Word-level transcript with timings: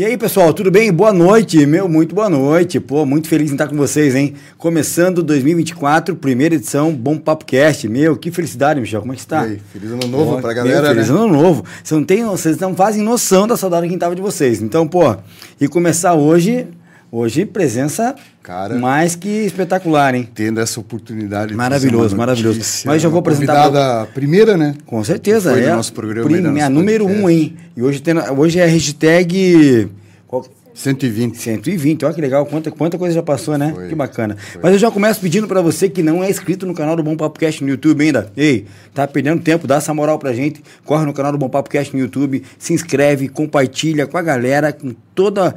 E 0.00 0.04
aí, 0.06 0.16
pessoal, 0.16 0.54
tudo 0.54 0.70
bem? 0.70 0.90
Boa 0.90 1.12
noite, 1.12 1.66
meu, 1.66 1.86
muito 1.86 2.14
boa 2.14 2.30
noite. 2.30 2.80
Pô, 2.80 3.04
muito 3.04 3.28
feliz 3.28 3.50
em 3.50 3.52
estar 3.52 3.68
com 3.68 3.76
vocês, 3.76 4.14
hein? 4.14 4.32
Começando 4.56 5.22
2024, 5.22 6.16
primeira 6.16 6.54
edição, 6.54 6.90
Bom 6.90 7.18
Papo 7.18 7.44
Cast. 7.44 7.86
Meu, 7.86 8.16
que 8.16 8.30
felicidade, 8.30 8.80
Michel, 8.80 9.02
como 9.02 9.12
é 9.12 9.16
que 9.16 9.20
está? 9.20 9.46
E 9.46 9.50
aí, 9.50 9.60
feliz 9.70 9.90
ano 9.90 10.08
novo 10.08 10.36
pô, 10.36 10.40
pra 10.40 10.54
galera, 10.54 10.80
meu, 10.80 10.90
feliz 10.94 11.10
né? 11.10 11.14
ano 11.14 11.28
novo. 11.28 11.66
Vocês 11.84 12.00
não, 12.00 12.06
tem, 12.06 12.24
vocês 12.24 12.58
não 12.58 12.74
fazem 12.74 13.02
noção 13.02 13.46
da 13.46 13.58
saudade 13.58 13.86
que 13.90 13.96
tava 13.98 14.16
de 14.16 14.22
vocês. 14.22 14.62
Então, 14.62 14.88
pô, 14.88 15.14
e 15.60 15.68
começar 15.68 16.14
hoje, 16.14 16.66
hoje 17.10 17.44
presença 17.44 18.14
Cara, 18.42 18.74
mais 18.76 19.14
que 19.14 19.28
espetacular, 19.28 20.14
hein? 20.14 20.28
Tendo 20.34 20.60
essa 20.60 20.80
oportunidade. 20.80 21.54
Maravilhoso, 21.54 22.16
maravilhoso. 22.16 22.60
Mas 22.86 23.02
já 23.02 23.08
vou 23.08 23.20
apresentar. 23.20 24.02
A 24.02 24.06
primeira, 24.06 24.56
né? 24.56 24.74
Com 24.86 25.02
certeza, 25.04 25.52
Foi 25.52 25.62
é. 25.62 25.74
nosso 25.74 25.92
programa. 25.92 26.28
Minha 26.28 26.68
número 26.68 27.06
um, 27.06 27.28
hein? 27.28 27.56
E 27.76 27.82
hoje, 27.82 28.00
tem, 28.00 28.14
hoje 28.36 28.58
é 28.58 28.64
a 28.64 28.66
hashtag. 28.66 29.88
Qual? 30.26 30.44
120. 30.80 31.36
120, 31.36 32.04
olha 32.04 32.14
que 32.14 32.20
legal, 32.20 32.46
quanta, 32.46 32.70
quanta 32.70 32.96
coisa 32.96 33.14
já 33.14 33.22
passou, 33.22 33.58
né? 33.58 33.72
Foi, 33.74 33.88
que 33.88 33.94
bacana. 33.94 34.36
Foi. 34.36 34.62
Mas 34.62 34.72
eu 34.72 34.78
já 34.78 34.90
começo 34.90 35.20
pedindo 35.20 35.46
para 35.46 35.60
você 35.60 35.88
que 35.88 36.02
não 36.02 36.24
é 36.24 36.30
inscrito 36.30 36.64
no 36.64 36.74
canal 36.74 36.96
do 36.96 37.02
Bom 37.02 37.16
Papo 37.16 37.38
Cast 37.38 37.62
no 37.62 37.68
YouTube 37.68 38.02
ainda. 38.02 38.32
Ei, 38.36 38.66
tá 38.94 39.06
perdendo 39.06 39.42
tempo, 39.42 39.66
dá 39.66 39.76
essa 39.76 39.92
moral 39.92 40.18
pra 40.18 40.32
gente. 40.32 40.62
Corre 40.84 41.04
no 41.04 41.12
canal 41.12 41.32
do 41.32 41.38
Bom 41.38 41.48
Papo 41.48 41.68
Cast 41.68 41.94
no 41.94 42.00
YouTube, 42.00 42.42
se 42.58 42.72
inscreve, 42.72 43.28
compartilha 43.28 44.06
com 44.06 44.16
a 44.16 44.22
galera, 44.22 44.72
com 44.72 44.94
toda. 45.14 45.54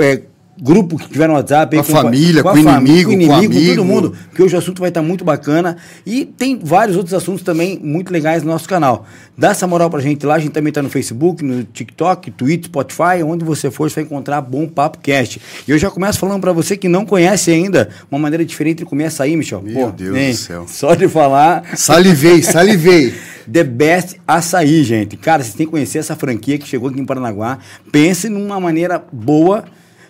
É, 0.00 0.22
grupo 0.60 0.96
que 0.96 1.08
tiver 1.08 1.28
no 1.28 1.34
WhatsApp. 1.34 1.76
Com 1.76 1.80
a 1.80 1.84
família, 1.84 2.42
com, 2.42 2.48
a 2.48 2.52
com, 2.52 2.58
inimigo, 2.58 3.10
com 3.10 3.12
inimigo, 3.14 3.32
com 3.32 3.36
amigo. 3.36 3.54
com 3.54 3.76
todo 3.76 3.84
mundo, 3.84 4.16
porque 4.28 4.42
hoje 4.42 4.54
o 4.54 4.58
assunto 4.58 4.80
vai 4.80 4.88
estar 4.88 5.02
muito 5.02 5.24
bacana. 5.24 5.76
E 6.04 6.24
tem 6.24 6.58
vários 6.58 6.96
outros 6.96 7.14
assuntos 7.14 7.42
também 7.42 7.78
muito 7.82 8.12
legais 8.12 8.42
no 8.42 8.50
nosso 8.50 8.68
canal. 8.68 9.06
Dá 9.36 9.50
essa 9.50 9.66
moral 9.66 9.90
pra 9.90 10.00
gente 10.00 10.24
lá, 10.24 10.34
a 10.34 10.38
gente 10.38 10.52
também 10.52 10.72
tá 10.72 10.82
no 10.82 10.88
Facebook, 10.88 11.44
no 11.44 11.64
TikTok, 11.64 12.30
Twitter, 12.30 12.66
Spotify, 12.66 13.22
onde 13.24 13.44
você 13.44 13.70
for, 13.70 13.90
você 13.90 13.96
vai 13.96 14.04
encontrar 14.04 14.40
Bom 14.40 14.66
Papo 14.66 14.98
Cast. 14.98 15.40
E 15.66 15.70
eu 15.70 15.78
já 15.78 15.90
começo 15.90 16.18
falando 16.18 16.40
para 16.40 16.52
você 16.52 16.76
que 16.76 16.88
não 16.88 17.04
conhece 17.04 17.50
ainda 17.50 17.90
uma 18.10 18.18
maneira 18.18 18.44
diferente 18.44 18.78
de 18.78 18.84
comer 18.84 19.06
açaí, 19.06 19.36
Michel. 19.36 19.62
Meu 19.62 19.86
Pô, 19.86 19.90
Deus 19.90 20.16
hein, 20.16 20.30
do 20.30 20.36
céu. 20.36 20.64
Só 20.66 20.94
de 20.94 21.08
falar... 21.08 21.76
Salivei, 21.76 22.40
salivei. 22.42 23.14
The 23.50 23.62
Best 23.62 24.16
Açaí, 24.26 24.82
gente. 24.82 25.16
Cara, 25.16 25.42
vocês 25.42 25.54
têm 25.54 25.66
que 25.66 25.70
conhecer 25.70 25.98
essa 25.98 26.16
franquia 26.16 26.58
que 26.58 26.66
chegou 26.66 26.88
aqui 26.88 27.00
em 27.00 27.04
Paranaguá. 27.04 27.58
Pense 27.92 28.28
numa 28.28 28.58
maneira 28.58 29.02
boa 29.12 29.64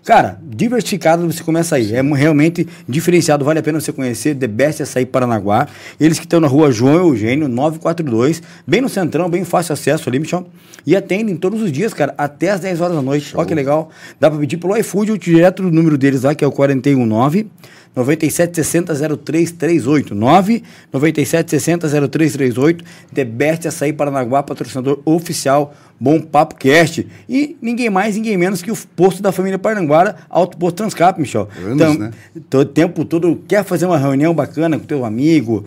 Cara, 0.06 0.38
diversificado 0.40 1.26
você 1.26 1.42
começa 1.42 1.74
aí. 1.74 1.92
É 1.92 2.00
realmente 2.00 2.64
diferenciado, 2.88 3.44
vale 3.44 3.58
a 3.58 3.62
pena 3.62 3.80
você 3.80 3.92
conhecer 3.92 4.36
The 4.36 4.46
Best 4.46 4.80
Açaí 4.80 5.04
Paranaguá. 5.04 5.66
Eles 5.98 6.16
que 6.16 6.24
estão 6.24 6.38
na 6.38 6.46
rua 6.46 6.70
João 6.70 7.08
Eugênio, 7.08 7.48
942, 7.48 8.40
bem 8.64 8.80
no 8.80 8.88
centrão, 8.88 9.28
bem 9.28 9.44
fácil 9.44 9.72
acesso 9.72 10.08
ali, 10.08 10.20
Michel. 10.20 10.46
E 10.86 10.94
atendem 10.94 11.36
todos 11.36 11.60
os 11.60 11.72
dias, 11.72 11.92
cara, 11.92 12.14
até 12.16 12.50
as 12.50 12.60
10 12.60 12.80
horas 12.80 12.94
da 12.94 13.02
noite. 13.02 13.30
Show. 13.30 13.40
Olha 13.40 13.48
que 13.48 13.54
legal. 13.56 13.90
Dá 14.20 14.30
pra 14.30 14.38
pedir 14.38 14.58
pelo 14.58 14.76
iFood 14.76 15.10
ou 15.10 15.16
direto 15.18 15.64
do 15.64 15.72
número 15.72 15.98
deles 15.98 16.22
lá, 16.22 16.36
que 16.36 16.44
é 16.44 16.46
o 16.46 16.52
419 16.52 17.50
9760 17.96 18.94
0338 18.94 20.14
9 20.14 20.62
9760 20.92 21.88
0338 21.88 22.84
The 23.14 23.24
Best 23.24 23.66
Açaí 23.66 23.92
Paranaguá, 23.92 24.42
patrocinador 24.42 25.00
oficial 25.04 25.74
Bom 25.98 26.20
Papo 26.20 26.56
Cast. 26.56 27.06
E 27.26 27.56
ninguém 27.62 27.88
mais, 27.88 28.16
ninguém 28.16 28.36
menos 28.36 28.60
que 28.60 28.70
o 28.70 28.76
posto 28.94 29.22
da 29.22 29.32
família 29.32 29.58
Paranaguara, 29.58 30.16
Alto 30.28 30.58
Posto 30.58 30.76
Transcap, 30.76 31.18
Michel. 31.18 31.48
Então, 31.72 31.94
né? 31.94 32.10
todo 32.50 32.70
tempo 32.70 33.04
todo, 33.04 33.42
quer 33.48 33.64
fazer 33.64 33.86
uma 33.86 33.96
reunião 33.96 34.34
bacana 34.34 34.78
com 34.78 34.84
teu 34.84 35.04
amigo, 35.04 35.64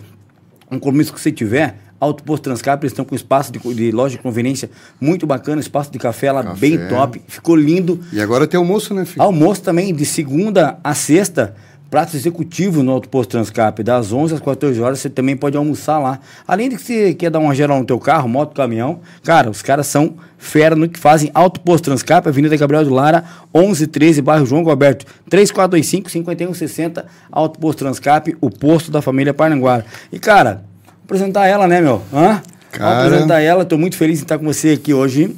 um 0.70 0.78
compromisso 0.78 1.12
que 1.12 1.20
você 1.20 1.32
tiver, 1.32 1.76
Alto 2.00 2.24
Posto 2.24 2.44
Transcap, 2.44 2.82
eles 2.82 2.92
estão 2.92 3.04
com 3.04 3.14
espaço 3.14 3.52
de, 3.52 3.58
de, 3.74 3.90
loja 3.90 4.16
de 4.16 4.22
conveniência 4.22 4.70
muito 4.98 5.26
bacana, 5.26 5.60
espaço 5.60 5.92
de 5.92 5.98
café 5.98 6.32
lá 6.32 6.42
café. 6.42 6.58
bem 6.58 6.88
top, 6.88 7.20
ficou 7.28 7.54
lindo. 7.54 8.00
E 8.10 8.20
agora 8.20 8.46
tem 8.46 8.56
almoço, 8.56 8.94
né, 8.94 9.04
filho? 9.04 9.22
Almoço 9.22 9.62
também, 9.62 9.94
de 9.94 10.06
segunda 10.06 10.78
a 10.82 10.94
sexta, 10.94 11.54
prato 11.90 12.16
executivo 12.16 12.84
no 12.84 12.92
Alto 12.92 13.08
Posto 13.08 13.30
Transcap, 13.30 13.82
das 13.82 14.12
11 14.12 14.34
às 14.34 14.40
14 14.40 14.80
horas, 14.80 15.00
você 15.00 15.10
também 15.10 15.36
pode 15.36 15.56
almoçar 15.56 15.98
lá. 15.98 16.20
Além 16.46 16.68
de 16.68 16.76
que 16.76 16.82
você 16.82 17.12
quer 17.12 17.30
dar 17.30 17.40
uma 17.40 17.52
geral 17.52 17.80
no 17.80 17.84
teu 17.84 17.98
carro, 17.98 18.28
moto, 18.28 18.54
caminhão, 18.54 19.00
cara, 19.24 19.50
os 19.50 19.60
caras 19.60 19.88
são 19.88 20.14
fera 20.38 20.76
no 20.76 20.88
que 20.88 20.98
fazem. 20.98 21.32
Alto 21.34 21.60
Posto 21.60 21.86
Transcap, 21.86 22.28
Avenida 22.28 22.56
Gabriel 22.56 22.84
de 22.84 22.90
Lara, 22.90 23.24
1113, 23.52 24.22
bairro 24.22 24.46
João 24.46 24.62
Roberto, 24.62 25.04
3425-5160, 25.28 27.04
Alto 27.30 27.58
Posto 27.58 27.80
Transcap, 27.80 28.36
o 28.40 28.48
posto 28.48 28.92
da 28.92 29.02
família 29.02 29.34
Parnanguara. 29.34 29.84
E, 30.12 30.18
cara, 30.20 30.62
apresentar 31.04 31.48
ela, 31.48 31.66
né, 31.66 31.80
meu? 31.80 32.00
Hã? 32.12 32.40
Cara... 32.70 33.04
apresentar 33.04 33.40
ela, 33.40 33.64
tô 33.64 33.76
muito 33.76 33.96
feliz 33.96 34.20
em 34.20 34.22
estar 34.22 34.38
com 34.38 34.44
você 34.44 34.70
aqui 34.70 34.94
hoje. 34.94 35.36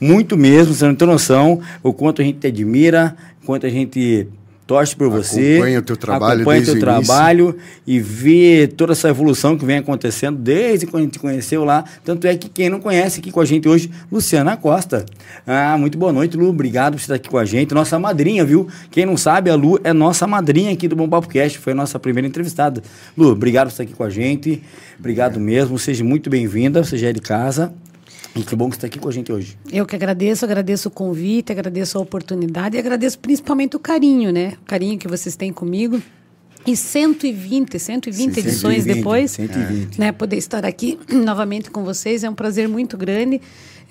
Muito 0.00 0.34
mesmo, 0.34 0.72
você 0.72 0.86
não 0.86 0.94
tem 0.94 1.06
noção 1.06 1.60
o 1.82 1.92
quanto 1.92 2.22
a 2.22 2.24
gente 2.24 2.38
te 2.38 2.46
admira, 2.46 3.14
o 3.42 3.46
quanto 3.46 3.66
a 3.66 3.68
gente 3.68 4.26
torce 4.70 4.94
por 4.94 5.10
você. 5.10 5.54
Acompanha 5.54 5.78
o 5.80 5.82
teu 5.82 5.96
trabalho 5.96 6.42
Acompanha 6.42 6.62
o 6.62 6.64
teu 6.64 6.78
trabalho 6.78 7.56
e 7.84 7.98
vê 7.98 8.68
toda 8.68 8.92
essa 8.92 9.08
evolução 9.08 9.58
que 9.58 9.64
vem 9.64 9.78
acontecendo 9.78 10.38
desde 10.38 10.86
quando 10.86 11.02
a 11.02 11.06
gente 11.06 11.18
conheceu 11.18 11.64
lá. 11.64 11.84
Tanto 12.04 12.24
é 12.28 12.36
que 12.36 12.48
quem 12.48 12.70
não 12.70 12.78
conhece 12.78 13.18
aqui 13.18 13.32
com 13.32 13.40
a 13.40 13.44
gente 13.44 13.68
hoje, 13.68 13.90
Luciana 14.12 14.56
Costa. 14.56 15.04
Ah, 15.44 15.76
muito 15.76 15.98
boa 15.98 16.12
noite, 16.12 16.36
Lu. 16.36 16.50
Obrigado 16.50 16.92
por 16.92 17.00
estar 17.00 17.16
aqui 17.16 17.28
com 17.28 17.36
a 17.36 17.44
gente. 17.44 17.74
Nossa 17.74 17.98
madrinha, 17.98 18.44
viu? 18.44 18.68
Quem 18.92 19.04
não 19.04 19.16
sabe, 19.16 19.50
a 19.50 19.56
Lu 19.56 19.80
é 19.82 19.92
nossa 19.92 20.24
madrinha 20.24 20.72
aqui 20.72 20.86
do 20.86 20.94
Bom 20.94 21.08
Papo 21.08 21.26
Cast. 21.26 21.58
Foi 21.58 21.72
a 21.72 21.76
nossa 21.76 21.98
primeira 21.98 22.28
entrevistada. 22.28 22.80
Lu, 23.18 23.32
obrigado 23.32 23.66
por 23.66 23.72
estar 23.72 23.82
aqui 23.82 23.92
com 23.92 24.04
a 24.04 24.10
gente. 24.10 24.62
Obrigado 24.96 25.40
é. 25.40 25.42
mesmo. 25.42 25.80
Seja 25.80 26.04
muito 26.04 26.30
bem-vinda. 26.30 26.84
Você 26.84 26.96
já 26.96 27.08
é 27.08 27.12
de 27.12 27.20
casa. 27.20 27.72
E 28.34 28.42
que 28.42 28.54
bom 28.54 28.68
que 28.68 28.76
você 28.76 28.78
está 28.78 28.86
aqui 28.86 28.98
com 28.98 29.08
a 29.08 29.12
gente 29.12 29.32
hoje. 29.32 29.58
Eu 29.72 29.84
que 29.84 29.96
agradeço, 29.96 30.44
agradeço 30.44 30.88
o 30.88 30.90
convite, 30.90 31.50
agradeço 31.50 31.98
a 31.98 32.00
oportunidade 32.00 32.76
e 32.76 32.78
agradeço 32.78 33.18
principalmente 33.18 33.76
o 33.76 33.80
carinho, 33.80 34.32
né? 34.32 34.54
O 34.62 34.64
carinho 34.66 34.98
que 34.98 35.08
vocês 35.08 35.34
têm 35.36 35.52
comigo. 35.52 36.00
E 36.66 36.76
120, 36.76 37.78
120 37.78 38.34
Sim, 38.34 38.40
edições 38.40 38.84
120, 38.84 38.94
depois, 38.96 39.30
120. 39.30 39.98
né, 39.98 40.12
poder 40.12 40.36
estar 40.36 40.64
aqui 40.64 40.98
novamente 41.10 41.70
com 41.70 41.82
vocês 41.82 42.22
é 42.22 42.28
um 42.28 42.34
prazer 42.34 42.68
muito 42.68 42.98
grande. 42.98 43.40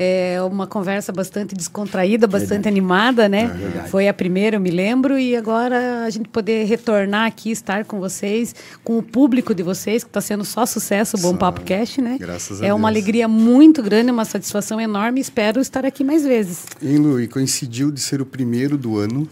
É 0.01 0.41
uma 0.43 0.65
conversa 0.65 1.12
bastante 1.12 1.53
descontraída, 1.53 2.25
bastante 2.25 2.51
verdade. 2.51 2.69
animada, 2.69 3.27
né? 3.27 3.51
É 3.83 3.88
Foi 3.89 4.07
a 4.07 4.13
primeira, 4.13 4.56
eu 4.56 4.62
me 4.62 4.71
lembro, 4.71 5.19
e 5.19 5.35
agora 5.35 6.06
a 6.06 6.09
gente 6.09 6.29
poder 6.29 6.63
retornar 6.63 7.27
aqui, 7.27 7.51
estar 7.51 7.83
com 7.83 8.00
vocês, 8.00 8.56
com 8.81 8.97
o 8.97 9.03
público 9.03 9.53
de 9.53 9.62
vocês, 9.62 10.01
que 10.01 10.09
está 10.09 10.21
sendo 10.21 10.45
só 10.45 10.65
sucesso 10.65 11.18
o 11.18 11.19
Bom 11.19 11.31
só. 11.31 11.38
Papo 11.38 11.62
Cast, 11.62 12.01
né? 12.01 12.18
Graças 12.18 12.62
a 12.62 12.65
é 12.65 12.68
Deus. 12.69 12.79
uma 12.79 12.88
alegria 12.88 13.27
muito 13.27 13.83
grande, 13.83 14.09
uma 14.09 14.24
satisfação 14.24 14.79
enorme. 14.79 15.19
Espero 15.19 15.59
estar 15.59 15.85
aqui 15.85 16.01
mais 16.01 16.24
vezes. 16.24 16.65
E, 16.81 16.95
Lu, 16.97 17.19
e 17.19 17.27
coincidiu 17.27 17.91
de 17.91 18.00
ser 18.00 18.21
o 18.21 18.25
primeiro 18.25 18.77
do 18.77 18.97
ano, 18.97 19.27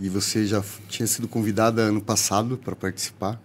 e 0.00 0.08
você 0.08 0.44
já 0.44 0.60
tinha 0.88 1.06
sido 1.06 1.28
convidada 1.28 1.82
ano 1.82 2.00
passado 2.00 2.58
para 2.58 2.74
participar. 2.74 3.40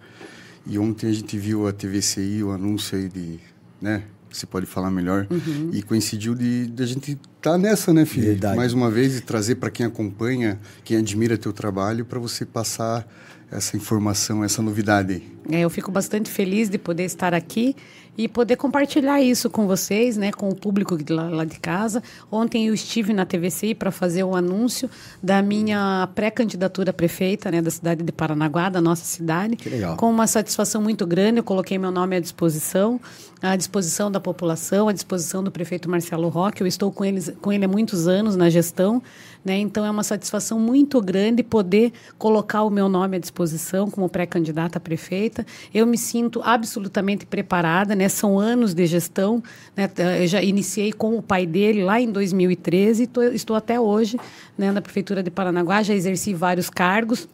E 0.66 0.80
ontem 0.80 1.08
a 1.08 1.12
gente 1.12 1.38
viu 1.38 1.68
a 1.68 1.72
TVCI, 1.72 2.42
o 2.42 2.50
anúncio 2.50 2.98
aí 2.98 3.08
de, 3.08 3.38
né? 3.80 4.02
Você 4.36 4.46
pode 4.46 4.66
falar 4.66 4.90
melhor. 4.90 5.26
Uhum. 5.30 5.70
E 5.72 5.82
coincidiu 5.82 6.34
de, 6.34 6.66
de 6.66 6.82
a 6.82 6.86
gente 6.86 7.18
tá 7.46 7.56
nessa, 7.56 7.92
né, 7.92 8.04
filho? 8.04 8.26
Verdade. 8.26 8.56
Mais 8.56 8.72
uma 8.72 8.90
vez, 8.90 9.18
e 9.18 9.20
trazer 9.20 9.54
para 9.54 9.70
quem 9.70 9.86
acompanha, 9.86 10.58
quem 10.82 10.96
admira 10.96 11.38
teu 11.38 11.52
trabalho, 11.52 12.04
para 12.04 12.18
você 12.18 12.44
passar 12.44 13.06
essa 13.52 13.76
informação, 13.76 14.42
essa 14.42 14.60
novidade. 14.60 15.22
É, 15.48 15.60
eu 15.60 15.70
fico 15.70 15.92
bastante 15.92 16.28
feliz 16.28 16.68
de 16.68 16.76
poder 16.76 17.04
estar 17.04 17.32
aqui 17.32 17.76
e 18.18 18.26
poder 18.26 18.56
compartilhar 18.56 19.20
isso 19.20 19.50
com 19.50 19.66
vocês, 19.66 20.16
né, 20.16 20.32
com 20.32 20.48
o 20.48 20.54
público 20.54 20.96
lá, 21.10 21.28
lá 21.28 21.44
de 21.44 21.58
casa. 21.60 22.02
Ontem 22.32 22.66
eu 22.66 22.74
estive 22.74 23.12
na 23.12 23.26
TVCI 23.26 23.74
para 23.74 23.90
fazer 23.90 24.24
o 24.24 24.30
um 24.30 24.34
anúncio 24.34 24.88
da 25.22 25.42
minha 25.42 26.08
pré-candidatura 26.14 26.90
a 26.90 26.94
prefeita, 26.94 27.50
né, 27.50 27.60
da 27.60 27.70
cidade 27.70 28.02
de 28.02 28.12
Paranaguá, 28.12 28.68
da 28.70 28.80
nossa 28.80 29.04
cidade. 29.04 29.56
Que 29.56 29.68
legal. 29.68 29.96
Com 29.96 30.10
uma 30.10 30.26
satisfação 30.26 30.80
muito 30.80 31.06
grande, 31.06 31.38
eu 31.38 31.44
coloquei 31.44 31.78
meu 31.78 31.90
nome 31.90 32.16
à 32.16 32.20
disposição, 32.20 32.98
à 33.42 33.54
disposição 33.54 34.10
da 34.10 34.18
população, 34.18 34.88
à 34.88 34.92
disposição 34.92 35.44
do 35.44 35.50
prefeito 35.50 35.88
Marcelo 35.88 36.28
Roque. 36.28 36.62
Eu 36.62 36.66
estou 36.66 36.90
com, 36.90 37.04
eles, 37.04 37.30
com 37.36 37.52
ele 37.52 37.64
há 37.64 37.68
muitos 37.68 38.08
anos 38.08 38.36
na 38.36 38.50
gestão, 38.50 39.02
né, 39.44 39.56
então 39.58 39.84
é 39.84 39.90
uma 39.90 40.02
satisfação 40.02 40.58
muito 40.58 41.00
grande 41.00 41.42
poder 41.42 41.92
colocar 42.18 42.64
o 42.64 42.70
meu 42.70 42.88
nome 42.88 43.16
à 43.16 43.20
disposição 43.20 43.88
como 43.88 44.08
pré-candidata 44.08 44.78
a 44.78 44.80
prefeita. 44.80 45.46
Eu 45.72 45.86
me 45.86 45.96
sinto 45.96 46.42
absolutamente 46.42 47.24
preparada, 47.24 47.94
né? 47.94 48.08
São 48.08 48.40
anos 48.40 48.74
de 48.74 48.84
gestão, 48.86 49.40
né? 49.76 49.88
Eu 50.20 50.26
já 50.26 50.42
iniciei 50.42 50.92
com 50.92 51.16
o 51.16 51.22
pai 51.22 51.46
dele 51.46 51.84
lá 51.84 52.00
em 52.00 52.10
2013 52.10 53.04
e 53.04 53.34
estou 53.36 53.54
até 53.54 53.78
hoje, 53.78 54.18
né, 54.58 54.72
na 54.72 54.82
prefeitura 54.82 55.22
de 55.22 55.30
Paranaguá, 55.30 55.80
já 55.80 55.94
exerci 55.94 56.34
vários 56.34 56.68
cargos 56.68 57.28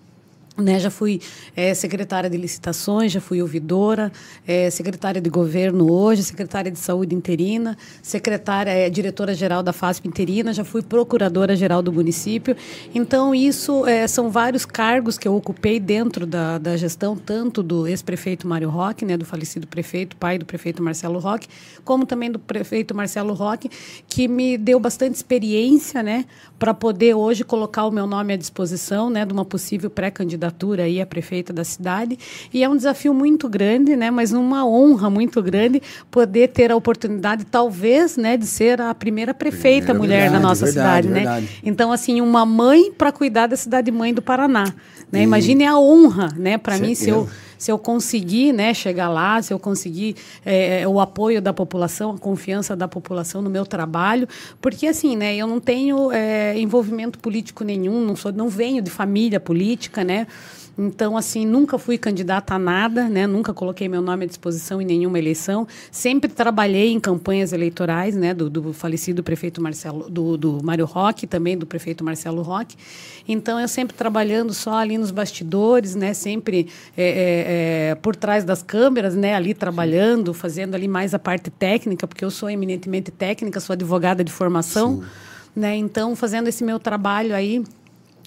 né, 0.57 0.79
já 0.79 0.91
fui 0.91 1.21
é, 1.57 1.73
secretária 1.73 2.29
de 2.29 2.37
licitações, 2.37 3.11
já 3.11 3.21
fui 3.21 3.41
ouvidora, 3.41 4.13
é, 4.47 4.69
secretária 4.69 5.21
de 5.21 5.31
governo 5.31 5.91
hoje, 5.91 6.23
secretária 6.23 6.71
de 6.71 6.79
saúde 6.79 7.15
interina, 7.15 7.77
secretária, 8.03 8.71
é, 8.71 8.91
diretora-geral 8.91 9.63
da 9.63 9.73
FASP 9.73 10.07
interina, 10.07 10.53
já 10.53 10.65
fui 10.65 10.83
procuradora-geral 10.83 11.81
do 11.81 11.93
município. 11.93 12.55
Então, 12.95 13.35
isso 13.35 13.87
é, 13.87 14.07
são 14.07 14.31
vários 14.31 14.67
cargos 14.67 15.17
que 15.17 15.27
eu 15.27 15.35
ocupei 15.35 15.81
dentro 15.81 16.27
da, 16.27 16.59
da 16.59 16.77
gestão, 16.77 17.17
tanto 17.17 17.63
do 17.63 17.87
ex-prefeito 17.87 18.47
Mário 18.47 18.69
Roque, 18.69 19.07
né, 19.07 19.17
do 19.17 19.25
falecido 19.25 19.67
prefeito, 19.67 20.17
pai 20.17 20.39
do 20.39 20.45
prefeito 20.45 20.83
Marcelo 20.83 21.19
Roque, 21.19 21.49
como 21.83 22.05
também 22.05 22.31
do 22.31 22.39
prefeito 22.39 22.95
Marcelo 22.95 23.33
Roque, 23.33 23.71
que 24.07 24.29
me 24.29 24.59
deu 24.59 24.79
bastante 24.79 25.15
experiência 25.15 26.03
né, 26.03 26.27
para 26.59 26.75
poder 26.75 27.15
hoje 27.15 27.43
colocar 27.43 27.87
o 27.87 27.91
meu 27.91 28.07
nome 28.07 28.35
à 28.35 28.37
disposição 28.37 29.09
né, 29.09 29.25
de 29.25 29.33
uma 29.33 29.47
possível 29.47 29.89
pré-candidatura 29.89 30.42
candidatura 30.43 30.85
aí 30.85 31.01
a 31.01 31.07
prefeita 31.07 31.53
da 31.53 31.63
cidade 31.63 32.19
e 32.53 32.65
é 32.65 32.69
um 32.69 32.77
desafio 32.77 33.15
muito 33.15 33.49
grande, 33.49 33.95
né, 33.95 34.11
mas 34.11 34.33
uma 34.33 34.67
honra 34.67 35.09
muito 35.09 35.41
grande 35.43 35.81
poder 36.11 36.49
ter 36.49 36.73
a 36.73 36.77
oportunidade 36.77 37.45
talvez, 37.45 38.17
né, 38.17 38.37
de 38.37 38.47
ser 38.47 38.81
a 38.81 38.93
primeira 38.95 39.33
prefeita 39.33 39.95
mulher 39.95 40.23
verdade, 40.23 40.43
na 40.43 40.49
nossa 40.49 40.65
verdade, 40.65 41.07
cidade, 41.07 41.09
né? 41.09 41.15
verdade. 41.21 41.47
né? 41.47 41.53
Então 41.63 41.93
assim, 41.93 42.21
uma 42.21 42.45
mãe 42.45 42.91
para 42.93 43.13
cuidar 43.13 43.47
da 43.47 43.57
cidade 43.57 43.91
mãe 43.91 44.13
do 44.13 44.23
Paraná, 44.23 44.73
né? 45.11 45.23
Imagine 45.23 45.67
a 45.67 45.79
honra, 45.79 46.29
né, 46.37 46.59
para 46.59 46.79
mim 46.79 46.95
se 46.95 47.11
eu 47.11 47.29
se 47.63 47.71
eu 47.71 47.79
conseguir 47.79 48.53
né, 48.53 48.75
chegar 48.75 49.09
lá, 49.09 49.41
se 49.41 49.55
eu 49.55 49.59
conseguir 49.59 50.17
é, 50.45 50.85
o 50.89 50.99
apoio 50.99 51.41
da 51.41 51.53
população, 51.53 52.11
a 52.11 52.19
confiança 52.19 52.75
da 52.75 52.89
população 52.89 53.41
no 53.41 53.49
meu 53.49 53.65
trabalho, 53.65 54.29
porque 54.61 54.85
assim, 54.85 55.15
né, 55.15 55.37
eu 55.37 55.47
não 55.47 55.61
tenho 55.61 56.11
é, 56.11 56.59
envolvimento 56.59 57.21
político 57.21 57.63
nenhum, 57.63 58.05
não 58.05 58.17
sou, 58.17 58.33
não 58.33 58.49
venho 58.49 58.83
de 58.83 58.91
família 58.91 59.39
política, 59.39 60.03
né? 60.03 60.27
Então, 60.77 61.17
assim, 61.17 61.45
nunca 61.45 61.79
fui 61.79 61.99
candidata 61.99 62.55
a 62.55 62.59
nada, 62.59 63.09
né? 63.09 63.27
Nunca 63.27 63.53
coloquei 63.53 63.89
meu 63.89 64.01
nome 64.01 64.25
à 64.25 64.27
disposição 64.27 64.81
em 64.81 64.87
nenhuma 64.87 65.19
eleição. 65.19 65.67
Sempre 65.91 66.31
trabalhei 66.31 66.91
em 66.93 66.99
campanhas 66.99 67.53
eleitorais, 67.53 68.17
né? 68.17 68.33
Do, 68.33 68.49
do 68.49 68.73
falecido 68.73 69.23
prefeito 69.23 69.61
Marcelo, 69.61 70.09
do, 70.09 70.37
do 70.37 70.65
Mário 70.65 70.87
Roque, 70.87 71.27
também 71.27 71.59
do 71.59 71.67
prefeito 71.67 72.03
Marcelo 72.03 72.41
Roque. 72.41 72.77
Então, 73.29 73.61
eu 73.61 73.69
sempre 73.69 73.95
trabalhando 73.95 74.55
só 74.55 74.75
ali 74.75 74.97
nos 74.97 75.11
bastidores, 75.11 75.95
né? 75.95 76.15
Sempre 76.15 76.69
é, 76.97 77.05
é, 77.05 77.91
é, 77.91 77.95
por 77.97 78.17
trás 78.17 78.43
das 78.43 78.63
câmeras, 78.63 79.15
né? 79.15 79.35
Ali 79.35 79.53
trabalhando, 79.53 80.33
fazendo 80.33 80.75
ali 80.75 80.89
mais 80.89 81.13
a 81.13 81.19
parte 81.19 81.51
técnica, 81.51 82.07
porque 82.09 82.25
eu 82.25 82.31
sou 82.31 82.49
eminentemente 82.49 83.11
técnica, 83.11 83.61
sou 83.61 83.75
advogada 83.75 84.25
de 84.25 84.33
formação, 84.33 84.97
Sim. 84.97 85.03
né? 85.55 85.77
Então, 85.77 86.17
fazendo 86.17 86.49
esse 86.49 86.65
meu 86.65 86.81
trabalho 86.81 87.35
aí 87.35 87.63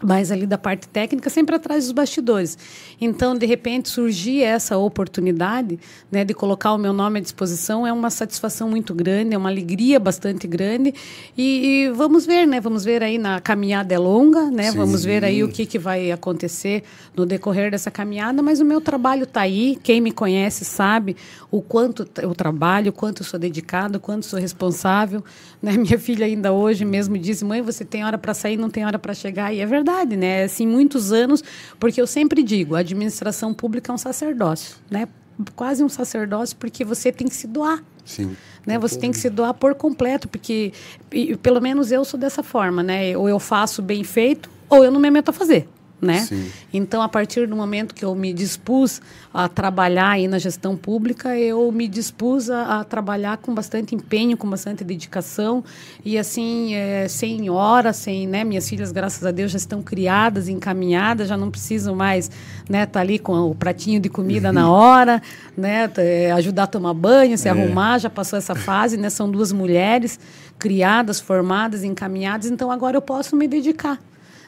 mais 0.03 0.31
ali 0.31 0.45
da 0.45 0.57
parte 0.57 0.87
técnica, 0.87 1.29
sempre 1.29 1.55
atrás 1.55 1.85
dos 1.85 1.93
bastidores. 1.93 2.57
Então, 2.99 3.35
de 3.35 3.45
repente, 3.45 3.89
surgir 3.89 4.41
essa 4.41 4.77
oportunidade 4.77 5.79
né, 6.11 6.25
de 6.25 6.33
colocar 6.33 6.73
o 6.73 6.77
meu 6.77 6.91
nome 6.91 7.19
à 7.19 7.21
disposição 7.21 7.87
é 7.87 7.93
uma 7.93 8.09
satisfação 8.09 8.69
muito 8.69 8.93
grande, 8.93 9.33
é 9.33 9.37
uma 9.37 9.49
alegria 9.49 9.99
bastante 9.99 10.47
grande. 10.47 10.93
E, 11.37 11.85
e 11.85 11.89
vamos 11.91 12.25
ver, 12.25 12.45
né? 12.45 12.59
Vamos 12.59 12.83
ver 12.83 13.03
aí 13.03 13.17
na 13.17 13.39
caminhada 13.39 13.93
é 13.93 13.97
longa, 13.97 14.51
né? 14.51 14.71
Sim. 14.71 14.77
Vamos 14.77 15.03
ver 15.03 15.23
aí 15.23 15.43
o 15.43 15.47
que, 15.47 15.65
que 15.65 15.79
vai 15.79 16.11
acontecer 16.11 16.83
no 17.15 17.25
decorrer 17.25 17.71
dessa 17.71 17.89
caminhada, 17.89 18.41
mas 18.41 18.59
o 18.59 18.65
meu 18.65 18.81
trabalho 18.81 19.23
está 19.23 19.41
aí. 19.41 19.79
Quem 19.81 20.01
me 20.01 20.11
conhece 20.11 20.65
sabe 20.65 21.15
o 21.49 21.61
quanto 21.61 22.07
eu 22.21 22.35
trabalho, 22.35 22.89
o 22.89 22.93
quanto 22.93 23.21
eu 23.21 23.25
sou 23.25 23.39
dedicado, 23.39 23.97
o 23.97 24.01
quanto 24.01 24.25
sou 24.25 24.39
responsável. 24.39 25.23
Né? 25.65 25.73
Minha 25.77 25.99
filha 25.99 26.25
ainda 26.25 26.51
hoje 26.51 26.85
mesmo 26.85 27.17
disse, 27.17 27.43
mãe, 27.43 27.61
você 27.61 27.83
tem 27.83 28.05
hora 28.05 28.17
para 28.17 28.33
sair, 28.33 28.57
não 28.57 28.69
tem 28.69 28.85
hora 28.85 28.99
para 28.99 29.13
chegar. 29.13 29.53
E 29.53 29.59
é 29.59 29.65
verdade 29.65 29.85
verdade, 29.85 30.15
né? 30.17 30.43
Assim, 30.43 30.65
muitos 30.67 31.11
anos, 31.11 31.43
porque 31.79 32.01
eu 32.01 32.07
sempre 32.07 32.43
digo, 32.43 32.75
a 32.75 32.79
administração 32.79 33.53
pública 33.53 33.91
é 33.91 33.93
um 33.95 33.97
sacerdócio, 33.97 34.77
né? 34.89 35.07
Quase 35.55 35.83
um 35.83 35.89
sacerdócio, 35.89 36.55
porque 36.57 36.85
você 36.85 37.11
tem 37.11 37.27
que 37.27 37.35
se 37.35 37.45
doar. 37.45 37.83
Sim. 38.05 38.35
Né? 38.65 38.79
Você 38.79 38.97
tem 38.97 39.11
que 39.11 39.17
se 39.17 39.29
doar 39.29 39.53
por 39.53 39.75
completo, 39.75 40.27
porque 40.27 40.71
e, 41.11 41.35
pelo 41.37 41.59
menos 41.59 41.91
eu 41.91 42.05
sou 42.05 42.19
dessa 42.19 42.41
forma, 42.41 42.81
né? 42.81 43.17
Ou 43.17 43.27
eu 43.27 43.39
faço 43.39 43.81
bem 43.81 44.03
feito, 44.03 44.49
ou 44.69 44.83
eu 44.83 44.91
não 44.91 44.99
me 44.99 45.11
meto 45.11 45.29
a 45.29 45.33
fazer 45.33 45.67
né? 46.05 46.19
Sim. 46.19 46.51
Então, 46.73 47.01
a 47.01 47.09
partir 47.09 47.47
do 47.47 47.55
momento 47.55 47.93
que 47.93 48.05
eu 48.05 48.13
me 48.15 48.31
dispus 48.33 49.01
a 49.33 49.49
trabalhar 49.49 50.11
aí 50.11 50.27
na 50.27 50.39
gestão 50.39 50.77
pública, 50.77 51.37
eu 51.37 51.71
me 51.71 51.87
dispus 51.87 52.49
a, 52.49 52.79
a 52.79 52.83
trabalhar 52.83 53.37
com 53.37 53.53
bastante 53.53 53.95
empenho, 53.95 54.37
com 54.37 54.49
bastante 54.49 54.83
dedicação 54.83 55.63
e 56.03 56.17
assim, 56.17 56.75
é, 56.75 57.07
sem 57.07 57.49
hora, 57.49 57.91
sem, 57.91 58.27
né? 58.27 58.43
Minhas 58.43 58.69
filhas, 58.69 58.91
graças 58.91 59.25
a 59.25 59.31
Deus, 59.31 59.51
já 59.51 59.57
estão 59.57 59.81
criadas, 59.81 60.47
encaminhadas, 60.47 61.27
já 61.27 61.35
não 61.35 61.51
precisam 61.51 61.95
mais, 61.95 62.29
né? 62.69 62.83
Estar 62.83 62.91
tá 62.93 62.99
ali 62.99 63.19
com 63.19 63.33
o 63.49 63.55
pratinho 63.55 63.99
de 63.99 64.09
comida 64.09 64.51
na 64.51 64.71
hora, 64.71 65.21
né? 65.57 65.91
É, 65.97 66.31
ajudar 66.31 66.63
a 66.63 66.67
tomar 66.67 66.93
banho, 66.93 67.37
se 67.37 67.47
é. 67.47 67.51
arrumar, 67.51 67.97
já 67.97 68.09
passou 68.09 68.37
essa 68.37 68.55
fase, 68.55 68.97
né? 68.97 69.09
São 69.09 69.29
duas 69.29 69.51
mulheres 69.51 70.19
criadas, 70.57 71.19
formadas, 71.19 71.83
encaminhadas, 71.83 72.49
então 72.49 72.71
agora 72.71 72.95
eu 72.95 73.01
posso 73.01 73.35
me 73.35 73.47
dedicar 73.47 73.99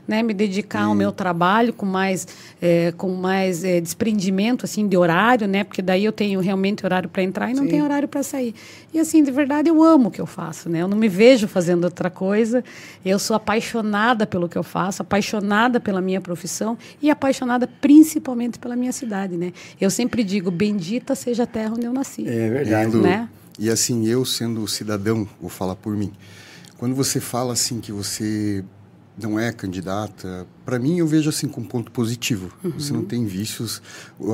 né, 0.08 0.24
me 0.24 0.34
dedicar 0.34 0.84
ao 0.84 0.96
meu 0.96 1.12
trabalho 1.12 1.74
com 1.74 1.86
mais, 1.86 2.28
é, 2.62 2.94
com 2.96 3.10
mais 3.10 3.64
é, 3.64 3.82
desprendimento 3.82 4.66
assim 4.66 4.88
de 4.88 4.96
horário, 4.96 5.48
né, 5.48 5.64
porque 5.64 5.82
daí 5.82 6.06
eu 6.06 6.12
tenho 6.12 6.40
realmente 6.40 6.86
horário 6.86 7.10
para 7.10 7.24
entrar 7.24 7.52
e 7.52 7.54
não 7.54 7.64
Sim. 7.64 7.70
tenho 7.70 7.84
horário 7.84 8.08
para 8.08 8.24
sair. 8.24 8.56
E 8.94 9.00
assim, 9.00 9.24
de 9.24 9.32
verdade, 9.32 9.70
eu 9.70 9.84
amo 9.84 10.10
o 10.10 10.12
que 10.12 10.20
eu 10.20 10.26
faço, 10.26 10.70
né? 10.70 10.82
Eu 10.82 10.88
não 10.88 10.98
me 10.98 11.08
vejo 11.08 11.48
fazendo 11.48 11.84
outra 11.84 12.10
coisa. 12.10 12.64
Eu 13.06 13.20
sou 13.20 13.36
apaixonada 13.36 14.26
pelo 14.26 14.50
que 14.50 14.58
eu 14.58 14.64
faço, 14.64 15.02
apaixonada 15.02 15.80
pela 15.80 16.02
minha 16.02 16.22
profissão 16.22 16.78
e 17.02 17.10
apaixonada 17.10 17.68
principalmente 17.68 18.58
pela 18.58 18.76
minha 18.76 18.92
cidade, 18.92 19.38
né? 19.38 19.54
Eu 19.80 19.90
sempre 19.90 20.24
digo, 20.24 20.50
bendita 20.50 21.16
seja 21.16 21.44
a 21.44 21.46
terra 21.46 21.74
onde 21.76 21.86
eu 21.86 21.94
nasci. 21.94 22.28
É 22.28 22.50
verdade, 22.50 22.96
né? 22.98 23.30
E 23.60 23.70
assim, 23.70 24.08
eu 24.08 24.24
sendo 24.24 24.68
cidadão, 24.68 25.28
vou 25.40 25.50
falar 25.50 25.76
por 25.76 25.96
mim. 25.96 26.12
Quando 26.78 26.96
você 26.96 27.20
fala 27.20 27.54
assim 27.54 27.80
que 27.80 27.92
você 27.92 28.64
não 29.18 29.40
é 29.40 29.52
candidata, 29.52 30.46
para 30.64 30.78
mim 30.78 31.00
eu 31.00 31.08
vejo 31.08 31.30
assim 31.30 31.48
com 31.48 31.62
um 31.62 31.66
ponto 31.66 31.92
positivo. 31.92 32.52
Uhum. 32.64 32.72
Você 32.72 32.94
não 32.94 33.04
tem 33.04 33.26
vícios. 33.26 33.82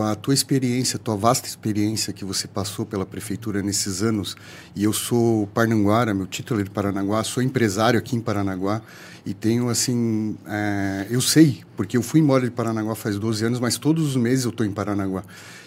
A 0.04 0.16
tua 0.16 0.34
experiência, 0.34 0.98
a 0.98 1.00
tua 1.00 1.16
vasta 1.16 1.48
experiência 1.48 2.12
que 2.12 2.26
você 2.26 2.48
passou 2.48 2.86
pela 2.86 3.06
prefeitura 3.06 3.62
nesses 3.62 4.02
anos, 4.02 4.36
e 4.76 4.84
eu 4.84 4.92
sou 4.92 5.48
parnanguara, 5.48 6.14
meu 6.14 6.28
título 6.28 6.60
é 6.60 6.64
de 6.64 6.70
Paranaguá, 6.70 7.24
sou 7.24 7.42
empresário 7.42 7.98
aqui 7.98 8.16
em 8.16 8.22
Paranaguá 8.22 8.82
e 9.26 9.34
tenho 9.34 9.70
assim, 9.70 10.36
é, 10.46 11.08
eu 11.10 11.22
sei, 11.22 11.64
porque 11.78 11.96
eu 11.96 12.02
fui 12.02 12.20
embora 12.20 12.44
de 12.44 12.52
Paranaguá 12.52 12.94
faz 12.94 13.18
12 13.18 13.46
anos, 13.46 13.60
mas 13.60 13.78
todos 13.78 14.06
os 14.06 14.16
meses 14.18 14.44
eu 14.44 14.52
estou 14.52 14.66
em 14.66 14.72
Paranaguá. 14.72 15.24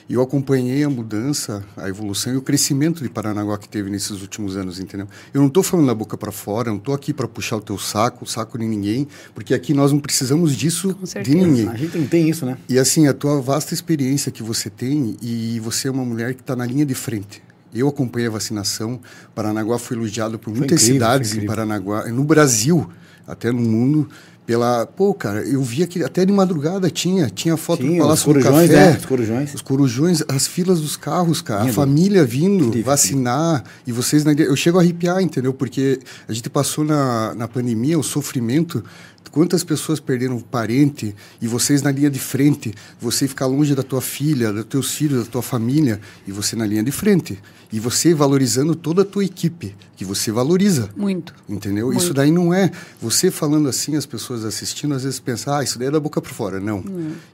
Eu 0.09 0.23
acompanhei 0.23 0.85
a 0.85 0.89
mudança, 0.89 1.65
a 1.77 1.89
evolução 1.89 2.33
e 2.33 2.37
o 2.37 2.43
crescimento 2.43 3.03
de 3.03 3.09
Paranaguá 3.09 3.59
que 3.59 3.69
teve 3.69 3.91
nesses 3.91 4.23
últimos 4.23 4.57
anos, 4.57 4.79
entendeu? 4.79 5.09
Eu 5.35 5.41
não 5.41 5.49
estou 5.49 5.65
falando 5.65 5.87
da 5.89 5.95
boca 5.95 6.17
para 6.17 6.31
fora, 6.31 6.71
não 6.71 6.79
estou 6.79 6.95
aqui 6.95 7.13
para 7.13 7.27
puxar 7.27 7.57
o 7.57 7.61
teu 7.61 7.77
saco, 7.77 8.25
o 8.25 8.27
saco 8.27 8.57
de 8.57 8.67
ninguém, 8.67 9.09
porque 9.35 9.53
aqui 9.53 9.75
nós 9.75 9.91
não 9.91 9.99
precisamos 9.99 10.57
disso 10.57 10.97
de 11.25 11.35
ninguém. 11.35 11.69
A 11.69 11.75
gente 11.75 11.99
não 11.99 12.07
tem 12.07 12.31
isso, 12.31 12.47
né? 12.47 12.57
E 12.69 12.79
assim, 12.79 13.09
a 13.09 13.13
tua 13.13 13.41
vasta 13.41 13.75
experiência 13.75 14.31
que 14.31 14.45
você 14.45 14.71
tem 14.71 15.17
e 15.21 15.59
você 15.59 15.89
é 15.89 15.91
uma 15.91 16.05
mulher 16.05 16.35
que 16.35 16.41
está 16.41 16.55
na 16.55 16.65
linha 16.65 16.87
de 16.87 16.95
frente. 16.95 17.43
Eu 17.75 17.89
acompanhei 17.89 18.29
a 18.29 18.31
vacinação. 18.31 19.01
Paranaguá 19.35 19.77
foi 19.77 19.97
elogiado 19.97 20.39
por 20.39 20.55
muitas 20.55 20.85
incrível, 20.85 20.95
cidades 20.95 21.35
em 21.35 21.45
Paranaguá, 21.45 22.07
no 22.07 22.23
Brasil, 22.23 22.89
até 23.27 23.51
no 23.51 23.61
mundo 23.61 24.09
pela 24.47 24.87
pô 24.87 25.13
cara 25.13 25.41
eu 25.41 25.61
via 25.63 25.87
que 25.87 26.03
até 26.05 26.25
de 26.25 26.33
madrugada 26.33 26.89
tinha 26.89 27.29
tinha 27.29 27.57
foto 27.57 27.83
tinha, 27.83 27.95
do 27.95 27.99
Palácio 27.99 28.33
do 28.33 28.41
Café. 28.41 28.67
né? 28.69 28.97
os 28.97 29.05
corujões. 29.05 29.55
Os 29.55 29.63
corujões 29.63 30.23
as 30.29 30.47
filas 30.47 30.81
dos 30.81 30.97
carros 30.97 31.43
cara 31.43 31.65
a 31.65 31.73
família 31.73 32.25
vindo 32.25 32.71
vacinar 32.83 33.65
e 33.87 33.93
vocês 33.93 34.25
eu 34.25 34.55
chego 34.55 34.79
a 34.79 34.83
arrepiar 34.83 35.21
entendeu? 35.21 35.53
Porque 35.53 35.99
a 36.29 36.33
gente 36.33 36.49
passou 36.49 36.85
na, 36.85 37.35
na 37.35 37.49
pandemia 37.49 37.99
o 37.99 38.03
sofrimento 38.03 38.85
Quantas 39.31 39.65
pessoas 39.65 40.01
perderam 40.01 40.41
parente 40.41 41.15
e 41.41 41.49
vocês 41.49 41.83
na 41.83 41.91
linha 41.91 42.11
de 42.11 42.19
frente, 42.19 42.73
você 43.01 43.27
ficar 43.29 43.47
longe 43.47 43.75
da 43.75 43.83
tua 43.83 44.01
filha, 44.01 44.53
dos 44.53 44.65
teus 44.65 44.93
filhos, 44.93 45.25
da 45.25 45.31
tua 45.31 45.43
família 45.43 46.01
e 46.27 46.33
você 46.33 46.57
na 46.57 46.67
linha 46.67 46.83
de 46.83 46.93
frente. 46.93 47.39
E 47.73 47.81
você 47.81 48.15
valorizando 48.15 48.75
toda 48.77 49.03
a 49.03 49.05
tua 49.05 49.25
equipe, 49.25 49.75
que 49.97 50.05
você 50.05 50.31
valoriza. 50.31 50.89
Muito. 50.97 51.35
Entendeu? 51.49 51.87
Muito. 51.87 52.01
Isso 52.01 52.15
daí 52.15 52.31
não 52.31 52.55
é 52.55 52.71
você 53.01 53.31
falando 53.31 53.69
assim, 53.69 53.97
as 53.97 54.07
pessoas 54.07 54.45
assistindo 54.45 54.95
às 54.95 55.03
vezes 55.03 55.19
pensam, 55.19 55.55
ah, 55.55 55.65
isso 55.65 55.79
daí 55.79 55.89
é 55.89 55.91
da 55.91 56.01
boca 56.01 56.21
para 56.21 56.33
fora. 56.33 56.61
Não. 56.61 56.85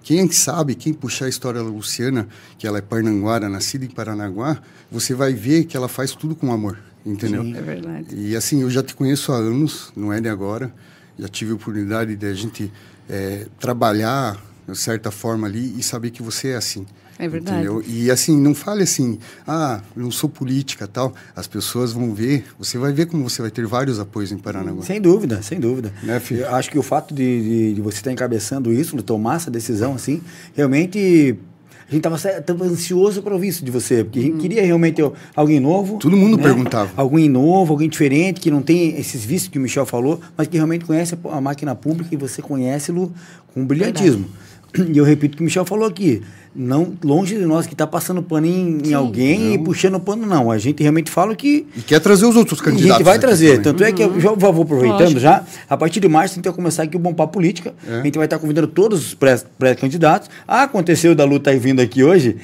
Quem 0.03 0.31
sabe, 0.31 0.75
quem 0.75 0.93
puxar 0.93 1.27
a 1.27 1.29
história 1.29 1.63
da 1.63 1.69
Luciana, 1.69 2.27
que 2.59 2.67
ela 2.67 2.79
é 2.79 2.83
parnanguara, 2.83 3.49
nascida 3.49 3.85
em 3.85 3.91
Paranaguá, 3.91 4.61
você 4.91 5.15
vai 5.15 5.35
ver 5.35 5.65
que 5.65 5.77
ela 5.77 5.89
faz 5.89 6.13
tudo 6.13 6.35
com 6.35 6.53
amor. 6.53 6.79
Entendeu? 7.05 7.43
Sim, 7.43 7.57
é 7.57 7.61
verdade. 7.61 8.07
E 8.15 8.37
assim, 8.37 8.63
eu 8.63 8.71
já 8.71 8.83
te 8.83 8.95
conheço 8.95 9.33
há 9.33 9.37
anos, 9.37 9.93
não 9.97 10.13
é 10.13 10.21
de 10.21 10.29
agora 10.29 10.73
já 11.23 11.29
tive 11.29 11.53
a 11.53 11.55
oportunidade 11.55 12.17
de 12.17 12.27
a 12.27 12.35
gente 12.35 12.73
é, 13.09 13.47
trabalhar 13.61 14.43
de 14.69 14.77
certa 14.77 15.11
forma 15.11 15.47
ali 15.47 15.79
e 15.79 15.83
saber 15.83 16.11
que 16.11 16.23
você 16.23 16.49
é 16.49 16.57
assim. 16.57 16.85
É 17.19 17.29
verdade. 17.29 17.59
Entendeu? 17.59 17.85
E 17.87 18.11
assim, 18.11 18.41
não 18.41 18.55
fale 18.55 18.83
assim, 18.83 19.19
ah, 19.47 19.81
não 19.95 20.11
sou 20.11 20.29
política 20.29 20.89
tal. 20.89 21.15
As 21.37 21.47
pessoas 21.47 21.93
vão 21.93 22.13
ver, 22.13 22.45
você 22.59 22.79
vai 22.79 22.93
ver 22.93 23.07
como 23.07 23.29
você 23.29 23.41
vai 23.41 23.51
ter 23.51 23.67
vários 23.67 24.01
apoios 24.01 24.33
em 24.33 24.39
Paranaguá. 24.39 24.83
Sem 24.83 25.01
dúvida, 25.01 25.41
sem 25.43 25.61
dúvida. 25.61 25.93
Né, 26.03 26.21
acho 26.51 26.71
que 26.71 26.79
o 26.79 26.83
fato 26.83 27.15
de, 27.15 27.43
de, 27.43 27.75
de 27.75 27.81
você 27.81 27.99
estar 27.99 28.11
encabeçando 28.11 28.73
isso, 28.73 28.97
de 28.97 29.03
tomar 29.05 29.37
essa 29.37 29.51
decisão 29.51 29.95
assim, 29.95 30.21
realmente 30.55 31.39
a 31.93 32.11
gente 32.13 32.39
estava 32.39 32.65
ansioso 32.65 33.23
para 33.23 33.35
ouvir 33.35 33.49
isso 33.49 33.65
de 33.65 33.71
você, 33.71 34.03
porque 34.03 34.19
a 34.19 34.23
gente 34.23 34.39
queria 34.39 34.65
realmente 34.65 35.03
alguém 35.37 35.61
novo. 35.61 35.99
Todo 35.99 36.17
mundo 36.17 36.39
perguntava. 36.39 36.91
Alguém 36.97 37.29
novo, 37.29 37.73
alguém 37.73 37.89
diferente, 37.89 38.41
que 38.41 38.51
não 38.51 38.63
tem 38.63 38.99
esses 38.99 39.25
vícios 39.25 39.51
que 39.51 39.59
o 39.59 39.61
Michel 39.61 39.85
falou, 39.85 40.19
mas 40.37 40.47
que 40.47 40.57
realmente 40.57 40.87
conhece 40.87 41.17
a 41.31 41.41
máquina 41.41 41.75
pública 41.75 42.09
e 42.15 42.17
você 42.17 42.41
conhece-lo 42.41 43.13
com 43.53 43.65
brilhantismo. 43.67 44.27
E 44.89 44.97
eu 44.97 45.05
repito 45.05 45.35
o 45.35 45.37
que 45.37 45.43
o 45.43 45.45
Michel 45.45 45.67
falou 45.67 45.87
aqui. 45.87 46.23
Não, 46.55 46.93
longe 47.03 47.35
de 47.39 47.47
nós 47.47 47.67
que 47.67 47.73
está 47.73 47.87
passando 47.87 48.23
pano 48.23 48.47
em, 48.47 48.77
em 48.79 48.85
Sim. 48.85 48.95
alguém 48.95 49.55
e 49.55 49.59
puxando 49.59 49.99
pano, 49.99 50.27
não. 50.27 50.51
A 50.51 50.59
gente 50.59 50.83
realmente 50.83 51.11
fala 51.11 51.33
o 51.33 51.37
que 51.37 51.67
E 51.75 51.81
quer 51.81 51.99
trazer 51.99 52.27
os 52.27 52.37
outros 52.37 52.59
e 52.59 52.63
a 52.63 52.65
candidatos. 52.67 52.97
gente 52.99 53.05
vai 53.07 53.19
trazer. 53.19 53.63
também. 53.63 53.63
Tanto 53.63 53.85
é 53.85 53.93
que 53.93 54.03
eu 54.03 54.21
já 54.21 54.33
vou 54.33 54.53
vou 54.53 54.63
aproveitando 54.65 55.01
Lógico. 55.01 55.21
já. 55.21 55.45
A 55.69 55.77
partir 55.79 55.99
de 56.01 56.09
março, 56.09 56.35
a 56.35 56.37
gente 56.37 56.45
vai 56.45 56.53
começar 56.55 56.83
aqui 56.83 56.95
o 56.95 57.01
Bom 57.01 57.15
Papo 57.15 57.33
Política. 57.33 57.73
É. 57.89 58.01
A 58.01 58.03
gente 58.03 58.17
vai 58.19 58.27
estar 58.27 58.39
convidando 58.39 58.67
todos 58.67 59.07
os 59.07 59.15
pré- 59.15 59.41
pré-candidatos. 59.59 60.29
ah, 60.47 60.65
aconteceu 60.65 61.15
da 61.15 61.25
luta 61.25 61.49
aí 61.49 61.59
vindo 61.59 61.81
aqui 61.81 62.05
hoje, 62.05 62.37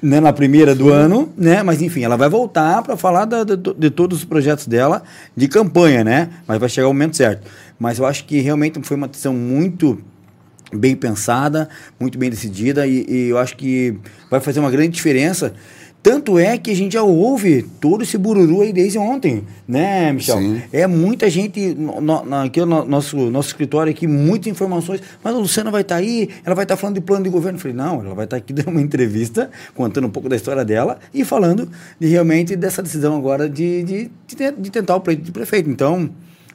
né, 0.00 0.20
na 0.20 0.32
primeira 0.32 0.72
do 0.72 0.90
ano, 0.92 1.32
né? 1.36 1.60
Mas 1.64 1.82
enfim, 1.82 2.02
ela 2.04 2.16
vai 2.16 2.28
voltar 2.28 2.80
para 2.84 2.96
falar 2.96 3.24
da- 3.24 3.42
de, 3.42 3.56
de 3.56 3.90
todos 3.90 4.18
os 4.18 4.24
projetos 4.24 4.68
dela 4.68 5.02
de 5.36 5.48
campanha, 5.48 6.04
né? 6.04 6.28
Mas 6.46 6.60
vai 6.60 6.68
chegar 6.68 6.86
o 6.86 6.92
momento 6.92 7.16
certo. 7.16 7.42
Mas 7.76 7.98
eu 7.98 8.06
acho 8.06 8.24
que 8.24 8.38
realmente 8.40 8.78
foi 8.84 8.96
uma 8.96 9.08
decisão 9.08 9.34
muito 9.34 9.98
bem 10.72 10.94
pensada, 10.94 11.68
muito 11.98 12.18
bem 12.18 12.30
decidida 12.30 12.86
e, 12.86 13.06
e 13.08 13.28
eu 13.28 13.38
acho 13.38 13.56
que 13.56 13.96
vai 14.30 14.40
fazer 14.40 14.60
uma 14.60 14.70
grande 14.70 14.90
diferença. 14.90 15.54
Tanto 16.00 16.38
é 16.38 16.56
que 16.56 16.70
a 16.70 16.74
gente 16.74 16.92
já 16.92 17.02
ouve 17.02 17.62
todo 17.80 18.02
esse 18.02 18.16
bururu 18.16 18.62
aí 18.62 18.72
desde 18.72 18.98
ontem, 18.98 19.44
né, 19.66 20.12
Michel? 20.12 20.38
Sim. 20.38 20.62
É 20.72 20.86
muita 20.86 21.28
gente, 21.28 21.74
no, 21.74 22.00
no, 22.00 22.34
aqui 22.36 22.60
no 22.60 22.84
nosso, 22.84 23.16
nosso 23.30 23.48
escritório 23.48 23.90
aqui, 23.90 24.06
muitas 24.06 24.46
informações, 24.46 25.02
mas 25.22 25.34
a 25.34 25.38
Luciana 25.38 25.72
vai 25.72 25.82
estar 25.82 25.96
aí, 25.96 26.28
ela 26.44 26.54
vai 26.54 26.64
estar 26.64 26.76
falando 26.76 26.94
de 26.94 27.00
plano 27.00 27.24
de 27.24 27.30
governo. 27.30 27.58
Eu 27.58 27.60
falei, 27.60 27.76
não, 27.76 28.00
ela 28.00 28.14
vai 28.14 28.24
estar 28.24 28.36
aqui 28.36 28.52
dando 28.54 28.70
uma 28.70 28.80
entrevista, 28.80 29.50
contando 29.74 30.06
um 30.06 30.10
pouco 30.10 30.28
da 30.28 30.36
história 30.36 30.64
dela 30.64 30.98
e 31.12 31.24
falando 31.24 31.68
de, 31.98 32.06
realmente 32.06 32.54
dessa 32.54 32.80
decisão 32.80 33.16
agora 33.16 33.48
de, 33.48 33.82
de, 33.82 34.10
de, 34.28 34.52
de 34.56 34.70
tentar 34.70 34.94
o 34.94 35.00
pleito 35.00 35.22
de 35.22 35.32
prefeito. 35.32 35.68
Então, 35.68 36.08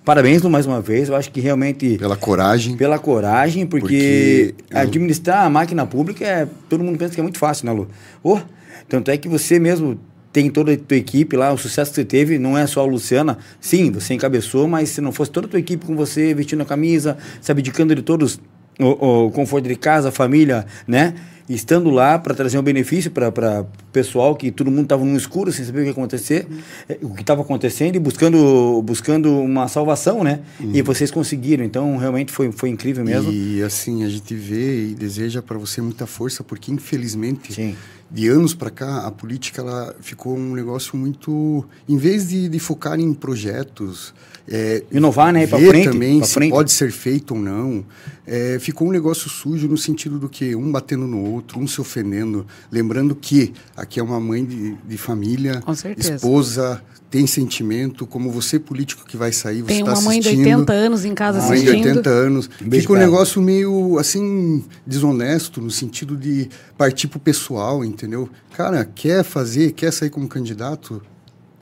parabéns, 0.06 0.42
mais 0.44 0.66
uma 0.66 0.82
vez. 0.82 1.10
Eu 1.10 1.16
acho 1.16 1.32
que 1.32 1.40
realmente 1.40 1.98
Pela 1.98 2.16
coragem. 2.16 2.76
pela 2.78 3.00
coragem, 3.00 3.66
porque, 3.66 4.54
Porque 4.56 4.56
eu- 4.72 4.80
administrar 4.80 5.46
a 5.46 5.50
máquina 5.50 5.86
pública 5.86 6.26
é. 6.26 6.48
Todo 6.70 6.84
mundo 6.84 6.98
pensa 6.98 7.14
que 7.14 7.20
é 7.20 7.24
muito 7.24 7.40
fácil, 7.40 7.66
né, 7.66 7.72
Lu? 7.72 7.88
Oh, 8.24 8.40
tanto 8.88 9.10
é 9.12 9.18
que 9.18 9.28
você 9.28 9.60
mesmo 9.60 10.00
tem 10.32 10.50
toda 10.50 10.74
a 10.74 10.78
tua 10.78 10.98
equipe 10.98 11.36
lá, 11.38 11.54
o 11.54 11.58
sucesso 11.58 11.92
que 11.92 11.96
você 11.96 12.06
teve, 12.06 12.40
não 12.40 12.58
é 12.58 12.66
só 12.66 12.82
a 12.82 12.86
Luciana. 12.86 13.38
Sim, 13.62 13.92
você 13.92 14.16
encabeçou, 14.16 14.68
mas 14.68 14.90
se 14.90 15.00
não 15.00 15.12
fosse 15.12 15.30
toda 15.30 15.46
a 15.46 15.50
tua 15.50 15.60
equipe 15.60 15.86
com 15.86 15.96
você, 15.96 16.34
vestindo 16.34 16.62
a 16.62 16.66
camisa, 16.66 17.18
se 17.40 17.52
abdicando 17.52 17.94
de 17.94 18.02
todos 18.02 18.40
o, 18.80 19.26
o 19.26 19.32
conforto 19.32 19.68
de 19.68 19.76
casa, 19.76 20.12
família, 20.12 20.66
né? 20.88 21.14
Estando 21.54 21.90
lá 21.92 22.18
para 22.18 22.34
trazer 22.34 22.58
um 22.58 22.64
benefício 22.64 23.12
para 23.12 23.62
o 23.62 23.66
pessoal, 23.92 24.36
que 24.36 24.52
todo 24.52 24.72
mundo 24.72 24.84
estava 24.84 25.06
no 25.06 25.16
escuro, 25.16 25.52
sem 25.52 25.64
saber 25.64 25.80
o 25.80 25.82
que 25.84 25.90
ia 25.90 25.92
acontecer, 25.92 26.48
eh, 26.90 26.98
o 27.02 27.14
que 27.14 27.22
estava 27.22 27.42
acontecendo 27.42 27.96
e 27.96 28.00
buscando, 28.00 28.82
buscando 28.82 29.32
uma 29.40 29.68
salvação, 29.68 30.24
né? 30.24 30.40
E 30.60 30.82
vocês 30.82 31.12
conseguiram, 31.12 31.64
então 31.64 31.96
realmente 31.98 32.32
foi, 32.32 32.52
foi 32.52 32.70
incrível 32.70 33.06
mesmo. 33.06 33.32
E 33.32 33.62
assim, 33.62 34.04
a 34.04 34.10
gente 34.10 34.34
vê 34.34 34.88
e 34.88 34.96
deseja 34.96 35.42
para 35.42 35.58
você 35.58 35.80
muita 35.80 36.08
força, 36.08 36.44
porque 36.44 36.72
infelizmente, 36.72 37.54
Sim. 37.54 37.76
de 38.10 38.28
anos 38.28 38.56
para 38.56 38.72
cá, 38.72 39.06
a 39.06 39.12
política 39.12 39.62
ela 39.62 39.96
ficou 40.02 40.36
um 40.36 40.56
negócio 40.56 40.98
muito. 40.98 41.64
Em 41.88 41.98
vez 41.98 42.30
de, 42.30 42.50
de 42.50 42.60
focar 42.60 43.00
em 43.00 43.14
projetos. 43.14 44.14
É, 44.48 44.84
Inovar, 44.92 45.32
né? 45.32 45.46
Ver 45.46 45.70
frente, 45.70 45.90
também 45.90 46.18
pra 46.20 46.28
se 46.28 46.34
frente. 46.34 46.52
pode 46.52 46.72
ser 46.72 46.92
feito 46.92 47.34
ou 47.34 47.40
não. 47.40 47.86
é, 48.28 48.58
ficou 48.60 48.88
um 48.88 48.92
negócio 48.92 49.30
sujo 49.30 49.68
no 49.68 49.78
sentido 49.78 50.20
do 50.20 50.28
que 50.28 50.56
um 50.56 50.72
batendo 50.72 51.08
no 51.08 51.24
outro, 51.24 51.60
um 51.60 51.68
se 51.68 51.80
ofendendo. 51.80 52.46
Lembrando 52.72 53.16
que 53.16 53.54
aqui 53.76 54.00
é 54.00 54.04
uma 54.04 54.20
mãe 54.20 54.44
de, 54.46 54.76
de 54.86 54.98
família, 54.98 55.62
Com 55.62 55.74
certeza. 55.74 56.16
esposa, 56.16 56.82
tem 57.10 57.28
sentimento, 57.28 58.08
como 58.08 58.32
você 58.32 58.60
político 58.60 59.06
que 59.06 59.16
vai 59.16 59.32
sair, 59.32 59.62
você 59.62 59.68
Tem 59.68 59.80
está 59.82 59.94
uma 59.94 60.02
mãe 60.02 60.20
de 60.20 60.28
assistindo. 60.30 60.60
80 60.60 60.74
anos 60.74 61.06
em 61.06 61.14
casa 61.14 61.40
Uma 61.40 61.48
mãe 61.50 61.62
de 61.62 61.70
assistindo. 61.70 61.88
80 61.90 62.10
anos. 62.10 62.50
Beijo 62.60 62.82
Fica 62.82 62.94
um 62.94 62.98
negócio 62.98 63.42
meio, 63.42 63.98
assim, 64.00 64.64
desonesto, 64.86 65.62
no 65.62 65.70
sentido 65.70 66.18
de 66.18 66.50
partir 66.78 67.08
pro 67.08 67.20
pessoal, 67.20 67.86
entendeu? 67.86 68.28
Cara, 68.58 68.84
quer 68.84 69.24
fazer, 69.24 69.72
quer 69.74 69.92
sair 69.94 70.10
como 70.10 70.28
candidato, 70.28 71.02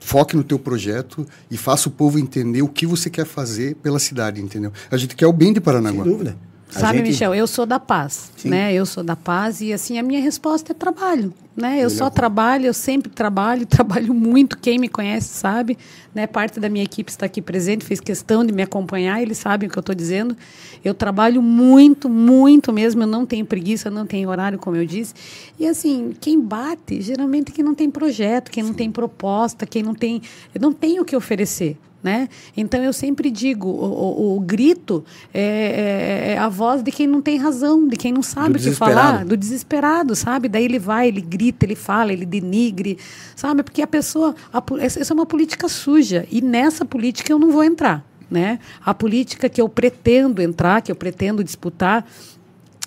foque 0.02 0.36
no 0.36 0.42
teu 0.42 0.58
projeto 0.58 1.26
e 1.50 1.56
faça 1.56 1.88
o 1.88 1.92
povo 1.92 2.18
entender 2.18 2.60
o 2.62 2.68
que 2.68 2.86
você 2.86 3.08
quer 3.08 3.24
fazer 3.24 3.76
pela 3.76 3.98
cidade, 3.98 4.40
entendeu? 4.40 4.72
A 4.90 4.96
gente 4.96 5.14
quer 5.14 5.26
o 5.26 5.32
bem 5.32 5.52
de 5.52 5.60
Paranaguá. 5.60 6.02
Sem 6.02 6.12
dúvida. 6.12 6.36
Sabe, 6.80 6.98
gente- 6.98 7.08
Michel, 7.08 7.34
eu 7.34 7.46
sou 7.46 7.66
da 7.66 7.78
paz, 7.78 8.30
Sim. 8.36 8.48
né? 8.48 8.72
Eu 8.72 8.86
sou 8.86 9.04
da 9.04 9.14
paz 9.14 9.60
e 9.60 9.72
assim 9.72 9.98
a 9.98 10.02
minha 10.02 10.20
resposta 10.20 10.72
é 10.72 10.74
trabalho, 10.74 11.32
né? 11.56 11.78
Eu 11.80 11.86
é 11.86 11.90
só 11.90 12.08
trabalho, 12.08 12.66
eu 12.66 12.72
sempre 12.74 13.10
trabalho, 13.10 13.66
trabalho 13.66 14.14
muito. 14.14 14.56
Quem 14.58 14.78
me 14.78 14.88
conhece 14.88 15.28
sabe, 15.28 15.76
né? 16.14 16.26
Parte 16.26 16.58
da 16.58 16.68
minha 16.68 16.84
equipe 16.84 17.10
está 17.10 17.26
aqui 17.26 17.42
presente, 17.42 17.84
fez 17.84 18.00
questão 18.00 18.44
de 18.44 18.52
me 18.52 18.62
acompanhar, 18.62 19.20
eles 19.20 19.38
sabem 19.38 19.68
o 19.68 19.72
que 19.72 19.78
eu 19.78 19.80
estou 19.80 19.94
dizendo. 19.94 20.36
Eu 20.84 20.94
trabalho 20.94 21.42
muito, 21.42 22.08
muito 22.08 22.72
mesmo. 22.72 23.02
Eu 23.02 23.06
não 23.06 23.24
tenho 23.26 23.44
preguiça, 23.46 23.90
não 23.90 24.06
tenho 24.06 24.28
horário, 24.28 24.58
como 24.58 24.76
eu 24.76 24.84
disse. 24.86 25.14
E 25.58 25.66
assim, 25.66 26.12
quem 26.20 26.40
bate, 26.40 27.00
geralmente 27.00 27.50
é 27.52 27.54
quem 27.54 27.64
não 27.64 27.74
tem 27.74 27.90
projeto, 27.90 28.50
quem 28.50 28.62
não 28.62 28.72
tem 28.74 28.90
proposta, 28.90 29.66
quem 29.66 29.82
não 29.82 29.94
tem, 29.94 30.22
não 30.60 30.72
tem 30.72 30.98
o 31.00 31.04
que 31.04 31.14
oferecer. 31.14 31.76
Né? 32.02 32.28
Então 32.56 32.82
eu 32.82 32.92
sempre 32.92 33.30
digo, 33.30 33.68
o, 33.68 34.32
o- 34.32 34.36
o 34.36 34.40
grito 34.40 35.04
é, 35.32 35.40
é- 35.40 36.32
é 36.32 36.38
a 36.38 36.48
voz 36.48 36.82
de 36.82 36.90
quem 36.90 37.06
não 37.06 37.22
tem 37.22 37.36
razão, 37.38 37.86
de 37.86 37.96
quem 37.96 38.12
não 38.12 38.22
sabe 38.24 38.56
o 38.56 38.58
que 38.58 38.64
falar, 38.74 39.24
do 39.24 39.36
desesperado, 39.36 40.16
sabe? 40.16 40.48
Daí 40.48 40.64
ele 40.64 40.80
vai, 40.80 41.06
ele 41.06 41.20
grita, 41.20 41.64
ele 41.64 41.76
fala, 41.76 42.12
ele 42.12 42.26
denigre, 42.26 42.98
sabe? 43.36 43.62
Porque 43.62 43.82
a 43.82 43.86
pessoa, 43.86 44.34
a 44.52 44.60
essa 44.80 45.12
é 45.12 45.14
uma 45.14 45.26
política 45.26 45.68
suja 45.68 46.26
e 46.28 46.40
nessa 46.40 46.84
política 46.84 47.30
eu 47.32 47.38
não 47.38 47.52
vou 47.52 47.62
entrar, 47.62 48.04
né? 48.28 48.58
A 48.84 48.92
política 48.92 49.48
que 49.48 49.60
eu 49.60 49.68
pretendo 49.68 50.42
entrar, 50.42 50.82
que 50.82 50.90
eu 50.90 50.96
pretendo 50.96 51.44
disputar, 51.44 52.04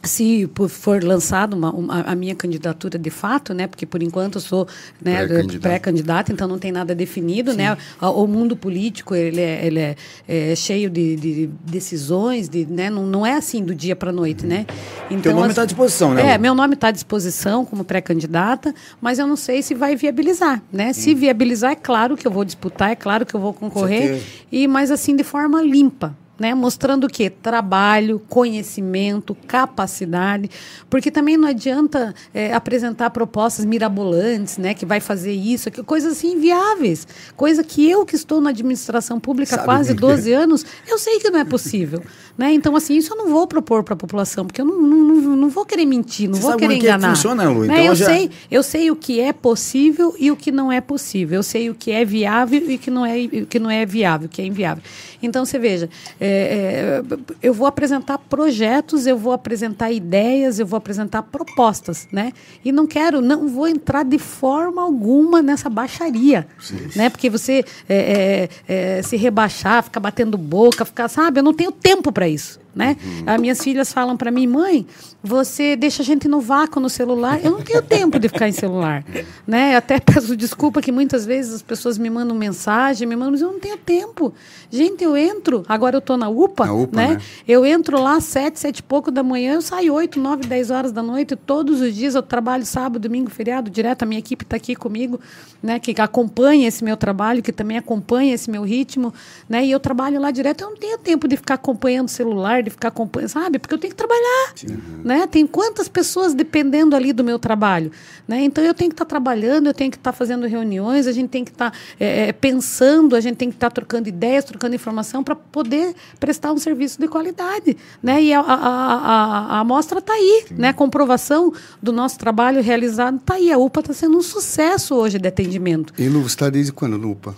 se 0.05 0.49
for 0.69 1.03
lançada 1.03 1.55
uma, 1.55 1.71
uma- 1.71 2.01
a 2.01 2.15
minha 2.15 2.35
candidatura 2.35 2.97
de 2.97 3.09
fato, 3.09 3.53
né? 3.53 3.67
Porque 3.67 3.85
por 3.85 4.01
enquanto 4.03 4.35
eu 4.35 4.41
sou 4.41 4.67
né, 5.01 5.25
Pré-candidata. 5.25 5.59
pré-candidata, 5.59 6.31
então 6.31 6.47
não 6.47 6.59
tem 6.59 6.71
nada 6.71 6.93
definido, 6.95 7.53
né? 7.53 7.77
A- 7.99 8.09
O 8.09 8.27
mundo 8.27 8.55
político 8.55 9.13
ele 9.15 9.41
é, 9.41 9.65
ele 9.65 9.79
é, 9.79 9.95
é 10.27 10.55
cheio 10.55 10.89
de, 10.89 11.15
de 11.15 11.49
decisões, 11.65 12.47
de, 12.49 12.65
né? 12.65 12.89
Não, 12.89 13.05
não 13.05 13.25
é 13.25 13.33
assim 13.33 13.63
do 13.63 13.73
dia 13.75 13.95
para 13.95 14.11
noite, 14.11 14.45
né? 14.45 14.65
Então 15.09 15.33
nome 15.33 15.47
assim- 15.47 15.55
tá 15.55 15.61
à 15.61 15.65
disposição, 15.65 16.13
né, 16.13 16.33
É, 16.33 16.37
meu 16.37 16.55
nome 16.55 16.73
está 16.75 16.87
à 16.87 16.91
disposição 16.91 17.65
como 17.65 17.83
pré-candidata, 17.83 18.73
mas 19.01 19.19
eu 19.19 19.27
não 19.27 19.35
sei 19.35 19.61
se 19.61 19.73
vai 19.75 19.95
viabilizar, 19.95 20.61
né? 20.71 20.93
Se 20.93 21.13
viabilizar, 21.13 21.71
é 21.71 21.75
claro 21.75 22.15
que 22.17 22.25
eu 22.27 22.31
vou 22.31 22.45
disputar, 22.45 22.91
é 22.91 22.95
claro 22.95 23.25
que 23.25 23.33
eu 23.35 23.39
vou 23.39 23.53
concorrer, 23.53 24.21
e 24.51 24.67
mas 24.67 24.91
assim 24.91 25.15
de 25.15 25.23
forma 25.23 25.61
limpa. 25.61 26.15
Né, 26.37 26.53
mostrando 26.53 27.05
o 27.05 27.07
que 27.07 27.29
trabalho, 27.29 28.21
conhecimento, 28.27 29.33
capacidade, 29.47 30.49
porque 30.89 31.09
também 31.09 31.37
não 31.37 31.47
adianta 31.47 32.13
é, 32.33 32.53
apresentar 32.53 33.09
propostas 33.11 33.63
mirabolantes, 33.63 34.57
né, 34.57 34.73
que 34.73 34.85
vai 34.85 34.99
fazer 34.99 35.31
isso, 35.31 35.71
que- 35.71 35.81
coisas 35.81 36.11
assim 36.17 36.33
inviáveis, 36.33 37.07
coisa 37.37 37.63
que 37.63 37.89
eu 37.89 38.05
que 38.05 38.15
estou 38.17 38.41
na 38.41 38.49
administração 38.49 39.17
pública 39.19 39.55
há 39.55 39.59
quase 39.59 39.89
bem 39.93 39.97
que 39.97 40.03
é. 40.05 40.07
12 40.09 40.33
anos, 40.33 40.65
eu 40.87 40.97
sei 40.97 41.19
que 41.19 41.29
não 41.29 41.39
é 41.39 41.45
possível, 41.45 42.01
né? 42.37 42.51
Então 42.53 42.75
assim 42.75 42.95
isso 42.97 43.13
eu 43.13 43.17
não 43.17 43.29
vou 43.29 43.47
propor 43.47 43.83
para 43.83 43.93
a 43.93 43.97
população, 43.97 44.45
porque 44.45 44.59
eu 44.59 44.65
não, 44.65 44.81
não, 44.81 44.97
não, 45.15 45.35
não 45.37 45.49
vou 45.49 45.65
querer 45.65 45.85
mentir, 45.85 46.27
não 46.27 46.35
Você 46.35 46.41
vou 46.41 46.57
querer 46.57 46.73
é 46.75 46.79
que 46.79 46.83
enganar. 46.85 47.09
funciona, 47.15 47.49
Lu? 47.49 47.61
Né? 47.65 47.75
Então 47.75 47.85
eu 47.85 47.95
já- 47.95 48.05
sei, 48.07 48.29
eu 48.51 48.61
sei 48.61 48.91
o 48.91 48.95
que 48.97 49.21
é 49.21 49.31
possível 49.31 50.13
e 50.19 50.31
o 50.31 50.35
que 50.35 50.51
não 50.51 50.69
é 50.69 50.81
possível. 50.81 51.37
Eu 51.39 51.43
sei 51.43 51.69
o 51.69 51.75
que 51.75 51.91
é 51.91 52.03
viável 52.03 52.61
e 52.69 52.75
o 52.75 52.79
que 52.79 52.91
não 52.91 53.05
é, 53.05 53.17
o 53.23 53.45
que 53.45 53.57
não 53.57 53.69
é 53.71 53.85
viável, 53.85 54.25
o 54.25 54.29
que 54.29 54.41
é 54.41 54.45
inviável. 54.45 54.83
Então, 55.23 55.43
você 55.45 55.57
veja, 55.57 55.89
é, 56.25 57.03
é, 57.03 57.17
eu 57.41 57.53
vou 57.53 57.67
apresentar 57.67 58.17
projetos, 58.17 59.05
eu 59.05 59.17
vou 59.17 59.33
apresentar 59.33 59.91
ideias, 59.91 60.59
eu 60.59 60.65
vou 60.65 60.77
apresentar 60.77 61.23
propostas, 61.23 62.07
né? 62.11 62.31
E 62.63 62.71
não 62.71 62.87
quero, 62.87 63.21
não 63.21 63.47
vou 63.47 63.67
entrar 63.67 64.03
de 64.03 64.17
forma 64.17 64.81
alguma 64.81 65.41
nessa 65.41 65.69
baixaria, 65.69 66.47
né? 66.95 67.09
Porque 67.09 67.29
você 67.29 67.63
é, 67.87 68.49
é, 68.67 68.97
é, 68.97 69.01
se 69.01 69.15
rebaixar, 69.15 69.83
ficar 69.83 69.99
batendo 69.99 70.37
boca, 70.37 70.83
ficar, 70.85 71.07
sabe? 71.07 71.39
Eu 71.39 71.43
não 71.43 71.53
tenho 71.53 71.71
tempo 71.71 72.11
para 72.11 72.27
isso. 72.27 72.59
Né? 72.75 72.97
Uhum. 73.03 73.23
As 73.25 73.41
minhas 73.41 73.63
filhas 73.63 73.93
falam 73.93 74.17
para 74.17 74.29
mim, 74.29 74.45
mãe, 74.45 74.85
você 75.23 75.75
deixa 75.75 76.03
a 76.03 76.05
gente 76.05 76.27
no 76.27 76.41
vácuo 76.41 76.79
no 76.79 76.89
celular. 76.89 77.39
Eu 77.43 77.51
não 77.51 77.61
tenho 77.61 77.81
tempo 77.83 78.19
de 78.19 78.27
ficar 78.27 78.47
em 78.47 78.51
celular, 78.51 79.03
né? 79.47 79.73
Eu 79.73 79.77
até 79.77 79.99
peço 79.99 80.35
desculpa 80.35 80.81
que 80.81 80.91
muitas 80.91 81.25
vezes 81.25 81.55
as 81.55 81.61
pessoas 81.61 81.97
me 81.97 82.09
mandam 82.09 82.35
mensagem, 82.35 83.07
me 83.07 83.15
mandam, 83.15 83.31
mas 83.31 83.41
eu 83.41 83.51
não 83.51 83.59
tenho 83.59 83.77
tempo. 83.77 84.33
Gente, 84.69 85.03
eu 85.03 85.15
entro, 85.15 85.63
agora 85.67 85.95
eu 85.95 85.99
estou 85.99 86.17
na 86.17 86.27
UPA, 86.27 86.65
na 86.65 86.73
UPA 86.73 86.97
né? 86.97 87.07
né? 87.15 87.21
Eu 87.47 87.65
entro 87.65 88.01
lá 88.01 88.19
sete, 88.19 88.59
sete 88.59 88.79
e 88.79 88.83
pouco 88.83 89.09
da 89.09 89.23
manhã, 89.23 89.53
eu 89.53 89.61
saio 89.61 89.93
oito, 89.93 90.19
nove, 90.19 90.45
dez 90.45 90.69
horas 90.69 90.91
da 90.91 91.01
noite, 91.01 91.35
todos 91.35 91.81
os 91.81 91.95
dias 91.95 92.13
eu 92.13 92.21
trabalho 92.21 92.65
sábado, 92.65 92.99
domingo, 92.99 93.29
feriado, 93.29 93.69
direto, 93.69 94.03
a 94.03 94.05
minha 94.05 94.19
equipe 94.19 94.43
está 94.43 94.57
aqui 94.57 94.75
comigo, 94.75 95.19
né? 95.63 95.79
Que 95.79 95.95
acompanha 95.99 96.67
esse 96.67 96.83
meu 96.83 96.97
trabalho, 96.97 97.41
que 97.41 97.53
também 97.53 97.77
acompanha 97.77 98.33
esse 98.33 98.49
meu 98.51 98.63
ritmo, 98.63 99.13
né? 99.47 99.65
E 99.65 99.71
eu 99.71 99.79
trabalho 99.79 100.19
lá 100.19 100.29
direto, 100.29 100.61
eu 100.61 100.71
não 100.71 100.77
tenho 100.77 100.97
tempo 100.97 101.27
de 101.27 101.37
ficar 101.37 101.53
acompanhando 101.55 102.07
o 102.07 102.11
celular, 102.11 102.61
de 102.65 102.71
ficar 102.71 102.89
acompanhando, 102.89 103.29
sabe? 103.29 103.59
Porque 103.59 103.73
eu 103.73 103.77
tenho 103.77 103.91
que 103.91 103.97
trabalhar, 103.97 104.53
Sim. 104.55 104.77
né? 105.03 105.27
Tem 105.27 105.47
quantas 105.47 105.87
pessoas 105.87 106.33
dependendo 106.33 106.95
ali 106.95 107.13
do 107.13 107.23
meu 107.23 107.39
trabalho, 107.39 107.91
né? 108.27 108.43
Então 108.43 108.63
eu 108.63 108.73
tenho 108.73 108.89
que 108.89 108.93
estar 108.93 109.05
tá 109.05 109.09
trabalhando, 109.09 109.67
eu 109.67 109.73
tenho 109.73 109.89
que 109.89 109.97
estar 109.97 110.11
tá 110.11 110.17
fazendo 110.17 110.45
reuniões, 110.47 111.07
a 111.07 111.11
gente 111.11 111.29
tem 111.29 111.43
que 111.43 111.51
estar 111.51 111.71
tá, 111.71 111.77
é, 111.99 112.33
pensando, 112.33 113.15
a 113.15 113.21
gente 113.21 113.37
tem 113.37 113.49
que 113.49 113.55
estar 113.55 113.69
tá 113.69 113.75
trocando 113.75 114.09
ideias, 114.09 114.43
trocando 114.43 114.75
informação 114.75 115.23
para 115.23 115.35
poder 115.35 115.95
prestar 116.19 116.51
um 116.51 116.57
serviço 116.57 116.99
de 116.99 117.07
qualidade, 117.07 117.77
né? 118.03 118.21
E 118.21 118.33
a, 118.33 118.41
a, 118.41 118.53
a, 118.53 119.57
a 119.57 119.59
amostra 119.59 119.99
está 119.99 120.13
aí, 120.13 120.45
Sim. 120.47 120.55
né? 120.55 120.69
A 120.69 120.73
comprovação 120.73 121.53
do 121.81 121.93
nosso 121.93 122.17
trabalho 122.17 122.61
realizado 122.61 123.17
está 123.17 123.35
aí. 123.35 123.51
A 123.51 123.57
UPA 123.57 123.79
está 123.79 123.93
sendo 123.93 124.17
um 124.17 124.21
sucesso 124.21 124.95
hoje 124.95 125.17
de 125.17 125.27
atendimento. 125.27 125.93
E 125.97 126.09
no 126.09 126.25
está 126.25 126.49
desde 126.49 126.71
quando 126.71 126.97
no 126.97 127.11
UPA? 127.11 127.35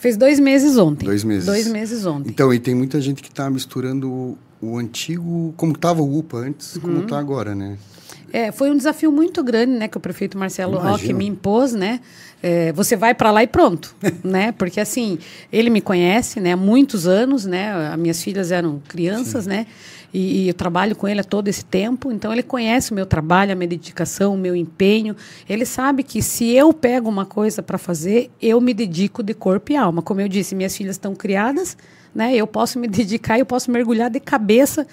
Fez 0.00 0.16
dois 0.16 0.40
meses 0.40 0.78
ontem. 0.78 1.04
Dois 1.04 1.22
meses. 1.22 1.44
Dois 1.44 1.68
meses 1.68 2.06
ontem. 2.06 2.30
Então, 2.30 2.52
e 2.54 2.58
tem 2.58 2.74
muita 2.74 2.98
gente 3.02 3.22
que 3.22 3.28
está 3.28 3.50
misturando 3.50 4.36
o, 4.60 4.78
antigo, 4.78 5.54
como 5.56 5.72
estava 5.72 6.02
o 6.02 6.18
UPA 6.18 6.38
antes, 6.38 6.76
uhum. 6.76 6.82
como 6.82 7.00
está 7.02 7.18
agora, 7.18 7.54
né? 7.54 7.76
É, 8.32 8.52
foi 8.52 8.70
um 8.70 8.76
desafio 8.76 9.10
muito 9.10 9.42
grande, 9.42 9.72
né, 9.72 9.88
que 9.88 9.96
o 9.96 10.00
prefeito 10.00 10.38
Marcelo 10.38 10.78
Roque 10.78 11.12
me 11.12 11.26
impôs, 11.26 11.72
né? 11.72 12.00
É, 12.42 12.72
você 12.72 12.96
vai 12.96 13.12
para 13.12 13.30
lá 13.30 13.42
e 13.42 13.46
pronto, 13.46 13.94
né? 14.22 14.52
Porque 14.52 14.80
assim, 14.80 15.18
ele 15.52 15.68
me 15.68 15.80
conhece, 15.80 16.40
né, 16.40 16.52
há 16.52 16.56
muitos 16.56 17.06
anos, 17.06 17.44
né? 17.44 17.72
As 17.92 17.98
minhas 17.98 18.22
filhas 18.22 18.52
eram 18.52 18.80
crianças, 18.88 19.44
Sim. 19.44 19.50
né? 19.50 19.66
E, 20.12 20.44
e, 20.44 20.48
eu 20.48 20.54
trabalho 20.54 20.96
com 20.96 21.06
ele 21.06 21.20
há 21.20 21.24
todo 21.24 21.48
esse 21.48 21.64
tempo, 21.64 22.10
então 22.10 22.32
ele 22.32 22.42
conhece 22.42 22.90
o 22.90 22.94
meu 22.94 23.06
trabalho, 23.06 23.52
a 23.52 23.54
minha 23.54 23.68
dedicação, 23.68 24.34
o 24.34 24.38
meu 24.38 24.56
empenho. 24.56 25.14
Ele 25.48 25.64
sabe 25.64 26.02
que 26.02 26.20
se 26.20 26.50
eu 26.50 26.72
pego 26.72 27.08
uma 27.08 27.24
coisa 27.24 27.62
para 27.62 27.78
fazer, 27.78 28.30
eu 28.42 28.60
me 28.60 28.74
dedico 28.74 29.22
de 29.22 29.34
corpo 29.34 29.72
e 29.72 29.76
alma. 29.76 30.02
Como 30.02 30.20
eu 30.20 30.28
disse, 30.28 30.54
minhas 30.54 30.76
filhas 30.76 30.96
estão 30.96 31.14
criadas, 31.14 31.76
né? 32.14 32.34
Eu 32.34 32.46
posso 32.46 32.78
me 32.78 32.88
dedicar, 32.88 33.38
eu 33.38 33.46
posso 33.46 33.70
mergulhar 33.70 34.10
de 34.10 34.20
cabeça 34.20 34.86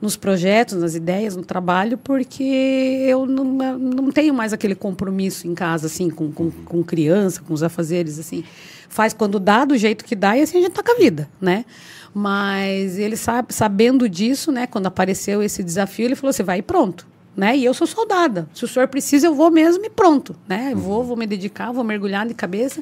nos 0.00 0.16
projetos, 0.16 0.78
nas 0.78 0.94
ideias, 0.94 1.34
no 1.34 1.44
trabalho, 1.44 1.96
porque 1.96 2.42
eu 3.08 3.26
não, 3.26 3.44
não 3.44 4.12
tenho 4.12 4.34
mais 4.34 4.52
aquele 4.52 4.74
compromisso 4.74 5.46
em 5.46 5.54
casa, 5.54 5.86
assim, 5.86 6.10
com, 6.10 6.30
com, 6.30 6.50
com 6.50 6.82
criança, 6.82 7.40
com 7.40 7.54
os 7.54 7.62
afazeres, 7.62 8.18
assim. 8.18 8.44
Faz 8.88 9.12
quando 9.12 9.40
dá, 9.40 9.64
do 9.64 9.76
jeito 9.76 10.04
que 10.04 10.14
dá, 10.14 10.36
e 10.36 10.42
assim 10.42 10.58
a 10.58 10.60
gente 10.60 10.72
toca 10.72 10.92
a 10.92 10.96
vida, 10.96 11.28
né? 11.40 11.64
Mas 12.12 12.98
ele 12.98 13.16
sabe, 13.16 13.52
sabendo 13.52 14.08
disso, 14.08 14.52
né, 14.52 14.66
quando 14.66 14.86
apareceu 14.86 15.42
esse 15.42 15.62
desafio, 15.64 16.04
ele 16.04 16.14
falou: 16.14 16.32
você 16.32 16.42
vai 16.42 16.58
e 16.58 16.62
pronto. 16.62 17.06
Né? 17.36 17.56
E 17.56 17.64
eu 17.64 17.74
sou 17.74 17.84
soldada. 17.84 18.48
Se 18.54 18.64
o 18.64 18.68
senhor 18.68 18.86
precisa, 18.86 19.26
eu 19.26 19.34
vou 19.34 19.50
mesmo 19.50 19.84
e 19.84 19.90
pronto. 19.90 20.36
Né? 20.46 20.72
Vou, 20.72 21.02
vou 21.02 21.16
me 21.16 21.26
dedicar, 21.26 21.72
vou 21.72 21.82
mergulhar 21.82 22.24
de 22.24 22.32
cabeça. 22.32 22.80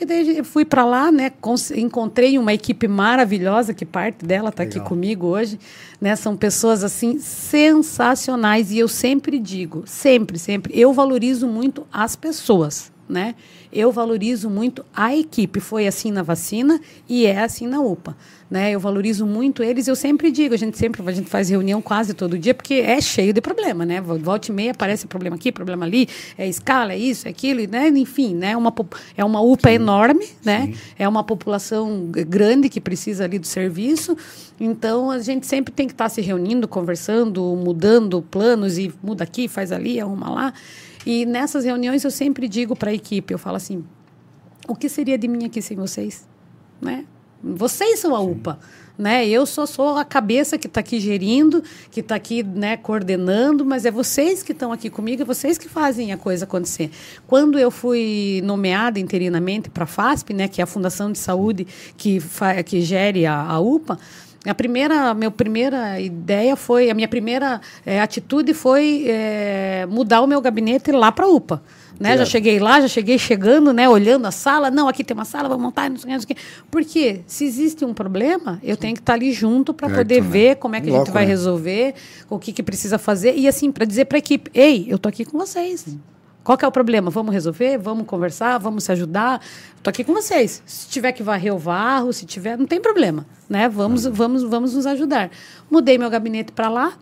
E 0.00 0.04
daí 0.04 0.38
eu 0.38 0.44
fui 0.44 0.64
para 0.64 0.84
lá, 0.84 1.10
né? 1.10 1.32
Encontrei 1.74 2.38
uma 2.38 2.54
equipe 2.54 2.86
maravilhosa, 2.86 3.74
que 3.74 3.84
parte 3.84 4.24
dela 4.24 4.50
está 4.50 4.62
aqui 4.62 4.78
comigo 4.78 5.26
hoje. 5.26 5.58
Né? 6.00 6.14
São 6.14 6.36
pessoas 6.36 6.84
assim 6.84 7.18
sensacionais. 7.18 8.70
E 8.70 8.78
eu 8.78 8.86
sempre 8.86 9.38
digo, 9.40 9.82
sempre, 9.86 10.38
sempre, 10.38 10.78
eu 10.78 10.92
valorizo 10.92 11.48
muito 11.48 11.84
as 11.92 12.14
pessoas. 12.14 12.92
Né? 13.08 13.34
Eu 13.72 13.92
valorizo 13.92 14.48
muito 14.48 14.84
a 14.94 15.14
equipe. 15.14 15.60
Foi 15.60 15.86
assim 15.86 16.10
na 16.10 16.22
vacina 16.22 16.80
e 17.08 17.26
é 17.26 17.40
assim 17.40 17.66
na 17.66 17.80
UPA 17.80 18.16
né? 18.50 18.70
Eu 18.70 18.80
valorizo 18.80 19.26
muito 19.26 19.62
eles. 19.62 19.86
Eu 19.88 19.96
sempre 19.96 20.30
digo, 20.30 20.54
a 20.54 20.56
gente 20.56 20.78
sempre 20.78 21.02
a 21.06 21.12
gente 21.12 21.28
faz 21.28 21.48
reunião 21.48 21.82
quase 21.82 22.14
todo 22.14 22.38
dia 22.38 22.54
porque 22.54 22.74
é 22.74 23.00
cheio 23.00 23.32
de 23.32 23.40
problema, 23.40 23.84
né? 23.84 24.00
Volta 24.00 24.50
e 24.50 24.54
meia 24.54 24.70
aparece 24.70 25.06
problema 25.06 25.36
aqui, 25.36 25.52
problema 25.52 25.84
ali, 25.84 26.08
é 26.36 26.48
escala, 26.48 26.92
é 26.92 26.98
isso, 26.98 27.26
é 27.28 27.30
aquilo, 27.30 27.60
né? 27.70 27.88
Enfim, 27.88 28.34
né? 28.34 28.56
Uma 28.56 28.74
é 29.16 29.24
uma 29.24 29.40
UPA 29.40 29.68
Sim. 29.68 29.74
enorme, 29.74 30.26
né? 30.44 30.66
Sim. 30.66 30.74
É 30.98 31.08
uma 31.08 31.22
população 31.22 32.08
grande 32.10 32.68
que 32.68 32.80
precisa 32.80 33.24
ali 33.24 33.38
do 33.38 33.46
serviço. 33.46 34.16
Então 34.58 35.10
a 35.10 35.18
gente 35.18 35.46
sempre 35.46 35.72
tem 35.72 35.86
que 35.86 35.92
estar 35.92 36.08
se 36.08 36.20
reunindo, 36.20 36.66
conversando, 36.66 37.42
mudando 37.56 38.22
planos 38.22 38.78
e 38.78 38.92
muda 39.02 39.24
aqui, 39.24 39.46
faz 39.46 39.72
ali, 39.72 40.00
arruma 40.00 40.30
lá. 40.30 40.54
E 41.06 41.24
nessas 41.26 41.64
reuniões 41.64 42.04
eu 42.04 42.10
sempre 42.10 42.48
digo 42.48 42.76
para 42.76 42.90
a 42.90 42.94
equipe, 42.94 43.32
eu 43.32 43.38
falo 43.38 43.56
assim: 43.56 43.84
o 44.66 44.74
que 44.74 44.88
seria 44.88 45.18
de 45.18 45.28
mim 45.28 45.44
aqui 45.44 45.62
sem 45.62 45.76
vocês, 45.76 46.26
né? 46.80 47.04
Vocês 47.42 48.00
são 48.00 48.14
a 48.14 48.20
UPA. 48.20 48.58
Né? 48.98 49.28
Eu 49.28 49.46
só 49.46 49.64
sou 49.64 49.96
a 49.96 50.04
cabeça 50.04 50.58
que 50.58 50.66
está 50.66 50.80
aqui 50.80 50.98
gerindo, 50.98 51.62
que 51.88 52.00
está 52.00 52.16
aqui 52.16 52.42
né, 52.42 52.76
coordenando, 52.76 53.64
mas 53.64 53.86
é 53.86 53.92
vocês 53.92 54.42
que 54.42 54.50
estão 54.50 54.72
aqui 54.72 54.90
comigo, 54.90 55.22
é 55.22 55.24
vocês 55.24 55.56
que 55.56 55.68
fazem 55.68 56.10
a 56.10 56.16
coisa 56.16 56.44
acontecer. 56.44 56.90
Quando 57.24 57.60
eu 57.60 57.70
fui 57.70 58.42
nomeada 58.44 58.98
interinamente 58.98 59.70
para 59.70 59.84
a 59.84 59.86
FASP, 59.86 60.34
né, 60.34 60.48
que 60.48 60.60
é 60.60 60.64
a 60.64 60.66
Fundação 60.66 61.12
de 61.12 61.18
Saúde 61.18 61.64
que, 61.96 62.18
que 62.66 62.80
gere 62.80 63.24
a, 63.24 63.40
a 63.40 63.60
UPA, 63.60 64.00
a 64.48 64.54
primeira, 64.54 65.14
minha 65.14 65.30
primeira 65.30 66.00
ideia 66.00 66.56
foi, 66.56 66.90
a 66.90 66.94
minha 66.94 67.08
primeira 67.08 67.60
é, 67.84 68.00
atitude 68.00 68.54
foi 68.54 69.04
é, 69.06 69.86
mudar 69.88 70.22
o 70.22 70.26
meu 70.26 70.40
gabinete 70.40 70.90
lá 70.92 71.12
para 71.12 71.26
a 71.26 71.28
UPA. 71.28 71.62
Né? 71.98 72.16
Já 72.16 72.24
cheguei 72.24 72.60
lá, 72.60 72.80
já 72.80 72.86
cheguei 72.86 73.18
chegando, 73.18 73.72
né? 73.72 73.88
Olhando 73.88 74.26
a 74.26 74.30
sala. 74.30 74.70
Não, 74.70 74.88
aqui 74.88 75.02
tem 75.02 75.14
uma 75.16 75.24
sala, 75.24 75.48
vamos 75.48 75.64
montar, 75.64 75.90
não 75.90 75.96
sei, 75.96 76.12
não 76.12 76.20
sei 76.20 76.24
o 76.24 76.28
quê. 76.28 76.36
Porque 76.70 77.20
se 77.26 77.44
existe 77.44 77.84
um 77.84 77.92
problema, 77.92 78.60
eu 78.62 78.76
tenho 78.76 78.94
que 78.94 79.00
estar 79.00 79.14
ali 79.14 79.32
junto 79.32 79.74
para 79.74 79.90
poder 79.90 80.22
né? 80.22 80.28
ver 80.28 80.56
como 80.56 80.76
é 80.76 80.80
que 80.80 80.86
Loco, 80.86 81.02
a 81.02 81.04
gente 81.04 81.12
vai 81.12 81.24
né? 81.24 81.30
resolver, 81.30 81.94
o 82.30 82.38
que, 82.38 82.52
que 82.52 82.62
precisa 82.62 82.98
fazer. 82.98 83.36
E 83.36 83.48
assim, 83.48 83.72
para 83.72 83.84
dizer 83.84 84.04
para 84.04 84.16
a 84.16 84.20
equipe, 84.20 84.48
ei, 84.54 84.86
eu 84.88 84.96
tô 84.96 85.08
aqui 85.08 85.24
com 85.24 85.36
vocês. 85.36 85.86
Qual 86.44 86.56
que 86.56 86.64
é 86.64 86.68
o 86.68 86.72
problema? 86.72 87.10
Vamos 87.10 87.32
resolver? 87.32 87.76
Vamos 87.78 88.06
conversar? 88.06 88.58
Vamos 88.58 88.84
se 88.84 88.92
ajudar? 88.92 89.40
Estou 89.76 89.90
aqui 89.90 90.02
com 90.02 90.14
vocês. 90.14 90.62
Se 90.64 90.88
tiver 90.88 91.12
que 91.12 91.22
varrer 91.22 91.54
o 91.54 91.58
varro, 91.58 92.12
se 92.12 92.24
tiver, 92.24 92.56
não 92.56 92.66
tem 92.66 92.80
problema, 92.80 93.26
né? 93.48 93.68
Vamos, 93.68 94.06
uhum. 94.06 94.12
vamos, 94.12 94.42
vamos 94.42 94.74
nos 94.74 94.86
ajudar. 94.86 95.30
Mudei 95.70 95.98
meu 95.98 96.08
gabinete 96.08 96.52
para 96.52 96.68
lá 96.68 96.94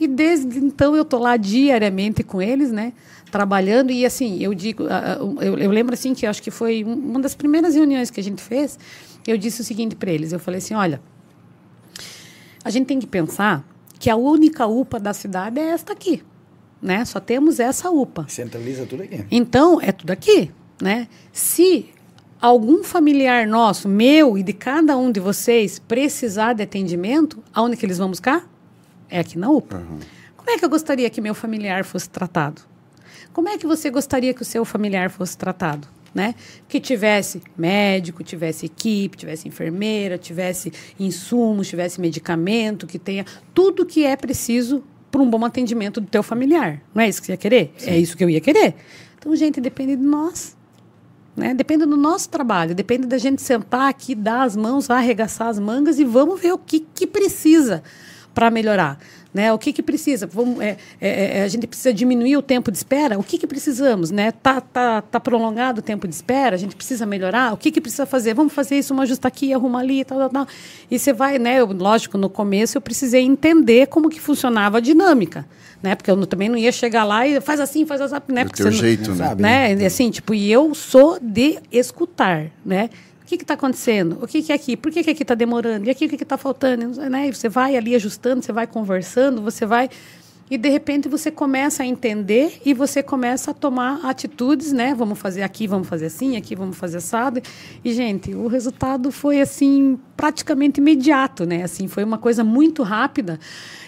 e 0.00 0.06
desde 0.08 0.58
então 0.58 0.96
eu 0.96 1.02
estou 1.02 1.20
lá 1.20 1.36
diariamente 1.36 2.22
com 2.22 2.40
eles, 2.40 2.72
né? 2.72 2.92
trabalhando 3.34 3.90
e 3.90 4.06
assim 4.06 4.40
eu 4.40 4.54
digo 4.54 4.84
eu, 5.40 5.58
eu 5.58 5.70
lembro 5.72 5.92
assim 5.92 6.14
que 6.14 6.24
acho 6.24 6.40
que 6.40 6.52
foi 6.52 6.84
uma 6.84 7.18
das 7.18 7.34
primeiras 7.34 7.74
reuniões 7.74 8.08
que 8.08 8.20
a 8.20 8.22
gente 8.22 8.40
fez 8.40 8.78
eu 9.26 9.36
disse 9.36 9.60
o 9.60 9.64
seguinte 9.64 9.96
para 9.96 10.12
eles 10.12 10.32
eu 10.32 10.38
falei 10.38 10.58
assim 10.58 10.72
olha 10.74 11.02
a 12.64 12.70
gente 12.70 12.86
tem 12.86 13.00
que 13.00 13.08
pensar 13.08 13.64
que 13.98 14.08
a 14.08 14.14
única 14.14 14.68
UPA 14.68 15.00
da 15.00 15.12
cidade 15.12 15.58
é 15.58 15.70
esta 15.70 15.92
aqui 15.92 16.22
né 16.84 17.04
só 17.04 17.18
temos 17.18 17.58
essa 17.58 17.90
UPA 17.90 18.26
centraliza 18.28 18.86
tudo 18.86 19.02
aqui 19.02 19.24
então 19.30 19.80
é 19.80 19.90
tudo 19.90 20.10
aqui 20.10 20.50
né 20.80 21.08
se 21.32 21.86
algum 22.40 22.84
familiar 22.84 23.46
nosso 23.46 23.88
meu 23.88 24.36
e 24.36 24.42
de 24.42 24.52
cada 24.52 24.96
um 24.96 25.10
de 25.10 25.18
vocês 25.18 25.78
precisar 25.78 26.52
de 26.52 26.62
atendimento 26.62 27.42
aonde 27.52 27.76
que 27.76 27.86
eles 27.86 27.98
vão 27.98 28.08
buscar 28.10 28.48
é 29.08 29.18
aqui 29.18 29.38
na 29.38 29.50
UPA 29.50 29.78
uhum. 29.78 29.98
como 30.36 30.50
é 30.50 30.58
que 30.58 30.64
eu 30.64 30.68
gostaria 30.68 31.08
que 31.08 31.20
meu 31.20 31.34
familiar 31.34 31.84
fosse 31.84 32.08
tratado 32.08 32.62
como 33.34 33.48
é 33.48 33.58
que 33.58 33.66
você 33.66 33.90
gostaria 33.90 34.32
que 34.32 34.42
o 34.42 34.44
seu 34.44 34.64
familiar 34.64 35.10
fosse 35.10 35.36
tratado? 35.36 35.88
Né? 36.14 36.36
Que 36.68 36.78
tivesse 36.78 37.42
médico, 37.58 38.22
tivesse 38.22 38.66
equipe, 38.66 39.16
tivesse 39.16 39.48
enfermeira, 39.48 40.16
tivesse 40.16 40.72
insumos, 40.98 41.66
tivesse 41.66 42.00
medicamento, 42.00 42.86
que 42.86 43.00
tenha 43.00 43.26
tudo 43.52 43.84
que 43.84 44.04
é 44.04 44.14
preciso 44.14 44.84
para 45.14 45.22
um 45.22 45.30
bom 45.30 45.44
atendimento 45.44 46.00
do 46.00 46.08
teu 46.08 46.24
familiar. 46.24 46.82
Não 46.92 47.00
é 47.00 47.08
isso 47.08 47.20
que 47.20 47.26
você 47.26 47.32
ia 47.34 47.36
querer? 47.36 47.72
Sim. 47.76 47.90
É 47.90 47.96
isso 47.96 48.16
que 48.16 48.24
eu 48.24 48.28
ia 48.28 48.40
querer. 48.40 48.74
Então, 49.16 49.34
gente, 49.36 49.60
depende 49.60 49.94
de 49.94 50.02
nós. 50.02 50.56
Né? 51.36 51.54
Depende 51.54 51.86
do 51.86 51.96
nosso 51.96 52.28
trabalho, 52.28 52.74
depende 52.74 53.06
da 53.06 53.16
gente 53.16 53.40
sentar 53.40 53.88
aqui, 53.88 54.12
dar 54.12 54.42
as 54.42 54.56
mãos, 54.56 54.90
arregaçar 54.90 55.46
as 55.46 55.58
mangas 55.60 56.00
e 56.00 56.04
vamos 56.04 56.40
ver 56.40 56.52
o 56.52 56.58
que, 56.58 56.80
que 56.80 57.06
precisa 57.06 57.84
para 58.34 58.50
melhorar. 58.50 58.98
Né? 59.32 59.52
O 59.52 59.58
que, 59.58 59.72
que 59.72 59.82
precisa? 59.82 60.28
Vamos, 60.28 60.60
é, 60.60 60.76
é, 61.00 61.38
é, 61.38 61.42
a 61.42 61.48
gente 61.48 61.66
precisa 61.66 61.92
diminuir 61.92 62.36
o 62.36 62.42
tempo 62.42 62.70
de 62.70 62.76
espera? 62.76 63.18
O 63.18 63.22
que, 63.22 63.36
que 63.36 63.48
precisamos? 63.48 64.12
Né? 64.12 64.30
Tá, 64.30 64.60
tá, 64.60 65.02
tá 65.02 65.18
prolongado 65.18 65.80
o 65.80 65.82
tempo 65.82 66.06
de 66.06 66.14
espera? 66.14 66.54
A 66.54 66.58
gente 66.58 66.76
precisa 66.76 67.04
melhorar? 67.04 67.52
O 67.52 67.56
que, 67.56 67.72
que 67.72 67.80
precisa 67.80 68.06
fazer? 68.06 68.32
Vamos 68.32 68.52
fazer 68.52 68.78
isso, 68.78 68.94
uma 68.94 69.02
ajusta 69.02 69.26
aqui, 69.26 69.52
arruma 69.52 69.80
ali, 69.80 70.04
tal, 70.04 70.18
tal, 70.18 70.30
tal. 70.30 70.46
E 70.88 70.98
você 70.98 71.12
vai, 71.12 71.38
né? 71.40 71.60
Eu, 71.60 71.66
lógico, 71.66 72.16
no 72.16 72.30
começo 72.30 72.78
eu 72.78 72.80
precisei 72.80 73.22
entender 73.22 73.88
como 73.88 74.08
que 74.08 74.20
funcionava 74.20 74.78
a 74.78 74.80
dinâmica. 74.80 75.44
Né? 75.82 75.96
Porque 75.96 76.10
eu 76.10 76.26
também 76.26 76.48
não 76.48 76.56
ia 76.56 76.70
chegar 76.70 77.02
lá 77.02 77.26
e 77.26 77.40
faz 77.40 77.58
assim, 77.58 77.84
faz 77.84 78.00
assim, 78.00 78.14
né? 78.28 78.44
Porque 78.44 78.62
teu 78.62 78.70
jeito, 78.70 79.10
não, 79.10 79.34
né? 79.34 79.74
né? 79.74 79.84
Assim, 79.84 80.10
tipo, 80.10 80.32
e 80.32 80.50
eu 80.50 80.74
sou 80.74 81.18
de 81.20 81.58
escutar, 81.72 82.52
né? 82.64 82.88
O 83.24 83.26
que 83.26 83.36
está 83.36 83.54
acontecendo? 83.54 84.18
O 84.22 84.26
que, 84.26 84.42
que 84.42 84.52
é 84.52 84.54
aqui? 84.54 84.76
Por 84.76 84.92
que, 84.92 85.02
que 85.02 85.10
aqui 85.10 85.22
está 85.22 85.34
demorando? 85.34 85.86
E 85.86 85.90
aqui 85.90 86.04
o 86.04 86.08
que 86.08 86.22
está 86.22 86.36
faltando? 86.36 87.00
Né? 87.08 87.32
Você 87.32 87.48
vai 87.48 87.74
ali 87.74 87.94
ajustando, 87.94 88.44
você 88.44 88.52
vai 88.52 88.66
conversando, 88.66 89.40
você 89.40 89.64
vai 89.64 89.88
e 90.50 90.58
de 90.58 90.68
repente 90.68 91.08
você 91.08 91.30
começa 91.30 91.82
a 91.82 91.86
entender 91.86 92.60
e 92.66 92.74
você 92.74 93.02
começa 93.02 93.50
a 93.50 93.54
tomar 93.54 94.04
atitudes, 94.04 94.72
né? 94.72 94.94
Vamos 94.94 95.18
fazer 95.18 95.42
aqui, 95.42 95.66
vamos 95.66 95.88
fazer 95.88 96.06
assim, 96.06 96.36
aqui 96.36 96.54
vamos 96.54 96.76
fazer 96.76 96.98
assado. 96.98 97.40
E 97.82 97.94
gente, 97.94 98.34
o 98.34 98.46
resultado 98.46 99.10
foi 99.10 99.40
assim 99.40 99.98
praticamente 100.14 100.80
imediato, 100.80 101.46
né? 101.46 101.62
Assim, 101.62 101.88
foi 101.88 102.04
uma 102.04 102.18
coisa 102.18 102.44
muito 102.44 102.82
rápida. 102.82 103.40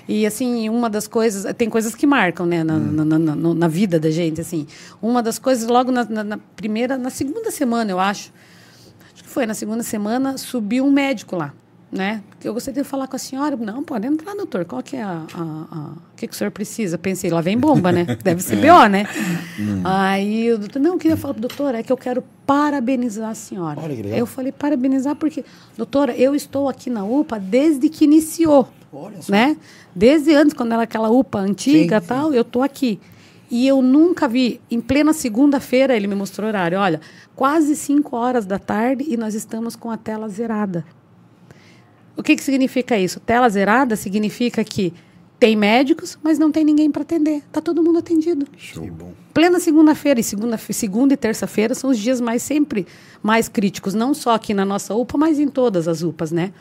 E 0.08 0.24
assim, 0.24 0.68
uma 0.70 0.88
das 0.88 1.06
coisas, 1.06 1.52
tem 1.56 1.68
coisas 1.68 1.94
que 1.94 2.06
marcam, 2.06 2.46
né, 2.46 2.64
na, 2.64 2.74
hum. 2.74 2.92
na, 2.92 3.04
na, 3.04 3.18
na, 3.18 3.54
na 3.54 3.68
vida 3.68 4.00
da 4.00 4.10
gente, 4.10 4.40
assim. 4.40 4.66
Uma 5.02 5.22
das 5.22 5.38
coisas, 5.38 5.68
logo 5.68 5.92
na, 5.92 6.38
primeira, 6.56 6.96
na 6.96 7.10
segunda 7.10 7.50
semana, 7.50 7.90
eu 7.90 8.00
acho, 8.00 8.32
foi 9.36 9.44
na 9.44 9.52
segunda 9.52 9.82
semana, 9.82 10.38
subiu 10.38 10.86
um 10.86 10.90
médico 10.90 11.36
lá 11.36 11.52
né? 11.90 12.22
Eu 12.42 12.52
gostaria 12.52 12.82
de 12.82 12.88
falar 12.88 13.06
com 13.06 13.16
a 13.16 13.18
senhora. 13.18 13.56
Não, 13.56 13.82
pode 13.82 14.06
entrar, 14.06 14.34
doutor. 14.34 14.64
Qual 14.64 14.82
que 14.82 14.96
é 14.96 15.02
a, 15.02 15.24
a, 15.34 15.40
a... 15.40 15.92
o 16.12 16.16
que, 16.16 16.26
que 16.26 16.34
o 16.34 16.36
senhor 16.36 16.50
precisa? 16.50 16.98
Pensei, 16.98 17.30
lá 17.30 17.40
vem 17.40 17.56
bomba, 17.56 17.92
né? 17.92 18.04
Deve 18.22 18.42
ser 18.42 18.56
BO, 18.56 18.88
né? 18.88 19.06
Hum. 19.58 19.82
Aí 19.84 20.52
o 20.52 20.58
doutor, 20.58 20.80
não, 20.80 20.94
eu 20.94 20.98
queria 20.98 21.16
falar 21.16 21.34
pro 21.34 21.40
doutor, 21.40 21.74
é 21.74 21.82
que 21.82 21.92
eu 21.92 21.96
quero 21.96 22.24
parabenizar 22.44 23.30
a 23.30 23.34
senhora. 23.34 23.80
Olha 23.80 23.94
que 23.94 24.02
legal. 24.02 24.18
Eu 24.18 24.26
falei, 24.26 24.52
parabenizar 24.52 25.14
porque, 25.16 25.44
doutora, 25.76 26.14
eu 26.16 26.34
estou 26.34 26.68
aqui 26.68 26.90
na 26.90 27.04
UPA 27.04 27.38
desde 27.38 27.88
que 27.88 28.04
iniciou. 28.04 28.68
Olha 28.92 29.22
só. 29.22 29.32
Né? 29.32 29.56
Desde 29.94 30.34
antes, 30.34 30.54
quando 30.54 30.72
era 30.72 30.82
aquela 30.82 31.08
UPA 31.08 31.38
antiga 31.38 32.00
sim, 32.00 32.06
tal, 32.06 32.30
sim. 32.30 32.36
eu 32.36 32.42
estou 32.42 32.62
aqui. 32.62 33.00
E 33.50 33.66
eu 33.66 33.80
nunca 33.80 34.26
vi, 34.26 34.60
em 34.70 34.80
plena 34.80 35.12
segunda-feira, 35.12 35.96
ele 35.96 36.06
me 36.06 36.14
mostrou 36.14 36.46
o 36.46 36.48
horário. 36.48 36.78
Olha, 36.78 37.00
quase 37.34 37.76
5 37.76 38.16
horas 38.16 38.44
da 38.44 38.58
tarde 38.58 39.04
e 39.08 39.16
nós 39.16 39.34
estamos 39.34 39.76
com 39.76 39.90
a 39.90 39.96
tela 39.96 40.28
zerada. 40.28 40.84
O 42.16 42.22
que, 42.22 42.34
que 42.34 42.42
significa 42.42 42.98
isso? 42.98 43.20
Tela 43.20 43.48
zerada 43.48 43.94
significa 43.94 44.64
que 44.64 44.92
tem 45.38 45.54
médicos, 45.54 46.18
mas 46.22 46.38
não 46.38 46.50
tem 46.50 46.64
ninguém 46.64 46.90
para 46.90 47.02
atender. 47.02 47.38
Está 47.38 47.60
todo 47.60 47.82
mundo 47.82 47.98
atendido. 47.98 48.46
Show. 48.56 48.88
Plena 49.34 49.60
segunda-feira 49.60 50.18
e 50.18 50.22
segunda, 50.24 50.56
segunda 50.56 51.12
e 51.12 51.16
terça-feira 51.16 51.74
são 51.74 51.90
os 51.90 51.98
dias 51.98 52.20
mais 52.20 52.42
sempre 52.42 52.86
mais 53.22 53.48
críticos, 53.48 53.92
não 53.92 54.14
só 54.14 54.34
aqui 54.34 54.54
na 54.54 54.64
nossa 54.64 54.94
UPA, 54.94 55.18
mas 55.18 55.38
em 55.38 55.48
todas 55.48 55.86
as 55.86 56.02
UPAs, 56.02 56.32
né? 56.32 56.52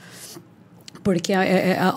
Porque 1.01 1.31
a, 1.31 1.41
a, 1.41 1.89
a, 1.89 1.93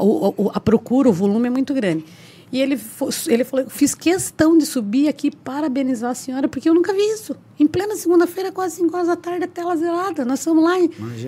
a 0.55 0.61
procura, 0.61 1.09
o 1.09 1.12
volume 1.12 1.48
é 1.48 1.51
muito 1.51 1.74
grande. 1.74 2.05
E 2.51 2.61
ele, 2.61 2.81
ele 3.27 3.45
falou: 3.45 3.67
fiz 3.69 3.95
questão 3.95 4.57
de 4.57 4.65
subir 4.65 5.09
aqui 5.09 5.31
parabenizar 5.31 6.11
a 6.11 6.15
senhora, 6.15 6.49
porque 6.49 6.69
eu 6.69 6.75
nunca 6.75 6.93
vi 6.93 7.01
isso. 7.01 7.37
Em 7.59 7.67
plena 7.67 7.97
segunda-feira, 7.97 8.53
quase 8.53 8.77
5 8.77 8.95
horas 8.95 9.09
da 9.09 9.17
tarde, 9.17 9.47
tela 9.47 9.77
zerada. 9.77 10.25
Nós 10.25 10.39
estamos 10.39 10.63
lá, 10.63 10.77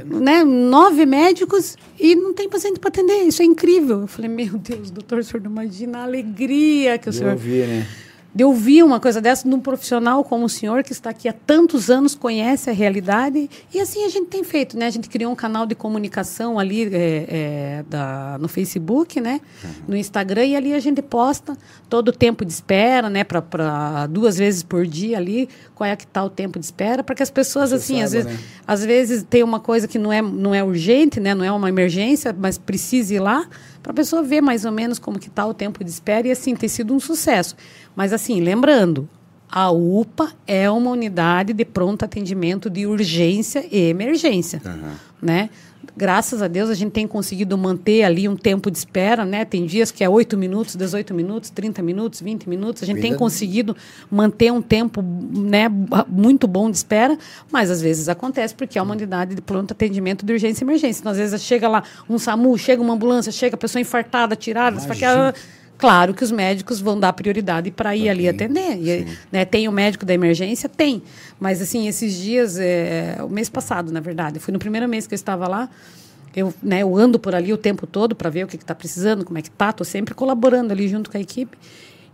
né, 0.05 0.45
nove 0.45 1.05
médicos 1.05 1.77
e 1.99 2.15
não 2.15 2.33
tem 2.33 2.49
paciente 2.49 2.79
para 2.79 2.89
atender. 2.89 3.23
Isso 3.23 3.43
é 3.43 3.45
incrível. 3.45 4.03
Eu 4.03 4.07
falei: 4.07 4.31
meu 4.31 4.57
Deus, 4.57 4.91
doutor, 4.91 5.19
o 5.19 5.25
senhor 5.25 5.43
não 5.43 5.51
imagina 5.51 5.99
a 5.99 6.03
alegria 6.05 6.99
que 6.99 7.09
o 7.09 7.11
eu 7.11 7.13
senhor. 7.13 7.37
Vi, 7.37 7.67
né? 7.67 7.87
De 8.35 8.45
ouvir 8.45 8.83
uma 8.83 9.01
coisa 9.01 9.21
dessa 9.21 9.49
de 9.49 9.55
um 9.55 9.61
profissional 9.61 10.23
como 10.23 10.45
o 10.45 10.49
senhor, 10.49 10.83
que 10.83 10.93
está 10.93 11.11
aqui 11.11 11.29
há 11.29 11.33
tantos 11.33 11.90
anos, 11.90 12.14
conhece 12.14 12.71
a 12.71 12.73
realidade. 12.73 13.51
E 13.75 13.81
assim 13.81 14.05
a 14.05 14.09
gente 14.09 14.29
tem 14.29 14.45
feito, 14.45 14.79
né? 14.79 14.87
A 14.87 14.90
gente 14.90 15.09
criou 15.09 15.33
um 15.33 15.37
canal 15.37 15.66
de 15.66 15.75
comunicação 15.75 16.59
ali 16.59 16.85
é, 16.95 17.27
é, 17.29 17.85
da, 17.88 18.38
no 18.40 18.49
Facebook, 18.49 19.21
né? 19.21 19.40
Uhum. 19.64 19.71
No 19.88 19.97
Instagram, 19.97 20.47
e 20.47 20.57
ali 20.57 20.75
a 20.75 20.81
gente 20.81 21.03
posta 21.03 21.57
todo 21.88 22.09
o 22.09 22.12
tempo 22.12 22.45
de 22.45 22.53
espera, 22.53 23.11
né? 23.11 23.25
Para 23.25 24.07
duas 24.07 24.38
vezes 24.38 24.62
por 24.62 24.87
dia 24.87 25.16
ali, 25.16 25.49
qual 25.75 25.88
é 25.88 25.97
que 25.97 26.05
está 26.05 26.23
o 26.23 26.31
tempo 26.31 26.59
de 26.59 26.64
espera, 26.64 27.03
para 27.03 27.14
que 27.14 27.23
as 27.23 27.31
pessoas, 27.31 27.71
Você 27.71 27.77
assim, 27.77 27.95
sabe, 27.95 28.05
às, 28.05 28.12
vezes, 28.12 28.33
né? 28.33 28.38
às 28.66 28.85
vezes 28.85 29.27
tem 29.29 29.43
uma 29.43 29.59
coisa 29.59 29.88
que 29.88 29.99
não 29.99 30.12
é, 30.12 30.23
não 30.23 30.55
é 30.55 30.62
urgente, 30.62 31.19
né? 31.19 31.35
Não 31.35 31.45
é 31.45 31.51
uma 31.51 31.69
emergência, 31.69 32.35
mas 32.37 32.59
precisa 32.59 33.14
ir 33.14 33.21
lá 33.21 33.49
para 33.83 33.93
a 33.93 33.95
pessoa 33.95 34.23
ver 34.23 34.40
mais 34.40 34.64
ou 34.64 34.73
menos 34.73 34.99
como 34.99 35.19
que 35.19 35.29
está 35.29 35.47
o 35.47 35.55
tempo 35.55 35.83
de 35.83 35.90
espera 35.90 36.29
e 36.29 36.31
assim 36.31 36.55
tem 36.55 36.69
sido 36.69 36.95
um 36.95 37.01
sucesso. 37.01 37.57
Mas 37.97 38.12
assim, 38.12 38.40
lembrando, 38.40 39.09
a 39.51 39.71
UPA 39.71 40.33
é 40.47 40.71
uma 40.71 40.90
unidade 40.90 41.53
de 41.53 41.64
pronto 41.64 42.05
atendimento 42.05 42.71
de 42.71 42.87
urgência 42.87 43.66
e 43.71 43.88
emergência, 43.88 44.62
uhum. 44.64 44.93
né? 45.21 45.51
Graças 45.96 46.42
a 46.42 46.48
Deus, 46.48 46.70
a 46.70 46.74
gente 46.74 46.92
tem 46.92 47.07
conseguido 47.07 47.57
manter 47.57 48.03
ali 48.03 48.29
um 48.29 48.37
tempo 48.37 48.70
de 48.70 48.79
espera, 48.79 49.24
né? 49.24 49.44
Tem 49.44 49.66
dias 49.66 49.90
que 49.90 50.03
é 50.05 50.09
8 50.09 50.37
minutos, 50.37 50.76
18 50.76 51.14
minutos, 51.14 51.50
30 51.50 51.83
minutos, 51.83 52.20
20 52.20 52.48
minutos. 52.48 52.83
A 52.83 52.87
gente 52.87 53.00
tem 53.00 53.14
conseguido 53.14 53.76
manter 54.11 54.53
um 54.53 54.62
tempo 54.62 55.03
né, 55.03 55.68
muito 56.09 56.46
bom 56.46 56.70
de 56.70 56.76
espera, 56.76 57.18
mas 57.50 57.70
às 57.70 57.81
vezes 57.81 58.09
acontece 58.09 58.55
porque 58.55 58.79
é 58.79 58.83
uma 58.83 58.94
unidade 58.94 59.35
de 59.35 59.42
pronto 59.42 59.72
atendimento 59.72 60.24
de 60.24 60.33
urgência 60.33 60.64
e 60.64 60.66
emergência. 60.66 61.00
Então, 61.00 61.12
às 61.12 61.18
vezes 61.18 61.42
chega 61.42 61.68
lá 61.68 61.83
um 62.09 62.18
SAMU, 62.18 62.57
chega 62.59 62.83
uma 62.83 62.94
ambulância, 62.94 63.33
chega 63.33 63.55
a 63.55 63.59
pessoa 63.59 63.81
infartada, 63.81 64.37
tirada, 64.37 64.76
esfaqueada 64.79 65.35
Claro 65.81 66.12
que 66.12 66.23
os 66.23 66.31
médicos 66.31 66.79
vão 66.79 67.01
dar 67.01 67.14
prioridade 67.14 67.71
para 67.71 67.97
ir 67.97 68.11
ali 68.11 68.29
atender. 68.29 68.77
E, 68.77 69.07
né, 69.33 69.47
tem 69.47 69.66
o 69.66 69.73
médico 69.73 70.05
da 70.05 70.12
emergência? 70.12 70.69
Tem. 70.69 71.03
Mas, 71.40 71.62
assim, 71.62 71.88
esses 71.88 72.14
dias, 72.14 72.59
é, 72.59 73.16
o 73.23 73.31
mês 73.31 73.49
passado, 73.49 73.90
na 73.90 74.01
verdade, 74.01 74.38
foi 74.38 74.53
no 74.53 74.59
primeiro 74.59 74.87
mês 74.87 75.07
que 75.07 75.14
eu 75.14 75.16
estava 75.16 75.49
lá, 75.49 75.71
eu, 76.37 76.53
né, 76.62 76.83
eu 76.83 76.95
ando 76.95 77.19
por 77.19 77.35
ali 77.35 77.51
o 77.51 77.57
tempo 77.57 77.87
todo 77.87 78.14
para 78.14 78.29
ver 78.29 78.45
o 78.45 78.47
que 78.47 78.57
está 78.57 78.75
precisando, 78.75 79.25
como 79.25 79.38
é 79.38 79.43
que 79.43 79.49
está. 79.49 79.71
Estou 79.71 79.87
sempre 79.87 80.12
colaborando 80.12 80.71
ali 80.71 80.87
junto 80.87 81.11
com 81.11 81.16
a 81.16 81.21
equipe. 81.21 81.57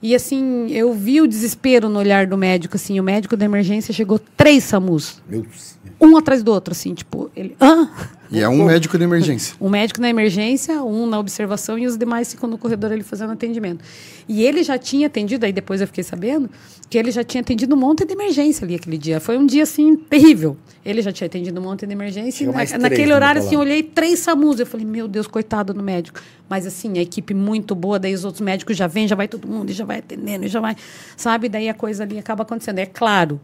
E 0.01 0.15
assim, 0.15 0.71
eu 0.71 0.95
vi 0.95 1.21
o 1.21 1.27
desespero 1.27 1.89
no 1.89 1.99
olhar 1.99 2.27
do 2.29 2.37
médico, 2.37 2.77
assim, 2.77 3.01
o 3.01 3.03
médico 3.03 3.37
da 3.37 3.45
emergência 3.45 3.93
chegou 3.93 4.21
três 4.37 4.63
SAMUs. 4.63 5.21
Meu 5.29 5.43
Deus. 5.43 5.76
Um 6.01 6.17
atrás 6.17 6.43
do 6.43 6.53
outro, 6.53 6.73
assim, 6.73 6.93
tipo, 6.95 7.31
ele. 7.35 7.57
Hã? 7.61 7.89
E 8.31 8.41
é 8.41 8.49
um 8.49 8.65
médico 8.65 8.99
de 8.99 9.05
emergência. 9.05 9.55
Um 9.61 9.69
médico 9.69 10.01
na 10.01 10.09
emergência, 10.09 10.83
um 10.83 11.07
na 11.07 11.19
observação 11.19 11.79
e 11.79 11.87
os 11.87 11.97
demais 11.97 12.31
ficam 12.31 12.49
no 12.49 12.59
corredor 12.59 12.93
ali 12.93 13.03
fazendo 13.03 13.33
atendimento. 13.33 13.85
E 14.29 14.43
ele 14.43 14.63
já 14.63 14.79
tinha 14.79 15.07
atendido, 15.07 15.47
aí 15.47 15.53
depois 15.53 15.81
eu 15.81 15.87
fiquei 15.87 16.05
sabendo, 16.05 16.51
que 16.91 16.99
ele 16.99 17.11
já 17.11 17.25
tinha 17.25 17.41
atendido 17.41 17.75
um 17.75 17.79
monte 17.79 18.05
de 18.05 18.13
emergência 18.13 18.65
ali 18.65 18.75
aquele 18.75 18.99
dia. 18.99 19.19
Foi 19.21 19.39
um 19.39 19.47
dia, 19.47 19.63
assim, 19.63 19.97
terrível. 19.97 20.57
Ele 20.85 21.03
já 21.03 21.11
tinha 21.11 21.27
atendido 21.27 21.61
um 21.61 21.65
monte 21.65 21.87
de 21.87 21.93
emergência. 21.93 22.45
e 22.45 22.47
na, 22.47 22.79
naquele 22.79 23.13
horário, 23.13 23.41
assim, 23.41 23.55
eu 23.55 23.61
olhei 23.61 23.83
três 23.83 24.21
SAMUs. 24.21 24.61
Eu 24.61 24.67
falei, 24.67 24.87
meu 24.87 25.09
Deus, 25.09 25.27
coitado 25.27 25.73
do 25.73 25.83
médico. 25.83 26.21
Mas, 26.49 26.67
assim, 26.67 26.99
a 26.99 27.03
equipe 27.03 27.35
muito 27.35 27.75
boa, 27.75 27.99
daí 27.99 28.15
os 28.15 28.25
outros 28.25 28.41
médicos 28.41 28.77
já 28.77 28.87
vêm, 28.87 29.09
já 29.09 29.17
vai 29.17 29.27
todo 29.27 29.49
mundo, 29.49 29.73
já 29.73 29.85
vai 29.85 29.99
atendendo, 29.99 30.47
já 30.47 30.61
vai. 30.61 30.77
Sabe? 31.17 31.49
Daí 31.49 31.69
a 31.69 31.75
coisa 31.75 32.05
ali 32.05 32.19
acaba 32.19 32.43
acontecendo. 32.43 32.79
É 32.79 32.87
claro 32.87 33.41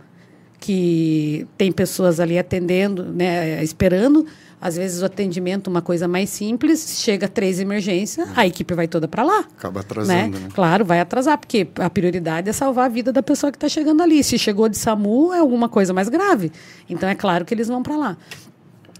que 0.62 1.44
tem 1.58 1.72
pessoas 1.72 2.20
ali 2.20 2.38
atendendo, 2.38 3.02
né, 3.02 3.62
esperando. 3.64 4.24
Às 4.60 4.76
vezes 4.76 5.02
o 5.02 5.04
atendimento 5.04 5.66
uma 5.66 5.82
coisa 5.82 6.06
mais 6.06 6.30
simples, 6.30 7.00
chega 7.00 7.26
três 7.26 7.58
emergências, 7.58 8.28
a 8.36 8.46
equipe 8.46 8.72
vai 8.74 8.86
toda 8.86 9.08
para 9.08 9.24
lá. 9.24 9.40
Acaba 9.58 9.80
atrasando, 9.80 10.38
né? 10.38 10.44
né? 10.44 10.48
Claro, 10.54 10.84
vai 10.84 11.00
atrasar, 11.00 11.36
porque 11.36 11.66
a 11.80 11.90
prioridade 11.90 12.48
é 12.48 12.52
salvar 12.52 12.86
a 12.86 12.88
vida 12.88 13.12
da 13.12 13.24
pessoa 13.24 13.50
que 13.50 13.56
está 13.56 13.68
chegando 13.68 14.04
ali. 14.04 14.22
Se 14.22 14.38
chegou 14.38 14.68
de 14.68 14.78
SAMU, 14.78 15.32
é 15.32 15.40
alguma 15.40 15.68
coisa 15.68 15.92
mais 15.92 16.08
grave. 16.08 16.52
Então 16.88 17.08
é 17.08 17.16
claro 17.16 17.44
que 17.44 17.52
eles 17.52 17.66
vão 17.66 17.82
para 17.82 17.96
lá. 17.96 18.16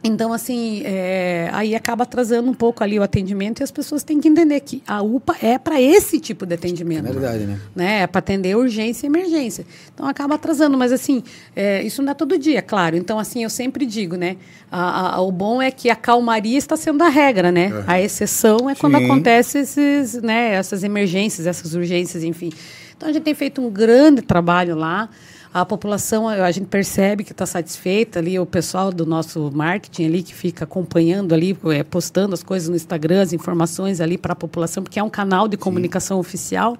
Então, 0.04 0.32
assim, 0.32 0.82
é, 0.84 1.48
aí 1.52 1.76
acaba 1.76 2.02
atrasando 2.02 2.50
um 2.50 2.54
pouco 2.54 2.82
ali 2.82 2.98
o 2.98 3.04
atendimento 3.04 3.60
e 3.60 3.62
as 3.62 3.70
pessoas 3.70 4.02
têm 4.02 4.20
que 4.20 4.26
entender 4.26 4.58
que 4.60 4.82
a 4.84 5.00
UPA 5.00 5.36
é 5.40 5.58
para 5.58 5.80
esse 5.80 6.18
tipo 6.18 6.44
de 6.44 6.54
atendimento. 6.54 7.06
É 7.06 7.12
verdade, 7.12 7.44
né? 7.44 7.60
né? 7.74 8.02
É 8.02 8.06
para 8.08 8.18
atender 8.18 8.56
urgência 8.56 9.06
e 9.06 9.08
emergência. 9.08 9.64
Então, 9.94 10.06
acaba 10.06 10.34
atrasando, 10.34 10.76
mas 10.76 10.90
assim, 10.90 11.22
é, 11.54 11.82
isso 11.84 12.02
não 12.02 12.10
é 12.10 12.14
todo 12.14 12.36
dia, 12.36 12.60
claro. 12.60 12.96
Então, 12.96 13.16
assim, 13.16 13.44
eu 13.44 13.50
sempre 13.50 13.86
digo, 13.86 14.16
né? 14.16 14.36
A, 14.70 15.16
a, 15.16 15.20
o 15.20 15.30
bom 15.30 15.62
é 15.62 15.70
que 15.70 15.88
a 15.88 15.94
calmaria 15.94 16.58
está 16.58 16.76
sendo 16.76 17.04
a 17.04 17.08
regra, 17.08 17.52
né? 17.52 17.68
Uhum. 17.68 17.84
A 17.86 18.00
exceção 18.00 18.68
é 18.68 18.74
Sim. 18.74 18.80
quando 18.80 18.96
acontece 18.96 19.58
esses, 19.58 20.14
né, 20.20 20.54
essas 20.54 20.82
emergências, 20.82 21.46
essas 21.46 21.74
urgências, 21.74 22.24
enfim. 22.24 22.50
Então, 22.96 23.08
a 23.08 23.12
gente 23.12 23.22
tem 23.22 23.34
feito 23.34 23.60
um 23.60 23.70
grande 23.70 24.20
trabalho 24.20 24.74
lá. 24.74 25.08
A 25.54 25.66
população, 25.66 26.26
a 26.26 26.50
gente 26.50 26.66
percebe 26.66 27.24
que 27.24 27.32
está 27.32 27.44
satisfeita 27.44 28.18
ali, 28.18 28.38
o 28.38 28.46
pessoal 28.46 28.90
do 28.90 29.04
nosso 29.04 29.50
marketing 29.52 30.06
ali 30.06 30.22
que 30.22 30.34
fica 30.34 30.64
acompanhando 30.64 31.34
ali, 31.34 31.54
é, 31.66 31.82
postando 31.82 32.32
as 32.32 32.42
coisas 32.42 32.70
no 32.70 32.76
Instagram, 32.76 33.20
as 33.20 33.34
informações 33.34 34.00
ali 34.00 34.16
para 34.16 34.32
a 34.32 34.36
população, 34.36 34.82
porque 34.82 34.98
é 34.98 35.02
um 35.02 35.10
canal 35.10 35.46
de 35.46 35.58
comunicação 35.58 36.16
Sim. 36.16 36.20
oficial 36.20 36.78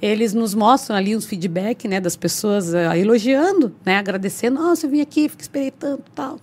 eles 0.00 0.34
nos 0.34 0.54
mostram 0.54 0.96
ali 0.96 1.14
os 1.14 1.24
feedback 1.24 1.88
né, 1.88 2.00
das 2.00 2.16
pessoas 2.16 2.72
uh, 2.72 2.94
elogiando, 2.96 3.74
né, 3.84 3.96
agradecendo. 3.96 4.60
Nossa, 4.60 4.86
eu 4.86 4.90
vim 4.90 5.00
aqui, 5.00 5.28
fiquei 5.28 5.42
esperei 5.42 5.70
tanto, 5.70 6.04
tal. 6.14 6.38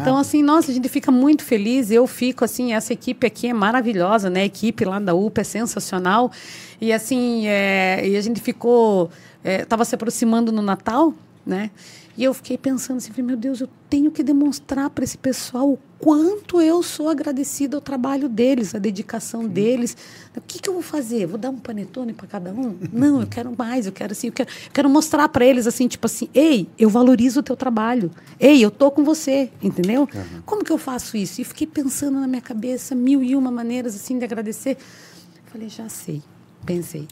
Então, 0.00 0.16
assim, 0.16 0.42
nossa, 0.42 0.70
a 0.70 0.74
gente 0.74 0.88
fica 0.88 1.10
muito 1.10 1.42
feliz. 1.42 1.90
Eu 1.90 2.06
fico, 2.06 2.44
assim, 2.44 2.72
essa 2.72 2.92
equipe 2.92 3.26
aqui 3.26 3.48
é 3.48 3.52
maravilhosa, 3.52 4.28
né? 4.28 4.42
A 4.42 4.46
equipe 4.46 4.84
lá 4.84 4.98
da 4.98 5.14
UPA 5.14 5.40
é 5.40 5.44
sensacional. 5.44 6.30
E, 6.80 6.92
assim, 6.92 7.46
é, 7.46 8.06
e 8.06 8.16
a 8.16 8.20
gente 8.20 8.40
ficou 8.40 9.10
estava 9.44 9.82
é, 9.82 9.84
se 9.84 9.94
aproximando 9.94 10.52
no 10.52 10.62
Natal, 10.62 11.14
né? 11.46 11.70
E 12.16 12.24
eu 12.24 12.34
fiquei 12.34 12.58
pensando 12.58 12.96
assim, 12.96 13.12
meu 13.22 13.36
Deus, 13.36 13.60
eu 13.60 13.68
tenho 13.88 14.10
que 14.10 14.24
demonstrar 14.24 14.90
para 14.90 15.04
esse 15.04 15.16
pessoal 15.16 15.70
o 15.70 15.78
quanto 15.98 16.60
eu 16.60 16.82
sou 16.82 17.08
agradecida 17.08 17.76
ao 17.76 17.80
trabalho 17.80 18.28
deles, 18.28 18.74
à 18.74 18.78
dedicação 18.78 19.42
Sim. 19.42 19.48
deles. 19.48 19.96
O 20.36 20.40
que, 20.40 20.60
que 20.60 20.68
eu 20.68 20.72
vou 20.72 20.82
fazer? 20.82 21.26
Vou 21.26 21.38
dar 21.38 21.50
um 21.50 21.58
panetone 21.58 22.12
para 22.12 22.26
cada 22.26 22.52
um? 22.52 22.76
Não, 22.92 23.20
eu 23.20 23.26
quero 23.26 23.52
mais, 23.56 23.86
eu 23.86 23.92
quero 23.92 24.12
assim, 24.12 24.28
eu 24.28 24.32
quero, 24.32 24.48
eu 24.48 24.72
quero 24.72 24.88
mostrar 24.88 25.28
para 25.28 25.44
eles 25.44 25.66
assim, 25.66 25.88
tipo 25.88 26.06
assim, 26.06 26.28
ei, 26.32 26.68
eu 26.78 26.88
valorizo 26.88 27.40
o 27.40 27.42
teu 27.42 27.56
trabalho. 27.56 28.10
Ei, 28.38 28.64
eu 28.64 28.70
tô 28.70 28.90
com 28.90 29.02
você, 29.04 29.50
entendeu? 29.62 30.02
Uhum. 30.02 30.42
Como 30.46 30.64
que 30.64 30.70
eu 30.70 30.78
faço 30.78 31.16
isso? 31.16 31.40
E 31.40 31.44
fiquei 31.44 31.66
pensando 31.66 32.20
na 32.20 32.28
minha 32.28 32.42
cabeça 32.42 32.94
mil 32.94 33.22
e 33.22 33.34
uma 33.34 33.50
maneiras 33.50 33.96
assim 33.96 34.18
de 34.18 34.24
agradecer. 34.24 34.76
Falei, 35.46 35.68
já 35.68 35.88
sei. 35.88 36.22
Pensei. 36.64 37.08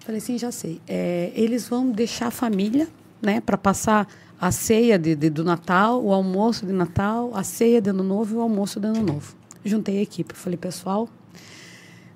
Falei 0.00 0.18
assim, 0.18 0.36
já 0.36 0.50
sei. 0.50 0.80
É, 0.88 1.30
eles 1.34 1.68
vão 1.68 1.90
deixar 1.90 2.26
a 2.26 2.30
família, 2.30 2.88
né, 3.22 3.40
para 3.40 3.56
passar 3.56 4.06
a 4.44 4.50
ceia 4.50 4.98
de, 4.98 5.14
de, 5.14 5.30
do 5.30 5.42
Natal, 5.42 6.04
o 6.04 6.12
almoço 6.12 6.66
de 6.66 6.72
Natal, 6.72 7.30
a 7.34 7.42
ceia 7.42 7.80
de 7.80 7.88
Ano 7.88 8.02
Novo 8.02 8.34
e 8.34 8.36
o 8.36 8.42
almoço 8.42 8.78
de 8.78 8.86
Ano 8.86 9.00
Novo. 9.00 9.34
Juntei 9.64 10.00
a 10.00 10.02
equipe. 10.02 10.34
Falei, 10.34 10.58
pessoal, 10.58 11.08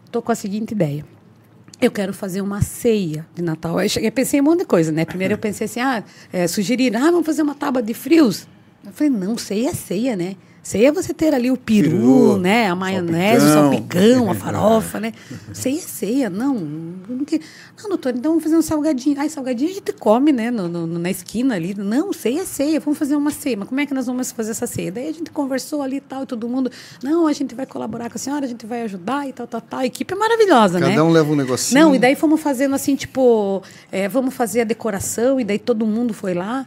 estou 0.05 0.21
com 0.21 0.31
a 0.31 0.35
seguinte 0.35 0.73
ideia. 0.73 1.07
Eu 1.81 1.91
quero 1.91 2.13
fazer 2.13 2.43
uma 2.43 2.61
ceia 2.61 3.27
de 3.35 3.41
Natal. 3.41 3.81
Eu 3.81 3.89
cheguei, 3.89 4.11
pensei 4.11 4.41
em 4.41 4.43
um 4.43 4.45
monte 4.45 4.59
de 4.59 4.67
coisa, 4.67 4.93
né? 4.93 5.07
Primeiro 5.07 5.33
eu 5.33 5.39
pensei 5.39 5.65
assim, 5.65 5.81
ah, 5.81 6.05
é, 6.31 6.47
sugerir, 6.47 6.95
ah, 6.95 7.11
vamos 7.11 7.25
fazer 7.25 7.41
uma 7.41 7.55
tábua 7.55 7.83
de 7.83 7.95
frios. 7.95 8.47
Eu 8.85 8.93
falei, 8.93 9.11
não, 9.11 9.39
ceia 9.39 9.71
é 9.71 9.73
ceia, 9.73 10.15
né? 10.15 10.37
Ceia 10.69 10.89
é 10.89 10.93
você 10.93 11.15
ter 11.15 11.33
ali 11.33 11.51
o 11.51 11.57
peru, 11.57 11.89
peru 11.89 12.37
né? 12.37 12.69
A 12.69 12.77
maionese, 12.77 13.41
salpicão. 13.41 13.71
o 13.71 14.27
salpicão, 14.27 14.31
a 14.31 14.35
farofa, 14.37 15.01
né? 15.01 15.15
Ceia 15.55 15.79
é 15.79 15.81
ceia. 15.81 16.29
Não, 16.29 16.53
não, 16.53 17.17
não, 17.17 17.89
doutor, 17.89 18.15
então 18.15 18.33
vamos 18.33 18.45
fazer 18.45 18.57
um 18.59 18.61
salgadinho. 18.61 19.19
Ai, 19.19 19.31
salgadinho 19.31 19.71
a 19.71 19.73
gente 19.73 19.95
come, 19.95 20.31
né? 20.31 20.51
No, 20.51 20.69
no, 20.69 20.87
na 20.87 21.11
esquina 21.11 21.55
ali. 21.55 21.73
Não, 21.73 22.13
ceia 22.13 22.43
é 22.43 22.45
ceia. 22.45 22.81
Vamos 22.81 22.99
fazer 22.99 23.17
uma 23.17 23.31
ceia. 23.31 23.57
Mas 23.57 23.67
como 23.67 23.81
é 23.81 23.87
que 23.87 23.95
nós 23.95 24.05
vamos 24.05 24.31
fazer 24.31 24.51
essa 24.51 24.67
ceia? 24.67 24.93
Daí 24.93 25.09
a 25.09 25.13
gente 25.13 25.31
conversou 25.31 25.81
ali 25.81 25.97
e 25.97 26.01
tal, 26.03 26.25
e 26.25 26.27
todo 26.27 26.47
mundo... 26.47 26.71
Não, 27.03 27.27
a 27.27 27.33
gente 27.33 27.55
vai 27.55 27.65
colaborar 27.65 28.11
com 28.11 28.17
a 28.17 28.19
senhora, 28.19 28.45
a 28.45 28.49
gente 28.49 28.67
vai 28.67 28.83
ajudar 28.83 29.27
e 29.27 29.33
tal, 29.33 29.47
tal, 29.47 29.63
tal. 29.63 29.81
A 29.81 29.87
equipe 29.87 30.13
é 30.13 30.17
maravilhosa, 30.19 30.75
Cada 30.75 30.87
né? 30.87 30.97
Cada 30.97 31.05
um 31.07 31.11
leva 31.11 31.33
um 31.33 31.37
negocinho. 31.37 31.81
Não, 31.81 31.95
e 31.95 31.99
daí 31.99 32.15
fomos 32.15 32.43
fazendo 32.43 32.75
assim, 32.75 32.95
tipo... 32.95 33.63
É, 33.91 34.07
vamos 34.07 34.35
fazer 34.35 34.61
a 34.61 34.65
decoração, 34.65 35.41
e 35.41 35.45
daí 35.45 35.59
todo 35.59 35.87
mundo 35.87 36.13
foi 36.13 36.35
lá... 36.35 36.67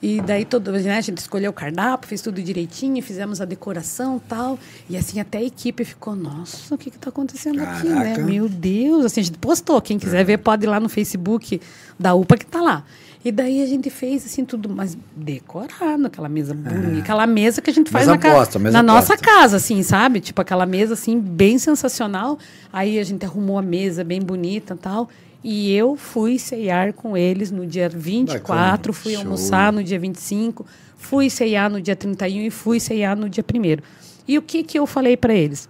E 0.00 0.20
daí 0.20 0.44
todo, 0.44 0.70
né, 0.70 0.96
a 0.96 1.00
gente 1.00 1.18
escolheu 1.18 1.50
o 1.50 1.54
cardápio, 1.54 2.08
fez 2.08 2.22
tudo 2.22 2.40
direitinho, 2.40 3.02
fizemos 3.02 3.40
a 3.40 3.44
decoração 3.44 4.20
tal. 4.28 4.58
E 4.88 4.96
assim, 4.96 5.18
até 5.18 5.38
a 5.38 5.42
equipe 5.42 5.84
ficou, 5.84 6.14
nossa, 6.14 6.74
o 6.74 6.78
que 6.78 6.88
está 6.88 7.08
acontecendo 7.10 7.58
Caraca. 7.58 7.78
aqui, 7.78 7.88
né? 7.88 8.18
Meu 8.18 8.48
Deus, 8.48 9.04
assim, 9.04 9.20
a 9.20 9.24
gente 9.24 9.38
postou. 9.38 9.80
Quem 9.82 9.98
quiser 9.98 10.20
é. 10.20 10.24
ver, 10.24 10.38
pode 10.38 10.64
ir 10.64 10.68
lá 10.68 10.78
no 10.78 10.88
Facebook 10.88 11.60
da 11.98 12.14
UPA 12.14 12.36
que 12.36 12.44
está 12.44 12.60
lá. 12.60 12.84
E 13.24 13.32
daí 13.32 13.60
a 13.60 13.66
gente 13.66 13.90
fez 13.90 14.24
assim 14.24 14.44
tudo, 14.44 14.68
mas 14.68 14.96
decorado, 15.16 16.06
aquela 16.06 16.28
mesa 16.28 16.54
bonita, 16.54 16.96
é. 16.96 17.00
aquela 17.00 17.26
mesa 17.26 17.60
que 17.60 17.68
a 17.68 17.72
gente 17.72 17.90
faz 17.90 18.06
na, 18.06 18.14
aposta, 18.14 18.58
na 18.58 18.82
nossa 18.82 19.16
casa, 19.16 19.56
assim, 19.56 19.82
sabe? 19.82 20.20
Tipo 20.20 20.40
aquela 20.40 20.64
mesa 20.64 20.94
assim 20.94 21.18
bem 21.18 21.58
sensacional. 21.58 22.38
Aí 22.72 22.98
a 22.98 23.04
gente 23.04 23.26
arrumou 23.26 23.58
a 23.58 23.62
mesa 23.62 24.04
bem 24.04 24.22
bonita, 24.22 24.78
tal. 24.80 25.10
E 25.42 25.72
eu 25.72 25.94
fui 25.96 26.38
ceiar 26.38 26.92
com 26.92 27.16
eles 27.16 27.50
no 27.50 27.64
dia 27.64 27.88
24, 27.88 28.92
Bacana. 28.92 28.92
fui 28.92 29.12
Show. 29.12 29.22
almoçar 29.22 29.72
no 29.72 29.84
dia 29.84 29.98
25, 29.98 30.66
fui 30.96 31.30
ceiar 31.30 31.70
no 31.70 31.80
dia 31.80 31.94
31 31.94 32.40
e 32.40 32.50
fui 32.50 32.80
ceiar 32.80 33.16
no 33.16 33.28
dia 33.28 33.44
1 33.44 33.82
E 34.26 34.36
o 34.36 34.42
que, 34.42 34.64
que 34.64 34.78
eu 34.78 34.86
falei 34.86 35.16
para 35.16 35.32
eles? 35.32 35.68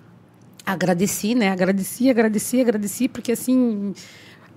Agradeci, 0.64 1.34
né? 1.34 1.50
Agradeci, 1.50 2.08
agradeci, 2.08 2.60
agradeci, 2.60 3.08
porque 3.08 3.32
assim, 3.32 3.92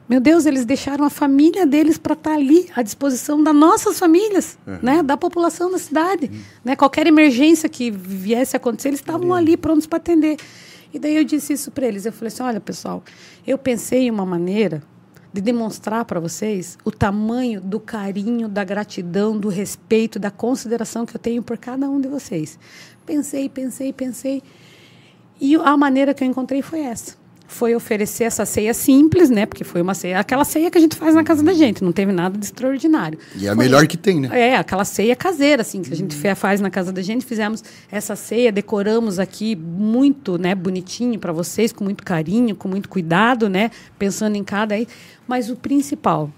meu 0.08 0.19
Deus, 0.19 0.45
eles 0.45 0.65
deixaram 0.65 1.06
a 1.06 1.10
família 1.10 1.65
deles 1.65 1.97
para 1.97 2.13
estar 2.13 2.32
tá 2.32 2.36
ali 2.36 2.69
à 2.76 2.82
disposição 2.82 3.43
das 3.43 3.56
nossas 3.56 4.00
famílias, 4.00 4.58
uhum. 4.65 4.80
né? 4.82 5.04
Da 5.04 5.17
população 5.17 5.71
da 5.71 5.78
cidade, 5.78 6.26
uhum. 6.26 6.39
né? 6.65 6.76
Qualquer 6.76 7.06
emergência 7.08 7.67
que 7.67 7.91
viesse 7.91 8.56
a 8.56 8.58
acontecer, 8.58 8.89
eles 8.89 9.00
estavam 9.02 9.34
ali 9.34 9.58
prontos 9.58 9.88
para 9.88 9.97
atender. 9.97 10.38
E 10.93 11.00
daí 11.00 11.15
eu 11.15 11.24
disse 11.24 11.54
isso 11.54 11.71
para 11.71 11.86
eles. 11.86 12.06
Eu 12.06 12.12
falei 12.12 12.28
assim: 12.28 12.43
olha, 12.43 12.60
pessoal, 12.60 13.04
eu 13.47 13.58
pensei 13.58 14.08
em 14.08 14.12
uma 14.12 14.26
maneira 14.26 14.84
de 15.34 15.41
demonstrar 15.41 16.06
para 16.06 16.20
vocês 16.20 16.78
o 16.84 16.91
tamanho 16.91 17.62
do 17.62 17.80
carinho, 17.80 18.50
da 18.50 18.63
gratidão, 18.63 19.38
do 19.38 19.48
respeito, 19.50 20.20
da 20.20 20.32
consideração 20.32 21.06
que 21.06 21.15
eu 21.15 21.20
tenho 21.20 21.41
por 21.41 21.58
cada 21.58 21.89
um 21.89 22.02
de 22.02 22.08
vocês. 22.08 22.60
Pensei, 23.06 23.48
pensei, 23.48 23.94
pensei. 23.94 24.44
E 25.39 25.56
a 25.56 25.78
maneira 25.78 26.13
que 26.13 26.24
eu 26.24 26.28
encontrei 26.28 26.62
foi 26.62 26.82
essa 26.82 27.20
foi 27.51 27.75
oferecer 27.75 28.23
essa 28.23 28.45
ceia 28.45 28.73
simples, 28.73 29.29
né? 29.29 29.45
Porque 29.45 29.65
foi 29.65 29.81
uma 29.81 29.93
ceia, 29.93 30.19
aquela 30.19 30.45
ceia 30.45 30.71
que 30.71 30.77
a 30.77 30.81
gente 30.81 30.95
faz 30.95 31.13
na 31.13 31.21
casa 31.23 31.43
da 31.43 31.53
gente, 31.53 31.83
não 31.83 31.91
teve 31.91 32.11
nada 32.13 32.37
de 32.37 32.45
extraordinário. 32.45 33.19
E 33.35 33.45
é 33.45 33.49
a 33.49 33.55
foi, 33.55 33.65
melhor 33.65 33.85
que 33.87 33.97
tem, 33.97 34.21
né? 34.21 34.29
É, 34.31 34.55
aquela 34.55 34.85
ceia 34.85 35.15
caseira, 35.17 35.61
assim, 35.61 35.81
que 35.81 35.91
a 35.91 35.95
gente 35.95 36.15
uhum. 36.15 36.35
faz 36.35 36.61
na 36.61 36.69
casa 36.69 36.93
da 36.93 37.01
gente. 37.01 37.25
Fizemos 37.25 37.61
essa 37.91 38.15
ceia, 38.15 38.53
decoramos 38.53 39.19
aqui 39.19 39.53
muito, 39.55 40.37
né, 40.37 40.55
bonitinho 40.55 41.19
para 41.19 41.33
vocês, 41.33 41.73
com 41.73 41.83
muito 41.83 42.05
carinho, 42.05 42.55
com 42.55 42.69
muito 42.69 42.87
cuidado, 42.87 43.49
né? 43.49 43.69
Pensando 43.99 44.37
em 44.37 44.43
cada 44.45 44.73
aí. 44.73 44.87
Mas 45.27 45.49
o 45.49 45.55
principal, 45.57 46.31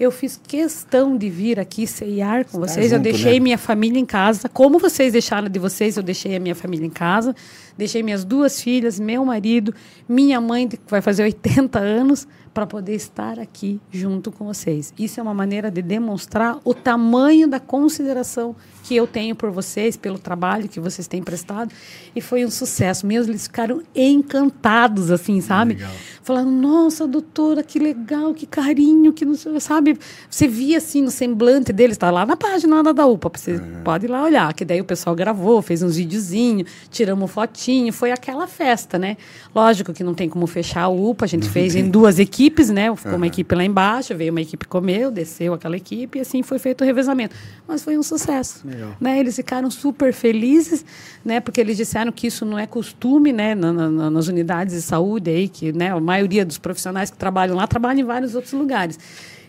eu 0.00 0.10
fiz 0.10 0.40
questão 0.42 1.16
de 1.16 1.30
vir 1.30 1.60
aqui 1.60 1.86
ceiar 1.86 2.44
com 2.46 2.58
vocês. 2.58 2.86
Junto, 2.86 2.96
eu 2.96 3.00
deixei 3.00 3.34
né? 3.34 3.40
minha 3.40 3.58
família 3.58 4.00
em 4.00 4.06
casa. 4.06 4.48
Como 4.48 4.78
vocês 4.78 5.12
deixaram 5.12 5.48
de 5.48 5.58
vocês, 5.58 5.96
eu 5.96 6.02
deixei 6.02 6.34
a 6.34 6.40
minha 6.40 6.54
família 6.54 6.86
em 6.86 6.90
casa. 6.90 7.36
Deixei 7.76 8.02
minhas 8.02 8.24
duas 8.24 8.60
filhas, 8.60 9.00
meu 9.00 9.24
marido, 9.24 9.74
minha 10.08 10.40
mãe, 10.40 10.68
que 10.68 10.78
vai 10.88 11.00
fazer 11.00 11.24
80 11.24 11.78
anos, 11.78 12.26
para 12.54 12.66
poder 12.66 12.94
estar 12.94 13.40
aqui 13.40 13.80
junto 13.90 14.30
com 14.30 14.44
vocês. 14.44 14.94
Isso 14.96 15.18
é 15.18 15.22
uma 15.22 15.34
maneira 15.34 15.70
de 15.72 15.82
demonstrar 15.82 16.60
o 16.64 16.72
tamanho 16.72 17.48
da 17.48 17.58
consideração 17.58 18.54
que 18.84 18.94
eu 18.94 19.06
tenho 19.06 19.34
por 19.34 19.50
vocês, 19.50 19.96
pelo 19.96 20.18
trabalho 20.18 20.68
que 20.68 20.78
vocês 20.78 21.08
têm 21.08 21.22
prestado. 21.22 21.72
E 22.14 22.20
foi 22.20 22.44
um 22.44 22.50
sucesso. 22.50 23.06
Meus 23.06 23.26
eles 23.26 23.44
ficaram 23.44 23.82
encantados, 23.94 25.10
assim, 25.10 25.40
sabe? 25.40 25.74
Legal. 25.74 25.90
Falando, 26.22 26.50
nossa, 26.50 27.06
doutora, 27.06 27.62
que 27.62 27.78
legal, 27.78 28.34
que 28.34 28.46
carinho, 28.46 29.10
que 29.12 29.24
não 29.24 29.34
sabe? 29.58 29.98
Você 30.28 30.46
via 30.46 30.78
assim 30.78 31.00
no 31.00 31.10
semblante 31.10 31.72
deles, 31.72 31.94
está 31.94 32.10
lá 32.10 32.26
na 32.26 32.36
página 32.36 32.82
da, 32.82 32.92
da 32.92 33.06
UPA, 33.06 33.30
você 33.34 33.52
uhum. 33.52 33.82
pode 33.82 34.04
ir 34.04 34.08
lá 34.08 34.22
olhar, 34.22 34.52
que 34.52 34.64
daí 34.64 34.80
o 34.80 34.84
pessoal 34.84 35.16
gravou, 35.16 35.62
fez 35.62 35.82
uns 35.82 35.96
videozinhos, 35.96 36.70
tiramos 36.90 37.30
fotinho, 37.30 37.92
foi 37.92 38.12
aquela 38.12 38.46
festa, 38.46 38.98
né? 38.98 39.16
Lógico 39.54 39.94
que 39.94 40.04
não 40.04 40.14
tem 40.14 40.28
como 40.28 40.46
fechar 40.46 40.82
a 40.82 40.88
UPA, 40.88 41.24
a 41.24 41.28
gente 41.28 41.48
fez 41.48 41.74
em 41.74 41.88
duas 41.88 42.18
equipes, 42.18 42.68
né? 42.68 42.94
Ficou 42.94 43.12
uhum. 43.12 43.16
uma 43.16 43.26
equipe 43.26 43.54
lá 43.54 43.64
embaixo, 43.64 44.14
veio 44.14 44.30
uma 44.30 44.42
equipe 44.42 44.66
comeu, 44.66 45.10
desceu 45.10 45.54
aquela 45.54 45.76
equipe 45.76 46.18
e 46.18 46.20
assim 46.20 46.42
foi 46.42 46.58
feito 46.58 46.82
o 46.82 46.84
revezamento. 46.84 47.34
Mas 47.66 47.82
foi 47.82 47.96
um 47.96 48.02
sucesso. 48.02 48.62
Né? 49.00 49.20
Eles 49.20 49.36
ficaram 49.36 49.70
super 49.70 50.12
felizes, 50.12 50.84
né? 51.24 51.40
Porque 51.40 51.60
eles 51.60 51.76
disseram 51.76 52.12
que 52.12 52.26
isso 52.26 52.44
não 52.44 52.58
é 52.58 52.66
costume, 52.66 53.32
né? 53.32 53.54
Na, 53.54 53.72
na, 53.72 54.10
nas 54.10 54.28
unidades 54.28 54.74
de 54.74 54.82
saúde 54.82 55.30
aí, 55.30 55.48
que 55.48 55.72
né? 55.72 55.90
a 55.90 56.00
maioria 56.00 56.44
dos 56.44 56.58
profissionais 56.58 57.10
que 57.10 57.16
trabalham 57.16 57.56
lá 57.56 57.66
trabalham 57.66 58.00
em 58.00 58.04
vários 58.04 58.34
outros 58.34 58.52
lugares 58.52 58.98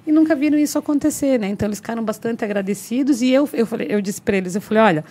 e 0.06 0.12
nunca 0.12 0.36
viram 0.36 0.58
isso 0.58 0.78
acontecer, 0.78 1.40
né? 1.40 1.48
Então 1.48 1.68
eles 1.68 1.80
ficaram 1.80 2.04
bastante 2.04 2.44
agradecidos 2.46 3.22
e 3.22 3.32
eu 3.32 3.50
eu 3.54 3.66
falei, 3.66 3.88
eu 3.90 4.02
disse 4.02 4.22
para 4.22 4.38
eles, 4.38 4.56
eu 4.56 4.62
falei, 4.62 4.84
olha, 4.84 5.06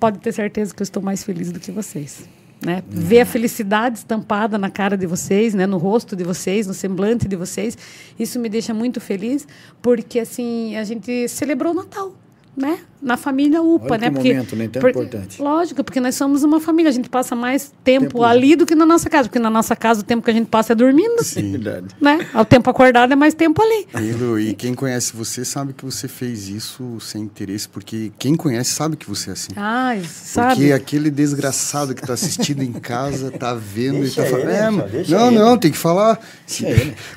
pode 0.00 0.18
ter 0.18 0.32
certeza 0.32 0.74
que 0.74 0.82
eu 0.82 0.84
estou 0.84 1.02
mais 1.02 1.22
feliz 1.22 1.52
do 1.52 1.60
que 1.60 1.70
vocês. 1.70 2.28
Né? 2.64 2.82
Ver 2.88 3.20
a 3.20 3.26
felicidade 3.26 3.98
estampada 3.98 4.56
na 4.56 4.70
cara 4.70 4.96
de 4.96 5.06
vocês, 5.06 5.52
né? 5.52 5.66
no 5.66 5.76
rosto 5.76 6.16
de 6.16 6.24
vocês, 6.24 6.66
no 6.66 6.72
semblante 6.72 7.28
de 7.28 7.36
vocês, 7.36 7.76
isso 8.18 8.40
me 8.40 8.48
deixa 8.48 8.72
muito 8.72 8.98
feliz, 8.98 9.46
porque 9.82 10.18
assim 10.18 10.74
a 10.76 10.82
gente 10.82 11.28
celebrou 11.28 11.72
o 11.72 11.76
Natal, 11.76 12.14
né? 12.56 12.78
Na 13.02 13.16
família 13.16 13.62
UPA, 13.62 13.92
Olha 13.92 13.98
né? 13.98 14.10
porque, 14.10 14.32
momento, 14.32 14.56
né? 14.56 14.68
Tão 14.68 14.80
porque, 14.80 14.98
importante. 14.98 15.40
Lógico, 15.40 15.84
porque 15.84 16.00
nós 16.00 16.14
somos 16.14 16.42
uma 16.42 16.58
família, 16.58 16.88
a 16.88 16.92
gente 16.92 17.08
passa 17.08 17.36
mais 17.36 17.72
tempo, 17.84 18.06
tempo 18.06 18.24
ali 18.24 18.56
do 18.56 18.64
que 18.64 18.74
na 18.74 18.86
nossa 18.86 19.10
casa, 19.10 19.28
porque 19.28 19.38
na 19.38 19.50
nossa 19.50 19.76
casa 19.76 20.00
o 20.00 20.02
tempo 20.02 20.24
que 20.24 20.30
a 20.30 20.34
gente 20.34 20.46
passa 20.48 20.72
é 20.72 20.76
dormindo. 20.76 21.22
Sim, 21.22 21.52
verdade. 21.52 21.86
Né? 22.00 22.26
O 22.34 22.44
tempo 22.44 22.70
acordado 22.70 23.12
é 23.12 23.16
mais 23.16 23.34
tempo 23.34 23.62
ali. 23.62 23.86
E, 24.02 24.12
Lu, 24.12 24.40
e 24.40 24.54
quem 24.54 24.74
conhece 24.74 25.14
você 25.14 25.44
sabe 25.44 25.74
que 25.74 25.84
você 25.84 26.08
fez 26.08 26.48
isso 26.48 26.98
sem 27.00 27.22
interesse, 27.22 27.68
porque 27.68 28.10
quem 28.18 28.34
conhece 28.34 28.70
sabe 28.70 28.96
que 28.96 29.08
você 29.08 29.30
é 29.30 29.32
assim. 29.34 29.52
Ai, 29.54 30.02
sabe. 30.02 30.54
Porque 30.54 30.72
aquele 30.72 31.10
desgraçado 31.10 31.94
que 31.94 32.00
está 32.00 32.14
assistindo 32.14 32.62
em 32.62 32.72
casa, 32.72 33.30
tá 33.30 33.54
vendo 33.54 34.00
deixa 34.00 34.22
e 34.22 34.24
tá 34.24 34.30
falando. 34.30 34.50
É, 34.50 35.04
não, 35.08 35.30
não, 35.30 35.58
tem 35.58 35.70
que 35.70 35.78
falar. 35.78 36.18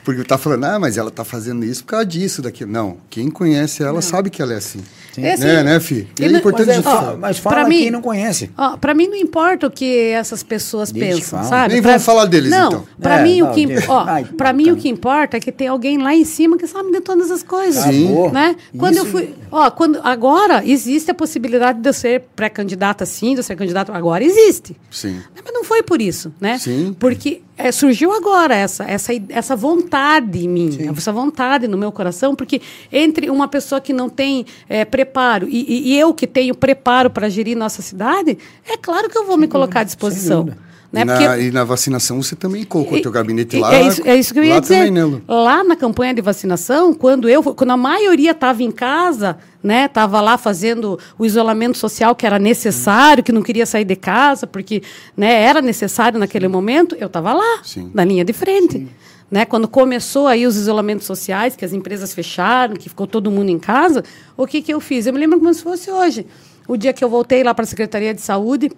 Porque 0.03 0.23
tá 0.23 0.37
falando, 0.37 0.65
ah, 0.65 0.79
mas 0.79 0.97
ela 0.97 1.09
tá 1.09 1.23
fazendo 1.23 1.63
isso 1.63 1.83
por 1.83 1.91
causa 1.91 2.05
disso, 2.05 2.41
daquilo. 2.41 2.71
Não, 2.71 2.97
quem 3.09 3.29
conhece 3.31 3.81
ela 3.81 3.93
não. 3.93 4.01
sabe 4.01 4.29
que 4.29 4.41
ela 4.41 4.53
é 4.53 4.57
assim. 4.57 4.81
Sim. 5.13 5.25
É, 5.25 5.28
assim, 5.33 5.43
né, 5.43 5.63
né, 5.63 5.79
Fih? 5.79 6.07
E 6.19 6.25
é 6.25 6.27
importante 6.27 6.67
mas, 6.67 6.85
é, 6.85 6.89
ó, 6.89 7.17
mas 7.17 7.37
fala 7.37 7.67
mim, 7.67 7.77
quem 7.79 7.91
não 7.91 8.01
conhece. 8.01 8.51
Ó, 8.57 8.77
pra 8.77 8.93
mim 8.93 9.07
não 9.07 9.15
importa 9.15 9.67
o 9.67 9.71
que 9.71 10.09
essas 10.11 10.43
pessoas 10.43 10.91
Deixa 10.91 11.15
pensam, 11.15 11.43
sabe? 11.43 11.73
Nem 11.73 11.81
pra, 11.81 11.91
vamos 11.91 12.05
falar 12.05 12.25
deles, 12.25 12.51
não, 12.51 12.67
então. 12.67 12.87
Pra 12.99 13.19
é, 13.19 13.23
mim, 13.23 13.41
não, 13.41 13.51
o 13.51 13.53
que, 13.53 13.67
ó, 13.87 14.03
Ai, 14.05 14.25
pra 14.25 14.53
mim 14.53 14.71
o 14.71 14.77
que 14.77 14.89
importa 14.89 15.37
é 15.37 15.39
que 15.39 15.51
tem 15.51 15.67
alguém 15.67 15.97
lá 15.97 16.13
em 16.13 16.25
cima 16.25 16.57
que 16.57 16.67
sabe 16.67 16.91
de 16.91 17.01
todas 17.01 17.31
as 17.31 17.43
coisas. 17.43 17.83
Sim. 17.83 18.29
Né? 18.31 18.55
Quando 18.77 18.93
Isso... 18.93 19.05
eu 19.05 19.11
fui... 19.11 19.35
Ó, 19.51 19.69
quando, 19.71 19.99
agora 20.03 20.63
existe 20.65 21.09
a 21.11 21.13
possibilidade 21.13 21.79
de 21.79 21.89
eu 21.89 21.93
ser 21.93 22.23
pré-candidata 22.35 23.05
sim, 23.05 23.33
de 23.33 23.39
eu 23.39 23.43
ser 23.43 23.55
candidato 23.55 23.91
agora. 23.91 24.23
Existe. 24.23 24.75
Sim. 24.91 25.19
Mas 25.33 25.53
não 25.53 25.63
foi 25.63 25.81
por 25.81 26.01
isso, 26.01 26.31
né? 26.39 26.57
Sim. 26.57 26.95
Porque 26.99 27.41
é, 27.59 27.73
surgiu 27.73 28.13
agora 28.13 28.55
essa, 28.55 28.85
essa, 28.85 29.11
essa 29.27 29.53
vontade 29.53 30.45
em 30.45 30.47
mim, 30.47 30.71
Sim. 30.71 30.89
essa 30.89 31.11
vontade 31.11 31.67
no 31.67 31.77
meu 31.77 31.91
coração, 31.91 32.33
porque 32.33 32.61
entre 32.89 33.29
uma 33.29 33.49
pessoa 33.49 33.81
que 33.81 33.91
não 33.91 34.09
tem 34.09 34.45
é, 34.69 34.85
preparo 34.85 35.45
e, 35.49 35.91
e, 35.91 35.99
eu 35.99 36.13
que 36.13 36.25
tenho 36.25 36.55
preparo 36.55 37.09
para 37.09 37.27
gerir 37.27 37.57
nossa 37.57 37.81
cidade, 37.81 38.37
é 38.65 38.77
claro 38.77 39.09
que 39.09 39.17
eu 39.17 39.25
vou 39.25 39.37
me 39.37 39.45
colocar 39.45 39.81
à 39.81 39.83
disposição. 39.83 40.47
Né? 40.91 41.01
E, 41.01 41.05
na, 41.05 41.17
Porque, 41.17 41.41
e 41.41 41.51
na 41.51 41.63
vacinação 41.63 42.21
você 42.21 42.35
também 42.35 42.63
colocou 42.63 42.97
o 42.97 43.01
teu 43.01 43.11
gabinete 43.11 43.57
lá. 43.57 43.73
É 43.75 43.87
isso, 43.87 44.01
é 44.05 44.15
isso 44.15 44.33
que 44.33 44.39
eu 44.39 44.43
ia 44.43 44.59
dizer. 44.59 44.87
Também, 44.87 44.91
né, 44.91 45.21
lá 45.27 45.63
na 45.63 45.75
campanha 45.75 46.13
de 46.13 46.21
vacinação, 46.21 46.93
quando 46.93 47.29
eu, 47.29 47.43
quando 47.43 47.69
a 47.69 47.77
maioria 47.77 48.31
estava 48.31 48.63
em 48.63 48.71
casa, 48.71 49.37
né, 49.63 49.85
estava 49.85 50.19
lá 50.19 50.37
fazendo 50.37 50.97
o 51.17 51.25
isolamento 51.25 51.77
social 51.77 52.15
que 52.15 52.25
era 52.25 52.39
necessário, 52.39 53.23
que 53.23 53.31
não 53.31 53.43
queria 53.43 53.67
sair 53.67 53.85
de 53.85 53.95
casa 53.95 54.47
porque, 54.47 54.81
né, 55.15 55.43
era 55.43 55.61
necessário 55.61 56.19
naquele 56.19 56.47
momento, 56.47 56.95
eu 56.99 57.07
estava 57.07 57.33
lá, 57.33 57.59
Sim. 57.63 57.91
na 57.93 58.03
linha 58.03 58.25
de 58.25 58.33
frente. 58.33 58.87
Né, 59.29 59.45
quando 59.45 59.67
começou 59.67 60.25
aí 60.25 60.47
os 60.47 60.55
isolamentos 60.55 61.05
sociais, 61.05 61.55
que 61.55 61.63
as 61.63 61.71
empresas 61.71 62.15
fecharam, 62.15 62.75
que 62.75 62.89
ficou 62.89 63.05
todo 63.05 63.29
mundo 63.29 63.49
em 63.49 63.59
casa, 63.59 64.03
o 64.35 64.47
que, 64.47 64.59
que 64.59 64.73
eu 64.73 64.79
fiz? 64.79 65.05
Eu 65.05 65.13
me 65.13 65.19
lembro 65.19 65.37
como 65.37 65.53
se 65.53 65.61
fosse 65.61 65.91
hoje. 65.91 66.25
O 66.67 66.75
dia 66.75 66.91
que 66.93 67.03
eu 67.03 67.09
voltei 67.09 67.43
lá 67.43 67.53
para 67.53 67.63
a 67.63 67.67
Secretaria 67.67 68.11
de 68.11 68.21
Saúde, 68.21 68.71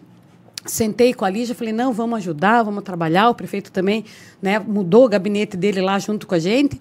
Sentei 0.66 1.14
com 1.14 1.26
a 1.26 1.30
Lígia, 1.30 1.56
falei, 1.56 1.74
não, 1.74 1.92
vamos 1.92 2.18
ajudar, 2.18 2.64
vamos 2.64 2.84
trabalhar. 2.84 3.30
O 3.30 3.36
prefeito 3.36 3.72
também 3.72 4.06
né, 4.42 4.60
mudou 4.60 5.06
o 5.06 5.10
gabinete 5.10 5.58
dele 5.58 5.82
lá 5.82 5.98
junto 5.98 6.28
com 6.28 6.36
a 6.36 6.40
gente. 6.40 6.80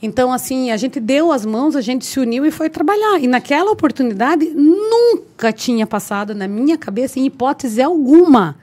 Então, 0.00 0.32
assim, 0.32 0.70
a 0.70 0.76
gente 0.76 1.00
deu 1.00 1.32
as 1.32 1.44
mãos, 1.44 1.74
a 1.74 1.80
gente 1.80 2.06
se 2.06 2.20
uniu 2.20 2.46
e 2.46 2.50
foi 2.50 2.70
trabalhar. 2.70 3.18
E 3.20 3.26
naquela 3.26 3.70
oportunidade, 3.70 4.46
nunca 4.46 5.52
tinha 5.52 5.86
passado 5.86 6.34
na 6.34 6.46
minha 6.46 6.78
cabeça, 6.78 7.18
em 7.18 7.26
hipótese 7.26 7.82
alguma, 7.82 8.56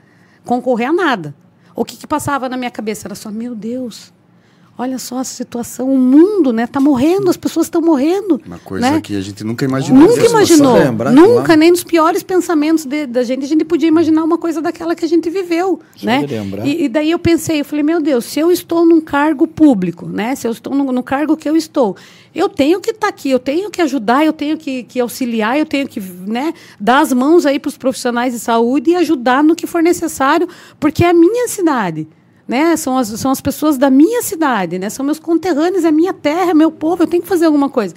concorrer 0.44 0.88
a 0.88 0.92
nada. 0.92 1.34
O 1.74 1.84
que, 1.84 1.96
que 1.96 2.06
passava 2.06 2.48
na 2.48 2.56
minha 2.56 2.70
cabeça 2.70 3.06
era 3.06 3.14
só, 3.14 3.30
meu 3.30 3.54
Deus, 3.54 4.12
Olha 4.78 4.98
só 4.98 5.18
a 5.18 5.24
situação, 5.24 5.90
o 5.90 5.96
mundo, 5.96 6.52
né? 6.52 6.66
Tá 6.66 6.78
morrendo, 6.78 7.30
as 7.30 7.36
pessoas 7.38 7.64
estão 7.64 7.80
morrendo. 7.80 8.38
Uma 8.46 8.58
coisa 8.58 8.90
né? 8.90 9.00
que 9.00 9.16
a 9.16 9.22
gente 9.22 9.42
nunca 9.42 9.64
imaginou. 9.64 10.06
Nunca 10.06 10.26
imaginou. 10.26 10.74
Lembrar, 10.74 11.12
nunca, 11.12 11.52
lá. 11.52 11.56
nem 11.56 11.70
nos 11.70 11.82
piores 11.82 12.22
pensamentos 12.22 12.84
de, 12.84 13.06
da 13.06 13.22
gente, 13.22 13.42
a 13.44 13.48
gente 13.48 13.64
podia 13.64 13.88
imaginar 13.88 14.22
uma 14.22 14.36
coisa 14.36 14.60
daquela 14.60 14.94
que 14.94 15.02
a 15.02 15.08
gente 15.08 15.30
viveu, 15.30 15.80
né? 16.02 16.26
E, 16.62 16.84
e, 16.84 16.88
daí 16.90 17.10
eu 17.10 17.18
pensei, 17.18 17.60
eu 17.60 17.64
falei, 17.64 17.82
meu 17.82 18.02
Deus, 18.02 18.26
se 18.26 18.38
eu 18.38 18.50
estou 18.52 18.84
num 18.84 19.00
cargo 19.00 19.46
público, 19.46 20.06
né? 20.06 20.34
Se 20.34 20.46
eu 20.46 20.52
estou 20.52 20.74
no, 20.74 20.92
no 20.92 21.02
cargo 21.02 21.38
que 21.38 21.48
eu 21.48 21.56
estou, 21.56 21.96
eu 22.34 22.46
tenho 22.46 22.78
que 22.78 22.90
estar 22.90 23.06
tá 23.06 23.08
aqui, 23.08 23.30
eu 23.30 23.38
tenho 23.38 23.70
que 23.70 23.80
ajudar, 23.80 24.26
eu 24.26 24.32
tenho 24.32 24.58
que, 24.58 24.82
que 24.82 25.00
auxiliar, 25.00 25.58
eu 25.58 25.64
tenho 25.64 25.88
que, 25.88 26.00
né? 26.00 26.52
Dar 26.78 27.00
as 27.00 27.14
mãos 27.14 27.46
aí 27.46 27.58
para 27.58 27.70
os 27.70 27.78
profissionais 27.78 28.34
de 28.34 28.38
saúde 28.38 28.90
e 28.90 28.96
ajudar 28.96 29.42
no 29.42 29.56
que 29.56 29.66
for 29.66 29.82
necessário, 29.82 30.46
porque 30.78 31.02
é 31.02 31.08
a 31.08 31.14
minha 31.14 31.48
cidade 31.48 32.06
né? 32.46 32.76
São 32.76 32.96
as, 32.96 33.08
são 33.08 33.30
as 33.30 33.40
pessoas 33.40 33.76
da 33.76 33.90
minha 33.90 34.22
cidade, 34.22 34.78
né? 34.78 34.88
São 34.88 35.04
meus 35.04 35.18
conterrâneos, 35.18 35.84
é 35.84 35.90
minha 35.90 36.12
terra, 36.12 36.50
é 36.50 36.54
meu 36.54 36.70
povo, 36.70 37.02
eu 37.02 37.06
tenho 37.06 37.22
que 37.22 37.28
fazer 37.28 37.46
alguma 37.46 37.68
coisa. 37.68 37.94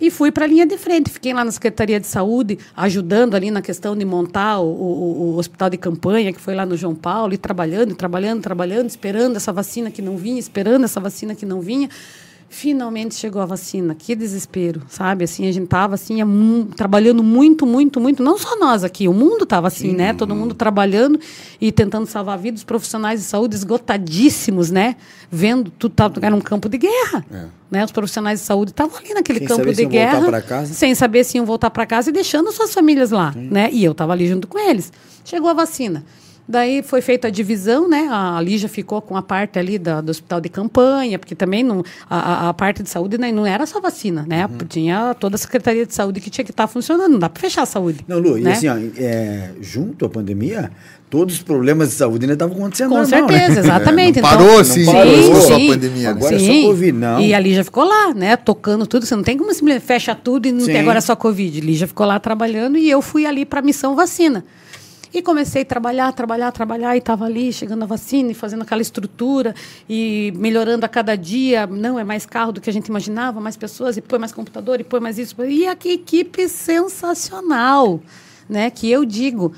E 0.00 0.10
fui 0.10 0.32
para 0.32 0.46
a 0.46 0.48
linha 0.48 0.64
de 0.64 0.78
frente. 0.78 1.10
Fiquei 1.10 1.34
lá 1.34 1.44
na 1.44 1.52
Secretaria 1.52 2.00
de 2.00 2.06
Saúde, 2.06 2.58
ajudando 2.74 3.34
ali 3.34 3.50
na 3.50 3.60
questão 3.60 3.94
de 3.94 4.04
montar 4.04 4.58
o, 4.58 4.66
o, 4.66 5.34
o, 5.34 5.36
hospital 5.36 5.68
de 5.68 5.76
campanha, 5.76 6.32
que 6.32 6.40
foi 6.40 6.54
lá 6.54 6.64
no 6.64 6.74
João 6.74 6.94
Paulo, 6.94 7.34
e 7.34 7.36
trabalhando, 7.36 7.94
trabalhando, 7.94 8.40
trabalhando, 8.40 8.88
esperando 8.88 9.36
essa 9.36 9.52
vacina 9.52 9.90
que 9.90 10.00
não 10.00 10.16
vinha, 10.16 10.38
esperando 10.38 10.84
essa 10.84 11.00
vacina 11.00 11.34
que 11.34 11.44
não 11.44 11.60
vinha 11.60 11.90
finalmente 12.50 13.14
chegou 13.14 13.40
a 13.40 13.46
vacina. 13.46 13.94
Que 13.94 14.16
desespero, 14.16 14.82
sabe? 14.88 15.22
Assim, 15.22 15.46
a 15.46 15.52
gente 15.52 15.68
tava 15.68 15.94
assim, 15.94 16.18
trabalhando 16.76 17.22
muito, 17.22 17.64
muito, 17.64 18.00
muito. 18.00 18.24
Não 18.24 18.36
só 18.36 18.58
nós 18.58 18.82
aqui, 18.82 19.06
o 19.06 19.14
mundo 19.14 19.46
tava 19.46 19.68
assim, 19.68 19.92
Sim. 19.92 19.96
né? 19.96 20.12
Todo 20.12 20.34
mundo 20.34 20.52
trabalhando 20.52 21.18
e 21.60 21.70
tentando 21.70 22.06
salvar 22.06 22.36
vidas. 22.36 22.60
Os 22.60 22.64
profissionais 22.64 23.20
de 23.20 23.26
saúde 23.26 23.54
esgotadíssimos, 23.54 24.68
né? 24.68 24.96
Vendo 25.30 25.70
tudo 25.70 25.94
tava, 25.94 26.14
era 26.20 26.34
um 26.34 26.40
campo 26.40 26.68
de 26.68 26.76
guerra. 26.76 27.24
É. 27.32 27.44
Né? 27.70 27.84
Os 27.84 27.92
profissionais 27.92 28.40
de 28.40 28.46
saúde 28.46 28.72
estavam 28.72 28.98
ali 28.98 29.14
naquele 29.14 29.38
sem 29.38 29.48
campo 29.48 29.72
de 29.72 29.86
guerra, 29.86 30.42
sem 30.66 30.92
saber 30.92 31.22
se 31.22 31.36
iam 31.36 31.46
voltar 31.46 31.70
para 31.70 31.86
casa 31.86 32.10
e 32.10 32.12
deixando 32.12 32.50
suas 32.50 32.74
famílias 32.74 33.12
lá, 33.12 33.32
Sim. 33.32 33.48
né? 33.48 33.70
E 33.72 33.84
eu 33.84 33.92
estava 33.92 34.12
ali 34.12 34.26
junto 34.26 34.48
com 34.48 34.58
eles. 34.58 34.92
Chegou 35.24 35.48
a 35.48 35.54
vacina. 35.54 36.04
Daí 36.50 36.82
foi 36.82 37.00
feita 37.00 37.28
a 37.28 37.30
divisão, 37.30 37.88
né? 37.88 38.08
A 38.10 38.40
Lígia 38.40 38.68
ficou 38.68 39.00
com 39.00 39.16
a 39.16 39.22
parte 39.22 39.56
ali 39.56 39.78
da, 39.78 40.00
do 40.00 40.10
hospital 40.10 40.40
de 40.40 40.48
campanha, 40.48 41.16
porque 41.16 41.36
também 41.36 41.62
não, 41.62 41.84
a, 42.08 42.48
a 42.48 42.54
parte 42.54 42.82
de 42.82 42.90
saúde 42.90 43.16
né, 43.18 43.30
não 43.30 43.46
era 43.46 43.64
só 43.66 43.80
vacina, 43.80 44.26
né? 44.26 44.46
Uhum. 44.46 44.66
Tinha 44.68 45.14
toda 45.14 45.36
a 45.36 45.38
Secretaria 45.38 45.86
de 45.86 45.94
Saúde 45.94 46.20
que 46.20 46.28
tinha 46.28 46.44
que 46.44 46.50
estar 46.50 46.64
tá 46.64 46.68
funcionando, 46.68 47.12
não 47.12 47.20
dá 47.20 47.28
para 47.28 47.40
fechar 47.40 47.62
a 47.62 47.66
saúde. 47.66 48.00
Não, 48.08 48.18
Lu, 48.18 48.36
né? 48.36 48.50
e 48.50 48.52
assim, 48.52 48.66
ó, 48.66 48.76
é, 48.96 49.50
junto 49.60 50.04
à 50.04 50.08
pandemia, 50.08 50.72
todos 51.08 51.36
os 51.36 51.42
problemas 51.42 51.90
de 51.90 51.94
saúde 51.94 52.24
ainda 52.24 52.32
estavam 52.32 52.56
acontecendo. 52.56 52.88
Com 52.88 52.96
normal, 52.96 53.20
né? 53.20 53.28
certeza, 53.28 53.60
né? 53.60 53.68
exatamente. 53.68 54.18
É, 54.20 54.22
parou, 54.22 54.64
sim, 54.64 54.84
não 54.84 54.92
parou 54.92 55.14
sim, 55.14 55.40
só 55.40 55.54
a 55.54 55.66
pandemia. 55.68 56.02
Né? 56.02 56.08
Agora 56.08 56.38
sim. 56.38 56.58
é 56.58 56.62
só 56.62 56.68
Covid, 56.68 56.92
não. 56.92 57.20
E 57.20 57.32
a 57.32 57.38
Lígia 57.38 57.62
ficou 57.62 57.84
lá, 57.84 58.12
né? 58.12 58.36
Tocando 58.36 58.86
tudo. 58.88 59.06
Você 59.06 59.14
não 59.14 59.22
tem 59.22 59.38
como 59.38 59.54
se 59.54 59.80
fecha 59.80 60.16
tudo 60.16 60.46
e 60.46 60.52
não 60.52 60.60
sim. 60.60 60.72
tem 60.72 60.80
agora 60.80 61.00
só 61.00 61.14
Covid. 61.14 61.60
Lígia 61.60 61.86
ficou 61.86 62.06
lá 62.06 62.18
trabalhando 62.18 62.76
e 62.76 62.90
eu 62.90 63.00
fui 63.00 63.24
ali 63.24 63.46
para 63.46 63.60
a 63.60 63.62
missão 63.62 63.94
vacina. 63.94 64.44
E 65.12 65.20
comecei 65.22 65.62
a 65.62 65.64
trabalhar, 65.64 66.12
trabalhar, 66.12 66.52
trabalhar, 66.52 66.94
e 66.94 66.98
estava 66.98 67.24
ali 67.24 67.52
chegando 67.52 67.82
a 67.82 67.86
vacina 67.86 68.30
e 68.30 68.34
fazendo 68.34 68.62
aquela 68.62 68.80
estrutura 68.80 69.54
e 69.88 70.32
melhorando 70.36 70.86
a 70.86 70.88
cada 70.88 71.16
dia. 71.16 71.66
Não, 71.66 71.98
é 71.98 72.04
mais 72.04 72.24
carro 72.24 72.52
do 72.52 72.60
que 72.60 72.70
a 72.70 72.72
gente 72.72 72.86
imaginava, 72.86 73.40
mais 73.40 73.56
pessoas, 73.56 73.96
e 73.96 74.00
põe 74.00 74.20
mais 74.20 74.32
computador, 74.32 74.80
e 74.80 74.84
põe 74.84 75.00
mais 75.00 75.18
isso. 75.18 75.34
E 75.44 75.66
a 75.66 75.72
equipe 75.72 76.48
sensacional, 76.48 78.00
né? 78.48 78.70
Que 78.70 78.88
eu 78.88 79.04
digo, 79.04 79.52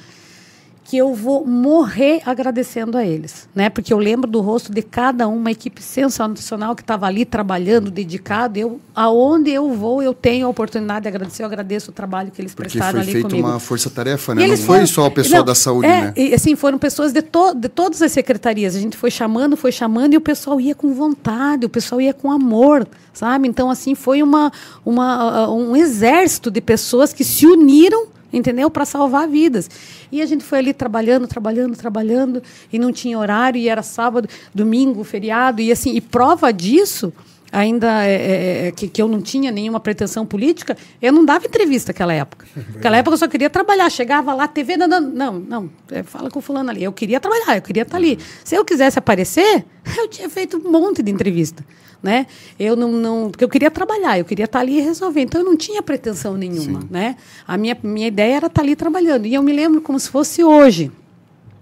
que 0.93 0.99
eu 0.99 1.15
vou 1.15 1.47
morrer 1.47 2.21
agradecendo 2.27 2.99
a 2.99 3.03
eles, 3.03 3.49
né? 3.55 3.71
Porque 3.71 3.95
eu 3.95 3.97
lembro 3.97 4.31
do 4.31 4.43
rosto 4.43 4.71
de 4.71 4.83
cada 4.83 5.27
um, 5.27 5.37
uma 5.37 5.51
equipe 5.51 5.83
sensacional 5.83 6.77
que 6.77 6.83
estava 6.83 7.07
ali 7.07 7.25
trabalhando, 7.25 7.91
dedicado. 7.91 8.59
Eu, 8.59 8.79
aonde 8.95 9.51
eu 9.51 9.73
vou, 9.73 10.03
eu 10.03 10.13
tenho 10.13 10.47
a 10.47 10.51
oportunidade 10.51 11.05
de 11.05 11.09
agradecer. 11.09 11.45
Eu 11.45 11.47
agradeço 11.47 11.91
o 11.91 11.95
trabalho 11.95 12.31
que 12.31 12.43
eles 12.43 12.55
Porque 12.55 12.73
prestaram 12.73 13.01
ali 13.01 13.07
comigo. 13.07 13.23
Porque 13.23 13.31
foi 13.31 13.41
feita 13.41 13.55
uma 13.55 13.59
força-tarefa, 13.59 14.35
né? 14.35 14.47
Não 14.47 14.55
foi 14.55 14.67
foram, 14.67 14.87
só 14.87 15.07
o 15.07 15.11
pessoal 15.11 15.39
não, 15.39 15.47
da 15.47 15.55
saúde, 15.55 15.87
é, 15.87 16.01
né? 16.03 16.13
E, 16.15 16.35
assim, 16.35 16.55
foram 16.55 16.77
pessoas 16.77 17.11
de, 17.11 17.23
to, 17.23 17.55
de 17.55 17.71
todas 17.71 18.03
as 18.03 18.13
secretarias. 18.13 18.77
A 18.77 18.79
gente 18.79 18.99
foi 18.99 19.11
chamando, 19.11 19.57
foi 19.57 19.73
chamando 19.73 20.13
e 20.13 20.19
o 20.19 20.21
pessoal 20.21 20.61
ia 20.61 20.75
com 20.75 20.93
vontade, 20.93 21.65
o 21.65 21.71
pessoal 21.71 22.03
ia 22.03 22.13
com 22.13 22.31
amor, 22.31 22.87
sabe? 23.15 23.49
Então, 23.49 23.71
assim, 23.71 23.95
foi 23.95 24.23
uma, 24.23 24.53
uma, 24.85 25.51
um 25.51 25.75
exército 25.75 26.51
de 26.51 26.61
pessoas 26.61 27.15
que 27.15 27.25
se 27.25 27.47
uniram 27.47 28.09
entendeu? 28.33 28.71
Para 28.71 28.85
salvar 28.85 29.29
vidas. 29.29 29.69
E 30.11 30.23
a 30.23 30.27
gente 30.27 30.45
foi 30.45 30.59
ali 30.59 30.73
trabalhando, 30.73 31.27
trabalhando, 31.27 31.77
trabalhando, 31.77 32.43
e 32.73 32.79
não 32.79 32.93
tinha 32.93 33.19
horário, 33.19 33.59
e 33.59 33.69
era 33.69 33.83
sábado, 33.83 34.29
domingo, 34.55 35.05
feriado, 35.05 35.61
e 35.61 35.71
assim, 35.71 35.95
e 35.95 36.01
prova 36.01 36.53
disso, 36.53 37.13
ainda 37.53 38.07
é, 38.07 38.15
é, 38.15 38.67
é 38.69 38.73
que, 38.73 38.89
que 38.89 39.01
eu 39.01 39.07
não 39.07 39.21
tinha 39.21 39.53
nenhuma 39.53 39.79
pretensão 39.79 40.25
política, 40.25 40.77
eu 41.01 41.13
não 41.13 41.25
dava 41.25 41.47
entrevista 41.47 41.93
naquela 41.93 42.15
época. 42.15 42.47
Naquela 42.75 42.97
época 42.97 43.15
eu 43.15 43.19
só 43.19 43.29
queria 43.29 43.51
trabalhar, 43.51 43.89
chegava 43.91 44.33
lá, 44.35 44.49
TV, 44.49 44.77
não, 44.77 44.89
não, 44.89 45.01
não, 45.01 45.33
não 45.39 45.71
é, 45.91 46.03
fala 46.03 46.31
com 46.31 46.39
o 46.39 46.43
fulano 46.43 46.71
ali. 46.71 46.83
Eu 46.83 46.93
queria 46.93 47.21
trabalhar, 47.21 47.57
eu 47.57 47.63
queria 47.63 47.83
estar 47.83 47.99
ali. 47.99 48.19
Se 48.43 48.55
eu 48.55 48.65
quisesse 48.65 48.99
aparecer, 48.99 49.65
eu 49.99 50.09
tinha 50.09 50.29
feito 50.31 50.57
um 50.57 50.71
monte 50.71 51.03
de 51.03 51.11
entrevista 51.11 51.63
né? 52.03 52.27
Eu 52.59 52.75
não, 52.75 52.91
não, 52.91 53.31
porque 53.31 53.45
eu 53.45 53.49
queria 53.49 53.71
trabalhar, 53.71 54.19
eu 54.19 54.25
queria 54.25 54.47
estar 54.47 54.59
ali 54.59 54.79
e 54.79 54.81
resolver. 54.81 55.21
Então 55.21 55.41
eu 55.41 55.45
não 55.45 55.57
tinha 55.57 55.81
pretensão 55.81 56.37
nenhuma, 56.37 56.81
Sim. 56.81 56.89
né? 56.91 57.17
A 57.47 57.57
minha 57.57 57.79
minha 57.83 58.09
ideia 58.09 58.37
era 58.37 58.47
estar 58.49 58.63
ali 58.63 58.75
trabalhando. 58.75 59.27
E 59.27 59.35
eu 59.35 59.43
me 59.43 59.53
lembro 59.53 59.81
como 59.81 59.99
se 60.01 60.11
fosse 60.11 60.43
hoje. 60.43 60.91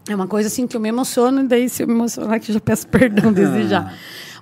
É 0.09 0.15
uma 0.15 0.27
coisa 0.27 0.49
assim 0.49 0.67
que 0.67 0.77
eu 0.77 0.81
me 0.81 0.89
emociono, 0.89 1.43
e 1.43 1.47
daí 1.47 1.69
se 1.69 1.83
eu 1.83 1.87
me 1.87 1.93
emocionar 1.93 2.41
que 2.41 2.51
eu 2.51 2.55
já 2.55 2.61
peço 2.61 2.87
perdão 2.89 3.33
desde 3.33 3.69
já. 3.69 3.93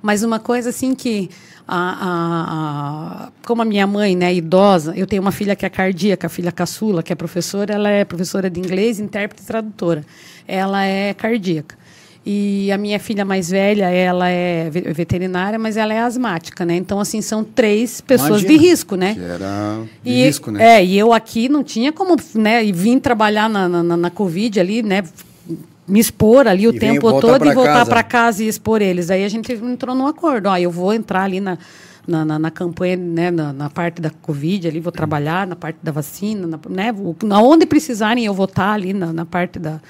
Mas 0.02 0.22
uma 0.22 0.38
coisa 0.38 0.70
assim 0.70 0.94
que 0.94 1.28
a, 1.66 1.76
a, 1.76 3.26
a, 3.26 3.32
como 3.46 3.62
a 3.62 3.64
minha 3.64 3.86
mãe, 3.86 4.16
né, 4.16 4.34
idosa, 4.34 4.94
eu 4.96 5.06
tenho 5.06 5.20
uma 5.20 5.32
filha 5.32 5.54
que 5.54 5.66
é 5.66 5.68
cardíaca, 5.68 6.26
a 6.26 6.30
filha 6.30 6.50
caçula, 6.50 7.02
que 7.02 7.12
é 7.12 7.16
professora, 7.16 7.74
ela 7.74 7.90
é 7.90 8.04
professora 8.04 8.48
de 8.48 8.58
inglês, 8.58 8.98
intérprete 8.98 9.42
e 9.42 9.46
tradutora. 9.46 10.04
Ela 10.46 10.84
é 10.84 11.12
cardíaca. 11.12 11.76
E 12.30 12.70
a 12.70 12.76
minha 12.76 13.00
filha 13.00 13.24
mais 13.24 13.48
velha, 13.48 13.88
ela 13.88 14.28
é 14.28 14.68
veterinária, 14.68 15.58
mas 15.58 15.78
ela 15.78 15.94
é 15.94 16.00
asmática, 16.00 16.62
né? 16.62 16.76
Então, 16.76 17.00
assim, 17.00 17.22
são 17.22 17.42
três 17.42 18.02
pessoas 18.02 18.42
Imagina, 18.42 18.52
de 18.52 18.56
risco, 18.58 18.96
né? 18.96 19.14
Que 19.14 19.20
era 19.22 19.82
de 20.04 20.10
e, 20.10 20.24
risco, 20.24 20.50
né? 20.50 20.76
É, 20.76 20.84
e 20.84 20.98
eu 20.98 21.12
aqui 21.14 21.48
não 21.48 21.64
tinha 21.64 21.90
como, 21.90 22.16
né? 22.34 22.62
E 22.62 22.70
vim 22.70 22.98
trabalhar 22.98 23.48
na, 23.48 23.66
na, 23.66 23.96
na 23.96 24.10
Covid 24.10 24.60
ali, 24.60 24.82
né? 24.82 25.02
Me 25.88 25.98
expor 25.98 26.46
ali 26.46 26.68
o 26.68 26.74
e 26.74 26.78
tempo 26.78 27.20
todo 27.20 27.46
e 27.46 27.54
voltar 27.54 27.86
para 27.86 28.02
casa 28.02 28.44
e 28.44 28.48
expor 28.48 28.82
eles. 28.82 29.10
Aí 29.10 29.24
a 29.24 29.28
gente 29.28 29.52
entrou 29.52 29.94
num 29.94 30.06
acordo. 30.06 30.48
Ó, 30.48 30.56
eu 30.56 30.70
vou 30.70 30.92
entrar 30.92 31.22
ali 31.22 31.40
na, 31.40 31.56
na, 32.06 32.24
na, 32.24 32.38
na, 32.38 32.50
campanha, 32.50 32.96
né, 32.96 33.30
na, 33.30 33.52
na, 33.52 33.70
parte 33.70 34.00
da 34.00 34.10
Covid, 34.10 34.68
ali 34.68 34.80
vou 34.80 34.92
trabalhar, 34.92 35.46
na 35.46 35.56
parte 35.56 35.78
da 35.82 35.90
vacina, 35.90 36.46
na, 36.46 36.58
né, 36.68 36.94
onde 37.42 37.66
precisarem 37.66 38.24
eu 38.24 38.34
vou 38.34 38.44
estar 38.44 38.72
ali 38.72 38.92
na, 38.92 39.12
na 39.12 39.24
parte 39.24 39.58
da, 39.58 39.80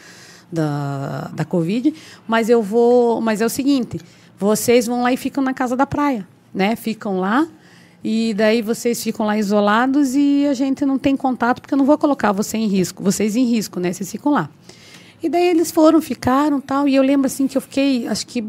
da, 0.53 1.31
da 1.35 1.45
Covid, 1.45 1.93
mas 2.27 2.49
eu 2.49 2.63
vou. 2.63 3.21
Mas 3.21 3.41
é 3.41 3.47
o 3.47 3.51
seguinte: 3.51 4.01
vocês 4.39 4.87
vão 4.87 5.03
lá 5.03 5.13
e 5.13 5.17
ficam 5.17 5.43
na 5.43 5.53
casa 5.53 5.77
da 5.77 5.87
praia, 5.87 6.27
né? 6.55 6.77
Ficam 6.77 7.19
lá. 7.19 7.47
E 8.03 8.33
daí 8.35 8.63
vocês 8.63 9.03
ficam 9.03 9.27
lá 9.27 9.37
isolados 9.37 10.15
e 10.15 10.47
a 10.47 10.55
gente 10.55 10.87
não 10.87 10.99
tem 10.99 11.17
contato, 11.17 11.61
porque 11.61 11.75
eu 11.75 11.79
não 11.79 11.85
vou 11.85 11.99
colocar 11.99 12.31
você 12.31 12.57
em 12.57 12.69
risco, 12.69 13.03
vocês 13.03 13.35
em 13.35 13.45
risco, 13.45 13.81
né? 13.81 13.93
Vocês 13.93 14.11
ficam 14.11 14.33
lá. 14.33 14.49
E 15.23 15.29
daí 15.29 15.49
eles 15.49 15.71
foram, 15.71 16.01
ficaram 16.01 16.61
tal. 16.61 16.89
E 16.89 16.95
eu 16.95 17.03
lembro 17.03 17.27
assim 17.27 17.47
que 17.47 17.57
eu 17.57 17.61
fiquei, 17.61 18.07
acho 18.07 18.27
que 18.27 18.45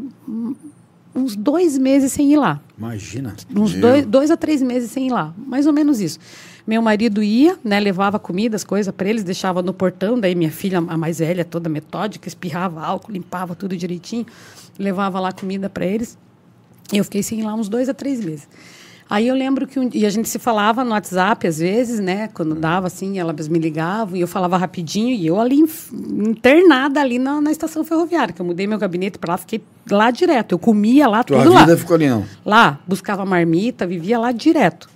uns 1.14 1.34
dois 1.34 1.76
meses 1.76 2.12
sem 2.12 2.32
ir 2.32 2.36
lá. 2.36 2.60
Imagina. 2.78 3.34
Uns 3.54 3.74
dois, 3.74 4.06
dois 4.06 4.30
a 4.30 4.36
três 4.36 4.62
meses 4.62 4.90
sem 4.90 5.08
ir 5.08 5.12
lá. 5.12 5.34
Mais 5.36 5.66
ou 5.66 5.72
menos 5.72 6.00
isso. 6.00 6.18
Meu 6.66 6.80
marido 6.80 7.22
ia, 7.22 7.58
né, 7.64 7.80
levava 7.80 8.18
comida, 8.18 8.54
as 8.54 8.62
coisas 8.62 8.94
para 8.94 9.08
eles, 9.08 9.24
deixava 9.24 9.62
no 9.62 9.74
portão. 9.74 10.18
Daí 10.18 10.34
minha 10.34 10.52
filha, 10.52 10.78
a 10.78 10.96
mais 10.96 11.18
velha, 11.18 11.44
toda 11.44 11.68
metódica, 11.68 12.28
espirrava 12.28 12.80
álcool, 12.80 13.12
limpava 13.12 13.54
tudo 13.54 13.76
direitinho, 13.76 14.26
levava 14.78 15.18
lá 15.18 15.32
comida 15.32 15.68
para 15.68 15.84
eles. 15.84 16.16
E 16.92 16.98
eu 16.98 17.04
fiquei 17.04 17.22
sem 17.22 17.40
ir 17.40 17.42
lá 17.42 17.54
uns 17.54 17.68
dois 17.68 17.88
a 17.88 17.94
três 17.94 18.24
meses. 18.24 18.48
Aí 19.10 19.26
eu 19.26 19.34
lembro 19.34 19.66
que 19.66 19.76
um, 19.76 19.90
e 19.92 20.06
a 20.06 20.10
gente 20.10 20.28
se 20.28 20.38
falava 20.38 20.84
no 20.84 20.92
WhatsApp 20.92 21.44
às 21.44 21.58
vezes, 21.58 21.98
né? 21.98 22.28
Quando 22.32 22.54
dava 22.54 22.86
assim, 22.86 23.18
elas 23.18 23.48
me 23.48 23.58
ligavam 23.58 24.16
e 24.16 24.20
eu 24.20 24.28
falava 24.28 24.56
rapidinho 24.56 25.10
e 25.10 25.26
eu 25.26 25.40
ali 25.40 25.56
internada 25.56 27.00
ali 27.00 27.18
na, 27.18 27.40
na 27.40 27.50
estação 27.50 27.82
ferroviária, 27.82 28.32
que 28.32 28.40
eu 28.40 28.46
mudei 28.46 28.68
meu 28.68 28.78
gabinete 28.78 29.18
para 29.18 29.32
lá, 29.32 29.36
fiquei 29.36 29.60
lá 29.90 30.12
direto. 30.12 30.52
Eu 30.52 30.60
comia 30.60 31.08
lá 31.08 31.24
Tua 31.24 31.38
tudo 31.42 31.58
vida 31.58 31.72
lá. 31.72 31.76
ficou 31.76 31.96
ali, 31.96 32.08
não. 32.08 32.24
Lá, 32.46 32.78
buscava 32.86 33.24
marmita, 33.24 33.84
vivia 33.84 34.16
lá 34.16 34.30
direto. 34.30 34.88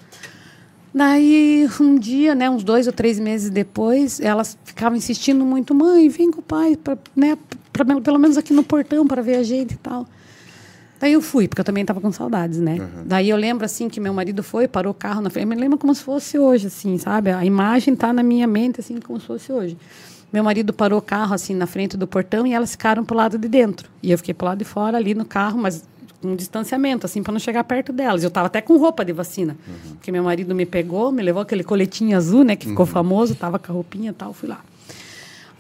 Daí, 0.95 1.69
um 1.81 1.97
dia, 1.99 2.37
né, 2.37 2.49
uns 2.49 2.63
dois 2.63 2.87
ou 2.87 2.93
três 2.93 3.19
meses 3.19 3.51
depois, 3.51 4.21
elas 4.21 4.57
ficavam 4.65 4.97
insistindo 4.97 5.45
muito, 5.45 5.75
mãe, 5.75 6.09
vem 6.09 6.31
com 6.31 6.39
o 6.39 6.43
pai, 6.43 6.77
pra, 6.77 6.97
né, 7.17 7.37
pra, 7.73 7.85
pelo 8.01 8.19
menos 8.21 8.39
aqui 8.39 8.53
no 8.53 8.63
portão 8.63 9.05
para 9.05 9.21
ver 9.21 9.35
a 9.35 9.43
gente 9.43 9.75
e 9.75 9.79
tal. 9.79 10.07
Daí 11.05 11.13
eu 11.13 11.21
fui, 11.21 11.47
porque 11.47 11.61
eu 11.61 11.65
também 11.67 11.83
estava 11.83 12.01
com 12.01 12.11
saudades, 12.11 12.59
né? 12.59 12.79
Uhum. 12.81 13.05
Daí 13.05 13.29
eu 13.29 13.37
lembro, 13.37 13.67
assim, 13.67 13.91
que 13.91 14.01
meu 14.01 14.15
marido 14.15 14.43
foi, 14.43 14.67
parou 14.67 14.91
o 14.91 14.95
carro 14.95 15.21
na 15.21 15.29
frente. 15.29 15.45
Eu 15.45 15.49
me 15.51 15.55
lembro 15.55 15.77
como 15.77 15.95
se 15.95 16.03
fosse 16.03 16.39
hoje, 16.39 16.69
assim, 16.69 16.97
sabe? 16.97 17.31
A 17.31 17.45
imagem 17.45 17.95
tá 17.95 18.11
na 18.11 18.23
minha 18.23 18.47
mente, 18.47 18.81
assim, 18.81 18.99
como 18.99 19.21
se 19.21 19.27
fosse 19.27 19.53
hoje. 19.53 19.77
Meu 20.33 20.43
marido 20.43 20.73
parou 20.73 20.99
o 20.99 21.03
carro, 21.03 21.35
assim, 21.35 21.55
na 21.55 21.67
frente 21.67 21.95
do 21.95 22.07
portão 22.07 22.47
e 22.47 22.55
elas 22.55 22.71
ficaram 22.71 23.05
pro 23.05 23.15
lado 23.15 23.37
de 23.37 23.47
dentro. 23.49 23.91
E 24.03 24.13
eu 24.13 24.17
fiquei 24.17 24.33
pro 24.33 24.47
lado 24.47 24.57
de 24.61 24.65
fora, 24.65 24.97
ali 24.97 25.15
no 25.15 25.27
carro, 25.27 25.59
mas 25.59 25.85
um 26.23 26.35
distanciamento, 26.35 27.05
assim, 27.05 27.23
para 27.23 27.33
não 27.33 27.39
chegar 27.39 27.65
perto 27.65 27.93
delas. 27.93 28.23
Eu 28.23 28.29
estava 28.29 28.47
até 28.47 28.63
com 28.63 28.79
roupa 28.79 29.05
de 29.05 29.13
vacina, 29.13 29.59
uhum. 29.69 29.97
porque 29.97 30.11
meu 30.11 30.25
marido 30.25 30.55
me 30.55 30.65
pegou, 30.65 31.13
me 31.13 31.23
levou 31.23 31.43
aquele 31.43 31.63
coletinho 31.63 32.17
azul, 32.17 32.45
né, 32.45 32.57
que 32.57 32.67
ficou 32.67 32.87
uhum. 32.87 32.93
famoso, 32.93 33.35
tava 33.35 33.59
com 33.59 33.71
a 33.71 33.75
roupinha 33.75 34.11
e 34.11 34.15
tal, 34.15 34.33
fui 34.33 34.49
lá. 34.49 34.65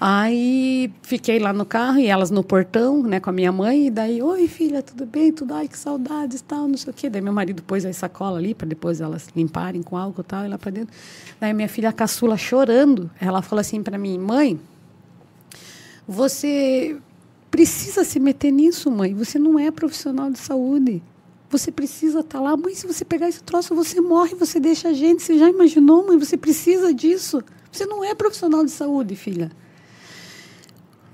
Aí 0.00 0.92
fiquei 1.02 1.38
lá 1.38 1.52
no 1.52 1.64
carro 1.64 1.98
e 1.98 2.06
elas 2.06 2.30
no 2.30 2.42
portão, 2.42 3.02
né, 3.02 3.20
com 3.20 3.30
a 3.30 3.32
minha 3.32 3.52
mãe, 3.52 3.86
e 3.86 3.90
daí, 3.90 4.20
oi 4.20 4.46
filha, 4.48 4.82
tudo 4.82 5.06
bem? 5.06 5.32
Tudo, 5.32 5.54
ai 5.54 5.68
que 5.68 5.78
saudades, 5.78 6.42
tal, 6.42 6.68
não 6.68 6.76
sei 6.76 6.90
o 6.90 6.94
quê. 6.94 7.08
Daí 7.08 7.22
meu 7.22 7.32
marido 7.32 7.62
pôs 7.62 7.84
a 7.84 7.92
sacola 7.92 8.38
ali 8.38 8.54
para 8.54 8.66
depois 8.66 9.00
elas 9.00 9.28
limparem 9.34 9.82
com 9.82 9.96
álcool 9.96 10.20
e 10.20 10.24
tal, 10.24 10.44
e 10.44 10.48
lá 10.48 10.58
para 10.58 10.70
dentro. 10.70 10.94
Daí 11.40 11.54
minha 11.54 11.68
filha 11.68 11.92
caçula 11.92 12.36
chorando, 12.36 13.10
ela 13.20 13.40
falou 13.40 13.60
assim 13.60 13.82
para 13.82 13.96
mim, 13.96 14.18
mãe, 14.18 14.60
você 16.06 16.96
precisa 17.50 18.04
se 18.04 18.18
meter 18.18 18.50
nisso, 18.50 18.90
mãe. 18.90 19.14
Você 19.14 19.38
não 19.38 19.58
é 19.58 19.70
profissional 19.70 20.30
de 20.30 20.38
saúde. 20.38 21.02
Você 21.48 21.70
precisa 21.70 22.20
estar 22.20 22.38
tá 22.38 22.44
lá. 22.44 22.56
Mãe, 22.56 22.74
se 22.74 22.86
você 22.86 23.04
pegar 23.04 23.28
esse 23.28 23.42
troço, 23.42 23.74
você 23.74 24.00
morre, 24.00 24.34
você 24.34 24.58
deixa 24.58 24.88
a 24.88 24.92
gente. 24.92 25.22
Você 25.22 25.38
já 25.38 25.48
imaginou, 25.48 26.04
mãe? 26.06 26.18
Você 26.18 26.36
precisa 26.36 26.92
disso. 26.92 27.42
Você 27.70 27.86
não 27.86 28.04
é 28.04 28.14
profissional 28.14 28.64
de 28.64 28.72
saúde, 28.72 29.14
filha. 29.14 29.50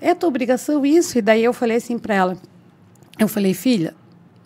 É 0.01 0.15
tua 0.15 0.29
obrigação 0.29 0.85
isso? 0.85 1.19
E 1.19 1.23
daí 1.23 1.45
eu 1.45 1.53
falei 1.53 1.77
assim 1.77 1.99
para 1.99 2.15
ela. 2.15 2.37
Eu 3.19 3.29
falei, 3.29 3.53
filha, 3.53 3.95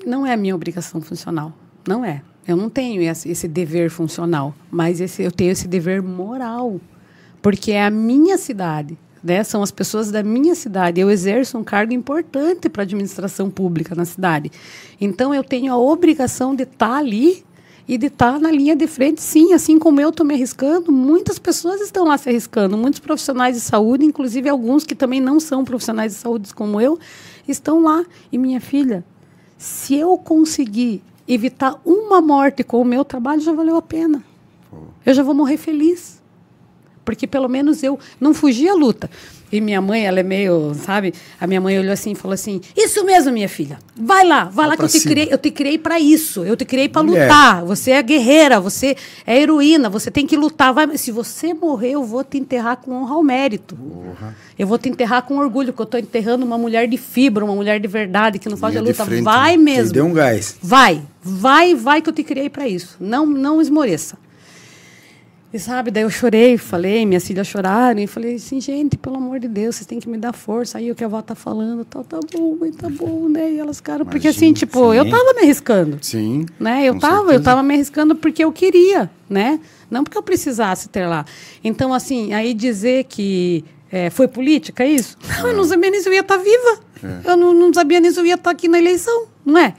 não 0.04 0.26
é 0.26 0.32
a 0.32 0.36
minha 0.36 0.54
obrigação 0.54 1.00
funcional. 1.00 1.52
Não 1.86 2.04
é. 2.04 2.22
Eu 2.46 2.56
não 2.56 2.68
tenho 2.68 3.00
esse, 3.02 3.30
esse 3.30 3.48
dever 3.48 3.90
funcional, 3.90 4.54
mas 4.70 5.00
esse, 5.00 5.22
eu 5.22 5.30
tenho 5.30 5.52
esse 5.52 5.68
dever 5.68 6.02
moral. 6.02 6.80
Porque 7.40 7.72
é 7.72 7.84
a 7.84 7.90
minha 7.90 8.36
cidade 8.36 8.98
né? 9.24 9.42
São 9.42 9.62
as 9.62 9.70
pessoas 9.70 10.10
da 10.10 10.22
minha 10.22 10.54
cidade. 10.54 11.00
Eu 11.00 11.10
exerço 11.10 11.56
um 11.56 11.64
cargo 11.64 11.94
importante 11.94 12.68
para 12.68 12.82
a 12.82 12.84
administração 12.84 13.48
pública 13.48 13.94
na 13.94 14.04
cidade. 14.04 14.52
Então 15.00 15.34
eu 15.34 15.42
tenho 15.42 15.72
a 15.72 15.78
obrigação 15.78 16.54
de 16.54 16.64
estar 16.64 16.88
tá 16.90 16.96
ali 16.98 17.42
e 17.86 17.98
de 17.98 18.06
estar 18.06 18.34
tá 18.34 18.38
na 18.38 18.50
linha 18.50 18.74
de 18.74 18.86
frente, 18.86 19.20
sim, 19.20 19.52
assim 19.52 19.78
como 19.78 20.00
eu 20.00 20.08
estou 20.08 20.24
me 20.24 20.34
arriscando, 20.34 20.90
muitas 20.90 21.38
pessoas 21.38 21.80
estão 21.80 22.04
lá 22.04 22.16
se 22.16 22.28
arriscando, 22.28 22.76
muitos 22.76 23.00
profissionais 23.00 23.56
de 23.56 23.60
saúde, 23.60 24.04
inclusive 24.04 24.48
alguns 24.48 24.84
que 24.84 24.94
também 24.94 25.20
não 25.20 25.38
são 25.38 25.64
profissionais 25.64 26.12
de 26.12 26.18
saúde 26.18 26.54
como 26.54 26.80
eu, 26.80 26.98
estão 27.46 27.82
lá. 27.82 28.04
E 28.32 28.38
minha 28.38 28.60
filha, 28.60 29.04
se 29.58 29.94
eu 29.94 30.16
conseguir 30.16 31.02
evitar 31.28 31.78
uma 31.84 32.20
morte 32.20 32.64
com 32.64 32.80
o 32.80 32.84
meu 32.84 33.04
trabalho, 33.04 33.40
já 33.40 33.52
valeu 33.52 33.76
a 33.76 33.82
pena. 33.82 34.24
Eu 35.04 35.14
já 35.14 35.22
vou 35.22 35.34
morrer 35.34 35.56
feliz 35.56 36.22
porque 37.04 37.26
pelo 37.26 37.48
menos 37.48 37.82
eu 37.82 37.98
não 38.18 38.32
fugi 38.32 38.68
à 38.68 38.74
luta. 38.74 39.10
E 39.52 39.60
minha 39.60 39.80
mãe, 39.80 40.04
ela 40.04 40.20
é 40.20 40.22
meio, 40.22 40.74
sabe? 40.74 41.14
A 41.40 41.46
minha 41.46 41.60
mãe 41.60 41.78
olhou 41.78 41.92
assim 41.92 42.12
e 42.12 42.14
falou 42.14 42.34
assim: 42.34 42.60
Isso 42.76 43.04
mesmo, 43.04 43.32
minha 43.32 43.48
filha. 43.48 43.78
Vai 43.96 44.26
lá, 44.26 44.44
vai, 44.44 44.66
lá 44.66 44.76
que 44.76 44.82
eu 44.82 44.88
te, 44.88 45.00
criei, 45.00 45.28
eu 45.30 45.38
te 45.38 45.50
criei 45.50 45.78
para 45.78 46.00
isso. 46.00 46.44
Eu 46.44 46.56
te 46.56 46.64
criei 46.64 46.88
para 46.88 47.02
lutar. 47.02 47.64
Você 47.64 47.92
é 47.92 48.02
guerreira, 48.02 48.58
você 48.58 48.96
é 49.26 49.40
heroína, 49.40 49.88
você 49.88 50.10
tem 50.10 50.26
que 50.26 50.36
lutar. 50.36 50.72
Vai, 50.72 50.96
se 50.98 51.12
você 51.12 51.54
morrer, 51.54 51.92
eu 51.92 52.02
vou 52.02 52.24
te 52.24 52.38
enterrar 52.38 52.78
com 52.78 52.92
honra 52.92 53.14
ao 53.14 53.22
mérito. 53.22 53.76
Porra. 53.76 54.34
Eu 54.58 54.66
vou 54.66 54.78
te 54.78 54.88
enterrar 54.88 55.22
com 55.22 55.38
orgulho, 55.38 55.68
porque 55.68 55.82
eu 55.82 55.84
estou 55.84 56.00
enterrando 56.00 56.44
uma 56.44 56.58
mulher 56.58 56.88
de 56.88 56.96
fibra, 56.96 57.44
uma 57.44 57.54
mulher 57.54 57.78
de 57.78 57.88
verdade, 57.88 58.38
que 58.38 58.48
não 58.48 58.56
faz 58.56 58.76
a 58.76 58.80
luta. 58.80 59.04
Frente, 59.04 59.22
vai 59.22 59.56
mesmo. 59.56 59.92
Deu 59.92 60.06
um 60.06 60.12
gás. 60.12 60.56
Vai, 60.62 61.02
vai, 61.22 61.74
vai 61.74 62.02
que 62.02 62.08
eu 62.08 62.12
te 62.12 62.24
criei 62.24 62.48
para 62.50 62.66
isso. 62.66 62.96
Não, 62.98 63.26
não 63.26 63.60
esmoreça. 63.60 64.16
E 65.54 65.58
sabe, 65.60 65.92
daí 65.92 66.02
eu 66.02 66.10
chorei, 66.10 66.58
falei, 66.58 67.06
minhas 67.06 67.24
filhas 67.24 67.46
choraram, 67.46 68.00
e 68.00 68.08
falei 68.08 68.34
assim, 68.34 68.60
gente, 68.60 68.98
pelo 68.98 69.18
amor 69.18 69.38
de 69.38 69.46
Deus, 69.46 69.76
vocês 69.76 69.86
têm 69.86 70.00
que 70.00 70.08
me 70.08 70.18
dar 70.18 70.32
força. 70.32 70.78
Aí 70.78 70.90
o 70.90 70.96
que 70.96 71.04
a 71.04 71.06
avó 71.06 71.22
tá 71.22 71.36
falando, 71.36 71.84
tá, 71.84 72.02
tá 72.02 72.18
bom, 72.32 72.56
mãe, 72.56 72.72
tá 72.72 72.88
bom, 72.88 73.28
né? 73.28 73.52
E 73.52 73.60
elas 73.60 73.76
ficaram, 73.76 74.04
porque 74.04 74.26
assim, 74.26 74.52
tipo, 74.52 74.90
sim. 74.90 74.98
eu 74.98 75.08
tava 75.08 75.32
me 75.32 75.42
arriscando. 75.42 75.98
Sim. 76.02 76.44
Né? 76.58 76.84
Eu 76.84 76.98
tava, 76.98 77.18
certeza. 77.18 77.34
eu 77.34 77.42
tava 77.44 77.62
me 77.62 77.72
arriscando 77.72 78.16
porque 78.16 78.42
eu 78.42 78.50
queria, 78.50 79.08
né? 79.30 79.60
Não 79.88 80.02
porque 80.02 80.18
eu 80.18 80.24
precisasse 80.24 80.88
ter 80.88 81.06
lá. 81.06 81.24
Então, 81.62 81.94
assim, 81.94 82.32
aí 82.32 82.52
dizer 82.52 83.04
que 83.04 83.64
é, 83.92 84.10
foi 84.10 84.26
política, 84.26 84.82
é 84.82 84.88
isso? 84.88 85.16
Não, 85.38 85.50
eu 85.50 85.56
não 85.56 85.62
sabia 85.62 85.88
nem 85.88 86.00
se 86.00 86.08
eu 86.08 86.14
ia 86.14 86.22
estar 86.22 86.36
tá 86.36 86.42
viva. 86.42 86.80
É. 87.00 87.30
Eu 87.30 87.36
não, 87.36 87.54
não 87.54 87.72
sabia 87.72 88.00
nem 88.00 88.10
se 88.10 88.18
eu 88.18 88.26
ia 88.26 88.34
estar 88.34 88.42
tá 88.42 88.50
aqui 88.50 88.66
na 88.66 88.78
eleição, 88.78 89.28
não 89.46 89.56
é? 89.56 89.72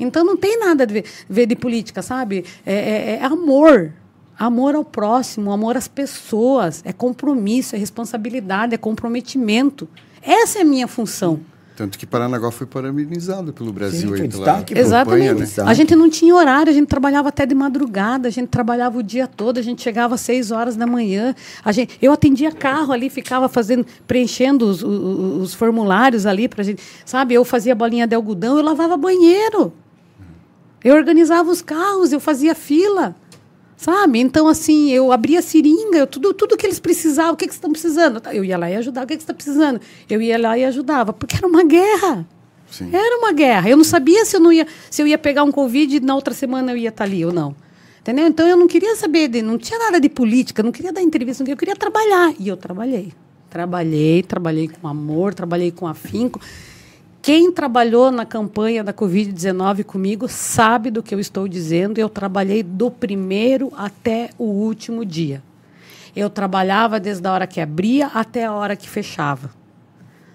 Então 0.00 0.24
não 0.24 0.34
tem 0.34 0.58
nada 0.58 0.84
a 0.84 0.86
ver, 0.86 1.04
ver 1.28 1.44
de 1.44 1.54
política, 1.54 2.00
sabe? 2.00 2.42
É, 2.64 2.72
é, 2.74 3.18
é 3.20 3.24
amor, 3.26 3.92
Amor 4.40 4.74
ao 4.74 4.82
próximo, 4.82 5.52
amor 5.52 5.76
às 5.76 5.86
pessoas, 5.86 6.80
é 6.86 6.94
compromisso, 6.94 7.76
é 7.76 7.78
responsabilidade, 7.78 8.74
é 8.74 8.78
comprometimento. 8.78 9.86
Essa 10.22 10.60
é 10.60 10.62
a 10.62 10.64
minha 10.64 10.88
função. 10.88 11.40
Tanto 11.76 11.98
que 11.98 12.06
Paranaguá 12.06 12.50
foi 12.50 12.66
parabenizado 12.66 13.52
pelo 13.52 13.70
Brasil. 13.70 14.16
Sim, 14.16 14.22
aí, 14.22 14.28
pela 14.30 14.64
Exatamente. 14.80 15.28
Campanha, 15.28 15.34
né? 15.34 15.46
A 15.70 15.74
gente 15.74 15.94
não 15.94 16.08
tinha 16.08 16.34
horário, 16.34 16.70
a 16.70 16.74
gente 16.74 16.86
trabalhava 16.86 17.28
até 17.28 17.44
de 17.44 17.54
madrugada, 17.54 18.28
a 18.28 18.30
gente 18.30 18.48
trabalhava 18.48 18.98
o 18.98 19.02
dia 19.02 19.26
todo, 19.26 19.58
a 19.58 19.62
gente 19.62 19.82
chegava 19.82 20.14
às 20.14 20.22
seis 20.22 20.50
horas 20.50 20.74
da 20.74 20.86
manhã. 20.86 21.34
A 21.62 21.70
gente, 21.70 21.98
eu 22.00 22.10
atendia 22.10 22.50
carro 22.50 22.94
ali, 22.94 23.10
ficava 23.10 23.46
fazendo, 23.46 23.84
preenchendo 24.08 24.64
os, 24.64 24.82
os, 24.82 25.42
os 25.42 25.54
formulários 25.54 26.24
ali 26.24 26.48
para 26.48 26.64
gente. 26.64 26.82
Sabe, 27.04 27.34
eu 27.34 27.44
fazia 27.44 27.74
bolinha 27.74 28.06
de 28.06 28.14
algodão, 28.14 28.56
eu 28.56 28.64
lavava 28.64 28.96
banheiro. 28.96 29.70
Eu 30.82 30.96
organizava 30.96 31.50
os 31.50 31.60
carros, 31.60 32.10
eu 32.10 32.20
fazia 32.20 32.54
fila. 32.54 33.14
Sabe? 33.80 34.18
Então, 34.18 34.46
assim, 34.46 34.90
eu 34.90 35.10
abria 35.10 35.40
seringa, 35.40 35.96
eu, 35.96 36.06
tudo, 36.06 36.34
tudo 36.34 36.54
que 36.54 36.66
eles 36.66 36.78
precisavam, 36.78 37.32
o 37.32 37.36
que, 37.36 37.46
que 37.46 37.54
estão 37.54 37.72
precisando? 37.72 38.20
Eu 38.30 38.44
ia 38.44 38.58
lá 38.58 38.70
e 38.70 38.76
ajudava, 38.76 39.06
o 39.06 39.08
que, 39.08 39.16
que 39.16 39.22
você 39.22 39.24
está 39.24 39.32
precisando? 39.32 39.80
Eu 40.06 40.20
ia 40.20 40.38
lá 40.38 40.58
e 40.58 40.66
ajudava, 40.66 41.14
porque 41.14 41.34
era 41.34 41.46
uma 41.46 41.64
guerra. 41.64 42.28
Sim. 42.70 42.90
Era 42.92 43.16
uma 43.16 43.32
guerra. 43.32 43.70
Eu 43.70 43.78
não 43.78 43.84
sabia 43.84 44.22
se 44.26 44.36
eu, 44.36 44.40
não 44.40 44.52
ia, 44.52 44.66
se 44.90 45.00
eu 45.00 45.06
ia 45.06 45.16
pegar 45.16 45.44
um 45.44 45.50
Covid 45.50 45.96
e 45.96 46.00
na 46.00 46.14
outra 46.14 46.34
semana 46.34 46.72
eu 46.72 46.76
ia 46.76 46.90
estar 46.90 47.04
ali 47.04 47.24
ou 47.24 47.32
não. 47.32 47.56
Entendeu? 48.02 48.26
Então 48.26 48.46
eu 48.46 48.54
não 48.54 48.68
queria 48.68 48.94
saber, 48.96 49.28
de, 49.28 49.40
não 49.40 49.56
tinha 49.56 49.78
nada 49.78 49.98
de 49.98 50.10
política, 50.10 50.62
não 50.62 50.72
queria 50.72 50.92
dar 50.92 51.00
entrevista, 51.00 51.42
eu 51.48 51.56
queria 51.56 51.74
trabalhar. 51.74 52.34
E 52.38 52.48
eu 52.48 52.58
trabalhei. 52.58 53.14
Trabalhei, 53.48 54.22
trabalhei 54.22 54.68
com 54.68 54.86
amor, 54.88 55.32
trabalhei 55.32 55.70
com 55.70 55.86
afinco. 55.86 56.38
Quem 57.22 57.52
trabalhou 57.52 58.10
na 58.10 58.24
campanha 58.24 58.82
da 58.82 58.94
Covid-19 58.94 59.84
comigo 59.84 60.26
sabe 60.26 60.90
do 60.90 61.02
que 61.02 61.14
eu 61.14 61.20
estou 61.20 61.46
dizendo. 61.46 61.98
Eu 61.98 62.08
trabalhei 62.08 62.62
do 62.62 62.90
primeiro 62.90 63.70
até 63.76 64.30
o 64.38 64.44
último 64.44 65.04
dia. 65.04 65.42
Eu 66.16 66.30
trabalhava 66.30 66.98
desde 66.98 67.26
a 67.28 67.32
hora 67.32 67.46
que 67.46 67.60
abria 67.60 68.06
até 68.06 68.46
a 68.46 68.52
hora 68.52 68.74
que 68.74 68.88
fechava. 68.88 69.50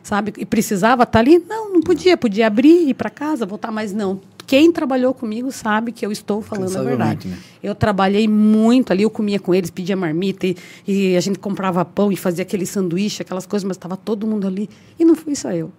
Sabe? 0.03 0.33
E 0.37 0.45
precisava 0.45 1.03
estar 1.03 1.19
ali? 1.19 1.39
Não, 1.39 1.73
não 1.73 1.81
podia. 1.81 2.15
Podia 2.15 2.45
abrir, 2.45 2.89
ir 2.89 2.93
para 2.93 3.09
casa, 3.09 3.47
voltar, 3.47 3.71
mas 3.71 3.91
não. 3.91 4.21
Quem 4.45 4.71
trabalhou 4.71 5.11
comigo 5.11 5.51
sabe 5.51 5.91
que 5.91 6.05
eu 6.05 6.11
estou 6.11 6.39
falando 6.39 6.77
a 6.77 6.83
verdade. 6.83 7.27
Né? 7.27 7.37
Eu 7.63 7.73
trabalhei 7.73 8.27
muito 8.27 8.93
ali, 8.93 9.01
eu 9.01 9.09
comia 9.09 9.39
com 9.39 9.55
eles, 9.55 9.71
pedia 9.71 9.95
marmita 9.95 10.45
e, 10.45 10.55
e 10.87 11.17
a 11.17 11.19
gente 11.19 11.39
comprava 11.39 11.83
pão 11.83 12.11
e 12.11 12.15
fazia 12.15 12.43
aquele 12.43 12.67
sanduíche, 12.67 13.23
aquelas 13.23 13.47
coisas, 13.47 13.63
mas 13.63 13.75
estava 13.75 13.97
todo 13.97 14.27
mundo 14.27 14.45
ali. 14.45 14.69
E 14.99 15.03
não 15.03 15.15
fui 15.15 15.35
só 15.35 15.51
eu. 15.51 15.71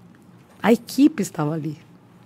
A 0.63 0.73
equipe 0.73 1.23
estava 1.23 1.53
ali. 1.55 1.77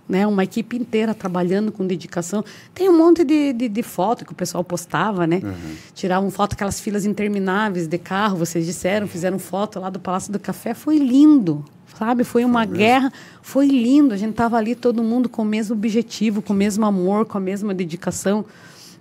né? 0.07 0.27
Uma 0.27 0.43
equipe 0.43 0.75
inteira 0.75 1.13
trabalhando 1.13 1.71
com 1.71 1.87
dedicação. 1.87 2.43
Tem 2.73 2.89
um 2.89 2.97
monte 2.97 3.23
de, 3.23 3.53
de, 3.53 3.69
de 3.69 3.83
foto 3.83 4.25
que 4.25 4.33
o 4.33 4.35
pessoal 4.35 4.61
postava, 4.63 5.25
né? 5.25 5.39
Uhum. 5.41 5.75
Tiravam 5.95 6.29
foto, 6.29 6.53
aquelas 6.53 6.81
filas 6.81 7.05
intermináveis 7.05 7.87
de 7.87 7.97
carro, 7.97 8.37
vocês 8.37 8.65
disseram, 8.65 9.07
fizeram 9.07 9.39
foto 9.39 9.79
lá 9.79 9.89
do 9.89 9.99
Palácio 9.99 10.33
do 10.33 10.39
Café. 10.39 10.73
Foi 10.73 10.97
lindo, 10.97 11.63
sabe? 11.97 12.25
Foi 12.25 12.43
uma 12.43 12.67
foi 12.67 12.77
guerra, 12.77 13.13
foi 13.41 13.67
lindo. 13.67 14.13
A 14.13 14.17
gente 14.17 14.31
estava 14.31 14.57
ali, 14.57 14.75
todo 14.75 15.01
mundo 15.01 15.29
com 15.29 15.43
o 15.43 15.45
mesmo 15.45 15.75
objetivo, 15.75 16.41
com 16.41 16.51
o 16.51 16.55
mesmo 16.55 16.85
amor, 16.85 17.25
com 17.25 17.37
a 17.37 17.41
mesma 17.41 17.73
dedicação. 17.73 18.43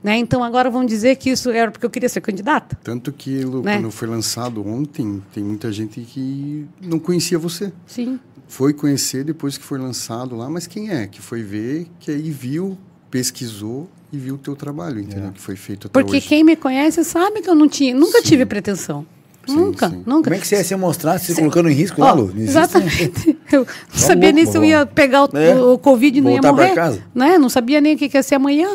Né? 0.03 0.17
Então 0.17 0.43
agora 0.43 0.71
vão 0.71 0.85
dizer 0.87 1.17
que 1.17 1.29
isso 1.29 1.51
era 1.51 1.71
porque 1.71 1.85
eu 1.85 1.91
queria 1.91 2.09
ser 2.09 2.23
candidata. 2.23 2.79
Tanto 2.83 3.13
que 3.13 3.45
né? 3.45 3.77
quando 3.77 3.91
foi 3.91 4.09
lançado 4.09 4.67
ontem, 4.67 5.23
tem 5.33 5.45
muita 5.45 5.71
gente 5.71 6.01
que 6.01 6.67
não 6.81 6.99
conhecia 6.99 7.39
você. 7.39 7.71
Sim. 7.87 8.19
Foi 8.51 8.73
conhecer 8.73 9.23
depois 9.23 9.57
que 9.57 9.63
foi 9.63 9.79
lançado 9.79 10.35
lá, 10.35 10.51
mas 10.51 10.67
quem 10.67 10.91
é? 10.91 11.07
Que 11.07 11.23
foi 11.23 11.41
ver, 11.41 11.87
que 12.01 12.11
aí 12.11 12.33
viu, 12.33 12.77
pesquisou 13.09 13.89
e 14.13 14.19
viu 14.19 14.35
o 14.35 14.39
teu 14.39 14.57
trabalho, 14.57 14.99
entendeu? 14.99 15.29
É. 15.29 15.31
Que 15.31 15.41
foi 15.41 15.55
feito 15.55 15.87
até 15.87 15.93
Porque 15.93 16.17
hoje. 16.17 16.27
quem 16.27 16.43
me 16.43 16.57
conhece 16.57 17.05
sabe 17.05 17.43
que 17.43 17.49
eu 17.49 17.55
não 17.55 17.69
tinha, 17.69 17.95
nunca 17.95 18.19
Sim. 18.19 18.25
tive 18.25 18.45
pretensão. 18.45 19.07
Sim, 19.47 19.55
nunca, 19.55 19.89
sim. 19.89 20.03
nunca. 20.05 20.25
Como 20.25 20.35
é 20.35 20.39
que 20.41 20.49
você 20.49 20.57
ia 20.57 20.65
se 20.65 20.75
mostrar 20.75 21.19
se 21.21 21.33
colocando 21.33 21.71
em 21.71 21.75
risco, 21.75 22.01
lá, 22.01 22.13
Lu? 22.13 22.33
Exatamente. 22.37 23.39
Eu 23.51 23.65
não 23.65 23.99
sabia 23.99 24.33
nem 24.33 24.47
se 24.47 24.57
eu 24.57 24.65
ia 24.65 24.87
pegar 24.87 25.25
o, 25.25 25.37
é. 25.37 25.61
o 25.61 25.77
Covid 25.77 26.19
e 26.19 26.21
não 26.21 26.31
ia 26.31 26.41
morrer. 26.41 26.73
Casa. 26.73 27.03
Né? 27.13 27.37
Não 27.37 27.49
sabia 27.49 27.81
nem 27.81 27.95
o 27.95 27.99
que 27.99 28.09
ia 28.13 28.23
ser 28.23 28.37
amanhã. 28.37 28.69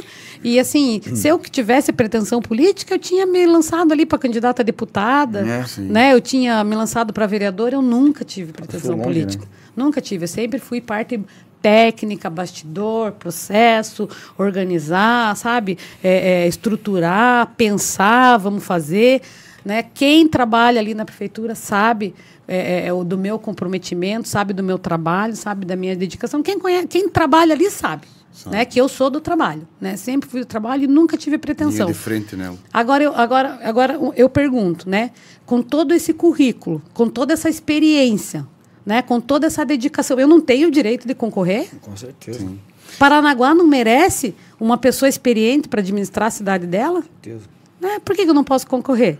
E 0.43 0.59
assim, 0.59 0.99
hum. 1.07 1.15
se 1.15 1.29
eu 1.29 1.39
que 1.39 1.49
tivesse 1.49 1.93
pretensão 1.93 2.41
política, 2.41 2.93
eu 2.93 2.99
tinha 2.99 3.25
me 3.25 3.45
lançado 3.45 3.93
ali 3.93 4.05
para 4.05 4.19
candidata 4.19 4.61
a 4.61 4.65
deputada, 4.65 5.39
é, 5.39 5.81
né? 5.81 6.13
Eu 6.13 6.19
tinha 6.19 6.61
me 6.63 6.75
lançado 6.75 7.13
para 7.13 7.25
vereador, 7.25 7.71
eu 7.71 7.81
nunca 7.81 8.25
tive 8.25 8.51
pretensão 8.51 8.97
longe, 8.97 9.03
política. 9.03 9.45
Né? 9.45 9.64
Nunca 9.75 10.01
tive, 10.01 10.23
eu 10.23 10.27
sempre 10.27 10.59
fui 10.59 10.79
parte 10.79 11.19
técnica, 11.61 12.29
bastidor, 12.29 13.13
processo, 13.13 14.07
organizar, 14.37 15.35
sabe? 15.35 15.77
É, 16.03 16.43
é, 16.43 16.47
estruturar, 16.47 17.53
pensar, 17.57 18.37
vamos 18.37 18.63
fazer. 18.63 19.21
Né? 19.63 19.83
Quem 19.93 20.27
trabalha 20.27 20.79
ali 20.79 20.93
na 20.93 21.03
prefeitura 21.03 21.55
sabe 21.55 22.13
é, 22.47 22.85
é, 22.85 22.87
é, 22.87 23.03
do 23.03 23.17
meu 23.17 23.39
comprometimento, 23.39 24.27
sabe 24.27 24.53
do 24.53 24.61
meu 24.61 24.77
trabalho, 24.77 25.35
sabe 25.35 25.65
da 25.65 25.75
minha 25.75 25.95
dedicação. 25.95 26.43
Quem, 26.43 26.59
conhece, 26.59 26.87
quem 26.87 27.09
trabalha 27.09 27.53
ali 27.53 27.69
sabe 27.71 28.07
né? 28.45 28.65
Que 28.65 28.79
eu 28.79 28.89
sou 28.89 29.09
do 29.09 29.21
trabalho, 29.21 29.67
né? 29.79 29.95
Sempre 29.95 30.29
fui 30.29 30.41
do 30.41 30.45
trabalho 30.45 30.83
e 30.83 30.87
nunca 30.87 31.15
tive 31.15 31.37
pretensão. 31.37 31.85
Linha 31.85 31.93
de 31.93 31.93
frente 31.93 32.35
nela. 32.35 32.57
Agora 32.73 33.03
eu, 33.03 33.15
agora, 33.15 33.59
agora 33.63 33.99
eu 34.15 34.29
pergunto, 34.29 34.89
né? 34.89 35.11
Com 35.45 35.61
todo 35.61 35.93
esse 35.93 36.13
currículo, 36.13 36.81
com 36.93 37.07
toda 37.07 37.33
essa 37.33 37.49
experiência, 37.49 38.45
né? 38.85 39.01
Com 39.01 39.19
toda 39.19 39.47
essa 39.47 39.65
dedicação, 39.65 40.19
eu 40.19 40.27
não 40.27 40.39
tenho 40.39 40.67
o 40.67 40.71
direito 40.71 41.07
de 41.07 41.15
concorrer? 41.15 41.69
Com 41.81 41.95
certeza. 41.97 42.39
Sim. 42.39 42.59
Paranaguá 42.99 43.53
não 43.53 43.67
merece 43.67 44.35
uma 44.59 44.77
pessoa 44.77 45.09
experiente 45.09 45.67
para 45.67 45.81
administrar 45.81 46.27
a 46.27 46.31
cidade 46.31 46.67
dela? 46.67 47.01
Com 47.01 47.07
certeza. 47.23 47.45
Né? 47.81 47.99
Por 48.03 48.15
que 48.15 48.21
eu 48.21 48.33
não 48.33 48.43
posso 48.43 48.67
concorrer? 48.67 49.17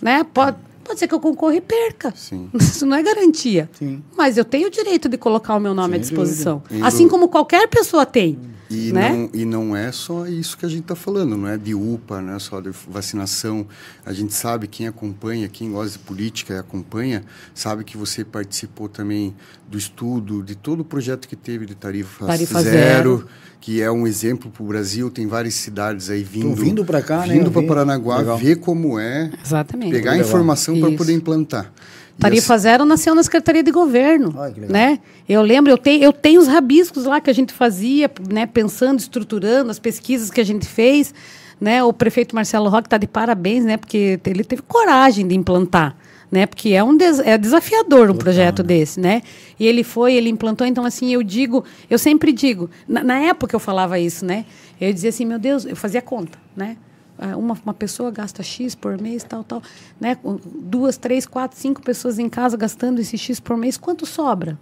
Né? 0.00 0.24
Pode, 0.32 0.56
pode 0.82 0.98
ser 0.98 1.08
que 1.08 1.14
eu 1.14 1.20
concorra 1.20 1.56
e 1.56 1.60
perca. 1.60 2.12
Sim. 2.16 2.48
Isso 2.54 2.86
não 2.86 2.96
é 2.96 3.02
garantia. 3.02 3.68
Sim. 3.78 4.02
Mas 4.16 4.36
eu 4.36 4.44
tenho 4.44 4.68
o 4.68 4.70
direito 4.70 5.08
de 5.08 5.18
colocar 5.18 5.56
o 5.56 5.60
meu 5.60 5.74
nome 5.74 5.94
Sem 5.94 5.98
à 5.98 6.00
disposição. 6.00 6.62
Assim 6.82 7.08
como 7.08 7.28
qualquer 7.28 7.68
pessoa 7.68 8.06
tem. 8.06 8.38
E, 8.70 8.92
né? 8.92 9.10
não, 9.10 9.30
e 9.32 9.44
não 9.44 9.76
é 9.76 9.92
só 9.92 10.26
isso 10.26 10.56
que 10.56 10.64
a 10.64 10.68
gente 10.68 10.82
está 10.82 10.94
falando, 10.94 11.36
não 11.36 11.48
é 11.48 11.58
de 11.58 11.74
UPA, 11.74 12.20
não 12.20 12.34
é 12.34 12.38
só 12.38 12.60
de 12.60 12.70
vacinação. 12.88 13.66
A 14.04 14.12
gente 14.12 14.32
sabe, 14.32 14.66
quem 14.66 14.86
acompanha, 14.86 15.48
quem 15.48 15.70
gosta 15.70 15.98
de 15.98 16.04
política 16.04 16.54
e 16.54 16.58
acompanha, 16.58 17.22
sabe 17.54 17.84
que 17.84 17.96
você 17.96 18.24
participou 18.24 18.88
também 18.88 19.34
do 19.68 19.76
estudo, 19.76 20.42
de 20.42 20.54
todo 20.54 20.80
o 20.80 20.84
projeto 20.84 21.28
que 21.28 21.36
teve 21.36 21.66
de 21.66 21.74
tarifa, 21.74 22.26
tarifa 22.26 22.62
zero, 22.62 23.18
zero, 23.18 23.28
que 23.60 23.82
é 23.82 23.90
um 23.90 24.06
exemplo 24.06 24.50
para 24.50 24.62
o 24.62 24.66
Brasil. 24.66 25.10
Tem 25.10 25.26
várias 25.26 25.54
cidades 25.54 26.08
aí 26.08 26.22
vindo. 26.22 26.50
Tô 26.50 26.62
vindo 26.62 26.84
para 26.84 27.02
cá, 27.02 27.20
vindo 27.20 27.28
né? 27.28 27.34
Vindo 27.38 27.50
para 27.50 27.62
Paranaguá, 27.62 28.18
Legal. 28.18 28.38
ver 28.38 28.56
como 28.56 28.98
é. 28.98 29.30
Exatamente. 29.44 29.92
Pegar 29.92 30.12
a 30.12 30.18
informação 30.18 30.78
para 30.80 30.90
poder 30.92 31.12
implantar. 31.12 31.72
Tarifa 32.18 32.56
Zero 32.58 32.84
nasceu 32.84 33.14
na 33.14 33.22
Secretaria 33.22 33.62
de 33.62 33.70
Governo. 33.70 34.34
Ai, 34.38 34.52
né? 34.56 35.00
Eu 35.28 35.42
lembro, 35.42 35.72
eu 35.72 35.78
tenho, 35.78 36.02
eu 36.02 36.12
tenho 36.12 36.40
os 36.40 36.46
rabiscos 36.46 37.04
lá 37.04 37.20
que 37.20 37.30
a 37.30 37.32
gente 37.32 37.52
fazia, 37.52 38.10
né, 38.30 38.46
pensando, 38.46 38.98
estruturando 38.98 39.70
as 39.70 39.78
pesquisas 39.78 40.30
que 40.30 40.40
a 40.40 40.44
gente 40.44 40.66
fez. 40.66 41.12
Né? 41.60 41.82
O 41.82 41.92
prefeito 41.92 42.34
Marcelo 42.34 42.68
Roque 42.68 42.86
está 42.86 42.98
de 42.98 43.06
parabéns, 43.06 43.64
né? 43.64 43.76
porque 43.76 44.20
ele 44.26 44.44
teve 44.44 44.62
coragem 44.62 45.26
de 45.26 45.34
implantar. 45.34 45.96
Né? 46.30 46.46
Porque 46.46 46.70
é 46.70 46.82
um 46.82 46.96
des 46.96 47.20
é 47.20 47.38
desafiador 47.38 48.10
um 48.10 48.16
projeto 48.16 48.60
né? 48.62 48.66
desse, 48.66 48.98
né? 48.98 49.22
E 49.58 49.66
ele 49.66 49.84
foi, 49.84 50.14
ele 50.14 50.28
implantou, 50.28 50.66
então 50.66 50.84
assim, 50.84 51.12
eu 51.12 51.22
digo, 51.22 51.64
eu 51.88 51.96
sempre 51.96 52.32
digo, 52.32 52.68
na, 52.88 53.04
na 53.04 53.18
época 53.20 53.54
eu 53.54 53.60
falava 53.60 54.00
isso, 54.00 54.24
né? 54.24 54.44
Eu 54.80 54.92
dizia 54.92 55.10
assim, 55.10 55.24
meu 55.24 55.38
Deus, 55.38 55.64
eu 55.64 55.76
fazia 55.76 56.02
conta, 56.02 56.36
né? 56.56 56.76
Ah, 57.18 57.36
uma, 57.36 57.56
uma 57.64 57.74
pessoa 57.74 58.10
gasta 58.10 58.42
X 58.42 58.74
por 58.74 59.00
mês, 59.00 59.22
tal, 59.22 59.44
tal, 59.44 59.62
né? 60.00 60.16
Duas, 60.62 60.96
três, 60.96 61.26
quatro, 61.26 61.58
cinco 61.58 61.80
pessoas 61.80 62.18
em 62.18 62.28
casa 62.28 62.56
gastando 62.56 63.00
esse 63.00 63.16
X 63.16 63.38
por 63.38 63.56
mês, 63.56 63.76
quanto 63.76 64.04
sobra? 64.04 64.58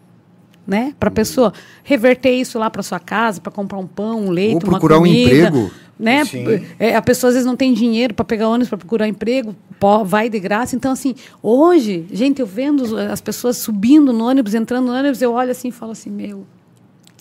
Né? 0.65 0.95
Para 1.01 1.09
a 1.09 1.13
pessoa 1.13 1.53
reverter 1.83 2.31
isso 2.31 2.57
lá 2.59 2.71
para 2.71 2.83
sua 2.85 3.01
casa, 3.01 3.41
para 3.41 3.51
comprar 3.51 3.79
um 3.79 3.87
pão, 3.87 4.27
um 4.27 4.31
leite, 4.31 4.55
Ou 4.55 4.61
procurar 4.61 4.99
uma 4.99 5.09
comida, 5.09 5.29
um 5.29 5.39
emprego. 5.49 5.71
Né? 5.99 6.23
É, 6.79 6.95
a 6.95 7.03
pessoa 7.03 7.29
às 7.31 7.35
vezes 7.35 7.47
não 7.47 7.57
tem 7.57 7.75
dinheiro 7.75 8.15
para 8.15 8.25
pegar 8.25 8.49
ônibus 8.49 8.69
para 8.69 8.79
procurar 8.79 9.09
emprego, 9.09 9.57
vai 10.05 10.29
de 10.29 10.39
graça. 10.39 10.77
Então, 10.77 10.93
assim, 10.93 11.17
hoje, 11.43 12.07
gente, 12.13 12.41
eu 12.41 12.47
vendo 12.47 12.97
as 12.97 13.21
pessoas 13.21 13.57
subindo 13.57 14.13
no 14.13 14.25
ônibus, 14.25 14.55
entrando 14.55 14.87
no 14.87 14.93
ônibus, 14.93 15.21
eu 15.21 15.33
olho 15.33 15.51
assim 15.51 15.69
e 15.69 15.73
falo 15.73 15.93
assim, 15.93 16.11
meu, 16.11 16.47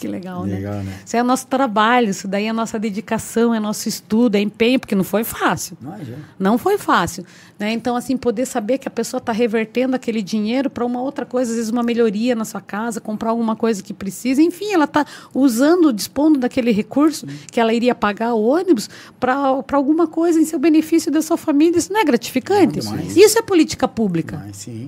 que 0.01 0.07
legal, 0.07 0.45
né? 0.45 0.55
legal 0.55 0.73
né? 0.75 0.83
né? 0.83 0.99
Isso 1.05 1.15
é 1.15 1.21
o 1.21 1.23
nosso 1.23 1.45
trabalho, 1.45 2.09
isso 2.09 2.27
daí 2.27 2.45
é 2.45 2.49
a 2.49 2.53
nossa 2.53 2.79
dedicação, 2.79 3.53
é 3.53 3.59
nosso 3.59 3.87
estudo, 3.87 4.35
é 4.35 4.39
empenho, 4.39 4.79
porque 4.79 4.95
não 4.95 5.03
foi 5.03 5.23
fácil. 5.23 5.77
Imagina. 5.79 6.17
Não 6.39 6.57
foi 6.57 6.79
fácil. 6.79 7.23
Né? 7.59 7.71
Então, 7.73 7.95
assim, 7.95 8.17
poder 8.17 8.47
saber 8.47 8.79
que 8.79 8.87
a 8.87 8.91
pessoa 8.91 9.19
está 9.19 9.31
revertendo 9.31 9.95
aquele 9.95 10.23
dinheiro 10.23 10.69
para 10.69 10.83
uma 10.83 10.99
outra 10.99 11.23
coisa, 11.23 11.51
às 11.51 11.57
vezes 11.57 11.71
uma 11.71 11.83
melhoria 11.83 12.33
na 12.33 12.43
sua 12.43 12.59
casa, 12.59 12.99
comprar 12.99 13.29
alguma 13.29 13.55
coisa 13.55 13.83
que 13.83 13.93
precisa, 13.93 14.41
enfim, 14.41 14.73
ela 14.73 14.85
está 14.85 15.05
usando, 15.35 15.93
dispondo 15.93 16.39
daquele 16.39 16.71
recurso 16.71 17.27
que 17.51 17.59
ela 17.59 17.71
iria 17.71 17.93
pagar 17.93 18.33
o 18.33 18.41
ônibus 18.41 18.89
para 19.19 19.63
alguma 19.73 20.07
coisa 20.07 20.39
em 20.39 20.45
seu 20.45 20.57
benefício 20.57 21.11
da 21.11 21.21
sua 21.21 21.37
família. 21.37 21.77
Isso 21.77 21.93
não 21.93 21.99
é 21.99 22.03
gratificante? 22.03 22.83
Não, 22.83 22.99
isso 22.99 23.37
é 23.37 23.41
política 23.43 23.87
pública. 23.87 24.47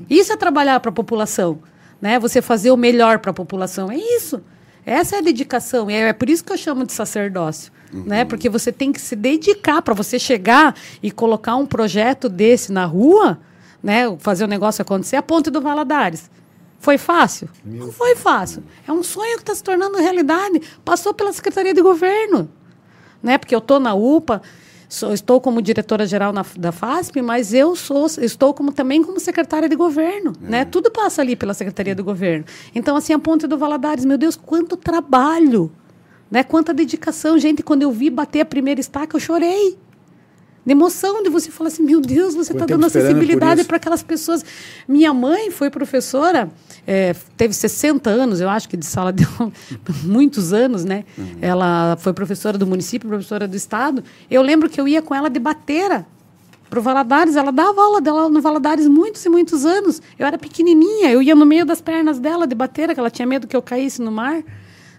isso 0.10 0.34
é 0.34 0.38
trabalhar 0.38 0.80
para 0.80 0.90
a 0.90 0.94
população. 0.94 1.60
Né? 2.02 2.18
Você 2.18 2.42
fazer 2.42 2.72
o 2.72 2.78
melhor 2.78 3.20
para 3.20 3.30
a 3.30 3.34
população. 3.34 3.92
É 3.92 3.98
isso. 3.98 4.42
Essa 4.86 5.18
é 5.18 5.20
a 5.20 5.22
dedicação. 5.22 5.90
E 5.90 5.94
é 5.94 6.14
por 6.14 6.30
isso 6.30 6.44
que 6.44 6.52
eu 6.52 6.58
chamo 6.58 6.86
de 6.86 6.94
sacerdócio. 6.94 7.72
Uhum. 7.94 8.04
Né? 8.06 8.26
Porque 8.26 8.50
você 8.50 8.72
tem 8.72 8.92
que 8.92 9.00
se 9.00 9.16
dedicar 9.16 9.82
para 9.82 9.94
você 9.94 10.18
chegar 10.18 10.76
e 11.02 11.12
colocar 11.12 11.56
um 11.56 11.66
projeto 11.66 12.28
desse 12.28 12.72
na 12.72 12.86
rua, 12.86 13.40
né? 13.82 14.16
fazer 14.20 14.44
o 14.44 14.48
negócio 14.48 14.82
acontecer, 14.82 15.16
a 15.16 15.22
ponte 15.22 15.50
do 15.50 15.62
Valadares. 15.62 16.30
Foi 16.80 16.98
fácil? 16.98 17.48
Meu 17.64 17.86
Não 17.86 17.94
foi 17.94 18.16
fácil. 18.16 18.62
É 18.86 18.92
um 18.92 19.04
sonho 19.04 19.38
que 19.38 19.44
está 19.44 19.56
se 19.56 19.64
tornando 19.64 19.98
realidade. 20.00 20.62
Passou 20.84 21.14
pela 21.14 21.32
Secretaria 21.32 21.74
de 21.74 21.82
Governo. 21.82 22.50
Né? 23.22 23.38
Porque 23.38 23.56
eu 23.56 23.60
estou 23.60 23.80
na 23.80 23.94
UPA, 23.94 24.42
sou, 24.94 25.14
estou 25.14 25.42
como 25.42 25.62
diretora-geral 25.62 26.32
da 26.58 26.72
FASP, 26.72 27.22
mas 27.22 27.54
eu 27.54 27.76
sou, 27.76 28.06
estou 28.22 28.54
como, 28.54 28.72
também 28.72 29.04
como 29.04 29.20
secretária 29.20 29.68
de 29.68 29.76
governo. 29.76 30.34
É. 30.44 30.50
Né? 30.50 30.66
Tudo 30.66 30.92
passa 30.92 31.22
ali 31.22 31.36
pela 31.36 31.54
Secretaria 31.54 31.96
do 31.96 32.04
Governo. 32.04 32.46
Então, 32.76 32.96
assim, 32.96 33.12
a 33.14 33.20
Ponte 33.20 33.48
do 33.48 33.58
Valadares, 33.58 34.06
meu 34.06 34.18
Deus, 34.18 34.36
quanto 34.36 34.78
trabalho, 34.78 35.72
né? 36.30 36.44
quanta 36.44 36.74
dedicação. 36.74 37.38
Gente, 37.40 37.64
quando 37.64 37.82
eu 37.82 37.92
vi 37.92 38.10
bater 38.10 38.42
a 38.42 38.46
primeira 38.46 38.80
estaca, 38.80 39.16
eu 39.16 39.20
chorei 39.20 39.78
de 40.66 40.72
emoção 40.72 41.22
de 41.22 41.30
você 41.30 41.52
falar 41.52 41.68
assim, 41.68 41.84
meu 41.84 42.00
Deus, 42.00 42.36
você 42.36 42.54
está 42.54 42.66
dando 42.66 42.86
acessibilidade 42.86 43.66
para 43.66 43.78
aquelas 43.78 44.02
pessoas. 44.02 44.46
Minha 44.88 45.14
mãe 45.14 45.52
foi 45.52 45.70
professora, 45.70 46.50
é, 46.88 47.14
teve 47.36 47.54
60 47.54 48.10
anos, 48.10 48.40
eu 48.40 48.50
acho 48.50 48.70
que 48.70 48.78
de 48.78 48.86
sala 48.86 49.12
de 49.12 49.28
muitos 50.04 50.54
anos, 50.54 50.86
né? 50.86 51.04
Uhum. 51.18 51.38
Ela 51.42 51.98
foi 52.00 52.14
professora 52.14 52.58
do 52.58 52.66
município, 52.66 53.10
professora 53.10 53.48
do 53.48 53.56
estado. 53.56 54.04
Eu 54.32 54.42
lembro 54.42 54.70
que 54.70 54.80
eu 54.80 54.88
ia 54.88 55.02
com 55.02 55.14
ela 55.14 55.30
de 55.30 55.40
bateira 55.40 56.06
para 56.70 56.80
o 56.80 56.82
Valadares. 56.82 57.36
Ela 57.36 57.52
dava 57.52 57.82
aula 57.82 58.02
dela 58.02 58.30
no 58.30 58.42
Valadares 58.42 58.88
muitos 58.88 59.24
e 59.26 59.30
muitos 59.30 59.66
anos. 59.66 60.02
Eu 60.18 60.26
era 60.26 60.38
pequenininha, 60.38 61.12
eu 61.12 61.22
ia 61.22 61.36
no 61.36 61.46
meio 61.46 61.66
das 61.66 61.82
pernas 61.82 62.20
dela 62.20 62.48
de 62.48 62.56
bateira, 62.56 62.94
que 62.94 63.00
ela 63.00 63.12
tinha 63.12 63.28
medo 63.28 63.48
que 63.48 63.56
eu 63.56 63.62
caísse 63.62 64.02
no 64.02 64.12
mar. 64.12 64.42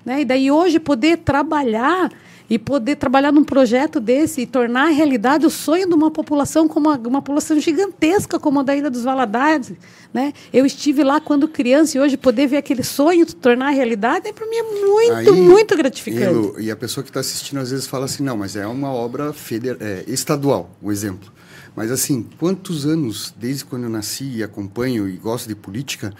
Né? 0.04 0.20
E 0.20 0.24
daí 0.24 0.50
hoje 0.50 0.78
poder 0.78 1.18
trabalhar 1.18 2.12
e 2.54 2.58
poder 2.58 2.94
trabalhar 2.94 3.32
num 3.32 3.42
projeto 3.42 3.98
desse 3.98 4.42
e 4.42 4.46
tornar 4.46 4.86
realidade 4.90 5.44
o 5.44 5.50
sonho 5.50 5.88
de 5.88 5.94
uma 5.94 6.08
população 6.08 6.68
como 6.68 6.88
uma, 6.88 6.96
uma 6.96 7.20
população 7.20 7.58
gigantesca 7.58 8.38
como 8.38 8.60
a 8.60 8.62
da 8.62 8.76
Ilha 8.76 8.88
dos 8.88 9.02
Valadares, 9.02 9.72
né? 10.12 10.32
Eu 10.52 10.64
estive 10.64 11.02
lá 11.02 11.20
quando 11.20 11.48
criança 11.48 11.98
e 11.98 12.00
hoje 12.00 12.16
poder 12.16 12.46
ver 12.46 12.58
aquele 12.58 12.84
sonho 12.84 13.26
tornar 13.26 13.70
realidade, 13.70 14.32
para 14.32 14.46
mim 14.46 14.54
é 14.54 14.62
muito, 14.62 15.12
Aí, 15.12 15.30
muito 15.32 15.76
gratificante. 15.76 16.60
e 16.60 16.70
a 16.70 16.76
pessoa 16.76 17.02
que 17.02 17.10
está 17.10 17.18
assistindo 17.18 17.58
às 17.58 17.72
vezes 17.72 17.88
fala 17.88 18.04
assim, 18.04 18.22
não, 18.22 18.36
mas 18.36 18.54
é 18.54 18.64
uma 18.68 18.92
obra 18.92 19.32
feder, 19.32 19.76
é, 19.80 20.04
estadual, 20.06 20.70
um 20.80 20.92
exemplo. 20.92 21.32
Mas 21.74 21.90
assim, 21.90 22.24
quantos 22.38 22.86
anos, 22.86 23.34
desde 23.36 23.64
quando 23.64 23.82
eu 23.82 23.90
nasci 23.90 24.36
e 24.36 24.44
acompanho 24.44 25.08
e 25.08 25.16
gosto 25.16 25.48
de 25.48 25.56
política, 25.56 26.14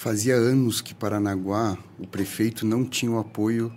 Fazia 0.00 0.34
anos 0.34 0.80
que 0.80 0.94
Paranaguá, 0.94 1.76
o 1.98 2.06
prefeito 2.06 2.64
não 2.64 2.86
tinha 2.86 3.12
o 3.12 3.18
apoio 3.18 3.70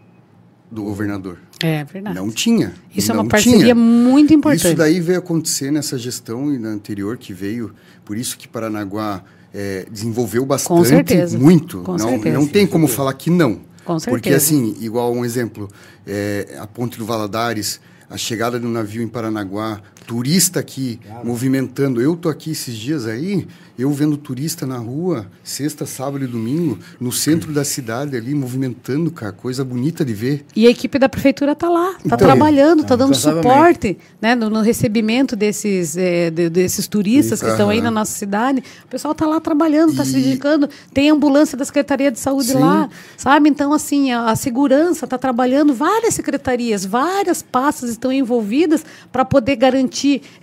do 0.73 0.83
governador. 0.83 1.37
É 1.61 1.83
verdade. 1.83 2.15
Não 2.15 2.29
tinha. 2.29 2.73
Isso 2.95 3.11
é 3.11 3.15
não 3.15 3.23
uma 3.23 3.29
parceria 3.29 3.59
tinha. 3.59 3.75
muito 3.75 4.33
importante. 4.33 4.67
Isso 4.67 4.75
daí 4.75 4.99
veio 4.99 5.19
acontecer 5.19 5.71
nessa 5.71 5.97
gestão 5.97 6.53
e 6.53 6.57
na 6.57 6.69
anterior 6.69 7.17
que 7.17 7.31
veio, 7.33 7.73
por 8.03 8.17
isso 8.17 8.37
que 8.37 8.47
Paranaguá 8.47 9.23
é, 9.53 9.85
desenvolveu 9.89 10.45
bastante, 10.45 10.87
certeza. 10.87 11.37
muito. 11.37 11.81
Com 11.81 11.93
não, 11.93 12.09
certeza. 12.09 12.37
não 12.37 12.47
tem 12.47 12.65
como 12.65 12.87
falar 12.87 13.13
que 13.13 13.29
não. 13.29 13.59
Com 13.85 13.97
Porque 13.97 14.29
certeza. 14.29 14.37
assim, 14.37 14.75
igual 14.81 15.13
um 15.13 15.23
exemplo, 15.23 15.69
é, 16.07 16.57
a 16.59 16.65
Ponte 16.65 16.97
do 16.97 17.05
Valadares, 17.05 17.79
a 18.09 18.17
chegada 18.17 18.59
do 18.59 18.67
navio 18.67 19.01
em 19.01 19.07
Paranaguá, 19.07 19.81
turista 20.05 20.59
aqui 20.59 20.99
movimentando. 21.23 22.01
Eu 22.01 22.15
tô 22.15 22.29
aqui 22.29 22.51
esses 22.51 22.75
dias 22.75 23.05
aí, 23.07 23.47
eu 23.77 23.89
vendo 23.91 24.17
turista 24.17 24.65
na 24.67 24.77
rua, 24.77 25.25
sexta, 25.43 25.85
sábado 25.85 26.23
e 26.23 26.27
domingo, 26.27 26.77
no 26.99 27.11
centro 27.11 27.51
da 27.51 27.63
cidade 27.63 28.15
ali, 28.15 28.35
movimentando, 28.35 29.09
cara, 29.11 29.31
coisa 29.31 29.63
bonita 29.63 30.05
de 30.05 30.13
ver. 30.13 30.45
E 30.55 30.67
a 30.67 30.69
equipe 30.69 30.99
da 30.99 31.09
prefeitura 31.09 31.53
está 31.53 31.69
lá, 31.69 31.89
está 31.91 32.01
Então, 32.05 32.17
trabalhando, 32.17 32.81
está 32.83 32.95
dando 32.95 33.09
incansavelmente. 33.11 33.47
suporte 33.47 33.97
né, 34.21 34.35
no, 34.35 34.49
no 34.49 34.61
recebimento 34.61 35.35
desses, 35.35 35.97
eh, 35.97 36.29
de- 36.29 36.49
desses 36.49 36.87
turistas 36.87 37.41
que 37.41 37.49
estão 37.49 37.69
aí 37.69 37.81
na 37.81 37.89
nossa 37.89 38.11
cidade. 38.11 38.63
O 38.85 38.87
pessoal 38.87 39.13
está 39.13 39.25
lá 39.25 39.39
trabalhando, 39.39 39.91
está 39.91 40.05
se 40.05 40.11
E- 40.17 40.21
dedicando. 40.21 40.69
Tem 40.93 41.09
ambulância 41.09 41.57
da 41.57 41.65
Secretaria 41.65 42.11
de 42.11 42.19
Saúde 42.19 42.49
Sim. 42.49 42.59
lá, 42.59 42.89
sabe? 43.17 43.49
Então, 43.49 43.73
assim, 43.73 44.11
a, 44.11 44.29
a 44.29 44.35
segurança 44.35 45.05
está 45.05 45.17
trabalhando, 45.17 45.73
várias 45.73 46.13
secretarias, 46.13 46.85
várias 46.85 47.41
pastas 47.41 47.89
estão 47.89 48.11
envolvidas 48.11 48.85
para 49.11 49.25
poder 49.25 49.55
garantir 49.55 49.92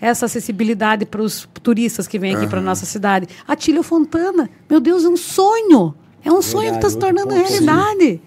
essa 0.01 0.27
acessibilidade 0.27 1.05
para 1.05 1.23
os 1.23 1.49
turistas 1.63 2.07
que 2.07 2.19
vêm 2.19 2.35
aqui 2.35 2.47
para 2.47 2.61
nossa 2.61 2.87
cidade. 2.87 3.27
A 3.47 3.57
Tília 3.57 3.83
Fontana, 3.83 4.49
meu 4.69 4.81
Deus, 4.81 5.05
é 5.05 5.09
um 5.09 5.17
sonho. 5.17 5.95
É 6.25 6.31
um 6.31 6.43
sonho 6.43 6.71
que 6.71 6.77
está 6.77 6.91
se 6.91 6.99
tornando 6.99 7.29
ponto, 7.29 7.47
sim. 7.47 7.65
realidade 7.65 8.21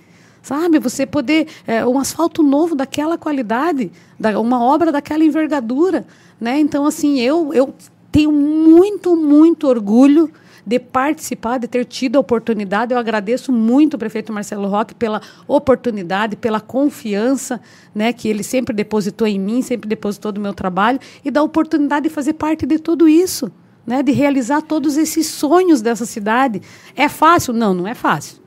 sabe? 0.43 0.78
Você 0.78 1.05
poder 1.05 1.47
é, 1.65 1.86
um 1.86 1.97
asfalto 1.97 2.43
novo 2.43 2.76
daquela 2.76 3.17
qualidade, 3.17 3.91
da, 4.19 4.38
uma 4.39 4.61
obra 4.61 4.91
daquela 4.91 5.24
envergadura, 5.24 6.05
né? 6.39 6.59
Então 6.59 6.86
assim 6.86 7.19
eu 7.19 7.53
eu 7.53 7.74
tenho 8.11 8.32
muito 8.32 9.15
muito 9.15 9.67
orgulho 9.67 10.30
de 10.66 10.80
participar, 10.80 11.57
de 11.57 11.68
ter 11.68 11.86
tido 11.86 12.18
a 12.18 12.20
oportunidade. 12.20 12.93
Eu 12.93 12.99
agradeço 12.99 13.51
muito 13.51 13.95
o 13.95 13.97
prefeito 13.97 14.32
Marcelo 14.32 14.68
Roque 14.68 14.93
pela 14.93 15.22
oportunidade, 15.47 16.36
pela 16.36 16.59
confiança, 16.59 17.59
né, 17.93 18.14
que 18.14 18.28
ele 18.28 18.43
sempre 18.43 18.76
depositou 18.76 19.28
em 19.28 19.39
mim, 19.39 19.61
sempre 19.61 19.88
depositou 19.88 20.32
do 20.32 20.41
meu 20.41 20.53
trabalho 20.53 20.99
e 21.24 21.32
da 21.32 21.41
oportunidade 21.43 22.07
de 22.07 22.14
fazer 22.14 22.34
parte 22.34 22.66
de 22.66 22.80
tudo 22.80 23.07
isso, 23.07 23.51
né, 23.86 24.03
de 24.03 24.11
realizar 24.11 24.61
todos 24.61 24.97
esses 24.97 25.28
sonhos 25.28 25.82
dessa 25.82 26.05
cidade. 26.05 26.61
É 26.95 27.09
fácil? 27.09 27.53
Não, 27.53 27.74
não 27.74 27.88
é 27.88 27.93
fácil. 27.93 28.43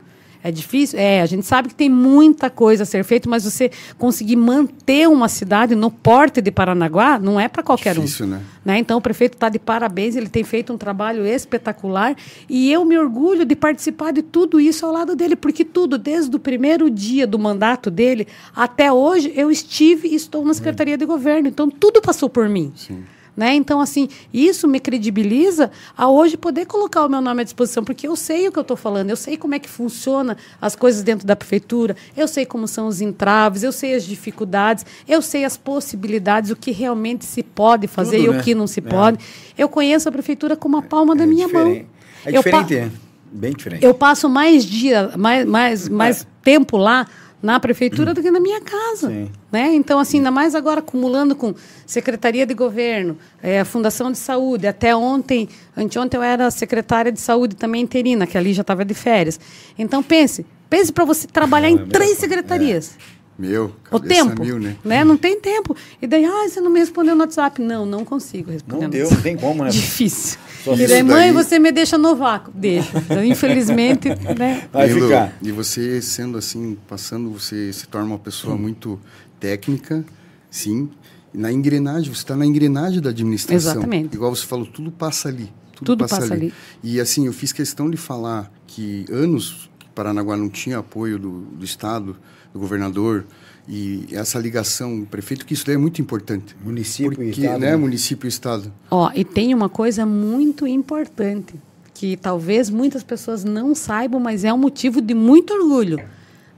É 0.46 0.50
difícil? 0.52 0.96
É, 0.96 1.22
a 1.22 1.26
gente 1.26 1.44
sabe 1.44 1.68
que 1.68 1.74
tem 1.74 1.90
muita 1.90 2.48
coisa 2.48 2.84
a 2.84 2.86
ser 2.86 3.02
feita, 3.02 3.28
mas 3.28 3.42
você 3.42 3.68
conseguir 3.98 4.36
manter 4.36 5.08
uma 5.08 5.28
cidade 5.28 5.74
no 5.74 5.90
porte 5.90 6.40
de 6.40 6.52
Paranaguá 6.52 7.18
não 7.18 7.40
é 7.40 7.48
para 7.48 7.64
qualquer 7.64 7.96
Difícil, 7.96 8.26
um. 8.26 8.28
né? 8.28 8.42
Né? 8.64 8.78
Então, 8.78 8.98
o 8.98 9.00
prefeito 9.00 9.34
está 9.34 9.48
de 9.48 9.58
parabéns, 9.58 10.14
ele 10.14 10.28
tem 10.28 10.44
feito 10.44 10.72
um 10.72 10.78
trabalho 10.78 11.26
espetacular 11.26 12.14
e 12.48 12.70
eu 12.70 12.84
me 12.84 12.96
orgulho 12.96 13.44
de 13.44 13.56
participar 13.56 14.12
de 14.12 14.22
tudo 14.22 14.60
isso 14.60 14.86
ao 14.86 14.92
lado 14.92 15.16
dele, 15.16 15.34
porque 15.34 15.64
tudo, 15.64 15.98
desde 15.98 16.36
o 16.36 16.38
primeiro 16.38 16.88
dia 16.88 17.26
do 17.26 17.40
mandato 17.40 17.90
dele 17.90 18.28
até 18.54 18.92
hoje, 18.92 19.32
eu 19.34 19.50
estive 19.50 20.06
e 20.06 20.14
estou 20.14 20.44
na 20.44 20.54
Secretaria 20.54 20.96
de 20.96 21.04
Governo. 21.04 21.48
Então, 21.48 21.68
tudo 21.68 22.00
passou 22.00 22.30
por 22.30 22.48
mim. 22.48 22.72
Sim. 22.76 23.02
Né? 23.36 23.54
Então, 23.54 23.80
assim, 23.82 24.08
isso 24.32 24.66
me 24.66 24.80
credibiliza 24.80 25.70
a 25.94 26.08
hoje 26.08 26.38
poder 26.38 26.64
colocar 26.64 27.04
o 27.04 27.08
meu 27.08 27.20
nome 27.20 27.42
à 27.42 27.44
disposição, 27.44 27.84
porque 27.84 28.08
eu 28.08 28.16
sei 28.16 28.48
o 28.48 28.52
que 28.52 28.58
eu 28.58 28.62
estou 28.62 28.78
falando, 28.78 29.10
eu 29.10 29.16
sei 29.16 29.36
como 29.36 29.54
é 29.54 29.58
que 29.58 29.68
funciona 29.68 30.38
as 30.58 30.74
coisas 30.74 31.02
dentro 31.02 31.26
da 31.26 31.36
prefeitura, 31.36 31.94
eu 32.16 32.26
sei 32.26 32.46
como 32.46 32.66
são 32.66 32.86
os 32.88 33.02
entraves, 33.02 33.62
eu 33.62 33.72
sei 33.72 33.94
as 33.94 34.04
dificuldades, 34.04 34.86
eu 35.06 35.20
sei 35.20 35.44
as 35.44 35.54
possibilidades, 35.56 36.50
o 36.50 36.56
que 36.56 36.70
realmente 36.70 37.26
se 37.26 37.42
pode 37.42 37.86
fazer 37.86 38.16
Tudo, 38.18 38.28
e 38.30 38.32
né? 38.34 38.40
o 38.40 38.42
que 38.42 38.54
não 38.54 38.66
se 38.66 38.80
É. 38.80 38.82
pode. 38.82 39.18
Eu 39.58 39.68
conheço 39.68 40.08
a 40.08 40.12
prefeitura 40.12 40.56
como 40.56 40.78
a 40.78 40.82
palma 40.82 41.14
da 41.14 41.26
minha 41.26 41.46
mão. 41.46 41.64
diferente. 41.66 41.88
É 42.24 42.30
Eu 42.30 42.42
pa- 42.42 42.62
diferente, 42.62 42.74
é. 42.74 42.90
Bem 43.30 43.52
diferente. 43.52 43.84
eu 43.84 43.92
passo 43.92 44.30
mais 44.30 44.64
dia, 44.64 45.10
mais, 45.16 45.44
mais, 45.44 45.88
mais 45.90 46.26
tempo 46.42 46.78
lá 46.78 47.06
na 47.46 47.60
prefeitura 47.60 48.12
do 48.12 48.20
que 48.20 48.28
na 48.28 48.40
minha 48.40 48.60
casa. 48.60 49.08
Sim. 49.08 49.30
Né? 49.52 49.72
Então, 49.72 50.00
assim, 50.00 50.16
ainda 50.16 50.32
mais 50.32 50.52
agora 50.52 50.80
acumulando 50.80 51.36
com 51.36 51.54
Secretaria 51.86 52.44
de 52.44 52.52
Governo, 52.52 53.16
a 53.60 53.64
Fundação 53.64 54.10
de 54.10 54.18
Saúde. 54.18 54.66
Até 54.66 54.96
ontem, 54.96 55.48
anteontem 55.76 56.18
eu 56.18 56.24
era 56.24 56.50
secretária 56.50 57.12
de 57.12 57.20
saúde 57.20 57.54
também 57.54 57.80
interina, 57.80 58.26
que 58.26 58.36
ali 58.36 58.52
já 58.52 58.62
estava 58.62 58.84
de 58.84 58.94
férias. 58.94 59.38
Então, 59.78 60.02
pense, 60.02 60.44
pense 60.68 60.92
para 60.92 61.04
você 61.04 61.28
trabalhar 61.28 61.70
em 61.70 61.86
três 61.86 62.18
secretarias. 62.18 62.98
Meu, 63.38 63.72
O 63.92 64.00
cabeça 64.00 64.24
tempo, 64.28 64.42
mil, 64.42 64.58
né? 64.58 64.76
né? 64.82 65.04
Não 65.04 65.16
tem 65.16 65.38
tempo. 65.38 65.76
E 66.02 66.06
daí, 66.06 66.24
ah, 66.24 66.48
você 66.48 66.60
não 66.60 66.70
me 66.70 66.80
respondeu 66.80 67.14
no 67.14 67.20
WhatsApp. 67.20 67.62
Não, 67.62 67.86
não 67.86 68.04
consigo 68.04 68.50
responder. 68.50 68.82
Não 68.82 68.90
deu, 68.90 69.10
não 69.10 69.20
tem 69.20 69.36
como, 69.36 69.62
né? 69.62 69.68
Difícil. 69.70 70.38
E 70.74 70.86
daí, 70.86 71.02
mãe, 71.02 71.32
daí- 71.32 71.32
você 71.32 71.58
me 71.58 71.70
deixa 71.72 71.96
no 71.98 72.16
vácuo. 72.16 72.52
Deixa. 72.54 72.98
Então, 72.98 73.24
infelizmente, 73.24 74.08
né? 74.38 74.68
Vai 74.72 74.88
ficar. 74.88 75.36
E 75.42 75.52
você 75.52 76.00
sendo 76.02 76.36
assim, 76.38 76.76
passando, 76.88 77.30
você 77.30 77.72
se 77.72 77.86
torna 77.86 78.06
uma 78.08 78.18
pessoa 78.18 78.56
muito 78.56 78.98
técnica, 79.38 80.04
sim. 80.50 80.88
Na 81.32 81.52
engrenagem, 81.52 82.12
você 82.14 82.22
está 82.22 82.34
na 82.34 82.46
engrenagem 82.46 83.00
da 83.00 83.10
administração. 83.10 83.72
Exatamente. 83.72 84.14
Igual 84.14 84.34
você 84.34 84.46
falou, 84.46 84.64
tudo 84.66 84.90
passa 84.90 85.28
ali. 85.28 85.52
Tudo 85.74 85.98
passa 85.98 86.32
ali. 86.32 86.52
E 86.82 86.98
assim, 86.98 87.26
eu 87.26 87.32
fiz 87.32 87.52
questão 87.52 87.90
de 87.90 87.96
falar 87.98 88.50
que 88.66 89.04
anos 89.10 89.68
que 89.78 89.86
Paranaguá 89.94 90.36
não 90.36 90.48
tinha 90.48 90.78
apoio 90.78 91.18
do, 91.18 91.40
do 91.52 91.64
Estado, 91.64 92.16
do 92.54 92.58
governador, 92.58 93.26
e 93.68 94.06
essa 94.12 94.38
ligação, 94.38 95.04
prefeito, 95.10 95.44
que 95.44 95.54
isso 95.54 95.66
daí 95.66 95.74
é 95.74 95.78
muito 95.78 96.00
importante. 96.00 96.56
Município 96.64 97.12
e 97.12 97.26
Porque, 97.26 97.40
Estado, 97.40 97.60
né, 97.60 97.70
né? 97.70 97.76
município 97.76 98.26
e 98.26 98.28
Estado. 98.28 98.72
Ó, 98.90 99.10
e 99.14 99.24
tem 99.24 99.52
uma 99.52 99.68
coisa 99.68 100.06
muito 100.06 100.66
importante 100.66 101.54
que 101.92 102.16
talvez 102.16 102.70
muitas 102.70 103.02
pessoas 103.02 103.42
não 103.42 103.74
saibam, 103.74 104.20
mas 104.20 104.44
é 104.44 104.52
um 104.52 104.58
motivo 104.58 105.00
de 105.00 105.14
muito 105.14 105.52
orgulho. 105.52 105.98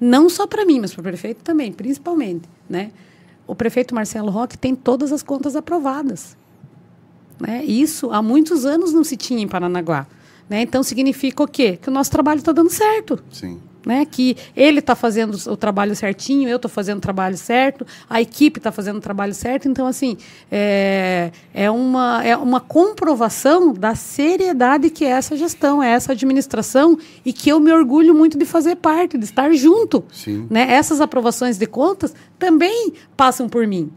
Não 0.01 0.29
só 0.29 0.47
para 0.47 0.65
mim, 0.67 0.81
mas 0.81 0.93
para 0.93 1.01
o 1.01 1.05
prefeito 1.05 1.43
também, 1.43 1.73
principalmente, 1.73 2.49
né? 2.69 2.91
O 3.47 3.55
prefeito 3.55 3.95
Marcelo 3.95 4.31
Roque 4.31 4.59
tem 4.59 4.75
todas 4.75 5.11
as 5.11 5.23
contas 5.23 5.57
aprovadas. 5.57 6.37
Né? 7.41 7.65
Isso 7.65 8.11
há 8.11 8.21
muitos 8.21 8.67
anos 8.67 8.93
não 8.93 9.03
se 9.03 9.17
tinha 9.17 9.41
em 9.41 9.49
Paranaguá. 9.49 10.07
Né? 10.49 10.63
Então 10.63 10.83
significa 10.83 11.43
o 11.43 11.49
quê? 11.49 11.79
Que 11.81 11.89
o 11.89 11.93
nosso 11.93 12.11
trabalho 12.11 12.39
está 12.39 12.53
dando 12.53 12.71
certo 12.71 13.23
Sim. 13.31 13.61
Né? 13.85 14.05
Que 14.05 14.37
ele 14.57 14.81
está 14.81 14.95
fazendo 14.95 15.35
o 15.51 15.57
trabalho 15.57 15.95
certinho, 15.95 16.49
eu 16.49 16.57
estou 16.57 16.71
fazendo 16.71 16.99
o 16.99 17.01
trabalho 17.01 17.37
certo, 17.37 17.87
a 18.09 18.21
equipe 18.21 18.59
está 18.59 18.73
fazendo 18.73 18.99
o 18.99 19.01
trabalho 19.01 19.35
certo. 19.35 19.69
Então, 19.69 19.87
assim, 19.87 20.17
é, 20.51 21.31
é, 21.55 21.71
uma, 21.71 22.25
é 22.25 22.37
uma 22.37 22.61
comprovação 22.61 23.73
da 23.73 23.95
seriedade 23.95 24.91
que 24.91 25.05
é 25.05 25.09
essa 25.09 25.37
gestão, 25.37 25.83
é 25.83 25.91
essa 25.91 26.13
administração 26.13 26.99
e 27.25 27.33
que 27.33 27.51
eu 27.51 27.61
me 27.61 27.73
orgulho 27.73 28.15
muito 28.15 28.39
de 28.39 28.45
fazer 28.45 28.77
parte, 28.77 29.19
de 29.19 29.25
estar 29.25 29.53
junto. 29.53 30.05
Sim. 30.13 30.47
Né? 30.51 30.73
Essas 30.73 31.01
aprovações 31.01 31.59
de 31.59 31.67
contas 31.67 32.15
também 32.39 32.93
passam 33.17 33.49
por 33.49 33.67
mim. 33.67 33.91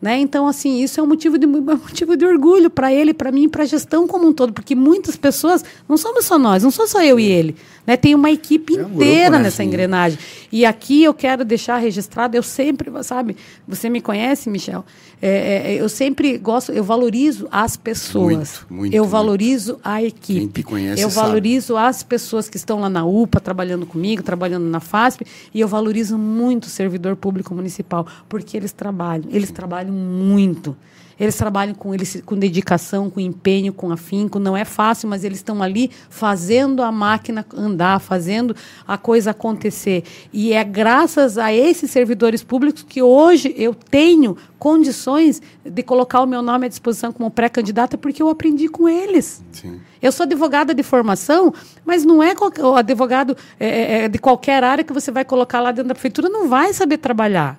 Né? 0.00 0.18
Então, 0.18 0.46
assim, 0.46 0.82
isso 0.82 1.00
é 1.00 1.02
um 1.02 1.06
motivo 1.06 1.38
de, 1.38 1.46
um 1.46 1.62
motivo 1.62 2.16
de 2.16 2.26
orgulho 2.26 2.68
para 2.68 2.92
ele, 2.92 3.14
para 3.14 3.32
mim, 3.32 3.48
para 3.48 3.62
a 3.62 3.66
gestão 3.66 4.06
como 4.06 4.28
um 4.28 4.32
todo, 4.32 4.52
porque 4.52 4.74
muitas 4.74 5.16
pessoas, 5.16 5.64
não 5.88 5.96
somos 5.96 6.26
só 6.26 6.38
nós, 6.38 6.62
não 6.62 6.70
sou 6.70 6.86
só 6.86 7.02
eu 7.02 7.18
e 7.18 7.24
ele, 7.24 7.56
né? 7.86 7.96
tem 7.96 8.14
uma 8.14 8.30
equipe 8.30 8.76
É 8.76 8.84
um 8.84 8.94
inteira 8.94 9.24
grupo, 9.24 9.36
né? 9.38 9.42
nessa 9.44 9.62
Sim. 9.62 9.68
engrenagem. 9.68 10.18
E 10.50 10.64
aqui 10.64 11.02
eu 11.04 11.14
quero 11.14 11.44
deixar 11.44 11.76
registrado, 11.78 12.36
eu 12.36 12.42
sempre, 12.42 12.90
sabe, 13.02 13.36
você 13.66 13.88
me 13.88 14.00
conhece, 14.00 14.48
Michel, 14.50 14.84
é, 15.20 15.72
é, 15.74 15.80
eu 15.80 15.88
sempre 15.88 16.36
gosto, 16.38 16.72
eu 16.72 16.84
valorizo 16.84 17.48
as 17.50 17.76
pessoas, 17.76 18.26
Muito, 18.60 18.66
muito, 18.70 18.94
eu 18.94 19.02
muito. 19.04 19.10
valorizo 19.12 19.78
a 19.82 20.02
equipe, 20.02 20.40
Quem 20.40 20.48
te 20.48 20.62
conhece 20.62 21.02
eu 21.02 21.10
sabe. 21.10 21.26
valorizo 21.28 21.76
as 21.76 22.02
pessoas 22.02 22.48
que 22.48 22.56
estão 22.56 22.80
lá 22.80 22.90
na 22.90 23.04
UPA, 23.04 23.40
trabalhando 23.40 23.86
comigo, 23.86 24.22
trabalhando 24.22 24.64
na 24.64 24.80
FASP, 24.80 25.24
e 25.54 25.60
eu 25.60 25.68
valorizo 25.68 26.18
muito 26.18 26.64
o 26.64 26.68
servidor 26.68 27.16
público 27.16 27.54
municipal, 27.54 28.06
porque 28.28 28.56
eles 28.56 28.72
trabalham, 28.72 29.24
eles 29.30 29.50
trabalham 29.50 29.92
muito. 29.94 30.76
Eles 31.18 31.36
trabalham 31.36 31.74
com, 31.74 31.94
eles, 31.94 32.22
com 32.24 32.36
dedicação, 32.36 33.08
com 33.08 33.18
empenho, 33.20 33.72
com 33.72 33.90
afinco. 33.90 34.38
Não 34.38 34.56
é 34.56 34.64
fácil, 34.64 35.08
mas 35.08 35.24
eles 35.24 35.38
estão 35.38 35.62
ali 35.62 35.90
fazendo 36.10 36.82
a 36.82 36.92
máquina 36.92 37.44
andar, 37.54 38.00
fazendo 38.00 38.54
a 38.86 38.98
coisa 38.98 39.30
acontecer. 39.30 40.04
E 40.32 40.52
é 40.52 40.62
graças 40.62 41.38
a 41.38 41.52
esses 41.52 41.90
servidores 41.90 42.42
públicos 42.42 42.82
que 42.82 43.02
hoje 43.02 43.54
eu 43.56 43.74
tenho 43.74 44.36
condições 44.58 45.40
de 45.64 45.82
colocar 45.82 46.20
o 46.20 46.26
meu 46.26 46.42
nome 46.42 46.66
à 46.66 46.68
disposição 46.68 47.12
como 47.12 47.30
pré-candidata, 47.30 47.96
porque 47.96 48.22
eu 48.22 48.28
aprendi 48.28 48.68
com 48.68 48.88
eles. 48.88 49.42
Sim. 49.52 49.80
Eu 50.00 50.12
sou 50.12 50.24
advogada 50.24 50.74
de 50.74 50.82
formação, 50.82 51.52
mas 51.84 52.04
não 52.04 52.22
é 52.22 52.34
o 52.60 52.74
advogado 52.76 53.36
é, 53.58 54.04
é, 54.04 54.08
de 54.08 54.18
qualquer 54.18 54.62
área 54.62 54.84
que 54.84 54.92
você 54.92 55.10
vai 55.10 55.24
colocar 55.24 55.60
lá 55.60 55.72
dentro 55.72 55.88
da 55.88 55.94
prefeitura, 55.94 56.28
não 56.28 56.48
vai 56.48 56.72
saber 56.72 56.98
trabalhar. 56.98 57.58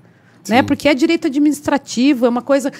Né? 0.50 0.62
Porque 0.64 0.88
é 0.88 0.93
direito 0.93 1.28
administrativo, 1.28 2.26
é 2.26 2.30
uma 2.30 2.41
coisa, 2.41 2.72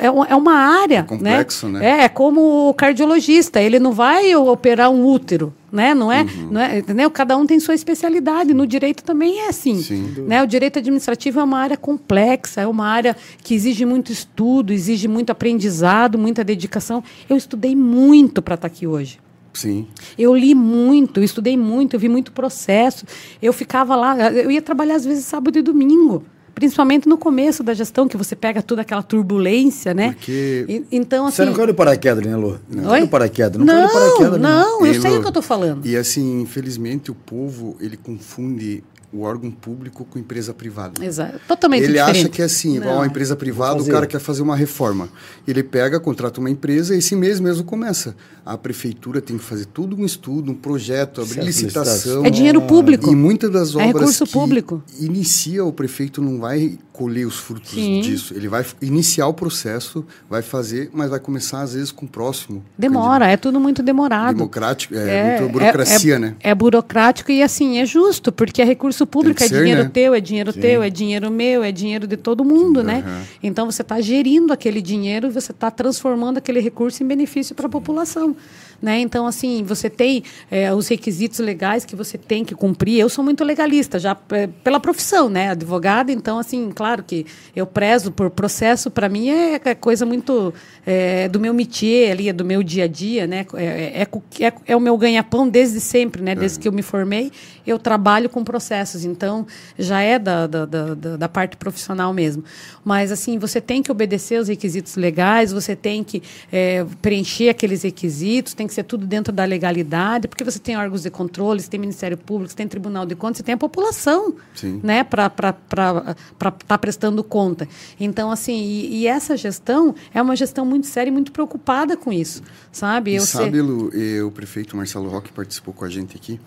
é, 0.00 0.10
uma- 0.10 0.26
é 0.26 0.34
uma 0.36 0.54
área, 0.54 1.02
complexo, 1.04 1.68
né? 1.68 1.78
né? 1.80 2.00
É, 2.00 2.04
é 2.04 2.08
como 2.08 2.68
o 2.68 2.74
cardiologista, 2.74 3.60
ele 3.60 3.78
não 3.78 3.92
vai 3.92 4.34
operar 4.36 4.90
um 4.90 5.04
útero, 5.06 5.52
né? 5.72 5.94
Não 5.94 6.10
é, 6.10 6.22
Uhum. 6.22 6.48
não 6.50 6.60
é, 6.60 6.78
entendeu? 6.78 7.10
Cada 7.10 7.36
um 7.36 7.46
tem 7.46 7.58
sua 7.60 7.74
especialidade. 7.74 8.52
No 8.54 8.66
direito 8.66 9.02
também 9.04 9.40
é 9.40 9.48
assim, 9.48 9.80
Sim. 9.82 10.14
né? 10.26 10.42
O 10.42 10.46
direito 10.46 10.78
administrativo 10.78 11.40
é 11.40 11.42
uma 11.44 11.58
área 11.58 11.76
complexa, 11.76 12.60
é 12.60 12.66
uma 12.66 12.86
área 12.86 13.16
que 13.42 13.54
exige 13.54 13.84
muito 13.84 14.10
estudo, 14.12 14.72
exige 14.72 15.08
muito 15.08 15.30
aprendizado, 15.30 16.18
muita 16.18 16.42
dedicação. 16.44 17.02
Eu 17.28 17.36
estudei 17.36 17.74
muito 17.76 18.40
para 18.42 18.54
estar 18.54 18.66
aqui 18.66 18.86
hoje. 18.86 19.18
Sim. 19.54 19.86
Eu 20.16 20.36
li 20.36 20.54
muito, 20.54 21.18
eu 21.18 21.24
estudei 21.24 21.56
muito, 21.56 21.94
eu 21.94 21.98
vi 22.00 22.08
muito 22.08 22.30
processo. 22.30 23.04
Eu 23.42 23.52
ficava 23.52 23.96
lá, 23.96 24.30
eu 24.30 24.50
ia 24.52 24.62
trabalhar 24.62 24.94
às 24.94 25.04
vezes 25.04 25.24
sábado 25.24 25.58
e 25.58 25.62
domingo. 25.62 26.22
Principalmente 26.58 27.08
no 27.08 27.16
começo 27.16 27.62
da 27.62 27.72
gestão, 27.72 28.08
que 28.08 28.16
você 28.16 28.34
pega 28.34 28.60
toda 28.60 28.82
aquela 28.82 29.02
turbulência, 29.02 29.94
né? 29.94 30.12
Porque- 30.12 30.64
E- 30.68 30.84
então, 30.90 31.26
assim. 31.26 31.36
Você 31.36 31.44
não 31.44 31.52
caiu 31.54 31.68
de 31.68 31.72
paraquedas, 31.74 32.24
né, 32.26 32.34
Lu? 32.36 32.58
Não 32.68 32.84
caiu 32.90 33.04
de 33.04 33.10
paraquedas. 33.10 33.58
Não, 33.58 33.66
caiu 33.66 33.82
Não, 33.86 33.92
paraquedas, 33.92 34.32
né? 34.32 34.48
não, 34.48 34.86
eu 34.86 35.00
sei 35.00 35.10
Lu, 35.12 35.18
o 35.18 35.22
que 35.22 35.28
eu 35.28 35.32
tô 35.32 35.42
falando. 35.42 35.86
E 35.86 35.96
assim, 35.96 36.40
infelizmente, 36.40 37.10
o 37.10 37.14
povo, 37.14 37.76
ele 37.80 37.96
confunde 37.96 38.82
o 39.12 39.22
órgão 39.22 39.50
público 39.50 40.04
com 40.04 40.18
empresa 40.18 40.52
privada. 40.52 41.02
Exato. 41.04 41.40
Totalmente 41.48 41.84
Ele 41.84 41.94
diferente. 41.94 42.18
acha 42.18 42.28
que 42.28 42.42
é 42.42 42.44
assim, 42.44 42.76
igual 42.76 42.90
Não. 42.90 43.00
uma 43.00 43.06
empresa 43.06 43.34
privada, 43.34 43.82
o 43.82 43.86
cara 43.86 44.06
quer 44.06 44.18
fazer 44.20 44.42
uma 44.42 44.54
reforma. 44.54 45.08
Ele 45.46 45.62
pega, 45.62 45.98
contrata 45.98 46.40
uma 46.40 46.50
empresa 46.50 46.94
e 46.94 46.98
esse 46.98 47.16
mês 47.16 47.40
mesmo 47.40 47.64
começa. 47.64 48.14
A 48.44 48.58
prefeitura 48.58 49.20
tem 49.22 49.38
que 49.38 49.44
fazer 49.44 49.64
tudo 49.66 49.96
um 49.96 50.04
estudo, 50.04 50.52
um 50.52 50.54
projeto, 50.54 51.22
abrir 51.22 51.34
Certo, 51.34 51.46
licitação. 51.46 52.24
É 52.26 52.30
dinheiro 52.30 52.60
público. 52.62 53.10
E 53.10 53.16
muitas 53.16 53.50
das 53.50 53.74
É 53.74 53.78
obras 53.78 53.86
recurso 53.94 54.26
que 54.26 54.32
público. 54.32 54.82
inicia, 55.00 55.64
o 55.64 55.72
prefeito 55.72 56.20
não 56.20 56.38
vai 56.38 56.78
colher 56.98 57.24
os 57.24 57.38
frutos 57.38 57.70
Sim. 57.70 58.00
disso. 58.00 58.34
Ele 58.34 58.48
vai 58.48 58.66
iniciar 58.82 59.28
o 59.28 59.32
processo, 59.32 60.04
vai 60.28 60.42
fazer, 60.42 60.90
mas 60.92 61.08
vai 61.08 61.20
começar 61.20 61.60
às 61.60 61.74
vezes 61.74 61.92
com 61.92 62.06
o 62.06 62.08
próximo. 62.08 62.64
Demora, 62.76 63.28
é 63.28 63.36
tudo 63.36 63.60
muito 63.60 63.84
demorado. 63.84 64.34
Democrático, 64.34 64.96
é, 64.96 65.38
muito 65.38 65.52
burocracia, 65.52 66.16
é, 66.16 66.18
né? 66.18 66.34
É 66.40 66.52
burocrático 66.52 67.30
e 67.30 67.40
assim, 67.40 67.78
é 67.78 67.86
justo, 67.86 68.32
porque 68.32 68.60
é 68.60 68.64
recurso 68.64 69.06
público, 69.06 69.40
é 69.40 69.46
ser, 69.46 69.60
dinheiro 69.60 69.84
né? 69.84 69.90
teu, 69.92 70.12
é 70.12 70.20
dinheiro 70.20 70.52
teu, 70.52 70.82
é 70.82 70.90
dinheiro 70.90 71.30
meu, 71.30 71.62
é 71.62 71.70
dinheiro 71.70 72.04
de 72.04 72.16
todo 72.16 72.44
mundo, 72.44 72.82
né? 72.82 73.04
aham. 73.06 73.22
Então 73.44 73.70
você 73.70 73.82
está 73.82 74.00
gerindo 74.00 74.52
aquele 74.52 74.82
dinheiro 74.82 75.30
você 75.30 75.52
está 75.52 75.70
transformando 75.70 76.38
aquele 76.38 76.58
recurso 76.60 77.02
em 77.02 77.06
benefício 77.06 77.54
para 77.54 77.66
a 77.66 77.70
população. 77.70 78.34
Né? 78.80 79.00
Então, 79.00 79.26
assim, 79.26 79.64
você 79.64 79.90
tem 79.90 80.22
é, 80.48 80.72
os 80.72 80.86
requisitos 80.86 81.40
legais 81.40 81.84
que 81.84 81.96
você 81.96 82.16
tem 82.16 82.44
que 82.44 82.54
cumprir. 82.54 83.00
Eu 83.00 83.08
sou 83.08 83.24
muito 83.24 83.42
legalista, 83.42 83.98
já 83.98 84.16
é, 84.30 84.46
pela 84.46 84.78
profissão, 84.78 85.28
né? 85.28 85.50
Advogada, 85.50 86.12
então, 86.12 86.38
assim, 86.38 86.70
claro 86.72 87.02
que 87.02 87.26
eu 87.56 87.66
prezo 87.66 88.12
por 88.12 88.30
processo, 88.30 88.88
para 88.88 89.08
mim 89.08 89.30
é, 89.30 89.60
é 89.64 89.74
coisa 89.74 90.06
muito 90.06 90.54
é, 90.90 91.28
do 91.28 91.38
meu 91.38 91.52
métier 91.52 92.12
ali, 92.12 92.30
é 92.30 92.32
do 92.32 92.46
meu 92.46 92.62
dia 92.62 92.84
a 92.84 92.86
dia, 92.86 93.26
né? 93.26 93.44
É, 93.54 93.64
é, 94.02 94.08
é, 94.46 94.52
é 94.68 94.74
o 94.74 94.80
meu 94.80 94.96
ganha-pão 94.96 95.46
desde 95.46 95.80
sempre, 95.80 96.22
né? 96.22 96.34
Desde 96.34 96.58
que 96.58 96.66
eu 96.66 96.72
me 96.72 96.80
formei, 96.80 97.30
eu 97.66 97.78
trabalho 97.78 98.30
com 98.30 98.42
processos, 98.42 99.04
então 99.04 99.46
já 99.78 100.00
é 100.00 100.18
da, 100.18 100.46
da, 100.46 100.64
da, 100.64 100.94
da- 100.94 101.28
parte 101.28 101.58
profissional 101.58 102.14
mesmo. 102.14 102.42
Mas, 102.82 103.12
assim, 103.12 103.38
você 103.38 103.60
tem 103.60 103.82
que 103.82 103.92
obedecer 103.92 104.40
os 104.40 104.48
requisitos 104.48 104.96
legais, 104.96 105.52
você 105.52 105.76
tem 105.76 106.02
que 106.02 106.22
é, 106.50 106.86
preencher 107.02 107.50
aqueles 107.50 107.82
requisitos, 107.82 108.54
tem 108.54 108.66
que 108.66 108.72
ser 108.72 108.84
tudo 108.84 109.06
dentro 109.06 109.30
da 109.30 109.44
legalidade, 109.44 110.26
porque 110.26 110.42
você 110.42 110.58
tem 110.58 110.74
órgãos 110.74 111.02
de 111.02 111.10
controle, 111.10 111.60
você 111.60 111.68
tem 111.68 111.78
Ministério 111.78 112.16
Público, 112.16 112.48
você 112.50 112.56
tem 112.56 112.66
Tribunal 112.66 113.04
de 113.04 113.14
Contas, 113.14 113.36
você 113.36 113.42
tem 113.42 113.54
a 113.54 113.58
população 113.58 114.34
Sim. 114.54 114.80
né, 114.82 115.04
para 115.04 115.26
estar 115.28 116.78
prestando 116.78 117.22
conta. 117.22 117.68
Então, 118.00 118.30
assim, 118.30 118.56
e, 118.56 119.00
e 119.00 119.06
essa 119.06 119.36
gestão 119.36 119.94
é 120.14 120.22
uma 120.22 120.34
gestão 120.34 120.64
muito 120.64 120.77
séria 120.86 121.10
e 121.10 121.12
muito 121.12 121.32
preocupada 121.32 121.96
com 121.96 122.12
isso, 122.12 122.42
sabe? 122.72 123.14
Eu 123.14 123.22
sabe, 123.22 123.52
sei- 123.52 123.62
Lu, 123.62 123.90
eh, 123.92 124.22
o 124.22 124.30
prefeito 124.30 124.76
Marcelo 124.76 125.08
Roque 125.08 125.32
participou 125.32 125.72
com 125.74 125.84
a 125.84 125.88
gente 125.88 126.16
aqui 126.16 126.40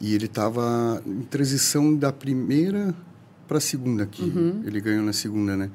e 0.00 0.14
ele 0.14 0.26
estava 0.26 1.02
em 1.06 1.22
transição 1.22 1.94
da 1.94 2.12
primeira 2.12 2.94
para 3.46 3.58
a 3.58 3.60
segunda 3.60 4.02
aqui. 4.04 4.22
Uhum. 4.22 4.62
Ele 4.64 4.80
ganhou 4.80 5.02
na 5.02 5.12
segunda, 5.12 5.56
né? 5.56 5.70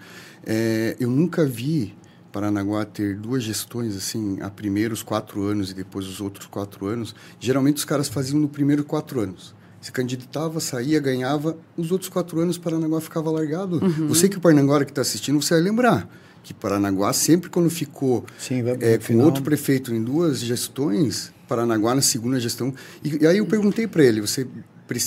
Eh, 0.45 0.95
eu 0.99 1.09
nunca 1.09 1.45
vi 1.45 1.95
Paranaguá 2.31 2.83
ter 2.85 3.15
duas 3.15 3.43
gestões 3.43 3.95
assim, 3.95 4.39
a 4.41 4.49
primeiro 4.49 4.93
os 4.93 5.03
quatro 5.03 5.43
anos 5.43 5.69
e 5.71 5.73
depois 5.73 6.07
os 6.07 6.19
outros 6.19 6.47
quatro 6.47 6.87
anos. 6.87 7.13
Geralmente 7.39 7.77
os 7.77 7.85
caras 7.85 8.07
faziam 8.07 8.39
no 8.39 8.47
primeiro 8.49 8.83
quatro 8.83 9.19
anos. 9.19 9.53
Se 9.79 9.91
candidatava, 9.91 10.59
saía, 10.59 10.99
ganhava. 10.99 11.57
Os 11.77 11.91
outros 11.91 12.09
quatro 12.09 12.39
anos 12.39 12.57
Paranaguá 12.57 13.01
ficava 13.01 13.29
largado. 13.29 13.83
Uhum. 13.83 14.07
Você 14.07 14.29
que 14.29 14.37
o 14.37 14.41
Paranaguá 14.41 14.83
que 14.85 14.91
está 14.91 15.01
assistindo, 15.01 15.41
você 15.41 15.53
vai 15.55 15.63
lembrar 15.63 16.09
que 16.43 16.53
Paranaguá 16.53 17.13
sempre 17.13 17.49
quando 17.49 17.69
ficou 17.69 18.25
Sim, 18.37 18.61
vai- 18.63 18.77
é, 18.81 18.97
com 18.97 19.03
final- 19.05 19.25
outro 19.25 19.41
prefeito 19.43 19.93
em 19.93 20.03
duas 20.03 20.39
gestões, 20.39 21.31
Paranaguá 21.47 21.95
na 21.95 22.01
segunda 22.01 22.39
gestão. 22.39 22.73
E, 23.03 23.23
e 23.23 23.27
aí 23.27 23.37
eu 23.37 23.45
perguntei 23.45 23.87
para 23.87 24.03
ele, 24.03 24.21
você 24.21 24.45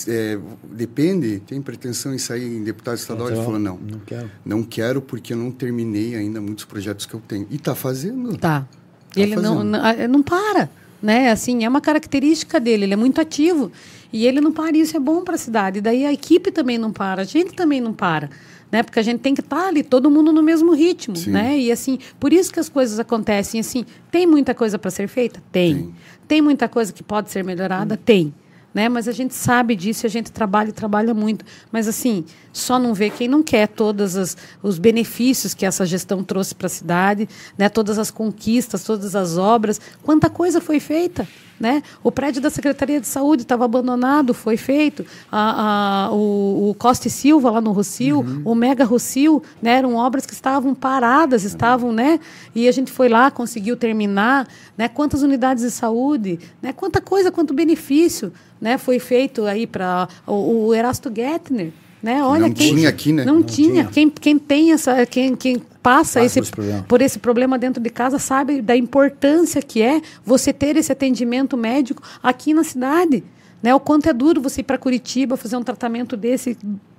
é, 0.08 0.38
depende, 0.72 1.40
tem 1.46 1.60
pretensão 1.60 2.12
em 2.14 2.18
sair 2.18 2.44
em 2.56 2.64
deputado 2.64 2.96
estadual? 2.96 3.28
Ele 3.28 3.36
falou, 3.36 3.58
não, 3.58 3.76
Não 3.78 3.98
quero. 4.00 4.30
não 4.44 4.62
quero 4.62 5.00
porque 5.02 5.32
eu 5.32 5.36
não 5.36 5.50
terminei 5.50 6.16
ainda 6.16 6.40
muitos 6.40 6.64
projetos 6.64 7.06
que 7.06 7.14
eu 7.14 7.20
tenho. 7.20 7.46
E 7.50 7.56
está 7.56 7.74
fazendo. 7.74 8.36
Tá. 8.36 8.60
Tá 8.60 9.20
ele 9.20 9.36
não, 9.36 9.56
fazendo. 9.58 9.64
não, 9.70 10.08
não 10.08 10.22
para, 10.22 10.68
né? 11.02 11.30
Assim, 11.30 11.64
é 11.64 11.68
uma 11.68 11.80
característica 11.80 12.58
dele, 12.58 12.84
ele 12.84 12.94
é 12.94 12.96
muito 12.96 13.20
ativo. 13.20 13.70
E 14.12 14.26
ele 14.26 14.40
não 14.40 14.50
para, 14.52 14.76
e 14.76 14.80
isso 14.80 14.96
é 14.96 15.00
bom 15.00 15.22
para 15.22 15.34
a 15.34 15.38
cidade. 15.38 15.78
E 15.78 15.80
daí 15.82 16.06
a 16.06 16.12
equipe 16.12 16.50
também 16.50 16.78
não 16.78 16.92
para, 16.92 17.22
a 17.22 17.24
gente 17.24 17.52
também 17.54 17.80
não 17.80 17.92
para. 17.92 18.30
Né? 18.70 18.82
Porque 18.82 18.98
a 18.98 19.02
gente 19.02 19.20
tem 19.20 19.34
que 19.34 19.40
estar 19.40 19.68
ali, 19.68 19.82
todo 19.82 20.10
mundo 20.10 20.32
no 20.32 20.42
mesmo 20.42 20.74
ritmo, 20.74 21.16
Sim. 21.16 21.30
né? 21.30 21.58
E 21.58 21.70
assim, 21.70 21.98
por 22.18 22.32
isso 22.32 22.52
que 22.52 22.58
as 22.58 22.68
coisas 22.68 22.98
acontecem 22.98 23.60
assim. 23.60 23.84
Tem 24.10 24.26
muita 24.26 24.54
coisa 24.54 24.78
para 24.78 24.90
ser 24.90 25.08
feita? 25.08 25.42
Tem. 25.52 25.74
Tem. 25.74 25.94
Tem 26.28 26.42
muita 26.42 26.68
coisa 26.68 26.92
que 26.92 27.02
pode 27.02 27.30
ser 27.30 27.44
melhorada? 27.44 27.96
Tem. 27.96 28.34
Né? 28.74 28.90
Mas 28.90 29.08
a 29.08 29.12
gente 29.12 29.34
sabe 29.34 29.74
disso, 29.74 30.04
e 30.04 30.06
a 30.06 30.10
gente 30.10 30.30
trabalha 30.30 30.68
e 30.68 30.72
trabalha 30.72 31.14
muito. 31.14 31.44
Mas 31.72 31.88
assim, 31.88 32.24
só 32.52 32.78
não 32.78 32.92
vê 32.92 33.08
quem 33.08 33.26
não 33.26 33.42
quer 33.42 33.68
todos 33.68 34.36
os 34.62 34.78
benefícios 34.78 35.54
que 35.54 35.64
essa 35.64 35.86
gestão 35.86 36.22
trouxe 36.22 36.54
para 36.54 36.66
a 36.66 36.70
cidade, 36.70 37.26
né? 37.56 37.70
todas 37.70 37.98
as 37.98 38.10
conquistas, 38.10 38.84
todas 38.84 39.16
as 39.16 39.38
obras. 39.38 39.80
Quanta 40.02 40.28
coisa 40.28 40.60
foi 40.60 40.78
feita. 40.78 41.26
Né? 41.58 41.82
O 42.04 42.12
prédio 42.12 42.42
da 42.42 42.50
Secretaria 42.50 43.00
de 43.00 43.06
Saúde 43.06 43.42
estava 43.42 43.64
abandonado, 43.64 44.34
foi 44.34 44.56
feito. 44.58 45.06
A, 45.32 46.06
a- 46.08 46.12
o, 46.12 46.70
o 46.70 46.74
Costa 46.74 47.08
e 47.08 47.10
Silva, 47.10 47.50
lá 47.50 47.60
no 47.62 47.72
Rocio, 47.72 48.42
o 48.44 48.54
Mega 48.54 48.84
Rocio, 48.84 49.42
né? 49.62 49.72
eram 49.78 49.94
obras 49.94 50.26
que 50.26 50.34
estavam 50.34 50.74
paradas, 50.74 51.44
estavam, 51.44 51.92
né? 51.92 52.20
E 52.54 52.68
a 52.68 52.72
gente 52.72 52.92
foi 52.92 53.08
lá, 53.08 53.30
conseguiu 53.30 53.76
terminar. 53.76 54.46
Né? 54.76 54.86
Quantas 54.88 55.22
unidades 55.22 55.64
de 55.64 55.70
saúde, 55.70 56.38
né? 56.60 56.72
quanta 56.74 57.00
coisa, 57.00 57.32
quanto 57.32 57.54
benefício 57.54 58.32
né? 58.60 58.76
foi 58.76 58.98
feito 58.98 59.46
aí 59.46 59.66
para 59.66 60.08
o, 60.26 60.66
o 60.66 60.74
Erasto 60.74 61.10
Gettner. 61.14 61.72
Né? 62.06 62.22
Olha, 62.22 62.42
Não 62.42 62.52
quem, 62.52 62.72
tinha 62.72 62.88
aqui, 62.88 63.12
né? 63.12 63.24
Não, 63.24 63.34
Não 63.34 63.42
tinha. 63.42 63.68
tinha. 63.68 63.84
Quem, 63.86 64.08
quem 64.08 64.38
tem 64.38 64.70
essa. 64.70 65.04
Quem, 65.06 65.34
quem 65.34 65.58
passa 65.58 66.20
Passa 66.20 66.24
esse, 66.24 66.34
por 66.38 66.42
esse 66.44 66.52
problema. 66.52 66.84
por 66.86 67.02
esse 67.02 67.18
problema 67.18 67.58
dentro 67.58 67.82
de 67.82 67.90
casa 67.90 68.16
sabe 68.20 68.62
da 68.62 68.76
importância 68.76 69.60
que 69.60 69.82
é 69.82 70.00
você 70.24 70.52
ter 70.52 70.76
esse 70.76 70.92
atendimento 70.92 71.56
médico 71.56 72.00
aqui 72.22 72.54
na 72.54 72.62
cidade. 72.62 73.24
Né? 73.60 73.74
O 73.74 73.80
quanto 73.80 74.08
é 74.08 74.12
duro 74.12 74.40
você 74.40 74.60
ir 74.60 74.64
para 74.64 74.78
Curitiba 74.78 75.36
fazer 75.36 75.56
um 75.56 75.64
tratamento 75.64 76.16
desse 76.16 76.56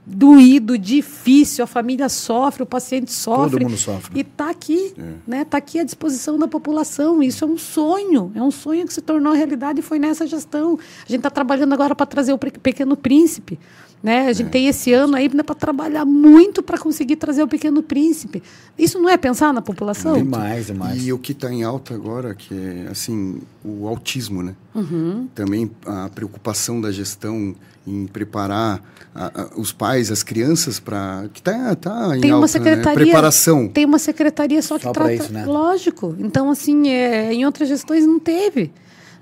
doído, 0.10 0.78
difícil, 0.78 1.64
a 1.64 1.68
família 1.68 2.08
sofre, 2.08 2.64
o 2.64 2.66
paciente 2.66 3.12
sofre. 3.12 3.64
mundo 3.66 3.76
sofre. 3.78 4.18
E 4.18 4.22
está 4.22 4.50
aqui, 4.50 4.94
né? 5.28 5.42
Está 5.42 5.58
aqui 5.58 5.80
à 5.80 5.84
disposição 5.84 6.40
da 6.40 6.48
população. 6.48 7.22
Isso 7.22 7.44
é 7.44 7.48
um 7.48 7.58
sonho, 7.58 8.32
é 8.34 8.42
um 8.42 8.52
sonho 8.52 8.88
que 8.88 8.94
se 8.94 9.02
tornou 9.02 9.34
realidade 9.34 9.80
e 9.80 9.84
foi 9.84 10.00
nessa 10.00 10.26
gestão. 10.26 10.80
A 11.06 11.08
gente 11.12 11.18
está 11.20 11.30
trabalhando 11.30 11.74
agora 11.74 11.94
para 11.94 12.06
trazer 12.06 12.32
o 12.32 12.38
Pe- 12.38 12.52
Pequeno 12.52 12.96
Príncipe. 12.96 13.60
Né? 14.02 14.28
A 14.28 14.34
gente 14.34 14.52
tem 14.52 14.68
esse 14.68 14.94
ano 14.94 15.16
aí 15.16 15.28
né, 15.34 15.42
para 15.42 15.56
trabalhar 15.56 16.06
muito 16.06 16.62
para 16.62 16.78
conseguir 16.78 17.16
trazer 17.16 17.42
o 17.42 17.48
Pequeno 17.48 17.82
Príncipe. 17.82 18.44
Isso 18.78 19.00
não 19.00 19.10
é 19.10 19.18
pensar 19.18 19.52
na 19.52 19.62
população? 19.62 20.14
Demais, 20.14 20.68
demais. 20.68 21.04
E 21.06 21.12
o 21.12 21.18
que 21.18 21.32
está 21.32 21.52
em 21.52 21.64
alta 21.64 21.96
agora, 21.96 22.36
que 22.36 22.54
é 22.54 22.88
assim, 22.92 23.40
o 23.66 23.88
autismo, 23.88 24.44
né? 24.44 24.56
Uhum. 24.78 25.28
Também 25.34 25.70
a 25.86 26.08
preocupação 26.14 26.80
da 26.80 26.92
gestão 26.92 27.56
em 27.86 28.06
preparar 28.06 28.82
a- 29.16 29.32
a- 29.44 29.50
os 29.60 29.72
pais, 29.74 30.12
as 30.12 30.22
crianças 30.22 30.80
para 30.80 31.26
que 31.34 31.42
tá, 31.42 31.74
tá 31.76 32.16
em 32.16 32.22
Tem 32.22 32.32
uma 32.32 32.38
alta, 32.38 32.48
secretaria. 32.50 32.86
né? 32.90 32.94
Preparação. 33.06 33.68
Tem 33.70 33.86
uma 33.86 33.98
secretaria 33.98 34.62
só 34.62 34.78
que 34.78 34.84
Só 34.84 34.92
pra 34.92 35.06
trata. 35.06 35.24
isso, 35.24 35.34
né? 35.34 35.46
Lógico. 35.46 36.16
Então, 36.20 36.50
assim, 36.52 36.90
é, 36.90 37.34
em 37.34 37.46
outras 37.46 37.68
gestões 37.68 38.06
não 38.06 38.20
teve. 38.20 38.72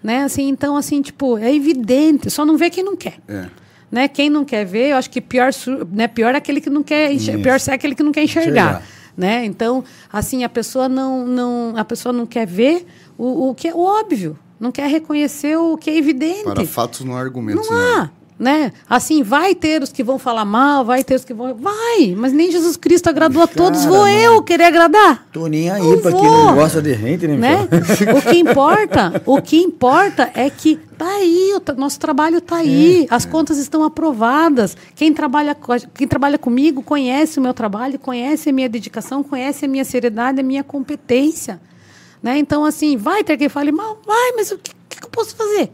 Né? 0.04 0.24
Assim, 0.24 0.50
então, 0.50 0.76
assim, 0.76 1.02
tipo, 1.02 1.38
é 1.38 1.54
evidente, 1.56 2.30
só 2.30 2.46
não 2.46 2.58
vê 2.58 2.70
quem 2.70 2.84
não 2.84 2.96
quer. 2.96 3.16
É. 3.28 3.46
Né? 3.92 4.08
Quem 4.08 4.30
não 4.30 4.44
quer 4.44 4.66
ver, 4.66 4.90
eu 4.92 4.98
acho 4.98 5.10
que 5.10 5.22
pior, 5.22 5.50
né? 5.92 6.08
pior 6.08 6.36
é 6.36 6.38
aquele 6.38 6.60
que 6.60 6.70
não 6.70 6.84
quer. 6.84 7.10
Pior 7.42 7.58
é 7.68 7.72
aquele 7.74 7.96
que 7.96 8.04
não 8.04 8.12
quer 8.12 8.24
enxergar. 8.24 8.50
Enxergar. 8.52 8.84
Né? 9.18 9.46
Então, 9.46 9.84
assim, 10.12 10.44
a 10.44 10.50
pessoa 10.50 10.90
não, 10.90 11.26
não, 11.26 11.74
a 11.78 11.86
pessoa 11.86 12.12
não 12.12 12.26
quer 12.26 12.46
ver 12.46 12.86
o, 13.18 13.50
o 13.50 13.56
que 13.56 13.68
é 13.70 13.74
o 13.74 13.80
óbvio, 13.80 14.38
não 14.60 14.72
quer 14.72 14.90
reconhecer 14.90 15.58
o 15.58 15.78
que 15.78 15.90
é 15.90 15.98
evidente. 15.98 16.44
Para 16.44 16.66
fatos 16.66 17.02
não 17.02 17.16
há 17.16 17.20
argumentos, 17.20 17.70
Não 17.70 17.76
há. 17.78 18.02
né? 18.04 18.10
né? 18.38 18.74
Assim, 18.90 19.24
vai 19.24 19.56
ter 19.56 19.82
os 19.82 19.92
que 19.94 20.04
vão 20.04 20.20
falar 20.20 20.44
mal, 20.44 20.84
vai 20.84 21.04
ter 21.06 21.16
os 21.16 21.24
que 21.24 21.34
vão. 21.34 21.54
Vai! 21.56 22.14
Mas 22.18 22.34
nem 22.34 22.52
Jesus 22.52 22.76
Cristo 22.76 23.10
agradou 23.10 23.42
a 23.42 23.48
todos, 23.48 23.86
vou 23.86 24.06
eu 24.08 24.44
querer 24.44 24.66
agradar. 24.66 25.26
Tô 25.32 25.48
nem 25.48 25.70
aí 25.70 25.82
Não 25.82 26.00
pra 26.02 26.12
quem 26.12 26.20
vou. 26.22 26.44
não 26.46 26.56
gosta 26.56 26.82
de 26.82 26.94
gente, 26.96 27.28
né, 27.28 27.38
Né? 27.38 27.68
Michel? 27.72 28.18
o 28.18 28.22
que 28.22 28.38
importa, 28.38 29.22
o 29.26 29.42
que 29.42 29.58
importa 29.58 30.30
é 30.34 30.50
que 30.50 30.76
tá 30.98 31.08
aí, 31.08 31.54
o 31.56 31.80
nosso 31.80 31.98
trabalho 32.00 32.42
tá 32.42 32.58
aí, 32.58 33.08
as 33.10 33.26
contas 33.26 33.58
estão 33.58 33.84
aprovadas. 33.84 34.76
Quem 34.96 35.14
trabalha, 35.14 35.56
quem 35.94 36.06
trabalha 36.08 36.38
comigo 36.38 36.82
conhece 36.82 37.40
o 37.40 37.42
meu 37.42 37.54
trabalho, 37.54 37.98
conhece 38.00 38.50
a 38.50 38.54
minha 38.54 38.68
dedicação, 38.68 39.24
conhece 39.24 39.64
a 39.64 39.68
minha 39.68 39.86
seriedade, 39.86 40.40
a 40.42 40.44
minha 40.44 40.64
competência. 40.64 41.60
Né? 42.26 42.40
Então, 42.40 42.66
assim, 42.66 42.98
vai 42.98 43.24
ter 43.24 43.38
quem 43.38 43.48
fale 43.48 43.72
mal, 43.72 44.02
vai, 44.04 44.32
mas 44.36 44.50
o 44.50 44.58
que, 44.58 44.74
que 44.90 45.06
eu 45.06 45.10
posso 45.10 45.36
fazer? 45.36 45.70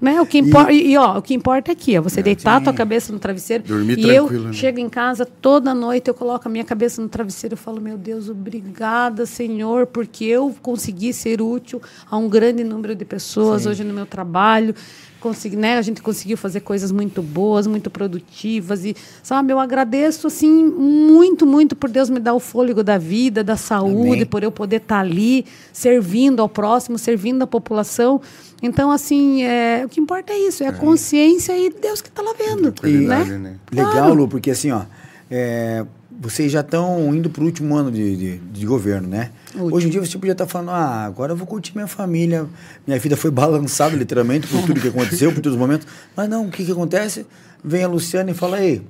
Né? 0.00 0.20
O, 0.20 0.26
que 0.26 0.38
impor- 0.38 0.68
e... 0.68 0.96
ó, 0.98 1.18
o 1.18 1.22
que 1.22 1.32
importa 1.32 1.70
é 1.70 1.74
aqui, 1.74 1.96
ó, 1.96 2.02
você 2.02 2.20
deitar 2.20 2.56
a 2.56 2.60
tua 2.60 2.72
cabeça 2.72 3.12
no 3.12 3.20
travesseiro. 3.20 3.62
Dormir 3.62 3.96
e 3.96 4.10
eu 4.10 4.28
né? 4.28 4.52
chego 4.52 4.80
em 4.80 4.88
casa 4.88 5.24
toda 5.24 5.72
noite, 5.72 6.08
eu 6.08 6.14
coloco 6.14 6.48
a 6.48 6.50
minha 6.50 6.64
cabeça 6.64 7.00
no 7.00 7.08
travesseiro 7.08 7.54
e 7.54 7.56
falo, 7.56 7.80
meu 7.80 7.96
Deus, 7.96 8.28
obrigada, 8.28 9.26
Senhor, 9.26 9.86
porque 9.86 10.24
eu 10.24 10.52
consegui 10.60 11.12
ser 11.12 11.40
útil 11.40 11.80
a 12.10 12.16
um 12.16 12.28
grande 12.28 12.64
número 12.64 12.96
de 12.96 13.04
pessoas 13.04 13.64
hoje 13.64 13.84
no 13.84 13.94
meu 13.94 14.06
trabalho. 14.06 14.74
Consegui, 15.26 15.56
né, 15.56 15.76
a 15.76 15.82
gente 15.82 16.00
conseguiu 16.00 16.36
fazer 16.36 16.60
coisas 16.60 16.92
muito 16.92 17.20
boas, 17.20 17.66
muito 17.66 17.90
produtivas 17.90 18.84
e 18.84 18.94
sabe, 19.24 19.52
eu 19.52 19.58
agradeço 19.58 20.28
assim 20.28 20.48
muito, 20.64 21.44
muito 21.44 21.74
por 21.74 21.90
Deus 21.90 22.08
me 22.08 22.20
dar 22.20 22.32
o 22.34 22.38
fôlego 22.38 22.84
da 22.84 22.96
vida, 22.96 23.42
da 23.42 23.56
saúde, 23.56 24.08
Amém. 24.08 24.26
por 24.26 24.44
eu 24.44 24.52
poder 24.52 24.76
estar 24.76 25.00
ali 25.00 25.44
servindo 25.72 26.40
ao 26.40 26.48
próximo, 26.48 26.96
servindo 26.96 27.42
a 27.42 27.46
população. 27.46 28.20
Então, 28.62 28.90
assim, 28.92 29.42
é, 29.42 29.82
o 29.84 29.88
que 29.88 30.00
importa 30.00 30.32
é 30.32 30.38
isso, 30.38 30.62
é 30.62 30.68
a 30.68 30.72
consciência 30.72 31.58
e 31.58 31.70
Deus 31.70 32.00
que 32.00 32.08
está 32.08 32.22
lá 32.22 32.32
vendo. 32.38 32.70
Tranquilidade, 32.70 33.30
Né? 33.30 33.38
né? 33.38 33.54
Legal. 33.72 34.14
Lu, 34.14 34.28
porque 34.28 34.52
assim, 34.52 34.70
ó, 34.70 34.82
é, 35.28 35.84
vocês 36.18 36.50
já 36.50 36.60
estão 36.60 37.14
indo 37.14 37.28
pro 37.28 37.44
último 37.44 37.76
ano 37.76 37.90
de, 37.90 38.16
de, 38.16 38.38
de 38.38 38.66
governo, 38.66 39.08
né? 39.08 39.30
Último. 39.54 39.76
Hoje 39.76 39.86
em 39.86 39.90
dia 39.90 40.00
você 40.00 40.18
podia 40.18 40.32
estar 40.32 40.46
falando, 40.46 40.70
ah, 40.70 41.04
agora 41.04 41.32
eu 41.32 41.36
vou 41.36 41.46
curtir 41.46 41.72
minha 41.74 41.86
família. 41.86 42.46
Minha 42.86 42.98
vida 42.98 43.16
foi 43.16 43.30
balançada 43.32 43.94
literalmente 43.94 44.46
por 44.46 44.62
tudo 44.62 44.80
que 44.80 44.88
aconteceu, 44.88 45.30
por 45.32 45.40
todos 45.40 45.52
os 45.52 45.58
momentos. 45.58 45.86
Mas 46.16 46.28
não, 46.28 46.46
o 46.46 46.50
que 46.50 46.64
que 46.64 46.72
acontece? 46.72 47.26
Vem 47.62 47.84
a 47.84 47.88
Luciana 47.88 48.30
e 48.30 48.34
fala, 48.34 48.62
ei, 48.62 48.82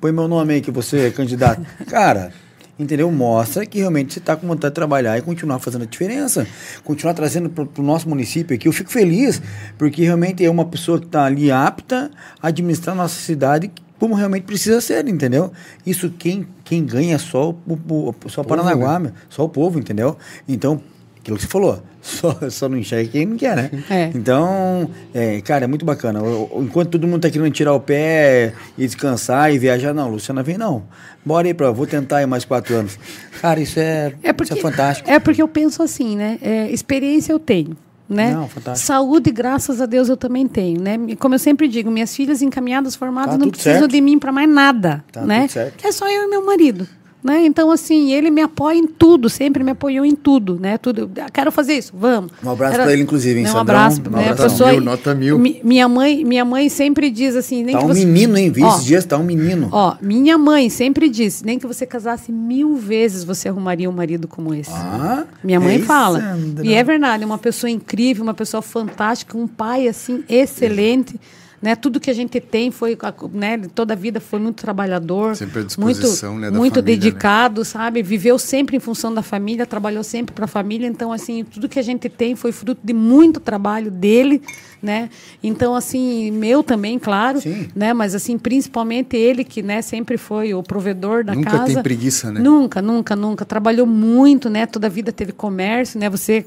põe 0.00 0.10
meu 0.10 0.26
nome 0.26 0.54
aí 0.54 0.60
que 0.60 0.70
você 0.70 1.06
é 1.06 1.10
candidato. 1.10 1.64
Cara, 1.86 2.32
entendeu? 2.78 3.10
Mostra 3.10 3.64
que 3.64 3.78
realmente 3.78 4.14
você 4.14 4.18
está 4.18 4.34
com 4.34 4.46
vontade 4.46 4.72
de 4.72 4.74
trabalhar 4.74 5.16
e 5.16 5.22
continuar 5.22 5.60
fazendo 5.60 5.82
a 5.82 5.86
diferença. 5.86 6.46
Continuar 6.82 7.14
trazendo 7.14 7.48
para 7.50 7.66
o 7.78 7.84
nosso 7.84 8.08
município 8.08 8.54
aqui. 8.54 8.66
Eu 8.66 8.72
fico 8.72 8.90
feliz, 8.90 9.40
porque 9.76 10.02
realmente 10.02 10.44
é 10.44 10.50
uma 10.50 10.64
pessoa 10.64 10.98
que 10.98 11.06
está 11.06 11.24
ali 11.24 11.52
apta 11.52 12.10
a 12.42 12.48
administrar 12.48 12.94
a 12.94 12.98
nossa 13.02 13.20
cidade 13.20 13.70
como 13.98 14.14
realmente 14.14 14.44
precisa 14.44 14.80
ser, 14.80 15.06
entendeu? 15.08 15.52
Isso 15.86 16.10
quem, 16.10 16.46
quem 16.64 16.84
ganha 16.84 17.14
é 17.16 17.18
só 17.18 17.50
o, 17.50 17.56
o, 17.90 18.14
só 18.28 18.42
Paranaguá, 18.44 18.98
meu, 18.98 19.12
só 19.28 19.44
o 19.44 19.48
povo, 19.48 19.78
entendeu? 19.78 20.16
Então, 20.48 20.80
aquilo 21.20 21.36
que 21.36 21.42
você 21.42 21.48
falou, 21.48 21.82
só, 22.00 22.38
só 22.50 22.68
não 22.68 22.78
enxerga 22.78 23.10
quem 23.10 23.26
não 23.26 23.36
quer, 23.36 23.56
né? 23.56 23.70
É. 23.90 24.10
Então, 24.14 24.88
é, 25.12 25.40
cara, 25.40 25.64
é 25.64 25.66
muito 25.66 25.84
bacana. 25.84 26.22
O- 26.22 26.58
o- 26.58 26.62
Enquanto 26.62 26.90
todo 26.90 27.06
mundo 27.06 27.22
tá 27.22 27.30
querendo 27.30 27.50
tirar 27.52 27.72
o 27.74 27.80
pé 27.80 28.52
e 28.76 28.86
descansar 28.86 29.52
e 29.52 29.58
viajar, 29.58 29.92
não, 29.92 30.08
Luciana 30.10 30.42
vem 30.42 30.56
não. 30.56 30.84
Bora 31.24 31.46
aí 31.48 31.52
pra, 31.54 31.70
vou 31.70 31.86
tentar 31.86 32.18
aí 32.18 32.26
mais 32.26 32.44
quatro 32.44 32.74
anos. 32.76 32.98
Cara, 33.40 33.60
isso 33.60 33.78
é, 33.80 34.14
É 34.22 34.32
porque, 34.32 34.54
isso 34.54 34.66
é 34.66 34.70
fantástico. 34.70 35.10
É 35.10 35.18
porque 35.18 35.42
eu 35.42 35.48
penso 35.48 35.82
assim, 35.82 36.16
né? 36.16 36.38
É, 36.40 36.70
experiência 36.70 37.32
eu 37.32 37.38
tenho. 37.38 37.76
Né? 38.08 38.32
Não, 38.32 38.48
fantástico. 38.48 38.86
Saúde, 38.86 39.30
graças 39.30 39.80
a 39.82 39.86
Deus, 39.86 40.08
eu 40.08 40.16
também 40.16 40.48
tenho. 40.48 40.80
Né? 40.80 40.98
E 41.08 41.16
Como 41.16 41.34
eu 41.34 41.38
sempre 41.38 41.68
digo, 41.68 41.90
minhas 41.90 42.14
filhas 42.16 42.40
encaminhadas, 42.40 42.96
formadas, 42.96 43.34
Tá 43.34 43.38
não 43.38 43.50
precisam 43.50 43.80
certo. 43.80 43.90
de 43.92 44.00
mim 44.00 44.18
para 44.18 44.32
mais 44.32 44.48
nada. 44.48 45.04
Tá 45.12 45.22
né? 45.26 45.46
É 45.82 45.92
só 45.92 46.08
eu 46.08 46.24
e 46.24 46.26
meu 46.28 46.44
marido. 46.44 46.88
Né? 47.22 47.44
Então, 47.46 47.68
assim, 47.72 48.12
ele 48.12 48.30
me 48.30 48.40
apoia 48.40 48.78
em 48.78 48.86
tudo, 48.86 49.28
sempre 49.28 49.64
me 49.64 49.72
apoiou 49.72 50.04
em 50.06 50.14
tudo, 50.14 50.56
né? 50.58 50.78
Tudo. 50.78 51.10
Quero 51.32 51.50
fazer 51.50 51.74
isso, 51.74 51.92
vamos. 51.96 52.30
Um 52.44 52.50
abraço 52.50 52.76
pra 52.76 52.92
ele, 52.92 53.02
inclusive, 53.02 53.38
hein, 53.40 53.44
Né, 53.44 53.50
Um 53.50 53.54
Sandrão? 53.54 53.76
abraço. 53.76 54.00
Um 54.06 54.10
né? 54.10 54.28
Abraço. 54.30 54.66
Mil, 54.68 54.80
nota 54.80 55.14
mil. 55.16 55.36
Mi- 55.36 55.60
Minha 55.64 55.88
mãe, 55.88 56.24
minha 56.24 56.44
mãe 56.44 56.68
sempre 56.68 57.10
diz 57.10 57.34
assim, 57.34 57.64
nem 57.64 57.72
Tá 57.74 57.80
que 57.80 57.84
um 57.86 57.88
você... 57.88 58.04
menino, 58.04 58.38
hein? 58.38 58.50
Vi 58.52 58.62
Ó, 58.62 58.68
esses 58.72 58.84
dias, 58.84 59.04
tá 59.04 59.18
um 59.18 59.24
menino. 59.24 59.68
Ó, 59.72 59.96
minha 60.00 60.38
mãe 60.38 60.70
sempre 60.70 61.08
disse, 61.08 61.44
nem 61.44 61.58
que 61.58 61.66
você 61.66 61.84
casasse 61.84 62.30
mil 62.30 62.76
vezes, 62.76 63.24
você 63.24 63.48
arrumaria 63.48 63.90
um 63.90 63.92
marido 63.92 64.28
como 64.28 64.54
esse. 64.54 64.70
Ah, 64.72 65.24
Minha 65.42 65.58
mãe 65.58 65.74
ei, 65.74 65.82
fala. 65.82 66.20
Sandra. 66.20 66.64
E 66.64 66.72
é 66.72 66.84
verdade, 66.84 67.24
uma 67.24 67.36
pessoa 67.38 67.68
incrível, 67.68 68.22
uma 68.22 68.34
pessoa 68.34 68.62
fantástica, 68.62 69.36
um 69.36 69.48
pai 69.48 69.88
assim 69.88 70.22
excelente. 70.28 71.18
Né, 71.60 71.74
tudo 71.74 71.98
que 71.98 72.08
a 72.08 72.14
gente 72.14 72.38
tem 72.40 72.70
foi, 72.70 72.96
né, 73.32 73.58
toda 73.74 73.92
a 73.92 73.96
vida 73.96 74.20
foi 74.20 74.38
muito 74.38 74.62
trabalhador, 74.62 75.34
Sempre 75.34 75.60
à 75.60 75.64
disposição, 75.64 76.30
muito, 76.30 76.42
né, 76.42 76.50
da 76.52 76.56
muito 76.56 76.74
família, 76.74 76.96
né? 76.96 77.00
dedicado, 77.00 77.64
sabe? 77.64 78.00
Viveu 78.00 78.38
sempre 78.38 78.76
em 78.76 78.80
função 78.80 79.12
da 79.12 79.22
família, 79.22 79.66
trabalhou 79.66 80.04
sempre 80.04 80.32
para 80.32 80.44
a 80.44 80.48
família. 80.48 80.86
Então, 80.86 81.12
assim, 81.12 81.44
tudo 81.44 81.68
que 81.68 81.78
a 81.78 81.82
gente 81.82 82.08
tem 82.08 82.36
foi 82.36 82.52
fruto 82.52 82.80
de 82.84 82.92
muito 82.92 83.40
trabalho 83.40 83.90
dele, 83.90 84.40
né? 84.80 85.10
Então, 85.42 85.74
assim, 85.74 86.30
meu 86.30 86.62
também, 86.62 86.96
claro, 86.96 87.40
Sim. 87.40 87.68
né? 87.74 87.92
Mas 87.92 88.14
assim, 88.14 88.38
principalmente 88.38 89.16
ele 89.16 89.42
que, 89.42 89.60
né, 89.60 89.82
sempre 89.82 90.16
foi 90.16 90.54
o 90.54 90.62
provedor 90.62 91.24
da 91.24 91.34
Nunca 91.34 91.50
casa. 91.50 91.64
tem 91.74 91.82
preguiça, 91.82 92.30
né? 92.30 92.40
Nunca, 92.40 92.80
nunca, 92.80 93.16
nunca. 93.16 93.44
Trabalhou 93.44 93.86
muito, 93.86 94.48
né? 94.48 94.64
Toda 94.64 94.86
a 94.86 94.90
vida 94.90 95.10
teve 95.10 95.32
comércio, 95.32 95.98
né? 95.98 96.08
Você, 96.08 96.46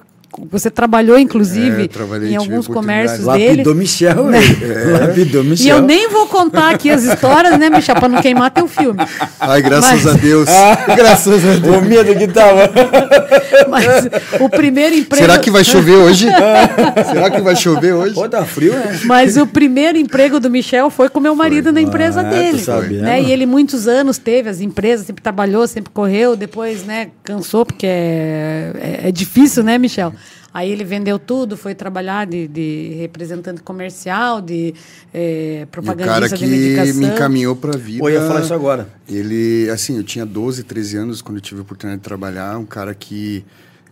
você 0.50 0.70
trabalhou, 0.72 1.18
inclusive, 1.18 1.90
É, 1.90 2.26
em 2.28 2.36
alguns 2.36 2.68
comércios 2.68 3.26
dele. 3.28 3.50
Lapidou 3.50 3.76
Michel, 3.76 4.24
Né? 4.26 4.40
Lapidou 5.00 5.44
Michel. 5.44 5.66
E 5.66 5.70
eu 5.70 5.82
nem 5.82 6.10
vou 6.10 6.26
contar 6.28 6.70
aqui 6.74 6.90
as 6.90 7.04
histórias, 7.04 7.58
né, 7.60 7.70
Michel, 7.70 7.96
para 7.96 8.08
não 8.08 8.22
queimar 8.22 8.50
teu 8.52 8.68
filme. 8.68 9.00
Ai, 9.40 9.62
graças 9.62 10.04
Mas- 10.04 10.08
a 10.08 10.14
Deus. 10.18 10.48
graças 10.96 11.46
a 11.46 11.54
Deus. 11.56 11.78
O 11.78 11.82
medo 11.82 12.16
que 12.16 12.28
tava. 12.28 12.70
Mas 13.70 13.86
o 14.40 14.50
primeiro 14.50 14.96
emprego. 14.96 15.24
Será 15.26 15.40
que 15.40 15.52
vai 15.52 15.64
chover 15.64 15.96
hoje? 15.98 16.28
Será 17.12 17.30
que 17.30 17.42
vai 17.42 17.56
chover 17.56 17.94
hoje? 17.94 18.14
Pô, 18.16 18.28
tá 18.28 18.46
frio, 18.46 18.74
né? 18.74 19.00
Mas 19.06 19.38
o 19.38 19.46
primeiro 19.46 19.98
emprego 19.98 20.40
do 20.40 20.50
Michel 20.50 20.90
foi 20.90 21.10
com 21.10 21.20
meu 21.20 21.36
marido 21.36 21.72
na 21.72 21.82
empresa 21.82 22.22
Ah, 22.22 22.24
dele. 22.24 22.60
sabendo. 22.60 23.02
Né? 23.02 23.22
E 23.22 23.32
ele 23.32 23.46
muitos 23.46 23.88
anos 23.88 24.18
teve 24.18 24.50
as 24.50 24.62
empresas, 24.62 25.06
sempre 25.06 25.22
trabalhou, 25.22 25.68
sempre 25.68 25.92
correu, 25.94 26.36
depois 26.36 26.84
né, 26.86 27.10
cansou, 27.24 27.66
porque 27.66 27.86
é, 27.88 28.72
é, 29.04 29.08
é 29.10 29.12
difícil, 29.12 29.64
né, 29.64 29.78
Michel? 29.78 30.14
Aí 30.54 30.70
ele 30.70 30.84
vendeu 30.84 31.18
tudo, 31.18 31.56
foi 31.56 31.74
trabalhar 31.74 32.26
de, 32.28 32.48
de 32.48 32.94
representante 33.00 33.62
comercial, 33.62 34.42
de 34.42 34.74
eh, 35.14 35.60
E 35.62 35.64
o 35.64 35.68
propagandista 35.68 36.14
cara 36.14 36.30
de 36.30 36.36
que 36.36 36.46
medicação. 36.46 36.96
me 36.96 37.08
encaminhou 37.08 37.56
pra 37.56 37.78
vida. 37.78 38.00
Pô, 38.00 38.10
eu 38.10 38.22
ia 38.22 38.28
falar 38.28 38.42
isso 38.42 38.54
agora. 38.54 38.90
Ele, 39.08 39.70
assim, 39.70 39.96
eu 39.96 40.04
tinha 40.04 40.26
12, 40.26 40.64
13 40.64 40.98
anos 40.98 41.22
quando 41.22 41.38
eu 41.38 41.42
tive 41.42 41.62
a 41.62 41.64
oportunidade 41.64 42.02
de 42.02 42.04
trabalhar. 42.04 42.58
Um 42.58 42.66
cara 42.66 42.94
que 42.94 43.46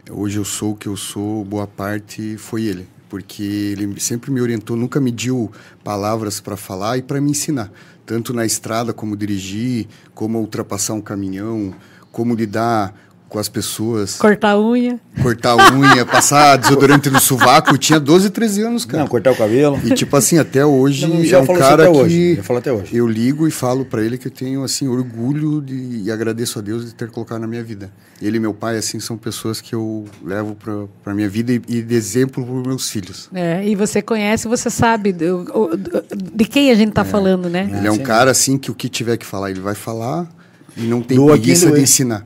hoje 0.10 0.38
eu 0.38 0.44
sou 0.44 0.72
o 0.72 0.76
que 0.76 0.88
eu 0.88 0.98
sou, 0.98 1.46
boa 1.46 1.66
parte 1.66 2.36
foi 2.38 2.64
ele. 2.64 2.88
Porque 3.08 3.42
ele 3.42 4.00
sempre 4.00 4.30
me 4.30 4.42
orientou, 4.42 4.76
nunca 4.76 5.00
me 5.00 5.12
deu 5.12 5.50
palavras 5.84 6.42
para 6.42 6.58
falar 6.58 6.98
e 6.98 7.02
para 7.02 7.22
me 7.22 7.32
ensinar. 7.32 7.72
Tanto 8.06 8.34
na 8.34 8.46
estrada, 8.46 8.92
como 8.92 9.16
dirigir, 9.16 9.88
como 10.14 10.40
ultrapassar 10.40 10.94
um 10.94 11.02
caminhão, 11.02 11.74
como 12.12 12.36
lidar 12.36 12.94
com 13.30 13.38
as 13.38 13.48
pessoas, 13.48 14.16
Cortar 14.18 14.52
a 14.54 14.60
unha. 14.60 15.00
cortar 15.22 15.52
a 15.52 15.72
unha, 15.74 16.04
passar 16.06 16.58
desodorante 16.58 17.10
no 17.12 17.20
sovaco. 17.20 17.74
Eu 17.74 17.78
tinha 17.78 18.00
12, 18.00 18.32
13 18.32 18.64
anos, 18.64 18.86
cara. 18.86 19.04
Não, 19.04 19.08
cortar 19.08 19.32
o 19.32 19.36
cabelo. 19.36 19.80
E 19.86 19.94
tipo 19.94 20.18
assim, 20.18 20.40
até 20.40 20.66
hoje 20.66 21.06
Não, 21.06 21.18
o 21.18 21.24
é 21.36 21.38
um 21.40 21.46
cara 21.46 21.84
até 21.84 21.92
que 21.92 21.98
hoje, 22.00 22.20
ele 22.20 22.42
falou 22.42 22.60
até 22.60 22.74
hoje. 22.74 22.96
eu 22.96 23.08
ligo 23.08 23.48
e 23.48 23.52
falo 23.52 23.86
pra 23.86 24.04
ele 24.04 24.18
que 24.18 24.28
eu 24.28 24.32
tenho 24.32 24.64
assim 24.64 24.88
orgulho 24.88 25.62
de, 25.62 26.02
e 26.06 26.12
agradeço 26.12 26.58
a 26.58 26.62
Deus 26.62 26.86
de 26.88 26.96
ter 26.96 27.10
colocado 27.12 27.40
na 27.42 27.48
minha 27.48 27.64
vida. 27.64 27.92
Ele 28.22 28.38
e 28.38 28.40
meu 28.40 28.54
pai 28.54 28.78
assim 28.78 29.00
são 29.00 29.16
pessoas 29.16 29.62
que 29.62 29.76
eu 29.76 30.06
levo 30.26 30.56
pra, 30.56 30.86
pra 31.04 31.14
minha 31.14 31.30
vida 31.30 31.54
e, 31.54 31.62
e 31.68 31.82
de 31.84 31.96
exemplo 31.96 32.44
para 32.44 32.70
meus 32.70 32.90
filhos. 32.90 33.30
É, 33.34 33.64
e 33.66 33.76
você 33.76 34.02
conhece, 34.02 34.48
você 34.48 34.70
sabe 34.72 35.14
do- 35.14 35.44
do- 35.44 36.04
de 36.34 36.46
quem 36.46 36.72
a 36.72 36.76
gente 36.76 36.90
está 36.90 37.06
falando, 37.06 37.48
né? 37.48 37.70
ele 37.78 37.88
é 37.88 37.92
um 37.92 38.00
cara 38.00 38.32
assim 38.32 38.58
que 38.58 38.72
o 38.72 38.74
que 38.74 38.90
tiver 38.90 39.18
que 39.18 39.26
falar 39.26 39.52
ele 39.52 39.60
vai 39.62 39.76
falar 39.76 40.28
e 40.76 40.82
não 40.82 41.02
tem 41.02 41.18
Doa 41.18 41.34
quem 41.34 41.42
preguiça 41.44 41.72
de 41.72 41.82
ensinar. 41.82 42.26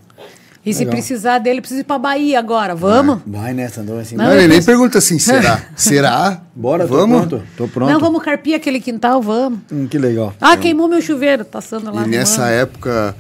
E 0.65 0.73
se 0.73 0.79
Legal. 0.79 0.93
precisar 0.93 1.39
dele, 1.39 1.59
precisa 1.59 1.81
ir 1.81 1.83
para 1.83 1.99
Bahia 1.99 2.39
agora. 2.39 2.73
Vamos? 2.73 3.19
Vai, 3.27 3.53
né, 3.53 3.67
Sandrão? 3.67 3.97
Assim, 3.99 4.15
Não, 4.15 4.25
Não, 4.25 4.33
ele 4.33 4.47
nem 4.47 4.63
pergunta 4.63 4.97
assim, 4.97 5.19
será? 5.19 5.61
será? 5.75 6.41
Bora, 6.55 6.85
vamos? 6.87 7.23
tô 7.23 7.27
pronto. 7.27 7.43
Tô 7.57 7.67
pronto. 7.67 7.91
Não, 7.91 7.99
vamos 7.99 8.23
carpir 8.23 8.55
aquele 8.55 8.79
quintal, 8.79 9.21
vamos. 9.21 9.59
Hum, 9.71 9.87
que 9.87 9.97
legal. 9.97 10.33
Ah, 10.39 10.55
queimou 10.55 10.87
meu 10.87 11.01
chuveiro, 11.01 11.43
passando 11.43 11.93
lá. 11.93 12.05
E 12.05 12.09
nessa 12.09 12.43
arrumando. 12.43 12.61
época, 12.61 13.15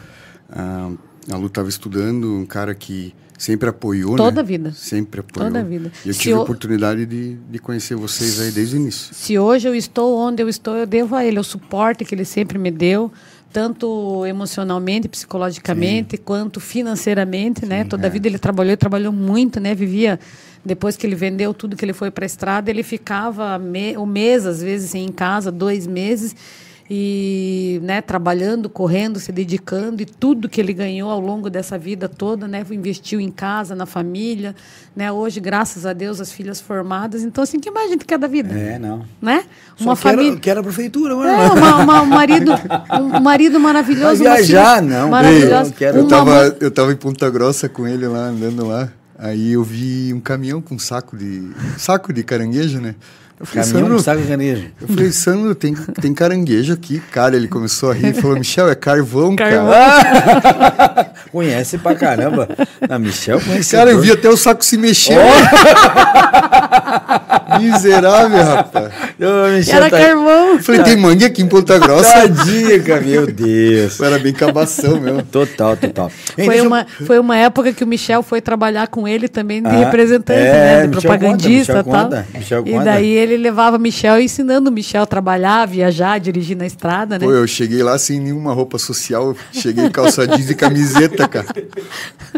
ah, 0.49 0.89
a 1.31 1.35
Lu 1.37 1.47
estava 1.47 1.67
estudando, 1.67 2.33
um 2.33 2.45
cara 2.45 2.73
que 2.73 3.13
sempre 3.37 3.67
apoiou, 3.67 4.15
Toda 4.15 4.35
né? 4.35 4.39
a 4.39 4.43
vida. 4.43 4.71
Sempre 4.73 5.19
apoiou. 5.19 5.47
Toda 5.49 5.59
a 5.59 5.63
vida. 5.63 5.91
E 6.05 6.07
eu 6.09 6.13
Se 6.13 6.19
tive 6.21 6.33
a 6.35 6.37
eu- 6.37 6.41
oportunidade 6.43 7.05
de, 7.05 7.35
de 7.35 7.59
conhecer 7.59 7.95
vocês 7.95 8.39
aí 8.39 8.51
desde 8.51 8.77
o 8.77 8.79
início. 8.79 9.13
Se 9.13 9.37
hoje 9.37 9.67
eu 9.67 9.75
estou 9.75 10.17
onde 10.17 10.41
eu 10.41 10.47
estou, 10.47 10.77
eu 10.77 10.85
devo 10.85 11.13
a 11.13 11.25
ele 11.25 11.37
o 11.39 11.43
suporte 11.43 12.05
que 12.05 12.15
ele 12.15 12.23
sempre 12.23 12.57
me 12.57 12.71
deu. 12.71 13.11
Tanto 13.53 14.25
emocionalmente, 14.25 15.07
psicologicamente, 15.07 16.17
quanto 16.17 16.59
financeiramente, 16.59 17.67
né? 17.67 17.83
Toda 17.83 18.07
a 18.07 18.09
vida 18.09 18.27
ele 18.27 18.39
trabalhou, 18.39 18.73
e 18.73 18.77
trabalhou 18.77 19.13
muito, 19.13 19.59
né? 19.59 19.75
Vivia 19.75 20.19
depois 20.65 20.97
que 20.97 21.05
ele 21.05 21.15
vendeu 21.15 21.53
tudo 21.53 21.75
que 21.75 21.85
ele 21.85 21.93
foi 21.93 22.09
para 22.09 22.25
a 22.25 22.27
estrada, 22.27 22.71
ele 22.71 22.81
ficava 22.81 23.59
me, 23.59 23.95
um 23.95 24.07
mês 24.07 24.47
às 24.47 24.61
vezes 24.61 24.89
assim, 24.89 25.05
em 25.05 25.11
casa, 25.11 25.51
dois 25.51 25.85
meses 25.85 26.35
e 26.95 27.79
né, 27.81 28.03
trabalhando, 28.03 28.69
correndo, 28.69 29.19
se 29.19 29.31
dedicando 29.31 30.03
e 30.03 30.05
tudo 30.05 30.47
que 30.47 30.61
ele 30.61 30.73
ganhou 30.73 31.09
ao 31.09 31.19
longo 31.19 31.49
dessa 31.49 31.75
vida 31.75 32.07
toda, 32.07 32.47
né, 32.47 32.63
investiu 32.69 33.19
em 33.19 33.31
casa, 33.31 33.73
na 33.73 33.87
família, 33.87 34.55
né, 34.95 35.11
hoje 35.11 35.39
graças 35.39 35.87
a 35.87 35.93
Deus 35.93 36.21
as 36.21 36.31
filhas 36.31 36.61
formadas, 36.61 37.23
então 37.23 37.43
assim 37.43 37.59
que 37.59 37.71
mais 37.71 37.87
a 37.87 37.93
gente 37.93 38.05
quer 38.05 38.19
da 38.19 38.27
vida? 38.27 38.53
É, 38.53 38.77
não. 38.77 39.03
Né? 39.19 39.43
Só 39.75 39.85
uma 39.85 39.95
família, 39.95 40.37
que 40.37 40.47
era 40.47 40.59
a 40.59 40.63
prefeitura, 40.63 41.15
mano. 41.15 41.29
É, 41.31 41.51
uma, 41.51 41.77
uma, 41.77 42.01
um 42.03 42.05
marido, 42.05 42.51
um 43.01 43.19
marido 43.19 43.59
maravilhoso, 43.59 44.21
viajar, 44.21 44.79
não. 44.79 45.09
Maravilhoso. 45.09 45.71
Eu, 45.71 45.75
quero... 45.75 45.97
eu, 45.97 46.07
tava, 46.07 46.57
eu 46.59 46.69
tava 46.69 46.91
em 46.91 46.95
Ponta 46.95 47.27
Grossa 47.27 47.67
com 47.67 47.87
ele 47.87 48.07
lá 48.07 48.27
andando 48.27 48.67
lá. 48.67 48.89
Aí 49.17 49.53
eu 49.53 49.63
vi 49.63 50.13
um 50.13 50.19
caminhão 50.19 50.61
com 50.61 50.75
um 50.75 50.79
saco 50.79 51.17
de 51.17 51.51
saco 51.77 52.13
de 52.13 52.23
caranguejo, 52.23 52.79
né? 52.79 52.93
Eu 53.39 53.45
falei, 53.45 53.63
Caminhão 53.63 53.87
Sandro, 53.87 53.99
saco 54.03 54.21
de 54.21 54.27
caranguejo. 54.27 54.71
Eu 54.81 54.87
falei, 54.87 55.11
Sandro, 55.11 55.55
tem, 55.55 55.73
tem 55.73 56.13
caranguejo 56.13 56.73
aqui. 56.73 57.01
Cara, 57.11 57.35
ele 57.35 57.47
começou 57.47 57.91
a 57.91 57.93
rir 57.93 58.09
e 58.09 58.13
falou, 58.13 58.37
Michel, 58.37 58.69
é 58.69 58.75
carvão, 58.75 59.35
carvão. 59.35 59.69
cara. 59.69 61.11
conhece 61.31 61.77
pra 61.77 61.95
caramba. 61.95 62.47
Na 62.87 62.99
Michel 62.99 63.41
conhece. 63.41 63.75
Cara, 63.75 63.91
eu 63.91 63.99
vi 63.99 64.11
até 64.11 64.29
o 64.29 64.37
saco 64.37 64.63
se 64.63 64.77
mexer. 64.77 65.17
Oh. 65.17 65.33
Miserável, 67.59 68.43
rapaz. 68.43 68.91
Era 69.69 69.89
tá... 69.89 69.97
carvão. 69.97 70.53
Eu 70.53 70.63
falei, 70.63 70.83
tem 70.83 70.97
mangue 70.97 71.25
aqui 71.25 71.41
em 71.41 71.47
Ponta 71.47 71.77
Grossa. 71.77 72.11
Tadinha, 72.11 73.01
meu 73.01 73.27
Deus. 73.27 73.99
Era 73.99 74.19
bem 74.19 74.33
cabação 74.33 74.99
mesmo. 74.99 75.23
Total, 75.23 75.77
total. 75.77 76.11
Foi, 76.35 76.61
uma, 76.61 76.85
eu... 76.99 77.05
foi 77.05 77.19
uma 77.19 77.37
época 77.37 77.73
que 77.73 77.83
o 77.83 77.87
Michel 77.87 78.23
foi 78.23 78.41
trabalhar 78.41 78.87
com 78.87 79.07
ele 79.07 79.27
também 79.27 79.61
de 79.61 79.67
ah, 79.67 79.85
representante, 79.85 80.39
é, 80.39 80.53
né? 80.53 80.81
De 80.81 80.87
Michel 80.87 81.01
propagandista 81.01 81.79
e 81.79 81.91
tal. 81.91 82.09
Michel 82.33 82.63
e 82.65 82.79
daí 82.79 83.09
ele 83.09 83.32
levava 83.37 83.77
Michel 83.77 84.19
ensinando 84.19 84.69
o 84.69 84.73
Michel 84.73 85.03
a 85.03 85.05
trabalhar, 85.05 85.65
viajar, 85.65 86.19
dirigir 86.19 86.57
na 86.57 86.65
estrada, 86.65 87.17
né? 87.17 87.25
Pô, 87.25 87.31
eu 87.31 87.47
cheguei 87.47 87.83
lá 87.83 87.97
sem 87.97 88.19
nenhuma 88.19 88.53
roupa 88.53 88.77
social, 88.77 89.35
cheguei 89.51 89.89
calça 89.89 90.27
jeans 90.27 90.49
e 90.49 90.55
camiseta, 90.55 91.27
cara. 91.27 91.47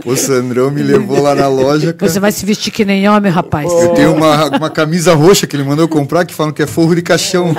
O 0.04 0.16
Sandrão 0.16 0.70
me 0.72 0.84
levou 0.84 1.22
lá 1.22 1.34
na 1.34 1.48
loja, 1.48 1.94
cara. 1.94 2.12
Você 2.12 2.20
vai 2.20 2.32
se 2.32 2.46
vestir 2.46 2.72
que 2.72 2.84
nem 2.84 3.08
homem, 3.08 3.32
rapaz. 3.32 3.72
Eu 3.72 3.94
tenho 3.94 4.14
uma, 4.14 4.58
uma 4.58 4.70
camisa 4.70 5.14
roxa 5.14 5.48
que 5.48 5.56
ele 5.56 5.64
mandou 5.64 5.88
comprar, 5.88 6.26
que 6.26 6.34
falam 6.34 6.52
que 6.52 6.62
é 6.62 6.68
forro 6.68 6.96
de 6.96 7.02
caixão. 7.02 7.56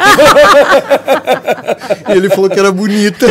e 2.09 2.13
ele 2.13 2.29
falou 2.29 2.51
que 2.51 2.59
era 2.59 2.71
bonita. 2.71 3.27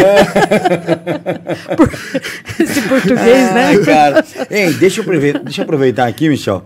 Esse 2.59 2.81
português, 2.81 3.53
né? 3.53 3.77
Cara. 3.85 4.25
Ei, 4.49 4.73
deixa 4.73 5.01
eu, 5.01 5.05
deixa 5.43 5.61
eu 5.61 5.63
aproveitar 5.63 6.07
aqui, 6.07 6.27
Michel, 6.29 6.63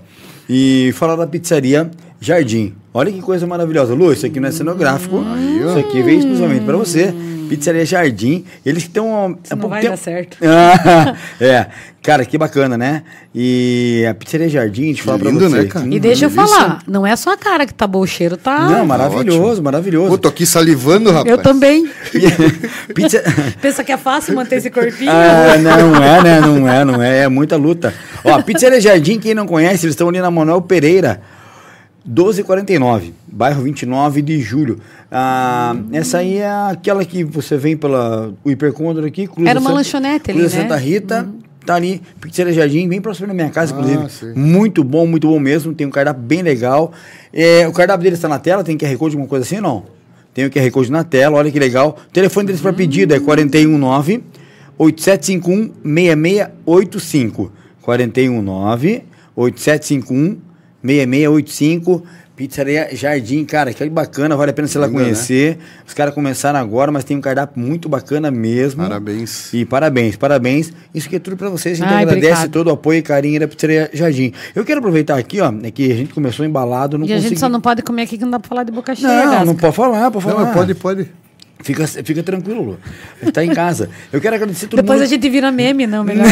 e 0.50 0.94
falar 0.96 1.16
da 1.16 1.28
pizzaria 1.28 1.90
Jardim. 2.20 2.76
Olha 2.94 3.12
que 3.12 3.22
coisa 3.22 3.46
maravilhosa. 3.46 3.94
Lu, 3.94 4.12
isso 4.12 4.26
aqui 4.26 4.40
não 4.40 4.50
é 4.50 4.52
cenográfico. 4.52 5.18
Hum, 5.18 5.68
isso 5.68 5.78
aqui 5.78 6.02
veio 6.02 6.20
exclusivamente 6.20 6.66
para 6.66 6.78
você. 6.78 7.14
Pizzaria 7.50 7.86
Jardim. 7.86 8.46
Eles 8.66 8.84
estão. 8.84 9.08
Um, 9.08 9.38
é 9.50 9.56
não 9.56 9.70
vai 9.70 9.82
tempo... 9.82 9.94
dar 9.94 9.98
certo. 9.98 10.38
é. 11.42 11.68
Cara, 12.02 12.24
que 12.24 12.38
bacana, 12.38 12.78
né? 12.78 13.04
E 13.36 14.06
a 14.10 14.14
Pizzaria 14.14 14.48
Jardim, 14.48 14.84
a 14.84 14.88
gente 14.88 15.04
fala 15.04 15.20
pra 15.20 15.32
você. 15.32 15.50
Né, 15.50 15.66
cara? 15.66 15.86
E 15.88 16.00
deixa 16.00 16.26
eu 16.26 16.30
falar, 16.30 16.82
não 16.88 17.06
é 17.06 17.16
só 17.16 17.34
a 17.34 17.38
cara 17.38 17.66
que 17.66 17.74
tá 17.74 17.86
bom, 17.86 18.00
o 18.00 18.08
cheiro 18.08 18.38
tá. 18.38 18.70
Não, 18.70 18.86
maravilhoso, 18.86 19.58
tá 19.58 19.64
maravilhoso. 19.64 20.10
Pô, 20.10 20.18
tô 20.18 20.30
aqui 20.30 20.46
salivando, 20.46 21.12
rapaz. 21.12 21.28
Eu 21.28 21.38
também. 21.38 21.90
Pizza... 22.96 23.22
Pensa 23.62 23.84
que 23.84 23.92
é 23.92 23.98
fácil 23.98 24.34
manter 24.34 24.56
esse 24.56 24.70
corpinho? 24.70 25.12
Ah, 25.12 25.58
não, 25.58 25.92
não 25.92 26.04
é, 26.04 26.24
né? 26.24 26.40
Não 26.40 26.70
é, 26.70 26.86
não 26.86 27.02
é. 27.02 27.20
É 27.24 27.28
muita 27.28 27.58
luta. 27.58 27.94
Ó, 28.24 28.42
Pizzaria 28.42 28.80
Jardim, 28.80 29.20
quem 29.20 29.36
não 29.36 29.46
conhece, 29.46 29.86
eles 29.86 29.94
estão 29.94 30.08
ali 30.08 30.22
na 30.22 30.32
Manuel 30.32 30.62
Pereira. 30.62 31.22
1249, 32.10 33.14
bairro 33.28 33.62
29 33.62 34.24
de 34.24 34.41
julho. 34.41 34.80
Ah, 35.12 35.76
essa 35.91 36.18
aí 36.18 36.38
é 36.38 36.49
aquela 36.49 37.05
que 37.05 37.24
você 37.24 37.55
vem 37.55 37.78
pela 37.78 38.34
o 38.43 38.49
Hipercôndor 38.49 39.05
aqui. 39.05 39.28
Cruza 39.28 39.47
Era 39.47 39.60
uma 39.60 39.70
Santa, 39.70 39.78
lanchonete 39.78 40.32
ali, 40.32 40.41
né? 40.41 40.49
Santa 40.49 40.76
Rita. 40.76 41.24
Uhum. 41.24 41.39
Tá 41.64 41.76
ali, 41.76 42.01
Pizzaria 42.20 42.51
Jardim, 42.51 42.88
bem 42.88 42.99
próximo 42.99 43.28
da 43.28 43.34
minha 43.34 43.49
casa, 43.49 43.76
ah, 43.76 43.80
inclusive. 43.80 44.10
Sim. 44.10 44.34
Muito 44.34 44.84
bom, 44.84 45.05
muito 45.05 45.28
bom 45.28 45.39
mesmo. 45.39 45.72
Tem 45.76 45.86
um 45.86 45.91
cardápio 45.91 46.24
bem 46.24 46.41
legal. 46.41 46.91
É, 47.32 47.68
o 47.68 47.72
cardápio 47.72 48.03
deles 48.03 48.18
está 48.18 48.28
na 48.28 48.39
tela, 48.39 48.64
tem 48.64 48.76
QR 48.76 48.97
Code, 48.97 49.16
alguma 49.16 49.28
coisa 49.30 49.45
assim, 49.45 49.62
não? 49.62 49.84
Tem 50.34 50.45
o 50.45 50.49
QR 50.49 50.72
Code 50.72 50.91
na 50.91 51.03
tela, 51.03 51.38
olha 51.38 51.51
que 51.51 51.60
legal. 51.60 51.95
O 52.07 52.12
telefone 52.12 52.47
deles 52.47 52.62
para 52.62 52.74
pedido 52.74 53.14
é 53.14 53.20
419 53.20 54.24
8751 54.80 55.74
6685. 55.84 57.51
419 57.84 59.03
8751 59.36 60.49
6685. 60.84 62.04
Pizzaria 62.40 62.88
Jardim, 62.96 63.44
cara, 63.44 63.74
que 63.74 63.90
bacana, 63.90 64.34
vale 64.38 64.52
a 64.52 64.54
pena 64.54 64.66
você 64.66 64.80
lá 64.80 64.88
conhecer. 64.88 65.58
Né? 65.58 65.64
Os 65.86 65.94
caras 65.94 66.14
começaram 66.14 66.58
agora, 66.58 66.90
mas 66.90 67.04
tem 67.04 67.18
um 67.18 67.20
cardápio 67.20 67.62
muito 67.62 67.90
bacana 67.90 68.32
mesmo. 68.32 68.82
Parabéns. 68.82 69.54
E 69.54 69.66
parabéns, 69.66 70.16
parabéns. 70.16 70.72
Isso 70.96 71.08
aqui 71.08 71.18
é 71.18 71.20
tudo 71.20 71.36
para 71.36 71.50
vocês. 71.50 71.82
A 71.82 71.84
gente 71.84 71.94
Ai, 71.94 72.04
agradece 72.04 72.28
obrigado. 72.28 72.52
todo 72.52 72.68
o 72.68 72.72
apoio 72.72 73.00
e 73.00 73.02
carinho 73.02 73.42
da 73.42 73.48
Pizzaria 73.48 73.90
Jardim. 73.94 74.32
Eu 74.56 74.64
quero 74.64 74.80
aproveitar 74.80 75.18
aqui, 75.18 75.42
ó, 75.42 75.52
é 75.64 75.70
que 75.70 75.92
a 75.92 75.96
gente 75.96 76.14
começou 76.14 76.46
embalado, 76.46 76.98
não 76.98 77.06
E 77.06 77.10
consegui... 77.10 77.26
a 77.26 77.30
gente 77.30 77.40
só 77.42 77.50
não 77.50 77.60
pode 77.60 77.82
comer 77.82 78.04
aqui 78.04 78.18
que 78.18 78.24
não 78.24 78.32
dá 78.32 78.40
pra 78.40 78.48
falar 78.48 78.64
de 78.64 78.72
boca 78.72 78.96
cheia, 78.96 79.26
Não, 79.26 79.48
não 79.48 79.56
pode 79.56 79.76
falar, 79.76 80.10
pode 80.10 80.24
falar. 80.24 80.46
Não, 80.46 80.54
pode, 80.54 80.76
pode. 80.76 81.12
Fica, 81.62 81.86
fica 81.86 82.24
tranquilo, 82.24 82.64
Lu. 82.64 82.80
Está 83.22 83.43
em 83.43 83.53
casa. 83.53 83.89
Eu 84.14 84.22
quero 84.22 84.36
agradecer 84.36 84.68
todo 84.68 84.82
Depois 84.82 84.99
mundo. 84.99 85.07
a 85.07 85.10
gente 85.10 85.30
vira 85.30 85.51
meme, 85.51 85.86
não, 85.86 86.05
melhor. 86.05 86.26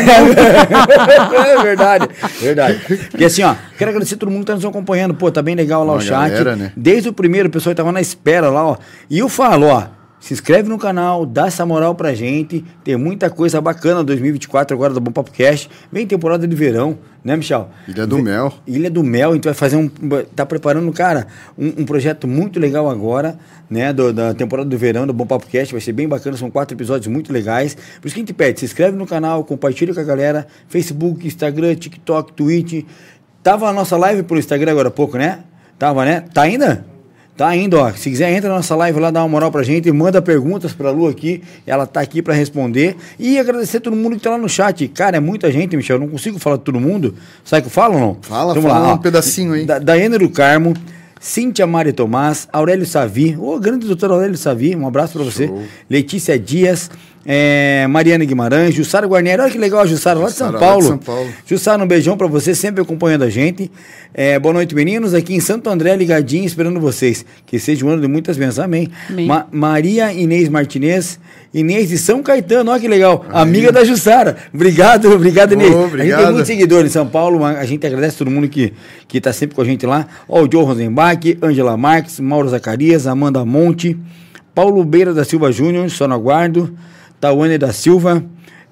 é 1.46 1.62
verdade, 1.62 2.08
verdade. 2.40 2.82
E 3.18 3.26
assim, 3.26 3.44
ó, 3.44 3.54
quero 3.78 3.92
agradecer 3.92 4.16
todo 4.16 4.30
mundo 4.30 4.40
que 4.40 4.52
está 4.52 4.56
nos 4.56 4.64
acompanhando. 4.64 5.14
Pô, 5.14 5.30
tá 5.30 5.42
bem 5.42 5.54
legal 5.54 5.84
lá 5.84 5.94
Uma 5.94 6.00
o 6.00 6.02
chat. 6.02 6.30
Galera, 6.30 6.56
né? 6.56 6.72
Desde 6.78 7.10
o 7.10 7.14
primeiro, 7.14 7.50
o 7.50 7.52
pessoal 7.52 7.72
estava 7.72 7.92
na 7.92 8.00
espera 8.00 8.50
lá, 8.50 8.66
ó. 8.66 8.78
E 9.10 9.20
eu 9.20 9.28
falo, 9.28 9.68
ó, 9.68 9.88
se 10.20 10.34
inscreve 10.34 10.68
no 10.68 10.80
canal, 10.80 11.26
dá 11.26 11.46
essa 11.46 11.66
moral 11.66 11.94
pra 11.94 12.14
gente. 12.14 12.66
Tem 12.84 12.98
muita 12.98 13.30
coisa 13.30 13.62
bacana 13.62 14.04
2024 14.04 14.76
agora 14.76 14.94
do 14.94 15.00
Bom 15.00 15.12
Papo 15.12 15.32
Cast. 15.32 15.70
Vem 15.92 16.08
temporada 16.08 16.48
de 16.48 16.56
verão, 16.56 16.98
né, 17.24 17.36
Michel? 17.36 17.70
Ilha 17.88 18.08
do 18.08 18.18
Mel. 18.18 18.54
Ilha 18.66 18.90
do 18.90 19.04
Mel, 19.04 19.32
a 19.32 19.34
gente 19.36 19.46
vai 19.46 19.54
fazer 19.54 19.76
um. 19.76 19.88
Tá 20.36 20.46
preparando, 20.46 20.92
cara, 20.92 21.28
um, 21.58 21.68
um 21.82 21.86
projeto 21.86 22.28
muito 22.28 22.60
legal 22.60 22.90
agora, 22.90 23.38
né? 23.70 23.94
Do, 23.94 24.12
da 24.12 24.34
temporada 24.34 24.68
do 24.68 24.78
verão 24.78 25.06
do 25.06 25.14
Bom 25.14 25.26
Papo 25.26 25.46
Cast. 25.48 25.72
Vai 25.72 25.82
ser 25.82 25.94
bem 25.94 26.08
bacana, 26.08 26.36
são 26.36 26.50
quatro 26.50 26.76
episódios 26.76 27.08
muito 27.08 27.32
legais. 27.32 27.76
Por 28.02 28.08
isso 28.08 28.16
que 28.16 28.22
a 28.22 28.24
gente 28.24 28.34
pede, 28.34 28.60
se 28.60 28.66
inscreve 28.66 28.98
no 28.98 29.06
canal, 29.06 29.44
compartilha 29.44 29.94
com 29.94 30.00
a 30.00 30.04
galera. 30.04 30.48
Facebook, 30.68 31.28
Instagram, 31.28 31.76
TikTok, 31.76 32.34
Twitch. 32.34 32.84
Tava 33.44 33.70
a 33.70 33.74
nossa 33.74 33.96
live 33.96 34.24
pelo 34.24 34.40
Instagram 34.40 34.72
agora 34.72 34.88
há 34.88 34.92
pouco, 34.92 35.18
né? 35.18 35.44
Tava, 35.78 36.04
né? 36.04 36.22
Tá 36.34 36.42
ainda? 36.42 36.97
Tá 37.38 37.56
indo, 37.56 37.78
ó. 37.78 37.92
Se 37.92 38.10
quiser, 38.10 38.34
entra 38.34 38.50
na 38.50 38.56
nossa 38.56 38.76
live 38.76 39.00
lá, 39.00 39.12
dá 39.12 39.22
uma 39.22 39.30
moral 39.30 39.52
pra 39.52 39.62
gente, 39.62 39.92
manda 39.92 40.20
perguntas 40.24 40.74
pra 40.74 40.90
Lu 40.90 41.08
aqui. 41.08 41.44
Ela 41.68 41.86
tá 41.86 42.02
aqui 42.02 42.20
pra 42.20 42.34
responder. 42.34 42.98
E 43.20 43.38
agradecer 43.38 43.78
a 43.78 43.82
todo 43.82 43.96
mundo 43.96 44.16
que 44.16 44.24
tá 44.24 44.32
lá 44.32 44.40
no 44.40 44.50
chat. 44.50 44.88
Cara, 44.88 45.18
é 45.18 45.20
muita 45.20 45.52
gente, 45.52 45.78
Michel. 45.78 45.98
Eu 45.98 46.00
não 46.00 46.08
consigo 46.08 46.40
falar 46.40 46.58
de 46.58 46.64
todo 46.64 46.80
mundo. 46.80 47.14
Sabe 47.46 47.62
que 47.62 47.68
eu 47.68 47.72
falo 47.72 47.94
ou 47.94 48.00
não? 48.00 48.18
Fala, 48.22 48.54
então, 48.54 48.64
fala 48.64 48.80
lá, 48.80 48.88
um 48.90 48.94
ó. 48.94 48.98
pedacinho 48.98 49.54
aí. 49.54 49.66
Da, 49.66 49.78
Daiane 49.78 50.18
do 50.18 50.30
Carmo. 50.30 50.74
Cíntia 51.20 51.66
Mari 51.66 51.94
Tomás, 51.94 52.48
Aurélio 52.54 52.86
Savi, 52.86 53.36
o 53.40 53.60
grande 53.60 53.88
doutor 53.88 54.12
Aurélio 54.12 54.38
Savi, 54.38 54.76
um 54.76 54.88
abraço 54.88 55.14
para 55.14 55.24
você. 55.24 55.52
Letícia 55.90 56.38
Dias, 56.38 56.92
é, 57.30 57.86
Mariana 57.90 58.24
Guimarães, 58.24 58.74
Jussara 58.74 59.06
Guarnieri, 59.06 59.42
olha 59.42 59.52
que 59.52 59.58
legal 59.58 59.82
a 59.82 59.86
Jussara, 59.86 60.18
lá 60.18 60.28
de 60.28 60.32
São 60.32 60.54
Paulo. 60.54 60.82
De 60.82 60.88
São 60.88 60.98
Paulo. 60.98 61.30
Jussara, 61.46 61.84
um 61.84 61.86
beijão 61.86 62.16
para 62.16 62.26
você, 62.26 62.56
sempre 62.56 62.82
acompanhando 62.82 63.24
a 63.24 63.30
gente. 63.30 63.70
É, 64.14 64.40
boa 64.40 64.54
noite, 64.54 64.74
meninos, 64.74 65.14
aqui 65.14 65.36
em 65.36 65.42
Santo 65.42 65.70
André, 65.70 65.94
ligadinho, 65.98 66.46
esperando 66.46 66.80
vocês. 66.80 67.26
Que 67.46 67.60
seja 67.60 67.86
um 67.86 67.90
ano 67.90 68.02
de 68.02 68.08
muitas 68.08 68.38
bênçãos, 68.38 68.60
amém. 68.60 68.90
amém. 69.10 69.26
Ma 69.26 69.46
Maria 69.52 70.14
Inês 70.14 70.48
Martinez, 70.48 71.20
Inês 71.54 71.90
de 71.90 71.98
São 71.98 72.24
Caetano, 72.24 72.72
olha 72.72 72.80
que 72.80 72.88
legal, 72.88 73.26
Aí. 73.30 73.42
amiga 73.42 73.74
da 73.74 73.84
Jussara. 73.84 74.38
Obrigado, 74.54 75.12
obrigado, 75.12 75.52
Inês. 75.52 75.76
Oh, 75.76 75.84
obrigado. 75.84 76.00
A 76.00 76.04
gente 76.06 76.24
tem 76.24 76.32
muitos 76.32 76.48
seguidores 76.48 76.92
em 76.92 76.94
São 76.94 77.08
Paulo, 77.08 77.44
a 77.44 77.66
gente 77.66 77.86
agradece 77.86 78.18
todo 78.18 78.32
mundo 78.32 78.48
que, 78.48 78.72
que 79.06 79.20
tá 79.20 79.34
sempre 79.34 79.54
com 79.54 79.62
a 79.62 79.66
gente 79.66 79.86
lá. 79.86 80.08
Ó, 80.30 80.44
o 80.44 80.50
Joe 80.50 80.64
Rosenbach, 80.64 81.38
Angela 81.42 81.76
Marques, 81.76 82.22
Mauro 82.22 82.48
Zacarias, 82.48 83.06
Amanda 83.06 83.44
Monte, 83.44 83.98
Paulo 84.56 84.82
Beira 84.86 85.14
da 85.14 85.26
Silva 85.26 85.52
Júnior, 85.52 85.90
só 85.90 86.08
no 86.08 86.14
aguardo. 86.14 86.74
Tawane 87.20 87.58
da 87.58 87.74
Silva. 87.74 88.24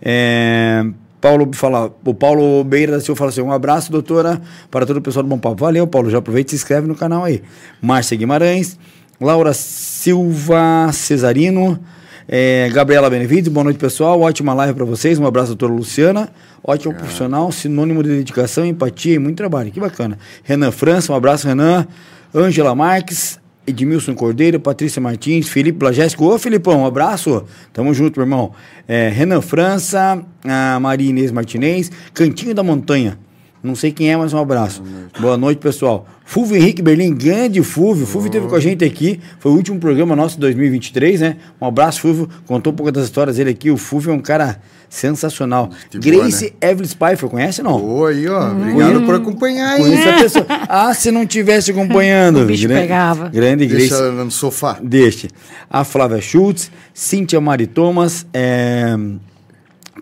É, 0.01 0.85
Paulo 1.19 1.49
fala, 1.53 1.91
o 2.05 2.13
Paulo 2.13 2.63
Beira 2.63 2.91
da 2.91 2.99
Silva 2.99 3.17
fala 3.17 3.29
assim: 3.29 3.41
um 3.41 3.51
abraço, 3.51 3.91
doutora, 3.91 4.41
para 4.69 4.85
todo 4.85 4.97
o 4.97 5.01
pessoal 5.01 5.23
do 5.23 5.29
Bom 5.29 5.39
Papo. 5.39 5.57
Valeu, 5.57 5.87
Paulo. 5.87 6.09
Já 6.09 6.19
aproveita 6.19 6.49
e 6.49 6.51
se 6.51 6.55
inscreve 6.57 6.87
no 6.87 6.95
canal 6.95 7.23
aí. 7.23 7.41
Márcia 7.81 8.15
Guimarães, 8.15 8.77
Laura 9.19 9.53
Silva 9.53 10.91
Cesarino, 10.93 11.79
é, 12.27 12.69
Gabriela 12.71 13.09
Benevides, 13.09 13.51
boa 13.51 13.63
noite, 13.63 13.77
pessoal. 13.77 14.21
Ótima 14.21 14.53
live 14.53 14.73
para 14.73 14.85
vocês. 14.85 15.17
Um 15.17 15.25
abraço, 15.25 15.49
doutora 15.49 15.73
Luciana. 15.73 16.29
Ótimo 16.63 16.93
profissional, 16.93 17.51
sinônimo 17.51 18.03
de 18.03 18.09
dedicação, 18.09 18.65
empatia 18.65 19.15
e 19.15 19.19
muito 19.19 19.37
trabalho. 19.37 19.71
Que 19.71 19.79
bacana. 19.79 20.17
Renan 20.43 20.71
França, 20.71 21.11
um 21.11 21.15
abraço, 21.15 21.47
Renan. 21.47 21.87
Ângela 22.33 22.75
Marques, 22.75 23.39
Edmilson 23.67 24.13
Cordeiro, 24.13 24.59
Patrícia 24.59 25.01
Martins, 25.01 25.49
Felipe 25.49 25.77
Blagesco. 25.77 26.25
Ô, 26.25 26.37
Filipão, 26.37 26.81
um 26.81 26.85
abraço. 26.85 27.43
Tamo 27.73 27.93
junto, 27.93 28.19
meu 28.19 28.25
irmão. 28.25 28.51
É, 28.87 29.09
Renan 29.09 29.41
França, 29.41 30.23
a 30.43 30.79
Maria 30.79 31.09
Inês 31.09 31.31
Martinez, 31.31 31.91
Cantinho 32.13 32.53
da 32.53 32.63
Montanha. 32.63 33.17
Não 33.65 33.73
sei 33.73 33.91
quem 33.91 34.11
é, 34.11 34.15
mas 34.15 34.31
um 34.31 34.37
abraço. 34.37 34.83
Boa 34.83 34.91
noite, 34.93 35.21
Boa 35.21 35.37
noite 35.37 35.57
pessoal. 35.57 36.07
Fulvio 36.23 36.55
Henrique 36.55 36.83
Berlim, 36.83 37.15
grande 37.15 37.63
Fulvio. 37.63 38.05
Fulvio 38.05 38.27
esteve 38.27 38.47
com 38.47 38.55
a 38.55 38.59
gente 38.59 38.85
aqui. 38.85 39.19
Foi 39.39 39.51
o 39.51 39.55
último 39.55 39.79
programa 39.79 40.15
nosso 40.15 40.35
de 40.35 40.41
2023, 40.41 41.21
né? 41.21 41.37
Um 41.59 41.65
abraço, 41.65 42.01
Fulvio. 42.01 42.29
Contou 42.45 42.71
um 42.71 42.75
pouco 42.75 42.91
das 42.91 43.05
histórias 43.05 43.37
dele 43.37 43.49
aqui. 43.49 43.71
O 43.71 43.77
Fulvio 43.77 44.11
é 44.11 44.13
um 44.13 44.19
cara 44.19 44.61
sensacional. 44.89 45.69
Que 45.89 45.97
Grace 45.99 46.45
né? 46.61 46.69
Evelyn 46.69 46.87
Spifer, 46.87 47.29
conhece 47.29 47.61
não? 47.61 47.79
Boa 47.79 48.09
aí, 48.09 48.27
ó. 48.27 48.51
Obrigado 48.51 49.01
por 49.05 49.15
acompanhar 49.15 49.73
aí. 49.73 49.81
Conheço 49.81 50.09
a 50.09 50.13
pessoa. 50.13 50.45
Ah, 50.69 50.93
se 50.93 51.11
não 51.11 51.25
tivesse 51.25 51.71
acompanhando. 51.71 52.41
O 52.45 52.45
bicho 52.45 52.67
Gran- 52.67 52.79
pegava. 52.81 53.29
Grande 53.29 53.65
Grace. 53.65 53.89
Deixa 53.89 54.03
ela 54.03 54.23
no 54.25 54.31
sofá. 54.31 54.77
Deixe. 54.81 55.29
A 55.69 55.83
Flávia 55.83 56.21
Schultz, 56.21 56.69
Cíntia 56.93 57.39
Mari 57.41 57.67
Thomas, 57.67 58.25
é, 58.33 58.95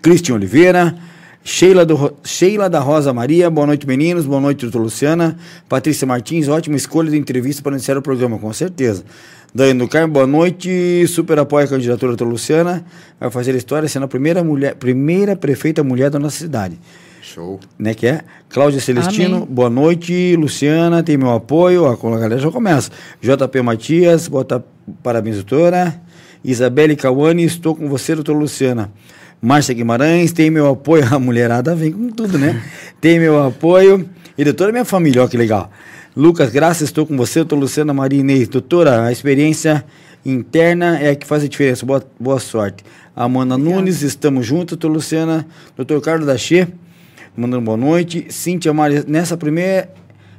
Cristian 0.01 0.35
Oliveira, 0.35 0.95
Sheila, 1.43 1.85
do, 1.85 2.13
Sheila 2.23 2.69
da 2.69 2.79
Rosa 2.79 3.11
Maria, 3.13 3.49
boa 3.49 3.67
noite 3.67 3.85
meninos, 3.85 4.25
boa 4.25 4.39
noite 4.39 4.61
doutor 4.61 4.79
Luciana, 4.81 5.37
Patrícia 5.67 6.07
Martins, 6.07 6.47
ótima 6.47 6.77
escolha 6.77 7.11
de 7.11 7.17
entrevista 7.17 7.61
para 7.61 7.73
iniciar 7.73 7.97
o 7.97 8.01
programa, 8.01 8.39
com 8.39 8.51
certeza. 8.53 9.03
Daiane 9.53 9.79
do 9.79 9.87
Carmo, 9.87 10.13
boa 10.13 10.25
noite, 10.25 11.05
super 11.07 11.37
apoia 11.37 11.65
a 11.65 11.67
candidatura 11.67 12.11
doutor 12.13 12.29
Luciana, 12.29 12.85
vai 13.19 13.29
fazer 13.29 13.53
história 13.55 13.89
sendo 13.89 14.05
a 14.05 14.07
primeira, 14.07 14.41
mulher, 14.41 14.75
primeira 14.75 15.35
prefeita 15.35 15.83
mulher 15.83 16.09
da 16.09 16.17
nossa 16.17 16.37
cidade 16.37 16.79
Show. 17.21 17.59
né, 17.77 17.93
que 17.93 18.07
é 18.07 18.21
Cláudia 18.47 18.79
Celestino, 18.79 19.37
Amém. 19.37 19.47
boa 19.49 19.69
noite, 19.69 20.37
Luciana, 20.37 21.03
tem 21.03 21.17
meu 21.17 21.31
apoio, 21.31 21.85
a 21.85 21.95
galera 21.95 22.39
já 22.39 22.49
começa. 22.49 22.89
JP 23.21 23.61
Matias, 23.61 24.29
bota 24.29 24.63
parabéns, 25.03 25.35
doutora. 25.35 26.01
Isabelle 26.43 26.95
Cauane, 26.95 27.43
estou 27.43 27.75
com 27.75 27.87
você, 27.87 28.15
doutora 28.15 28.37
Luciana. 28.37 28.91
Márcia 29.43 29.75
Guimarães, 29.75 30.31
tem 30.31 30.49
meu 30.49 30.69
apoio. 30.69 31.03
A 31.13 31.19
mulherada 31.19 31.75
vem 31.75 31.91
com 31.91 32.07
tudo, 32.07 32.39
né? 32.39 32.63
tem 33.01 33.19
meu 33.19 33.43
apoio. 33.43 34.09
E 34.37 34.43
doutora, 34.45 34.71
minha 34.71 34.85
família, 34.85 35.21
ó, 35.21 35.27
que 35.27 35.35
legal. 35.35 35.69
Lucas 36.15 36.49
Graça, 36.49 36.85
estou 36.85 37.05
com 37.05 37.17
você, 37.17 37.39
doutora 37.39 37.59
Luciana 37.59 37.93
Maria 37.93 38.21
Inês. 38.21 38.47
Doutora, 38.47 39.03
a 39.03 39.11
experiência 39.11 39.83
interna 40.25 40.97
é 40.97 41.09
a 41.09 41.15
que 41.15 41.27
faz 41.27 41.43
a 41.43 41.47
diferença. 41.49 41.85
Boa, 41.85 42.01
boa 42.17 42.39
sorte. 42.39 42.85
Amanda 43.13 43.57
Nunes, 43.57 44.01
estamos 44.01 44.45
juntos, 44.45 44.77
doutora 44.77 44.93
Luciana. 44.93 45.45
Doutor 45.75 45.99
Carlos 45.99 46.25
Dachê, 46.25 46.65
mandando 47.35 47.65
boa 47.65 47.75
noite. 47.77 48.27
Cíntia 48.29 48.71
Maria, 48.71 49.03
nessa 49.05 49.35
primeira, 49.35 49.89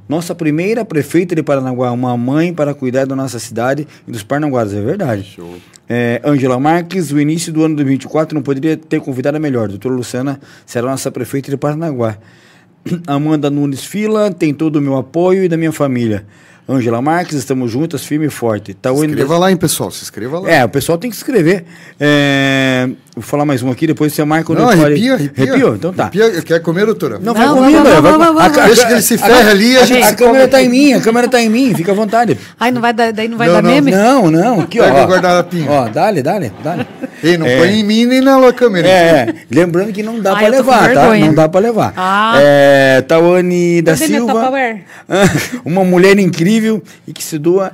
nossa 0.09 0.35
primeira 0.35 0.85
prefeita 0.85 1.35
de 1.35 1.43
Paranaguá, 1.43 1.91
uma 1.93 2.17
mãe 2.17 2.53
para 2.53 2.75
cuidar 2.75 3.07
da 3.07 3.17
nossa 3.17 3.39
cidade 3.39 3.87
e 4.07 4.13
dos 4.13 4.23
paranaguaras, 4.23 4.75
é 4.75 4.81
verdade. 4.81 5.23
Show. 5.23 5.57
É, 5.89 6.21
Ângela 6.25 6.59
Marques, 6.59 7.11
o 7.11 7.21
início 7.21 7.53
do 7.53 7.61
ano 7.61 7.71
de 7.71 7.85
2024 7.85 8.35
não 8.35 8.43
poderia 8.43 8.77
ter 8.77 9.01
convidado 9.01 9.37
a 9.37 9.41
melhor. 9.41 9.69
Doutora 9.69 9.95
Luciana 9.95 10.41
será 10.65 10.89
nossa 10.89 11.11
prefeita 11.11 11.51
de 11.51 11.57
Paranaguá. 11.57 12.19
Amanda 13.07 13.51
Nunes 13.51 13.85
Fila, 13.85 14.31
tem 14.31 14.53
todo 14.53 14.77
o 14.77 14.81
meu 14.81 14.97
apoio 14.97 15.45
e 15.45 15.49
da 15.49 15.57
minha 15.57 15.73
família. 15.73 16.27
Ângela 16.67 17.03
Marques, 17.03 17.37
estamos 17.37 17.71
juntas, 17.71 18.05
firme 18.07 18.27
e 18.27 18.31
forte. 18.31 18.73
Se 18.73 18.75
Tawane 18.79 19.09
inscreva 19.09 19.37
lá, 19.37 19.51
hein, 19.51 19.57
pessoal. 19.57 19.91
Se 19.91 20.03
inscreva 20.03 20.39
lá. 20.41 20.51
é, 20.51 20.65
o 20.65 20.69
pessoal 20.69 20.97
tem 20.97 21.11
que 21.11 21.17
se 21.17 21.23
inscrever. 21.23 21.65
É, 22.01 22.89
vou 23.15 23.23
falar 23.23 23.45
mais 23.45 23.63
um 23.63 23.71
aqui, 23.71 23.87
depois 23.87 24.15
você 24.15 24.25
marca 24.25 24.47
quando 24.47 24.61
Não, 24.61 24.71
arrepia, 24.71 25.13
arrepia. 25.13 25.45
Arrepiou? 25.45 25.75
Então 25.75 25.93
tá. 25.93 26.05
Arrepia. 26.05 26.41
Quer 26.41 26.61
comer, 26.63 26.87
doutora? 26.87 27.19
Não, 27.19 27.35
Não, 27.35 27.35
vai 27.35 27.49
comigo, 27.49 28.01
vamos, 28.01 28.35
vai 28.35 28.47
a-. 28.47 28.67
Deixa 28.67 28.87
que 28.87 28.93
ele 28.95 29.03
se 29.03 29.19
ferre 29.19 29.51
ali, 29.51 29.77
a 29.77 29.83
A, 29.83 29.85
gente 29.85 30.05
a 30.05 30.09
se 30.09 30.17
câmera 30.17 30.49
tá 30.49 30.63
em 30.63 30.69
mim, 30.71 30.93
a 30.95 31.01
câmera 31.03 31.29
tá 31.29 31.39
em 31.43 31.51
mim, 31.51 31.75
fica 31.75 31.93
à 31.93 31.95
vontade. 31.95 32.39
Ai, 32.59 32.71
não 32.71 32.81
vai 32.81 32.95
dar, 32.95 33.13
daí 33.13 33.29
não 33.29 33.37
vai 33.37 33.47
Não, 33.49 33.55
dar 33.57 33.63
não, 33.63 33.71
meme? 33.71 33.91
Não, 33.91 34.31
não, 34.31 34.61
aqui 34.61 34.81
ó. 34.81 34.85
Pega 34.85 34.97
o 34.97 35.03
ó. 35.03 35.07
guardanapinho. 35.07 35.71
Ó, 35.71 35.89
dale, 35.91 36.23
dale, 36.23 36.51
dale. 36.63 36.87
Ei, 37.23 37.37
não 37.37 37.47
É. 37.47 37.59
põe 37.59 37.69
em 37.81 37.85
mim 37.85 38.07
nem 38.07 38.23
na 38.23 38.53
câmera. 38.55 38.89
É, 38.89 39.35
lembrando 39.51 39.93
que 39.93 40.03
não 40.03 40.19
dá 40.19 40.35
pra 40.35 40.49
levar, 40.49 40.95
tá? 40.95 41.15
Não 41.15 41.35
dá 41.35 41.47
pra 41.47 41.61
levar. 41.61 41.93
Ah. 41.95 42.35
É, 42.39 43.03
Tawane 43.03 43.83
da 43.83 43.97
Silva. 43.97 44.51
Uma 45.65 45.85
mulher 45.85 46.19
incrível 46.19 46.54
e 47.07 47.13
que 47.13 47.23
se 47.23 47.39
doa 47.39 47.73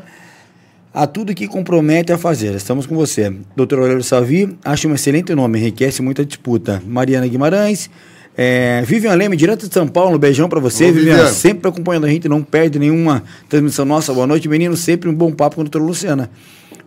a 0.93 1.07
tudo 1.07 1.35
que 1.35 1.47
compromete 1.47 2.13
a 2.13 2.19
fazer. 2.19 2.55
Estamos 2.55 2.87
com 2.87 2.95
você. 2.97 3.33
Doutor 3.57 3.79
Aurélio 3.81 4.03
Savi, 4.03 4.57
acho 4.65 4.89
um 4.89 4.95
excelente 4.95 5.35
nome, 5.35 5.59
enriquece 5.59 6.03
muita 6.03 6.25
disputa. 6.25 6.83
Mariana 6.87 7.27
Guimarães, 7.27 7.91
é, 8.37 8.83
Vivian 8.87 9.15
Leme, 9.15 9.37
direto 9.37 9.69
de 9.69 9.75
São 9.75 9.87
Paulo, 9.87 10.17
um 10.17 10.19
beijão 10.19 10.49
pra 10.49 10.61
você, 10.61 10.85
Ô, 10.85 10.93
Vivian. 10.93 11.17
Vivian. 11.17 11.33
Sempre 11.33 11.69
acompanhando 11.69 12.07
a 12.07 12.09
gente, 12.09 12.29
não 12.29 12.43
perde 12.43 12.79
nenhuma 12.79 13.23
transmissão 13.49 13.85
nossa. 13.85 14.13
Boa 14.13 14.27
noite, 14.27 14.49
menino. 14.49 14.77
Sempre 14.77 15.09
um 15.09 15.15
bom 15.15 15.31
papo 15.33 15.57
com 15.57 15.63
a 15.63 15.65
doutora 15.65 15.85
Luciana. 15.85 16.31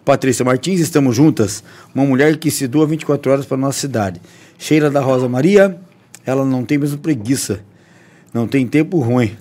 Patrícia 0.03 0.43
Martins, 0.43 0.79
estamos 0.79 1.15
juntas. 1.15 1.63
Uma 1.95 2.05
mulher 2.05 2.35
que 2.37 2.51
se 2.51 2.67
doa 2.67 2.85
24 2.85 3.31
horas 3.31 3.45
para 3.45 3.55
nossa 3.55 3.79
cidade. 3.79 4.21
Sheila 4.57 4.89
da 4.89 4.99
Rosa 4.99 5.29
Maria, 5.29 5.77
ela 6.25 6.43
não 6.43 6.65
tem 6.65 6.77
mesmo 6.77 6.97
preguiça. 6.97 7.61
Não 8.33 8.47
tem 8.47 8.67
tempo 8.67 8.99
ruim. 8.99 9.31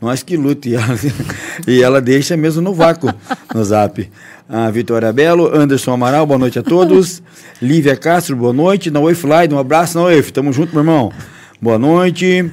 Nós 0.00 0.22
que 0.22 0.36
lute. 0.36 0.70
E 0.70 0.74
ela, 0.74 0.86
e 1.66 1.82
ela 1.82 2.00
deixa 2.00 2.36
mesmo 2.36 2.62
no 2.62 2.72
vácuo 2.72 3.12
no 3.54 3.64
zap. 3.64 4.08
A 4.48 4.70
Vitória 4.70 5.12
Belo, 5.12 5.54
Anderson 5.54 5.92
Amaral, 5.92 6.24
boa 6.24 6.38
noite 6.38 6.58
a 6.58 6.62
todos. 6.62 7.22
Lívia 7.60 7.96
Castro, 7.96 8.36
boa 8.36 8.52
noite. 8.52 8.90
Naoe 8.90 9.14
Fly, 9.14 9.48
um 9.52 9.58
abraço, 9.58 9.98
Naoe. 9.98 10.22
Tamo 10.22 10.52
junto, 10.52 10.72
meu 10.72 10.80
irmão. 10.80 11.12
Boa 11.60 11.78
noite. 11.78 12.50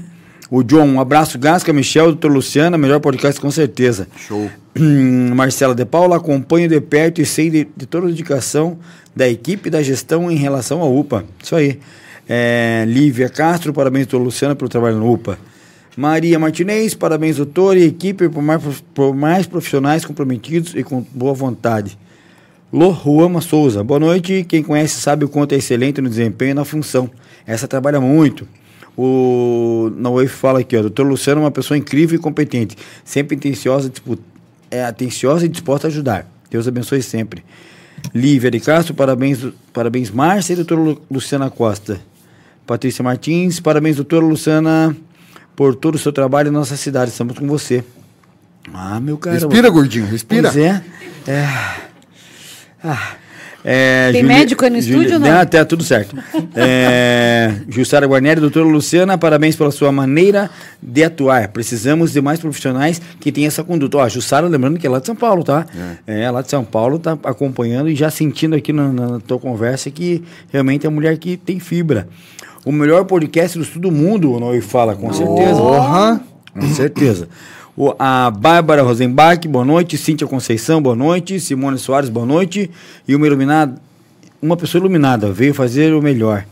O 0.50 0.64
John, 0.64 0.86
um 0.86 1.00
abraço, 1.00 1.39
Gasca, 1.39 1.74
Michel, 1.74 2.08
doutor 2.08 2.32
Luciana, 2.32 2.78
melhor 2.78 3.00
podcast 3.00 3.39
com 3.41 3.50
certeza. 3.50 4.08
Show. 4.16 4.50
Marcela 5.36 5.74
de 5.74 5.86
Paula, 5.86 6.18
acompanho 6.18 6.68
de 6.68 6.80
perto 6.82 7.22
e 7.22 7.26
sei 7.26 7.50
de, 7.50 7.68
de 7.76 7.86
toda 7.86 8.08
a 8.08 8.10
dedicação 8.10 8.78
da 9.16 9.28
equipe 9.28 9.70
da 9.70 9.82
gestão 9.82 10.30
em 10.30 10.36
relação 10.36 10.82
à 10.82 10.86
UPA. 10.86 11.26
Isso 11.41 11.56
aí. 11.56 11.80
É, 12.28 12.84
Lívia 12.88 13.30
Castro, 13.30 13.74
parabéns, 13.74 14.08
doutor 14.08 14.24
Luciana, 14.24 14.56
pelo 14.56 14.70
trabalho 14.70 14.98
no 14.98 15.12
UPA. 15.12 15.38
Maria 15.96 16.38
Martinez, 16.38 16.93
parabéns, 16.93 17.38
doutor 17.38 17.78
e 17.78 17.84
equipe, 17.84 18.28
por 18.28 18.43
mais, 18.43 18.62
por 18.93 19.16
mais 19.16 19.48
profissionais 19.48 20.04
comprometidos 20.04 20.76
e 20.76 20.84
com 20.84 21.06
boa 21.14 21.34
vontade. 21.34 21.98
Lô 22.72 22.89
Ruama 22.89 23.39
Souza, 23.39 23.82
boa 23.84 24.00
noite. 24.00 24.46
Quem 24.48 24.62
conhece 24.62 25.00
sabe 25.00 25.24
o 25.24 25.30
quanto 25.30 25.54
é 25.54 25.58
excelente 25.58 26.02
no 26.02 26.10
desempenho 26.10 26.52
e 26.52 26.54
na 26.54 26.66
função. 26.66 27.10
Essa 27.48 27.68
trabalha 27.68 28.02
muito. 28.02 28.46
O 28.98 29.91
Naui 29.96 30.28
fala 30.28 30.60
aqui, 30.60 30.76
ó, 30.76 30.82
doutor 30.82 31.04
Luciano 31.06 31.41
é 31.41 31.43
uma 31.46 31.52
pessoa 31.52 31.78
incrível 31.78 32.18
e 32.18 32.22
competente, 32.22 32.78
sempre 33.04 33.38
atenciosa, 33.38 33.91
é 34.72 34.84
atenciosa 34.84 35.46
e 35.46 35.50
disposta 35.50 35.88
a 35.88 35.89
ajudar. 35.89 36.30
Deus 36.50 36.68
abençoe 36.68 37.02
sempre. 37.02 37.43
Lívia 38.14 38.52
de 38.52 38.60
Castro, 38.60 38.93
parabéns, 38.93 39.39
parabéns 39.74 40.12
Márcia 40.12 40.54
e 40.54 40.56
doutora 40.58 40.82
Lu- 40.82 41.02
Luciana 41.10 41.50
Costa. 41.50 42.00
Patrícia 42.66 43.04
Martins, 43.04 43.60
parabéns 43.60 43.98
doutora 43.98 44.26
Luciana 44.26 44.96
por 45.56 45.76
todo 45.76 45.95
o 45.95 45.97
seu 45.97 46.12
trabalho 46.12 46.51
na 46.51 46.60
nossa 46.60 46.78
cidade. 46.78 47.12
Estamos 47.12 47.38
com 47.38 47.47
você. 47.47 47.84
Ah, 48.74 48.99
meu 48.99 49.18
cara. 49.18 49.38
Respira, 49.38 49.70
gordinho, 49.70 50.06
respira. 50.06 50.51
Pois 50.51 50.58
é. 50.58 50.82
É. 51.28 51.47
Ah. 52.84 53.16
É, 53.68 54.12
Tem 54.12 54.22
médico 54.22 54.64
aí 54.64 54.70
no 54.70 54.78
estúdio 54.78 55.14
ou 55.16 55.20
não? 55.20 55.45
Tá 55.47 55.66
tudo 55.66 55.84
certo. 55.84 56.16
É, 56.58 57.53
Jussara 57.68 58.06
Guarneri, 58.06 58.39
doutora 58.39 58.66
Luciana, 58.66 59.18
parabéns 59.18 59.56
pela 59.56 59.72
sua 59.72 59.91
maneira 59.91 60.49
de 60.82 61.03
atuar. 61.03 61.49
Precisamos 61.49 62.14
de 62.14 62.22
mais 62.22 62.39
profissionais 62.39 63.01
que 63.20 63.32
tenham 63.32 63.47
essa 63.47 63.64
conduta. 63.64 63.97
Ó, 63.97 64.03
a 64.03 64.08
Jussara, 64.08 64.47
lembrando 64.47 64.80
que 64.80 64.88
é 64.88 64.89
lá 64.89 64.99
de 64.99 65.06
São 65.08 65.16
Paulo, 65.16 65.43
tá? 65.43 65.66
É, 66.06 66.30
lá 66.30 66.41
de 66.41 66.49
São 66.49 66.64
Paulo, 66.64 66.99
tá 66.99 67.18
acompanhando 67.24 67.89
e 67.89 67.95
já 67.95 68.10
sentindo 68.10 68.56
aqui 68.56 68.72
na, 68.72 68.91
na 68.91 69.20
tua 69.20 69.39
conversa 69.39 69.89
que 69.89 70.24
realmente 70.51 70.86
é 70.86 70.89
uma 70.89 70.95
mulher 70.95 71.18
que 71.18 71.36
tem 71.36 71.60
fibra. 71.60 72.08
O 72.66 72.72
melhor 72.72 73.05
podcast 73.05 73.59
do 73.59 73.63
todo 73.63 73.91
mundo, 73.91 74.34
o 74.34 74.39
Noi 74.39 74.59
fala, 74.59 74.95
com 74.95 75.13
certeza. 75.13 75.61
Porra. 75.61 76.22
Com 76.51 76.68
certeza. 76.74 77.30
O, 77.78 77.93
a 77.99 78.32
Bárbara 78.32 78.82
Rosenbach, 78.82 79.47
boa 79.47 79.63
noite. 79.63 79.99
Cíntia 79.99 80.26
Conceição, 80.26 80.82
boa 80.82 80.95
noite. 80.95 81.39
Simone 81.39 81.78
Soares, 81.78 82.09
boa 82.09 82.26
noite. 82.26 82.72
E 83.07 83.16
uma 83.16 83.28
iluminada, 83.28 83.80
uma 84.41 84.57
pessoa 84.57 84.80
iluminada, 84.80 85.32
veio 85.32 85.53
fazer 85.53 85.93
o 85.93 86.01
melhor. 86.01 86.43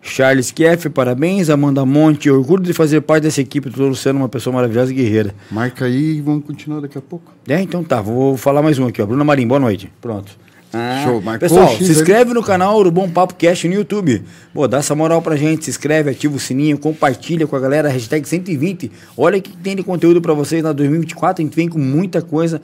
Charles 0.00 0.52
Keff, 0.52 0.88
parabéns. 0.90 1.50
Amanda 1.50 1.84
Monte, 1.84 2.30
orgulho 2.30 2.62
de 2.62 2.72
fazer 2.72 3.00
parte 3.00 3.24
dessa 3.24 3.40
equipe. 3.40 3.68
Doutor 3.68 3.88
Luciano, 3.88 4.20
uma 4.20 4.28
pessoa 4.28 4.54
maravilhosa 4.54 4.92
e 4.92 4.94
guerreira. 4.94 5.34
Marca 5.50 5.86
aí 5.86 6.18
e 6.18 6.20
vamos 6.20 6.44
continuar 6.44 6.80
daqui 6.82 6.96
a 6.96 7.02
pouco. 7.02 7.32
É, 7.48 7.60
então 7.60 7.82
tá, 7.82 8.00
vou 8.00 8.36
falar 8.36 8.62
mais 8.62 8.78
um 8.78 8.86
aqui, 8.86 9.02
ó. 9.02 9.06
Bruna 9.06 9.24
Marim, 9.24 9.48
boa 9.48 9.58
noite. 9.58 9.90
Pronto. 10.00 10.38
Ah, 10.72 11.02
Show, 11.02 11.22
marcou 11.22 11.48
Pessoal, 11.48 11.76
se 11.76 11.90
inscreve 11.90 12.34
no 12.34 12.42
canal 12.42 12.84
do 12.84 12.90
Bom 12.90 13.08
Papo 13.08 13.34
Cast 13.34 13.66
no 13.66 13.74
YouTube. 13.74 14.22
Pô, 14.52 14.68
dá 14.68 14.78
essa 14.78 14.94
moral 14.94 15.22
pra 15.22 15.34
gente, 15.34 15.64
se 15.64 15.70
inscreve, 15.70 16.10
ativa 16.10 16.36
o 16.36 16.38
sininho, 16.38 16.76
compartilha 16.76 17.46
com 17.46 17.56
a 17.56 17.60
galera, 17.60 17.88
hashtag 17.88 18.28
120. 18.28 18.92
Olha 19.16 19.38
o 19.38 19.42
que 19.42 19.56
tem 19.56 19.74
de 19.74 19.82
conteúdo 19.82 20.20
pra 20.20 20.34
vocês 20.34 20.62
na 20.62 20.72
2024, 20.72 21.42
a 21.42 21.44
gente 21.46 21.54
vem 21.54 21.68
com 21.68 21.78
muita 21.78 22.20
coisa 22.20 22.60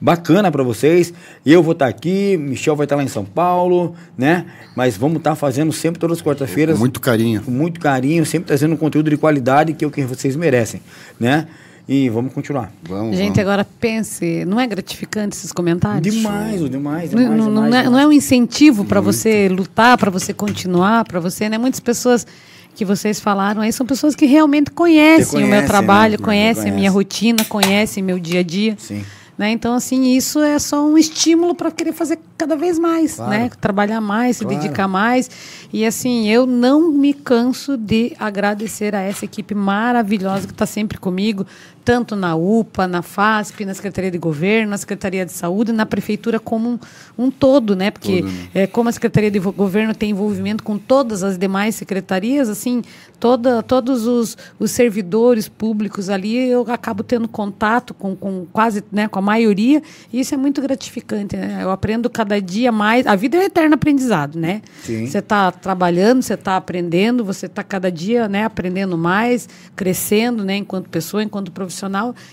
bacana 0.00 0.52
pra 0.52 0.62
vocês. 0.62 1.12
Eu 1.44 1.60
vou 1.60 1.72
estar 1.72 1.88
aqui, 1.88 2.36
Michel 2.36 2.76
vai 2.76 2.84
estar 2.84 2.94
lá 2.94 3.02
em 3.02 3.08
São 3.08 3.24
Paulo, 3.24 3.94
né? 4.16 4.46
Mas 4.76 4.96
vamos 4.96 5.18
estar 5.18 5.34
fazendo 5.34 5.72
sempre 5.72 5.98
todas 5.98 6.18
as 6.18 6.22
quartas-feiras 6.22 6.74
Com 6.76 6.80
muito 6.80 7.00
carinho. 7.00 7.42
com 7.42 7.50
muito 7.50 7.80
carinho, 7.80 8.24
sempre 8.24 8.46
trazendo 8.46 8.74
um 8.74 8.76
conteúdo 8.76 9.10
de 9.10 9.16
qualidade 9.16 9.72
que 9.72 9.84
é 9.84 9.88
o 9.88 9.90
que 9.90 10.02
vocês 10.04 10.36
merecem, 10.36 10.80
né? 11.18 11.48
E 11.88 12.10
vamos 12.10 12.34
continuar. 12.34 12.70
Vamos, 12.82 13.16
Gente, 13.16 13.28
vamos. 13.36 13.38
agora 13.38 13.66
pense, 13.80 14.44
não 14.44 14.60
é 14.60 14.66
gratificante 14.66 15.34
esses 15.36 15.52
comentários? 15.52 16.14
Demais, 16.14 16.60
ô, 16.60 16.68
demais, 16.68 17.10
Não, 17.12 17.22
demais, 17.22 17.38
não- 17.38 17.50
não 17.50 17.64
demais, 17.64 17.74
é, 17.74 17.76
não 17.84 17.92
demais. 17.92 18.04
é 18.04 18.08
um 18.08 18.12
incentivo 18.12 18.84
para 18.84 19.00
você 19.00 19.48
lutar, 19.48 19.96
para 19.96 20.10
você 20.10 20.34
continuar, 20.34 21.04
para 21.06 21.18
você, 21.18 21.48
né? 21.48 21.56
Muitas 21.56 21.80
pessoas 21.80 22.26
que 22.74 22.84
vocês 22.84 23.18
falaram 23.18 23.62
aí 23.62 23.72
são 23.72 23.86
pessoas 23.86 24.14
que 24.14 24.26
realmente 24.26 24.70
conhecem, 24.70 25.38
o 25.38 25.40
meu 25.40 25.48
conhecem, 25.48 25.66
trabalho, 25.66 26.12
né? 26.18 26.24
conhecem 26.24 26.62
a 26.70 26.74
minha 26.74 26.92
Conhece. 26.92 26.94
rotina, 26.94 27.44
conhecem 27.46 28.02
meu 28.02 28.18
dia 28.18 28.40
a 28.40 28.42
dia. 28.42 28.76
Sim. 28.78 29.02
Né? 29.36 29.52
Então, 29.52 29.72
assim, 29.74 30.16
isso 30.16 30.40
é 30.40 30.58
só 30.58 30.84
um 30.84 30.98
estímulo 30.98 31.54
para 31.54 31.70
querer 31.70 31.92
fazer 31.92 32.18
cada 32.36 32.56
vez 32.56 32.76
mais, 32.76 33.14
Claro. 33.14 33.30
né? 33.30 33.50
Trabalhar 33.60 34.00
mais, 34.00 34.36
se 34.36 34.44
Claro. 34.44 34.60
dedicar 34.60 34.88
mais. 34.88 35.30
E 35.72 35.86
assim, 35.86 36.28
eu 36.28 36.44
não 36.44 36.90
me 36.90 37.14
canso 37.14 37.76
de 37.76 38.14
agradecer 38.18 38.96
a 38.96 39.00
essa 39.00 39.24
equipe 39.24 39.54
maravilhosa 39.54 40.44
que 40.48 40.52
está 40.52 40.66
sempre 40.66 40.98
comigo, 40.98 41.46
tanto 41.88 42.14
na 42.14 42.36
UPA, 42.36 42.86
na 42.86 43.00
FASP, 43.00 43.64
na 43.64 43.72
Secretaria 43.72 44.10
de 44.10 44.18
Governo, 44.18 44.72
na 44.72 44.76
Secretaria 44.76 45.24
de 45.24 45.32
Saúde, 45.32 45.72
na 45.72 45.86
Prefeitura 45.86 46.38
como 46.38 46.68
um, 46.68 46.78
um 47.16 47.30
todo, 47.30 47.74
né? 47.74 47.90
Porque 47.90 48.20
Todo, 48.20 48.30
né? 48.30 48.48
é, 48.52 48.66
como 48.66 48.90
a 48.90 48.92
Secretaria 48.92 49.30
de 49.30 49.38
Governo 49.38 49.94
tem 49.94 50.10
envolvimento 50.10 50.62
com 50.62 50.76
todas 50.76 51.24
as 51.24 51.38
demais 51.38 51.76
secretarias, 51.76 52.50
assim, 52.50 52.82
toda, 53.18 53.62
todos 53.62 54.06
os, 54.06 54.36
os 54.58 54.70
servidores 54.70 55.48
públicos 55.48 56.10
ali, 56.10 56.36
eu 56.36 56.66
acabo 56.68 57.02
tendo 57.02 57.26
contato 57.26 57.94
com, 57.94 58.14
com 58.14 58.46
quase, 58.52 58.84
né, 58.92 59.08
com 59.08 59.18
a 59.18 59.22
maioria, 59.22 59.82
e 60.12 60.20
isso 60.20 60.34
é 60.34 60.36
muito 60.36 60.60
gratificante, 60.60 61.38
né? 61.38 61.60
Eu 61.62 61.70
aprendo 61.70 62.10
cada 62.10 62.38
dia 62.38 62.70
mais, 62.70 63.06
a 63.06 63.16
vida 63.16 63.38
é 63.38 63.40
um 63.40 63.44
eterno 63.44 63.76
aprendizado, 63.76 64.38
né? 64.38 64.60
Você 65.06 65.20
está 65.20 65.50
trabalhando, 65.50 66.20
você 66.20 66.34
está 66.34 66.58
aprendendo, 66.58 67.24
você 67.24 67.46
está 67.46 67.64
cada 67.64 67.90
dia, 67.90 68.28
né, 68.28 68.44
aprendendo 68.44 68.98
mais, 68.98 69.48
crescendo, 69.74 70.44
né, 70.44 70.56
enquanto 70.56 70.90
pessoa, 70.90 71.22
enquanto 71.22 71.50
profissional, 71.50 71.77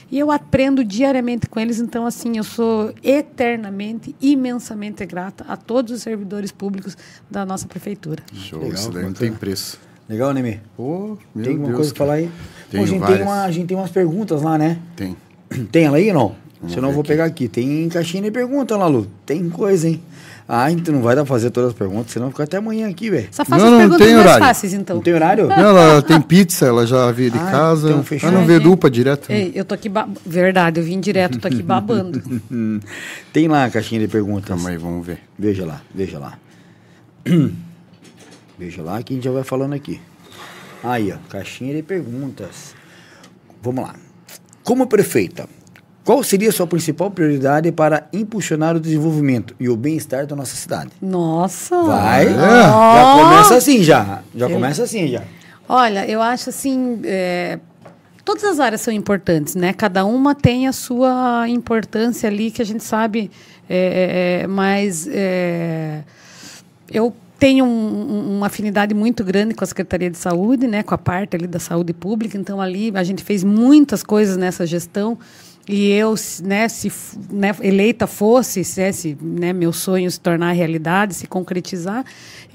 e 0.10 0.18
eu 0.18 0.32
aprendo 0.32 0.84
diariamente 0.84 1.48
com 1.48 1.60
eles, 1.60 1.80
então 1.80 2.06
assim, 2.06 2.38
eu 2.38 2.44
sou 2.44 2.94
eternamente, 3.04 4.16
imensamente 4.22 5.06
grata 5.06 5.46
a 5.48 5.58
todos 5.58 5.92
os 5.94 6.02
servidores 6.02 6.52
públicos 6.52 6.98
da 7.30 7.46
nossa 7.46 7.68
prefeitura. 7.68 8.24
Show, 8.34 8.60
Legal, 8.60 8.76
isso 8.76 8.92
daí 8.92 9.04
não 9.04 9.14
tem 9.14 9.32
preço. 9.34 9.80
Legal? 10.08 10.34
Pô, 10.78 11.18
meu 11.34 11.44
Tem 11.44 11.54
alguma 11.54 11.68
Deus, 11.70 11.76
coisa 11.78 11.94
pra 11.94 12.06
falar 12.06 12.14
aí? 12.14 12.32
A, 12.74 12.86
gente 12.86 13.06
tem 13.06 13.22
uma, 13.24 13.44
a 13.44 13.52
gente 13.52 13.68
tem 13.68 13.78
umas 13.78 13.92
perguntas 13.92 14.42
lá, 14.42 14.58
né? 14.58 14.80
Tem. 14.96 15.18
Tem 15.72 15.86
ela 15.86 15.98
aí 15.98 16.10
ou 16.10 16.14
não? 16.14 16.36
Vamos 16.60 16.74
Senão 16.74 16.90
eu 16.90 16.94
vou 16.94 17.02
aqui. 17.02 17.08
pegar 17.10 17.26
aqui. 17.26 17.48
Tem 17.48 17.90
caixinha 17.90 18.24
de 18.24 18.32
pergunta 18.32 18.78
lá, 18.78 18.88
Lu. 18.88 19.08
Tem 19.26 19.50
coisa, 19.50 19.88
hein? 19.88 20.02
Ah, 20.48 20.72
então 20.72 20.94
não 20.94 21.02
vai 21.02 21.16
dar 21.16 21.24
pra 21.24 21.34
fazer 21.34 21.50
todas 21.50 21.72
as 21.72 21.76
perguntas, 21.76 22.12
senão 22.12 22.30
fica 22.30 22.44
até 22.44 22.58
amanhã 22.58 22.88
aqui, 22.88 23.10
velho. 23.10 23.28
Só 23.32 23.44
faça 23.44 23.66
Não, 23.66 23.66
as 23.66 23.72
não 23.72 23.80
perguntas 23.80 24.06
tem 24.06 24.16
mais 24.16 24.26
horário. 24.28 24.46
fáceis, 24.46 24.74
então. 24.74 24.96
Não 24.98 25.04
tem 25.04 25.14
horário? 25.16 25.48
Não, 25.48 25.56
ela 25.78 26.02
tem 26.04 26.22
pizza, 26.22 26.68
ela 26.68 26.86
já 26.86 27.12
veio 27.12 27.32
de 27.32 27.38
Ah, 27.40 27.50
casa. 27.50 27.90
então 27.90 28.04
fechou. 28.04 28.30
Ela 28.30 28.40
não 28.40 28.46
veio 28.46 28.60
gente. 28.60 28.70
dupa 28.70 28.88
direto. 28.92 29.32
Ei, 29.32 29.52
eu 29.56 29.66
tô 29.66 29.74
aqui, 29.74 29.90
ba... 29.90 30.08
verdade, 30.24 30.80
eu 30.80 30.84
vim 30.86 31.00
direto, 31.00 31.40
tô 31.40 31.48
aqui 31.48 31.62
babando. 31.64 32.22
Tem 33.34 33.48
lá 33.48 33.66
a 33.66 33.72
caixinha 33.72 34.00
de 34.00 34.08
perguntas. 34.08 34.48
Calma 34.48 34.70
aí, 34.70 34.78
vamos 34.78 35.04
ver. 35.06 35.20
Veja 35.38 35.66
lá, 35.66 35.82
veja 35.94 36.20
lá. 36.20 36.38
veja 38.58 38.82
lá 38.84 39.02
que 39.02 39.14
a 39.14 39.16
gente 39.16 39.24
já 39.26 39.32
vai 39.32 39.44
falando 39.44 39.74
aqui. 39.74 40.00
Aí, 40.84 41.12
ó, 41.12 41.16
caixinha 41.30 41.74
de 41.76 41.82
perguntas. 41.82 42.76
Vamos 43.64 43.84
lá. 43.84 43.96
Como 44.64 44.86
prefeita, 44.88 45.48
qual 46.06 46.24
seria 46.24 46.50
a 46.50 46.52
sua 46.52 46.68
principal 46.68 47.12
prioridade 47.12 47.70
para 47.72 48.08
impulsionar 48.14 48.76
o 48.76 48.80
desenvolvimento 48.80 49.54
e 49.60 49.68
o 49.68 49.76
bem-estar 49.76 50.26
da 50.28 50.36
nossa 50.36 50.56
cidade? 50.56 50.92
Nossa! 51.02 51.82
Vai. 51.84 52.28
Ó. 52.28 52.38
Já 52.38 53.24
começa 53.24 53.56
assim 53.58 53.84
já. 53.84 54.22
Já 54.34 54.48
começa 54.50 54.84
assim 54.84 55.08
já. 55.08 55.24
Olha, 55.68 56.08
eu 56.08 56.22
acho 56.22 56.50
assim, 56.52 57.02
é, 57.04 57.58
todas 58.24 58.44
as 58.44 58.60
áreas 58.60 58.82
são 58.82 58.94
importantes, 58.94 59.56
né? 59.56 59.74
Cada 59.74 60.06
uma 60.06 60.36
tem 60.36 60.68
a 60.68 60.72
sua 60.72 61.50
importância 61.50 62.30
ali 62.30 62.52
que 62.52 62.62
a 62.62 62.66
gente 62.66 62.84
sabe, 62.84 63.32
é, 63.68 64.40
é, 64.40 64.44
é, 64.44 64.48
mas 64.48 65.08
é, 65.12 66.04
eu 66.92 67.12
tenho 67.40 67.66
um- 67.66 68.38
uma 68.38 68.46
afinidade 68.46 68.94
muito 68.94 69.24
grande 69.24 69.56
com 69.56 69.64
a 69.64 69.68
Secretaria 69.68 70.10
de 70.12 70.18
Saúde, 70.20 70.68
né? 70.68 70.84
Com 70.84 70.94
a 70.94 70.98
parte 71.00 71.36
ali 71.36 71.48
da 71.48 71.60
saúde 71.60 71.94
pública. 71.94 72.38
Então 72.38 72.62
ali 72.62 72.92
a 72.96 73.04
gente 73.04 73.24
fez 73.24 73.44
muitas 73.44 74.04
coisas 74.04 74.38
nessa 74.38 74.68
gestão. 74.68 75.18
E 75.68 75.92
eu, 75.92 76.14
né, 76.44 76.70
se 76.70 76.92
né, 77.32 77.56
eleita 77.62 78.06
fosse, 78.06 78.64
se, 78.64 78.82
é, 78.82 78.92
se 78.92 79.18
né, 79.20 79.52
meu 79.52 79.74
sonho 79.74 80.10
se 80.12 80.20
tornar 80.20 80.52
realidade, 80.52 81.16
se 81.16 81.26
concretizar, 81.26 82.06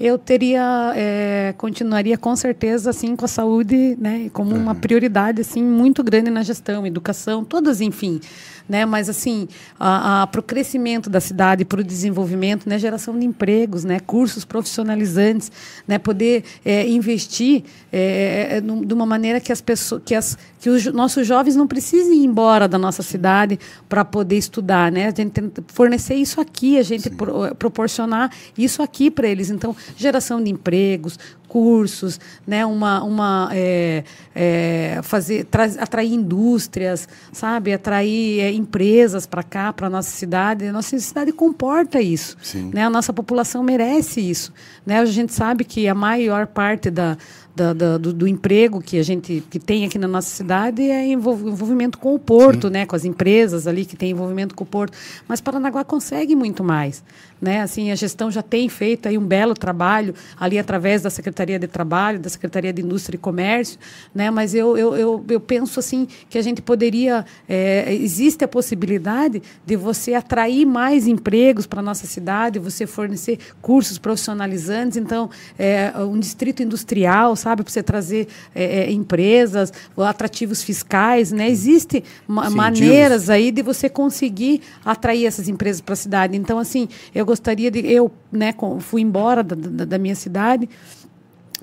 eu 0.03 0.17
teria, 0.17 0.93
é, 0.95 1.53
continuaria 1.57 2.17
com 2.17 2.35
certeza 2.35 2.89
assim 2.89 3.15
com 3.15 3.25
a 3.25 3.27
saúde, 3.27 3.95
né, 3.99 4.29
como 4.33 4.55
uma 4.55 4.73
prioridade 4.73 5.41
assim 5.41 5.63
muito 5.63 6.03
grande 6.03 6.31
na 6.31 6.41
gestão, 6.43 6.85
educação, 6.87 7.43
todas, 7.45 7.81
enfim, 7.81 8.19
né, 8.67 8.85
mas 8.85 9.09
assim, 9.09 9.47
para 9.77 10.39
o 10.39 10.43
crescimento 10.43 11.09
da 11.09 11.19
cidade, 11.19 11.65
para 11.65 11.81
o 11.81 11.83
desenvolvimento, 11.83 12.67
né, 12.67 12.79
geração 12.79 13.17
de 13.19 13.25
empregos, 13.25 13.83
né, 13.83 13.99
cursos 13.99 14.43
profissionalizantes, 14.45 15.51
né, 15.87 15.97
poder 15.99 16.43
é, 16.65 16.87
investir 16.87 17.63
é, 17.91 18.57
é, 18.57 18.61
num- 18.61 18.83
de 18.83 18.93
uma 18.93 19.05
maneira 19.05 19.39
que 19.39 19.51
as 19.51 19.61
pessoas, 19.61 20.01
que, 20.05 20.15
as, 20.15 20.37
que 20.59 20.69
os 20.69 20.85
nossos 20.87 21.27
jovens 21.27 21.55
não 21.55 21.67
precisem 21.67 22.21
ir 22.21 22.25
embora 22.25 22.67
da 22.67 22.77
nossa 22.77 23.03
cidade 23.03 23.59
para 23.89 24.05
poder 24.05 24.37
estudar, 24.37 24.91
né? 24.91 25.07
A 25.07 25.13
gente 25.13 25.41
fornecer 25.67 26.15
isso 26.15 26.39
aqui, 26.39 26.77
a 26.77 26.83
gente 26.83 27.09
pro- 27.09 27.53
proporcionar 27.55 28.31
isso 28.57 28.81
aqui 28.81 29.11
para 29.11 29.27
eles. 29.27 29.49
Então, 29.49 29.75
geração 29.95 30.43
de 30.43 30.49
empregos, 30.51 31.17
cursos, 31.47 32.17
né? 32.47 32.65
Uma, 32.65 33.03
uma 33.03 33.49
é, 33.51 34.03
é, 34.33 34.99
fazer, 35.03 35.43
tra- 35.45 35.65
atrair 35.65 36.13
indústrias, 36.13 37.09
sabe? 37.33 37.73
Atrair 37.73 38.39
é, 38.39 38.51
empresas 38.53 39.25
para 39.25 39.43
cá, 39.43 39.73
para 39.73 39.89
nossa 39.89 40.09
cidade. 40.11 40.67
A 40.67 40.71
nossa 40.71 40.97
cidade 40.97 41.33
comporta 41.33 42.01
isso, 42.01 42.37
Sim. 42.41 42.71
né? 42.73 42.85
A 42.85 42.89
nossa 42.89 43.11
população 43.11 43.63
merece 43.63 44.21
isso, 44.21 44.53
né? 44.85 44.99
A 44.99 45.05
gente 45.05 45.33
sabe 45.33 45.65
que 45.65 45.89
a 45.89 45.93
maior 45.95 46.47
parte 46.47 46.89
da 46.89 47.17
da- 47.61 47.73
da- 47.73 47.97
do, 47.97 48.11
do 48.11 48.27
emprego 48.27 48.81
que 48.81 48.97
a 48.97 49.03
gente 49.03 49.43
que 49.49 49.59
tem 49.59 49.85
aqui 49.85 49.99
na 49.99 50.07
nossa 50.07 50.29
cidade 50.29 50.81
é 50.81 51.05
envol- 51.05 51.37
envolvimento 51.49 51.99
com 51.99 52.15
o 52.15 52.19
porto, 52.19 52.69
né, 52.69 52.85
com 52.87 52.95
as 52.95 53.05
empresas 53.05 53.67
ali 53.67 53.85
que 53.85 53.95
tem 53.95 54.09
envolvimento 54.11 54.55
com 54.55 54.63
o 54.63 54.67
porto. 54.67 54.97
Mas 55.27 55.39
Paranaguá 55.41 55.83
consegue 55.83 56.35
muito 56.35 56.63
mais, 56.63 57.03
né? 57.41 57.61
Assim 57.61 57.91
a 57.91 57.95
gestão 57.95 58.31
já 58.31 58.41
tem 58.41 58.67
feito 58.69 59.07
aí 59.07 59.17
um 59.17 59.25
belo 59.25 59.53
trabalho 59.53 60.13
ali 60.39 60.57
através 60.57 61.01
da 61.01 61.09
Secretaria 61.09 61.59
de 61.59 61.67
Trabalho, 61.67 62.19
da 62.19 62.29
Secretaria 62.29 62.73
de 62.73 62.81
Indústria 62.81 63.15
e 63.15 63.19
Comércio, 63.19 63.77
né? 64.15 64.31
Mas 64.31 64.55
eu, 64.55 64.77
eu, 64.77 64.95
eu, 64.95 65.25
eu 65.29 65.39
penso 65.39 65.79
assim 65.79 66.07
que 66.29 66.37
a 66.37 66.41
gente 66.41 66.61
poderia 66.61 67.25
é, 67.47 67.93
existe 67.93 68.43
a 68.43 68.47
possibilidade 68.47 69.41
de 69.65 69.75
você 69.75 70.13
atrair 70.13 70.65
mais 70.65 71.07
empregos 71.07 71.67
para 71.67 71.81
nossa 71.81 72.07
cidade, 72.07 72.57
você 72.59 72.87
fornecer 72.87 73.37
cursos 73.61 73.97
profissionalizantes, 73.99 74.97
então 74.97 75.29
é, 75.59 75.91
um 75.99 76.17
distrito 76.19 76.63
industrial, 76.63 77.35
sabe, 77.35 77.50
para 77.55 77.71
você 77.71 77.83
trazer 77.83 78.27
é, 78.53 78.81
é, 78.81 78.91
empresas, 78.91 79.71
atrativos 79.97 80.63
fiscais, 80.63 81.31
né? 81.31 81.49
Existem 81.49 82.03
maneiras 82.27 83.29
aí 83.29 83.51
de 83.51 83.61
você 83.61 83.89
conseguir 83.89 84.61
atrair 84.83 85.25
essas 85.25 85.47
empresas 85.47 85.81
para 85.81 85.93
a 85.93 85.97
cidade. 85.97 86.37
Então, 86.37 86.57
assim, 86.57 86.87
eu 87.13 87.25
gostaria 87.25 87.69
de 87.69 87.79
eu, 87.79 88.11
né, 88.31 88.53
fui 88.79 89.01
embora 89.01 89.43
da, 89.43 89.55
da, 89.55 89.85
da 89.85 89.97
minha 89.97 90.15
cidade 90.15 90.69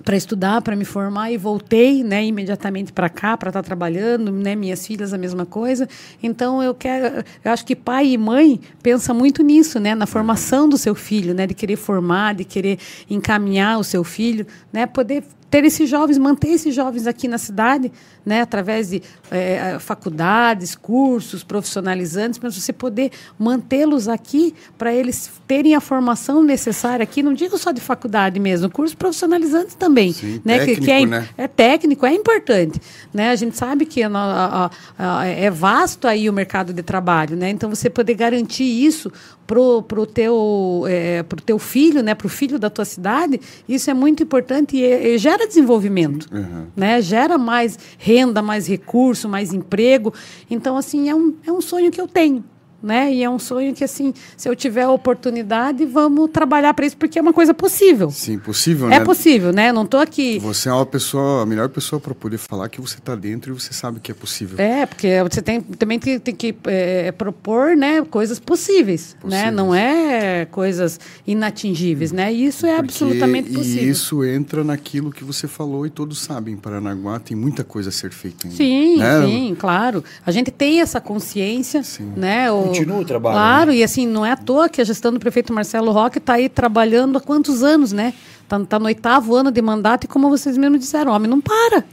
para 0.04 0.16
estudar, 0.16 0.62
para 0.62 0.76
me 0.76 0.84
formar 0.84 1.30
e 1.30 1.36
voltei, 1.36 2.02
né, 2.04 2.24
imediatamente 2.24 2.92
para 2.92 3.08
cá 3.08 3.36
para 3.36 3.50
estar 3.50 3.62
trabalhando, 3.62 4.30
né, 4.30 4.54
minhas 4.54 4.86
filhas 4.86 5.12
a 5.12 5.18
mesma 5.18 5.44
coisa. 5.44 5.88
Então 6.22 6.62
eu 6.62 6.74
quero, 6.74 7.24
eu 7.44 7.52
acho 7.52 7.64
que 7.64 7.74
pai 7.74 8.08
e 8.08 8.18
mãe 8.18 8.60
pensa 8.82 9.12
muito 9.12 9.42
nisso, 9.42 9.80
né, 9.80 9.94
na 9.94 10.06
formação 10.06 10.68
do 10.68 10.78
seu 10.78 10.94
filho, 10.94 11.34
né, 11.34 11.46
de 11.46 11.54
querer 11.54 11.76
formar, 11.76 12.34
de 12.34 12.44
querer 12.44 12.78
encaminhar 13.10 13.78
o 13.78 13.84
seu 13.84 14.04
filho, 14.04 14.46
né, 14.72 14.86
poder 14.86 15.24
ter 15.50 15.64
esses 15.64 15.88
jovens, 15.88 16.18
manter 16.18 16.48
esses 16.48 16.74
jovens 16.74 17.06
aqui 17.06 17.26
na 17.26 17.38
cidade, 17.38 17.90
né, 18.24 18.42
através 18.42 18.90
de 18.90 19.02
eh, 19.30 19.78
faculdades, 19.80 20.74
cursos 20.74 21.42
profissionalizantes, 21.42 22.38
para 22.38 22.50
você 22.50 22.72
poder 22.72 23.10
mantê-los 23.38 24.08
aqui, 24.08 24.54
para 24.76 24.92
eles 24.92 25.30
terem 25.46 25.74
a 25.74 25.80
formação 25.80 26.42
necessária 26.42 27.02
aqui, 27.02 27.22
não 27.22 27.32
digo 27.32 27.56
só 27.56 27.72
de 27.72 27.80
faculdade 27.80 28.38
mesmo, 28.38 28.68
cursos 28.70 28.94
profissionalizantes 28.94 29.74
também, 29.74 30.12
Sim, 30.12 30.42
né, 30.44 30.58
que, 30.66 30.76
que 30.76 30.90
é, 30.90 30.94
técnico, 30.98 31.10
né? 31.10 31.28
é 31.38 31.48
técnico, 31.48 32.06
é 32.06 32.12
importante, 32.12 32.80
né? 33.14 33.30
A 33.30 33.36
gente 33.36 33.56
sabe 33.56 33.86
que 33.86 34.02
a 34.02 34.08
a- 34.08 34.66
a- 34.98 35.20
a- 35.20 35.26
é 35.26 35.50
vasto 35.50 36.06
aí 36.06 36.28
o 36.28 36.32
mercado 36.32 36.72
de 36.72 36.82
trabalho, 36.82 37.36
né? 37.36 37.48
Então 37.50 37.70
você 37.70 37.88
poder 37.88 38.14
garantir 38.14 38.64
isso 38.64 39.10
pro 39.46 39.82
pro 39.82 40.04
teu 40.04 40.84
é, 40.88 41.22
pro 41.22 41.40
teu 41.40 41.58
filho, 41.58 42.02
né? 42.02 42.14
Pro 42.14 42.28
filho 42.28 42.58
da 42.58 42.68
tua 42.68 42.84
cidade, 42.84 43.40
isso 43.68 43.90
é 43.90 43.94
muito 43.94 44.22
importante 44.22 44.76
e, 44.76 45.14
e 45.14 45.18
gera 45.18 45.37
desenvolvimento, 45.46 46.26
Uhum. 46.32 46.66
né? 46.76 47.00
Gera 47.00 47.36
mais 47.38 47.78
renda, 47.98 48.42
mais 48.42 48.66
recurso, 48.66 49.28
mais 49.28 49.52
emprego. 49.52 50.12
Então 50.50 50.76
assim 50.76 51.08
é 51.08 51.14
um, 51.14 51.34
é 51.46 51.52
um 51.52 51.60
sonho 51.60 51.90
que 51.90 52.00
eu 52.00 52.06
tenho. 52.08 52.44
Né? 52.82 53.12
E 53.12 53.22
é 53.22 53.28
um 53.30 53.38
sonho 53.38 53.74
que, 53.74 53.82
assim, 53.84 54.14
se 54.36 54.48
eu 54.48 54.54
tiver 54.54 54.82
a 54.82 54.90
oportunidade, 54.90 55.84
vamos 55.84 56.30
trabalhar 56.30 56.72
para 56.74 56.86
isso, 56.86 56.96
porque 56.96 57.18
é 57.18 57.22
uma 57.22 57.32
coisa 57.32 57.52
possível. 57.52 58.10
Sim, 58.10 58.38
possível, 58.38 58.86
É 58.86 58.98
né? 58.98 59.04
possível, 59.04 59.52
né? 59.52 59.72
Não 59.72 59.82
estou 59.82 60.00
aqui. 60.00 60.38
Você 60.38 60.68
é 60.68 60.72
uma 60.72 60.86
pessoa, 60.86 61.42
a 61.42 61.46
melhor 61.46 61.68
pessoa 61.68 61.98
para 62.00 62.14
poder 62.14 62.38
falar 62.38 62.68
que 62.68 62.80
você 62.80 62.98
está 62.98 63.14
dentro 63.14 63.52
e 63.52 63.58
você 63.60 63.72
sabe 63.72 64.00
que 64.00 64.10
é 64.10 64.14
possível. 64.14 64.56
É, 64.58 64.86
porque 64.86 65.08
você 65.22 65.42
tem, 65.42 65.60
também 65.60 65.98
tem, 65.98 66.18
tem 66.18 66.34
que 66.34 66.54
é, 66.66 67.10
propor 67.12 67.76
né, 67.76 68.02
coisas 68.02 68.38
possíveis, 68.38 69.14
né? 69.14 69.20
Possíveis. 69.22 69.54
Não 69.54 69.74
é 69.74 70.46
coisas 70.50 71.00
inatingíveis, 71.26 72.12
né? 72.12 72.32
E 72.32 72.46
isso 72.46 72.66
é 72.66 72.70
Porque- 72.76 72.80
absolutamente 72.84 73.50
E 73.50 73.54
possível. 73.54 73.90
isso 73.90 74.24
entra 74.24 74.62
naquilo 74.64 75.10
que 75.10 75.24
você 75.24 75.46
falou 75.48 75.86
e 75.86 75.90
todos 75.90 76.18
sabem. 76.20 76.54
Em 76.54 76.56
Paranaguá 76.56 77.18
tem 77.18 77.36
muita 77.36 77.64
coisa 77.64 77.88
a 77.88 77.92
ser 77.92 78.10
feita 78.12 78.46
ainda. 78.46 78.56
Sim, 78.56 78.98
né? 78.98 79.26
sim, 79.26 79.56
claro. 79.58 80.02
A 80.24 80.30
gente 80.30 80.50
tem 80.50 80.80
essa 80.80 81.00
consciência, 81.00 81.82
Sim. 81.82 82.12
né? 82.16 82.50
O, 82.50 82.67
Continua 82.68 82.98
o 82.98 83.04
trabalho, 83.04 83.34
Claro, 83.34 83.72
e 83.72 83.82
assim, 83.82 84.06
não 84.06 84.24
é 84.24 84.32
à 84.32 84.36
toa 84.36 84.68
que 84.68 84.80
a 84.80 84.84
gestão 84.84 85.12
do 85.12 85.18
prefeito 85.18 85.52
Marcelo 85.52 85.90
Roque 85.92 86.18
está 86.18 86.34
aí 86.34 86.48
trabalhando 86.48 87.18
há 87.18 87.20
quantos 87.20 87.62
anos, 87.62 87.92
né? 87.92 88.14
Está 88.42 88.58
tá 88.60 88.78
no 88.78 88.86
oitavo 88.86 89.34
ano 89.34 89.50
de 89.50 89.60
mandato 89.60 90.04
e 90.04 90.08
como 90.08 90.28
vocês 90.28 90.56
mesmos 90.56 90.80
disseram, 90.80 91.12
homem 91.12 91.28
não 91.30 91.40
para. 91.40 91.84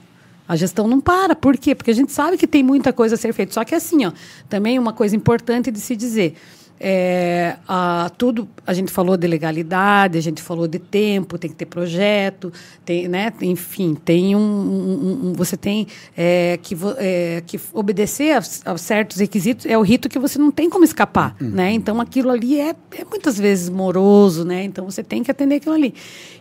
A 0.47 0.55
gestão 0.55 0.87
não 0.87 1.01
para. 1.01 1.35
Por 1.35 1.57
quê? 1.57 1.73
Porque 1.73 1.91
a 1.91 1.93
gente 1.93 2.11
sabe 2.11 2.37
que 2.37 2.45
tem 2.45 2.61
muita 2.61 2.93
coisa 2.93 3.15
a 3.15 3.17
ser 3.17 3.33
feita. 3.33 3.53
Só 3.53 3.63
que 3.63 3.73
assim, 3.73 4.05
ó, 4.05 4.11
também 4.47 4.77
uma 4.77 4.93
coisa 4.93 5.15
importante 5.15 5.71
de 5.71 5.79
se 5.79 5.95
dizer. 5.95 6.35
É, 6.79 7.55
a, 7.67 8.11
tudo 8.17 8.49
a 8.67 8.73
gente 8.73 8.91
falou 8.91 9.15
de 9.15 9.25
legalidade, 9.27 10.17
a 10.17 10.21
gente 10.21 10.41
falou 10.41 10.67
de 10.67 10.77
tempo, 10.77 11.37
tem 11.37 11.49
que 11.49 11.55
ter 11.55 11.65
projeto, 11.65 12.51
tem, 12.83 13.07
né? 13.07 13.31
Enfim, 13.41 13.95
tem 13.95 14.35
um, 14.35 14.39
um- 14.39 15.29
um- 15.29 15.33
você 15.33 15.55
tem 15.55 15.87
é, 16.17 16.59
que, 16.61 16.75
é, 16.97 17.41
que 17.47 17.59
obedecer 17.73 18.33
a, 18.35 18.71
a 18.73 18.77
certos 18.77 19.17
requisitos 19.17 19.65
é 19.65 19.77
o 19.77 19.81
rito 19.81 20.09
que 20.09 20.19
você 20.19 20.37
não 20.37 20.51
tem 20.51 20.69
como 20.69 20.83
escapar, 20.83 21.35
né? 21.39 21.71
Então 21.71 22.01
aquilo 22.01 22.29
ali 22.29 22.59
é, 22.59 22.75
é 22.97 23.05
muitas 23.09 23.37
vezes 23.39 23.69
moroso, 23.69 24.43
né? 24.43 24.63
Então 24.63 24.83
você 24.83 25.01
tem 25.01 25.23
que 25.23 25.31
atender 25.31 25.55
aquilo 25.55 25.75
ali 25.75 25.93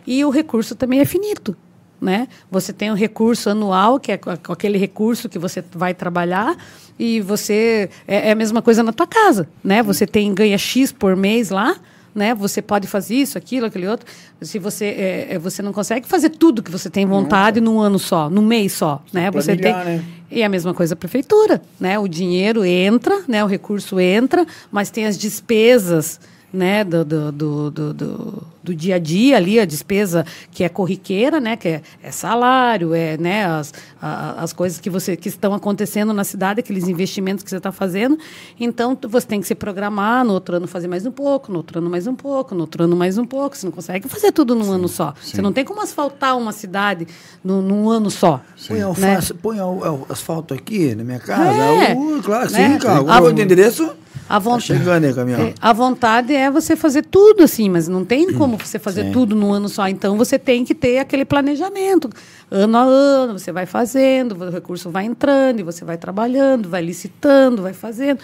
e 0.05 0.23
o 0.25 0.29
recurso 0.29 0.75
também 0.75 0.99
é 0.99 1.05
finito. 1.05 1.55
Né? 2.01 2.27
Você 2.51 2.73
tem 2.73 2.91
um 2.91 2.93
recurso 2.93 3.49
anual, 3.49 3.99
que 4.01 4.11
é 4.11 4.19
aquele 4.49 4.77
recurso 4.77 5.29
que 5.29 5.39
você 5.39 5.63
vai 5.73 5.93
trabalhar, 5.93 6.55
e 6.97 7.21
você 7.21 7.89
é, 8.07 8.29
é 8.29 8.31
a 8.31 8.35
mesma 8.35 8.61
coisa 8.61 8.81
na 8.81 8.93
tua 8.93 9.07
casa, 9.07 9.47
né? 9.63 9.83
Você 9.83 10.07
tem 10.07 10.33
ganha 10.33 10.57
X 10.57 10.91
por 10.91 11.15
mês 11.15 11.49
lá, 11.49 11.75
né? 12.13 12.33
Você 12.33 12.61
pode 12.61 12.87
fazer 12.87 13.15
isso, 13.15 13.37
aquilo, 13.37 13.65
aquele 13.65 13.87
outro. 13.87 14.07
Se 14.41 14.57
você 14.57 14.85
é, 14.85 15.27
é, 15.31 15.39
você 15.39 15.61
não 15.61 15.73
consegue 15.73 16.07
fazer 16.07 16.29
tudo 16.29 16.63
que 16.63 16.71
você 16.71 16.89
tem 16.89 17.05
vontade 17.05 17.59
num 17.59 17.79
ano 17.79 17.99
só, 17.99 18.29
num 18.29 18.45
mês 18.45 18.73
só, 18.73 19.03
né? 19.11 19.29
Você 19.31 19.57
tem 19.57 19.73
né? 19.73 20.03
e 20.31 20.41
a 20.41 20.49
mesma 20.49 20.73
coisa 20.73 20.93
a 20.93 20.97
prefeitura, 20.97 21.61
né? 21.79 21.99
O 21.99 22.07
dinheiro 22.07 22.63
entra, 22.63 23.21
né? 23.27 23.43
O 23.43 23.47
recurso 23.47 23.99
entra, 23.99 24.45
mas 24.71 24.89
tem 24.89 25.05
as 25.05 25.17
despesas, 25.17 26.19
né? 26.53 26.83
Do, 26.83 27.03
do, 27.05 27.31
do, 27.31 27.71
do, 27.71 27.93
do- 27.93 28.43
do 28.65 28.73
dia 28.73 28.95
a 28.95 28.97
dia 28.99 29.37
ali, 29.37 29.59
a 29.59 29.65
despesa 29.65 30.25
que 30.49 30.63
é 30.63 30.69
corriqueira, 30.69 31.39
né? 31.39 31.55
Que 31.55 31.67
é, 31.67 31.81
é 32.01 32.09
salário, 32.09 32.95
é, 32.95 33.15
né? 33.15 33.45
As, 33.45 33.71
a- 34.01 34.41
as 34.41 34.53
coisas 34.53 34.79
que 34.79 34.89
você 34.89 35.15
que 35.15 35.27
estão 35.29 35.53
acontecendo 35.53 36.11
na 36.13 36.23
cidade, 36.23 36.61
aqueles 36.61 36.87
investimentos 36.87 37.43
que 37.43 37.49
você 37.51 37.57
está 37.57 37.71
fazendo. 37.71 38.17
Então 38.59 38.97
você 39.07 39.27
tem 39.27 39.39
que 39.39 39.45
se 39.45 39.53
programar, 39.53 40.25
no 40.25 40.33
outro 40.33 40.55
ano 40.55 40.67
fazer 40.67 40.87
mais 40.87 41.05
um 41.05 41.11
pouco, 41.11 41.51
no 41.51 41.57
outro 41.59 41.77
ano 41.77 41.89
mais 41.91 42.07
um 42.07 42.15
pouco, 42.15 42.55
no 42.55 42.61
outro 42.61 42.83
ano 42.85 42.95
mais 42.95 43.17
um 43.19 43.25
pouco. 43.25 43.55
Você 43.55 43.65
não 43.67 43.71
consegue 43.73 44.07
fazer 44.09 44.31
tudo 44.31 44.55
num 44.55 44.71
ano 44.71 44.87
só. 44.87 45.13
Você 45.21 45.41
não 45.43 45.53
tem 45.53 45.63
como 45.63 45.81
asfaltar 45.81 46.35
uma 46.35 46.51
cidade 46.51 47.07
num, 47.43 47.61
num 47.61 47.87
ano 47.89 48.09
só. 48.09 48.41
Põe, 48.67 48.77
né? 48.77 48.83
alface, 48.83 49.33
põe 49.35 49.59
al- 49.59 49.83
al- 49.83 50.07
asfalto 50.09 50.55
aqui 50.55 50.95
na 50.95 51.03
minha 51.03 51.19
casa. 51.19 51.55
É. 51.61 51.93
Uh, 51.93 52.19
claro, 52.23 52.49
Né? 52.51 52.71
sim, 52.73 52.79
cara. 52.79 52.95
A 52.95 52.99
Agora 53.01 53.21
vo- 53.21 53.27
o 53.27 53.41
endereço. 53.41 53.91
A 54.27 54.33
Tá 54.33 54.39
vontade, 54.39 54.63
chegando 54.65 55.03
aí, 55.05 55.13
caminhão. 55.13 55.39
é, 55.41 55.53
a 55.61 55.71
vontade 55.73 56.33
é 56.33 56.49
você 56.49 56.75
fazer 56.75 57.03
tudo 57.05 57.43
assim, 57.43 57.69
mas 57.69 57.87
não 57.87 58.03
tem 58.03 58.33
como 58.33 58.57
você 58.57 58.79
fazer 58.79 59.05
Sim. 59.05 59.11
tudo 59.11 59.35
num 59.35 59.51
ano 59.53 59.69
só. 59.69 59.87
Então 59.87 60.17
você 60.17 60.39
tem 60.39 60.65
que 60.65 60.73
ter 60.73 60.97
aquele 60.97 61.25
planejamento. 61.25 62.09
Ano 62.49 62.77
a 62.77 62.81
ano, 62.83 63.37
você 63.39 63.51
vai 63.51 63.65
fazendo, 63.65 64.31
o 64.35 64.49
recurso 64.49 64.89
vai 64.89 65.05
entrando, 65.05 65.59
e 65.59 65.63
você 65.63 65.85
vai 65.85 65.97
trabalhando, 65.97 66.67
vai 66.69 66.81
licitando, 66.81 67.61
vai 67.61 67.73
fazendo. 67.73 68.19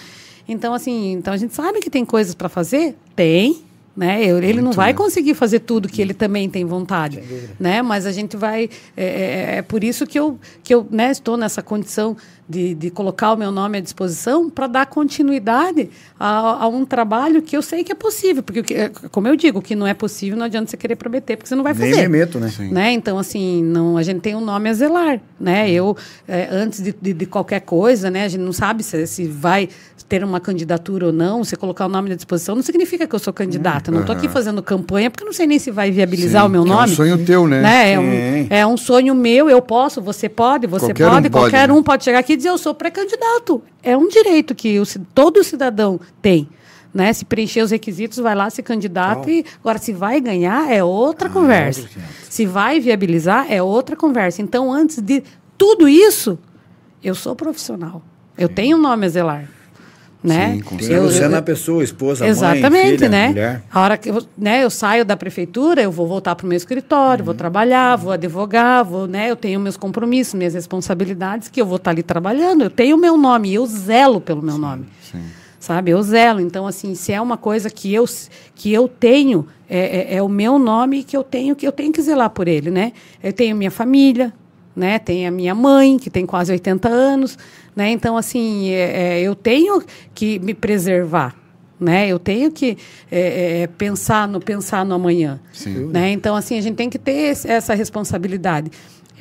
Então, 0.48 0.74
assim, 0.74 1.12
então 1.14 1.34
a 1.34 1.38
gente 1.38 1.54
sabe 1.54 1.80
que 1.80 1.90
tem 1.90 2.04
coisas 2.04 2.34
para 2.34 2.50
fazer? 2.50 2.96
Tem. 3.16 3.62
Né? 3.96 4.24
Ele 4.24 4.62
não 4.62 4.72
vai 4.72 4.94
conseguir 4.94 5.34
fazer 5.34 5.60
tudo 5.60 5.90
que 5.90 6.02
ele 6.02 6.14
também 6.14 6.50
tem 6.50 6.64
vontade, 6.64 7.22
né? 7.60 7.82
Mas 7.82 8.06
a 8.06 8.12
gente 8.14 8.38
vai 8.38 8.70
é, 8.96 9.04
é- 9.06 9.56
é 9.58 9.62
por 9.62 9.84
isso 9.84 10.08
que 10.08 10.18
eu 10.18 10.40
que 10.64 10.74
eu 10.74 10.88
né, 10.90 11.12
estou 11.12 11.36
nessa 11.36 11.62
condição 11.62 12.16
de, 12.52 12.76
de 12.76 12.90
colocar 12.92 13.34
o 13.34 13.38
meu 13.38 13.52
nome 13.52 13.78
à 13.78 13.82
disposição 13.82 14.50
para 14.50 14.68
dar 14.68 14.86
continuidade 14.86 15.90
a, 16.20 16.64
a 16.64 16.68
um 16.68 16.86
trabalho 16.86 17.42
que 17.42 17.56
eu 17.56 17.62
sei 17.62 17.84
que 17.84 17.92
é 17.92 17.96
possível, 17.96 18.44
porque 18.44 18.90
como 19.12 19.28
eu 19.28 19.36
digo, 19.36 19.60
o 19.60 19.62
que 19.62 19.76
não 19.76 19.88
é 19.88 19.94
possível 19.94 20.38
não 20.38 20.46
adianta 20.46 20.70
você 20.70 20.78
querer 20.78 20.96
prometer, 20.96 21.38
porque 21.38 21.48
você 21.48 21.56
não 21.56 21.64
vai 21.64 21.74
Nem 21.74 21.90
fazer 21.90 22.02
me 22.04 22.10
meto, 22.10 22.40
né? 22.40 22.50
Sim. 22.50 22.70
né? 22.72 22.92
Então, 22.92 23.18
assim, 23.18 23.64
não, 23.64 23.98
a 23.98 24.04
gente 24.04 24.20
tem 24.20 24.36
um 24.36 24.42
nome 24.42 24.70
a 24.70 24.74
zelar, 24.74 25.22
né? 25.40 25.72
Eu, 25.72 25.96
é, 26.28 26.50
antes 26.52 26.82
de, 26.82 26.94
de, 27.02 27.14
de 27.14 27.26
qualquer 27.26 27.62
coisa, 27.62 28.12
né? 28.12 28.26
A 28.26 28.28
gente 28.28 28.42
não 28.42 28.54
sabe 28.54 28.84
se, 28.84 29.08
se 29.08 29.26
vai 29.26 29.70
ter 30.12 30.26
uma 30.26 30.42
candidatura 30.42 31.06
ou 31.06 31.14
não. 31.14 31.42
Você 31.42 31.56
colocar 31.56 31.86
o 31.86 31.90
nome 31.90 32.12
à 32.12 32.16
disposição 32.16 32.54
não 32.54 32.62
significa 32.62 33.08
que 33.08 33.16
eu 33.16 33.20
sou 33.20 33.32
candidata. 33.32 33.90
Eu 33.90 33.94
não 33.94 34.02
estou 34.02 34.14
aqui 34.14 34.28
fazendo 34.28 34.62
campanha 34.62 35.10
porque 35.10 35.24
não 35.24 35.32
sei 35.32 35.48
nem 35.48 35.58
se 35.58 35.72
vai 35.72 35.90
viabilizar 35.90 36.42
Sim, 36.42 36.48
o 36.48 36.52
meu 36.52 36.64
que 36.64 36.70
é 36.70 36.74
um 36.74 36.76
nome. 36.76 36.96
sonho 36.96 37.26
teu, 37.26 37.48
né? 37.48 37.94
É, 37.94 37.98
um, 37.98 38.48
é 38.50 38.68
um 38.68 38.76
sonho 38.76 39.16
meu, 39.16 39.50
eu 39.50 39.62
posso, 39.62 40.02
você 40.02 40.28
pode, 40.28 40.68
você 40.68 40.88
Qualquer 40.88 41.08
um 41.08 41.12
pode, 41.12 41.30
pode, 41.30 41.44
qualquer 41.44 41.68
né? 41.70 41.74
um 41.74 41.82
pode 41.82 42.04
chegar 42.04 42.20
aqui 42.20 42.34
e 42.34 42.38
dizer 42.42 42.50
eu 42.50 42.58
sou 42.58 42.74
pré-candidato. 42.74 43.62
É 43.82 43.96
um 43.96 44.08
direito 44.08 44.54
que 44.54 44.80
o 44.80 44.84
todo 45.14 45.44
cidadão 45.44 46.00
tem. 46.22 46.50
Né? 46.94 47.14
Se 47.14 47.24
preencher 47.24 47.62
os 47.62 47.72
requisitos, 47.72 48.18
vai 48.18 48.36
lá 48.36 48.50
ser 48.50 48.64
candidato. 48.64 49.30
E, 49.30 49.46
agora, 49.60 49.78
se 49.78 49.94
vai 49.94 50.20
ganhar, 50.20 50.72
é 50.72 50.84
outra 50.84 51.30
conversa. 51.30 51.82
outro 51.82 52.00
assunto. 52.00 52.26
Se 52.30 52.46
vai 52.46 52.80
viabilizar, 52.80 53.46
é 53.50 53.62
outra 53.62 53.96
conversa. 53.96 54.42
Então, 54.42 54.72
antes 54.72 55.02
de 55.02 55.24
tudo 55.58 55.88
isso, 55.88 56.38
eu 57.04 57.16
sou 57.16 57.36
profissional. 57.36 58.02
Eu 58.38 58.50
tenho 58.50 58.78
um 58.78 58.82
nome 58.82 59.06
a 59.06 59.10
zelar. 59.10 59.50
Né? 60.24 60.54
Sim, 60.54 60.60
com 60.62 60.76
Eu- 60.80 61.02
você 61.10 61.26
eu- 61.26 61.30
na 61.30 61.42
pessoa, 61.42 61.84
esposa, 61.84 62.28
Exatamente, 62.28 62.70
mãe, 62.70 62.92
filha, 62.92 63.10
né? 63.10 63.28
mulher. 63.30 63.64
A 63.72 63.82
hora 63.82 63.98
que 63.98 64.08
eu, 64.10 64.22
né, 64.38 64.64
eu 64.64 64.70
saio 64.70 65.04
da 65.04 65.18
prefeitura, 65.18 65.82
eu 65.82 65.92
vou 65.92 66.06
voltar 66.08 66.36
para 66.36 66.46
o 66.46 66.48
meu 66.48 66.56
escritório, 66.58 67.24
Uhum. 67.24 67.26
vou 67.26 67.34
trabalhar, 67.34 67.96
vou 67.96 68.12
advogar, 68.12 68.86
vou, 68.86 69.08
né, 69.08 69.32
eu 69.32 69.36
tenho 69.36 69.60
meus 69.60 69.78
compromissos, 69.78 70.36
minhas 70.36 70.54
responsabilidades, 70.54 71.48
que 71.48 71.60
eu 71.60 71.66
vou 71.66 71.78
estar 71.78 71.90
ali 71.90 72.04
trabalhando. 72.04 72.62
Eu 72.64 72.70
tenho 72.70 72.98
o 72.98 73.00
meu 73.00 73.18
nome, 73.18 73.52
eu 73.52 73.66
zelo 73.66 74.22
pelo 74.22 74.44
meu 74.44 74.60
nome. 74.60 74.86
Sim. 75.12 75.24
Sabe? 75.60 75.90
Eu 75.92 76.02
zelo. 76.04 76.40
Então, 76.40 76.66
assim, 76.68 76.94
se 76.96 77.12
é 77.12 77.20
uma 77.22 77.38
coisa 77.38 77.70
que 77.70 77.92
eu, 77.94 78.06
que 78.56 78.72
eu 78.74 78.88
tenho, 78.88 79.48
é, 79.70 80.14
é, 80.14 80.16
é 80.18 80.22
o 80.24 80.30
meu 80.30 80.58
nome 80.60 81.04
que 81.04 81.16
eu 81.18 81.24
tenho, 81.24 81.56
que 81.56 81.68
eu 81.68 81.72
tenho 81.72 81.92
que 81.92 82.02
zelar 82.02 82.30
por 82.32 82.48
ele, 82.48 82.70
né? 82.72 82.94
Eu 83.24 83.32
tenho 83.34 83.56
minha 83.56 83.70
família, 83.72 84.34
né? 84.76 85.00
Tem 85.00 85.28
a 85.28 85.32
minha 85.32 85.54
mãe, 85.54 85.98
que 85.98 86.10
tem 86.10 86.26
quase 86.26 86.52
80 86.52 86.88
anos, 86.88 87.38
né? 87.76 87.90
Então, 87.92 88.18
assim, 88.18 88.70
é, 88.70 89.20
é, 89.20 89.22
eu 89.22 89.36
tenho 89.36 89.82
que 90.14 90.40
me 90.40 90.54
preservar, 90.54 91.36
né? 91.80 92.08
Eu 92.08 92.20
tenho 92.20 92.52
que 92.52 92.78
é, 93.12 93.62
é, 93.64 93.68
pensar, 93.68 94.28
no, 94.28 94.40
pensar 94.40 94.86
no 94.86 94.96
amanhã, 94.96 95.40
Sim. 95.52 95.88
né? 95.88 96.12
Então, 96.12 96.36
assim, 96.36 96.58
a 96.58 96.62
gente 96.62 96.76
tem 96.76 96.90
que 96.90 97.00
ter 97.00 97.38
essa 97.46 97.74
responsabilidade. 97.74 98.72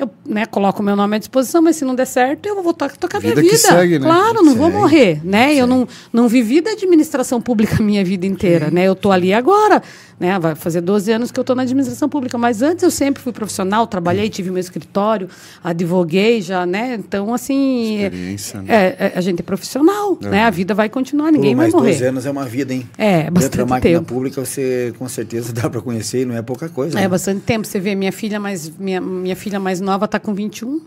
Eu 0.00 0.10
né, 0.26 0.46
coloco 0.46 0.80
o 0.80 0.84
meu 0.84 0.96
nome 0.96 1.16
à 1.16 1.18
disposição, 1.18 1.60
mas 1.60 1.76
se 1.76 1.84
não 1.84 1.94
der 1.94 2.06
certo, 2.06 2.46
eu 2.46 2.62
vou 2.62 2.70
a 2.70 2.88
tocar 2.88 3.20
minha 3.20 3.34
Vida 3.34 3.56
segue, 3.58 3.98
né? 3.98 4.06
Claro, 4.06 4.42
não 4.42 4.54
vou 4.54 4.70
morrer, 4.70 5.20
né? 5.22 5.54
Eu 5.54 5.66
não, 5.66 5.86
não 6.10 6.26
vivi 6.26 6.62
da 6.62 6.70
administração 6.70 7.38
pública 7.38 7.76
a 7.78 7.82
minha 7.82 8.02
vida 8.02 8.24
inteira, 8.24 8.70
né? 8.70 8.84
Eu 8.84 8.94
tô 8.94 9.12
ali 9.12 9.34
agora, 9.34 9.82
né? 10.20 10.38
Vai 10.38 10.54
fazer 10.54 10.82
12 10.82 11.10
anos 11.10 11.32
que 11.32 11.40
eu 11.40 11.42
tô 11.42 11.54
na 11.54 11.62
administração 11.62 12.06
pública, 12.06 12.36
mas 12.36 12.60
antes 12.60 12.84
eu 12.84 12.90
sempre 12.90 13.22
fui 13.22 13.32
profissional, 13.32 13.86
trabalhei, 13.86 14.28
tive 14.28 14.50
meu 14.50 14.60
escritório, 14.60 15.28
advoguei 15.64 16.42
já, 16.42 16.66
né? 16.66 16.94
Então, 16.94 17.32
assim, 17.32 18.04
Experiência, 18.04 18.60
né? 18.60 18.66
é, 18.68 18.96
é, 19.06 19.12
a 19.16 19.20
gente 19.22 19.40
é 19.40 19.42
profissional, 19.42 20.18
né? 20.20 20.44
A 20.44 20.50
vida 20.50 20.74
vai 20.74 20.90
continuar, 20.90 21.32
ninguém 21.32 21.56
Pô, 21.56 21.62
vai 21.62 21.70
morrer. 21.70 21.92
12 21.92 22.04
anos 22.04 22.26
é 22.26 22.30
uma 22.30 22.44
vida, 22.44 22.74
hein? 22.74 22.86
É, 22.98 23.22
Dentro 23.22 23.32
bastante 23.34 23.56
da 23.56 23.66
máquina 23.66 23.98
tempo. 23.98 24.14
pública, 24.14 24.44
você 24.44 24.92
com 24.98 25.08
certeza 25.08 25.52
dá 25.54 25.70
para 25.70 25.80
conhecer 25.80 26.20
e 26.20 26.24
não 26.26 26.36
é 26.36 26.42
pouca 26.42 26.68
coisa. 26.68 26.98
É 26.98 27.02
né? 27.02 27.08
bastante 27.08 27.40
tempo. 27.40 27.66
Você 27.66 27.80
vê, 27.80 27.94
minha 27.94 28.12
filha 28.12 28.38
mais, 28.38 28.70
minha, 28.76 29.00
minha 29.00 29.36
filha 29.36 29.58
mais 29.58 29.80
nova 29.80 30.04
está 30.04 30.20
com 30.20 30.34
21, 30.34 30.82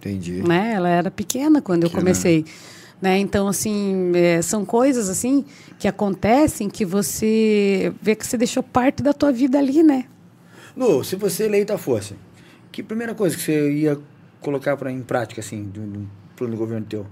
Entendi. 0.00 0.42
né? 0.46 0.74
Ela 0.74 0.88
era 0.90 1.10
pequena 1.10 1.62
quando 1.62 1.84
eu 1.84 1.88
Pequena. 1.88 2.02
comecei. 2.02 2.44
Né? 3.00 3.18
Então, 3.18 3.46
assim, 3.46 4.12
é, 4.14 4.40
são 4.40 4.64
coisas 4.64 5.08
assim 5.08 5.44
que 5.78 5.86
acontecem 5.86 6.68
que 6.68 6.84
você 6.84 7.92
vê 8.00 8.14
que 8.14 8.26
você 8.26 8.38
deixou 8.38 8.62
parte 8.62 9.02
da 9.02 9.12
tua 9.12 9.30
vida 9.30 9.58
ali, 9.58 9.82
né? 9.82 10.06
Lu, 10.76 11.04
se 11.04 11.16
você 11.16 11.44
eleita 11.44 11.76
fosse, 11.76 12.14
que 12.72 12.82
primeira 12.82 13.14
coisa 13.14 13.36
que 13.36 13.42
você 13.42 13.72
ia 13.72 13.98
colocar 14.40 14.76
pra, 14.76 14.90
em 14.90 15.02
prática, 15.02 15.40
assim, 15.40 15.64
do, 15.64 15.80
do 15.80 16.10
plano 16.36 16.54
de 16.54 16.58
governo 16.58 16.86
teu? 16.86 17.06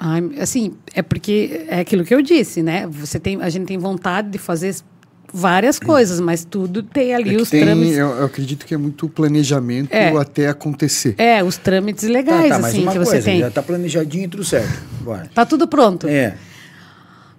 Ai, 0.00 0.22
assim, 0.38 0.76
é 0.94 1.02
porque 1.02 1.66
é 1.68 1.80
aquilo 1.80 2.04
que 2.04 2.14
eu 2.14 2.22
disse, 2.22 2.62
né? 2.62 2.86
Você 2.86 3.18
tem, 3.18 3.40
a 3.42 3.48
gente 3.48 3.66
tem 3.66 3.78
vontade 3.78 4.30
de 4.30 4.38
fazer 4.38 4.74
várias 5.32 5.78
coisas, 5.78 6.20
mas 6.20 6.44
tudo 6.44 6.82
tem 6.82 7.14
ali 7.14 7.34
É 7.34 7.38
os 7.40 7.50
tem, 7.50 7.62
trâmites. 7.62 7.96
eu, 7.98 8.08
eu 8.08 8.24
acredito 8.24 8.64
que 8.66 8.74
é 8.74 8.76
muito 8.76 9.08
planejamento 9.08 9.92
É. 9.92 10.08
até 10.16 10.48
acontecer. 10.48 11.14
É, 11.18 11.42
os 11.44 11.56
trâmites 11.56 12.04
legais, 12.08 12.48
tá, 12.48 12.54
tá, 12.56 12.58
mas 12.62 12.70
assim, 12.74 12.82
uma 12.82 12.92
que 12.92 12.96
coisa, 12.98 13.12
você 13.12 13.22
tem. 13.22 13.40
já 13.40 13.50
tá 13.50 13.62
planejadinho 13.62 14.24
e 14.24 14.28
tudo 14.28 14.44
certo. 14.44 14.82
Bora. 15.02 15.30
Tá 15.34 15.44
tudo 15.44 15.68
pronto. 15.68 16.06
É. 16.08 16.34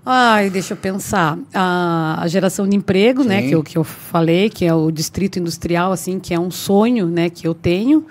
Ai, 0.06 0.50
deixa 0.50 0.74
eu 0.74 0.78
pensar. 0.78 1.38
A, 1.54 2.20
a 2.22 2.28
geração 2.28 2.68
de 2.68 2.76
emprego, 2.76 3.24
né, 3.24 3.42
Sim. 3.42 3.48
que 3.50 3.56
eu, 3.56 3.64
que 3.64 3.78
eu 3.78 3.84
falei, 3.84 4.50
que 4.50 4.66
é 4.66 4.74
o 4.74 4.90
distrito 4.92 5.38
industrial, 5.38 5.92
assim, 5.92 6.20
que 6.20 6.34
é 6.34 6.40
um 6.40 6.50
sonho, 6.50 7.08
né, 7.08 7.30
que 7.30 7.48
eu 7.48 7.54
tenho. 7.54 8.06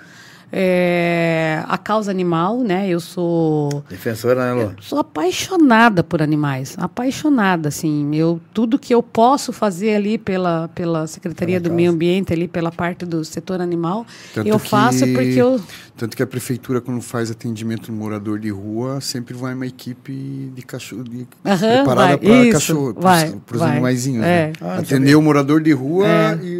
É, 0.51 1.63
a 1.67 1.77
causa 1.77 2.09
animal, 2.09 2.59
né? 2.59 2.87
Eu 2.89 2.99
sou 2.99 3.83
Defensora, 3.89 4.45
né, 4.55 4.63
Lô? 4.63 4.71
sou 4.81 4.99
apaixonada 4.99 6.03
por 6.03 6.21
animais, 6.21 6.75
apaixonada, 6.79 7.69
assim, 7.69 8.09
eu 8.15 8.41
tudo 8.53 8.79
que 8.79 8.93
eu 8.93 9.03
posso 9.03 9.53
fazer 9.53 9.95
ali 9.95 10.17
pela 10.17 10.67
pela 10.73 11.05
Secretaria 11.07 11.59
Pela 11.61 11.69
do 11.69 11.75
Meio 11.75 11.89
causa. 11.89 11.95
Ambiente 11.95 12.33
ali 12.33 12.47
pela 12.47 12.71
parte 12.71 13.05
do 13.05 13.23
setor 13.23 13.61
animal, 13.61 14.05
Tanto 14.33 14.47
eu 14.47 14.57
faço 14.57 15.05
que- 15.05 15.13
porque 15.13 15.35
eu 15.35 15.61
Tanto 15.99 16.15
que 16.15 16.23
a 16.23 16.27
prefeitura, 16.27 16.79
quando 16.79 17.01
faz 17.01 17.29
atendimento 17.29 17.91
no 17.91 17.97
morador 17.97 18.39
de 18.39 18.49
rua, 18.49 19.01
sempre 19.01 19.33
vai 19.33 19.53
uma 19.53 19.67
equipe 19.67 20.49
de 20.55 20.61
cachorro 20.61 21.03
de, 21.03 21.27
Aham, 21.45 21.57
preparada 21.83 22.17
para 22.17 22.51
cachorro, 22.53 22.93
para 22.93 23.55
os 23.57 23.61
animaizinhos. 23.61 24.23
É. 24.23 24.47
Né? 24.47 24.53
Ah, 24.61 24.75
Atender 24.75 24.95
sabia. 24.95 25.19
o 25.19 25.21
morador 25.21 25.61
de 25.61 25.73
rua 25.73 26.07
É. 26.07 26.39
e 26.41 26.57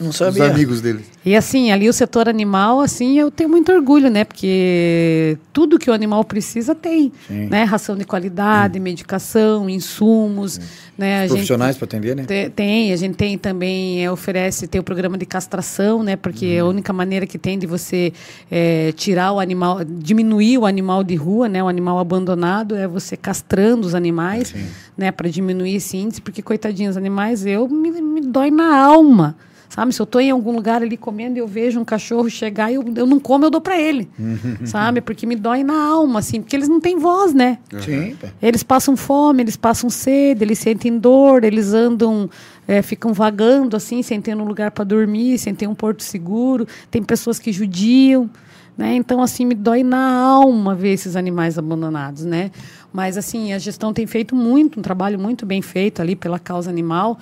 os, 0.00 0.18
os 0.18 0.40
amigos 0.40 0.80
dele. 0.80 1.04
E 1.22 1.36
assim, 1.36 1.70
ali 1.70 1.86
o 1.86 1.92
setor 1.92 2.30
animal, 2.30 2.80
assim, 2.80 3.18
eu 3.18 3.30
tenho 3.30 3.50
muito 3.50 3.70
orgulho, 3.70 4.08
né? 4.08 4.24
Porque 4.24 5.36
tudo 5.52 5.78
que 5.78 5.90
o 5.90 5.92
animal 5.92 6.24
precisa 6.24 6.74
tem, 6.74 7.12
Sim. 7.26 7.44
né? 7.50 7.64
Ração 7.64 7.94
de 7.94 8.06
qualidade, 8.06 8.80
medicação, 8.80 9.68
insumos, 9.68 10.58
né? 10.98 11.26
Profissionais 11.28 11.76
para 11.76 11.84
atender, 11.84 12.16
né? 12.16 12.24
Te- 12.24 12.50
Tem, 12.50 12.92
a 12.92 12.96
gente 12.96 13.14
tem 13.14 13.38
também, 13.38 14.04
é, 14.04 14.10
oferece, 14.10 14.66
tem 14.66 14.80
o 14.80 14.84
programa 14.84 15.16
de 15.16 15.24
castração, 15.24 16.02
né? 16.02 16.16
Porque 16.16 16.44
é 16.46 16.58
a 16.58 16.64
única 16.66 16.92
maneira 16.92 17.24
que 17.26 17.38
tem 17.38 17.56
de 17.58 17.66
você 17.66 18.12
é, 18.50 18.90
tirar 18.92 19.32
o 19.32 19.38
animal, 19.40 19.84
diminuir 19.84 20.58
o 20.58 20.66
animal 20.66 21.04
de 21.04 21.14
rua, 21.14 21.48
né? 21.48 21.62
O 21.62 21.68
animal 21.68 21.98
abandonado 21.98 22.74
é 22.74 22.88
você 22.88 23.16
castrando 23.16 23.86
os 23.86 23.94
animais, 23.94 24.52
né? 24.96 25.12
Para 25.12 25.28
diminuir 25.30 25.76
esse 25.76 25.96
índice, 25.96 26.20
porque 26.20 26.42
coitadinhos 26.42 26.96
animais, 26.96 27.46
eu 27.46 27.68
me, 27.68 27.90
me 28.02 28.20
dói 28.20 28.50
na 28.50 28.76
alma. 28.76 29.36
Sabe, 29.68 29.92
se 29.92 30.00
eu 30.00 30.04
estou 30.04 30.20
em 30.20 30.30
algum 30.30 30.52
lugar 30.52 30.82
ali 30.82 30.96
comendo 30.96 31.36
e 31.36 31.40
eu 31.40 31.46
vejo 31.46 31.78
um 31.78 31.84
cachorro 31.84 32.30
chegar 32.30 32.70
e 32.72 32.76
eu, 32.76 32.84
eu 32.96 33.06
não 33.06 33.20
como, 33.20 33.44
eu 33.44 33.50
dou 33.50 33.60
para 33.60 33.78
ele. 33.78 34.08
sabe? 34.64 35.00
Porque 35.00 35.26
me 35.26 35.36
dói 35.36 35.62
na 35.62 35.78
alma, 35.78 36.20
assim, 36.20 36.40
porque 36.40 36.56
eles 36.56 36.68
não 36.68 36.80
têm 36.80 36.98
voz, 36.98 37.34
né? 37.34 37.58
Sim. 37.84 38.16
Eles 38.40 38.62
passam 38.62 38.96
fome, 38.96 39.42
eles 39.42 39.56
passam 39.56 39.90
sede, 39.90 40.42
eles 40.42 40.58
sentem 40.58 40.98
dor, 40.98 41.44
eles 41.44 41.74
andam, 41.74 42.30
é, 42.66 42.80
ficam 42.80 43.12
vagando 43.12 43.76
assim, 43.76 44.02
sem 44.02 44.20
ter 44.20 44.34
um 44.34 44.44
lugar 44.44 44.70
para 44.70 44.84
dormir, 44.84 45.38
sem 45.38 45.54
ter 45.54 45.66
um 45.66 45.74
porto 45.74 46.02
seguro. 46.02 46.66
Tem 46.90 47.02
pessoas 47.02 47.38
que 47.38 47.52
judiam, 47.52 48.30
né? 48.76 48.94
Então 48.94 49.20
assim 49.22 49.44
me 49.44 49.54
dói 49.54 49.82
na 49.82 50.12
alma 50.12 50.74
ver 50.74 50.92
esses 50.92 51.14
animais 51.14 51.58
abandonados, 51.58 52.24
né? 52.24 52.50
Mas 52.92 53.18
assim 53.18 53.52
a 53.52 53.58
gestão 53.58 53.92
tem 53.92 54.06
feito 54.06 54.34
muito, 54.34 54.78
um 54.78 54.82
trabalho 54.82 55.18
muito 55.18 55.44
bem 55.44 55.60
feito 55.60 56.00
ali 56.00 56.16
pela 56.16 56.38
causa 56.38 56.70
animal. 56.70 57.18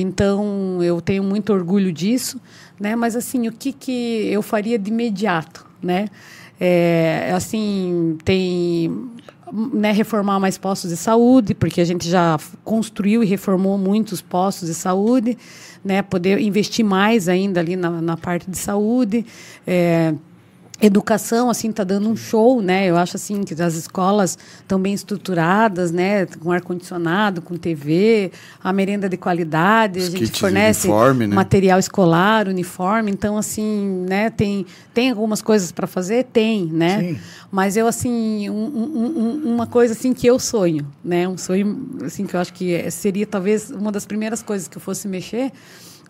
Então 0.00 0.82
eu 0.82 1.00
tenho 1.00 1.22
muito 1.22 1.52
orgulho 1.52 1.92
disso, 1.92 2.40
né? 2.80 2.96
Mas 2.96 3.14
assim 3.14 3.46
o 3.48 3.52
que 3.52 3.72
que 3.72 4.28
eu 4.30 4.40
faria 4.40 4.78
de 4.78 4.90
imediato, 4.90 5.66
né? 5.82 6.06
É, 6.58 7.32
assim 7.34 8.16
tem 8.24 9.10
né, 9.52 9.92
reformar 9.92 10.40
mais 10.40 10.56
postos 10.56 10.90
de 10.90 10.96
saúde, 10.96 11.54
porque 11.54 11.80
a 11.80 11.84
gente 11.84 12.08
já 12.08 12.38
construiu 12.64 13.22
e 13.22 13.26
reformou 13.26 13.76
muitos 13.76 14.22
postos 14.22 14.68
de 14.68 14.74
saúde, 14.74 15.36
né, 15.84 16.00
poder 16.00 16.38
investir 16.40 16.84
mais 16.84 17.28
ainda 17.28 17.60
ali 17.60 17.76
na, 17.76 18.00
na 18.00 18.16
parte 18.16 18.50
de 18.50 18.56
saúde. 18.56 19.26
É, 19.66 20.14
educação 20.82 21.48
assim 21.48 21.70
está 21.70 21.84
dando 21.84 22.08
um 22.08 22.16
show 22.16 22.60
né? 22.60 22.86
Eu 22.86 22.96
acho 22.96 23.16
assim 23.16 23.42
que 23.44 23.60
as 23.62 23.74
escolas 23.74 24.36
estão 24.60 24.80
bem 24.80 24.92
estruturadas 24.92 25.92
né? 25.92 26.26
Com 26.26 26.50
ar 26.50 26.60
condicionado 26.60 27.40
com 27.40 27.56
TV 27.56 28.32
a 28.62 28.72
merenda 28.72 29.08
de 29.08 29.16
qualidade 29.16 30.00
Os 30.00 30.08
a 30.08 30.10
gente 30.18 30.38
fornece 30.40 30.88
uniforme, 30.88 31.26
né? 31.26 31.34
material 31.36 31.78
escolar 31.78 32.48
uniforme. 32.48 33.10
Então 33.10 33.36
assim 33.38 34.04
né? 34.08 34.28
Tem 34.30 34.66
tem 34.92 35.10
algumas 35.10 35.40
coisas 35.40 35.70
para 35.72 35.86
fazer? 35.86 36.24
Tem 36.24 36.66
né? 36.66 37.00
Sim. 37.00 37.18
mas 37.50 37.76
eu 37.76 37.86
assim 37.86 38.50
um- 38.50 38.54
um- 38.54 39.18
um- 39.46 39.54
uma 39.54 39.66
coisa 39.66 39.92
assim 39.94 40.12
que 40.12 40.26
eu 40.26 40.38
sonho 40.38 40.86
né? 41.04 41.28
Um 41.28 41.38
sonho 41.38 41.88
assim 42.04 42.26
que 42.26 42.34
eu 42.34 42.40
acho 42.40 42.52
que 42.52 42.90
seria 42.90 43.26
talvez 43.26 43.70
uma 43.70 43.92
das 43.92 44.04
primeiras 44.04 44.42
coisas 44.42 44.66
que 44.68 44.76
eu 44.76 44.80
fosse 44.82 45.06
mexer 45.06 45.52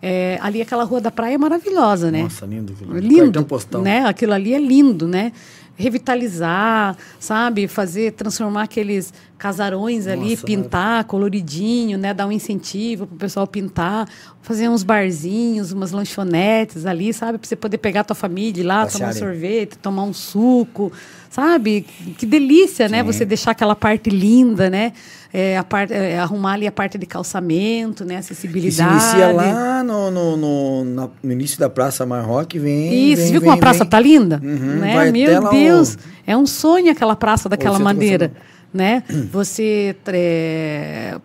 é, 0.05 0.37
ali 0.41 0.61
aquela 0.61 0.83
rua 0.83 0.99
da 0.99 1.09
praia 1.09 1.35
é 1.35 1.37
maravilhosa 1.37 2.11
né 2.11 2.23
Nossa, 2.23 2.45
lindo. 2.45 2.75
lindo, 2.91 3.23
Cartão 3.23 3.43
postal. 3.45 3.81
né? 3.81 4.05
Aquilo 4.05 4.33
ali 4.33 4.53
é 4.53 4.59
lindo, 4.59 5.07
né? 5.07 5.31
Revitalizar, 5.75 6.97
sabe? 7.19 7.67
Fazer, 7.67 8.11
transformar 8.11 8.63
aqueles 8.63 9.13
casarões 9.37 10.07
ali, 10.07 10.31
Nossa, 10.31 10.45
pintar 10.45 11.03
coloridinho, 11.05 11.97
né? 11.97 12.13
Dar 12.13 12.27
um 12.27 12.31
incentivo 12.31 13.07
pro 13.07 13.15
pessoal 13.17 13.47
pintar, 13.47 14.07
fazer 14.41 14.69
uns 14.69 14.83
barzinhos, 14.83 15.71
umas 15.71 15.91
lanchonetes 15.91 16.85
ali, 16.85 17.13
sabe? 17.13 17.37
Para 17.37 17.47
você 17.47 17.55
poder 17.55 17.77
pegar 17.77 18.03
tua 18.03 18.15
família 18.15 18.61
ir 18.61 18.63
lá, 18.63 18.85
tomar 18.85 19.05
um 19.05 19.07
Passearem. 19.09 19.19
sorvete, 19.19 19.77
tomar 19.77 20.03
um 20.03 20.13
suco, 20.13 20.91
sabe? 21.29 21.85
Que 22.17 22.25
delícia, 22.25 22.87
né? 22.89 23.01
Você 23.03 23.25
deixar 23.25 23.51
aquela 23.51 23.75
parte 23.75 24.09
linda, 24.09 24.69
né? 24.69 24.93
É, 25.35 25.57
a 25.57 25.63
parte, 25.63 25.91
é, 25.93 26.19
arrumar 26.19 26.53
ali 26.53 26.67
a 26.67 26.71
parte 26.71 26.95
de 26.95 27.07
calçamento, 27.07 28.05
né? 28.05 28.17
Acessibilidade. 28.17 28.91
inicia 28.93 29.31
lá 29.31 29.83
no, 29.83 30.11
no, 30.11 30.37
no, 30.37 31.11
no 31.23 31.31
início 31.31 31.59
da 31.59 31.67
Praça 31.69 32.05
Marroque, 32.05 32.59
vem. 32.59 33.11
Isso, 33.11 33.23
vem, 33.23 33.31
viu 33.31 33.41
como 33.41 33.53
a 33.53 33.57
praça 33.57 33.79
vem. 33.79 33.89
tá 33.89 33.99
linda? 33.99 34.39
Uhum, 34.43 34.75
né? 34.79 35.11
Meu 35.11 35.49
Deus, 35.49 35.95
o- 35.95 35.97
é 36.27 36.37
um 36.37 36.45
sonho 36.45 36.91
aquela 36.91 37.15
praça 37.15 37.49
daquela 37.49 37.79
maneira, 37.79 38.31
né? 38.71 39.01
Você 39.33 39.95
é, 40.05 41.15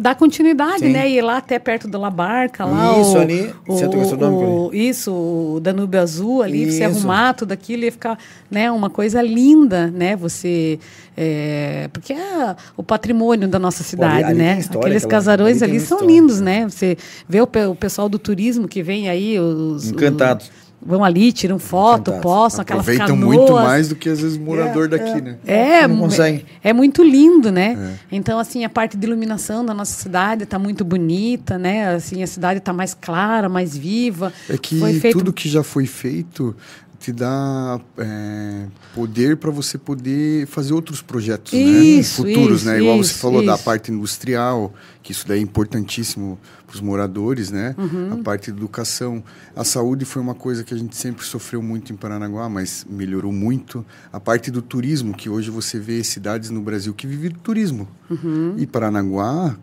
dar 0.00 0.14
continuidade, 0.14 0.80
Sim. 0.80 0.92
né? 0.92 1.08
Ir 1.10 1.20
lá 1.20 1.36
até 1.36 1.58
perto 1.58 1.86
da 1.86 1.98
La 1.98 2.10
Barca, 2.10 2.64
lá 2.64 2.98
Isso, 3.00 3.12
o, 3.16 3.18
ali, 3.20 3.54
o, 3.66 3.76
centro 3.76 3.98
gastronômico 3.98 4.44
o- 4.68 4.74
isso, 4.74 5.12
o 5.12 5.60
Danúbio 5.60 6.00
Azul 6.00 6.42
ali, 6.42 6.62
pra 6.62 6.72
você 6.72 6.84
Isso. 6.86 6.98
arrumar 6.98 7.34
tudo 7.34 7.52
aquilo 7.52 7.84
ia 7.84 7.92
ficar, 7.92 8.18
né? 8.50 8.70
Uma 8.70 8.88
coisa 8.88 9.20
linda, 9.20 9.88
né? 9.88 10.16
Você 10.16 10.78
é, 11.16 11.88
porque 11.92 12.12
é 12.12 12.56
o 12.76 12.82
patrimônio 12.82 13.46
da 13.48 13.58
nossa 13.58 13.82
cidade, 13.82 14.24
ali 14.24 14.38
né? 14.38 14.58
história, 14.58 14.80
Aqueles 14.80 15.04
aquela- 15.04 15.18
casarões 15.20 15.62
ali 15.62 15.72
ali 15.72 15.80
são 15.80 15.98
história. 15.98 16.14
lindos, 16.14 16.40
né? 16.40 16.64
Você 16.68 16.96
vê 17.28 17.40
o, 17.40 17.48
o 17.70 17.74
pessoal 17.74 18.08
do 18.08 18.18
turismo 18.18 18.66
que 18.68 18.82
vem 18.82 19.08
aí, 19.08 19.38
os 19.38 19.90
Encantados. 19.90 20.46
os- 20.46 20.67
vão 20.80 21.02
ali, 21.04 21.32
tiram 21.32 21.58
foto, 21.58 22.10
Encantados. 22.10 22.22
postam 22.22 22.62
aquelas 22.62 22.82
Aproveitam 22.82 23.16
canoas. 23.18 23.36
muito 23.36 23.52
mais 23.52 23.88
do 23.88 23.96
que 23.96 24.08
às 24.08 24.20
vezes 24.20 24.36
o 24.36 24.40
morador 24.40 24.88
daqui, 24.88 25.20
né? 25.20 25.36
É, 25.46 25.86
Não 25.86 25.96
mu- 25.96 26.02
consegue. 26.04 26.46
é 26.62 26.72
muito 26.72 27.02
lindo, 27.02 27.50
né? 27.50 27.96
Então, 28.12 28.38
assim, 28.38 28.64
a 28.64 28.68
parte 28.68 28.96
de 28.96 29.06
iluminação 29.06 29.64
da 29.64 29.74
nossa 29.74 30.00
cidade 30.00 30.44
está 30.44 30.58
muito 30.58 30.84
bonita, 30.84 31.58
né? 31.58 31.94
Assim, 31.94 32.22
a 32.22 32.26
cidade 32.26 32.58
está 32.58 32.72
mais 32.72 32.94
clara, 32.94 33.48
mais 33.48 33.76
viva. 33.76 34.32
É 34.48 34.56
que 34.56 34.78
feito- 35.00 35.18
tudo 35.18 35.32
que 35.32 35.48
já 35.48 35.62
foi 35.62 35.84
feito 35.86 36.54
te 37.00 37.12
dá 37.12 37.78
é, 37.96 38.64
poder 38.92 39.36
para 39.36 39.52
você 39.52 39.78
poder 39.78 40.46
fazer 40.48 40.72
outros 40.74 41.00
projetos 41.00 41.52
Isso, 41.52 42.24
né? 42.24 42.34
futuros, 42.34 42.60
isso, 42.62 42.66
né? 42.70 42.80
Igual 42.80 43.00
isso, 43.00 43.14
você 43.14 43.20
falou 43.20 43.44
da 43.46 43.56
parte 43.56 43.92
industrial, 43.92 44.74
que 45.00 45.12
isso 45.12 45.26
daí 45.26 45.38
é 45.38 45.42
importantíssimo 45.42 46.36
para 46.68 46.74
os 46.74 46.82
moradores, 46.82 47.50
né? 47.50 47.74
Uhum. 47.78 48.12
A 48.12 48.16
parte 48.22 48.52
de 48.52 48.58
educação, 48.58 49.24
a 49.56 49.64
saúde 49.64 50.04
foi 50.04 50.20
uma 50.20 50.34
coisa 50.34 50.62
que 50.62 50.74
a 50.74 50.76
gente 50.76 50.94
sempre 50.94 51.24
sofreu 51.24 51.62
muito 51.62 51.90
em 51.94 51.96
Paranaguá, 51.96 52.46
mas 52.48 52.86
melhorou 52.88 53.32
muito. 53.32 53.84
A 54.12 54.20
parte 54.20 54.50
do 54.50 54.60
turismo, 54.60 55.14
que 55.14 55.30
hoje 55.30 55.50
você 55.50 55.78
vê 55.80 56.04
cidades 56.04 56.50
no 56.50 56.60
Brasil 56.60 56.92
que 56.92 57.06
vivem 57.06 57.30
do 57.30 57.38
turismo. 57.38 57.88
Uhum. 58.10 58.54
E 58.58 58.66
Paranaguá, 58.66 59.56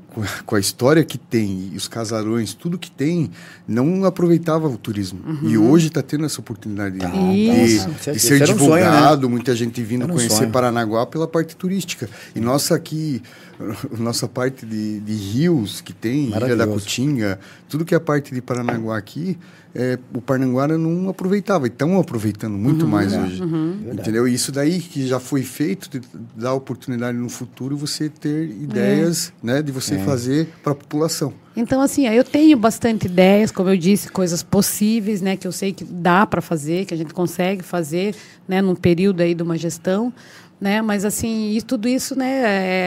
com 0.46 0.56
a- 0.56 0.60
história 0.60 1.04
que 1.04 1.18
tem, 1.20 1.70
e 1.74 1.78
os 1.78 1.88
casarões, 1.88 2.54
tudo 2.56 2.78
que 2.80 2.90
tem, 2.90 3.30
não 3.68 4.04
aproveitava 4.04 4.68
o 4.68 4.78
turismo. 4.78 5.20
E 5.44 5.58
hoje 5.58 5.88
está 5.88 6.02
tendo 6.02 6.26
essa 6.26 6.40
oportunidade 6.42 6.98
Tá, 6.98 7.08
de, 7.10 7.80
tá, 8.04 8.12
de 8.14 8.20
ser 8.20 8.42
era 8.42 8.54
um 8.54 8.58
sonho, 8.58 8.70
né? 8.76 8.82
divulgado, 8.82 9.30
muita 9.30 9.56
gente 9.56 9.82
vindo 9.84 10.06
um 10.06 10.10
conhecer 10.10 10.38
sonho. 10.38 10.52
Paranaguá 10.52 11.06
pela 11.06 11.28
parte 11.28 11.56
turística. 11.56 12.10
E 12.36 12.40
nossa 12.40 12.74
aqui, 12.76 13.22
nossa 13.98 14.28
parte 14.28 14.66
de, 14.66 15.00
de 15.00 15.14
rios 15.14 15.82
que 15.82 15.94
tem, 15.94 16.30
Ilha 16.30 16.56
da. 16.56 16.68
Cutinga, 16.68 17.40
tudo 17.70 17.86
que 17.86 17.94
é 17.94 17.98
a 17.98 18.02
parte 18.02 18.34
de 18.34 18.42
Paranaguá 18.42 18.98
aqui, 18.98 19.38
é, 19.74 20.00
o 20.14 20.22
Paranaguara 20.22 20.78
não 20.78 21.10
aproveitava. 21.10 21.68
E 21.68 21.70
estão 21.70 22.00
aproveitando 22.00 22.58
muito 22.58 22.88
mais 22.88 23.14
hoje. 23.14 23.44
Entendeu? 23.92 24.28
E 24.28 24.34
isso 24.34 24.52
daí 24.52 24.80
que 24.80 25.06
já 25.06 25.20
foi 25.20 25.44
feito, 25.44 26.02
dar 26.36 26.54
oportunidade 26.54 27.18
no 27.18 27.30
futuro 27.30 27.76
você 27.76 28.08
ter 28.10 28.46
ideias 28.46 29.34
né, 29.44 29.62
de 29.62 29.72
você 29.72 29.98
fazer 30.00 30.48
para 30.64 30.72
a 30.72 30.76
população. 30.76 31.34
Então, 31.58 31.82
assim, 31.82 32.06
eu 32.08 32.24
tenho 32.24 32.58
bastante 32.58 33.06
ideias, 33.06 33.50
como 33.50 33.70
eu 33.70 33.78
disse, 33.78 34.10
coisas 34.10 34.44
possíveis, 34.44 35.22
né, 35.22 35.38
que 35.38 35.48
eu 35.48 35.54
sei 35.54 35.72
que 35.72 35.86
dá 35.86 36.26
para 36.26 36.42
fazer, 36.42 36.86
que 36.86 36.94
a 36.94 36.98
gente 36.98 37.14
consegue 37.14 37.64
fazer, 37.64 38.14
né, 38.46 38.62
num 38.62 38.76
período 38.76 39.22
aí 39.22 39.34
de 39.34 39.42
uma 39.42 39.58
gestão. 39.58 40.14
Né? 40.60 40.82
Mas 40.82 41.04
assim, 41.06 41.52
e 41.52 41.62
tudo 41.62 41.88
isso, 41.88 42.18
né, 42.18 42.42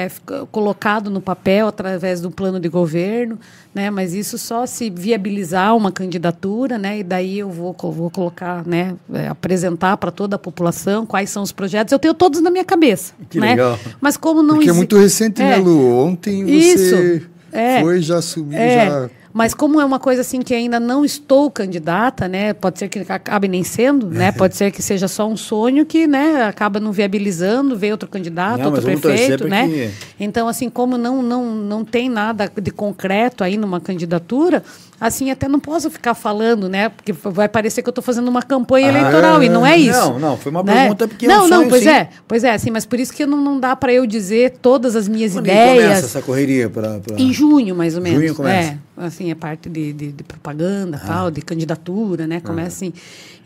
é 0.07 0.11
colocado 0.51 1.11
no 1.11 1.21
papel 1.21 1.69
através 1.69 2.21
do 2.21 2.31
plano 2.31 2.59
de 2.59 2.69
governo, 2.69 3.39
né? 3.75 3.91
Mas 3.91 4.15
isso 4.15 4.39
só 4.39 4.67
se 4.67 4.91
viabilizar 4.91 5.77
uma 5.77 5.93
candidatura, 5.93 6.79
né? 6.79 6.99
E 7.01 7.03
daí 7.03 7.39
eu 7.39 7.51
vou, 7.51 7.75
vou 7.93 8.11
colocar, 8.11 8.67
né, 8.67 8.97
é, 9.13 9.29
apresentar 9.29 9.97
para 9.97 10.11
toda 10.11 10.37
a 10.37 10.39
população 10.39 11.05
quais 11.07 11.31
são 11.31 11.43
os 11.43 11.53
projetos. 11.53 11.93
Eu 11.93 11.99
tenho 11.99 12.15
todos 12.15 12.41
na 12.41 12.51
minha 12.51 12.65
cabeça, 12.65 13.13
Que 13.29 13.39
né? 13.39 13.51
legal. 13.51 13.79
Mas 14.01 14.17
como 14.17 14.43
não 14.43 14.57
Porque 14.57 14.71
é 14.71 14.73
muito 14.73 14.97
recente, 14.97 15.41
né, 15.43 15.55
É. 15.55 15.57
Lu? 15.57 15.95
Ontem 15.99 16.45
você 16.45 16.53
Isso, 16.53 17.27
é. 17.53 17.81
foi, 17.81 18.01
já 18.01 18.21
subiu, 18.23 18.59
É, 18.59 18.87
já... 18.87 19.11
mas 19.33 19.55
como 19.55 19.81
é 19.81 19.85
uma 19.85 19.99
coisa 19.99 20.23
assim 20.23 20.41
que 20.41 20.55
ainda 20.55 20.81
não 20.81 21.05
estou 21.05 21.51
candidata, 21.51 22.27
né? 22.27 22.53
Pode 22.53 22.79
ser 22.79 22.89
que 22.89 22.99
acabe 23.09 23.47
nem 23.49 23.63
sendo, 23.63 24.07
né? 24.09 24.33
Pode 24.33 24.57
ser 24.57 24.71
que 24.71 24.83
seja 24.83 25.07
só 25.09 25.29
um 25.29 25.37
sonho 25.37 25.85
que, 25.87 26.07
né, 26.07 26.43
acaba 26.45 26.81
não 26.81 26.93
viabilizando, 26.93 27.77
vê 27.77 27.91
outro 27.93 28.09
candidato, 28.09 28.59
Não, 28.59 28.67
outro 28.71 28.83
prefeito, 29.01 29.47
né? 29.49 29.69
que- 29.69 29.91
Então, 30.19 30.49
assim, 30.49 30.69
como 30.71 30.97
não, 30.99 31.23
não, 31.23 31.55
não 31.55 31.85
tem 31.85 32.09
nada 32.09 32.51
de 32.61 32.71
concreto 32.71 33.45
aí 33.45 33.57
numa 33.57 33.81
candidatura, 33.81 34.63
assim, 35.01 35.31
até 35.31 35.47
não 35.49 35.61
posso 35.61 35.91
ficar 35.91 36.15
falando, 36.15 36.69
né? 36.69 36.89
Porque 36.89 37.13
vai 37.13 37.49
parecer 37.49 37.83
que 37.83 37.89
eu 37.89 37.91
estou 37.93 38.03
fazendo 38.03 38.29
uma 38.29 38.43
campanha 38.43 38.87
Ah, 38.89 38.91
eleitoral 38.99 39.43
e 39.43 39.49
não 39.49 39.65
é 39.67 39.77
isso. 39.77 39.99
não, 39.99 40.19
não, 40.19 40.37
foi 40.37 40.51
uma 40.51 40.63
né? 40.63 40.75
pergunta 40.81 41.09
porque 41.09 41.27
é 41.27 41.29
um 41.29 41.33
Não, 41.33 41.49
não, 41.49 41.57
sonho, 41.59 41.69
pois 41.69 41.83
sim. 41.83 41.89
é, 41.89 42.09
pois 42.27 42.45
é, 42.45 42.53
assim, 42.53 42.71
mas 42.71 42.85
por 42.87 42.99
isso 42.99 43.13
que 43.13 43.25
não, 43.27 43.39
não 43.41 43.61
dá 43.61 43.75
para 43.77 43.93
eu 43.93 44.07
dizer 44.07 44.59
todas 44.61 44.97
as 44.97 45.07
minhas 45.09 45.33
Quando 45.33 45.45
que 45.45 45.51
começa 45.51 45.75
ideias. 45.75 46.05
essa 46.05 46.23
correria 46.23 46.69
para... 46.69 47.01
Em 47.17 47.33
junho, 47.33 47.75
mais 47.75 47.95
ou 47.97 48.03
menos. 48.03 48.21
Junho 48.21 48.35
começa. 48.35 48.79
É, 49.01 49.05
assim, 49.07 49.31
é 49.31 49.35
parte 49.35 49.69
de, 49.69 49.93
de, 49.93 50.13
de 50.13 50.23
propaganda, 50.25 51.01
tal, 51.05 51.31
de 51.31 51.41
candidatura, 51.43 52.27
né? 52.27 52.41
Começa 52.41 52.69
assim. 52.69 52.93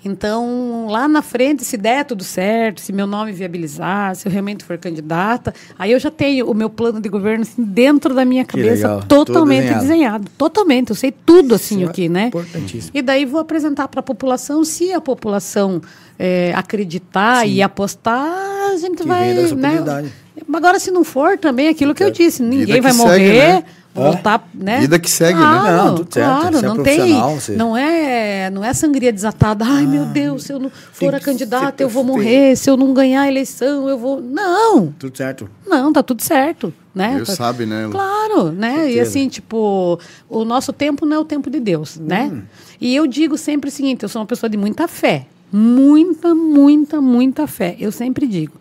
Então, 0.04 0.86
lá 0.88 1.06
na 1.06 1.22
frente, 1.22 1.64
se 1.64 1.76
der 1.76 2.04
tudo 2.04 2.24
certo, 2.24 2.80
se 2.80 2.92
meu 2.92 3.06
nome 3.06 3.30
viabilizar, 3.32 4.16
se 4.16 4.26
eu 4.26 4.32
realmente 4.32 4.64
for 4.64 4.76
candidata, 4.76 5.54
aí 5.78 5.92
eu 5.92 5.98
já 5.98 6.10
tenho 6.10 6.50
o 6.50 6.54
meu 6.54 6.68
plano 6.68 7.00
de 7.00 7.08
governo 7.08 7.42
assim, 7.42 7.62
dentro 7.62 8.12
da 8.14 8.24
minha 8.24 8.44
cabeça, 8.44 9.00
totalmente 9.08 9.62
desenhado. 9.62 9.80
desenhado. 9.80 10.30
Totalmente, 10.36 10.90
eu 10.90 10.96
sei 10.96 11.12
tudo 11.12 11.54
assim 11.54 11.76
Isso 11.76 11.86
é 11.86 11.90
aqui, 11.90 12.08
né? 12.08 12.26
importantíssimo. 12.26 12.90
E 12.94 13.00
daí 13.00 13.24
vou 13.24 13.40
apresentar 13.40 13.86
para 13.88 14.00
a 14.00 14.02
população, 14.02 14.64
se 14.64 14.92
a 14.92 15.00
população 15.00 15.80
é, 16.18 16.52
acreditar 16.54 17.46
e 17.46 17.62
apostar, 17.62 18.72
a 18.72 18.76
gente 18.76 19.02
Que 19.02 19.08
vai. 19.08 19.34
né? 19.54 20.10
Agora, 20.52 20.78
se 20.78 20.90
não 20.90 21.04
for, 21.04 21.38
também 21.38 21.68
aquilo 21.68 21.94
que 21.94 22.02
eu 22.02 22.10
disse, 22.10 22.42
ninguém 22.42 22.80
vai 22.80 22.92
segue, 22.92 23.06
morrer, 23.08 23.54
né? 23.54 23.64
Voltar, 23.94 24.48
né? 24.54 24.80
Vida 24.80 24.98
que 24.98 25.10
segue, 25.10 25.38
né? 25.38 25.44
claro, 25.44 25.76
Não, 25.76 25.94
tudo 25.96 26.14
certo. 26.14 26.40
Claro, 26.40 26.56
é 26.58 26.62
não 26.62 26.82
tem, 26.82 27.20
você- 27.20 27.52
não 27.56 27.76
é, 27.76 28.50
não 28.50 28.64
é 28.64 28.72
sangria 28.72 29.12
desatada. 29.12 29.64
Ai, 29.66 29.86
meu 29.86 30.06
Deus, 30.06 30.44
se 30.44 30.52
eu 30.52 30.58
não 30.58 30.70
for 30.70 31.14
a 31.14 31.20
candidata, 31.20 31.82
eu 31.82 31.88
vou 31.88 32.02
morrer. 32.02 32.56
Se 32.56 32.70
eu 32.70 32.76
não 32.76 32.94
ganhar 32.94 33.22
a 33.22 33.28
eleição, 33.28 33.88
eu 33.88 33.98
vou. 33.98 34.20
Não, 34.20 34.92
Tudo 34.98 35.16
certo. 35.16 35.48
não, 35.66 35.92
tá 35.92 36.02
tudo 36.02 36.22
certo, 36.22 36.72
né? 36.94 37.16
Deus 37.16 37.28
Tá- 37.28 37.34
sabe, 37.36 37.66
né? 37.66 37.88
Claro, 37.90 38.50
né? 38.50 38.72
E 38.72 38.94
Certeza. 38.94 39.02
assim, 39.10 39.28
tipo, 39.28 39.98
o 40.28 40.44
nosso 40.44 40.72
tempo 40.72 41.04
não 41.04 41.16
é 41.16 41.20
o 41.20 41.24
tempo 41.24 41.50
de 41.50 41.60
Deus, 41.60 41.98
né? 41.98 42.30
Hum. 42.32 42.42
E 42.80 42.94
eu 42.96 43.06
digo 43.06 43.36
sempre 43.36 43.68
o 43.68 43.72
seguinte, 43.72 44.02
eu 44.02 44.08
sou 44.08 44.20
uma 44.22 44.26
pessoa 44.26 44.48
de 44.48 44.56
muita 44.56 44.88
fé. 44.88 45.26
Muita, 45.52 46.34
muita, 46.34 46.98
muita 47.00 47.46
fé. 47.46 47.76
Eu 47.78 47.92
sempre 47.92 48.26
digo, 48.26 48.54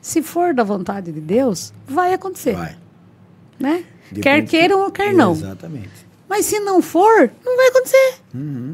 se 0.00 0.22
for 0.22 0.54
da 0.54 0.64
vontade 0.64 1.12
de 1.12 1.20
Deus, 1.20 1.70
vai 1.86 2.14
acontecer, 2.14 2.54
Vai. 2.56 2.74
né? 3.60 3.84
Depende- 4.10 4.22
Quer 4.22 4.42
queiram 4.46 4.80
ou 4.84 4.90
quer 4.90 5.12
não. 5.14 5.32
Exatamente. 5.32 6.04
Mas 6.28 6.46
se 6.46 6.58
não 6.60 6.80
for, 6.82 7.30
não 7.44 7.56
vai 7.56 7.68
acontecer. 7.68 8.14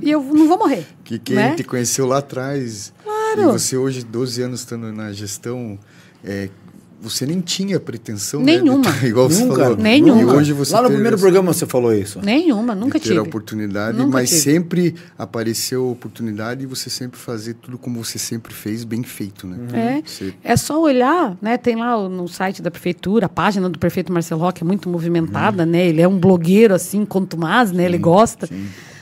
E 0.03 0.11
eu 0.11 0.23
não 0.23 0.47
vou 0.49 0.57
morrer. 0.59 0.87
Que 1.05 1.19
quem 1.19 1.37
né? 1.37 1.55
te 1.55 1.65
conheceu 1.65 2.07
lá 2.07 2.19
atrás, 2.19 2.93
Claro. 3.03 3.41
e 3.41 3.45
você 3.53 3.77
hoje, 3.77 4.05
12 4.05 4.41
anos 4.43 4.61
estando 4.61 4.93
na 4.93 5.13
gestão, 5.13 5.79
é, 6.25 6.49
você 7.01 7.25
nem 7.27 7.41
tinha 7.41 7.81
pretensão, 7.81 8.41
Nenhuma. 8.43 8.91
né? 8.91 8.99
de- 9.01 9.07
igual 9.09 9.29
você 9.29 9.45
Nunca. 9.45 9.63
falou. 9.63 9.77
Nenhuma. 9.77 10.21
E 10.21 10.25
hoje 10.25 10.53
você 10.53 10.75
Lá 10.75 10.83
no 10.83 10.89
primeiro 10.89 11.15
essa- 11.17 11.23
programa 11.23 11.53
você 11.53 11.67
falou 11.67 11.93
isso. 11.95 12.21
Nenhuma, 12.23 12.75
nunca 12.75 12.99
de 12.99 13.05
ter 13.05 13.09
tive. 13.11 13.19
a 13.19 13.23
oportunidade, 13.23 13.97
Nunca 13.99 14.11
mas 14.13 14.29
tive. 14.29 14.41
sempre 14.43 14.95
apareceu 15.19 15.87
a 15.89 15.91
oportunidade 15.93 16.63
e 16.63 16.67
você 16.67 16.91
sempre 16.91 17.19
fazer 17.19 17.55
tudo 17.55 17.79
como 17.79 18.03
você 18.05 18.19
sempre 18.19 18.53
fez, 18.53 18.85
bem 18.85 19.03
feito, 19.03 19.47
né? 19.47 19.57
É, 19.73 20.03
Você- 20.07 20.35
é 20.45 20.57
só 20.57 20.81
olhar, 20.81 21.37
né? 21.41 21.57
Tem 21.57 21.77
lá 21.77 21.97
o- 21.97 22.09
no 22.09 22.29
site 22.29 22.61
da 22.61 22.71
prefeitura, 22.71 23.27
a 23.27 23.29
página 23.29 23.69
do 23.71 23.79
prefeito 23.79 24.13
Marcelo 24.13 24.41
Roque 24.41 24.63
é 24.63 24.67
muito 24.67 24.89
movimentada, 24.89 25.65
né? 25.65 25.87
Ele 25.87 26.01
é 26.03 26.09
um 26.09 26.19
blogueiro 26.19 26.75
assim, 26.75 27.05
contumaz, 27.05 27.73
né? 27.73 27.85
Ele 27.85 27.99
gosta. 27.99 28.49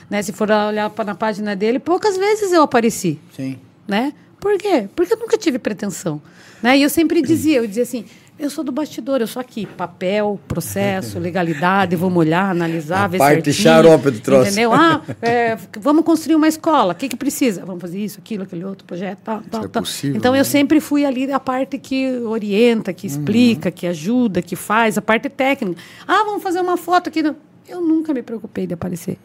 Né? 0.09 0.21
Se 0.23 0.31
for 0.31 0.49
olhar 0.49 0.89
pra, 0.89 1.05
na 1.05 1.13
página 1.15 1.55
dele, 1.55 1.77
poucas 1.79 2.17
vezes 2.17 2.51
eu 2.51 2.63
apareci, 2.63 3.19
Sim. 3.35 3.57
né? 3.87 4.13
Por 4.39 4.57
quê? 4.57 4.87
Porque 4.95 5.13
eu 5.13 5.17
nunca 5.17 5.37
tive 5.37 5.59
pretensão, 5.59 6.21
né? 6.61 6.77
E 6.77 6.83
eu 6.83 6.89
sempre 6.89 7.21
dizia, 7.21 7.57
eu 7.57 7.67
dizia 7.67 7.83
assim, 7.83 8.05
eu 8.39 8.49
sou 8.49 8.63
do 8.63 8.71
bastidor, 8.71 9.19
eu 9.19 9.27
sou 9.27 9.41
aqui, 9.41 9.65
papel, 9.65 10.39
processo, 10.47 11.19
legalidade, 11.19 11.95
vamos 11.97 12.17
olhar, 12.17 12.49
analisar, 12.49 13.03
A 13.03 13.07
ver 13.07 13.17
parte 13.17 13.51
certinho, 13.51 13.63
xarope 13.63 14.11
do 14.11 14.19
troço. 14.21 14.47
Entendeu? 14.47 14.71
Ah, 14.73 15.01
é, 15.21 15.57
vamos 15.77 16.05
construir 16.05 16.35
uma 16.35 16.47
escola, 16.47 16.93
o 16.93 16.95
que, 16.95 17.09
que 17.09 17.17
precisa? 17.17 17.65
Vamos 17.65 17.81
fazer 17.81 17.99
isso, 17.99 18.17
aquilo, 18.17 18.43
aquele 18.43 18.63
outro 18.63 18.85
projeto, 18.85 19.19
tal, 19.25 19.41
tal, 19.41 19.65
é 19.65 19.67
tal. 19.67 19.83
possível, 19.83 20.15
Então 20.15 20.31
né? 20.31 20.39
eu 20.39 20.45
sempre 20.45 20.79
fui 20.79 21.03
ali 21.05 21.29
a 21.31 21.39
parte 21.39 21.77
que 21.77 22.17
orienta, 22.19 22.93
que 22.93 23.05
explica, 23.05 23.69
que 23.69 23.85
ajuda, 23.85 24.41
que 24.41 24.55
faz, 24.55 24.97
a 24.97 25.01
parte 25.01 25.27
técnica. 25.27 25.81
Ah, 26.07 26.23
vamos 26.23 26.41
fazer 26.41 26.61
uma 26.61 26.77
foto 26.77 27.09
aqui. 27.09 27.21
Eu 27.67 27.81
nunca 27.81 28.13
me 28.13 28.23
preocupei 28.23 28.65
de 28.65 28.73
aparecer. 28.73 29.17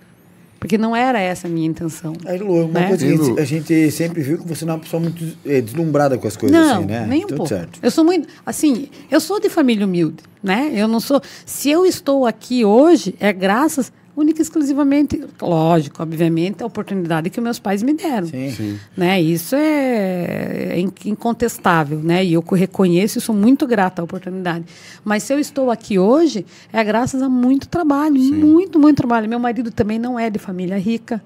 Porque 0.64 0.78
não 0.78 0.96
era 0.96 1.20
essa 1.20 1.46
a 1.46 1.50
minha 1.50 1.66
intenção. 1.66 2.14
Aí, 2.24 2.38
Lu, 2.38 2.64
uma 2.64 2.80
Né? 2.80 2.88
coisa 2.88 3.06
que 3.06 3.38
a 3.40 3.44
gente, 3.44 3.90
sempre 3.90 4.22
viu 4.22 4.38
que 4.38 4.48
você 4.48 4.64
não 4.64 4.72
é 4.72 4.76
uma 4.76 4.82
pessoa 4.82 4.98
muito 4.98 5.22
eh, 5.44 5.60
deslumbrada 5.60 6.16
com 6.16 6.26
as 6.26 6.38
coisas, 6.38 6.58
Não, 6.58 6.78
assim, 6.78 6.86
né? 6.86 7.06
nem 7.06 7.22
um 7.22 7.26
Tudo 7.26 7.36
pouco. 7.36 7.50
certo. 7.50 7.78
Eu 7.82 7.90
sou 7.90 8.02
muito, 8.02 8.26
assim, 8.46 8.88
eu 9.10 9.20
sou 9.20 9.38
de 9.38 9.50
família 9.50 9.84
humilde, 9.84 10.22
né? 10.42 10.72
Eu 10.74 10.88
não 10.88 11.00
sou. 11.00 11.20
Se 11.44 11.68
eu 11.70 11.84
estou 11.84 12.24
aqui 12.24 12.64
hoje, 12.64 13.14
é 13.20 13.30
graças 13.30 13.92
única 14.16 14.40
e 14.40 14.42
exclusivamente, 14.42 15.20
lógico, 15.42 16.02
obviamente, 16.02 16.62
a 16.62 16.66
oportunidade 16.66 17.30
que 17.30 17.40
meus 17.40 17.58
pais 17.58 17.82
me 17.82 17.94
deram. 17.94 18.26
Sim. 18.28 18.50
Sim. 18.50 18.78
Né? 18.96 19.20
Isso 19.20 19.56
é, 19.56 20.68
é 20.72 20.78
in- 20.80 20.92
incontestável, 21.06 21.98
né? 21.98 22.24
E 22.24 22.32
eu 22.34 22.42
co- 22.42 22.54
reconheço 22.54 23.18
e 23.18 23.20
sou 23.20 23.34
muito 23.34 23.66
grata 23.66 24.00
à 24.02 24.04
oportunidade. 24.04 24.64
Mas 25.04 25.22
se 25.24 25.32
eu 25.32 25.38
estou 25.38 25.70
aqui 25.70 25.98
hoje, 25.98 26.46
é 26.72 26.82
graças 26.84 27.22
a 27.22 27.28
muito 27.28 27.68
trabalho, 27.68 28.14
muito, 28.20 28.78
muito 28.78 28.96
trabalho. 28.98 29.28
Meu 29.28 29.38
marido 29.38 29.70
também 29.70 29.98
não 29.98 30.18
é 30.18 30.30
de 30.30 30.38
família 30.38 30.78
rica. 30.78 31.22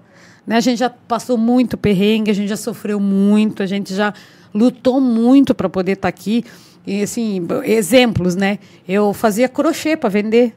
Né? 0.46 0.56
A 0.56 0.60
gente 0.60 0.78
já 0.78 0.88
passou 0.88 1.36
muito 1.36 1.76
perrengue, 1.76 2.30
a 2.30 2.34
gente 2.34 2.48
já 2.48 2.56
sofreu 2.56 2.98
muito, 2.98 3.62
a 3.62 3.66
gente 3.66 3.94
já 3.94 4.14
lutou 4.54 4.98
muito 5.00 5.54
para 5.54 5.68
poder 5.68 5.92
estar 5.92 6.08
aqui. 6.08 6.42
E 6.86 7.02
assim, 7.02 7.46
exemplos, 7.64 8.34
né? 8.34 8.58
Eu 8.88 9.12
fazia 9.12 9.46
crochê 9.46 9.94
para 9.94 10.08
vender 10.08 10.54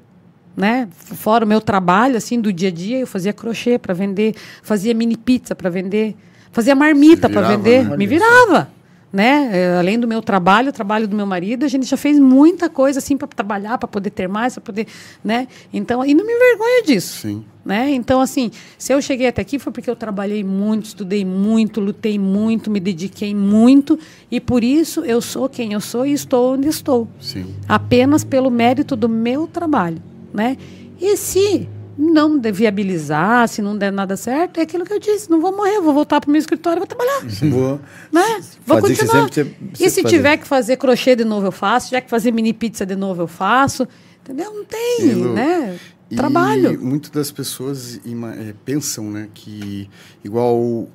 né? 0.56 0.88
Fora 0.92 1.46
o 1.46 1.48
meu 1.48 1.62
trabalho 1.62 2.18
assim 2.18 2.40
do 2.40 2.52
dia 2.52 2.70
a 2.70 2.72
dia, 2.72 3.00
eu 3.00 3.08
fazia 3.08 3.34
crochê 3.34 3.78
para 3.78 3.94
vender, 3.94 4.36
fazia 4.62 4.94
mini 4.94 5.18
pizza 5.18 5.56
para 5.56 5.70
vender, 5.70 6.16
fazia 6.52 6.76
marmita 6.76 7.30
para 7.30 7.42
vender, 7.42 7.88
né? 7.88 7.98
me 7.98 8.08
virava, 8.08 8.70
né? 9.12 9.50
Eh, 9.52 9.78
Além 9.78 10.00
do 10.00 10.08
meu 10.08 10.22
trabalho, 10.22 10.70
o 10.70 10.74
trabalho 10.74 11.08
do 11.08 11.16
meu 11.16 11.26
marido, 11.26 11.66
a 11.66 11.68
gente 11.68 11.86
já 11.86 11.98
fez 11.98 12.20
muita 12.20 12.70
coisa 12.70 13.00
assim 13.00 13.18
para 13.18 13.28
trabalhar, 13.28 13.78
para 13.78 13.88
poder 13.88 14.10
ter 14.10 14.28
mais, 14.28 14.54
para 14.54 14.62
poder, 14.62 14.88
né? 15.24 15.48
Então, 15.74 16.06
e 16.06 16.14
não 16.14 16.26
me 16.26 16.34
envergonho 16.34 16.86
disso. 16.86 17.22
Sim. 17.22 17.46
Né? 17.64 17.92
Então, 17.92 18.20
assim, 18.20 18.50
se 18.76 18.92
eu 18.92 19.00
cheguei 19.02 19.28
até 19.28 19.42
aqui 19.42 19.60
foi 19.60 19.72
porque 19.72 19.90
eu 19.90 19.96
trabalhei 19.96 20.44
muito, 20.44 20.86
estudei 20.86 21.24
muito, 21.24 21.80
lutei 21.80 22.18
muito, 22.18 22.72
me 22.72 22.80
dediquei 22.80 23.36
muito, 23.36 24.00
e 24.32 24.40
por 24.40 24.64
isso 24.64 25.06
eu 25.06 25.22
sou 25.22 25.48
quem 25.48 25.74
eu 25.74 25.80
sou 25.80 26.04
e 26.06 26.12
estou 26.12 26.56
onde 26.56 26.68
estou 26.68 27.08
Sim. 27.20 27.54
apenas 27.70 28.24
pelo 28.24 28.50
mérito 28.50 28.96
do 28.96 29.08
meu 29.08 29.46
trabalho, 29.46 30.02
né? 30.34 30.58
E 31.00 31.16
se 31.18 31.68
não 31.98 32.40
viabilizar, 32.42 33.48
se 33.48 33.62
não 33.62 33.78
der 33.78 33.92
nada 33.92 34.16
certo, 34.18 34.58
é 34.60 34.62
aquilo 34.64 34.86
que 34.86 34.94
eu 34.94 35.00
disse, 35.00 35.30
não 35.30 35.40
vou 35.42 35.56
morrer, 35.56 35.80
vou 35.82 35.94
voltar 35.94 36.20
para 36.22 36.28
o 36.28 36.32
meu 36.32 36.40
escritório 36.40 36.80
e 36.80 36.82
vou 36.82 36.88
trabalhar, 36.88 37.22
Vou 37.50 37.80
né? 38.12 38.42
Vou 38.66 38.80
fazer 38.82 38.94
que 38.96 39.00
continuar. 39.02 39.34
sempre- 39.34 39.56
e 39.80 39.90
se 39.90 40.02
fazer. 40.02 40.16
tiver 40.16 40.38
que 40.38 40.48
fazer 40.48 40.78
crochê 40.78 41.16
de 41.16 41.26
novo, 41.26 41.48
eu 41.48 41.52
faço. 41.52 41.86
Se 41.86 41.90
tiver 41.90 42.02
que 42.02 42.10
fazer 42.10 42.32
mini 42.32 42.54
pizza 42.54 42.86
de 42.86 42.96
novo, 42.96 43.22
eu 43.24 43.28
faço. 43.28 43.88
Entendeu? 44.24 44.54
Não 44.54 44.64
tem, 44.66 45.02
E, 45.02 45.14
Lu, 45.14 45.34
né? 45.34 45.78
E 46.10 46.16
Trabalho. 46.16 46.80
muitas 46.82 47.10
das 47.10 47.32
pessoas 47.32 48.00
eh, 48.06 48.54
pensam, 48.66 49.10
né, 49.10 49.30
que 49.34 49.90
igual 50.24 50.88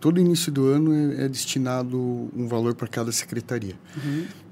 todo 0.00 0.20
início 0.20 0.52
do 0.52 0.66
ano 0.66 0.92
é, 1.18 1.24
é 1.24 1.28
destinado 1.28 1.98
um 2.36 2.46
valor 2.46 2.74
para 2.74 2.86
cada 2.86 3.10
secretaria. 3.12 3.74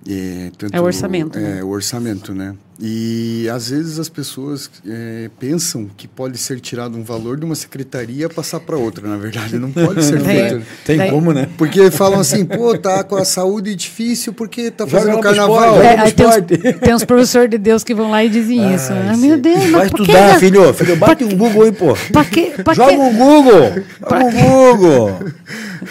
É, 0.07 0.51
tanto- 0.57 0.75
É 0.77 0.81
o 0.81 0.85
orçamento, 0.85 1.39
É, 1.39 1.43
né? 1.57 1.63
o 1.63 1.69
orçamento, 1.69 2.33
né? 2.35 2.55
E 2.81 3.49
às 3.53 3.71
vezes 3.71 3.99
as 3.99 4.09
pessoas 4.09 4.71
eh, 4.89 5.29
pensam 5.41 5.89
que 5.97 6.07
pode 6.07 6.39
ser 6.39 6.61
tirado 6.61 6.97
um 6.97 7.03
valor 7.03 7.37
de 7.37 7.45
uma 7.45 7.57
secretaria 7.57 8.27
e 8.27 8.29
passar 8.29 8.61
para 8.61 8.77
outra. 8.77 9.09
Na 9.09 9.17
verdade, 9.17 9.59
não 9.59 9.73
pode 9.73 10.05
ser 10.05 10.21
feito. 10.23 10.63
Tem 10.87 10.97
Daí- 10.97 11.11
como, 11.11 11.33
né? 11.33 11.49
Porque 11.59 11.91
falam 11.91 12.21
assim, 12.21 12.45
pô, 12.45 12.79
tá 12.79 13.03
com 13.03 13.17
a 13.17 13.25
saúde 13.25 13.75
difícil 13.75 14.33
porque 14.33 14.71
tá 14.71 14.85
Joga 14.87 14.97
fazendo 14.99 15.15
lá 15.17 15.21
pro 15.21 15.29
carnaval. 15.29 15.65
esporte, 15.65 15.87
É, 15.87 15.91
joga 15.91 16.03
aí 16.05 16.13
tem, 16.13 16.27
uns, 16.27 16.79
tem 16.81 16.95
uns 16.95 17.05
professores 17.05 17.51
de 17.51 17.59
Deus 17.59 17.83
que 17.83 17.93
vão 17.93 18.13
lá 18.13 18.23
e 18.25 18.29
dizem 18.29 18.73
isso. 18.73 18.93
Ai, 18.93 19.09
Ah, 19.13 19.17
meu. 19.17 19.37
Deus, 19.41 19.59
mas 19.59 19.73
Vai 19.73 19.91
que, 19.91 20.01
estudar, 20.03 20.29
né? 20.35 20.39
filho. 20.39 20.75
Filho, 20.75 20.97
bate 20.97 21.25
um 21.25 21.37
Google 21.37 21.63
aí, 21.65 21.73
pô. 21.73 21.97
Pra 22.13 22.25
quê? 22.25 22.53
Pra 22.63 22.75
Joga 22.75 22.91
quê? 22.93 22.97
um 22.97 23.17
Google. 23.17 23.83
Joga 24.09 24.25
um 24.25 24.31
Google. 24.77 25.19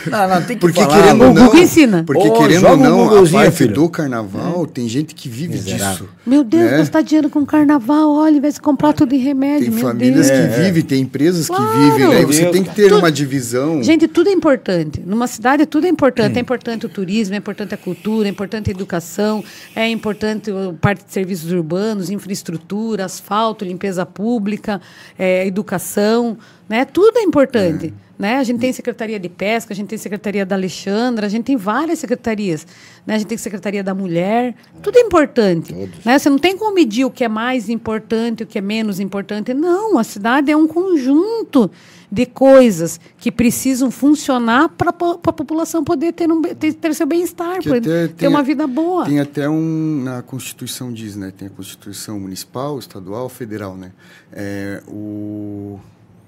Não, 0.09 0.27
não, 0.29 0.41
tem 0.41 0.55
que 0.57 0.61
Porque 0.61 0.79
falar. 0.81 1.01
querendo 1.01 1.21
O 1.21 1.27
ou 1.27 1.34
não, 1.34 1.45
Google 1.47 1.59
ensina. 1.61 2.03
Porque 2.05 2.27
Ô, 2.27 2.34
querendo 2.34 2.61
joga 2.61 2.73
ou 2.73 2.77
não, 2.77 3.01
a 3.01 3.07
Googlezinho, 3.09 3.41
parte 3.43 3.57
filho. 3.57 3.73
Carnaval, 3.97 4.65
tem 4.67 4.87
gente 4.87 5.15
que 5.15 5.27
vive 5.27 5.53
Miserável. 5.53 6.05
disso. 6.05 6.09
Meu 6.25 6.43
Deus, 6.43 6.71
né? 6.71 6.77
gastar 6.77 7.01
dinheiro 7.01 7.29
com 7.29 7.45
carnaval, 7.45 8.11
olha, 8.11 8.39
vai 8.39 8.51
se 8.51 8.61
comprar 8.61 8.93
tudo 8.93 9.13
em 9.13 9.17
remédio. 9.17 9.65
Tem 9.67 9.75
meu 9.75 9.83
famílias 9.87 10.29
Deus. 10.29 10.39
que 10.55 10.61
vivem, 10.61 10.83
tem 10.83 11.01
empresas 11.01 11.47
Claro. 11.47 11.63
que 11.71 11.77
vivem, 11.77 12.07
né? 12.09 12.21
E 12.21 12.25
você 12.25 12.41
Deus, 12.41 12.51
tem 12.51 12.63
que 12.63 12.75
ter 12.75 12.89
Tudo- 12.89 12.99
uma 12.99 13.11
divisão. 13.11 13.81
Gente, 13.83 14.07
tudo 14.07 14.29
é 14.29 14.31
importante. 14.33 15.01
Numa 15.05 15.25
cidade, 15.27 15.65
tudo 15.65 15.85
é 15.85 15.89
importante. 15.89 16.37
É 16.37 16.41
importante 16.41 16.85
o 16.85 16.89
turismo, 16.89 17.33
é 17.33 17.37
importante 17.37 17.73
a 17.73 17.77
cultura, 17.77 18.27
é 18.27 18.31
importante 18.31 18.69
a 18.69 18.73
educação, 18.73 19.43
é 19.75 19.87
importante 19.89 20.51
a 20.51 20.73
parte 20.79 21.03
de 21.05 21.11
serviços 21.11 21.51
urbanos, 21.51 22.09
infraestrutura, 22.09 23.05
asfalto, 23.05 23.65
limpeza 23.65 24.05
pública, 24.05 24.79
é, 25.17 25.45
educação. 25.47 26.37
Né? 26.69 26.85
Tudo 26.85 27.17
é 27.17 27.23
importante. 27.23 27.93
Né? 28.18 28.38
A 28.38 28.44
gente 28.44 28.60
tem 28.60 28.73
Secretaria 28.73 29.19
de 29.19 29.30
Pesca, 29.30 29.73
a 29.73 29.76
gente 29.76 29.88
tem 29.89 29.98
Secretaria 29.98 30.45
da 30.45 30.56
Alexandra, 30.56 31.27
a 31.27 31.30
gente 31.30 31.45
tem 31.45 31.56
várias 31.56 31.99
secretarias. 31.99 32.65
Né? 33.06 33.15
A 33.15 33.18
gente 33.19 33.27
tem 33.27 33.38
Secretaria 33.38 33.84
da 33.84 33.94
Mulher. 33.94 34.56
Tudo 34.81 34.98
é 34.98 35.02
importante. 35.02 35.73
Né? 36.03 36.18
Você 36.18 36.30
não 36.30 36.39
tem 36.39 36.57
como 36.57 36.73
medir 36.73 37.06
o 37.06 37.11
que 37.11 37.23
é 37.23 37.27
mais 37.27 37.69
importante, 37.69 38.44
o 38.44 38.48
que 38.48 38.57
é 38.57 38.61
menos 38.61 38.99
importante. 38.99 39.53
Não, 39.53 39.99
a 39.99 40.03
cidade 40.03 40.52
é 40.52 40.57
um 40.57 40.68
conjunto 40.68 41.69
de 42.11 42.26
coisas 42.26 42.99
que 43.18 43.31
precisam 43.31 43.91
funcionar 43.91 44.69
para 44.69 44.89
a 44.89 44.94
população 44.94 45.84
poder 45.84 46.14
ter, 46.14 46.31
um, 46.31 46.41
ter, 46.41 46.73
ter 46.73 46.94
seu 46.95 47.06
bem-estar, 47.06 47.61
ter 47.61 48.10
tem- 48.14 48.30
uma 48.30 48.41
vida 48.41 48.65
boa. 48.65 49.06
Tem 49.06 49.19
até 49.19 49.49
um. 49.49 50.03
Na 50.03 50.22
Constituição 50.22 50.91
diz, 50.91 51.15
né? 51.15 51.34
Tem 51.38 51.49
a 51.49 51.52
Constituição 51.52 52.19
Municipal, 52.19 52.80
Estadual, 52.80 53.27
Federal, 53.27 53.76
né? 53.76 53.91
É, 54.31 54.81
o, 54.88 55.80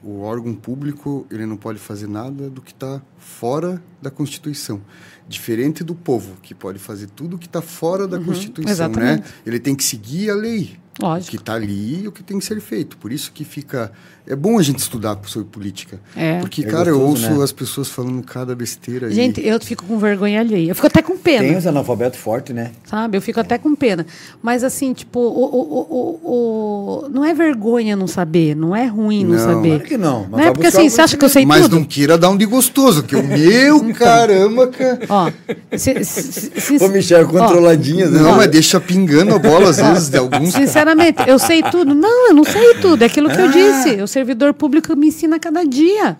o 0.03 0.21
órgão 0.21 0.53
público 0.53 1.25
ele 1.29 1.45
não 1.45 1.57
pode 1.57 1.79
fazer 1.79 2.07
nada 2.07 2.49
do 2.49 2.61
que 2.61 2.71
está 2.71 3.01
fora 3.17 3.81
da 4.01 4.09
Constituição. 4.09 4.81
Diferente 5.27 5.83
do 5.83 5.93
povo, 5.93 6.37
que 6.41 6.55
pode 6.55 6.79
fazer 6.79 7.07
tudo 7.07 7.37
que 7.37 7.45
está 7.45 7.61
fora 7.61 8.07
da 8.07 8.19
Constituição, 8.19 8.89
né? 8.89 9.15
Uhum. 9.15 9.23
Ele 9.45 9.59
tem 9.59 9.75
que 9.75 9.83
seguir 9.83 10.29
a 10.29 10.35
lei. 10.35 10.79
Lógico. 11.01 11.27
O 11.27 11.31
que 11.31 11.37
está 11.37 11.53
ali 11.53 12.03
e 12.03 12.07
o 12.07 12.11
que 12.11 12.21
tem 12.23 12.37
que 12.39 12.45
ser 12.45 12.59
feito. 12.61 12.97
Por 12.97 13.11
isso 13.11 13.31
que 13.33 13.43
fica... 13.43 13.91
É 14.27 14.35
bom 14.35 14.59
a 14.59 14.61
gente 14.61 14.77
estudar 14.77 15.17
sobre 15.25 15.47
política. 15.49 15.99
É. 16.15 16.37
Porque, 16.39 16.61
É 16.61 16.65
cara, 16.65 16.89
eu 16.89 16.99
gostoso, 16.99 17.25
ouço 17.29 17.37
né? 17.39 17.43
as 17.43 17.51
pessoas 17.51 17.87
falando 17.87 18.21
cada 18.21 18.53
besteira 18.55 19.07
aí. 19.07 19.13
Gente, 19.15 19.41
eu 19.43 19.59
fico 19.59 19.83
com 19.85 19.97
vergonha 19.97 20.39
alheia. 20.39 20.69
Eu 20.69 20.75
fico 20.75 20.85
até 20.85 21.01
com 21.01 21.17
pena. 21.17 21.39
Tem 21.47 21.57
os 21.57 21.65
analfabetos 21.65 22.19
fortes, 22.19 22.53
né? 22.55 22.69
Sabe? 22.85 23.17
Eu 23.17 23.23
fico 23.23 23.39
até 23.39 23.57
com 23.57 23.73
pena. 23.75 24.05
Mas 24.39 24.63
assim, 24.63 24.93
tipo, 24.93 25.19
o, 25.19 25.23
o, 25.23 25.61
o, 25.61 26.19
o- 26.23 27.05
o- 27.05 27.09
não 27.09 27.25
é 27.25 27.33
vergonha 27.33 27.95
não 27.95 28.05
saber, 28.05 28.55
não 28.55 28.75
é 28.75 28.85
ruim 28.85 29.23
não, 29.25 29.31
Não. 29.31 29.39
saber. 29.55 29.69
Claro 29.69 29.83
que 29.85 29.97
não, 29.97 30.19
mas 30.29 30.31
Não 30.31 30.39
é 30.47 30.51
porque 30.51 30.67
assim, 30.67 30.87
você 30.89 31.01
acha 31.01 31.17
que 31.17 31.25
eu 31.25 31.29
sei 31.29 31.43
Mas 31.43 31.63
tudo? 31.63 31.77
não 31.77 31.83
queira 31.83 32.15
dar 32.15 32.29
um 32.29 32.37
de 32.37 32.45
gostoso, 32.45 33.01
que 33.01 33.15
o 33.15 33.23
meu, 33.23 33.81
caramba, 33.95 34.67
cara. 34.67 34.99
Ó, 35.09 35.31
se, 35.75 36.03
se, 36.05 36.51
se, 36.77 36.83
Ô, 36.83 36.87
Michel, 36.89 37.27
controladinha, 37.27 38.07
né? 38.07 38.19
Não, 38.19 38.37
mas 38.37 38.47
deixa 38.51 38.79
pingando 38.79 39.33
a 39.33 39.39
bola 39.39 39.69
às 39.71 39.77
vezes 39.81 40.09
de 40.09 40.17
alguns. 40.17 40.53
Sinceramente, 40.53 40.88
eu 41.27 41.39
sei 41.39 41.61
tudo? 41.63 41.93
Não, 41.95 42.29
eu 42.29 42.33
não 42.33 42.43
sei 42.43 42.75
tudo. 42.81 43.01
É 43.01 43.05
aquilo 43.05 43.29
que 43.29 43.39
eu 43.39 43.49
disse. 43.49 44.01
O 44.01 44.07
servidor 44.07 44.53
público 44.53 44.95
me 44.95 45.07
ensina 45.07 45.35
a 45.37 45.39
cada 45.39 45.63
dia. 45.65 46.17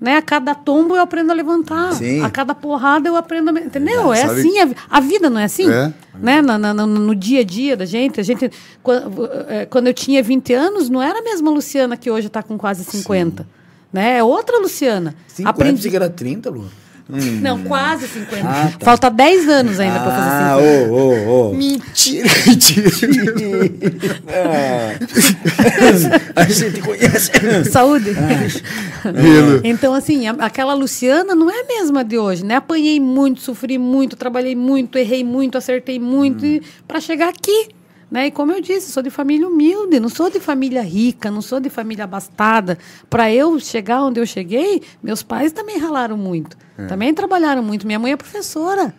Né? 0.00 0.16
A 0.16 0.22
cada 0.22 0.52
tombo 0.52 0.96
eu 0.96 1.00
aprendo 1.02 1.30
a 1.30 1.34
levantar. 1.34 1.92
Sim. 1.94 2.22
A 2.24 2.28
cada 2.30 2.54
porrada 2.56 3.08
eu 3.08 3.14
aprendo 3.14 3.50
a. 3.56 3.60
Entendeu? 3.60 4.12
É 4.12 4.26
Sabe- 4.26 4.40
assim. 4.40 4.58
A, 4.58 4.68
a 4.90 5.00
vida 5.00 5.30
não 5.30 5.38
é 5.38 5.44
assim? 5.44 5.70
É. 5.70 5.92
Né? 6.20 6.42
Na- 6.42 6.58
na- 6.58 6.74
no 6.74 7.14
dia 7.14 7.40
a 7.40 7.44
dia 7.44 7.76
da 7.76 7.84
gente. 7.84 8.18
A 8.18 8.22
gente 8.24 8.50
quando, 8.82 9.28
eh, 9.48 9.66
quando 9.70 9.86
eu 9.86 9.94
tinha 9.94 10.20
20 10.20 10.52
anos, 10.54 10.88
não 10.90 11.00
era 11.00 11.20
a 11.20 11.22
mesma 11.22 11.50
Luciana 11.52 11.96
que 11.96 12.10
hoje 12.10 12.26
está 12.26 12.42
com 12.42 12.58
quase 12.58 12.82
50. 12.82 13.46
Né? 13.92 14.18
É 14.18 14.24
outra 14.24 14.58
Luciana. 14.58 15.14
50 15.28 15.50
Aprendi. 15.50 15.88
que 15.88 15.94
era 15.94 16.10
30, 16.10 16.52
Lu. 17.12 17.20
Não, 17.42 17.62
quase 17.64 18.08
50. 18.08 18.48
Ah, 18.48 18.72
tá. 18.78 18.84
Falta 18.84 19.10
10 19.10 19.46
anos 19.48 19.78
ainda 19.78 20.00
para 20.00 20.10
fazer 20.10 20.30
50. 20.30 20.44
Ah, 20.44 20.58
ô, 20.58 20.94
ô, 20.94 21.50
ô. 21.50 21.54
Mentira, 21.54 22.28
mentira. 22.46 22.90
A 26.36 26.44
gente 26.44 26.80
conhece. 26.80 27.30
Saúde. 27.70 28.10
Pelo- 29.02 29.60
Então, 29.64 29.94
assim, 29.94 30.26
a- 30.26 30.36
aquela 30.38 30.74
Luciana 30.74 31.34
não 31.34 31.50
é 31.50 31.60
a 31.60 31.64
mesma 31.66 32.04
de 32.04 32.18
hoje, 32.18 32.44
né? 32.44 32.56
Apanhei 32.56 32.98
muito, 33.00 33.40
sofri 33.40 33.78
muito, 33.78 34.16
trabalhei 34.16 34.54
muito, 34.56 34.98
errei 34.98 35.24
muito, 35.24 35.58
acertei 35.58 35.98
muito 35.98 36.60
para 36.86 37.00
chegar 37.00 37.28
aqui. 37.28 37.68
Né? 38.12 38.26
E 38.26 38.30
como 38.30 38.52
eu 38.52 38.60
disse, 38.60 38.92
sou 38.92 39.02
de 39.02 39.08
família 39.08 39.48
humilde, 39.48 39.98
não 39.98 40.10
sou 40.10 40.28
de 40.28 40.38
família 40.38 40.82
rica, 40.82 41.30
não 41.30 41.40
sou 41.40 41.58
de 41.58 41.70
família 41.70 42.04
abastada. 42.04 42.76
Para 43.08 43.32
eu 43.32 43.58
chegar 43.58 44.02
onde 44.02 44.20
eu 44.20 44.26
cheguei, 44.26 44.82
meus 45.02 45.22
pais 45.22 45.50
também 45.50 45.78
ralaram 45.78 46.18
muito, 46.18 46.54
também 46.88 47.14
trabalharam 47.14 47.62
muito. 47.62 47.86
Minha 47.86 47.98
mãe 47.98 48.12
é 48.12 48.16
professora. 48.16 48.94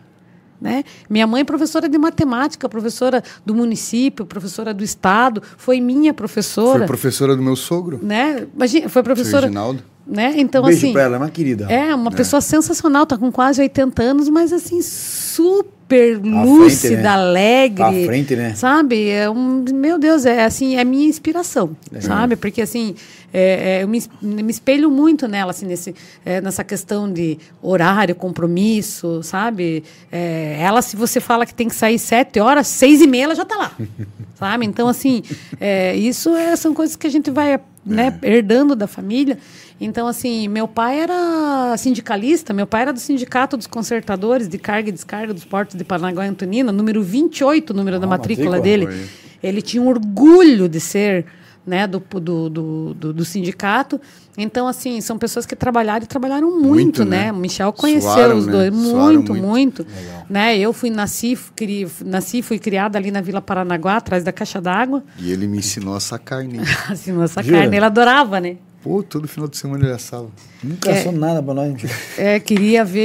Né? 0.59 0.83
Minha 1.07 1.27
mãe 1.27 1.41
é 1.41 1.43
professora 1.43 1.87
de 1.87 1.97
matemática, 1.97 2.67
professora 2.67 3.21
do 3.45 3.53
município, 3.53 4.25
professora 4.25 4.73
do 4.73 4.83
estado, 4.83 5.43
foi 5.57 5.79
minha 5.79 6.11
professora. 6.13 6.79
Foi 6.79 6.87
professora 6.87 7.35
do 7.35 7.43
meu 7.43 7.55
sogro, 7.55 7.99
né? 8.01 8.47
Imagina, 8.55 8.89
foi 8.89 9.01
seu 9.01 9.03
professora. 9.03 9.45
Reginaldo. 9.45 9.83
Né? 10.05 10.33
Então, 10.37 10.63
Beijo 10.63 10.79
assim. 10.79 10.91
pra 10.93 11.03
ela, 11.03 11.15
é 11.15 11.19
uma 11.19 11.29
querida. 11.29 11.71
É, 11.71 11.95
uma 11.95 12.11
pessoa 12.11 12.41
sensacional, 12.41 13.05
tá 13.05 13.17
com 13.17 13.31
quase 13.31 13.61
80 13.61 14.03
anos, 14.03 14.29
mas 14.29 14.51
assim, 14.51 14.81
super 14.81 16.19
frente, 16.19 16.27
lúcida, 16.29 17.01
né? 17.01 17.07
alegre. 17.07 17.83
À 17.83 18.05
frente, 18.05 18.35
né? 18.35 18.53
Sabe? 18.55 19.09
É 19.09 19.29
um, 19.29 19.63
meu 19.73 19.97
Deus, 19.97 20.25
é 20.25 20.43
assim, 20.43 20.75
é 20.75 20.83
minha 20.83 21.07
inspiração, 21.07 21.75
sabe? 22.01 22.35
Porque 22.35 22.61
assim, 22.61 22.95
é, 23.33 23.79
é, 23.79 23.83
eu 23.83 23.87
me, 23.87 24.01
me 24.21 24.51
espelho 24.51 24.91
muito 24.91 25.27
nela, 25.27 25.51
assim, 25.51 25.65
nesse, 25.65 25.95
é, 26.25 26.39
nessa 26.41 26.63
questão 26.63 27.11
de 27.11 27.37
horário, 27.61 28.13
compromisso, 28.13 29.21
sabe? 29.23 29.83
É, 30.11 30.57
ela, 30.59 30.81
se 30.81 30.95
você 30.95 31.19
fala 31.19 31.45
que 31.45 31.53
tem 31.53 31.67
que 31.67 31.75
sair 31.75 31.97
sete 31.97 32.39
horas, 32.39 32.67
seis 32.67 33.01
e 33.01 33.07
meia 33.07 33.23
ela 33.25 33.35
já 33.35 33.45
tá 33.45 33.55
lá, 33.55 33.71
sabe? 34.35 34.65
Então, 34.65 34.87
assim, 34.87 35.23
é, 35.59 35.95
isso 35.95 36.35
é- 36.35 36.55
são 36.55 36.73
coisas 36.73 36.95
que 36.95 37.07
a 37.07 37.09
gente 37.09 37.31
vai 37.31 37.59
né, 37.85 38.17
herdando 38.21 38.75
da 38.75 38.87
família. 38.87 39.37
Então, 39.79 40.07
assim, 40.07 40.47
meu 40.47 40.67
pai 40.67 40.99
era 40.99 41.75
sindicalista, 41.77 42.53
meu 42.53 42.65
pai 42.67 42.83
era 42.83 42.93
do 42.93 42.99
Sindicato 42.99 43.57
dos 43.57 43.67
Consertadores 43.67 44.47
de 44.47 44.57
Carga 44.57 44.89
e 44.89 44.91
Descarga 44.91 45.33
dos 45.33 45.43
Portos 45.45 45.75
de 45.75 45.83
Paranaguá 45.83 46.25
e 46.25 46.29
Antonina, 46.29 46.71
número 46.71 47.01
28, 47.03 47.71
o 47.71 47.73
número 47.73 47.99
da 47.99 48.05
Ah, 48.05 48.09
matrícula 48.09 48.57
matrícula, 48.57 48.61
dele. 48.61 48.85
foi. 48.87 49.49
Ele 49.49 49.61
tinha 49.61 49.81
um 49.83 49.87
orgulho 49.87 50.69
de 50.69 50.79
ser 50.79 51.25
né, 51.65 51.87
do, 51.87 51.99
do, 52.19 52.49
do, 52.49 52.93
do, 53.13 53.25
sindicato. 53.25 53.99
Então, 54.37 54.67
assim, 54.67 54.99
são 55.01 55.17
pessoas 55.17 55.45
que 55.45 55.55
trabalharam 55.55 56.03
e 56.03 56.07
trabalharam 56.07 56.51
muito, 56.51 56.65
Muito, 56.67 57.05
né? 57.05 57.25
né? 57.25 57.31
O 57.31 57.35
Michel 57.37 57.71
conheceu 57.71 58.11
Suaram, 58.11 58.37
os 58.37 58.45
né? 58.45 58.51
dois. 58.51 58.73
Suaram 58.75 59.13
Muito, 59.13 59.33
muito. 59.33 59.83
muito. 59.83 59.87
Né? 60.29 60.57
Eu 60.57 60.73
fui, 60.73 60.89
nasci, 60.89 61.37
cri, 61.55 61.87
nasci, 62.05 62.41
fui 62.41 62.59
criada 62.59 62.97
ali 62.97 63.11
na 63.11 63.21
Vila 63.21 63.41
Paranaguá, 63.41 63.97
atrás 63.97 64.23
da 64.23 64.31
Caixa 64.33 64.59
d'Água. 64.59 65.03
E 65.17 65.31
ele 65.31 65.47
me 65.47 65.59
ensinou 65.59 65.93
a 65.93 65.97
assar 65.97 66.19
carne. 66.19 66.59
Assim, 66.89 67.11
nossa 67.13 67.41
Jura? 67.41 67.59
carne, 67.59 67.77
ele 67.77 67.85
adorava, 67.85 68.39
né? 68.41 68.57
Pô, 68.83 69.01
todo 69.01 69.27
final 69.27 69.47
de 69.47 69.55
semana 69.57 69.85
ele 69.85 69.93
assava. 69.93 70.27
Nunca 70.61 70.91
É. 70.91 71.03
sou 71.03 71.11
nada 71.13 71.41
pra 71.41 71.53
nós. 71.53 71.73
É, 72.17 72.39
queria 72.39 72.83
ver 72.83 72.99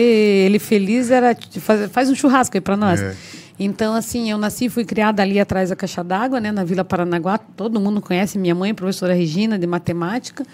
ele 0.46 0.58
feliz, 0.58 1.10
era 1.10 1.36
faz, 1.60 1.90
faz 1.92 2.10
um 2.10 2.14
churrasco 2.16 2.56
aí 2.56 2.60
para 2.60 2.76
nós. 2.76 3.00
É. 3.00 3.14
Então, 3.60 3.94
assim, 3.94 4.30
eu 4.30 4.38
nasci 4.38 4.66
e 4.66 4.68
fui 4.68 4.84
criada 4.84 5.22
ali 5.22 5.38
atrás 5.40 5.70
da 5.70 5.76
Caixa 5.76 6.02
d'Água, 6.04 6.40
né, 6.40 6.52
na 6.52 6.62
Vila 6.64 6.84
Paranaguá. 6.84 7.38
Todo 7.38 7.80
mundo 7.80 8.00
conhece 8.00 8.38
minha 8.38 8.54
mãe, 8.54 8.72
professora 8.74 9.14
Regina, 9.14 9.58
de 9.58 9.66
matemática. 9.66 10.44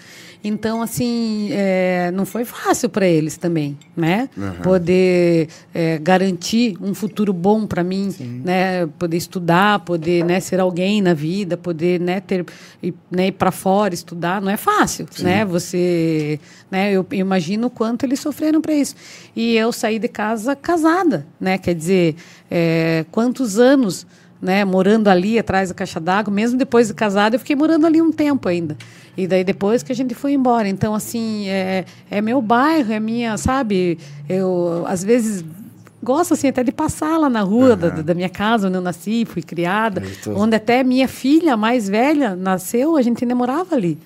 Então, 0.46 0.82
assim, 0.82 1.48
é, 1.52 2.10
não 2.12 2.26
foi 2.26 2.44
fácil 2.44 2.90
para 2.90 3.06
eles 3.06 3.38
também, 3.38 3.78
né? 3.96 4.28
Poder 4.62 5.48
é, 5.72 5.98
garantir 5.98 6.76
um 6.82 6.92
futuro 6.92 7.32
bom 7.32 7.66
para 7.66 7.82
mim, 7.82 8.14
né? 8.44 8.86
Poder 8.98 9.16
estudar, 9.16 9.78
poder 9.80 10.22
né, 10.22 10.40
ser 10.40 10.60
alguém 10.60 11.00
na 11.00 11.14
vida, 11.14 11.56
poder 11.56 11.98
né, 11.98 12.20
ter, 12.20 12.44
ir, 12.82 12.92
né, 13.10 13.28
ir 13.28 13.32
para 13.32 13.50
fora 13.50 13.94
estudar, 13.94 14.42
não 14.42 14.50
é 14.50 14.58
fácil, 14.58 15.06
né? 15.20 15.46
Você, 15.46 16.38
né? 16.70 16.92
Eu 16.92 17.06
imagino 17.12 17.68
o 17.68 17.70
quanto 17.70 18.04
eles 18.04 18.20
sofreram 18.20 18.60
para 18.60 18.74
isso. 18.74 18.94
E 19.34 19.56
eu 19.56 19.72
saí 19.72 19.98
de 19.98 20.08
casa 20.08 20.54
casada, 20.54 21.26
né? 21.40 21.56
Quer 21.56 21.74
dizer, 21.74 22.16
é, 22.50 23.06
quantos 23.10 23.58
anos 23.58 24.06
né, 24.44 24.62
morando 24.64 25.08
ali 25.08 25.38
atrás 25.38 25.70
da 25.70 25.74
caixa 25.74 25.98
d'água, 25.98 26.32
mesmo 26.32 26.58
depois 26.58 26.88
de 26.88 26.94
casada, 26.94 27.36
eu 27.36 27.40
fiquei 27.40 27.56
morando 27.56 27.86
ali 27.86 28.02
um 28.02 28.12
tempo 28.12 28.46
ainda. 28.46 28.76
E 29.16 29.26
daí 29.26 29.42
depois 29.42 29.82
que 29.82 29.90
a 29.90 29.94
gente 29.94 30.14
foi 30.14 30.34
embora. 30.34 30.68
Então, 30.68 30.94
assim, 30.94 31.48
é, 31.48 31.86
é 32.10 32.20
meu 32.20 32.42
bairro, 32.42 32.92
é 32.92 33.00
minha, 33.00 33.38
sabe? 33.38 33.98
Eu, 34.28 34.84
às 34.86 35.02
vezes, 35.02 35.42
gosto, 36.02 36.34
assim, 36.34 36.48
até 36.48 36.62
de 36.62 36.72
passar 36.72 37.16
lá 37.16 37.30
na 37.30 37.40
rua 37.40 37.74
da, 37.74 37.88
da 37.88 38.14
minha 38.14 38.28
casa, 38.28 38.68
onde 38.68 38.76
eu 38.76 38.82
nasci, 38.82 39.24
fui 39.24 39.42
criada, 39.42 40.02
onde 40.36 40.54
até 40.54 40.84
minha 40.84 41.08
filha 41.08 41.56
mais 41.56 41.88
velha 41.88 42.36
nasceu, 42.36 42.96
a 42.96 43.02
gente 43.02 43.24
ainda 43.24 43.34
morava 43.34 43.74
ali. 43.74 43.98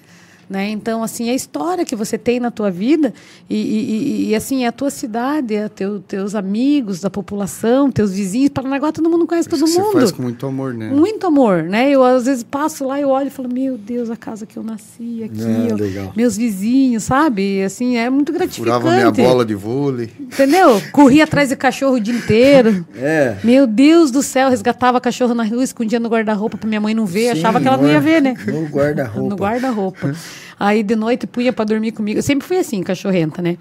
Né? 0.49 0.71
Então, 0.71 1.03
assim, 1.03 1.29
a 1.29 1.35
história 1.35 1.85
que 1.85 1.95
você 1.95 2.17
tem 2.17 2.41
na 2.41 2.51
tua 2.51 2.71
vida 2.71 3.13
e, 3.51 3.57
e, 3.57 4.29
e 4.31 4.35
assim, 4.35 4.65
a 4.65 4.73
tua 4.73 4.89
cidade, 4.89 5.57
a 5.57 5.69
teu, 5.69 6.01
teus 6.01 6.35
amigos, 6.35 7.01
da 7.01 7.11
população, 7.11 7.91
teus 7.91 8.13
vizinhos. 8.13 8.49
Paranaguá, 8.49 8.91
todo 8.91 9.11
mundo 9.11 9.27
conhece 9.27 9.47
todo 9.47 9.61
mundo. 9.61 9.93
Você 9.93 9.93
faz 9.93 10.13
com 10.13 10.23
muito 10.23 10.47
amor, 10.47 10.73
né? 10.73 10.89
Muito 10.91 11.27
amor, 11.27 11.63
né? 11.65 11.91
Eu 11.91 12.03
às 12.03 12.25
vezes 12.25 12.43
passo 12.43 12.87
lá 12.87 12.99
e 12.99 13.05
olho 13.05 13.27
e 13.27 13.31
falo, 13.31 13.49
meu 13.53 13.77
Deus, 13.77 14.09
a 14.11 14.17
casa 14.17 14.47
que 14.47 14.57
eu 14.57 14.63
nasci 14.63 15.23
aqui, 15.25 15.43
É, 15.71 15.75
legal. 15.75 16.13
meus 16.17 16.35
vizinhos, 16.37 17.03
sabe? 17.05 17.63
Assim, 17.63 17.99
é 17.99 18.09
muito 18.09 18.33
gratificante. 18.33 18.81
Furava 18.81 18.91
minha 18.91 19.11
bola 19.11 19.45
de 19.45 19.55
vôlei. 19.55 20.11
Entendeu? 20.19 20.81
Corria 20.93 21.25
atrás 21.25 21.51
de 21.51 21.57
cachorro 21.57 21.97
o 21.97 22.01
dia 22.01 22.15
inteiro. 22.15 22.87
É. 23.01 23.37
Meu 23.45 23.67
Deus 23.67 24.11
do 24.11 24.23
céu, 24.23 24.51
resgatava 24.51 25.01
cachorro 25.01 25.35
na 25.35 25.45
rua, 25.45 25.63
escondia 25.63 26.01
no 26.01 26.09
guarda-roupa 26.09 26.57
pra 26.59 26.69
minha 26.69 26.81
mãe 26.81 26.95
não 26.95 27.07
ver, 27.07 27.33
Sim, 27.35 27.39
achava 27.39 27.61
que 27.61 27.69
ela 27.69 27.77
não 27.77 27.89
ia 27.89 28.01
ver, 28.01 28.21
né? 28.21 28.35
No 28.47 28.65
guarda-roupa. 28.67 29.29
No 29.29 29.37
guarda-roupa. 29.37 30.15
Aí 30.59 30.83
de 30.83 30.97
noite 30.97 31.27
punha 31.27 31.53
pra 31.53 31.65
dormir 31.65 31.93
comigo. 31.93 32.19
Eu 32.19 32.23
sempre 32.23 32.47
fui 32.47 32.59
assim, 32.59 32.83
cachorrenta, 32.83 33.41
né? 33.41 33.57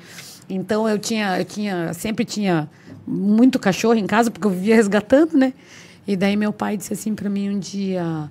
Então 0.49 0.87
eu 0.87 0.97
tinha, 0.97 1.39
eu 1.39 1.45
tinha, 1.45 1.93
sempre 1.93 2.23
tinha 2.25 2.69
muito 3.05 3.59
cachorro 3.59 3.95
em 3.95 4.07
casa, 4.07 4.31
porque 4.31 4.47
eu 4.47 4.51
vivia 4.51 4.75
resgatando, 4.75 5.37
né? 5.37 5.53
E 6.07 6.15
daí 6.15 6.35
meu 6.35 6.53
pai 6.53 6.77
disse 6.77 6.93
assim 6.93 7.13
pra 7.13 7.29
mim 7.29 7.49
um 7.49 7.59
dia. 7.59 8.29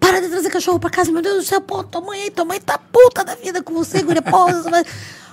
Para 0.00 0.20
de 0.20 0.28
trazer 0.28 0.50
cachorro 0.50 0.78
pra 0.78 0.90
casa, 0.90 1.10
meu 1.10 1.22
Deus 1.22 1.36
do 1.36 1.42
céu, 1.42 1.60
pô, 1.60 1.82
tua 1.82 2.00
mãe 2.00 2.22
aí, 2.22 2.30
tua 2.30 2.44
mãe 2.44 2.60
tá 2.60 2.76
puta 2.76 3.24
da 3.24 3.34
vida 3.36 3.62
com 3.62 3.72
você, 3.72 4.02
guria, 4.02 4.20
pô. 4.20 4.46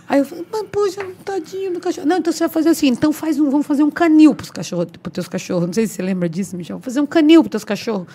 Aí 0.09 0.19
eu 0.19 0.25
falei, 0.25 0.45
mas 0.51 0.65
poxa, 0.69 1.07
tadinho 1.23 1.71
do 1.71 1.79
cachorro. 1.79 2.05
Não, 2.05 2.17
então 2.17 2.33
você 2.33 2.39
vai 2.39 2.49
fazer 2.49 2.67
assim, 2.67 2.87
então 2.87 3.13
faz 3.13 3.39
um, 3.39 3.49
vamos 3.49 3.65
fazer 3.65 3.81
um 3.81 3.89
canil 3.89 4.35
pros 4.35 4.51
cachorros, 4.51 4.87
pros 5.01 5.13
teus 5.13 5.27
cachorros. 5.29 5.67
Não 5.67 5.73
sei 5.73 5.87
se 5.87 5.93
você 5.93 6.01
lembra 6.01 6.27
disso, 6.27 6.57
Michel. 6.57 6.75
Vamos 6.75 6.83
fazer 6.83 6.99
um 6.99 7.05
canil 7.05 7.41
pros 7.41 7.51
teus 7.51 7.63
cachorros. 7.63 8.07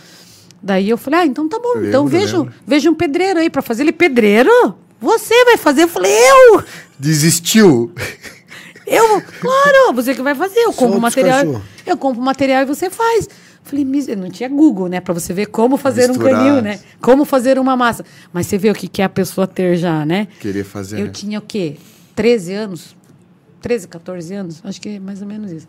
Daí 0.62 0.88
eu 0.88 0.98
falei, 0.98 1.20
ah, 1.20 1.26
então 1.26 1.48
tá 1.48 1.58
bom, 1.58 1.74
então 1.82 2.04
Lembro, 2.04 2.38
lembro. 2.38 2.54
veja 2.66 2.90
um 2.90 2.94
pedreiro 2.94 3.38
aí 3.38 3.48
pra 3.50 3.62
fazer. 3.62 3.82
Ele, 3.82 3.92
pedreiro? 3.92 4.50
Você 5.00 5.44
vai 5.44 5.56
fazer? 5.56 5.84
Eu 5.84 5.88
falei, 5.88 6.12
eu! 6.12 6.64
Desistiu. 6.98 7.92
Eu, 8.86 9.20
claro, 9.40 9.92
você 9.94 10.14
que 10.14 10.22
vai 10.22 10.34
fazer. 10.34 10.60
Eu 10.60 10.72
compro 10.72 10.78
Solta 10.78 10.96
os 10.96 11.02
material. 11.02 11.38
cachorro. 11.38 11.62
Eu 11.84 11.96
compro 11.96 12.22
material 12.22 12.62
e 12.62 12.64
você 12.64 12.88
faz. 12.88 13.28
Falei, 13.64 13.84
não 13.84 14.30
tinha 14.30 14.48
Google, 14.48 14.86
né? 14.88 15.00
Pra 15.00 15.12
você 15.12 15.32
ver 15.34 15.46
como 15.46 15.76
fazer 15.76 16.04
um 16.04 16.14
Misturar. 16.14 16.36
canil, 16.36 16.62
né? 16.62 16.78
Como 17.00 17.24
fazer 17.24 17.58
uma 17.58 17.76
massa. 17.76 18.04
Mas 18.32 18.46
você 18.46 18.56
vê 18.56 18.70
o 18.70 18.74
que, 18.74 18.86
que 18.86 19.02
é 19.02 19.04
a 19.04 19.08
pessoa 19.08 19.44
ter 19.44 19.76
já, 19.76 20.06
né? 20.06 20.28
Querer 20.38 20.62
fazer. 20.62 21.00
Eu 21.00 21.06
né? 21.06 21.10
tinha 21.10 21.40
o 21.40 21.42
quê? 21.42 21.76
13 22.14 22.52
anos? 22.52 22.96
13, 23.60 23.88
14 23.88 24.34
anos? 24.34 24.60
Acho 24.62 24.80
que 24.80 24.90
é 24.90 25.00
mais 25.00 25.20
ou 25.20 25.26
menos 25.26 25.50
isso. 25.50 25.66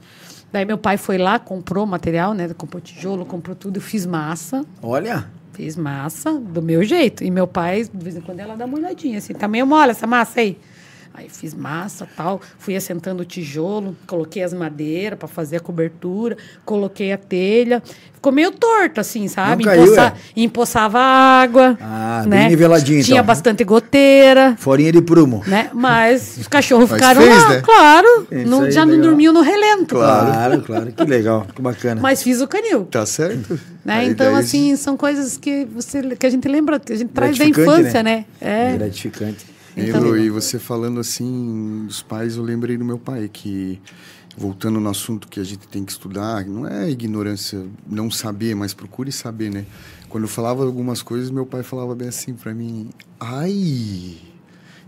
Daí 0.52 0.66
meu 0.66 0.78
pai 0.78 0.98
foi 0.98 1.18
lá, 1.18 1.38
comprou 1.40 1.86
material, 1.86 2.34
né? 2.34 2.50
Comprou 2.58 2.82
tijolo, 2.82 3.26
comprou 3.26 3.56
tudo. 3.56 3.78
Eu 3.78 3.82
fiz 3.82 4.06
massa. 4.06 4.66
Olha. 4.82 5.30
Fiz 5.54 5.76
massa 5.76 6.34
do 6.34 6.62
meu 6.62 6.84
jeito. 6.84 7.24
E 7.24 7.32
meu 7.32 7.48
pai, 7.48 7.84
de 7.84 8.04
vez 8.04 8.16
em 8.16 8.22
quando, 8.22 8.40
ela 8.40 8.56
dá 8.56 8.66
uma 8.66 8.78
olhadinha 8.78 9.18
assim, 9.18 9.34
tá 9.34 9.48
meio 9.48 9.66
mole 9.66 9.92
essa 9.92 10.08
massa 10.08 10.40
aí. 10.40 10.58
Aí 11.18 11.28
fiz 11.30 11.52
massa 11.56 12.08
tal, 12.16 12.40
fui 12.60 12.76
assentando 12.76 13.24
o 13.24 13.26
tijolo, 13.26 13.96
coloquei 14.06 14.44
as 14.44 14.54
madeiras 14.54 15.18
para 15.18 15.28
fazer 15.28 15.58
a 15.58 15.60
cobertura, 15.60 16.38
coloquei 16.64 17.12
a 17.12 17.18
telha. 17.18 17.82
Ficou 18.14 18.32
meio 18.32 18.52
torto, 18.52 19.00
assim, 19.02 19.28
sabe? 19.28 19.64
Não 19.64 19.72
caiu, 19.72 19.84
Empoça- 19.86 20.02
é? 20.08 20.14
Empoçava 20.42 21.00
água. 21.00 21.76
Ah, 21.82 22.24
né? 22.28 22.42
bem 22.42 22.50
niveladinho, 22.50 23.04
Tinha 23.04 23.16
então. 23.18 23.26
bastante 23.26 23.64
goteira. 23.64 24.56
Forinha 24.60 24.92
de 24.92 25.02
prumo. 25.02 25.42
Né? 25.48 25.72
Mas 25.74 26.38
os 26.38 26.48
cachorros 26.48 26.88
Mas 26.90 27.00
ficaram 27.00 27.22
fez, 27.22 27.36
lá, 27.36 27.50
né? 27.50 27.62
claro. 27.64 28.28
Não- 28.46 28.70
já 28.70 28.86
não 28.86 28.94
legal. 28.94 29.10
dormiam 29.10 29.34
no 29.34 29.42
relento. 29.42 29.96
Claro. 29.96 30.28
Claro, 30.32 30.62
claro. 30.62 30.92
Que 30.92 31.04
legal, 31.04 31.48
que 31.56 31.62
bacana. 31.64 32.00
Mas 32.00 32.22
fiz 32.22 32.42
o 32.42 32.48
canil. 32.48 32.86
Tá 32.86 33.08
certo? 33.08 33.60
Né? 33.84 34.06
Então, 34.06 34.36
assim, 34.36 34.76
são 34.76 34.96
coisas 34.96 35.36
que, 35.38 35.66
você, 35.74 36.16
que 36.16 36.28
a 36.28 36.30
gente 36.30 36.48
lembra, 36.48 36.80
que 36.80 36.94
a 36.94 36.96
gente 36.96 37.10
traz 37.10 37.36
da 37.40 37.46
infância, 37.46 38.04
né? 38.04 38.26
É. 38.40 38.74
Gratificante. 38.74 39.57
Então- 39.78 40.02
Lembro, 40.02 40.18
e 40.18 40.30
você 40.30 40.58
falando 40.58 41.00
assim 41.00 41.86
dos 41.86 42.02
pais, 42.02 42.36
eu 42.36 42.44
lembrei 42.44 42.78
do 42.78 42.84
meu 42.84 42.98
pai, 42.98 43.30
que 43.32 43.80
voltando 44.36 44.80
no 44.80 44.90
assunto 44.90 45.28
que 45.28 45.40
a 45.40 45.44
gente 45.44 45.68
tem 45.68 45.86
que 45.86 45.92
estudar, 45.92 46.46
não 46.46 46.68
é 46.68 46.90
ignorância 46.90 47.64
não 47.88 48.10
saber, 48.10 48.56
mas 48.56 48.74
procure 48.74 49.12
saber, 49.12 49.52
né? 49.52 49.66
Quando 50.10 50.24
eu 50.24 50.28
falava 50.30 50.64
algumas 50.64 51.02
coisas, 51.02 51.30
meu 51.30 51.46
pai 51.46 51.62
falava 51.64 51.94
bem 51.94 52.08
assim 52.08 52.34
pra 52.34 52.54
mim: 52.54 52.90
ai. 53.20 54.18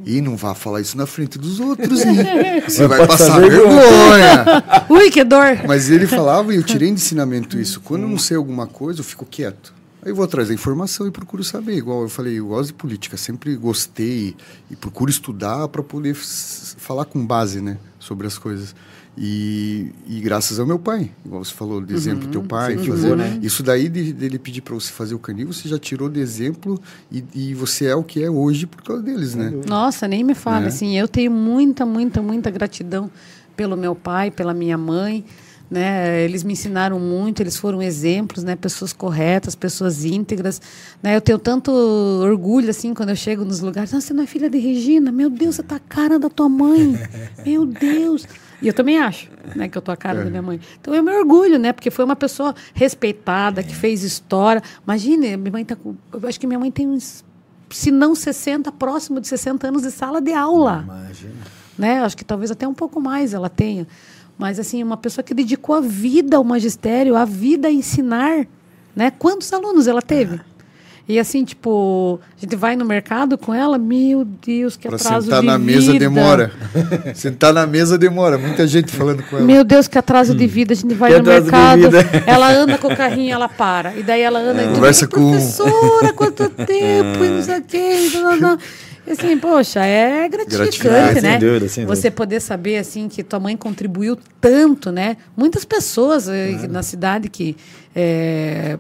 E 0.06 0.22
não 0.22 0.38
vá 0.38 0.56
falar 0.56 0.80
isso 0.80 0.98
na 0.98 1.06
frente 1.06 1.38
dos 1.38 1.60
outros, 1.60 2.00
hein? 2.06 2.16
Você 2.66 2.88
vai, 2.88 3.00
Vai 3.00 3.08
passar, 3.08 3.34
passar 3.34 3.42
vergonha. 3.42 4.46
Ui, 4.90 5.12
que 5.12 5.26
dor! 5.26 5.60
Mas 5.68 5.90
ele 5.90 6.08
falava, 6.08 6.54
e 6.54 6.58
eu 6.58 6.64
tirei 6.64 6.88
de 6.88 6.94
ensinamento 6.94 7.60
isso. 7.60 7.82
Quando 7.82 8.04
eu 8.04 8.08
não 8.10 8.18
sei 8.18 8.38
alguma 8.38 8.66
coisa, 8.66 9.02
eu 9.02 9.04
fico 9.04 9.26
quieto. 9.26 9.74
Aí 10.02 10.12
eu 10.12 10.16
vou 10.16 10.24
atrás 10.24 10.48
da 10.48 10.54
informação 10.54 11.08
e 11.08 11.12
procuro 11.12 11.44
saber. 11.44 11.76
Igual 11.76 12.04
eu 12.04 12.10
falei, 12.10 12.40
eu 12.40 12.48
gosto 12.48 12.68
de 12.68 12.74
política, 12.74 13.18
sempre 13.18 13.56
gostei 13.56 14.36
e 14.72 14.76
procuro 14.76 15.10
estudar 15.10 15.68
para 15.68 15.84
poder 15.84 16.16
falar 16.16 17.06
com 17.06 17.26
base, 17.26 17.62
né, 17.62 17.78
sobre 18.00 18.26
as 18.26 18.38
coisas. 18.38 18.74
E, 19.18 19.92
e 20.08 20.22
graças 20.22 20.60
ao 20.60 20.66
meu 20.66 20.80
pai, 20.80 21.12
igual 21.26 21.44
você 21.44 21.54
falou, 21.54 21.82
de 21.82 21.94
exemplo, 21.94 22.30
teu 22.30 22.42
pai, 22.42 22.78
Sim, 22.78 22.86
fazer, 22.86 23.18
né? 23.18 23.38
isso 23.42 23.62
daí 23.62 23.90
de, 23.90 24.14
dele 24.14 24.40
pedir 24.40 24.62
para 24.62 24.74
você 24.74 24.90
fazer 24.94 25.14
o 25.14 25.20
canil, 25.20 25.52
você 25.52 25.68
já 25.68 25.78
tirou 25.78 26.08
de 26.08 26.22
exemplo 26.22 26.80
e, 27.12 27.22
e 27.36 27.54
você 27.54 27.88
é 27.88 27.96
o 27.96 28.04
que 28.04 28.24
é 28.24 28.30
hoje 28.30 28.66
por 28.66 28.82
causa 28.82 29.04
deles, 29.04 29.36
né? 29.36 29.52
Nossa, 29.68 30.08
nem 30.08 30.24
me 30.24 30.34
fale. 30.34 30.62
Né? 30.62 30.68
Assim, 30.68 30.98
eu 30.98 31.06
tenho 31.06 31.32
muita, 31.32 31.86
muita, 31.86 32.22
muita 32.22 32.50
gratidão 32.50 33.12
pelo 33.58 33.76
meu 33.76 33.94
pai, 33.94 34.32
pela 34.32 34.54
minha 34.54 34.78
mãe. 34.78 35.26
Né? 35.70 36.24
Eles 36.24 36.44
me 36.44 36.54
ensinaram 36.54 37.00
muito, 37.00 37.42
eles 37.42 37.56
foram 37.56 37.80
exemplos, 37.82 38.44
né? 38.44 38.56
pessoas 38.56 38.92
corretas, 38.92 39.54
pessoas 39.54 40.04
íntegras. 40.04 40.60
Né? 41.02 41.16
Eu 41.16 41.22
tenho 41.22 41.38
tanto 41.38 41.72
orgulho 41.72 42.70
assim 42.70 42.94
quando 42.94 43.10
eu 43.10 43.16
chego 43.16 43.46
nos 43.46 43.60
lugares. 43.60 43.94
"Ah, 43.94 44.02
você 44.02 44.14
não 44.14 44.24
é 44.24 44.26
filha 44.28 44.50
de 44.50 44.58
Regina? 44.58 45.12
Meu 45.12 45.30
Deus, 45.30 45.56
você 45.58 45.64
tá 45.64 45.76
a 45.76 45.80
cara 45.80 46.18
da 46.18 46.30
tua 46.30 46.50
mãe. 46.50 47.00
Meu 47.46 47.66
Deus. 47.68 48.26
E 48.62 48.68
eu 48.68 48.74
também 48.74 48.98
acho 49.00 49.30
né, 49.56 49.70
que 49.70 49.78
eu 49.78 49.82
tô 49.82 49.92
a 49.92 49.96
cara 49.96 50.24
da 50.24 50.30
minha 50.30 50.42
mãe. 50.42 50.60
Então 50.82 50.94
eu 50.94 51.02
me 51.04 51.12
orgulho, 51.14 51.58
né? 51.58 51.72
Porque 51.72 51.90
foi 51.90 52.04
uma 52.04 52.16
pessoa 52.16 52.54
respeitada, 52.74 53.64
que 53.64 53.74
fez 53.74 54.04
história. 54.04 54.62
Imagine, 54.84 55.38
minha 55.38 55.52
mãe 55.52 55.64
tá 55.64 55.76
com. 55.76 55.96
Eu 56.12 56.28
acho 56.28 56.40
que 56.40 56.48
minha 56.48 56.60
mãe 56.60 56.70
tem 56.72 56.88
uns 56.88 57.24
se 57.70 57.92
não 57.92 58.16
60, 58.16 58.72
próximo 58.72 59.22
de 59.22 59.28
60 59.28 59.68
anos 59.68 59.84
de 59.84 59.92
sala 59.92 60.20
de 60.20 60.34
aula. 60.34 60.84
Imagina. 60.84 61.34
Né? 61.78 62.02
Acho 62.02 62.18
que 62.18 62.26
talvez 62.26 62.52
até 62.52 62.68
um 62.68 62.74
pouco 62.74 63.00
mais 63.00 63.34
ela 63.34 63.50
tenha. 63.50 63.88
Mas, 64.40 64.58
assim, 64.58 64.82
uma 64.82 64.96
pessoa 64.96 65.22
que 65.22 65.34
dedicou 65.34 65.76
a 65.76 65.82
vida 65.82 66.38
ao 66.38 66.44
magistério, 66.46 67.18
a 67.18 67.26
vida 67.26 67.68
a 67.68 67.72
ensinar. 67.72 68.48
Né? 68.96 69.12
Quantos 69.12 69.52
alunos 69.52 69.86
ela 69.86 70.02
teve? 70.02 70.40
E 71.10 71.18
assim, 71.18 71.44
tipo, 71.44 72.20
a 72.38 72.40
gente 72.40 72.56
vai 72.56 72.76
no 72.76 72.86
mercado 72.86 73.36
com 73.36 73.52
ela, 73.52 73.80
meu 73.80 74.24
Deus, 74.24 74.78
que 74.78 74.88
Para 74.88 74.96
atraso 74.96 75.26
sentar 75.26 75.42
de 75.42 75.48
na 75.48 75.58
vida. 75.58 75.72
mesa 75.72 75.94
demora. 75.98 76.52
sentar 77.16 77.52
na 77.52 77.66
mesa 77.66 77.98
demora. 77.98 78.38
Muita 78.38 78.68
gente 78.68 78.92
falando 78.92 79.24
com 79.24 79.38
ela. 79.38 79.44
Meu 79.46 79.64
Deus, 79.64 79.88
que 79.88 79.98
atraso 79.98 80.36
de 80.36 80.46
vida. 80.46 80.72
A 80.74 80.76
gente 80.76 80.94
vai 80.94 81.12
Que 81.12 81.18
no 81.18 81.24
mercado, 81.26 81.82
ela 82.28 82.52
anda 82.54 82.78
com 82.78 82.90
o 82.90 82.96
carrinho, 82.96 83.34
ela 83.34 83.50
para. 83.50 83.96
E 83.96 84.04
daí 84.04 84.22
ela 84.22 84.38
anda 84.40 84.62
e 84.62 84.68
diz, 84.68 84.76
Conversa 84.76 85.08
com- 85.08 85.32
professora, 85.32 86.14
quanto 86.14 86.48
tempo, 86.64 87.26
e 87.26 87.30
não 87.30 87.42
sei 87.42 87.58
o 87.58 87.64
quê. 87.64 87.78
e 88.06 88.10
não, 88.14 88.22
não, 88.22 88.38
não. 88.52 88.58
E 89.08 89.12
assim, 89.14 89.36
poxa, 89.40 89.84
é 89.84 90.30
gratificante, 90.30 90.78
Gratificante, 90.80 91.22
né? 91.22 91.32
sem 91.32 91.40
dúvida, 91.40 91.68
sem 91.70 91.86
dúvida. 91.86 91.96
Você 92.02 92.12
poder 92.12 92.40
saber, 92.40 92.78
assim, 92.78 93.08
que 93.10 93.24
tua 93.24 93.40
mãe 93.40 93.58
contribuiu 93.58 94.16
tanto, 94.40 94.92
né? 94.92 95.18
Muitas 95.36 95.66
pessoas 95.66 96.28
eh, 96.30 96.68
na 96.70 96.84
cidade 96.84 97.28
que 97.30 97.58
c- 97.96 98.78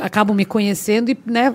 acabam 0.00 0.36
me 0.36 0.44
conhecendo 0.44 1.10
e, 1.10 1.18
né, 1.26 1.54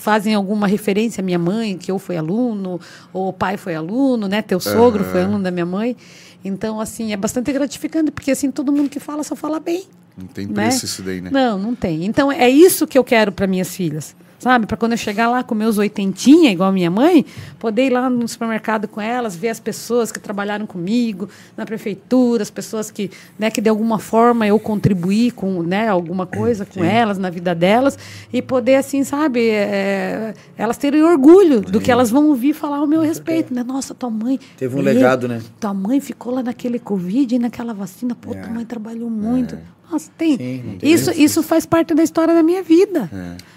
fazem 0.00 0.34
alguma 0.34 0.66
referência 0.66 1.20
à 1.20 1.24
minha 1.24 1.38
mãe, 1.38 1.76
que 1.76 1.90
eu 1.90 1.98
fui 1.98 2.16
aluno, 2.16 2.80
ou 3.12 3.28
o 3.28 3.32
pai 3.32 3.56
foi 3.56 3.74
aluno, 3.74 4.26
né? 4.28 4.40
Teu 4.42 4.60
sogro 4.60 5.04
foi 5.04 5.22
aluno 5.22 5.42
da 5.42 5.50
minha 5.50 5.66
mãe. 5.66 5.96
Então, 6.44 6.80
assim, 6.80 7.12
é 7.12 7.16
bastante 7.16 7.52
gratificante, 7.52 8.10
porque, 8.10 8.30
assim, 8.30 8.50
todo 8.50 8.72
mundo 8.72 8.88
que 8.88 9.00
fala 9.00 9.22
só 9.22 9.34
fala 9.34 9.58
bem. 9.60 9.84
Não 10.16 10.26
tem 10.26 10.46
né? 10.46 10.54
preço 10.54 10.84
isso 10.84 11.02
daí, 11.02 11.20
né? 11.20 11.30
Não, 11.32 11.58
não 11.58 11.74
tem. 11.74 12.04
Então 12.04 12.30
é 12.30 12.48
isso 12.48 12.86
que 12.86 12.98
eu 12.98 13.04
quero 13.04 13.30
para 13.30 13.46
minhas 13.46 13.74
filhas. 13.74 14.16
Sabe? 14.38 14.66
Para 14.66 14.76
quando 14.76 14.92
eu 14.92 14.98
chegar 14.98 15.28
lá 15.28 15.42
com 15.42 15.54
meus 15.54 15.78
oitentinha, 15.78 16.52
igual 16.52 16.68
a 16.68 16.72
minha 16.72 16.90
mãe, 16.90 17.26
poder 17.58 17.86
ir 17.86 17.90
lá 17.90 18.08
no 18.08 18.26
supermercado 18.28 18.86
com 18.86 19.00
elas, 19.00 19.34
ver 19.34 19.48
as 19.48 19.58
pessoas 19.58 20.12
que 20.12 20.20
trabalharam 20.20 20.64
comigo 20.64 21.28
na 21.56 21.66
prefeitura, 21.66 22.42
as 22.42 22.50
pessoas 22.50 22.90
que, 22.90 23.10
né, 23.38 23.50
que 23.50 23.60
de 23.60 23.68
alguma 23.68 23.98
forma 23.98 24.46
eu 24.46 24.58
contribuí 24.60 25.32
com 25.32 25.62
né, 25.62 25.88
alguma 25.88 26.24
coisa 26.24 26.64
com 26.64 26.84
elas, 26.84 27.18
na 27.18 27.30
vida 27.30 27.54
delas, 27.54 27.98
e 28.32 28.40
poder, 28.40 28.76
assim, 28.76 29.02
sabe, 29.02 29.48
é, 29.50 30.34
elas 30.56 30.76
terem 30.76 31.02
orgulho 31.02 31.60
do 31.60 31.80
que 31.80 31.90
elas 31.90 32.10
vão 32.10 32.28
ouvir 32.28 32.52
falar 32.52 32.76
ao 32.78 32.86
meu 32.86 33.00
respeito. 33.00 33.52
Né? 33.52 33.64
Nossa, 33.64 33.94
tua 33.94 34.10
mãe. 34.10 34.38
Teve 34.56 34.74
um 34.76 34.82
meu, 34.82 34.94
legado, 34.94 35.26
né? 35.26 35.42
Tua 35.58 35.74
mãe 35.74 36.00
ficou 36.00 36.32
lá 36.32 36.42
naquele 36.42 36.78
Covid 36.78 37.34
e 37.34 37.38
naquela 37.38 37.74
vacina. 37.74 38.14
Pô, 38.14 38.32
tua 38.34 38.48
mãe 38.48 38.64
trabalhou 38.64 39.10
muito. 39.10 39.58
Nossa, 39.90 40.10
tem. 40.18 40.36
Sim, 40.36 40.78
isso, 40.82 41.10
isso 41.12 41.42
faz 41.42 41.64
parte 41.64 41.94
da 41.94 42.02
história 42.02 42.34
da 42.34 42.42
minha 42.42 42.62
vida. 42.62 43.08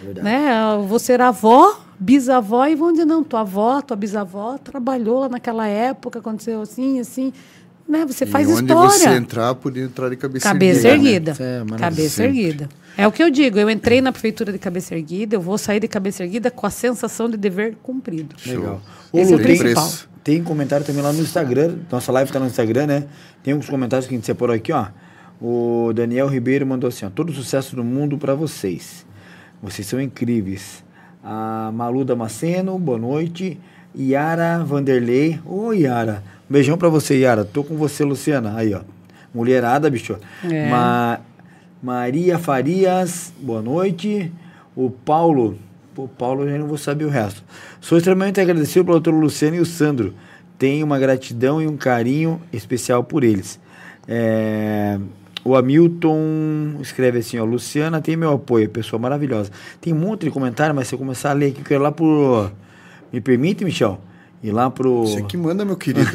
verdade. 0.02 0.24
Né? 0.24 0.50
Eu 0.76 0.84
Vou 0.88 0.98
ser 1.00 1.20
avó, 1.22 1.80
bisavó, 2.00 2.66
e 2.68 2.76
vão 2.76 2.92
dizer, 2.92 3.06
não, 3.06 3.24
tua 3.24 3.42
avó, 3.42 3.82
tua 3.82 3.98
bisavó 3.98 4.58
trabalhou 4.58 5.20
lá 5.20 5.30
naquela 5.30 5.68
época, 5.68 6.20
aconteceu 6.20 6.62
assim, 6.62 7.00
assim. 7.00 7.34
né? 7.88 8.06
Você 8.06 8.24
E 8.24 8.28
faz 8.28 8.48
onde 8.50 8.62
história. 8.72 8.90
você 8.90 9.10
entrar, 9.10 9.54
podia 9.56 9.84
entrar 9.84 10.10
de 10.10 10.16
cabeça, 10.16 10.48
Cabeça 10.48 10.88
erguida. 10.88 11.36
né? 11.38 11.58
erguida. 11.58 11.74
É 11.76 11.78
cabeça 11.80 12.10
Sempre. 12.24 12.40
erguida. 12.40 12.70
É 12.98 13.08
o 13.08 13.12
que 13.12 13.24
eu 13.24 13.30
digo. 13.30 13.58
Eu 13.60 13.70
entrei 13.70 14.02
na 14.02 14.12
prefeitura 14.12 14.52
de 14.52 14.60
cabeça 14.60 14.96
erguida, 14.96 15.36
eu 15.36 15.42
vou 15.42 15.58
sair 15.58 15.80
de 15.80 15.88
cabeça 15.88 16.24
erguida 16.24 16.50
com 16.52 16.66
a 16.66 16.70
sensação 16.70 17.30
de 17.30 17.38
dever 17.38 17.76
cumprido. 17.84 18.36
Legal. 18.46 18.82
Esse 19.14 19.34
é 19.34 19.36
o 19.36 19.40
principal. 19.40 19.90
Tem 20.24 20.44
comentário 20.44 20.86
também 20.86 21.02
lá 21.02 21.12
no 21.12 21.22
Instagram. 21.22 21.78
Nossa 21.92 22.12
live 22.12 22.32
tá 22.32 22.40
no 22.40 22.46
Instagram, 22.46 22.86
né? 22.88 23.04
Tem 23.44 23.54
uns 23.54 23.68
comentários 23.68 24.08
que 24.08 24.14
a 24.14 24.18
gente 24.18 24.26
separou 24.26 24.56
aqui, 24.56 24.72
ó. 24.72 24.86
O 25.42 25.92
Daniel 25.94 26.28
Ribeiro 26.28 26.66
mandou 26.68 26.88
assim, 26.88 27.06
ó. 27.06 27.10
Todo 27.10 27.34
sucesso 27.34 27.76
do 27.76 27.84
mundo 27.84 28.18
pra 28.18 28.36
vocês. 28.36 29.06
Vocês 29.62 29.88
são 29.88 30.00
incríveis. 30.00 30.84
A 31.24 31.72
Malu 31.74 32.06
Damasceno, 32.06 32.78
boa 32.78 32.98
noite. 32.98 33.60
Yara 33.98 34.64
Vanderlei. 34.64 35.40
Ô, 35.46 35.72
Yara. 35.74 36.24
Um 36.50 36.54
beijão 36.54 36.78
pra 36.78 36.90
você, 36.90 37.18
Yara. 37.20 37.44
Tô 37.44 37.64
com 37.64 37.76
você, 37.76 38.04
Luciana. 38.04 38.56
Aí, 38.56 38.74
ó. 38.74 38.82
Mulherada, 39.34 39.90
bicho. 39.90 40.18
É. 40.50 40.70
Ma- 40.70 41.20
Maria 41.82 42.38
Farias, 42.38 43.34
boa 43.40 43.62
noite. 43.62 44.32
O 44.76 44.92
Paulo, 44.92 45.58
o 45.98 46.08
Paulo 46.08 46.44
eu 46.44 46.52
já 46.52 46.58
não 46.60 46.68
vou 46.68 46.78
saber 46.78 47.06
o 47.06 47.10
resto. 47.10 47.44
Sou 47.80 47.98
extremamente 47.98 48.40
agradecido 48.40 48.86
pelo 48.86 49.00
doutor 49.00 49.20
Luciano 49.20 49.56
e 49.56 49.60
o 49.60 49.66
Sandro. 49.66 50.14
Tenho 50.60 50.86
uma 50.86 51.00
gratidão 51.00 51.60
e 51.60 51.66
um 51.68 51.76
carinho 51.76 52.40
especial 52.54 53.04
por 53.04 53.24
eles. 53.24 53.60
É, 54.08 55.00
o 55.44 55.56
Hamilton 55.56 56.78
escreve 56.82 57.20
assim, 57.20 57.40
ó, 57.40 57.46
Luciana 57.46 58.02
tem 58.02 58.16
meu 58.16 58.34
apoio, 58.34 58.70
pessoa 58.70 59.00
maravilhosa. 59.00 59.52
Tem 59.80 59.94
um 59.94 59.98
monte 59.98 60.26
de 60.26 60.32
comentário, 60.32 60.76
mas 60.76 60.88
se 60.88 60.96
eu 60.96 61.00
começar 61.00 61.32
a 61.32 61.34
ler 61.34 61.48
aqui, 61.48 61.62
eu 61.62 61.66
quero 61.66 61.82
ir 61.82 61.84
lá 61.84 61.92
pro... 61.92 62.52
Me 63.12 63.20
permite, 63.20 63.66
Michel? 63.66 64.00
Ir 64.44 64.52
lá 64.52 64.70
pro... 64.70 65.02
Você 65.02 65.22
que 65.24 65.38
manda, 65.38 65.66
meu 65.66 65.76
querido. 65.76 66.10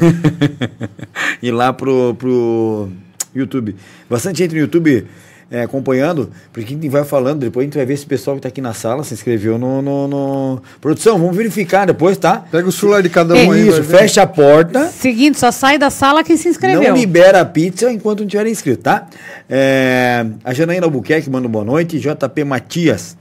ir 1.43 1.51
lá 1.51 1.73
pro, 1.73 2.15
pro 2.15 2.89
YouTube. 3.35 3.77
Bastante 4.09 4.39
gente 4.39 4.53
no 4.53 4.61
YouTube 4.61 5.07
é, 5.51 5.63
acompanhando, 5.63 6.31
porque 6.53 6.67
a 6.73 6.77
gente 6.77 6.89
vai 6.89 7.05
falando, 7.05 7.41
depois 7.41 7.63
a 7.63 7.67
gente 7.67 7.77
vai 7.77 7.87
ver 7.87 7.95
esse 7.95 8.05
pessoal 8.05 8.35
que 8.37 8.41
está 8.41 8.49
aqui 8.49 8.61
na 8.61 8.73
sala 8.75 9.05
se 9.05 9.15
inscreveu 9.15 9.57
no, 9.57 9.81
no, 9.81 10.09
no- 10.09 10.63
Produção, 10.81 11.19
vamos 11.19 11.37
verificar 11.37 11.87
depois, 11.87 12.19
tá? 12.19 12.45
Pega 12.51 12.67
o 12.69 12.73
celular 12.73 13.01
de 13.01 13.09
cada 13.09 13.39
É 13.39 13.47
um 13.47 13.53
aí. 13.53 13.69
Isso, 13.69 13.85
fecha 13.85 14.23
a 14.23 14.27
porta. 14.27 14.89
Seguinte, 14.89 15.39
só 15.39 15.53
sai 15.53 15.79
da 15.79 15.89
sala 15.89 16.25
quem 16.25 16.37
se 16.37 16.49
inscreveu. 16.49 16.83
Não 16.83 16.97
libera 16.97 17.41
a 17.43 17.45
pizza 17.45 17.91
enquanto 17.93 18.21
não 18.21 18.27
tiver 18.27 18.47
inscrito, 18.49 18.83
tá? 18.83 19.07
É, 19.49 20.27
a 20.43 20.53
Janaína 20.53 20.87
Albuquerque 20.87 21.31
manda 21.31 21.47
boa 21.47 21.65
noite. 21.65 22.01
JP 22.01 22.45
Matias. 22.45 23.17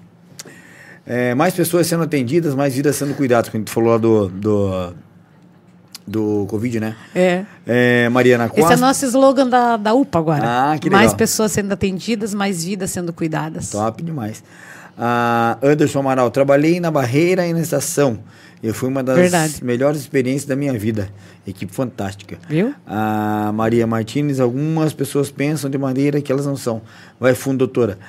É, 1.07 1.35
mais 1.35 1.53
pessoas 1.53 1.85
sendo 1.85 2.01
atendidas, 2.03 2.55
mais 2.55 2.73
vidas 2.75 2.95
sendo 2.95 3.13
cuidadas. 3.13 3.49
Quando 3.49 3.55
a 3.55 3.59
gente 3.59 3.71
falou 3.71 3.91
lá 3.91 3.97
do, 3.99 4.27
do, 4.27 4.93
do 6.07 6.45
Covid, 6.49 6.79
né? 6.79 6.95
É. 7.15 7.43
É, 7.65 8.09
Mariana 8.09 8.45
Esse 8.45 8.59
é 8.59 8.61
Costa. 8.61 8.77
nosso 8.77 9.05
slogan 9.05 9.47
da, 9.47 9.75
da 9.77 9.93
UPA 9.93 10.19
agora. 10.19 10.43
Ah, 10.45 10.77
que 10.77 10.89
Mais 10.89 11.05
legal. 11.07 11.17
pessoas 11.17 11.51
sendo 11.51 11.71
atendidas, 11.71 12.33
mais 12.33 12.63
vidas 12.63 12.91
sendo 12.91 13.11
cuidadas. 13.11 13.69
Top 13.71 14.01
demais. 14.03 14.43
Ah, 14.97 15.57
Anderson 15.61 15.99
Amaral, 15.99 16.29
trabalhei 16.31 16.79
na 16.79 16.89
barreira 16.91 17.45
e 17.45 17.53
na 17.53 17.59
estação. 17.61 18.19
Eu 18.63 18.73
fui 18.73 18.87
uma 18.89 19.03
das 19.03 19.15
Verdade. 19.17 19.63
melhores 19.63 19.99
experiências 20.01 20.45
da 20.45 20.55
minha 20.55 20.73
vida. 20.77 21.09
Equipe 21.45 21.73
fantástica. 21.73 22.37
Viu? 22.47 22.73
A 22.87 23.51
Maria 23.53 23.85
Martins, 23.85 24.39
algumas 24.39 24.93
pessoas 24.93 25.29
pensam 25.29 25.69
de 25.69 25.77
maneira 25.77 26.21
que 26.21 26.31
elas 26.31 26.45
não 26.45 26.55
são. 26.55 26.81
Vai 27.19 27.35
fundo, 27.35 27.59
doutora. 27.59 27.99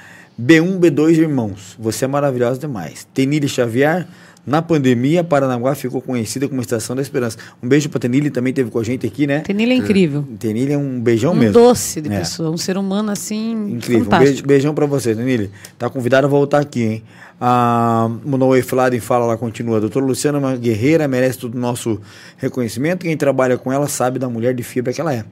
B1, 0.40 0.78
B2, 0.78 1.16
irmãos. 1.18 1.76
Você 1.78 2.04
é 2.04 2.08
maravilhosa 2.08 2.60
demais. 2.60 3.06
Tenille 3.12 3.48
Xavier, 3.48 4.06
na 4.46 4.62
pandemia, 4.62 5.24
Paranaguá 5.24 5.74
ficou 5.74 6.00
conhecida 6.00 6.48
como 6.48 6.60
Estação 6.60 6.94
da 6.94 7.02
Esperança. 7.02 7.36
Um 7.62 7.68
beijo 7.68 7.88
pra 7.88 7.98
Tenille, 7.98 8.30
também 8.30 8.52
teve 8.52 8.70
com 8.70 8.78
a 8.78 8.84
gente 8.84 9.04
aqui, 9.06 9.26
né? 9.26 9.40
Tenilha 9.40 9.72
é 9.72 9.76
incrível. 9.76 10.24
Tenille 10.38 10.72
é 10.72 10.78
um 10.78 11.00
beijão 11.00 11.32
Um 11.32 11.36
mesmo. 11.36 11.52
doce 11.54 12.00
de 12.00 12.12
É. 12.12 12.18
pessoa, 12.20 12.50
um 12.50 12.56
ser 12.56 12.78
humano 12.78 13.10
assim 13.10 13.72
Incrível. 13.72 14.02
Um 14.02 14.04
fantástico. 14.04 14.28
beijo, 14.32 14.46
beijão 14.46 14.74
pra 14.74 14.86
você, 14.86 15.14
Danilo. 15.14 15.48
Tá 15.76 15.90
convidado 15.90 16.26
a 16.26 16.30
voltar 16.30 16.60
aqui, 16.60 16.82
hein? 16.82 17.02
A 17.40 18.08
Monoe 18.24 18.62
Fladen 18.62 19.00
fala 19.00 19.26
lá, 19.26 19.36
continua. 19.36 19.80
Doutora 19.80 20.06
Luciana 20.06 20.38
é 20.38 20.40
uma 20.40 20.56
guerreira, 20.56 21.06
merece 21.08 21.38
todo 21.38 21.54
o 21.54 21.58
nosso 21.58 22.00
reconhecimento. 22.38 23.00
Quem 23.04 23.16
trabalha 23.16 23.58
com 23.58 23.72
ela 23.72 23.88
sabe 23.88 24.18
da 24.18 24.28
mulher 24.28 24.54
de 24.54 24.62
fibra 24.62 24.92
que 24.92 25.00
ela 25.00 25.12
é. 25.12 25.24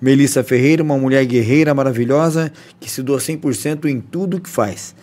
Melissa 0.00 0.44
Ferreira, 0.44 0.82
uma 0.82 0.96
mulher 0.98 1.24
guerreira 1.24 1.74
maravilhosa 1.74 2.52
que 2.78 2.90
se 2.90 3.02
doa 3.02 3.18
100% 3.18 3.86
em 3.86 4.00
tudo 4.00 4.40
que 4.40 4.48
faz. 4.48 4.94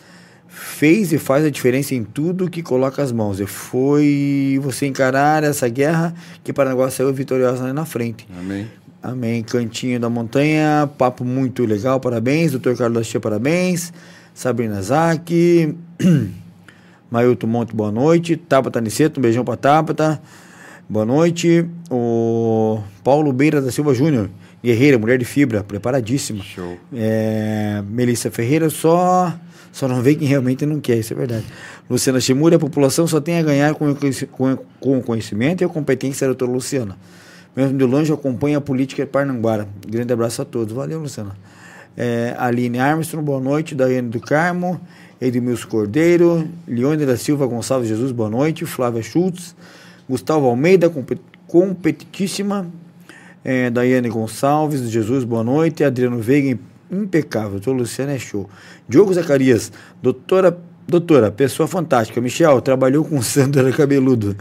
Fez 0.57 1.11
e 1.11 1.17
faz 1.17 1.43
a 1.43 1.49
diferença 1.49 1.93
em 1.93 2.03
tudo 2.03 2.49
que 2.49 2.63
coloca 2.63 3.03
as 3.03 3.11
mãos. 3.11 3.41
E 3.41 3.45
foi 3.45 4.57
você 4.61 4.85
encarar 4.85 5.43
essa 5.43 5.67
guerra 5.67 6.15
que 6.43 6.53
Paranaguá 6.53 6.89
saiu 6.89 7.13
vitoriosa 7.13 7.73
na 7.73 7.85
frente. 7.85 8.25
Amém. 8.39 8.67
Amém. 9.03 9.43
Cantinho 9.43 9.99
da 9.99 10.09
Montanha, 10.09 10.89
papo 10.97 11.25
muito 11.25 11.65
legal, 11.65 11.99
parabéns. 11.99 12.51
Doutor 12.51 12.77
Carlos 12.77 12.97
da 12.97 13.03
Chia, 13.03 13.19
parabéns. 13.19 13.91
Sabrina 14.33 14.81
Zac. 14.81 15.75
Mailton 17.11 17.47
Monte, 17.47 17.75
boa 17.75 17.91
noite. 17.91 18.37
Tabata 18.37 18.79
Niceto, 18.79 19.19
um 19.19 19.23
beijão 19.23 19.43
pra 19.43 19.57
Tabata. 19.57 20.21
Boa 20.87 21.05
noite. 21.05 21.65
O 21.91 22.81
Paulo 23.03 23.33
Beira 23.33 23.61
da 23.61 23.71
Silva 23.71 23.93
Júnior, 23.93 24.29
guerreira, 24.63 24.97
mulher 24.97 25.17
de 25.17 25.25
fibra, 25.25 25.63
preparadíssima. 25.63 26.41
Show. 26.43 26.77
É, 26.93 27.83
Melissa 27.87 28.31
Ferreira 28.31 28.69
só 28.69 29.37
só 29.75 29.89
não 29.89 30.01
vê 30.01 30.15
quem 30.15 30.25
realmente 30.25 30.65
não 30.65 30.79
quer, 30.79 30.95
isso 30.99 31.11
é 31.11 31.17
verdade. 31.17 31.43
Luciana 31.89 32.17
Shimura, 32.21 32.55
a 32.55 32.59
população 32.59 33.05
só 33.05 33.19
tem 33.19 33.39
a 33.39 33.43
ganhar 33.43 33.75
com 33.75 33.91
o 33.91 35.03
conhecimento 35.03 35.61
e 35.61 35.65
a 35.65 35.67
competência 35.67 36.25
da 36.25 36.31
doutora 36.31 36.49
Luciana. 36.49 36.97
Mesmo 37.53 37.77
de 37.77 37.83
longe, 37.83 38.09
acompanha 38.13 38.59
a 38.59 38.61
política 38.61 39.05
Parnanguara. 39.05 39.67
Grande 39.85 40.13
abraço 40.13 40.41
a 40.41 40.45
todos. 40.45 40.73
Valeu, 40.73 41.01
Luciana. 41.01 41.35
É, 41.97 42.33
Aline 42.37 42.79
Armstrong, 42.79 43.25
boa 43.25 43.41
noite. 43.41 43.75
Daiane 43.75 44.07
do 44.07 44.21
Carmo, 44.21 44.79
Edmilson 45.19 45.67
Cordeiro, 45.67 46.47
Leone 46.65 47.05
da 47.05 47.17
Silva 47.17 47.45
Gonçalves 47.45 47.89
Jesus, 47.89 48.13
boa 48.13 48.29
noite. 48.29 48.65
Flávia 48.65 49.03
Schultz, 49.03 49.53
Gustavo 50.07 50.45
Almeida, 50.45 50.89
compet- 50.89 51.19
competitíssima. 51.47 52.65
É, 53.43 53.69
Daiane 53.69 54.07
Gonçalves, 54.07 54.89
Jesus, 54.89 55.25
boa 55.25 55.43
noite. 55.43 55.83
Adriano 55.83 56.19
Veiga, 56.19 56.57
impecável. 57.03 57.51
Doutor 57.51 57.73
Luciano 57.73 58.11
é 58.11 58.19
show. 58.19 58.49
Diogo 58.87 59.13
Zacarias, 59.13 59.71
doutora, 60.01 60.57
doutora, 60.87 61.31
pessoa 61.31 61.67
fantástica. 61.67 62.19
Michel, 62.21 62.61
trabalhou 62.61 63.03
com 63.05 63.17
o 63.17 63.23
Sandro, 63.23 63.61
era 63.61 63.71
cabeludo. 63.71 64.35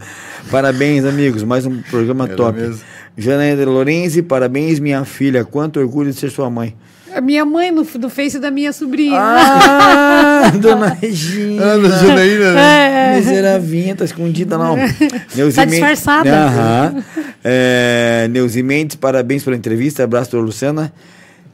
Parabéns, 0.51 1.05
amigos. 1.05 1.43
Mais 1.43 1.65
um 1.65 1.81
programa 1.83 2.25
Era 2.25 2.35
top. 2.35 2.59
mesmo. 2.59 2.81
Janaína 3.17 3.65
Lorenzi, 3.65 4.21
parabéns, 4.21 4.79
minha 4.79 5.03
filha. 5.05 5.43
Quanto 5.45 5.79
orgulho 5.79 6.11
de 6.11 6.17
ser 6.19 6.29
sua 6.29 6.49
mãe. 6.49 6.75
A 7.13 7.21
minha 7.21 7.45
mãe 7.45 7.71
no, 7.71 7.83
do 7.85 8.09
Face 8.09 8.37
da 8.39 8.51
minha 8.51 8.73
sobrinha. 8.73 9.17
Ah, 9.17 10.51
dona 10.59 10.87
Regina. 10.89 11.63
Ana 11.63 11.89
Janaína, 11.89 12.51
né? 12.53 13.13
É. 13.13 13.15
Miseravinha, 13.19 13.95
tá 13.95 14.03
escondida 14.03 14.57
não. 14.57 14.75
Neuzi 15.33 15.55
Tá 15.55 15.61
Mendes- 15.65 15.79
disfarçada. 15.79 16.29
Aham. 16.29 17.03
É, 17.41 18.27
Neuzi 18.29 18.61
Mendes, 18.61 18.97
parabéns 18.97 19.45
pela 19.45 19.55
entrevista. 19.55 20.03
Abraço, 20.03 20.31
doutora 20.31 20.45
Luciana. 20.47 20.91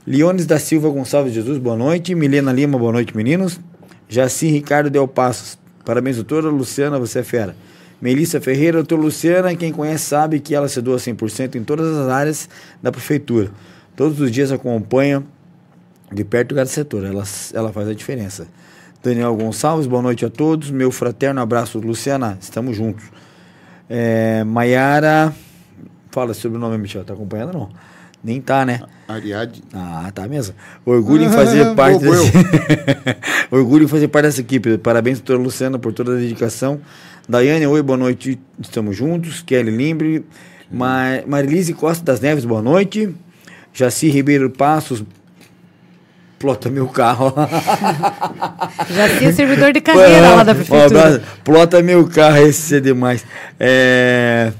Leones 0.05 0.47
da 0.47 0.57
Silva 0.57 0.89
Gonçalves 0.89 1.31
Jesus, 1.31 1.59
boa 1.59 1.77
noite. 1.77 2.15
Milena 2.15 2.51
Lima, 2.51 2.75
boa 2.75 2.91
noite, 2.91 3.15
meninos. 3.15 3.59
Jaci 4.09 4.47
Ricardo 4.47 4.89
Del 4.89 5.07
Passos, 5.07 5.59
parabéns, 5.85 6.15
doutora 6.15 6.49
Luciana, 6.49 6.97
você 6.97 7.19
é 7.19 7.23
fera. 7.23 7.55
Melissa 8.01 8.41
Ferreira, 8.41 8.79
doutora 8.79 8.99
Luciana, 8.99 9.55
quem 9.55 9.71
conhece 9.71 10.05
sabe 10.05 10.39
que 10.39 10.55
ela 10.55 10.67
se 10.67 10.81
doa 10.81 10.97
100% 10.97 11.53
em 11.53 11.63
todas 11.63 11.95
as 11.95 12.09
áreas 12.09 12.49
da 12.81 12.91
prefeitura. 12.91 13.51
Todos 13.95 14.19
os 14.19 14.31
dias 14.31 14.51
acompanha 14.51 15.23
de 16.11 16.23
perto 16.23 16.55
cada 16.55 16.67
setor, 16.67 17.05
ela, 17.05 17.23
ela 17.53 17.71
faz 17.71 17.87
a 17.87 17.93
diferença. 17.93 18.47
Daniel 19.03 19.35
Gonçalves, 19.35 19.85
boa 19.85 20.01
noite 20.01 20.25
a 20.25 20.31
todos. 20.31 20.71
Meu 20.71 20.91
fraterno 20.91 21.41
abraço, 21.41 21.77
Luciana, 21.77 22.39
estamos 22.41 22.75
juntos. 22.75 23.05
É, 23.87 24.43
Maiara, 24.45 25.31
fala 26.09 26.33
sobre 26.33 26.57
o 26.57 26.61
nome, 26.61 26.79
Michel, 26.79 27.05
tá 27.05 27.13
acompanhando 27.13 27.53
não? 27.53 27.90
Nem 28.23 28.39
tá, 28.39 28.65
né? 28.65 28.81
Ariadne. 29.07 29.63
Ah, 29.73 30.11
tá 30.13 30.27
mesmo. 30.27 30.53
Orgulho 30.85 31.23
em 31.23 31.29
fazer 31.31 31.73
parte 31.75 31.99
desse... 31.99 32.31
Orgulho 33.49 33.85
em 33.85 33.87
fazer 33.87 34.07
parte 34.07 34.25
dessa 34.25 34.41
equipe. 34.41 34.77
Parabéns, 34.77 35.19
doutora 35.19 35.39
Luciana, 35.39 35.79
por 35.79 35.91
toda 35.91 36.13
a 36.13 36.15
dedicação. 36.15 36.79
Daiane, 37.27 37.65
oi, 37.65 37.81
boa 37.81 37.97
noite. 37.97 38.39
Estamos 38.59 38.95
juntos. 38.95 39.41
Kelly 39.41 39.71
Limbre. 39.71 40.25
Mar... 40.71 41.23
Marilise 41.27 41.73
Costa 41.73 42.03
das 42.05 42.19
Neves, 42.19 42.45
boa 42.45 42.61
noite. 42.61 43.13
Jaci 43.73 44.09
Ribeiro 44.09 44.49
Passos. 44.49 45.03
Plota 46.37 46.69
meu 46.69 46.87
carro. 46.87 47.33
Já 48.89 49.17
tinha 49.17 49.31
servidor 49.31 49.71
de 49.73 49.81
carreira 49.81 50.35
lá 50.35 50.43
da 50.43 50.55
prefeitura. 50.55 51.21
Plota 51.43 51.81
meu 51.83 52.07
carro, 52.07 52.37
esse 52.37 52.77
é 52.77 52.79
demais. 52.79 53.23
É... 53.59 54.51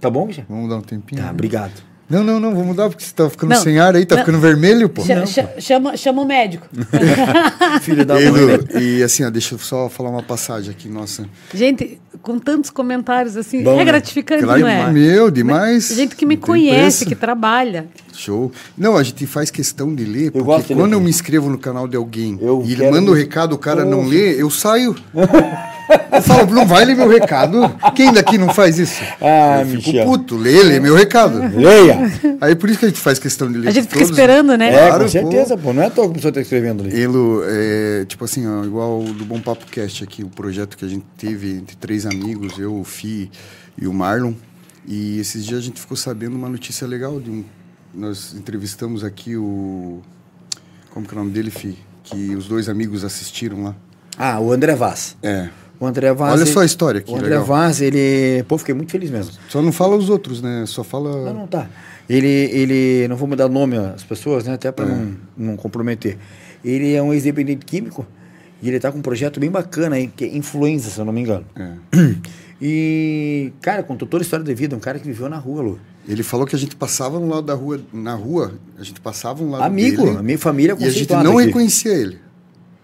Tá 0.00 0.10
bom, 0.10 0.26
Michel? 0.26 0.44
Vamos 0.48 0.68
dar 0.68 0.76
um 0.76 0.80
tempinho? 0.80 1.22
Tá, 1.22 1.30
obrigado. 1.30 1.87
Não, 2.10 2.24
não, 2.24 2.40
não, 2.40 2.54
vou 2.54 2.64
mudar 2.64 2.88
porque 2.88 3.04
você 3.04 3.12
tá 3.12 3.28
ficando 3.28 3.50
Não, 3.50 3.60
sem 3.62 3.78
ar 3.78 3.94
aí, 3.94 4.06
tá 4.06 4.14
não. 4.16 4.22
ficando 4.22 4.40
vermelho, 4.40 4.88
pô. 4.88 5.04
Cha- 5.04 5.26
cha- 5.26 5.48
chama, 5.60 5.96
chama 5.96 6.22
o 6.22 6.24
médico. 6.26 6.66
Filho 7.82 8.04
da 8.06 8.14
mãe. 8.14 8.24
né? 8.32 8.58
E 8.80 9.02
assim, 9.02 9.24
ó, 9.24 9.30
deixa 9.30 9.54
eu 9.54 9.58
só 9.58 9.88
falar 9.90 10.08
uma 10.10 10.22
passagem 10.22 10.70
aqui, 10.70 10.88
nossa. 10.88 11.26
Gente, 11.52 12.00
com 12.22 12.38
tantos 12.38 12.70
comentários 12.70 13.36
assim, 13.36 13.62
Bom, 13.62 13.74
é 13.74 13.76
né? 13.78 13.84
gratificante, 13.84 14.42
Claro, 14.42 14.60
não 14.60 14.68
é? 14.68 14.90
meu, 14.90 15.30
demais. 15.30 15.88
Gente 15.94 16.16
que 16.16 16.24
me 16.24 16.36
Não 16.36 16.42
conhece, 16.42 16.98
preço. 16.98 17.06
que 17.06 17.14
trabalha. 17.14 17.86
Show. 18.14 18.50
Não, 18.76 18.96
a 18.96 19.02
gente 19.02 19.26
faz 19.26 19.50
questão 19.50 19.94
de 19.94 20.04
ler, 20.04 20.32
porque 20.32 20.44
gosto 20.44 20.66
de 20.68 20.74
ler 20.74 20.80
quando 20.80 20.94
eu 20.94 21.00
me 21.00 21.10
inscrevo 21.10 21.48
no 21.50 21.58
canal 21.58 21.86
de 21.86 21.96
alguém 21.96 22.36
Eu 22.40 22.62
e 22.66 22.72
ele 22.72 22.84
manda 22.86 22.98
o 22.98 23.02
muito. 23.08 23.14
recado, 23.14 23.52
o 23.52 23.58
cara 23.58 23.84
não 23.84 24.04
lê, 24.06 24.40
eu 24.40 24.50
saio. 24.50 24.96
eu 26.12 26.22
falo, 26.22 26.52
não 26.54 26.66
vai 26.66 26.84
ler 26.84 26.96
meu 26.96 27.08
recado? 27.08 27.60
Quem 27.94 28.12
daqui 28.12 28.36
não 28.38 28.52
faz 28.52 28.78
isso? 28.78 29.02
Ah, 29.20 29.60
eu 29.60 29.66
fico 29.66 29.88
Michel. 29.88 30.04
puto, 30.06 30.36
lê, 30.36 30.62
lê 30.62 30.80
meu 30.80 30.94
recado. 30.94 31.38
Leia! 31.56 31.98
Aí 32.40 32.54
por 32.54 32.68
isso 32.68 32.78
que 32.78 32.84
a 32.84 32.88
gente 32.88 33.00
faz 33.00 33.18
questão 33.18 33.50
de 33.50 33.58
ler. 33.58 33.68
A 33.68 33.70
gente 33.70 33.84
fica 33.84 34.00
todos. 34.00 34.10
esperando, 34.10 34.56
né? 34.56 34.68
É, 34.74 34.88
Claro, 34.88 35.04
com 35.04 35.10
certeza, 35.10 35.56
pô. 35.56 35.72
Não 35.72 35.82
é 35.82 35.86
à 35.86 35.90
toa 35.90 36.06
que 36.06 36.10
a 36.12 36.14
pessoa 36.14 36.32
tá 36.32 36.40
escrevendo 36.40 36.82
ali. 36.84 37.00
Elo, 37.02 37.42
é, 37.46 38.04
tipo 38.06 38.24
assim, 38.24 38.46
ó, 38.46 38.64
igual 38.64 39.00
o 39.00 39.12
do 39.12 39.24
Bom 39.24 39.40
Papo 39.40 39.66
Cast 39.66 40.04
aqui, 40.04 40.22
o 40.22 40.28
projeto 40.28 40.76
que 40.76 40.84
a 40.84 40.88
gente 40.88 41.04
teve 41.16 41.52
entre 41.52 41.76
três 41.76 42.04
amigos, 42.06 42.58
eu, 42.58 42.74
o 42.78 42.84
Fi 42.84 43.30
e 43.80 43.86
o 43.86 43.92
Marlon. 43.92 44.32
E 44.86 45.18
esses 45.20 45.44
dias 45.44 45.60
a 45.60 45.62
gente 45.62 45.80
ficou 45.80 45.96
sabendo 45.96 46.34
uma 46.36 46.48
notícia 46.48 46.86
legal 46.86 47.20
de 47.20 47.30
um. 47.30 47.44
Nós 47.94 48.34
entrevistamos 48.34 49.02
aqui 49.04 49.36
o. 49.36 50.00
Como 50.90 51.06
que 51.06 51.14
é 51.14 51.16
o 51.16 51.20
nome 51.20 51.30
dele, 51.32 51.50
Fi? 51.50 51.76
Que 52.04 52.34
os 52.34 52.48
dois 52.48 52.68
amigos 52.68 53.04
assistiram 53.04 53.64
lá. 53.64 53.76
Ah, 54.16 54.40
o 54.40 54.50
André 54.52 54.74
Vaz. 54.74 55.16
É. 55.22 55.48
O 55.80 55.86
André 55.86 56.12
Vaz. 56.12 56.32
Olha 56.34 56.46
só 56.46 56.60
a 56.60 56.64
história 56.64 57.00
que 57.00 57.10
O 57.10 57.14
André 57.16 57.28
legal. 57.30 57.44
Vaz, 57.44 57.80
ele. 57.80 58.42
Pô, 58.48 58.58
fiquei 58.58 58.74
muito 58.74 58.90
feliz 58.90 59.10
mesmo. 59.10 59.32
Só 59.48 59.62
não 59.62 59.70
fala 59.72 59.96
os 59.96 60.10
outros, 60.10 60.42
né? 60.42 60.64
Só 60.66 60.82
fala. 60.82 61.24
Não, 61.26 61.40
não 61.40 61.46
tá. 61.46 61.68
Ele, 62.08 62.26
ele, 62.26 63.06
não 63.08 63.16
vou 63.16 63.28
mudar 63.28 63.48
nome 63.48 63.76
às 63.76 64.02
pessoas, 64.02 64.44
né? 64.44 64.54
Até 64.54 64.72
para 64.72 64.86
É. 64.86 64.88
não, 64.88 65.16
não 65.36 65.56
comprometer. 65.56 66.16
Ele 66.64 66.94
é 66.94 67.02
um 67.02 67.12
ex-dependente 67.12 67.64
químico 67.64 68.04
e 68.62 68.68
ele 68.68 68.80
tá 68.80 68.90
com 68.90 68.98
um 68.98 69.02
projeto 69.02 69.38
bem 69.38 69.50
bacana 69.50 69.96
aí, 69.96 70.08
que 70.08 70.24
é 70.24 70.36
Influenza, 70.36 70.90
se 70.90 70.98
eu 70.98 71.04
não 71.04 71.12
me 71.12 71.20
engano. 71.20 71.44
É. 71.56 71.72
E, 72.60 73.52
cara, 73.60 73.84
contou 73.84 74.06
toda 74.08 74.20
a 74.20 74.24
história 74.24 74.44
de 74.44 74.52
vida, 74.52 74.74
um 74.74 74.80
cara 74.80 74.98
que 74.98 75.06
viveu 75.06 75.28
na 75.28 75.36
rua, 75.38 75.62
Lu. 75.62 75.78
Ele 76.08 76.24
falou 76.24 76.44
que 76.44 76.56
a 76.56 76.58
gente 76.58 76.74
passava 76.74 77.20
no 77.20 77.28
lado 77.28 77.46
da 77.46 77.54
rua, 77.54 77.80
na 77.92 78.14
rua, 78.14 78.54
a 78.76 78.82
gente 78.82 79.00
passava 79.00 79.44
um 79.44 79.50
lado 79.50 79.62
Amigo, 79.62 80.04
dele, 80.04 80.16
a 80.16 80.22
minha 80.24 80.38
família 80.38 80.76
e 80.76 80.84
a 80.84 80.90
gente 80.90 81.08
não 81.12 81.38
aqui. 81.38 81.46
reconhecia 81.46 81.92
ele. 81.92 82.18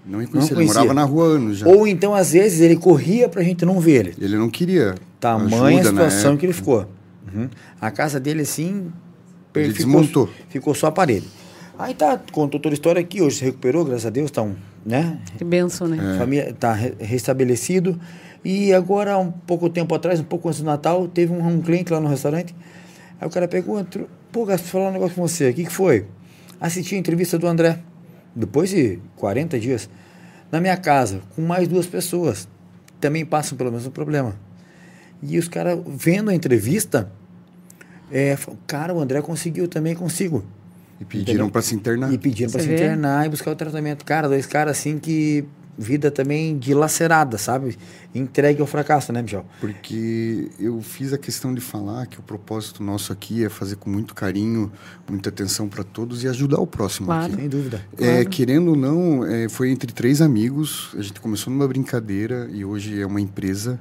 Não 0.06 0.18
reconhecia, 0.20 0.50
ele 0.50 0.54
conhecia. 0.56 0.74
morava 0.80 0.94
na 0.94 1.04
rua 1.04 1.24
anos 1.26 1.58
já. 1.58 1.66
Ou 1.66 1.86
então, 1.86 2.14
às 2.14 2.32
vezes, 2.32 2.60
ele 2.60 2.76
corria 2.76 3.28
pra 3.28 3.42
gente 3.42 3.64
não 3.64 3.80
ver 3.80 3.92
ele. 4.06 4.14
Ele 4.20 4.36
não 4.36 4.50
queria 4.50 4.94
Tamanha 5.20 5.80
ajuda 5.80 5.92
na 5.92 6.10
situação 6.10 6.36
que 6.36 6.44
ele 6.46 6.52
ficou. 6.52 6.86
Uhum. 7.34 7.48
A 7.80 7.90
casa 7.90 8.20
dele, 8.20 8.42
assim, 8.42 8.92
Ele 9.54 9.72
ficou, 9.72 9.76
desmontou. 9.92 10.28
ficou 10.48 10.74
só 10.74 10.88
a 10.88 10.92
parede. 10.92 11.26
Aí 11.78 11.94
tá, 11.94 12.20
contou 12.32 12.60
toda 12.60 12.72
a 12.72 12.76
história 12.76 13.00
aqui, 13.00 13.20
hoje 13.22 13.38
se 13.38 13.44
recuperou, 13.44 13.84
graças 13.84 14.06
a 14.06 14.10
Deus, 14.10 14.30
tá 14.30 14.42
um, 14.42 14.54
né? 14.86 15.18
Que 15.36 15.42
benção, 15.44 15.88
né? 15.88 16.14
É. 16.14 16.18
Família 16.18 16.52
tá 16.58 16.72
re- 16.72 16.94
restabelecido. 17.00 17.98
E 18.44 18.72
agora, 18.74 19.18
um 19.18 19.30
pouco 19.32 19.68
tempo 19.70 19.92
atrás, 19.94 20.20
um 20.20 20.24
pouco 20.24 20.48
antes 20.48 20.60
do 20.60 20.66
Natal, 20.66 21.08
teve 21.08 21.32
um, 21.32 21.44
um 21.44 21.60
cliente 21.62 21.92
lá 21.92 21.98
no 21.98 22.08
restaurante. 22.08 22.54
Aí 23.20 23.26
o 23.26 23.30
cara 23.30 23.48
pegou, 23.48 23.80
entrou, 23.80 24.06
pô, 24.30 24.44
Gasto, 24.44 24.64
falar 24.66 24.90
um 24.90 24.92
negócio 24.92 25.14
com 25.16 25.22
você. 25.26 25.48
O 25.50 25.54
que, 25.54 25.64
que 25.64 25.72
foi? 25.72 26.04
Assisti 26.60 26.94
a 26.94 26.98
entrevista 26.98 27.38
do 27.38 27.46
André, 27.46 27.78
depois 28.34 28.70
de 28.70 28.98
40 29.16 29.58
dias, 29.60 29.88
na 30.50 30.60
minha 30.60 30.76
casa, 30.76 31.20
com 31.34 31.42
mais 31.42 31.68
duas 31.68 31.86
pessoas. 31.86 32.48
Também 33.00 33.24
passam 33.24 33.56
pelo 33.56 33.70
mesmo 33.70 33.90
problema. 33.90 34.34
E 35.22 35.38
os 35.38 35.48
caras, 35.48 35.78
vendo 35.86 36.30
a 36.30 36.34
entrevista, 36.34 37.10
é, 38.10 38.36
falaram, 38.36 38.62
cara, 38.66 38.94
o 38.94 39.00
André 39.00 39.20
conseguiu, 39.22 39.68
também 39.68 39.94
consigo. 39.94 40.44
E 41.00 41.04
pediram 41.04 41.48
para 41.48 41.62
se 41.62 41.74
internar. 41.74 42.12
E 42.12 42.18
pedindo 42.18 42.52
para 42.52 42.62
se 42.62 42.72
internar 42.72 43.26
e 43.26 43.28
buscar 43.28 43.50
o 43.50 43.56
tratamento. 43.56 44.04
Cara, 44.04 44.28
dois 44.28 44.46
caras 44.46 44.78
assim 44.78 44.98
que. 44.98 45.44
Vida 45.76 46.10
também 46.10 46.56
dilacerada, 46.56 47.36
sabe? 47.36 47.76
Entregue 48.14 48.60
ao 48.60 48.66
fracasso, 48.66 49.12
né, 49.12 49.20
Michel? 49.22 49.44
Porque 49.60 50.48
eu 50.58 50.80
fiz 50.80 51.12
a 51.12 51.18
questão 51.18 51.52
de 51.52 51.60
falar 51.60 52.06
que 52.06 52.20
o 52.20 52.22
propósito 52.22 52.82
nosso 52.82 53.12
aqui 53.12 53.44
é 53.44 53.48
fazer 53.48 53.76
com 53.76 53.90
muito 53.90 54.14
carinho, 54.14 54.70
muita 55.08 55.30
atenção 55.30 55.68
para 55.68 55.82
todos 55.82 56.22
e 56.22 56.28
ajudar 56.28 56.60
o 56.60 56.66
próximo 56.66 57.06
Claro. 57.06 57.24
aqui. 57.32 57.36
Sem 57.36 57.48
dúvida. 57.48 57.84
É, 57.98 58.24
querendo 58.24 58.68
ou 58.68 58.76
não, 58.76 59.24
é, 59.26 59.48
foi 59.48 59.70
entre 59.70 59.92
três 59.92 60.20
amigos. 60.22 60.90
A 60.96 61.02
gente 61.02 61.20
começou 61.20 61.52
numa 61.52 61.66
brincadeira 61.66 62.48
e 62.52 62.64
hoje 62.64 63.00
é 63.00 63.06
uma 63.06 63.20
empresa. 63.20 63.80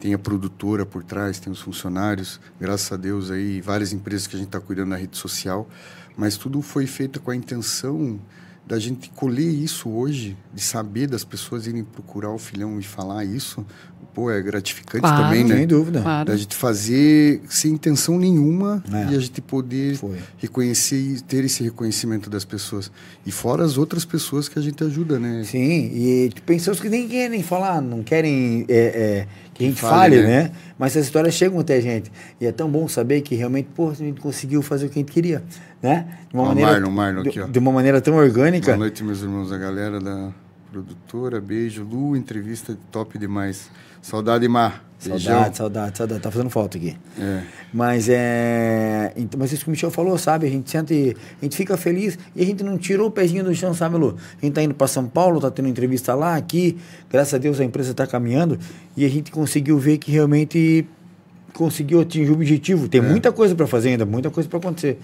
Tem 0.00 0.12
a 0.14 0.18
produtora 0.18 0.84
por 0.86 1.02
trás, 1.04 1.38
tem 1.38 1.52
os 1.52 1.60
funcionários. 1.60 2.40
Graças 2.60 2.90
a 2.92 2.96
Deus 2.96 3.30
aí, 3.30 3.60
várias 3.60 3.92
empresas 3.92 4.26
que 4.26 4.34
a 4.34 4.38
gente 4.38 4.48
está 4.48 4.60
cuidando 4.60 4.88
na 4.88 4.96
rede 4.96 5.16
social. 5.16 5.68
Mas 6.16 6.36
tudo 6.36 6.62
foi 6.62 6.86
feito 6.86 7.20
com 7.20 7.30
a 7.30 7.36
intenção 7.36 8.18
da 8.66 8.78
gente 8.78 9.10
colher 9.10 9.52
isso 9.52 9.90
hoje, 9.90 10.36
de 10.52 10.60
saber 10.60 11.06
das 11.06 11.24
pessoas 11.24 11.66
irem 11.66 11.84
procurar 11.84 12.30
o 12.30 12.38
filhão 12.38 12.78
e 12.80 12.82
falar 12.82 13.24
isso. 13.24 13.64
Pô, 14.14 14.30
é 14.30 14.40
gratificante 14.40 15.00
Claro. 15.00 15.24
também, 15.24 15.42
né? 15.44 15.56
Sem 15.56 15.66
dúvida. 15.66 16.00
Claro. 16.00 16.28
Da 16.30 16.36
gente 16.36 16.54
fazer 16.54 17.40
sem 17.48 17.72
intenção 17.72 18.16
nenhuma 18.16 18.82
É. 18.92 19.12
e 19.12 19.16
a 19.16 19.18
gente 19.18 19.40
poder 19.40 19.96
Foi. 19.96 20.18
reconhecer 20.38 20.96
e 20.96 21.20
ter 21.20 21.44
esse 21.44 21.64
reconhecimento 21.64 22.30
das 22.30 22.44
pessoas. 22.44 22.92
E 23.26 23.32
fora 23.32 23.64
as 23.64 23.76
outras 23.76 24.04
pessoas 24.04 24.48
que 24.48 24.56
a 24.56 24.62
gente 24.62 24.84
ajuda, 24.84 25.18
né? 25.18 25.42
Sim, 25.44 25.90
e 25.92 26.30
pessoas 26.46 26.78
que 26.78 26.88
nem 26.88 27.08
querem 27.08 27.42
falar, 27.42 27.80
não 27.80 28.04
querem 28.04 28.64
é, 28.68 28.76
é, 28.76 29.26
que 29.52 29.64
a 29.64 29.66
gente 29.66 29.80
Fale, 29.80 30.16
fale, 30.16 30.22
né? 30.22 30.42
né? 30.44 30.50
Mas 30.78 30.92
essas 30.92 31.06
histórias 31.06 31.34
chegam 31.34 31.58
até 31.58 31.74
a 31.76 31.80
gente. 31.80 32.12
E 32.40 32.46
é 32.46 32.52
tão 32.52 32.70
bom 32.70 32.86
saber 32.86 33.20
que 33.20 33.34
realmente, 33.34 33.68
pô, 33.74 33.90
a 33.90 33.94
gente 33.94 34.20
conseguiu 34.20 34.62
fazer 34.62 34.86
o 34.86 34.88
que 34.90 35.00
a 35.00 35.02
gente 35.02 35.10
queria, 35.12 35.42
né? 35.82 36.06
De 36.30 36.36
Ó, 36.38 36.54
Marlon, 36.54 36.90
Marlon 36.90 37.22
de, 37.24 37.28
aqui, 37.30 37.40
ó. 37.40 37.46
de 37.48 37.58
uma 37.58 37.72
maneira 37.72 38.00
tão 38.00 38.14
orgânica. 38.14 38.66
Boa 38.66 38.76
noite, 38.78 39.02
meus 39.02 39.22
irmãos, 39.22 39.50
a 39.50 39.58
galera 39.58 39.98
da 39.98 40.30
produtora. 40.70 41.40
Beijo. 41.40 41.82
Lu, 41.84 42.16
entrevista 42.16 42.76
top 42.92 43.18
demais. 43.18 43.68
Saudade, 44.04 44.46
Mar. 44.46 44.84
Beijão. 45.02 45.32
Saudade, 45.32 45.56
saudade, 45.56 45.98
saudade. 45.98 46.20
Tá 46.20 46.30
fazendo 46.30 46.50
falta 46.50 46.76
aqui. 46.76 46.94
É. 47.18 47.42
Mas 47.72 48.06
é. 48.10 49.14
Então, 49.16 49.40
mas 49.40 49.50
isso 49.50 49.64
que 49.64 49.68
o 49.68 49.70
Michel 49.70 49.90
falou, 49.90 50.18
sabe? 50.18 50.46
A 50.46 50.50
gente 50.50 50.70
sente. 50.70 51.16
A 51.40 51.44
gente 51.44 51.56
fica 51.56 51.74
feliz 51.78 52.18
e 52.36 52.42
a 52.42 52.44
gente 52.44 52.62
não 52.62 52.76
tirou 52.76 53.08
o 53.08 53.10
pezinho 53.10 53.42
do 53.42 53.54
chão, 53.54 53.72
sabe, 53.72 53.96
Lu? 53.96 54.14
A 54.40 54.44
gente 54.44 54.52
tá 54.52 54.62
indo 54.62 54.74
para 54.74 54.86
São 54.86 55.06
Paulo, 55.06 55.40
tá 55.40 55.50
tendo 55.50 55.68
entrevista 55.68 56.14
lá, 56.14 56.36
aqui. 56.36 56.76
Graças 57.10 57.32
a 57.32 57.38
Deus 57.38 57.58
a 57.58 57.64
empresa 57.64 57.94
tá 57.94 58.06
caminhando 58.06 58.58
e 58.94 59.06
a 59.06 59.08
gente 59.08 59.32
conseguiu 59.32 59.78
ver 59.78 59.96
que 59.96 60.10
realmente 60.10 60.86
conseguiu 61.54 62.02
atingir 62.02 62.30
o 62.30 62.34
objetivo. 62.34 62.84
É. 62.84 62.88
Tem 62.88 63.00
muita 63.00 63.32
coisa 63.32 63.54
para 63.54 63.66
fazer 63.66 63.88
ainda, 63.88 64.04
muita 64.04 64.28
coisa 64.30 64.46
para 64.46 64.58
acontecer. 64.58 64.98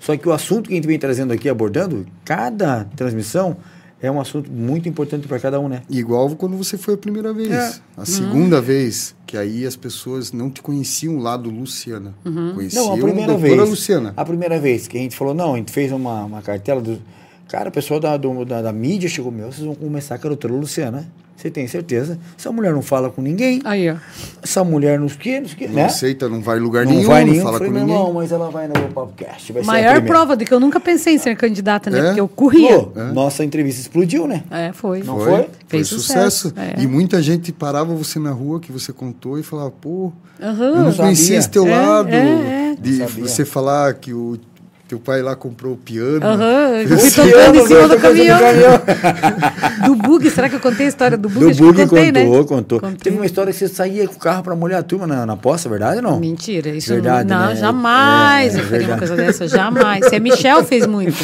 Só 0.00 0.16
que 0.16 0.26
o 0.26 0.32
assunto 0.32 0.68
que 0.68 0.72
a 0.72 0.76
gente 0.76 0.86
vem 0.86 0.98
trazendo 0.98 1.30
aqui, 1.30 1.46
abordando, 1.46 2.06
cada 2.24 2.84
transmissão 2.96 3.58
é 4.06 4.10
um 4.10 4.20
assunto 4.20 4.50
muito 4.50 4.88
importante 4.88 5.26
para 5.28 5.38
cada 5.38 5.58
um, 5.60 5.68
né? 5.68 5.82
Igual 5.90 6.30
quando 6.36 6.56
você 6.56 6.78
foi 6.78 6.94
a 6.94 6.96
primeira 6.96 7.32
vez. 7.32 7.50
É. 7.50 7.74
A 7.96 8.04
segunda 8.04 8.60
vez, 8.60 9.14
que 9.26 9.36
aí 9.36 9.66
as 9.66 9.76
pessoas 9.76 10.32
não 10.32 10.48
te 10.50 10.62
conheciam 10.62 11.18
lá 11.18 11.36
do 11.36 11.50
Luciana. 11.50 12.14
Conheciam 12.54 12.86
Não, 12.86 12.92
a 12.94 12.96
primeira 12.96 13.32
a 13.32 13.36
doutora 13.36 13.56
vez. 13.56 13.70
Luciana. 13.70 14.14
A 14.16 14.24
primeira 14.24 14.58
vez 14.58 14.86
que 14.88 14.96
a 14.96 15.00
gente 15.00 15.16
falou, 15.16 15.34
não, 15.34 15.54
a 15.54 15.56
gente 15.56 15.72
fez 15.72 15.90
uma, 15.92 16.24
uma 16.24 16.42
cartela 16.42 16.80
do. 16.80 16.98
Cara, 17.48 17.68
o 17.68 17.72
pessoal 17.72 18.00
da, 18.00 18.16
do- 18.16 18.44
da, 18.44 18.60
da 18.62 18.72
mídia 18.72 19.08
chegou, 19.08 19.30
meu, 19.30 19.52
vocês 19.52 19.64
vão 19.64 19.74
começar 19.74 20.18
com 20.18 20.26
a 20.26 20.30
doutora 20.30 20.52
Luciana. 20.54 21.06
Você 21.36 21.50
tem 21.50 21.68
certeza? 21.68 22.18
Essa 22.38 22.50
mulher 22.50 22.72
não 22.72 22.80
fala 22.80 23.10
com 23.10 23.20
ninguém. 23.20 23.60
Aí, 23.64 23.90
ó. 23.90 23.96
Essa 24.42 24.64
mulher 24.64 24.98
nos 24.98 25.14
que, 25.16 25.38
nos 25.38 25.52
que, 25.52 25.66
Não 25.68 25.74
né? 25.74 25.84
aceita, 25.84 26.28
não 26.30 26.40
vai 26.40 26.56
em 26.56 26.60
lugar 26.62 26.84
não 26.86 26.92
nenhum, 26.92 27.06
vai 27.06 27.24
não 27.24 27.30
nenhum. 27.32 27.44
fala 27.44 27.58
Falei, 27.58 27.68
com 27.68 27.74
meu 27.74 27.84
ninguém. 27.86 27.98
irmão, 28.00 28.14
mas 28.14 28.32
ela 28.32 28.50
vai 28.50 28.66
no 28.66 28.74
podcast. 28.94 29.52
Vai 29.52 29.62
ser 29.62 29.68
a 29.68 29.72
Maior 29.72 30.02
prova 30.02 30.34
de 30.34 30.46
que 30.46 30.54
eu 30.54 30.58
nunca 30.58 30.80
pensei 30.80 31.14
em 31.14 31.18
ser 31.18 31.36
candidata, 31.36 31.90
né? 31.90 31.98
É? 31.98 32.02
Porque 32.06 32.20
eu 32.20 32.26
corria. 32.28 32.78
Pô, 32.80 33.00
Nossa 33.12 33.44
entrevista 33.44 33.82
explodiu, 33.82 34.26
né? 34.26 34.44
É, 34.50 34.72
foi. 34.72 35.02
Não 35.02 35.18
foi? 35.18 35.26
Foi 35.26 35.48
Fez 35.68 35.88
sucesso. 35.88 36.48
sucesso, 36.48 36.54
é. 36.78 36.82
E 36.82 36.86
muita 36.86 37.20
gente 37.20 37.52
parava 37.52 37.94
você 37.94 38.18
na 38.18 38.30
rua 38.30 38.58
que 38.58 38.72
você 38.72 38.90
contou 38.92 39.38
e 39.38 39.42
falava, 39.42 39.70
pô, 39.70 40.10
Aham. 40.40 40.64
eu 40.64 40.84
não 40.84 40.92
conhecia 40.94 41.36
esse 41.36 41.50
teu 41.50 41.66
É, 41.66 41.70
lado. 41.70 42.08
é, 42.08 42.72
é. 42.72 42.76
De 42.80 42.92
Não 42.98 43.06
você 43.08 43.44
falar 43.44 43.92
que 43.94 44.12
o 44.14 44.38
teu 44.88 45.00
pai 45.00 45.20
lá 45.20 45.34
comprou 45.34 45.72
o 45.72 45.76
piano. 45.76 46.24
Aham, 46.24 46.86
fui 46.98 47.10
tocando 47.10 47.56
em 47.56 47.66
cima 47.66 47.88
do 47.88 47.98
caminhão. 47.98 48.38
caminhão. 48.38 48.82
Do 49.86 49.94
bug, 49.96 50.30
será 50.30 50.48
que 50.48 50.56
eu 50.56 50.60
contei 50.60 50.86
a 50.86 50.88
história 50.88 51.16
do 51.16 51.28
bug? 51.28 51.40
Do 51.40 51.50
Acho 51.50 51.62
bug 51.62 51.86
contei, 51.86 52.06
contou, 52.12 52.40
né? 52.40 52.44
contou. 52.46 52.80
Contei. 52.80 52.96
Teve 52.98 53.16
uma 53.16 53.26
história 53.26 53.52
que 53.52 53.58
você 53.58 53.68
saía 53.68 54.06
com 54.06 54.14
o 54.14 54.18
carro 54.18 54.42
pra 54.42 54.54
molhar 54.56 54.80
a 54.80 54.82
turma 54.82 55.06
na, 55.06 55.26
na 55.26 55.36
poça, 55.36 55.68
verdade 55.68 55.96
ou 55.96 56.02
não? 56.02 56.20
Mentira, 56.20 56.68
isso 56.70 56.92
Verdade, 56.92 57.28
não, 57.28 57.48
né? 57.48 57.56
jamais 57.56 58.54
É, 58.54 58.60
eu 58.60 58.64
faria 58.64 58.86
uma 58.88 58.98
coisa 58.98 59.16
dessa, 59.16 59.48
jamais. 59.48 60.06
Se 60.06 60.16
a 60.16 60.20
Michel 60.20 60.64
fez 60.64 60.86
muito. 60.86 61.16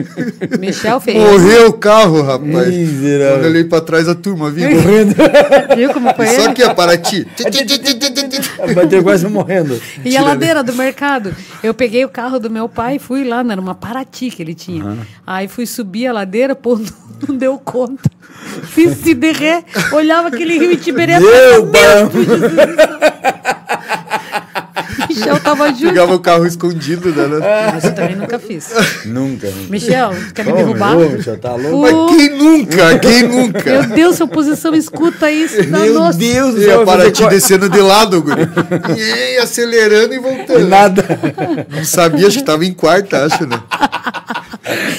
Michel 0.58 1.00
fez. 1.00 1.18
Morreu 1.18 1.68
o 1.68 1.72
carro, 1.74 2.22
rapaz. 2.22 2.68
Miserável. 2.68 3.34
Quando 3.36 3.44
eu 3.44 3.50
olhei 3.50 3.64
pra 3.64 3.80
trás, 3.80 4.08
a 4.08 4.14
turma 4.14 4.50
viu. 4.50 4.68
Viu 5.76 5.92
como 5.92 6.14
foi? 6.14 6.26
Só 6.28 6.52
que 6.52 6.62
a 6.62 6.74
Paraty. 6.74 7.26
Bateu 8.74 9.02
quase 9.02 9.26
morrendo. 9.28 9.80
E 10.04 10.16
a 10.16 10.22
ladeira 10.22 10.62
do 10.62 10.72
mercado. 10.74 11.34
Eu 11.62 11.74
peguei 11.74 12.04
o 12.04 12.08
carro 12.08 12.38
do 12.38 12.50
meu 12.50 12.68
pai 12.68 12.96
e 12.96 12.98
fui 13.02 13.24
lá, 13.24 13.42
não, 13.42 13.52
era 13.52 13.60
uma 13.60 13.74
Paraty 13.74 14.30
que 14.30 14.40
ele 14.42 14.54
tinha. 14.54 14.96
Aí 15.26 15.48
fui 15.48 15.66
subir 15.66 16.06
a 16.06 16.12
ladeira, 16.12 16.54
pô, 16.54 16.78
não, 17.28 17.36
deu 17.36 17.58
conta. 17.58 18.08
Fiz 18.64 18.96
se 18.98 19.14
derrer, 19.14 19.64
olhava 19.92 20.28
aquele 20.28 20.58
rio 20.58 20.72
Itiberê. 20.72 21.18
Meu 21.18 21.30
Meu 21.30 21.66
Deus. 21.66 22.12
Michel 25.14 25.40
tava 25.40 25.68
junto. 25.68 25.84
Pegava 25.84 26.14
o 26.14 26.18
carro 26.20 26.46
escondido, 26.46 27.10
né? 27.10 27.70
Mas 27.72 27.84
eu 27.84 27.94
também 27.94 28.16
nunca 28.16 28.38
fiz. 28.38 28.68
Nunca. 29.04 29.48
nunca. 29.48 29.70
Michel, 29.70 30.10
quer 30.34 30.44
me 30.44 30.52
Ô, 30.52 30.56
derrubar? 30.56 30.96
meu, 30.96 31.10
Michel, 31.10 31.38
tá 31.38 31.54
louco? 31.54 31.80
Mas 32.08 32.16
quem 32.16 32.28
nunca? 32.36 32.98
Quem 32.98 33.22
nunca? 33.24 33.70
Meu 33.70 33.82
Deus, 33.88 34.16
sua 34.16 34.26
posição 34.26 34.74
escuta 34.74 35.30
isso. 35.30 35.62
Meu 35.68 35.94
Nossa. 35.94 36.18
Deus 36.18 36.54
do 36.54 36.62
E 36.62 36.64
céu. 36.64 36.82
a 36.82 36.84
Paraty 36.84 37.22
fazer 37.22 37.34
descendo 37.34 37.68
de 37.68 37.80
lado, 37.80 38.22
guri. 38.22 38.42
E 38.96 39.38
acelerando 39.38 40.14
e 40.14 40.18
voltando. 40.18 40.68
Nada. 40.68 41.04
Não 41.68 41.84
sabia, 41.84 42.26
acho 42.28 42.38
que 42.38 42.44
tava 42.44 42.64
em 42.64 42.72
quarta, 42.72 43.24
acho, 43.24 43.46
né? 43.46 43.60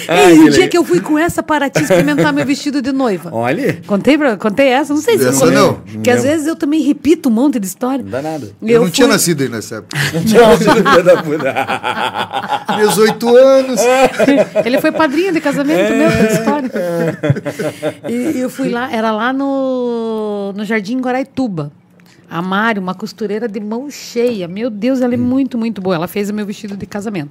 Ai, 0.07 0.31
Ei, 0.33 0.39
o 0.39 0.43
que 0.45 0.49
dia 0.51 0.67
que 0.67 0.77
eu 0.77 0.83
fui 0.83 0.99
com 0.99 1.17
essa 1.17 1.41
para 1.43 1.69
te 1.69 1.81
experimentar 1.81 2.31
meu 2.33 2.45
vestido 2.45 2.81
de 2.81 2.91
noiva. 2.91 3.29
Olha. 3.33 3.81
Contei, 3.85 4.17
pra, 4.17 4.35
contei 4.37 4.67
essa? 4.67 4.93
Não 4.93 5.01
sei 5.01 5.17
se 5.17 5.23
eu 5.25 5.29
Essa 5.29 5.39
contei. 5.39 5.55
não. 5.55 5.73
Porque 5.75 6.09
às 6.09 6.23
vezes 6.23 6.47
eu 6.47 6.55
também 6.55 6.81
repito 6.81 7.29
um 7.29 7.31
monte 7.31 7.59
de 7.59 7.67
história. 7.67 8.03
Não 8.03 8.11
dá 8.11 8.21
nada. 8.21 8.49
Eu, 8.61 8.81
não 8.81 8.89
tinha 8.89 9.05
fui- 9.07 9.13
nascido 9.13 9.41
aí 9.41 9.49
nessa 9.49 9.75
época. 9.77 9.97
Filha 9.99 11.03
da 11.03 11.21
puta. 11.23 12.75
Meus 12.77 12.97
oito 12.97 13.35
anos. 13.35 13.79
Ele 14.65 14.79
foi 14.81 14.91
padrinho 14.91 15.33
de 15.33 15.41
casamento 15.41 15.93
meu, 15.93 16.09
que 16.09 16.33
história. 16.33 16.71
E 18.09 18.39
eu 18.39 18.49
fui 18.49 18.69
lá, 18.69 18.91
era 18.91 19.11
lá 19.11 19.31
no, 19.33 20.53
no 20.55 20.65
Jardim 20.65 20.99
Guaraituba. 20.99 21.71
A 22.29 22.41
Mari, 22.41 22.79
uma 22.79 22.95
costureira 22.95 23.47
de 23.47 23.59
mão 23.59 23.89
cheia. 23.91 24.47
Meu 24.47 24.69
Deus, 24.69 25.01
ela 25.01 25.13
é 25.13 25.17
muito, 25.17 25.55
muito 25.57 25.81
boa. 25.81 25.95
Ela 25.95 26.07
fez 26.07 26.29
o 26.29 26.33
meu 26.33 26.45
vestido 26.45 26.75
de 26.75 26.85
casamento. 26.87 27.29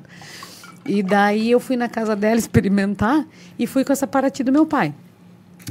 E 0.84 1.02
daí 1.02 1.50
eu 1.50 1.60
fui 1.60 1.76
na 1.76 1.88
casa 1.88 2.16
dela 2.16 2.38
experimentar 2.38 3.26
e 3.58 3.66
fui 3.66 3.84
com 3.84 3.92
essa 3.92 4.06
Paraty 4.06 4.42
do 4.42 4.52
meu 4.52 4.66
pai. 4.66 4.94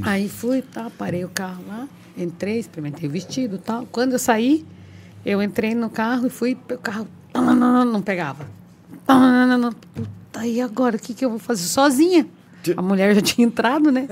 Aí 0.04 0.30
fui, 0.30 0.62
tá, 0.62 0.90
parei 0.98 1.26
o 1.26 1.30
carro 1.30 1.64
lá, 1.68 1.88
entrei, 2.18 2.60
experimentei 2.60 3.10
o 3.10 3.12
vestido 3.12 3.58
e 3.58 3.60
tal. 3.60 3.86
Quando 3.92 4.14
eu 4.14 4.20
saí, 4.20 4.66
eu 5.26 5.42
entrei 5.42 5.76
no 5.76 5.90
carro 5.90 6.28
e 6.28 6.30
fui, 6.30 6.58
o 6.70 6.78
carro 6.78 7.08
não 7.34 8.02
pegava. 8.02 8.48
Puta, 9.94 10.46
e 10.46 10.62
agora? 10.62 10.96
O 10.96 11.00
que, 11.00 11.14
que 11.14 11.26
eu 11.26 11.30
vou 11.30 11.40
fazer? 11.40 11.64
Sozinha. 11.64 12.26
A 12.78 12.82
mulher 12.82 13.14
já 13.16 13.22
tinha 13.22 13.46
entrado, 13.46 13.92
né? 13.92 14.08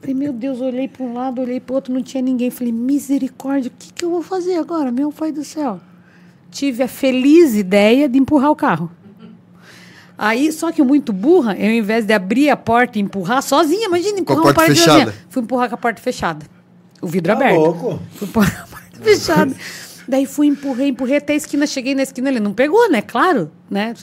Falei, 0.00 0.14
meu 0.14 0.32
Deus, 0.32 0.60
olhei 0.60 0.88
para 0.88 1.04
um 1.04 1.12
lado, 1.12 1.40
olhei 1.40 1.60
para 1.60 1.72
o 1.72 1.76
outro, 1.76 1.92
não 1.92 2.02
tinha 2.02 2.22
ninguém. 2.22 2.50
Falei, 2.50 2.72
misericórdia, 2.72 3.70
o 3.70 3.78
que, 3.78 3.92
que 3.92 4.04
eu 4.04 4.10
vou 4.10 4.22
fazer 4.22 4.56
agora, 4.56 4.90
meu 4.90 5.12
pai 5.12 5.32
do 5.32 5.44
céu? 5.44 5.80
Tive 6.50 6.82
a 6.82 6.88
feliz 6.88 7.54
ideia 7.54 8.08
de 8.08 8.18
empurrar 8.18 8.50
o 8.50 8.56
carro. 8.56 8.90
Aí, 10.24 10.52
só 10.52 10.70
que 10.70 10.80
muito 10.84 11.12
burra, 11.12 11.56
eu, 11.58 11.66
ao 11.66 11.72
invés 11.72 12.04
de 12.06 12.12
abrir 12.12 12.48
a 12.48 12.56
porta 12.56 12.96
e 12.96 13.02
empurrar 13.02 13.42
sozinha, 13.42 13.86
imagina, 13.86 14.20
empurrar 14.20 14.38
uma 14.38 14.44
porta 14.44 14.60
parede 14.60 14.78
fechada. 14.78 14.98
sozinha. 15.06 15.14
Fui 15.28 15.42
empurrar 15.42 15.68
com 15.68 15.74
a 15.74 15.78
porta 15.78 16.00
fechada. 16.00 16.46
O 17.00 17.08
vidro 17.08 17.32
Tá 17.32 17.38
aberto. 17.40 17.56
louco. 17.58 18.00
Fui 18.14 18.28
empurrar 18.28 18.54
com 18.54 18.62
a 18.62 18.66
porta 18.78 18.98
fechada. 19.02 19.52
Daí 20.06 20.24
fui, 20.24 20.46
empurrei, 20.46 20.88
empurrei 20.90 21.16
até 21.16 21.32
a 21.32 21.36
esquina, 21.36 21.66
cheguei 21.66 21.96
na 21.96 22.04
esquina, 22.04 22.28
ele 22.28 22.38
não 22.38 22.52
pegou, 22.52 22.88
né? 22.88 23.02
Claro, 23.02 23.50
né? 23.68 23.94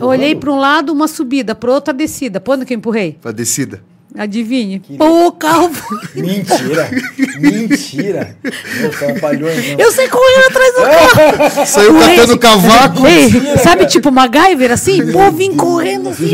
olhei 0.00 0.34
para 0.34 0.50
um 0.50 0.58
lado, 0.58 0.90
uma 0.90 1.06
subida, 1.06 1.54
para 1.54 1.70
outro, 1.70 1.92
a 1.92 1.94
descida. 1.96 2.42
Onde 2.48 2.64
que 2.64 2.72
eu 2.72 2.78
empurrei? 2.78 3.18
Pra 3.20 3.30
descida. 3.30 3.82
Adivinhe? 4.16 4.80
Pô, 4.96 5.26
o 5.26 5.32
carro. 5.32 5.70
Mentira. 6.14 6.90
Mentira. 7.38 8.36
Meu, 8.42 8.90
então. 8.90 9.78
Eu 9.78 9.92
sei 9.92 10.08
correndo 10.08 10.46
atrás 10.48 10.74
do 10.74 10.80
carro. 10.82 11.66
Saiu 11.66 11.94
catando 12.00 12.38
cavaco. 12.38 13.06
Ei, 13.06 13.30
sabe, 13.62 13.86
tipo 13.86 14.10
MacGyver, 14.10 14.72
assim? 14.72 15.12
Pô, 15.12 15.30
vim 15.30 15.54
correndo 15.54 16.08
assim. 16.08 16.30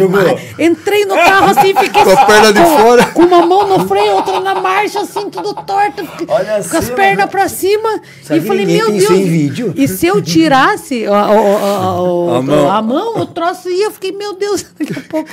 Entrei 0.59 1.05
no 1.05 1.15
carro 1.15 1.51
assim, 1.51 1.75
fiquei 1.75 2.05
Com 2.05 2.11
a 2.11 2.25
perna 2.25 2.53
de 2.53 2.61
fora. 2.61 3.07
Com 3.07 3.23
uma 3.23 3.45
mão 3.45 3.67
no 3.79 3.89
freio, 3.89 4.13
outra 4.13 4.41
na 4.41 4.55
marcha, 4.55 5.01
assim, 5.01 5.29
tudo 5.29 5.53
torto. 5.55 6.07
Olha 6.29 6.63
com 6.63 6.77
as 6.77 6.89
pernas 6.91 7.29
pra 7.29 7.49
cima. 7.49 8.01
Sabe 8.23 8.41
e 8.41 8.43
falei, 8.47 8.67
meu 8.67 8.91
Deus. 8.91 9.03
isso 9.03 9.13
em 9.13 9.25
vídeo? 9.25 9.75
E 9.77 9.89
se 9.89 10.07
eu 10.07 10.23
tirasse 10.23 11.07
a, 11.07 11.13
a- 11.13 11.25
a- 11.25 12.35
a- 12.35 12.39
A 12.39 12.43
mão. 12.43 12.71
a 12.73 12.83
mão, 12.83 13.19
o 13.21 13.27
troço 13.27 13.69
ia. 13.69 13.85
Eu 13.87 13.91
fiquei, 13.91 14.13
meu 14.13 14.35
Deus, 14.35 14.65
daqui 14.79 14.95
a 14.97 15.03
pouco. 15.03 15.29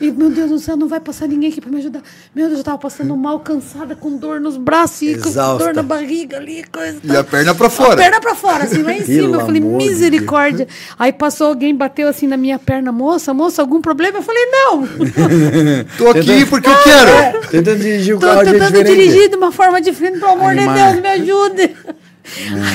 E, 0.00 0.10
meu 0.10 0.28
Deus 0.30 0.50
do 0.50 0.58
céu, 0.58 0.76
não 0.76 0.88
vai 0.88 1.00
passar 1.00 1.26
ninguém 1.26 1.50
aqui 1.50 1.60
pra 1.60 1.70
me 1.76 1.82
ajudar. 1.82 2.02
Meu 2.34 2.46
Deus, 2.46 2.58
eu 2.58 2.64
tava 2.64 2.78
passando 2.78 3.16
mal, 3.16 3.40
cansada, 3.40 3.94
com 3.94 4.16
dor 4.16 4.40
nos 4.40 4.56
braços 4.56 5.02
e 5.02 5.18
com 5.18 5.30
dor 5.58 5.74
na 5.74 5.82
barriga 5.82 6.38
ali, 6.38 6.64
coisa. 6.64 6.98
E 7.02 7.16
a 7.16 7.22
perna 7.22 7.54
pra 7.54 7.70
fora. 7.70 7.94
A 7.94 7.96
perna 7.96 8.20
pra 8.20 8.34
fora, 8.34 8.64
assim, 8.64 8.82
lá 8.82 8.92
em 8.92 9.02
Pelo 9.02 9.06
cima. 9.06 9.36
Eu 9.36 9.46
falei, 9.46 9.60
misericórdia. 9.60 10.66
Aí 10.98 11.12
passou 11.12 11.48
alguém, 11.48 11.74
bateu 11.74 12.08
assim 12.08 12.26
na 12.26 12.36
minha 12.36 12.58
perna, 12.58 12.90
moça, 12.90 13.32
moça, 13.32 13.62
algum 13.62 13.80
problema? 13.80 14.18
Eu 14.18 14.22
falei, 14.22 14.44
não. 14.46 14.86
Tô 15.96 16.10
aqui 16.10 16.46
porque 16.46 16.68
eu 16.68 16.82
quero. 16.82 17.10
É, 17.10 17.32
tentando 17.50 17.78
dirigir 17.78 18.16
o 18.16 18.20
Tô 18.20 18.26
carro 18.26 18.44
de 18.44 18.52
tentando 18.52 18.72
diferente. 18.72 18.96
dirigir 18.96 19.28
de 19.30 19.36
uma 19.36 19.52
forma 19.52 19.80
diferente, 19.80 20.18
pelo 20.18 20.32
amor 20.32 20.54
de. 20.54 20.66
Deus, 20.66 21.00
me 21.00 21.08
ajude. 21.08 21.76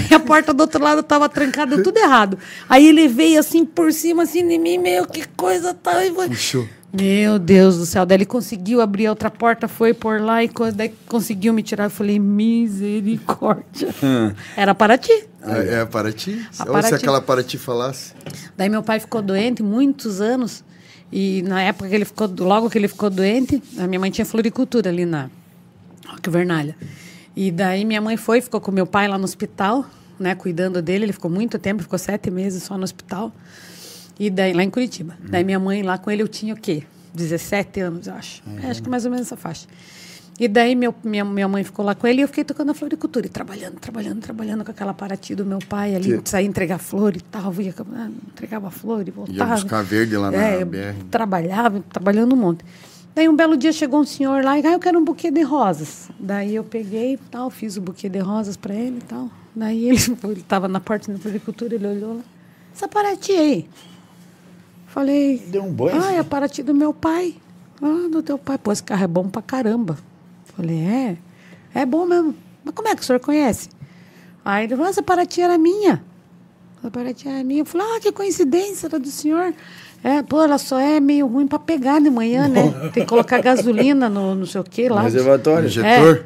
Aí 0.10 0.16
a 0.16 0.20
porta 0.20 0.54
do 0.54 0.62
outro 0.62 0.82
lado 0.82 1.04
tava 1.04 1.28
trancada, 1.28 1.82
tudo 1.84 1.98
errado. 1.98 2.38
Aí 2.70 2.88
ele 2.88 3.08
veio 3.08 3.40
assim 3.40 3.66
por 3.66 3.92
cima, 3.92 4.24
assim 4.24 4.48
de 4.48 4.58
mim, 4.58 4.78
meu, 4.78 5.06
que 5.06 5.28
coisa 5.36 5.74
tal. 5.74 6.02
E 6.02 6.12
foi... 6.12 6.30
Puxou. 6.30 6.68
Meu 6.94 7.40
Deus 7.40 7.78
do 7.78 7.86
céu. 7.86 8.06
Daí 8.06 8.18
ele 8.18 8.26
conseguiu 8.26 8.82
abrir 8.82 9.08
a 9.08 9.12
outra 9.12 9.32
porta, 9.32 9.68
foi 9.68 9.94
por 9.94 10.20
lá 10.20 10.44
e 10.44 10.50
daí 10.76 10.94
conseguiu 11.08 11.54
me 11.54 11.64
tirar. 11.64 11.86
Eu 11.86 11.90
falei, 11.90 12.20
misericórdia. 12.20 13.90
Era 14.58 14.76
para 14.76 14.98
ti. 14.98 15.26
É, 15.42 15.82
é 15.82 15.86
para 15.86 16.12
ti? 16.12 16.46
A 16.60 16.64
Ou 16.64 16.68
se 16.68 16.72
Paraty. 16.72 16.96
aquela 16.96 17.22
para 17.22 17.44
ti 17.44 17.58
falasse. 17.58 18.14
Daí 18.58 18.70
meu 18.70 18.84
pai 18.84 19.00
ficou 19.00 19.22
doente 19.22 19.64
muitos 19.64 20.20
anos. 20.20 20.64
E 21.12 21.42
na 21.44 21.62
época 21.62 21.90
que 21.90 21.96
ele 21.96 22.06
ficou, 22.06 22.30
logo 22.40 22.70
que 22.70 22.78
ele 22.78 22.88
ficou 22.88 23.10
doente, 23.10 23.62
a 23.78 23.88
minha 23.88 24.00
mãe 24.00 24.12
tinha 24.12 24.26
floricultura 24.26 24.90
ali 24.90 25.06
na 25.06 25.30
Roque 26.08 26.30
Vernalha. 26.30 26.76
E 27.36 27.52
daí 27.52 27.86
minha 27.86 28.02
mãe 28.02 28.18
foi, 28.18 28.42
ficou 28.42 28.60
com 28.62 28.72
meu 28.72 28.86
pai 28.86 29.08
lá 29.08 29.18
no 29.18 29.24
hospital, 29.24 29.86
né, 30.20 30.36
cuidando 30.36 30.82
dele. 30.82 31.06
Ele 31.06 31.14
ficou 31.14 31.32
muito 31.32 31.58
tempo, 31.58 31.82
ficou 31.82 31.98
sete 31.98 32.30
meses 32.30 32.64
só 32.64 32.78
no 32.78 32.84
hospital. 32.84 33.32
E 34.20 34.30
daí, 34.30 34.54
lá 34.54 34.64
em 34.64 34.70
Curitiba. 34.70 35.16
Daí 35.30 35.44
minha 35.44 35.60
mãe 35.60 35.82
lá 35.82 35.98
com 35.98 36.12
ele, 36.12 36.22
eu 36.22 36.28
tinha 36.28 36.54
o 36.54 36.58
quê? 36.58 36.84
17 37.14 37.80
anos, 37.82 38.08
eu 38.08 38.14
acho. 38.14 38.42
É, 38.64 38.70
acho 38.70 38.82
que 38.84 38.90
mais 38.90 39.06
ou 39.06 39.12
menos 39.12 39.28
essa 39.28 39.36
faixa. 39.36 39.68
E 40.40 40.48
daí 40.48 40.76
meu, 40.76 40.94
minha, 41.04 41.24
minha 41.24 41.48
mãe 41.48 41.64
ficou 41.64 41.86
lá 41.86 41.94
com 41.94 42.08
ele 42.08 42.20
e 42.20 42.22
eu 42.24 42.28
fiquei 42.28 42.44
tocando 42.44 42.72
a 42.72 42.74
floricultura. 42.74 43.26
E 43.26 43.30
trabalhando, 43.30 43.80
trabalhando, 43.80 44.22
trabalhando 44.22 44.64
com 44.66 44.72
aquela 44.72 44.94
Paraty 44.94 45.36
do 45.36 45.46
meu 45.46 45.60
pai 45.60 45.94
ali. 45.96 46.18
Que- 46.20 46.30
Saía 46.30 46.48
entregar 46.48 46.80
flor 46.80 47.16
e 47.16 47.22
tal. 47.22 47.54
Ia, 47.62 47.74
ah, 47.96 48.10
entregava 48.28 48.72
flor 48.72 49.08
e 49.08 49.12
voltava. 49.12 49.54
buscar 49.56 49.84
verde 49.84 50.18
lá 50.18 50.32
na 50.32 50.38
é, 50.38 50.66
BR. 50.66 51.04
Trabalhava, 51.12 51.84
trabalhando 51.92 52.34
um 52.34 52.38
monte. 52.38 52.64
Daí 53.14 53.28
um 53.28 53.36
belo 53.36 53.58
dia 53.58 53.74
chegou 53.74 54.00
um 54.00 54.06
senhor 54.06 54.44
lá 54.44 54.58
e 54.58 54.66
ah, 54.66 54.72
eu 54.72 54.80
quero 54.80 54.98
um 54.98 55.04
buquê 55.04 55.30
de 55.30 55.42
rosas. 55.42 56.10
Daí 56.20 56.56
eu 56.56 56.64
peguei 56.64 57.20
tal, 57.30 57.50
fiz 57.50 57.76
o 57.78 57.82
buquê 57.82 58.08
de 58.08 58.20
rosas 58.20 58.56
para 58.56 58.74
ele 58.74 58.98
e 58.98 59.02
tal. 59.02 59.30
Daí 59.56 59.90
ele 59.90 59.98
estava 60.40 60.68
na 60.68 60.80
porta 60.80 61.12
da 61.12 61.20
floricultura, 61.20 61.76
ele 61.76 61.86
olhou 61.86 62.16
lá. 62.16 62.22
Essa 62.74 62.88
Paraty 62.88 63.34
aí. 63.34 63.70
Falei. 64.94 65.42
Deu 65.48 65.64
um 65.64 65.72
banho, 65.72 66.02
Ah, 66.04 66.12
é 66.12 66.20
a 66.20 66.24
Paraty 66.24 66.62
do 66.62 66.74
meu 66.74 66.94
pai. 66.94 67.36
Ah, 67.82 68.10
do 68.12 68.22
teu 68.22 68.38
pai. 68.38 68.58
Pô, 68.58 68.72
esse 68.74 68.84
carro 68.84 69.04
é 69.04 69.08
bom 69.08 69.28
pra 69.30 69.42
caramba. 69.42 69.98
Falei, 70.56 70.80
é? 70.80 71.18
É 71.74 71.86
bom 71.86 72.06
mesmo. 72.06 72.36
Mas 72.64 72.76
como 72.76 72.90
é 72.90 72.96
que 72.96 73.02
o 73.02 73.06
senhor 73.06 73.20
conhece? 73.20 73.70
Aí 74.44 74.66
ele 74.66 74.76
falou, 74.76 74.90
essa 74.90 75.02
Paraty 75.02 75.42
era 75.42 75.58
minha. 75.58 76.04
Essa 76.80 76.92
Paraty 76.92 77.28
era 77.30 77.42
minha. 77.44 77.62
Eu 77.62 77.66
falei, 77.66 77.88
ah, 77.90 78.00
que 78.02 78.12
coincidência, 78.12 78.88
era 78.88 79.00
do 79.00 79.08
senhor. 79.08 79.54
É, 80.04 80.22
pô, 80.24 80.42
ela 80.44 80.58
só 80.58 80.78
é 80.78 81.00
meio 81.00 81.26
ruim 81.26 81.48
pra 81.48 81.58
pegar 81.60 82.02
de 82.02 82.10
manhã, 82.10 82.48
né? 82.50 82.72
Tem 82.94 83.04
que 83.04 83.06
colocar 83.06 83.40
gasolina 83.42 84.10
no 84.10 84.36
não 84.36 84.46
sei 84.46 84.60
o 84.60 84.64
que 84.64 84.90
lá. 84.90 85.04
Reservatório. 85.04 85.68
Injetor? 85.68 86.26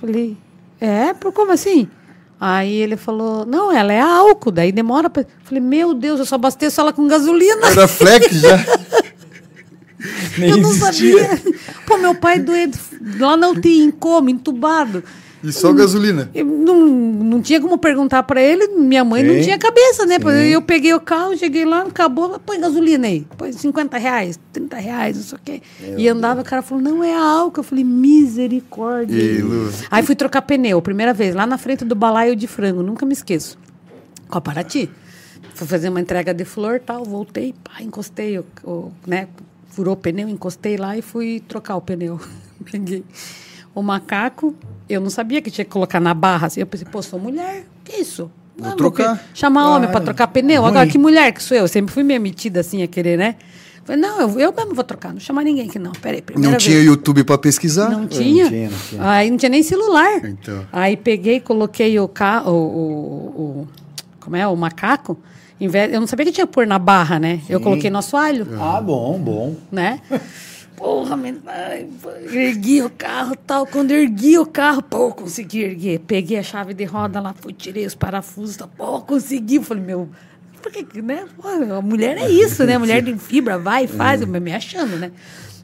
Falei, 0.00 0.36
é? 0.80 1.14
Por 1.14 1.32
como 1.32 1.52
assim? 1.52 1.88
Aí 2.44 2.74
ele 2.74 2.96
falou, 2.96 3.46
não, 3.46 3.70
ela 3.70 3.92
é 3.92 4.00
álcool, 4.00 4.50
daí 4.50 4.72
demora 4.72 5.08
pra... 5.08 5.24
Falei, 5.44 5.62
meu 5.62 5.94
Deus, 5.94 6.18
eu 6.18 6.26
só 6.26 6.34
abasteço 6.34 6.80
ela 6.80 6.92
com 6.92 7.06
gasolina. 7.06 7.68
Era 7.68 7.86
flex 7.86 8.32
já. 8.34 8.66
Eu 10.36 10.56
não 10.56 10.72
sabia. 10.74 11.40
Pô, 11.86 11.98
meu 11.98 12.16
pai 12.16 12.40
doente, 12.40 12.76
lá 13.16 13.36
na 13.36 13.48
UTI, 13.48 13.84
em 13.84 13.92
coma, 13.92 14.28
entubado. 14.28 15.04
E 15.42 15.52
só 15.52 15.72
gasolina. 15.72 16.30
Eu 16.32 16.44
não, 16.44 16.86
não 16.86 17.42
tinha 17.42 17.60
como 17.60 17.76
perguntar 17.76 18.22
pra 18.22 18.40
ele, 18.40 18.68
minha 18.68 19.04
mãe 19.04 19.24
não 19.24 19.34
Sim. 19.34 19.42
tinha 19.42 19.58
cabeça, 19.58 20.06
né? 20.06 20.16
Eu 20.48 20.62
peguei 20.62 20.94
o 20.94 21.00
carro, 21.00 21.36
cheguei 21.36 21.64
lá, 21.64 21.82
acabou, 21.82 22.38
põe 22.38 22.60
gasolina 22.60 23.08
aí, 23.08 23.26
põe 23.36 23.52
50 23.52 23.98
reais, 23.98 24.38
30 24.52 24.76
reais, 24.76 25.16
não 25.16 25.24
sei 25.24 25.38
o 25.38 25.40
quê. 25.44 25.62
e 25.98 26.08
andava, 26.08 26.42
o 26.42 26.44
cara 26.44 26.62
falou, 26.62 26.82
não 26.82 27.02
é 27.02 27.14
álcool. 27.14 27.60
Eu 27.60 27.64
falei, 27.64 27.84
misericórdia. 27.84 29.16
E 29.16 29.42
aí, 29.90 30.02
fui 30.04 30.14
trocar 30.14 30.42
pneu, 30.42 30.80
primeira 30.80 31.12
vez, 31.12 31.34
lá 31.34 31.46
na 31.46 31.58
frente 31.58 31.84
do 31.84 31.94
balaio 31.94 32.36
de 32.36 32.46
frango, 32.46 32.82
nunca 32.82 33.04
me 33.04 33.12
esqueço. 33.12 33.58
Com 34.28 34.38
a 34.38 34.40
Paraty. 34.40 34.88
Fui 35.54 35.66
fazer 35.66 35.88
uma 35.88 36.00
entrega 36.00 36.32
de 36.32 36.44
flor 36.44 36.80
tal, 36.80 37.04
voltei, 37.04 37.54
pá, 37.64 37.82
encostei, 37.82 38.38
o, 38.38 38.44
o, 38.64 38.92
né? 39.06 39.28
Furou 39.68 39.94
o 39.94 39.96
pneu, 39.96 40.28
encostei 40.28 40.76
lá 40.76 40.96
e 40.96 41.02
fui 41.02 41.42
trocar 41.46 41.76
o 41.76 41.80
pneu. 41.80 42.20
Peguei 42.70 43.04
o 43.74 43.82
macaco, 43.82 44.54
eu 44.94 45.00
não 45.00 45.10
sabia 45.10 45.40
que 45.42 45.50
tinha 45.50 45.64
que 45.64 45.70
colocar 45.70 46.00
na 46.00 46.14
barra. 46.14 46.46
Assim, 46.46 46.60
eu 46.60 46.66
pensei, 46.66 46.86
pô, 46.90 47.00
sou 47.02 47.18
mulher, 47.18 47.64
que 47.84 47.96
isso? 47.96 48.30
Vou 48.56 48.70
Ah, 48.70 48.76
trocar. 48.76 49.22
Chamar 49.34 49.70
homem 49.70 49.90
para 49.90 50.00
trocar 50.00 50.26
pneu. 50.28 50.60
Ruim. 50.62 50.70
Agora, 50.70 50.86
que 50.86 50.98
mulher 50.98 51.32
que 51.32 51.42
sou 51.42 51.56
eu? 51.56 51.66
Sempre 51.66 51.92
fui 51.92 52.02
meio 52.02 52.20
metida 52.20 52.60
assim 52.60 52.82
a 52.82 52.86
querer, 52.86 53.16
né? 53.16 53.36
Falei, 53.84 54.00
não, 54.00 54.20
eu, 54.20 54.38
eu 54.38 54.52
mesmo 54.54 54.74
vou 54.74 54.84
trocar, 54.84 55.12
não 55.12 55.18
chamar 55.18 55.42
ninguém 55.42 55.68
aqui 55.68 55.76
não. 55.78 55.90
Peraí, 55.90 56.22
primeira 56.22 56.44
Não 56.52 56.52
vez. 56.52 56.62
tinha 56.62 56.78
YouTube 56.80 57.24
pra 57.24 57.36
pesquisar? 57.36 57.90
Não 57.90 58.06
tinha. 58.06 58.48
tinha, 58.48 58.70
não 58.70 58.78
tinha. 58.78 59.10
Aí 59.10 59.28
não 59.30 59.36
tinha 59.36 59.48
nem 59.50 59.62
celular. 59.62 60.24
Então. 60.24 60.64
Aí 60.72 60.96
peguei, 60.96 61.40
coloquei 61.40 61.98
o, 61.98 62.06
ca... 62.06 62.44
o, 62.48 62.52
o, 62.52 63.42
o- 63.64 63.68
como 64.20 64.36
é, 64.36 64.46
o 64.46 64.54
macaco 64.54 65.18
Eu 65.60 66.00
não 66.00 66.06
sabia 66.06 66.24
que 66.26 66.30
tinha 66.32 66.46
que 66.46 66.52
pôr 66.52 66.64
na 66.64 66.78
barra, 66.78 67.18
né? 67.18 67.40
Eu 67.48 67.58
coloquei 67.60 67.90
no 67.90 67.98
assoalho, 67.98 68.46
Ah, 68.60 68.80
bom, 68.80 69.18
bom. 69.18 69.56
né? 69.72 69.98
Porra, 70.82 71.16
ergui 72.32 72.82
o 72.82 72.90
carro 72.90 73.36
tal. 73.36 73.64
Quando 73.64 73.92
ergui 73.92 74.36
o 74.36 74.44
carro, 74.44 74.82
pô, 74.82 75.12
consegui 75.12 75.62
erguer. 75.62 76.00
Peguei 76.00 76.36
a 76.36 76.42
chave 76.42 76.74
de 76.74 76.84
roda 76.84 77.20
lá, 77.20 77.32
fui, 77.32 77.52
tirei 77.52 77.86
os 77.86 77.94
parafusos, 77.94 78.56
tal, 78.56 78.68
pô, 78.76 79.00
consegui. 79.00 79.62
Falei, 79.62 79.84
meu, 79.84 80.08
por 80.60 80.72
que, 80.72 81.00
né? 81.00 81.24
Pô, 81.40 81.46
a 81.46 81.80
mulher 81.80 82.18
é 82.18 82.28
isso, 82.28 82.64
né? 82.64 82.74
A 82.74 82.78
mulher 82.80 83.00
de 83.02 83.16
fibra 83.16 83.58
vai, 83.58 83.86
faz, 83.86 84.22
eu 84.22 84.26
me 84.26 84.52
achando, 84.52 84.96
né? 84.98 85.12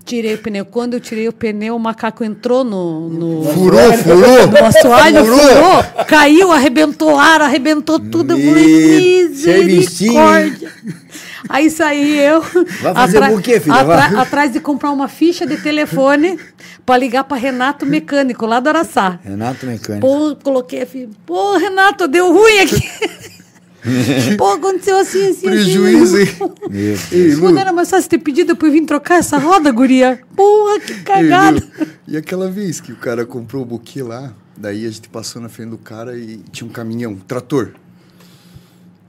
Tirei 0.09 0.35
o 0.35 0.39
pneu. 0.39 0.65
Quando 0.65 0.95
eu 0.95 1.01
tirei 1.01 1.29
o 1.29 1.33
pneu, 1.35 1.77
o 1.77 1.79
macaco 1.79 2.25
entrou 2.25 2.65
no, 2.65 3.11
no, 3.11 3.45
Furou, 3.53 3.93
furou. 3.93 4.47
no 4.47 4.65
assoalho, 4.65 5.21
Furou. 5.27 5.39
furou, 5.39 6.05
caiu, 6.07 6.51
arrebentou 6.51 7.15
ar, 7.19 7.43
arrebentou 7.43 8.01
tudo. 8.01 8.33
Eu 8.33 8.39
falei, 8.39 8.65
Me- 8.67 9.29
misericórdia. 9.29 10.73
Aí 11.49 11.69
saí 11.71 12.19
eu. 12.19 12.41
Vai 12.81 12.95
fazer 12.95 13.23
o 13.33 13.41
quê, 13.43 13.61
filha? 13.61 13.75
atra- 13.75 14.21
atrás 14.23 14.51
de 14.53 14.61
comprar 14.61 14.91
uma 14.93 15.09
ficha 15.09 15.47
de 15.47 15.59
telefone 15.59 16.39
para 16.87 16.97
ligar 16.97 17.25
para 17.25 17.37
Renato 17.37 17.85
Mecânico, 17.85 18.47
lá 18.47 18.61
do 18.61 18.69
Araçá. 18.71 19.19
Renato 19.23 19.67
Mecânico. 19.67 20.07
Pô, 20.07 20.35
coloquei 20.43 20.83
a 20.83 20.87
filha. 20.87 21.11
Pô, 21.27 21.57
Renato, 21.59 22.09
deu 22.09 22.33
ruim 22.33 22.59
aqui. 22.61 22.83
Pô, 24.37 24.53
aconteceu 24.53 24.97
assim, 24.99 25.29
assim. 25.31 25.47
Prejuízo, 25.47 26.17
assim. 26.17 26.33
Ei, 27.13 27.37
Quando 27.37 27.55
Lu, 27.55 27.59
era 27.61 27.73
mais 27.73 27.89
fácil 27.89 28.11
ter 28.11 28.19
pedido 28.19 28.57
pra 28.57 28.69
eu 28.69 28.73
vir 28.73 28.85
trocar 28.85 29.17
essa 29.19 29.39
roda, 29.39 29.71
guria. 29.71 30.21
Porra, 30.35 30.81
que 30.81 30.95
cagada. 31.03 31.61
Lu, 31.61 31.87
E 32.07 32.17
aquela 32.17 32.51
vez 32.51 32.81
que 32.81 32.93
o 32.93 32.97
cara 32.97 33.25
comprou 33.25 33.63
o 33.63 33.67
buquê 33.67 34.03
lá, 34.03 34.35
daí 34.57 34.85
a 34.85 34.91
gente 34.91 35.09
passou 35.09 35.41
na 35.41 35.49
frente 35.49 35.71
do 35.71 35.79
cara 35.79 36.19
e 36.19 36.39
tinha 36.51 36.69
um 36.69 36.73
caminhão, 36.73 37.13
um 37.13 37.17
trator. 37.17 37.73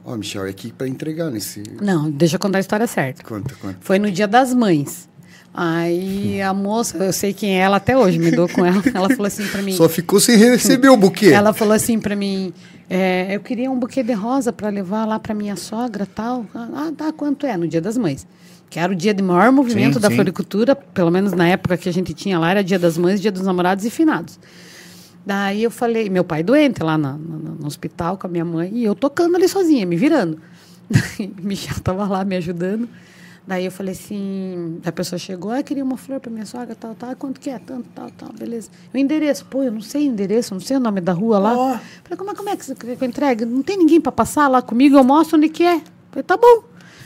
Ó, 0.04 0.16
Michel, 0.16 0.46
é 0.46 0.50
aqui 0.50 0.72
pra 0.72 0.88
entregar 0.88 1.30
nesse. 1.30 1.62
Não, 1.80 2.10
deixa 2.10 2.36
eu 2.36 2.40
contar 2.40 2.58
a 2.58 2.60
história 2.60 2.86
certa. 2.86 3.22
Quanto, 3.22 3.56
quanto? 3.58 3.78
Foi 3.80 3.98
no 3.98 4.10
dia 4.10 4.26
das 4.26 4.54
mães. 4.54 5.09
Aí 5.52 6.40
a 6.40 6.54
moça, 6.54 6.96
eu 6.98 7.12
sei 7.12 7.32
quem 7.32 7.56
é 7.58 7.62
ela 7.62 7.78
até 7.78 7.96
hoje, 7.98 8.18
me 8.18 8.30
dou 8.30 8.48
com 8.48 8.64
ela. 8.64 8.82
Ela 8.94 9.08
falou 9.10 9.26
assim 9.26 9.46
pra 9.48 9.60
mim. 9.62 9.72
Só 9.72 9.88
ficou 9.88 10.20
sem 10.20 10.36
receber 10.36 10.88
o 10.88 10.96
buquê. 10.96 11.26
Ela 11.26 11.52
falou 11.52 11.74
assim 11.74 11.98
pra 11.98 12.14
mim: 12.14 12.52
é, 12.88 13.34
eu 13.34 13.40
queria 13.40 13.70
um 13.70 13.78
buquê 13.78 14.02
de 14.02 14.12
rosa 14.12 14.52
pra 14.52 14.68
levar 14.68 15.04
lá 15.04 15.18
pra 15.18 15.34
minha 15.34 15.56
sogra 15.56 16.06
tal. 16.06 16.46
Ah, 16.54 16.92
tá, 16.96 17.12
quanto 17.12 17.46
é? 17.46 17.56
No 17.56 17.66
dia 17.66 17.80
das 17.80 17.98
mães. 17.98 18.26
Que 18.68 18.78
era 18.78 18.92
o 18.92 18.94
dia 18.94 19.12
de 19.12 19.20
maior 19.22 19.50
movimento 19.50 19.94
Sim, 19.94 20.00
da 20.00 20.08
sim. 20.08 20.14
floricultura, 20.14 20.76
pelo 20.76 21.10
menos 21.10 21.32
na 21.32 21.48
época 21.48 21.76
que 21.76 21.88
a 21.88 21.92
gente 21.92 22.14
tinha 22.14 22.38
lá, 22.38 22.52
era 22.52 22.62
dia 22.62 22.78
das 22.78 22.96
mães, 22.96 23.20
dia 23.20 23.32
dos 23.32 23.42
namorados 23.42 23.84
e 23.84 23.90
finados. 23.90 24.38
Daí 25.26 25.64
eu 25.64 25.70
falei, 25.72 26.08
meu 26.08 26.22
pai 26.22 26.44
doente 26.44 26.80
lá 26.82 26.96
na- 26.96 27.12
na- 27.14 27.18
no 27.58 27.66
hospital 27.66 28.16
com 28.16 28.28
a 28.28 28.30
minha 28.30 28.44
mãe, 28.44 28.70
e 28.72 28.84
eu 28.84 28.94
tocando 28.94 29.34
ali 29.36 29.48
sozinha, 29.48 29.84
me 29.84 29.96
virando. 29.96 30.38
Daí 30.88 31.32
Michel 31.42 31.80
tava 31.82 32.06
lá 32.06 32.24
me 32.24 32.36
ajudando. 32.36 32.88
Daí 33.46 33.64
eu 33.64 33.72
falei 33.72 33.92
assim, 33.92 34.80
a 34.84 34.92
pessoa 34.92 35.18
chegou, 35.18 35.50
ah, 35.50 35.62
queria 35.62 35.82
uma 35.82 35.96
flor 35.96 36.20
para 36.20 36.30
minha 36.30 36.46
sogra, 36.46 36.74
tal, 36.74 36.94
tal, 36.94 37.16
quanto 37.16 37.40
que 37.40 37.50
é? 37.50 37.58
Tanto, 37.58 37.88
tal, 37.94 38.10
tal, 38.10 38.32
beleza. 38.32 38.70
O 38.94 38.98
endereço, 38.98 39.44
pô, 39.46 39.62
eu 39.62 39.72
não 39.72 39.80
sei 39.80 40.08
o 40.08 40.12
endereço, 40.12 40.54
não 40.54 40.60
sei 40.60 40.76
o 40.76 40.80
nome 40.80 41.00
da 41.00 41.12
rua 41.12 41.38
lá. 41.38 41.56
Ó. 41.56 41.78
Falei, 42.04 42.16
como 42.16 42.30
é, 42.30 42.34
como 42.34 42.48
é 42.48 42.56
que 42.56 42.64
você 42.64 42.74
quer 42.74 42.96
que 42.96 43.04
eu 43.04 43.08
entregue? 43.08 43.44
Não 43.44 43.62
tem 43.62 43.76
ninguém 43.76 44.00
para 44.00 44.12
passar 44.12 44.46
lá 44.46 44.62
comigo, 44.62 44.96
eu 44.96 45.04
mostro 45.04 45.36
onde 45.36 45.48
que 45.48 45.64
é. 45.64 45.80
Falei, 46.10 46.22
tá 46.22 46.36
bom. 46.36 46.64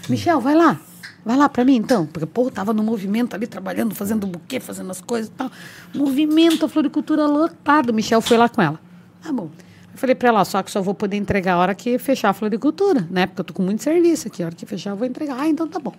Michel, 0.09 0.41
vai 0.41 0.55
lá. 0.55 0.79
Vai 1.25 1.37
lá 1.39 1.49
para 1.49 1.65
mim, 1.65 1.77
então. 1.77 2.05
Porque, 2.05 2.27
pô, 2.27 2.51
tava 2.51 2.75
no 2.75 2.83
movimento 2.83 3.35
ali, 3.35 3.47
trabalhando, 3.47 3.95
fazendo 3.95 4.27
buquê, 4.27 4.61
fazendo 4.61 4.91
as 4.91 5.01
coisas 5.01 5.29
e 5.29 5.33
tal. 5.33 5.51
Movimento, 5.95 6.67
a 6.67 6.69
floricultura 6.69 7.27
lotado. 7.27 7.95
Michel 7.95 8.21
foi 8.21 8.37
lá 8.37 8.49
com 8.49 8.61
ela. 8.61 8.79
Tá 9.23 9.33
bom. 9.33 9.49
Eu 9.93 9.99
falei 9.99 10.15
para 10.15 10.29
ela, 10.29 10.45
só 10.45 10.63
que 10.63 10.71
só 10.71 10.83
vou 10.83 10.93
poder 10.93 11.17
entregar 11.17 11.55
a 11.55 11.59
hora 11.59 11.75
que 11.75 11.99
fechar 11.99 12.29
a 12.29 12.33
floricultura, 12.35 13.07
né? 13.11 13.27
Porque 13.27 13.41
eu 13.41 13.45
tô 13.45 13.55
com 13.55 13.63
muito 13.63 13.83
serviço 13.83 14.29
aqui. 14.29 14.43
A 14.43 14.47
hora 14.47 14.55
que 14.55 14.67
fechar, 14.67 14.91
eu 14.91 14.97
vou 14.97 15.07
entregar. 15.07 15.41
Ah, 15.41 15.49
então 15.49 15.67
tá 15.67 15.79
bom. 15.79 15.95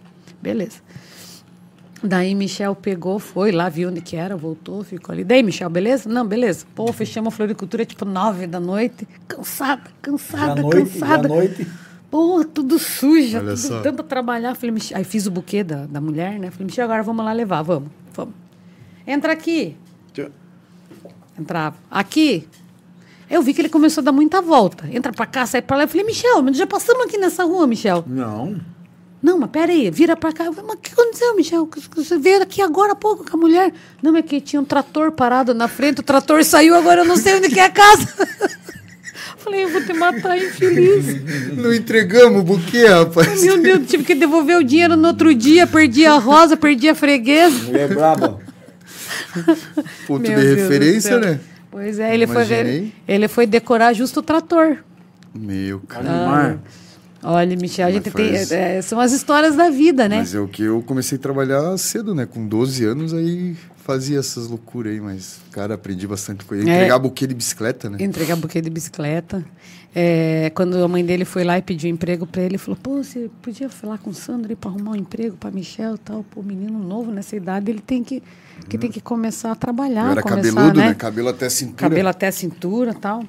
Beleza. 0.45 0.77
Daí 2.03 2.35
Michel 2.35 2.75
pegou, 2.75 3.17
foi 3.17 3.51
lá, 3.51 3.67
viu 3.67 3.89
onde 3.89 3.99
que 3.99 4.15
era, 4.15 4.37
voltou, 4.37 4.83
ficou 4.83 5.11
ali. 5.11 5.23
Daí, 5.23 5.41
Michel, 5.41 5.67
beleza? 5.71 6.07
Não, 6.07 6.23
beleza. 6.23 6.63
Pô, 6.75 6.93
fechamos 6.93 7.33
a 7.33 7.35
floricultura 7.35 7.83
tipo 7.83 8.05
nove 8.05 8.45
da 8.45 8.59
noite. 8.59 9.07
Cansada, 9.27 9.81
cansada, 10.03 10.57
Já 10.57 10.61
noite, 10.61 10.77
cansada. 10.91 11.27
já 11.27 11.35
noite. 11.35 11.67
Pô, 12.11 12.45
tudo 12.45 12.77
suja, 12.77 13.39
Olha 13.39 13.47
tudo 13.55 13.57
só. 13.57 13.81
tanto 13.81 14.03
trabalhar. 14.03 14.53
Falei, 14.53 14.71
Michel, 14.71 14.97
aí 14.99 15.03
fiz 15.03 15.25
o 15.25 15.31
buquê 15.31 15.63
da, 15.63 15.87
da 15.87 15.99
mulher, 15.99 16.37
né? 16.39 16.51
Falei, 16.51 16.67
Michel, 16.67 16.85
agora 16.85 17.01
vamos 17.01 17.25
lá 17.25 17.33
levar, 17.33 17.63
vamos, 17.63 17.89
vamos. 18.13 18.35
Entra 19.07 19.33
aqui. 19.33 19.75
Entrava. 21.39 21.75
Aqui. 21.89 22.47
Eu 23.27 23.41
vi 23.41 23.51
que 23.53 23.61
ele 23.61 23.69
começou 23.69 24.01
a 24.01 24.05
dar 24.05 24.11
muita 24.11 24.41
volta. 24.41 24.87
Entra 24.95 25.11
pra 25.11 25.25
cá, 25.25 25.47
sai 25.47 25.61
pra 25.61 25.75
lá. 25.77 25.83
Eu 25.83 25.87
falei, 25.87 26.05
Michel, 26.05 26.43
mas 26.43 26.55
já 26.55 26.67
passamos 26.67 27.03
aqui 27.07 27.17
nessa 27.17 27.43
rua, 27.45 27.65
Michel. 27.65 28.03
Não. 28.05 28.55
Não, 29.25 29.39
mas 29.39 29.49
peraí, 29.49 29.89
vira 29.89 30.15
pra 30.15 30.31
cá. 30.31 30.45
Eu 30.45 30.53
falei, 30.53 30.69
mas 30.69 30.77
o 30.77 30.81
que 30.81 30.93
aconteceu, 30.93 31.35
Michel? 31.35 31.67
Você 31.95 32.15
veio 32.19 32.43
aqui 32.43 32.61
agora 32.61 32.91
há 32.91 32.95
pouco 32.95 33.25
com 33.27 33.35
a 33.35 33.39
mulher. 33.39 33.73
Não, 33.99 34.15
é 34.15 34.21
que 34.21 34.39
tinha 34.39 34.61
um 34.61 34.63
trator 34.63 35.11
parado 35.11 35.51
na 35.51 35.67
frente, 35.67 36.01
o 36.01 36.03
trator 36.03 36.43
saiu, 36.43 36.75
agora 36.75 37.01
eu 37.01 37.05
não 37.05 37.17
sei 37.17 37.37
onde 37.37 37.49
que 37.49 37.59
é 37.59 37.65
a 37.65 37.71
casa. 37.71 38.07
Falei, 39.37 39.63
eu 39.63 39.69
vou 39.69 39.83
te 39.83 39.93
matar, 39.93 40.37
infeliz. 40.37 41.05
Não 41.55 41.71
entregamos 41.71 42.41
o 42.41 42.43
buquê, 42.43 42.87
rapaz. 42.87 43.43
Meu 43.43 43.61
Deus, 43.61 43.87
tive 43.87 44.03
que 44.03 44.15
devolver 44.15 44.57
o 44.57 44.63
dinheiro 44.63 44.95
no 44.95 45.07
outro 45.07 45.35
dia, 45.35 45.67
perdi 45.67 46.03
a 46.03 46.17
rosa, 46.17 46.57
perdi 46.57 46.89
a 46.89 46.95
freguesa. 46.95 47.63
Mulher 47.65 47.89
braba. 47.89 48.39
Ponto 50.07 50.27
Meu 50.27 50.39
de 50.39 50.45
Deus 50.45 50.59
referência, 50.61 51.19
né? 51.19 51.39
Pois 51.69 51.99
é, 51.99 52.11
ele 52.11 52.25
foi, 52.25 52.91
ele 53.07 53.27
foi 53.27 53.45
decorar 53.45 53.93
justo 53.93 54.19
o 54.19 54.23
trator. 54.23 54.77
Meu, 55.33 55.79
cara. 55.81 56.09
Mar. 56.09 56.59
Olha, 57.27 57.55
Michel, 57.55 57.87
a 57.87 57.91
gente 57.91 58.11
foi 58.11 58.31
tem. 58.31 58.57
é, 58.57 58.81
são 58.81 58.99
as 58.99 59.11
histórias 59.11 59.55
da 59.55 59.69
vida, 59.69 60.07
né? 60.07 60.17
Mas 60.19 60.35
é 60.35 60.39
o 60.39 60.47
que 60.47 60.63
eu 60.63 60.83
comecei 60.83 61.17
a 61.17 61.21
trabalhar 61.21 61.77
cedo, 61.77 62.13
né? 62.13 62.25
Com 62.25 62.47
12 62.47 62.85
anos, 62.85 63.13
aí 63.13 63.55
fazia 63.77 64.19
essas 64.19 64.47
loucuras 64.47 64.93
aí, 64.93 64.99
mas, 64.99 65.39
cara, 65.51 65.75
aprendi 65.75 66.07
bastante 66.07 66.45
coisa. 66.45 66.67
É. 66.69 66.73
Entregar 66.73 66.99
buquê 66.99 67.27
de 67.27 67.33
bicicleta, 67.33 67.89
né? 67.89 67.97
Entregar 67.99 68.35
buquê 68.35 68.61
de 68.61 68.69
bicicleta. 68.69 69.43
É, 69.97 70.51
quando 70.53 70.83
a 70.83 70.87
mãe 70.87 71.05
dele 71.05 71.23
foi 71.23 71.45
lá 71.45 71.57
e 71.57 71.61
pediu 71.61 71.89
emprego 71.89 72.27
para 72.27 72.41
ele, 72.41 72.51
ele 72.51 72.57
falou: 72.57 72.77
pô, 72.81 72.97
você 73.01 73.29
podia 73.41 73.69
falar 73.69 73.97
com 73.97 74.09
o 74.09 74.13
Sandro 74.13 74.53
para 74.57 74.69
arrumar 74.69 74.91
um 74.91 74.95
emprego 74.95 75.37
para 75.37 75.49
Michel 75.51 75.95
e 75.95 75.97
tal. 75.99 76.25
Pô, 76.29 76.43
menino 76.43 76.77
novo 76.79 77.11
nessa 77.11 77.35
idade, 77.35 77.71
ele 77.71 77.79
tem 77.79 78.03
que, 78.03 78.21
que, 78.67 78.77
tem 78.77 78.91
que 78.91 78.99
começar 78.99 79.51
a 79.51 79.55
trabalhar. 79.55 80.07
eu 80.07 80.11
era 80.11 80.21
começar, 80.21 80.53
cabeludo, 80.53 80.79
né? 80.79 80.87
né? 80.89 80.93
Cabelo 80.95 81.29
até 81.29 81.45
a 81.45 81.49
cintura. 81.49 81.77
Cabelo 81.77 82.09
até 82.09 82.27
a 82.27 82.31
cintura 82.31 82.91
e 82.91 82.95
tal. 82.95 83.23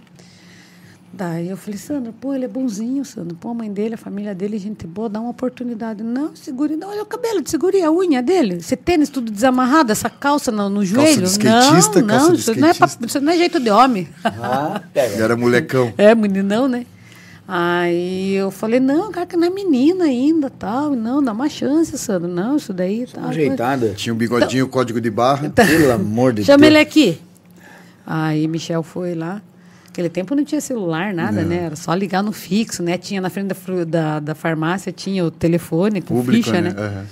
Daí 1.16 1.48
eu 1.48 1.56
falei, 1.56 1.78
Sandro, 1.78 2.12
pô, 2.12 2.34
ele 2.34 2.44
é 2.44 2.48
bonzinho, 2.48 3.02
Sandro. 3.02 3.34
Pô, 3.36 3.48
a 3.48 3.54
mãe 3.54 3.72
dele, 3.72 3.94
a 3.94 3.96
família 3.98 4.34
dele, 4.34 4.58
gente 4.58 4.86
boa, 4.86 5.08
dá 5.08 5.18
uma 5.18 5.30
oportunidade. 5.30 6.02
Não, 6.02 6.36
segure, 6.36 6.76
não, 6.76 6.90
olha 6.90 7.02
o 7.02 7.06
cabelo, 7.06 7.40
segure 7.46 7.80
a 7.82 7.90
unha 7.90 8.22
dele. 8.22 8.56
Esse 8.56 8.76
tênis 8.76 9.08
tudo 9.08 9.32
desamarrado, 9.32 9.90
essa 9.90 10.10
calça 10.10 10.52
no, 10.52 10.68
no 10.68 10.84
joelho. 10.84 11.22
de 11.22 11.28
skatista, 11.28 12.00
não, 12.02 12.06
calça 12.08 12.26
não, 12.26 12.34
de 12.34 12.40
isso 12.40 12.54
não, 12.60 12.68
é 12.68 12.74
pra- 12.74 12.88
isso 13.06 13.20
não 13.20 13.32
é 13.32 13.36
jeito 13.38 13.58
de 13.58 13.70
homem. 13.70 14.06
Ah, 14.22 14.82
pega. 14.92 15.24
era 15.24 15.34
molecão. 15.36 15.94
É, 15.96 16.14
meninão, 16.14 16.68
né? 16.68 16.84
Aí 17.48 18.34
eu 18.34 18.50
falei, 18.50 18.80
não, 18.80 19.10
cara, 19.10 19.24
que 19.24 19.36
não 19.36 19.46
é 19.46 19.50
menina 19.50 20.04
ainda, 20.04 20.50
tal. 20.50 20.90
Não, 20.96 21.22
dá 21.22 21.32
uma 21.32 21.48
chance, 21.48 21.96
Sandro. 21.96 22.28
Não, 22.28 22.56
isso 22.56 22.72
daí, 22.74 23.06
tá. 23.06 23.22
Ajeitada. 23.28 23.94
Tinha 23.96 24.12
o 24.12 24.16
bigodinho, 24.16 24.64
o 24.64 24.68
código 24.68 25.00
de 25.00 25.10
barra. 25.10 25.48
Pelo 25.48 25.92
amor 25.92 26.32
de 26.34 26.44
Chama 26.44 26.58
Deus. 26.58 26.70
ele 26.72 26.78
aqui. 26.78 27.20
Aí 28.04 28.46
Michel 28.48 28.82
foi 28.82 29.14
lá. 29.14 29.40
Naquele 29.96 30.10
tempo 30.10 30.34
não 30.34 30.44
tinha 30.44 30.60
celular, 30.60 31.14
nada, 31.14 31.42
né? 31.42 31.64
Era 31.64 31.76
só 31.76 31.94
ligar 31.94 32.22
no 32.22 32.30
fixo, 32.30 32.82
né? 32.82 32.98
Tinha 32.98 33.18
na 33.18 33.30
frente 33.30 33.46
da, 33.46 33.84
da, 33.86 34.20
da 34.20 34.34
farmácia, 34.34 34.92
tinha 34.92 35.24
o 35.24 35.30
telefone 35.30 36.02
com 36.02 36.16
Público, 36.16 36.44
ficha, 36.44 36.60
né? 36.60 36.70
né? 36.70 36.74
Aham. 36.78 37.06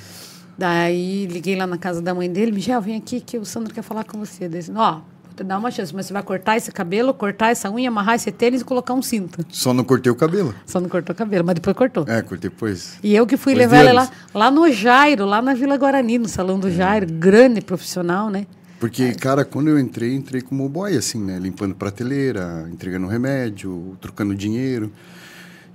Daí 0.58 1.26
liguei 1.26 1.56
lá 1.56 1.66
na 1.66 1.78
casa 1.78 2.02
da 2.02 2.14
mãe 2.14 2.30
dele, 2.30 2.52
Michel, 2.52 2.82
vem 2.82 2.96
aqui 2.96 3.22
que 3.22 3.38
o 3.38 3.44
Sandro 3.46 3.72
quer 3.72 3.80
falar 3.80 4.04
com 4.04 4.18
você. 4.18 4.50
Daí, 4.50 4.60
ó, 4.76 4.92
vou 4.92 5.02
te 5.34 5.42
dar 5.42 5.56
uma 5.56 5.70
chance, 5.70 5.94
mas 5.94 6.04
você 6.04 6.12
vai 6.12 6.22
cortar 6.22 6.58
esse 6.58 6.70
cabelo, 6.70 7.14
cortar 7.14 7.48
essa 7.52 7.70
unha, 7.70 7.88
amarrar 7.88 8.16
esse 8.16 8.30
tênis 8.30 8.60
e 8.60 8.64
colocar 8.66 8.92
um 8.92 9.00
cinto. 9.00 9.42
Só 9.48 9.72
não 9.72 9.82
cortei 9.82 10.12
o 10.12 10.14
cabelo. 10.14 10.54
Só 10.66 10.78
não 10.78 10.90
cortou 10.90 11.14
o 11.14 11.16
cabelo, 11.16 11.42
mas 11.42 11.54
depois 11.54 11.74
cortou. 11.74 12.04
É, 12.06 12.20
cortei 12.20 12.50
depois. 12.50 12.98
E 13.02 13.16
eu 13.16 13.26
que 13.26 13.38
fui 13.38 13.54
Depois 13.54 13.72
levar 13.72 13.88
ela 13.88 14.02
lá, 14.02 14.10
lá 14.34 14.50
no 14.50 14.70
Jairo, 14.70 15.24
lá 15.24 15.40
na 15.40 15.54
Vila 15.54 15.78
Guarani, 15.78 16.18
no 16.18 16.28
Salão 16.28 16.60
do 16.60 16.70
Jairo, 16.70 17.06
grande 17.10 17.62
profissional, 17.62 18.28
né? 18.28 18.46
Porque, 18.78 19.14
cara, 19.14 19.44
quando 19.44 19.68
eu 19.68 19.78
entrei, 19.78 20.14
entrei 20.14 20.42
como 20.42 20.68
boy, 20.68 20.96
assim, 20.96 21.22
né? 21.22 21.38
Limpando 21.38 21.74
prateleira, 21.74 22.68
entregando 22.70 23.06
remédio, 23.06 23.96
trocando 24.00 24.34
dinheiro. 24.34 24.92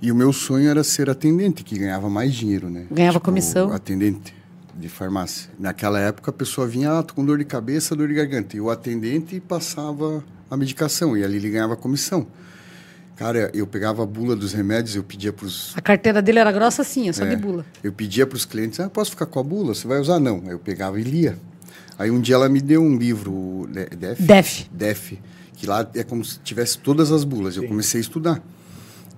E 0.02 0.10
o 0.10 0.14
meu 0.14 0.32
sonho 0.32 0.68
era 0.68 0.82
ser 0.84 1.10
atendente, 1.10 1.62
que 1.62 1.78
ganhava 1.78 2.08
mais 2.08 2.32
dinheiro, 2.32 2.70
né? 2.70 2.86
Ganhava 2.90 3.20
comissão. 3.20 3.72
Atendente 3.72 4.34
de 4.74 4.88
farmácia. 4.88 5.50
Naquela 5.58 6.00
época, 6.00 6.30
a 6.30 6.32
pessoa 6.32 6.66
vinha, 6.66 6.98
ah, 6.98 7.02
tô 7.02 7.14
com 7.14 7.24
dor 7.24 7.38
de 7.38 7.44
cabeça, 7.44 7.94
dor 7.94 8.08
de 8.08 8.14
garganta. 8.14 8.56
E 8.56 8.60
o 8.60 8.70
atendente 8.70 9.40
passava 9.40 10.24
a 10.50 10.56
medicação, 10.56 11.16
e 11.16 11.24
ali 11.24 11.36
ele 11.36 11.50
ganhava 11.50 11.76
comissão. 11.76 12.26
Cara, 13.16 13.50
eu 13.52 13.66
pegava 13.66 14.02
a 14.02 14.06
bula 14.06 14.34
dos 14.34 14.54
remédios, 14.54 14.96
eu 14.96 15.02
pedia 15.02 15.30
pros... 15.30 15.74
A 15.76 15.82
carteira 15.82 16.22
dele 16.22 16.38
era 16.38 16.50
grossa 16.50 16.80
assim, 16.80 17.12
só 17.12 17.24
É, 17.24 17.28
de 17.28 17.36
bula. 17.36 17.66
Eu 17.84 17.92
pedia 17.92 18.26
para 18.26 18.36
os 18.36 18.46
clientes, 18.46 18.80
ah, 18.80 18.88
posso 18.88 19.10
ficar 19.10 19.26
com 19.26 19.38
a 19.38 19.42
bula? 19.42 19.74
Você 19.74 19.86
vai 19.86 20.00
usar? 20.00 20.18
Não. 20.18 20.42
Eu 20.46 20.58
pegava 20.58 20.98
e 20.98 21.02
lia. 21.02 21.36
Aí 22.00 22.10
um 22.10 22.18
dia 22.18 22.34
ela 22.34 22.48
me 22.48 22.62
deu 22.62 22.82
um 22.82 22.96
livro, 22.96 23.68
De- 23.70 23.94
Def? 23.94 24.20
Def. 24.22 24.62
Def, 24.72 25.12
que 25.54 25.66
lá 25.66 25.86
é 25.94 26.02
como 26.02 26.24
se 26.24 26.38
tivesse 26.38 26.78
todas 26.78 27.12
as 27.12 27.24
bulas. 27.24 27.56
Eu 27.58 27.64
comecei 27.68 28.00
a 28.00 28.00
estudar. 28.00 28.42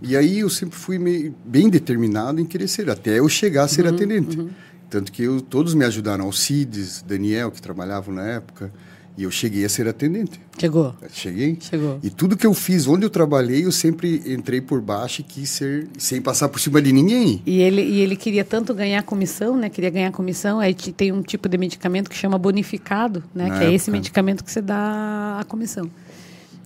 E 0.02 0.16
aí 0.16 0.40
eu 0.40 0.50
sempre 0.50 0.76
fui 0.76 0.98
meio, 0.98 1.32
bem 1.44 1.70
determinado 1.70 2.40
em 2.40 2.44
querer 2.44 2.66
ser, 2.66 2.90
até 2.90 3.20
eu 3.20 3.28
chegar 3.28 3.62
a 3.64 3.68
ser 3.68 3.86
Uhum, 3.86 3.94
atendente. 3.94 4.48
Tanto 4.90 5.12
que 5.12 5.22
eu, 5.22 5.40
todos 5.40 5.74
me 5.74 5.84
ajudaram, 5.84 6.24
Alcides, 6.24 7.02
Daniel, 7.06 7.52
que 7.52 7.62
trabalhavam 7.62 8.12
na 8.12 8.24
época, 8.26 8.72
e 9.16 9.24
eu 9.24 9.30
cheguei 9.30 9.64
a 9.64 9.68
ser 9.68 9.86
atendente. 9.86 10.40
Chegou. 10.58 10.94
Cheguei. 11.12 11.58
Chegou. 11.60 11.98
E 12.02 12.08
tudo 12.10 12.36
que 12.36 12.46
eu 12.46 12.54
fiz, 12.54 12.86
onde 12.86 13.04
eu 13.04 13.10
trabalhei, 13.10 13.64
eu 13.64 13.72
sempre 13.72 14.22
entrei 14.26 14.60
por 14.60 14.80
baixo 14.80 15.20
e 15.20 15.24
quis 15.24 15.50
ser, 15.50 15.88
sem 15.98 16.20
passar 16.22 16.48
por 16.48 16.58
cima 16.60 16.80
de 16.80 16.92
ninguém. 16.92 17.42
E 17.44 17.60
ele, 17.60 17.82
e 17.82 18.00
ele 18.00 18.16
queria 18.16 18.44
tanto 18.44 18.72
ganhar 18.74 19.02
comissão, 19.02 19.56
né? 19.56 19.68
Queria 19.68 19.90
ganhar 19.90 20.10
comissão. 20.12 20.60
Aí 20.60 20.72
te- 20.74 20.92
tem 20.92 21.12
um 21.12 21.20
tipo 21.22 21.48
de 21.48 21.58
medicamento 21.58 22.08
que 22.08 22.16
chama 22.16 22.38
bonificado, 22.38 23.22
né? 23.34 23.48
Na 23.48 23.58
que 23.58 23.64
é 23.64 23.72
esse 23.74 23.84
época. 23.90 23.98
medicamento 23.98 24.44
que 24.44 24.50
você 24.50 24.62
dá 24.62 25.38
a 25.40 25.44
comissão. 25.44 25.90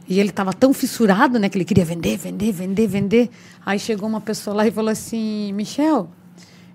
E 0.09 0.21
ele 0.21 0.29
estava 0.31 0.53
tão 0.53 0.73
fissurado, 0.73 1.37
né? 1.39 1.49
Que 1.49 1.59
ele 1.59 1.65
queria 1.65 1.85
vender, 1.85 2.17
vender, 2.17 2.53
vender, 2.53 2.87
vender. 2.87 3.31
Aí 3.65 3.79
chegou 3.79 4.09
uma 4.09 4.21
pessoa 4.21 4.55
lá 4.57 4.67
e 4.67 4.71
falou 4.71 4.91
assim, 4.91 5.53
Michel, 5.53 6.09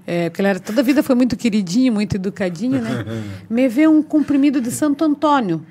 é, 0.06 0.30
porque 0.30 0.41
ele 0.41 0.48
era, 0.49 0.60
toda 0.60 0.82
a 0.82 0.84
vida 0.84 1.02
foi 1.03 1.15
muito 1.15 1.36
queridinho, 1.38 1.94
muito 1.94 2.15
educadinho, 2.15 2.82
né? 2.82 3.06
Me 3.49 3.68
vê 3.68 3.88
um 3.88 4.02
comprimido 4.02 4.60
de 4.61 4.72
Santo 4.72 5.03
Antônio. 5.03 5.61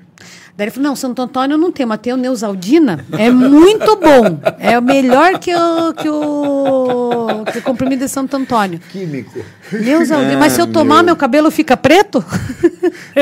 Daí 0.55 0.65
ele 0.65 0.71
falou, 0.71 0.89
não, 0.89 0.95
Santo 0.95 1.21
Antônio 1.21 1.57
não 1.57 1.71
tem, 1.71 1.85
mas 1.85 1.99
tem 1.99 2.13
o 2.13 2.17
Neusaldina. 2.17 3.03
É 3.17 3.31
muito 3.31 3.95
bom. 3.95 4.39
É 4.59 4.77
o 4.77 4.81
melhor 4.81 5.39
que 5.39 5.51
o, 5.55 5.93
que 5.93 6.09
o, 6.09 7.43
que 7.51 7.57
o 7.59 7.61
comprimido 7.63 8.03
de 8.03 8.09
Santo 8.09 8.35
Antônio. 8.35 8.79
Químico. 8.91 9.39
Neusaldina. 9.71 10.37
Mas 10.37 10.53
se 10.53 10.61
eu 10.61 10.67
tomar, 10.67 11.03
meu 11.03 11.15
cabelo 11.15 11.49
fica 11.49 11.75
preto? 11.77 12.23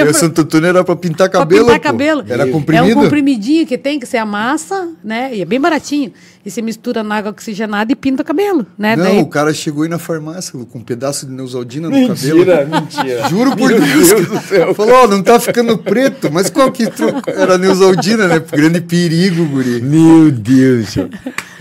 O 0.10 0.14
Santo 0.14 0.41
Antônio 0.41 0.68
era 0.69 0.84
para 0.84 0.95
pintar 0.95 1.30
Pra 1.30 1.40
cabelo. 1.40 1.65
pintar 1.65 1.80
pô. 1.80 1.84
cabelo. 1.84 2.23
Era 2.27 2.48
É 2.48 2.52
comprimido. 2.52 2.99
um 2.99 3.03
comprimidinho 3.03 3.68
que 3.68 3.77
tem, 3.77 3.99
que 3.99 4.06
você 4.06 4.18
amassa, 4.18 4.90
né? 5.03 5.36
E 5.36 5.41
é 5.41 5.45
bem 5.45 5.60
baratinho. 5.60 6.14
E 6.49 6.51
você 6.51 6.63
mistura 6.63 7.03
na 7.03 7.15
água 7.17 7.30
oxigenada 7.30 7.91
e 7.91 7.95
pinta 7.95 8.23
o 8.23 8.26
cabelo, 8.26 8.65
né? 8.76 8.95
Não, 8.95 9.03
Daí- 9.03 9.21
o 9.21 9.27
cara 9.27 9.53
chegou 9.53 9.84
aí 9.84 9.89
na 9.89 9.99
farmácia 9.99 10.57
com 10.71 10.80
um 10.80 10.84
pedaço 10.84 11.27
de 11.27 11.31
Neusaldina 11.31 11.88
no 11.89 11.93
Mentira, 11.95 12.65
cabelo. 12.65 12.81
mentira. 12.81 13.30
Juro 13.30 13.55
por 13.55 13.69
Meu 13.69 13.80
Deus. 13.80 14.07
Deus 14.09 14.27
do 14.27 14.39
céu. 14.41 14.73
Falou, 14.73 14.95
ó, 15.03 15.07
não 15.07 15.21
tá 15.21 15.39
ficando 15.39 15.77
preto. 15.77 16.31
Mas 16.31 16.49
qual 16.49 16.71
que 16.71 16.89
troco? 16.89 17.30
Era 17.30 17.55
Neusaldina, 17.59 18.27
né? 18.27 18.39
Grande 18.39 18.81
perigo, 18.81 19.45
guri. 19.45 19.80
Meu 19.80 20.31
Deus. 20.31 20.95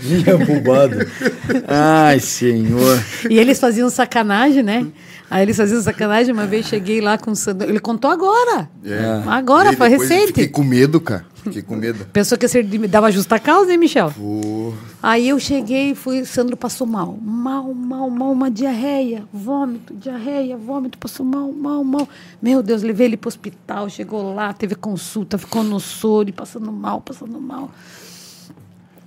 Minha 0.01 0.37
bobada. 0.43 1.07
Ai, 1.67 2.19
senhor. 2.19 2.99
E 3.29 3.37
eles 3.37 3.59
faziam 3.59 3.91
sacanagem, 3.91 4.63
né? 4.63 4.87
Aí 5.29 5.43
eles 5.43 5.55
faziam 5.55 5.79
sacanagem. 5.83 6.33
Uma 6.33 6.47
vez 6.47 6.65
cheguei 6.65 6.99
lá 6.99 7.15
com 7.17 7.29
o 7.31 7.35
Sandro. 7.35 7.69
Ele 7.69 7.79
contou 7.79 8.09
agora. 8.09 8.67
É. 8.83 9.21
Agora, 9.27 9.71
foi 9.73 9.89
recente. 9.89 10.27
Fiquei 10.27 10.47
com 10.47 10.63
medo, 10.63 10.99
cara. 10.99 11.25
Fiquei 11.43 11.61
com 11.61 11.75
medo. 11.75 12.05
Pensou 12.13 12.37
que 12.37 12.45
ia 12.45 12.49
ser, 12.49 12.63
de- 12.63 12.87
dava 12.87 13.11
justa 13.11 13.39
causa, 13.39 13.71
hein, 13.71 13.77
Michel? 13.77 14.11
Pô, 14.11 14.73
Aí 15.01 15.29
eu 15.29 15.39
cheguei 15.39 15.91
e 15.91 15.95
fui, 15.95 16.25
Sandro 16.25 16.57
passou 16.57 16.85
mal. 16.85 17.17
Mal, 17.21 17.73
mal, 17.73 18.09
mal, 18.09 18.31
uma 18.31 18.51
diarreia, 18.51 19.23
vômito, 19.33 19.93
diarreia, 19.93 20.57
vômito, 20.57 20.97
passou 20.97 21.25
mal, 21.25 21.51
mal, 21.51 21.83
mal. 21.83 22.07
Meu 22.41 22.61
Deus, 22.61 22.83
levei 22.83 23.07
ele 23.07 23.17
para 23.17 23.27
o 23.27 23.29
hospital, 23.29 23.89
chegou 23.89 24.33
lá, 24.33 24.51
teve 24.53 24.75
consulta, 24.75 25.37
ficou 25.37 25.63
no 25.63 25.79
soro, 25.79 26.29
e 26.29 26.31
passando 26.31 26.71
mal, 26.71 26.99
passando 27.01 27.39
mal. 27.39 27.71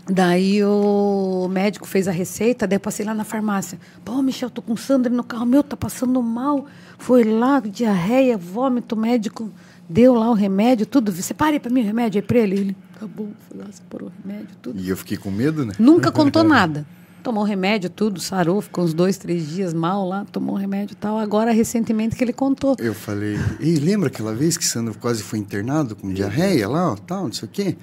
Daí 0.08 0.64
o 0.64 1.46
médico 1.48 1.86
fez 1.86 2.08
a 2.08 2.10
receita, 2.10 2.66
daí 2.66 2.76
eu 2.76 2.80
passei 2.80 3.06
lá 3.06 3.14
na 3.14 3.22
farmácia. 3.22 3.78
Pô, 4.04 4.20
Michel, 4.20 4.50
tô 4.50 4.60
com 4.60 4.72
o 4.72 4.76
Sandro 4.76 5.12
no 5.14 5.22
carro 5.22 5.46
meu, 5.46 5.62
tá 5.62 5.76
passando 5.76 6.20
mal. 6.20 6.66
Foi 6.98 7.22
lá, 7.22 7.60
diarreia, 7.60 8.36
vômito, 8.36 8.96
médico 8.96 9.48
deu 9.92 10.14
lá 10.14 10.30
o 10.30 10.34
remédio, 10.34 10.86
tudo. 10.86 11.12
Separe 11.12 11.60
para 11.60 11.70
mim 11.70 11.82
o 11.82 11.84
remédio 11.84 12.20
aí 12.20 12.26
para 12.26 12.38
ele. 12.38 12.56
Ele, 12.56 12.76
tá 12.98 13.06
bom, 13.06 13.28
foi 13.48 13.58
lá, 13.58 13.66
separou 13.70 14.08
o 14.08 14.12
remédio, 14.26 14.56
tudo. 14.60 14.80
e 14.80 14.88
eu 14.88 14.96
fiquei 14.96 15.16
com 15.16 15.30
medo, 15.30 15.64
né? 15.64 15.74
Nunca 15.78 16.10
contou 16.12 16.42
nada. 16.42 16.86
Tomou 17.22 17.44
remédio, 17.44 17.88
tudo, 17.88 18.18
sarou, 18.20 18.60
ficou 18.60 18.82
uns 18.82 18.92
dois, 18.92 19.16
três 19.16 19.48
dias 19.48 19.72
mal 19.72 20.08
lá, 20.08 20.24
tomou 20.32 20.56
remédio 20.56 20.94
e 20.94 20.96
tal. 20.96 21.18
Agora, 21.18 21.52
recentemente, 21.52 22.16
que 22.16 22.24
ele 22.24 22.32
contou. 22.32 22.74
Eu 22.80 22.94
falei, 22.94 23.38
ei, 23.60 23.76
lembra 23.76 24.08
aquela 24.08 24.34
vez 24.34 24.56
que 24.56 24.64
Sandro 24.64 24.98
quase 24.98 25.22
foi 25.22 25.38
internado 25.38 25.94
com 25.94 26.12
diarreia 26.12 26.68
lá, 26.68 26.92
ó, 26.92 26.96
tal, 26.96 27.24
não 27.24 27.32
sei 27.32 27.48
o 27.48 27.52
quê? 27.52 27.76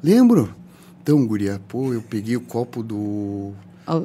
Lembro. 0.00 0.54
Então, 1.02 1.26
guria, 1.26 1.60
pô, 1.68 1.92
eu 1.92 2.00
peguei 2.00 2.36
o 2.36 2.40
copo 2.40 2.82
do, 2.82 3.52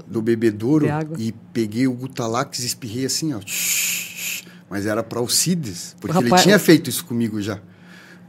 do 0.07 0.21
bebedouro 0.21 0.87
e 1.17 1.31
peguei 1.53 1.87
o 1.87 1.93
Gutalax 1.93 2.59
e 2.59 2.65
espirrei 2.65 3.05
assim, 3.05 3.33
ó. 3.33 3.39
Mas 4.69 4.85
era 4.85 5.01
para 5.03 5.19
Alcides, 5.19 5.95
porque 5.99 6.15
O 6.15 6.19
ele 6.19 6.25
rapaz- 6.29 6.43
tinha 6.43 6.59
feito 6.59 6.89
isso 6.89 7.03
comigo 7.05 7.41
já. 7.41 7.59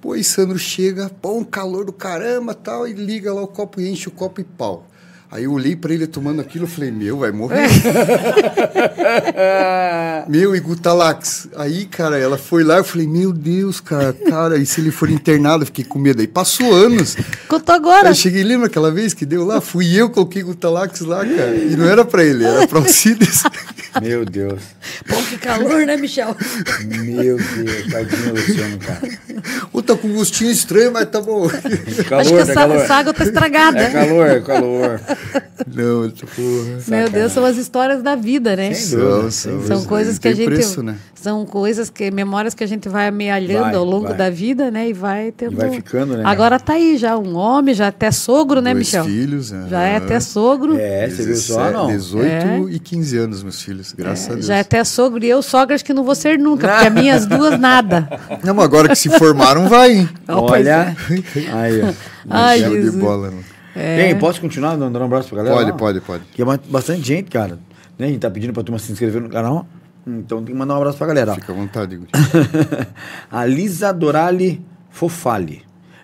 Pô, 0.00 0.16
e 0.16 0.24
Sandro 0.24 0.58
chega, 0.58 1.10
pô, 1.10 1.36
um 1.36 1.44
calor 1.44 1.84
do 1.84 1.92
caramba 1.92 2.54
tal, 2.54 2.88
e 2.88 2.92
liga 2.94 3.32
lá 3.34 3.42
o 3.42 3.46
copo 3.48 3.80
e 3.80 3.88
enche 3.88 4.08
o 4.08 4.10
copo 4.10 4.40
e 4.40 4.44
pau. 4.44 4.86
Aí 5.32 5.44
eu 5.44 5.52
olhei 5.52 5.76
pra 5.76 5.94
ele 5.94 6.08
tomando 6.08 6.40
aquilo 6.40 6.64
e 6.64 6.68
falei, 6.68 6.90
meu, 6.90 7.18
vai 7.18 7.30
morrer. 7.30 7.68
meu, 10.28 10.56
e 10.56 10.60
Gutalax. 10.60 11.46
Aí, 11.56 11.86
cara, 11.86 12.18
ela 12.18 12.36
foi 12.36 12.64
lá, 12.64 12.78
eu 12.78 12.84
falei, 12.84 13.06
meu 13.06 13.32
Deus, 13.32 13.80
cara, 13.80 14.12
cara, 14.12 14.58
e 14.58 14.66
se 14.66 14.80
ele 14.80 14.90
for 14.90 15.08
internado? 15.08 15.62
Eu 15.62 15.66
fiquei 15.66 15.84
com 15.84 16.00
medo. 16.00 16.20
Aí 16.20 16.26
passou 16.26 16.74
anos. 16.74 17.16
Contou 17.46 17.72
agora. 17.72 18.08
Aí 18.08 18.10
eu 18.10 18.14
cheguei, 18.16 18.42
lembra 18.42 18.66
aquela 18.66 18.90
vez 18.90 19.14
que 19.14 19.24
deu 19.24 19.44
lá? 19.44 19.60
Fui 19.60 19.94
eu, 19.94 20.10
coloquei 20.10 20.42
Gutalax 20.42 20.98
lá, 21.02 21.24
cara. 21.24 21.54
E 21.54 21.76
não 21.76 21.88
era 21.88 22.04
pra 22.04 22.24
ele, 22.24 22.44
era 22.44 22.66
pra 22.66 22.80
Alcides. 22.80 23.44
Meu 24.02 24.24
Deus. 24.24 24.60
Pô, 25.08 25.16
que 25.16 25.38
calor, 25.38 25.86
né, 25.86 25.96
Michel? 25.96 26.36
Meu 26.86 27.36
Deus. 27.36 27.86
Tadinho 27.90 28.34
Luciano, 28.34 28.78
cara. 28.78 29.00
Ou 29.72 29.82
tá 29.82 29.96
com 29.96 30.08
um 30.08 30.14
gostinho 30.14 30.50
estranho, 30.50 30.92
mas 30.92 31.08
tá 31.08 31.20
bom. 31.20 31.48
Calor, 32.08 32.20
Acho 32.20 32.30
que 32.30 32.36
é 32.36 32.40
essa, 32.40 32.54
calor. 32.54 32.76
essa 32.76 32.94
água 32.94 33.14
tá 33.14 33.24
estragada. 33.24 33.78
É 33.80 33.90
calor, 33.90 34.26
é 34.28 34.40
calor. 34.40 35.00
não, 35.66 36.10
porra. 36.10 36.78
Meu 36.88 37.10
Deus, 37.10 37.32
são 37.32 37.44
as 37.44 37.56
histórias 37.56 38.02
da 38.02 38.14
vida, 38.14 38.56
né? 38.56 38.70
Dúvida, 38.70 39.30
São, 39.30 39.62
São 39.62 39.84
coisas 39.84 40.18
que 40.18 40.28
a 40.28 40.34
gente. 40.34 40.46
preço, 40.46 40.82
né? 40.82 40.96
São 41.14 41.44
coisas 41.44 41.90
que. 41.90 42.10
Memórias 42.10 42.54
que 42.54 42.64
a 42.64 42.66
gente 42.66 42.88
vai 42.88 43.08
amealhando 43.08 43.64
Vai, 43.64 43.74
ao 43.74 43.84
longo 43.84 44.08
vai. 44.08 44.16
da 44.16 44.30
vida, 44.30 44.70
né? 44.70 44.88
E 44.88 44.92
vai 44.92 45.32
tendo. 45.32 45.52
E 45.52 45.56
vai 45.56 45.70
ficando, 45.70 46.16
né? 46.16 46.22
Agora 46.24 46.58
tá 46.58 46.72
aí 46.74 46.96
já 46.96 47.16
um 47.18 47.36
homem, 47.36 47.74
já 47.74 47.88
até 47.88 48.10
sogro, 48.10 48.60
né, 48.60 48.72
Dois 48.72 48.86
Michel? 48.86 49.04
filhos. 49.04 49.48
Já 49.68 49.82
é 49.82 49.96
até 49.96 50.18
sogro. 50.20 50.76
É, 50.78 51.08
você 51.08 51.22
viu 51.24 51.36
só, 51.36 51.70
não? 51.70 51.86
18 51.88 52.24
É. 52.26 52.58
e 52.70 52.78
15 52.78 53.16
anos, 53.18 53.42
meus 53.42 53.60
filhos, 53.62 53.92
graças 53.92 54.30
a 54.30 54.34
Deus. 54.34 54.46
Já 54.46 54.56
é 54.56 54.60
até 54.60 54.82
sogro 54.84 55.24
e 55.24 55.28
eu 55.28 55.42
sogra 55.42 55.74
acho 55.74 55.84
que 55.84 55.92
não 55.92 56.04
vou 56.04 56.14
ser 56.14 56.38
nunca, 56.38 56.68
porque 56.68 56.86
as 56.86 56.94
minhas 56.94 57.26
duas 57.28 57.58
nada. 57.60 58.08
Não, 58.42 58.54
mas 58.54 58.64
agora 58.64 58.88
que 58.88 58.94
se 58.96 59.08
formaram, 59.10 59.68
vai, 59.68 59.92
hein? 59.92 60.08
Olha. 60.28 60.96
Aí, 61.52 61.82
ó. 61.82 61.92
Ai, 62.28 62.60
Show 62.60 62.68
de 62.70 62.82
Jesus. 62.82 62.94
bola, 62.96 63.30
mano. 63.30 63.44
Tem, 63.74 64.18
posso 64.18 64.40
continuar 64.40 64.76
dando 64.76 64.98
um 64.98 65.04
abraço 65.04 65.28
pra 65.28 65.38
galera? 65.38 65.54
Pode, 65.56 65.70
lá? 65.70 65.76
pode, 65.76 66.00
pode. 66.00 66.24
Que 66.34 66.42
é 66.42 66.44
ba- 66.44 66.58
bastante 66.68 67.02
gente, 67.06 67.30
cara. 67.30 67.58
Né? 67.98 68.06
A 68.06 68.08
gente 68.08 68.18
tá 68.20 68.30
pedindo 68.30 68.52
pra 68.52 68.62
turma 68.62 68.78
se 68.78 68.90
inscrever 68.92 69.20
no 69.22 69.28
canal. 69.28 69.66
Então 70.06 70.38
tem 70.42 70.54
que 70.54 70.58
mandar 70.58 70.74
um 70.74 70.78
abraço 70.78 70.98
pra 70.98 71.06
galera. 71.06 71.32
ó. 71.32 71.34
Fica 71.34 71.52
à 71.52 71.54
vontade, 71.54 71.96
Guri. 71.96 72.10
a 73.30 73.44
Lisa 73.44 73.92
Dorali 73.92 74.64
Fofali. 74.90 75.62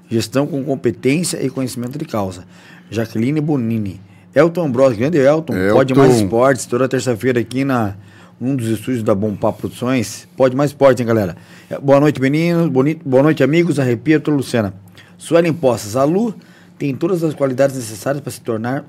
Gestão 0.09 0.47
com 0.47 0.63
competência 0.63 1.45
e 1.45 1.51
conhecimento 1.51 1.99
de 1.99 2.05
causa. 2.05 2.45
Jaqueline 2.91 3.41
Bonini. 3.41 4.01
Elton 4.35 4.71
Bros, 4.71 4.97
grande 4.97 5.19
Elton. 5.19 5.55
Elton. 5.57 5.75
Pode 5.75 5.95
Mais 5.95 6.17
Esportes, 6.21 6.67
toda 6.67 6.87
terça-feira 6.89 7.41
aqui 7.41 7.65
na 7.65 7.95
um 8.41 8.55
dos 8.55 8.69
estúdios 8.69 9.03
da 9.03 9.15
Bompá 9.15 9.51
Produções. 9.51 10.29
Pode 10.37 10.55
Mais 10.55 10.71
Esportes, 10.71 11.01
hein, 11.01 11.07
galera? 11.07 11.37
É, 11.71 11.79
Boa 11.79 11.99
noite, 11.99 12.21
meninos. 12.21 12.69
Boni- 12.69 13.01
Boa 13.05 13.23
noite, 13.23 13.43
amigos. 13.43 13.81
Arrepia, 13.81 14.23
Luciana. 14.29 14.75
Suelen 15.17 15.55
Poças. 15.55 15.97
A 15.97 16.05
Lu 16.05 16.35
tem 16.79 16.95
todas 16.95 17.23
as 17.25 17.35
qualidades 17.35 17.77
necessárias 17.77 18.23
para 18.23 18.31
se 18.33 18.41
tornar 18.41 18.85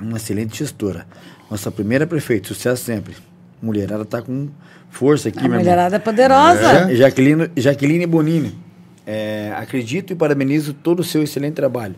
uma 0.00 0.16
excelente 0.16 0.58
gestora. 0.58 1.06
Nossa 1.50 1.70
primeira 1.70 2.06
prefeita. 2.06 2.48
Sucesso 2.48 2.84
sempre. 2.84 3.14
Mulherada 3.60 4.04
tá 4.04 4.22
com 4.22 4.48
força 4.90 5.28
aqui, 5.28 5.38
A 5.38 5.42
meu 5.42 5.50
irmão. 5.52 5.60
mulherada 5.60 5.96
é 5.96 5.98
poderosa. 5.98 6.90
É. 6.90 6.94
Jaqueline, 6.94 7.50
Jaqueline 7.56 8.06
Bonini. 8.06 8.58
É, 9.06 9.52
acredito 9.56 10.12
e 10.12 10.16
parabenizo 10.16 10.72
todo 10.72 11.00
o 11.00 11.04
seu 11.04 11.22
excelente 11.22 11.54
trabalho. 11.54 11.94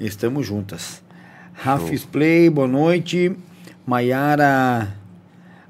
Estamos 0.00 0.46
juntas. 0.46 1.02
Rafis 1.52 2.04
Play, 2.04 2.48
boa 2.50 2.66
noite. 2.66 3.36
Maiara 3.86 4.88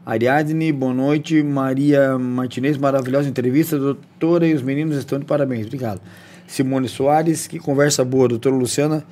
Ariadne, 0.07 0.73
boa 0.73 0.95
noite. 0.95 1.43
Maria 1.43 2.19
Martinez, 2.19 2.77
maravilhosa 2.77 3.29
entrevista. 3.29 3.79
Doutora 3.79 4.47
e 4.47 4.55
os 4.55 4.62
meninos 4.62 4.97
estão 4.97 5.19
de 5.19 5.25
parabéns. 5.25 5.66
Obrigado. 5.66 6.01
Simone 6.47 6.89
Soares, 6.89 7.47
que 7.47 7.59
conversa 7.59 8.05
boa. 8.05 8.29
Doutora 8.29 8.55
Luciana, 8.55 9.05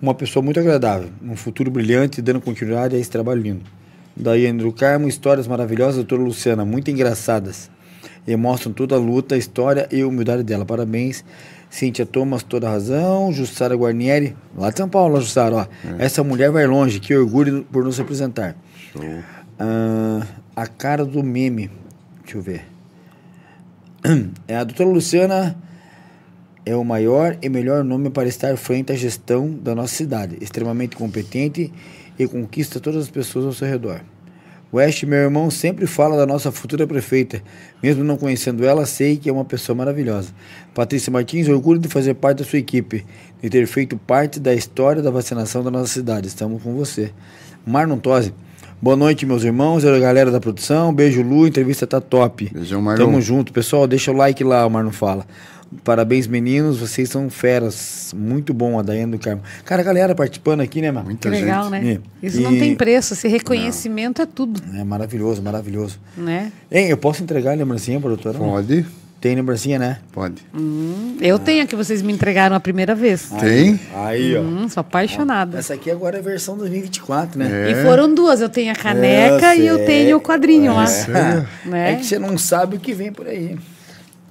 uma 0.00 0.14
pessoa 0.14 0.42
muito 0.42 0.60
agradável. 0.60 1.10
Um 1.22 1.36
futuro 1.36 1.70
brilhante, 1.70 2.22
dando 2.22 2.40
continuidade 2.40 2.96
a 2.96 2.98
esse 2.98 3.10
trabalho 3.10 3.40
lindo. 3.42 3.64
Daiane 4.16 4.62
do 4.62 4.72
Carmo, 4.72 5.08
histórias 5.08 5.46
maravilhosas. 5.46 5.96
Doutora 5.96 6.22
Luciana, 6.22 6.64
muito 6.64 6.90
engraçadas 6.90 7.70
e 8.26 8.36
mostram 8.36 8.72
toda 8.72 8.94
a 8.94 8.98
luta, 8.98 9.34
a 9.34 9.38
história 9.38 9.88
e 9.90 10.02
a 10.02 10.06
humildade 10.06 10.42
dela. 10.42 10.64
Parabéns. 10.64 11.24
Cíntia 11.70 12.06
Thomas, 12.06 12.42
toda 12.42 12.66
a 12.66 12.72
razão. 12.72 13.32
Jussara 13.32 13.74
Guarnieri, 13.74 14.36
lá 14.56 14.70
de 14.70 14.78
São 14.78 14.88
Paulo, 14.88 15.20
Jussara, 15.20 15.54
ó. 15.56 15.66
Essa 15.98 16.24
mulher 16.24 16.50
vai 16.50 16.66
longe, 16.66 17.00
que 17.00 17.14
orgulho 17.14 17.66
por 17.70 17.84
nos 17.84 17.98
representar. 17.98 18.56
Ah, 19.58 20.26
a 20.56 20.66
cara 20.66 21.04
do 21.04 21.22
meme, 21.22 21.70
deixa 22.22 22.38
eu 22.38 22.42
ver. 22.42 22.64
É 24.46 24.56
a 24.56 24.64
doutora 24.64 24.88
Luciana 24.88 25.56
é 26.68 26.76
o 26.76 26.84
maior 26.84 27.38
e 27.40 27.48
melhor 27.48 27.82
nome 27.82 28.10
para 28.10 28.28
estar 28.28 28.54
frente 28.58 28.92
à 28.92 28.94
gestão 28.94 29.48
da 29.50 29.74
nossa 29.74 29.94
cidade. 29.94 30.36
Extremamente 30.38 30.96
competente 30.96 31.72
e 32.18 32.28
conquista 32.28 32.78
todas 32.78 33.04
as 33.04 33.10
pessoas 33.10 33.46
ao 33.46 33.52
seu 33.54 33.66
redor. 33.66 34.02
West, 34.70 35.02
meu 35.04 35.18
irmão, 35.18 35.50
sempre 35.50 35.86
fala 35.86 36.14
da 36.14 36.26
nossa 36.26 36.52
futura 36.52 36.86
prefeita. 36.86 37.42
Mesmo 37.82 38.04
não 38.04 38.18
conhecendo 38.18 38.66
ela, 38.66 38.84
sei 38.84 39.16
que 39.16 39.30
é 39.30 39.32
uma 39.32 39.46
pessoa 39.46 39.74
maravilhosa. 39.74 40.28
Patrícia 40.74 41.10
Martins, 41.10 41.48
orgulho 41.48 41.80
de 41.80 41.88
fazer 41.88 42.12
parte 42.12 42.40
da 42.40 42.44
sua 42.44 42.58
equipe, 42.58 43.06
de 43.40 43.48
ter 43.48 43.66
feito 43.66 43.96
parte 43.96 44.38
da 44.38 44.52
história 44.52 45.00
da 45.00 45.10
vacinação 45.10 45.64
da 45.64 45.70
nossa 45.70 45.90
cidade. 45.90 46.28
Estamos 46.28 46.62
com 46.62 46.74
você. 46.74 47.10
Marlon 47.64 47.96
Tosi. 47.96 48.34
Boa 48.80 48.94
noite, 48.94 49.24
meus 49.24 49.42
irmãos, 49.42 49.84
a 49.86 49.98
galera 49.98 50.30
da 50.30 50.38
produção. 50.38 50.92
Beijo, 50.92 51.22
Lu. 51.22 51.44
A 51.44 51.48
entrevista 51.48 51.86
tá 51.86 51.98
top. 51.98 52.50
Beijão, 52.52 52.82
Marlon. 52.82 53.06
Tamo 53.06 53.20
junto. 53.22 53.54
Pessoal, 53.54 53.86
deixa 53.86 54.12
o 54.12 54.14
like 54.14 54.44
lá, 54.44 54.66
o 54.66 54.70
Marlon 54.70 54.92
fala. 54.92 55.26
Parabéns, 55.84 56.26
meninos. 56.26 56.78
Vocês 56.78 57.08
são 57.10 57.28
feras. 57.28 58.12
Muito 58.16 58.54
bom, 58.54 58.78
a 58.78 58.82
Daiane 58.82 59.12
do 59.12 59.18
Carmo. 59.18 59.42
Cara, 59.64 59.82
a 59.82 59.84
galera 59.84 60.14
participando 60.14 60.60
aqui, 60.60 60.80
né, 60.80 60.90
mano? 60.90 61.06
Que 61.16 61.28
Muita 61.28 61.28
legal, 61.28 61.64
gente. 61.70 61.70
né? 61.84 61.98
E- 62.22 62.26
Isso 62.26 62.40
não 62.40 62.54
e- 62.54 62.58
tem 62.58 62.74
preço. 62.74 63.12
Esse 63.14 63.28
reconhecimento 63.28 64.22
é 64.22 64.26
tudo, 64.26 64.62
É 64.74 64.82
maravilhoso, 64.82 65.42
maravilhoso. 65.42 65.98
né? 66.16 66.50
Hein, 66.72 66.88
eu 66.88 66.96
posso 66.96 67.22
entregar 67.22 67.52
a 67.52 67.54
lembrancinha, 67.54 68.00
produtora? 68.00 68.38
Pode? 68.38 68.86
Tem 69.20 69.34
lembrancinha, 69.34 69.80
né? 69.80 69.98
Pode. 70.12 70.36
Eu 71.20 71.40
tenho 71.40 71.64
a 71.64 71.66
que 71.66 71.74
vocês 71.74 72.00
me 72.02 72.12
entregaram 72.12 72.54
a 72.54 72.60
primeira 72.60 72.94
vez. 72.94 73.30
Tem? 73.40 73.78
Aí, 73.92 74.36
ó. 74.36 74.40
Hum, 74.40 74.68
sou 74.68 74.80
apaixonada. 74.80 75.58
Essa 75.58 75.74
aqui 75.74 75.90
agora 75.90 76.16
é 76.18 76.20
a 76.20 76.22
versão 76.22 76.56
2024, 76.56 77.36
né? 77.36 77.68
É. 77.68 77.72
E 77.72 77.84
foram 77.84 78.14
duas. 78.14 78.40
Eu 78.40 78.48
tenho 78.48 78.70
a 78.70 78.76
caneca 78.76 79.56
Eu 79.56 79.62
e 79.62 79.66
eu 79.66 79.84
tenho 79.84 80.16
o 80.18 80.20
quadrinho 80.20 80.72
lá. 80.72 80.84
É. 80.88 81.68
Né? 81.68 81.92
É 81.92 81.96
que 81.96 82.06
você 82.06 82.16
não 82.18 82.38
sabe 82.38 82.76
o 82.76 82.80
que 82.80 82.94
vem 82.94 83.12
por 83.12 83.26
aí. 83.26 83.58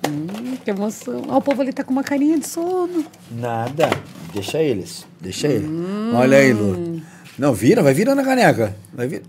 Hum, 0.07 0.57
que 0.63 0.69
emoção. 0.69 1.23
Ó, 1.27 1.37
o 1.37 1.41
povo 1.41 1.61
ali 1.61 1.73
tá 1.73 1.83
com 1.83 1.91
uma 1.91 2.03
carinha 2.03 2.39
de 2.39 2.47
sono. 2.47 3.03
Nada. 3.31 3.89
Deixa 4.33 4.59
eles. 4.59 5.05
Deixa 5.21 5.47
ele. 5.47 5.67
Olha 6.13 6.37
aí, 6.37 6.53
Lu. 6.53 7.01
Não, 7.37 7.53
vira, 7.53 7.83
vai 7.83 7.93
virando 7.93 8.21
a 8.21 8.23
caneca. 8.23 8.75
Vai 8.93 9.07
vir. 9.07 9.23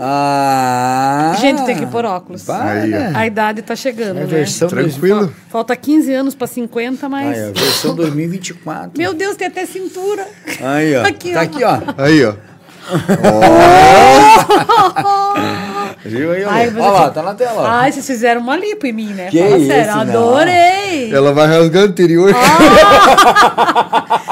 Ah! 0.00 1.36
Gente, 1.40 1.64
tem 1.64 1.76
que 1.76 1.86
pôr 1.86 2.04
óculos. 2.04 2.42
Para. 2.42 2.82
Aí, 2.82 2.92
ó. 2.92 3.16
A 3.16 3.26
idade 3.26 3.62
tá 3.62 3.76
chegando, 3.76 4.18
É 4.18 4.22
a 4.22 4.24
né? 4.24 4.26
versão 4.26 4.68
Tranquilo? 4.68 5.32
Falta 5.48 5.76
15 5.76 6.12
anos 6.12 6.34
pra 6.34 6.48
50, 6.48 7.08
mas... 7.08 7.38
Aí, 7.38 7.50
ó, 7.50 7.52
versão 7.52 7.94
2024. 7.94 8.98
Meu 8.98 9.14
Deus, 9.14 9.36
tem 9.36 9.46
até 9.46 9.64
cintura. 9.66 10.26
Aí, 10.60 10.96
ó. 10.96 11.06
Aqui, 11.06 11.32
tá 11.32 11.40
ó. 11.40 11.42
aqui, 11.42 11.62
ó. 11.62 11.78
Aí, 11.96 12.24
ó. 12.24 12.34
Viu 16.04 16.32
aí? 16.32 16.44
Ai, 16.44 16.68
Olha 16.68 16.82
lá, 16.90 17.10
tá 17.10 17.22
na 17.22 17.34
tela. 17.34 17.66
Ai, 17.66 17.90
vocês 17.90 18.06
fizeram 18.06 18.40
uma 18.42 18.56
lipo 18.56 18.86
em 18.86 18.92
mim, 18.92 19.06
né? 19.14 19.28
Que 19.30 19.38
Fala 19.42 19.56
isso, 19.56 19.66
sério, 19.68 19.92
não. 19.92 20.00
adorei. 20.02 21.10
Ela 21.14 21.32
vai 21.32 21.46
rasgar 21.46 21.84
anterior. 21.84 22.30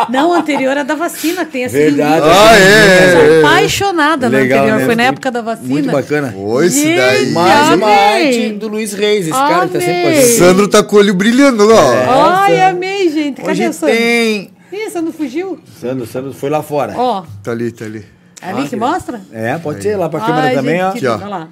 Não, 0.08 0.34
a 0.34 0.38
anterior 0.38 0.76
é 0.76 0.84
da 0.84 0.94
vacina, 0.94 1.44
tem 1.44 1.64
essa 1.64 1.76
Verdade. 1.76 2.26
Ah, 2.26 2.54
é, 2.58 3.12
Sou 3.12 3.20
é, 3.20 3.36
é. 3.36 3.38
apaixonada 3.40 4.28
na 4.28 4.38
Legal, 4.38 4.58
anterior, 4.58 4.78
né? 4.80 4.84
foi 4.86 4.94
na 4.96 5.02
época 5.04 5.30
da 5.30 5.40
vacina. 5.40 5.68
Muito 5.68 5.90
bacana. 5.90 6.34
Ô, 6.36 6.62
esse 6.62 6.94
daí. 6.94 7.30
Mais 7.30 7.68
uma 7.68 7.86
amei. 7.86 8.26
arte 8.26 8.48
do 8.58 8.68
Luiz 8.68 8.92
Reis, 8.92 9.26
esse 9.26 9.30
cara 9.38 9.66
que 9.68 9.72
tá 9.74 9.80
sempre 9.80 10.06
Amei. 10.06 10.14
gente. 10.20 10.38
Sandro 10.38 10.68
tá 10.68 10.82
com 10.82 10.96
o 10.96 10.98
olho 10.98 11.14
brilhando, 11.14 11.66
ó. 11.72 11.92
É. 11.94 12.06
Ai, 12.08 12.60
amei, 12.62 13.10
gente. 13.10 13.36
Cadê 13.40 13.50
Hoje 13.52 13.68
o 13.68 13.72
Sandro? 13.72 13.94
tem. 13.96 14.50
Ih, 14.72 14.90
Sandro 14.90 15.12
fugiu? 15.12 15.58
Sandro, 15.80 16.06
Sandro 16.06 16.32
foi 16.32 16.50
lá 16.50 16.62
fora. 16.62 16.94
Ó, 16.96 17.22
Tá 17.42 17.52
ali, 17.52 17.70
tá 17.72 17.84
ali. 17.84 18.04
ali 18.42 18.68
que 18.68 18.76
mostra? 18.76 19.20
É, 19.32 19.56
pode 19.58 19.82
ser 19.82 19.96
lá 19.96 20.08
pra 20.08 20.20
câmera 20.20 20.48
Ai, 20.48 20.54
também, 20.54 20.76
gente, 20.76 20.84
ó. 20.84 20.90
Aqui, 20.90 21.06
ó. 21.06 21.14
olha 21.14 21.26
lá. 21.28 21.48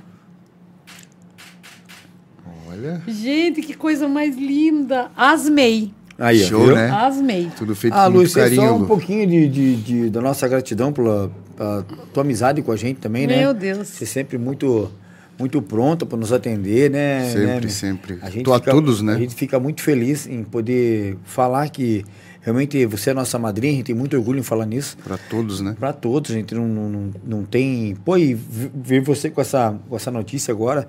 Olha. 2.81 3.03
Gente, 3.07 3.61
que 3.63 3.75
coisa 3.75 4.09
mais 4.09 4.37
linda. 4.37 5.11
Asmei. 5.17 5.93
Aí, 6.19 6.39
Show, 6.41 6.67
viu? 6.67 6.75
né? 6.75 6.91
Asmei. 6.91 7.49
Tudo 7.57 7.75
feito 7.75 7.95
Ah, 7.95 8.05
com 8.07 8.11
Luiz, 8.17 8.35
muito 8.35 8.39
é 8.39 8.43
carinho. 8.43 8.69
só 8.69 8.77
um 8.77 8.87
pouquinho 8.87 9.27
de, 9.27 9.49
de, 9.49 9.77
de- 9.77 10.11
da 10.11 10.21
nossa 10.21 10.47
gratidão 10.47 10.93
pela, 10.93 11.31
pela 11.57 11.87
tua 12.13 12.23
amizade 12.23 12.61
com 12.63 12.73
a 12.73 12.77
gente 12.77 12.99
também, 13.01 13.27
né? 13.27 13.39
Meu 13.39 13.55
Deus. 13.55 13.89
Você 13.89 14.05
sempre 14.07 14.37
muito 14.39 14.91
muito 15.39 15.63
pronta 15.63 16.05
para 16.05 16.19
nos 16.19 16.35
atender, 16.35 16.91
né? 16.91 17.25
Sempre, 17.33 17.65
né? 17.65 17.69
sempre. 17.69 18.19
A 18.21 18.29
gente 18.29 18.45
Tô 18.45 18.53
a 18.53 18.59
fica, 18.59 18.71
todos, 18.73 19.01
né? 19.01 19.15
A 19.15 19.19
gente 19.19 19.35
fica 19.35 19.59
muito 19.59 19.81
feliz 19.83 20.27
em 20.27 20.45
poder 20.45 21.17
falar 21.25 21.71
que 21.71 22.05
realmente 22.41 22.85
você 22.87 23.11
é 23.11 23.15
nossa 23.15 23.39
madrinha, 23.39 23.73
a 23.73 23.77
gente 23.77 23.87
tem 23.87 23.95
muito 23.95 24.17
orgulho 24.17 24.39
em 24.39 24.43
falar 24.43 24.67
nisso. 24.67 24.97
Pra 25.05 25.19
todos, 25.19 25.61
né? 25.61 25.77
Para 25.79 25.93
todos, 25.93 26.31
a 26.31 26.35
gente 26.35 26.55
não, 26.55 26.67
não, 26.67 27.11
não, 27.25 27.45
tem. 27.45 27.97
Pô, 28.05 28.17
e 28.17 28.35
ver 28.35 29.01
você 29.03 29.29
com 29.31 29.41
essa, 29.41 29.79
com 29.89 29.97
essa 29.97 30.11
notícia 30.11 30.53
agora, 30.53 30.87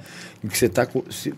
que 0.47 0.57
você 0.57 0.65
está 0.67 0.87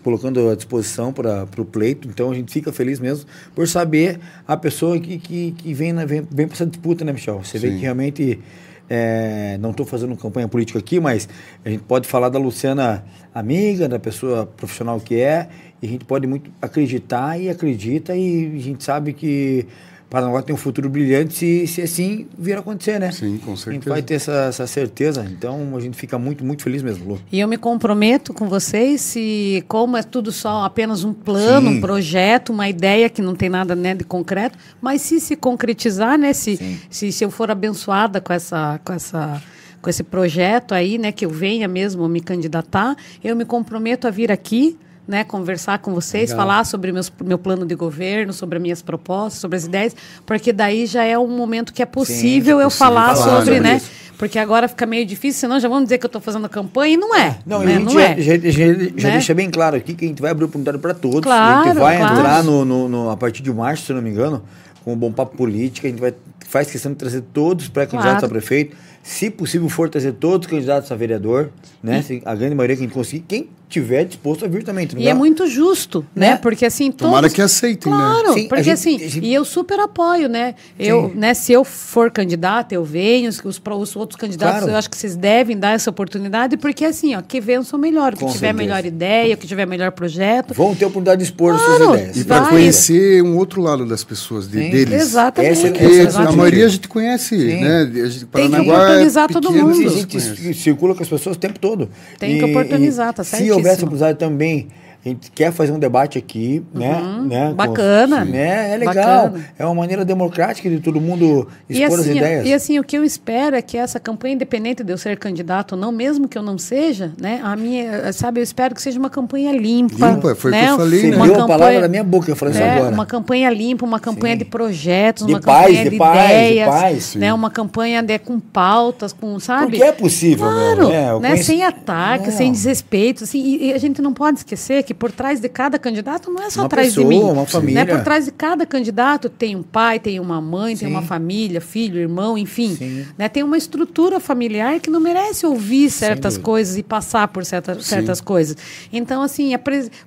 colocando 0.02 0.48
à 0.50 0.54
disposição 0.54 1.12
para 1.12 1.46
o 1.58 1.64
pleito, 1.64 2.08
então 2.08 2.30
a 2.30 2.34
gente 2.34 2.52
fica 2.52 2.72
feliz 2.72 3.00
mesmo 3.00 3.26
por 3.54 3.66
saber 3.68 4.18
a 4.46 4.56
pessoa 4.56 4.98
que, 4.98 5.18
que, 5.18 5.52
que 5.52 5.74
vem, 5.74 5.92
na- 5.92 6.04
vem, 6.04 6.22
vem 6.30 6.46
para 6.46 6.54
essa 6.56 6.66
disputa, 6.66 7.04
né, 7.04 7.12
Michel? 7.12 7.42
Você 7.42 7.58
vê 7.58 7.68
Sim. 7.70 7.74
que 7.76 7.82
realmente. 7.82 8.40
é, 8.88 9.56
não 9.62 9.70
estou 9.70 9.86
fazendo 9.86 10.14
campanha 10.14 10.46
política 10.46 10.78
aqui, 10.78 11.00
mas 11.00 11.26
a 11.64 11.70
gente 11.70 11.82
pode 11.84 12.06
falar 12.06 12.28
da 12.28 12.38
Luciana 12.38 13.02
amiga, 13.34 13.88
da 13.88 13.98
pessoa 13.98 14.44
profissional 14.44 15.00
que 15.00 15.14
é, 15.16 15.48
e 15.80 15.86
a 15.86 15.88
gente 15.90 16.04
pode 16.04 16.26
muito 16.26 16.50
acreditar 16.60 17.40
e 17.40 17.48
acredita, 17.48 18.14
e 18.14 18.54
a 18.54 18.60
gente 18.60 18.84
sabe 18.84 19.14
que 19.14 19.66
Paranaguá 20.14 20.42
tem 20.42 20.54
um 20.54 20.58
futuro 20.58 20.88
brilhante 20.88 21.34
se, 21.34 21.66
se 21.66 21.82
assim 21.82 22.26
vir 22.38 22.56
a 22.56 22.60
acontecer, 22.60 23.00
né? 23.00 23.10
Sim, 23.10 23.36
com 23.38 23.50
A 23.50 23.54
gente 23.56 23.64
certeza. 23.64 23.90
vai 23.90 24.00
ter 24.00 24.14
essa, 24.14 24.32
essa 24.32 24.66
certeza, 24.66 25.26
então 25.28 25.76
a 25.76 25.80
gente 25.80 25.96
fica 25.96 26.16
muito, 26.16 26.44
muito 26.44 26.62
feliz 26.62 26.84
mesmo, 26.84 27.04
Lu. 27.14 27.20
E 27.32 27.40
eu 27.40 27.48
me 27.48 27.56
comprometo 27.56 28.32
com 28.32 28.48
vocês, 28.48 29.00
se 29.00 29.64
como 29.66 29.96
é 29.96 30.04
tudo 30.04 30.30
só 30.30 30.62
apenas 30.64 31.02
um 31.02 31.12
plano, 31.12 31.68
Sim. 31.68 31.78
um 31.78 31.80
projeto, 31.80 32.52
uma 32.52 32.68
ideia 32.68 33.10
que 33.10 33.20
não 33.20 33.34
tem 33.34 33.48
nada 33.48 33.74
né, 33.74 33.92
de 33.92 34.04
concreto, 34.04 34.56
mas 34.80 35.02
se 35.02 35.18
se 35.18 35.34
concretizar, 35.34 36.16
né, 36.16 36.32
se, 36.32 36.58
Sim. 36.58 36.78
se, 36.88 37.10
se 37.10 37.24
eu 37.24 37.30
for 37.30 37.50
abençoada 37.50 38.20
com 38.20 38.32
essa, 38.32 38.80
com 38.84 38.92
essa 38.92 39.42
com 39.82 39.90
esse 39.90 40.02
projeto 40.02 40.72
aí, 40.74 40.96
né, 40.96 41.10
que 41.12 41.26
eu 41.26 41.30
venha 41.30 41.68
mesmo 41.68 42.08
me 42.08 42.20
candidatar, 42.20 42.96
eu 43.22 43.34
me 43.36 43.44
comprometo 43.44 44.06
a 44.06 44.10
vir 44.10 44.32
aqui, 44.32 44.78
né, 45.06 45.22
conversar 45.24 45.78
com 45.80 45.92
vocês, 45.92 46.30
Legal. 46.30 46.46
falar 46.46 46.64
sobre 46.64 46.90
meus, 46.92 47.12
meu 47.22 47.38
plano 47.38 47.66
de 47.66 47.74
governo, 47.74 48.32
sobre 48.32 48.56
as 48.56 48.62
minhas 48.62 48.82
propostas, 48.82 49.40
sobre 49.40 49.56
as 49.56 49.64
ideias, 49.64 49.94
porque 50.24 50.52
daí 50.52 50.86
já 50.86 51.04
é 51.04 51.18
um 51.18 51.28
momento 51.28 51.72
que 51.72 51.82
é 51.82 51.86
possível 51.86 52.58
eu 52.60 52.66
possível 52.68 52.86
falar 52.86 53.14
falar 53.14 53.38
sobre, 53.40 53.60
né? 53.60 53.76
isso. 53.76 53.90
Porque 54.16 54.38
agora 54.38 54.68
fica 54.68 54.86
meio 54.86 55.04
difícil, 55.04 55.40
senão 55.40 55.58
já 55.58 55.68
vamos 55.68 55.84
dizer 55.84 55.98
que 55.98 56.06
eu 56.06 56.08
estou 56.08 56.20
fazendo 56.22 56.48
campanha 56.48 56.94
e 56.94 56.96
não 56.96 57.14
é. 57.14 57.36
Não, 57.44 57.58
né? 57.64 57.72
a 57.74 57.76
gente 57.78 57.84
não 57.84 57.92
já, 57.92 58.00
é. 58.00 58.20
já, 58.20 58.38
já- 58.38 58.74
já 58.96 59.08
Né? 59.08 59.10
deixa 59.12 59.34
bem 59.34 59.50
claro 59.50 59.76
aqui 59.76 59.92
que 59.92 60.04
a 60.04 60.08
gente 60.08 60.22
vai 60.22 60.30
abrir 60.30 60.44
oportunidade 60.44 60.78
para 60.78 60.94
todos. 60.94 61.18
a 61.18 61.22
Claro, 61.22 61.64
gente 61.68 61.78
vai 61.78 61.96
claro. 61.98 62.14
entrar 62.18 62.44
no, 62.44 62.64
no- 62.64 62.88
no- 62.88 63.10
a 63.10 63.16
partir 63.16 63.42
de 63.42 63.52
março, 63.52 63.86
se 63.86 63.92
não 63.92 64.00
me 64.00 64.10
engano, 64.10 64.42
com 64.84 64.92
um 64.92 64.96
bom 64.96 65.12
papo 65.12 65.36
político. 65.36 65.86
A 65.86 65.90
gente 65.90 66.00
vai, 66.00 66.14
faz 66.46 66.70
questão 66.70 66.92
de 66.92 66.98
trazer 66.98 67.22
todos 67.32 67.64
os 67.64 67.70
pré-candidatos 67.70 68.20
Claro. 68.20 68.26
a 68.26 68.28
prefeito. 68.28 68.76
Se 69.06 69.28
possível 69.28 69.68
for 69.68 69.90
trazer 69.90 70.12
todos 70.14 70.46
os 70.46 70.50
candidatos 70.50 70.90
a 70.90 70.96
vereador, 70.96 71.50
né? 71.82 72.02
A 72.24 72.34
grande 72.34 72.54
maioria 72.54 72.74
que 72.74 72.82
a 72.82 72.86
gente 72.86 72.94
conseguir. 72.94 73.22
Quem 73.28 73.50
tiver 73.68 74.04
disposto 74.04 74.44
a 74.44 74.48
vir 74.48 74.62
também. 74.62 74.86
E 74.96 75.08
é 75.08 75.14
muito 75.14 75.46
justo, 75.48 76.06
né? 76.14 76.30
Né? 76.30 76.36
Porque 76.36 76.64
assim, 76.64 76.92
Tomara 76.92 77.22
todos... 77.22 77.34
que 77.34 77.42
aceitem, 77.42 77.90
né? 77.92 77.98
Claro, 77.98 78.32
Sim, 78.34 78.46
a 78.46 78.48
porque 78.48 78.62
gente- 78.64 78.72
assim, 78.72 78.94
a 78.96 78.98
gente- 79.08 79.26
e 79.26 79.34
eu 79.34 79.44
super 79.44 79.80
apoio, 79.80 80.28
né? 80.28 80.54
Eu, 80.78 81.12
né, 81.14 81.34
se 81.34 81.52
eu 81.52 81.64
for 81.64 82.10
candidata, 82.10 82.74
eu 82.74 82.84
venho, 82.84 83.28
os, 83.28 83.42
os, 83.44 83.96
outros 83.96 84.16
candidatos, 84.18 84.58
Claro. 84.60 84.72
eu 84.72 84.76
acho 84.78 84.88
que 84.88 84.96
vocês 84.96 85.16
devem 85.16 85.58
dar 85.58 85.72
essa 85.74 85.90
oportunidade, 85.90 86.56
porque 86.56 86.84
assim, 86.84 87.14
ó, 87.16 87.20
que 87.22 87.40
vençam 87.40 87.78
melhor, 87.78 88.12
que 88.14 88.20
Com 88.20 88.26
tiver 88.26 88.38
certeza. 88.48 88.52
melhor 88.62 88.84
ideia, 88.86 89.36
que 89.36 89.46
tiver 89.46 89.66
melhor 89.66 89.90
projeto. 89.90 90.54
Vão 90.54 90.72
ter 90.74 90.84
oportunidade 90.84 91.18
de 91.18 91.24
expor 91.24 91.54
as 91.54 91.60
Claro. 91.62 91.84
suas 91.84 91.98
ideias. 92.00 92.16
E 92.16 92.24
para 92.24 92.46
conhecer 92.46 93.22
um 93.24 93.36
outro 93.36 93.60
lado 93.60 93.84
das 93.86 94.04
pessoas, 94.04 94.48
de, 94.48 94.70
deles. 94.70 94.92
Exatamente. 94.94 95.52
Essa 95.66 95.66
essa 96.08 96.22
é 96.22 96.26
a 96.28 96.32
maioria 96.32 96.66
a 96.66 96.68
gente 96.68 96.86
conhece, 96.86 97.36
Sim. 97.36 97.60
né? 97.60 97.80
A 98.04 98.06
gente, 98.08 98.26
Paranaguá 98.26 98.93
oportunizar 98.94 99.28
todo 99.28 99.48
pequeno, 99.48 99.68
mundo. 99.68 99.82
E 99.82 99.86
a 99.86 99.90
gente 99.90 100.54
circula 100.54 100.94
com 100.94 101.02
as 101.02 101.08
pessoas 101.08 101.36
o 101.36 101.38
tempo 101.38 101.58
todo. 101.58 101.88
Tem 102.18 102.38
que 102.38 102.44
oportunizar, 102.44 103.12
tá 103.12 103.24
Se 103.24 103.30
certíssimo. 103.30 103.56
houvesse 103.56 103.76
oportunidade 103.84 104.18
também, 104.18 104.68
a 105.04 105.08
gente 105.08 105.30
quer 105.30 105.52
fazer 105.52 105.72
um 105.72 105.78
debate 105.78 106.16
aqui, 106.18 106.62
né? 106.72 107.00
né 107.26 107.48
com- 107.50 107.54
Bacana. 107.56 108.24
né? 108.24 108.72
É 108.74 108.76
legal. 108.76 109.24
Bacana. 109.28 109.44
É 109.58 109.64
uma 109.64 109.74
maneira 109.74 110.04
democrática 110.04 110.68
de 110.70 110.80
todo 110.80 111.00
mundo 111.00 111.46
expor 111.68 111.98
as 111.98 112.06
assim, 112.06 112.12
ó, 112.14 112.16
ideias. 112.16 112.46
e 112.46 112.54
assim, 112.54 112.78
o 112.78 112.84
que 112.84 112.96
eu 112.96 113.04
espero 113.04 113.54
é 113.56 113.62
que 113.62 113.76
essa 113.76 114.00
campanha, 114.00 114.34
independente 114.34 114.82
de 114.82 114.92
eu 114.92 114.96
ser 114.98 115.18
candidato 115.18 115.72
ou 115.72 115.78
não, 115.78 115.92
mesmo 115.92 116.26
que 116.26 116.38
eu 116.38 116.42
não 116.42 116.56
seja, 116.56 117.12
né, 117.20 117.40
a 117.42 117.54
minha, 117.54 118.12
sabe, 118.12 118.40
eu 118.40 118.44
espero 118.44 118.74
que 118.74 118.80
seja 118.80 118.98
uma 118.98 119.10
campanha 119.10 119.52
limpa. 119.52 120.10
Limpa, 120.10 120.34
foi 120.34 120.50
o 120.50 120.54
que 120.54 120.60
né, 120.60 120.70
eu 120.70 120.76
falei, 120.78 121.00
Você 121.00 121.10
né? 121.10 121.16
uma 121.16 121.26
deu 121.26 121.34
a 121.34 121.38
campanha- 121.38 121.58
palavra 121.58 121.80
da 121.82 121.88
minha 121.88 122.04
boca, 122.04 122.30
eu 122.30 122.36
falei 122.36 122.54
isso 122.54 122.62
É, 122.62 122.76
agora. 122.78 122.94
uma 122.94 123.06
campanha 123.06 123.50
limpa, 123.50 123.84
uma 123.84 124.00
campanha 124.00 124.34
Sim. 124.34 124.38
de 124.38 124.44
projetos, 124.46 125.26
De 125.26 125.32
uma 125.34 125.40
paz, 125.40 125.66
campanha 125.66 125.84
de 125.84 125.90
de, 125.90 125.96
paz, 125.98 126.18
de 126.18 126.24
ideias, 126.34 126.68
paz. 126.68 127.14
né, 127.14 127.32
uma 127.34 127.50
campanha 127.50 128.02
de, 128.02 128.18
com 128.18 128.40
pautas, 128.40 129.12
com, 129.12 129.38
sabe? 129.38 129.66
Porque 129.72 129.82
é 129.82 129.92
possível, 129.92 130.46
Claro, 130.46 130.76
meu. 130.88 130.90
É, 130.92 131.10
eu 131.10 131.20
né, 131.20 131.28
conheço- 131.30 131.44
sem 131.46 131.62
ataque, 131.62 132.30
Não. 132.30 132.36
sem 132.36 132.50
desrespeito, 132.52 133.24
assim, 133.24 133.38
e, 133.40 133.66
e 133.66 133.72
a 133.74 133.78
gente 133.78 134.00
não 134.00 134.12
pode 134.14 134.38
esquecer 134.38 134.82
que 134.82 134.93
que 134.94 134.98
por 134.98 135.10
trás 135.10 135.40
de 135.40 135.48
cada 135.48 135.78
candidato 135.78 136.30
não 136.30 136.42
é 136.42 136.48
só 136.50 136.60
Uma 136.60 136.66
atrás 136.66 136.88
pessoa, 136.88 137.04
de 137.04 137.08
mim. 137.14 137.22
uma 137.22 137.44
família. 137.44 137.84
Né? 137.84 137.94
Por 137.94 138.02
trás 138.04 138.24
de 138.26 138.30
cada 138.30 138.64
candidato 138.64 139.28
tem 139.28 139.56
um 139.56 139.62
pai, 139.62 139.98
tem 139.98 140.20
uma 140.20 140.40
mãe, 140.40 140.76
tem 140.76 140.88
Sim. 140.88 140.94
uma 140.94 141.02
família, 141.02 141.60
filho, 141.60 141.98
irmão, 141.98 142.38
enfim. 142.38 142.74
Sim. 142.76 143.04
Né? 143.18 143.28
Tem 143.28 143.42
uma 143.42 143.56
estrutura 143.58 144.20
familiar 144.20 144.78
que 144.80 144.88
não 144.88 145.00
merece 145.00 145.44
ouvir 145.44 145.90
certas 145.90 146.38
coisas 146.38 146.76
e 146.76 146.82
passar 146.82 147.28
por 147.28 147.44
certa, 147.44 147.80
certas 147.80 148.20
coisas. 148.20 148.56
Então, 148.92 149.20
assim, 149.22 149.52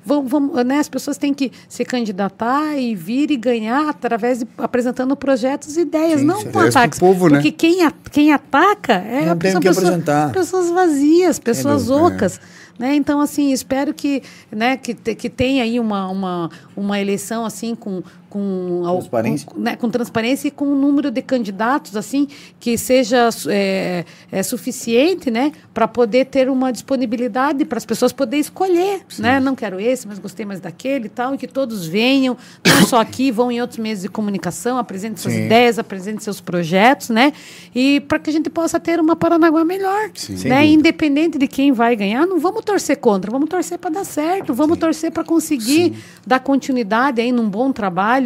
vamos, 0.06 0.32
vamos, 0.32 0.66
né? 0.66 0.80
as 0.80 0.88
pessoas 0.90 1.18
têm 1.18 1.34
que 1.34 1.52
se 1.68 1.84
candidatar 1.84 2.78
e 2.78 2.96
vir 2.96 3.30
e 3.32 3.36
ganhar 3.38 3.90
através 3.90 4.40
de 4.40 4.48
apresentando 4.58 5.16
projetos 5.16 5.76
e 5.78 5.82
ideias, 5.82 6.22
Sim, 6.22 6.26
não 6.26 6.44
com 6.46 6.60
ataques. 6.60 7.00
povo, 7.00 7.28
né? 7.28 7.36
Porque 7.38 7.52
quem, 7.52 7.84
a- 7.84 7.94
quem 8.12 8.32
ataca 8.32 8.94
é 8.94 9.26
Não 9.26 9.32
a 9.34 9.36
tem 9.36 9.52
pessoa- 9.52 9.62
que 9.62 9.68
apresentar. 9.68 10.32
pessoas 10.32 10.70
vazias, 10.70 11.40
pessoas 11.40 11.86
dúvida. 11.88 12.06
ocas. 12.16 12.40
Né? 12.78 12.96
Então, 12.96 13.20
assim, 13.20 13.52
espero 13.52 13.94
que, 13.94 14.22
né, 14.52 14.78
que, 14.78 14.94
que 14.94 15.30
tenha 15.30 15.64
aí 15.64 15.80
uma, 15.80 16.08
uma, 16.10 16.52
uma 16.76 17.00
eleição 17.00 17.46
assim 17.46 17.74
com, 17.74 18.04
com, 18.30 18.84
Transparência. 18.84 19.48
com, 19.48 19.60
né, 19.60 19.76
com 19.76 19.90
transparência 19.90 20.48
e 20.48 20.52
com 20.52 20.66
um 20.66 20.76
número 20.76 21.10
de 21.10 21.22
candidatos 21.22 21.96
assim 21.96 22.28
que 22.60 22.78
seja 22.78 23.30
é, 23.50 24.06
é, 24.32 24.44
suficiente 24.44 25.30
né, 25.32 25.52
para 25.74 25.88
poder 25.88 26.26
ter 26.26 26.50
uma 26.50 26.72
disponibilidade 26.72 27.66
para 27.66 27.78
as 27.78 27.86
pessoas 27.86 28.12
poderem 28.12 28.42
escolher. 28.42 29.02
Né? 29.20 29.40
Não 29.40 29.56
quero 29.56 29.80
esse, 29.80 30.08
mas 30.08 30.20
gostei 30.20 30.46
mais 30.46 30.60
daquele 30.60 31.06
e 31.06 31.10
tal, 31.10 31.36
e 31.36 31.38
que 31.38 31.48
todos 31.48 31.86
venham, 31.88 32.38
não 32.66 32.86
só 32.86 33.00
aqui, 33.00 33.32
vão 33.32 33.52
em 33.52 33.62
outros 33.62 33.80
meios 33.80 34.02
de 34.02 34.10
comunicação, 34.10 34.78
apresentem 34.78 35.18
suas 35.18 35.34
Sim. 35.34 35.46
ideias, 35.46 35.80
apresentem 35.80 36.20
seus 36.20 36.42
projetos, 36.42 37.10
né? 37.10 37.34
E 37.74 38.00
para 38.02 38.20
que 38.20 38.30
a 38.30 38.34
gente 38.34 38.50
possa 38.50 38.80
ter 38.80 39.00
uma 39.00 39.16
Paranaguá 39.16 39.64
melhor. 39.64 40.10
Sim. 40.14 40.48
Né? 40.48 40.66
Independente 40.66 41.38
de 41.38 41.48
quem 41.48 41.72
vai 41.72 41.96
ganhar, 41.96 42.26
não 42.26 42.40
vamos 42.40 42.64
torcer 42.64 42.98
contra, 42.98 43.30
vamos 43.30 43.50
torcer 43.50 43.78
para 43.78 43.90
dar 43.90 44.04
certo, 44.04 44.54
vamos 44.54 44.78
torcer 44.78 45.12
para 45.12 45.24
conseguir 45.24 45.94
dar 46.26 46.40
continuidade 46.40 47.22
aí 47.22 47.32
num 47.32 47.50
bom 47.50 47.72
trabalho, 47.72 48.17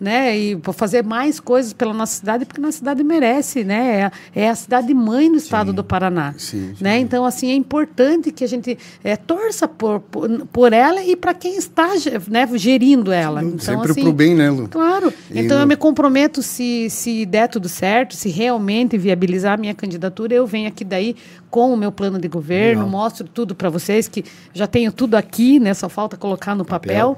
né? 0.00 0.36
E 0.36 0.60
fazer 0.72 1.02
mais 1.02 1.40
coisas 1.40 1.72
pela 1.72 1.92
nossa 1.92 2.16
cidade, 2.16 2.44
porque 2.44 2.60
nossa 2.60 2.78
cidade 2.78 3.02
merece, 3.02 3.64
né? 3.64 3.98
É 3.98 4.04
a, 4.04 4.12
é 4.34 4.48
a 4.48 4.54
cidade 4.54 4.94
mãe 4.94 5.30
do 5.30 5.38
estado 5.38 5.72
do 5.72 5.82
Paraná. 5.82 6.34
Sim, 6.38 6.74
sim. 6.76 6.84
Né? 6.84 6.98
Então, 6.98 7.24
assim, 7.24 7.50
é 7.50 7.54
importante 7.54 8.30
que 8.30 8.44
a 8.44 8.46
gente 8.46 8.78
é, 9.02 9.16
torça 9.16 9.66
por, 9.66 10.00
por, 10.00 10.28
por 10.46 10.72
ela 10.72 11.02
e 11.02 11.16
para 11.16 11.34
quem 11.34 11.56
está 11.56 11.88
né, 12.28 12.48
gerindo 12.54 13.10
ela. 13.10 13.42
Então, 13.42 13.58
Sempre 13.58 13.90
assim, 13.90 14.02
pro 14.02 14.12
bem, 14.12 14.34
né, 14.34 14.50
Lu? 14.50 14.68
Claro. 14.68 15.12
E 15.30 15.40
Então 15.40 15.58
eu 15.58 15.66
me 15.66 15.76
comprometo, 15.76 16.42
se, 16.42 16.88
se 16.90 17.26
der 17.26 17.48
tudo 17.48 17.68
certo, 17.68 18.14
se 18.14 18.28
realmente 18.28 18.96
viabilizar 18.96 19.54
a 19.54 19.56
minha 19.56 19.74
candidatura, 19.74 20.34
eu 20.34 20.46
venho 20.46 20.68
aqui 20.68 20.84
daí 20.84 21.16
com 21.50 21.72
o 21.72 21.76
meu 21.76 21.90
plano 21.90 22.18
de 22.18 22.28
governo, 22.28 22.84
Legal. 22.84 22.90
mostro 22.90 23.26
tudo 23.26 23.54
para 23.54 23.70
vocês, 23.70 24.06
que 24.06 24.24
já 24.52 24.66
tenho 24.66 24.92
tudo 24.92 25.16
aqui, 25.16 25.58
né? 25.58 25.74
Só 25.74 25.88
falta 25.88 26.16
colocar 26.16 26.54
no 26.54 26.64
papel. 26.64 27.16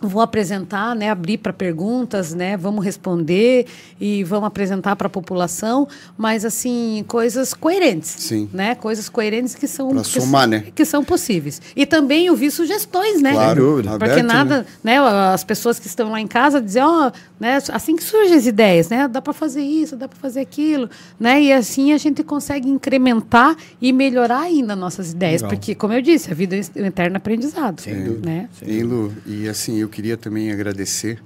Vou 0.00 0.22
apresentar, 0.22 0.94
né, 0.96 1.10
abrir 1.10 1.38
para 1.38 1.52
perguntas, 1.52 2.34
né, 2.34 2.56
vamos 2.56 2.84
responder 2.84 3.66
e 4.00 4.24
vamos 4.24 4.46
apresentar 4.46 4.96
para 4.96 5.06
a 5.06 5.10
população, 5.10 5.86
mas 6.16 6.44
assim 6.44 7.04
coisas 7.06 7.52
coerentes, 7.52 8.10
Sim. 8.10 8.48
né, 8.52 8.74
coisas 8.74 9.08
coerentes 9.08 9.54
que 9.54 9.66
são 9.66 9.90
que, 9.94 10.04
somar, 10.04 10.48
né? 10.48 10.64
que 10.74 10.84
são 10.84 11.04
possíveis. 11.04 11.60
E 11.76 11.84
também 11.84 12.30
ouvir 12.30 12.50
sugestões, 12.50 13.20
né? 13.20 13.32
Claro. 13.32 13.80
Porque 13.82 13.88
aberto, 13.88 14.26
nada, 14.26 14.66
né? 14.82 14.98
né? 14.98 14.98
As 15.32 15.44
pessoas 15.44 15.78
que 15.78 15.86
estão 15.86 16.10
lá 16.10 16.20
em 16.20 16.26
casa 16.26 16.60
dizer, 16.60 16.82
ó, 16.82 17.10
né? 17.38 17.58
Assim 17.72 17.96
que 17.96 18.02
surgem 18.02 18.36
as 18.36 18.46
ideias, 18.46 18.88
né? 18.88 19.08
Dá 19.08 19.20
para 19.20 19.32
fazer 19.32 19.62
isso, 19.62 19.96
dá 19.96 20.08
para 20.08 20.18
fazer 20.18 20.40
aquilo, 20.40 20.88
né? 21.18 21.42
E 21.42 21.52
assim 21.52 21.92
a 21.92 21.98
gente 21.98 22.22
consegue 22.22 22.68
incrementar 22.68 23.56
e 23.80 23.92
melhorar 23.92 24.40
ainda 24.40 24.74
nossas 24.74 25.12
ideias, 25.12 25.42
Legal. 25.42 25.56
porque 25.56 25.74
como 25.74 25.92
eu 25.92 26.02
disse, 26.02 26.30
a 26.30 26.34
vida 26.34 26.56
é 26.56 26.82
um 26.82 26.86
eterno 26.86 27.16
aprendizado, 27.16 27.82
dúvida. 27.84 28.28
né? 28.28 28.48
Hein, 28.66 28.82
Lu? 28.82 29.12
E 29.26 29.48
assim, 29.48 29.78
eu 29.78 29.88
queria 29.90 30.16
também 30.16 30.50
agradecer. 30.50 31.22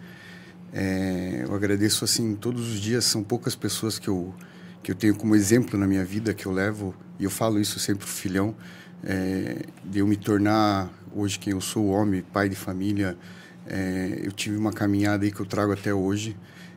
é, 0.72 1.44
eu 1.44 1.54
agradeço 1.54 2.04
assim 2.04 2.34
todos 2.34 2.72
os 2.72 2.80
dias. 2.80 3.04
São 3.04 3.22
poucas 3.22 3.54
pessoas 3.54 3.98
que 3.98 4.08
eu 4.08 4.34
que 4.84 4.90
eu 4.90 4.94
tenho 4.94 5.14
como 5.16 5.34
exemplo 5.34 5.78
na 5.78 5.86
minha 5.86 6.04
vida 6.04 6.34
que 6.34 6.44
eu 6.44 6.52
levo 6.52 6.94
e 7.18 7.24
eu 7.24 7.30
falo 7.30 7.58
isso 7.58 7.80
sempre 7.80 8.04
pro 8.04 8.14
filhão 8.14 8.54
é, 9.02 9.62
de 9.82 10.00
eu 10.00 10.06
me 10.06 10.14
tornar 10.14 10.90
hoje 11.14 11.38
quem 11.38 11.52
eu 11.54 11.60
sou, 11.60 11.86
homem, 11.86 12.20
pai 12.20 12.50
de 12.50 12.54
família. 12.54 13.16
é, 13.66 14.20
eu 14.22 14.30
tive 14.30 14.58
uma 14.58 14.72
caminhada 14.72 15.24
aí 15.24 15.32
que 15.32 15.40
eu 15.40 15.46
trago 15.46 15.72
até 15.72 15.94
hoje 15.94 16.36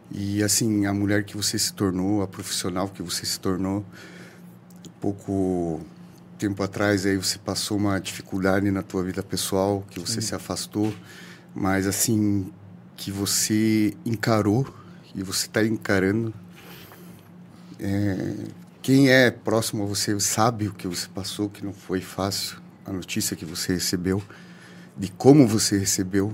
e 0.10 0.42
assim 0.42 0.86
a 0.86 0.94
mulher 0.94 1.26
que 1.26 1.36
você 1.36 1.60
se 1.60 1.74
tornou, 1.74 2.22
a 2.22 2.28
profissional 2.28 2.88
que 2.88 3.04
você 3.04 3.26
se 3.26 3.38
tornou, 3.42 3.86
pouco 5.02 5.82
tempo 6.38 6.64
atrás 6.64 7.06
aí 7.06 7.18
você 7.18 7.38
passou 7.38 7.78
uma 7.78 8.00
dificuldade 8.00 8.72
na 8.72 8.82
tua 8.82 9.04
vida 9.04 9.22
pessoal, 9.22 9.86
que 9.90 10.00
você 10.00 10.22
se 10.22 10.34
afastou, 10.34 10.94
mas 11.60 11.88
assim 11.88 12.52
que 12.96 13.12
você 13.12 13.94
encarou 14.06 14.68
e 15.16 15.24
você 15.24 15.48
está 15.48 15.66
encarando. 15.66 16.32
É, 17.80 18.36
quem 18.82 19.10
é 19.10 19.32
próximo 19.32 19.84
a 19.84 19.86
você 19.88 20.20
sabe 20.20 20.68
o 20.68 20.74
que 20.74 20.88
você 20.88 21.08
passou, 21.08 21.50
que 21.50 21.66
não 21.66 21.74
foi 21.74 22.00
fácil, 22.00 22.58
a 22.86 22.92
notícia 22.92 23.36
que 23.36 23.44
você 23.44 23.74
recebeu, 23.74 24.22
de 24.96 25.10
como 25.12 25.48
você 25.48 25.80
recebeu. 25.80 26.32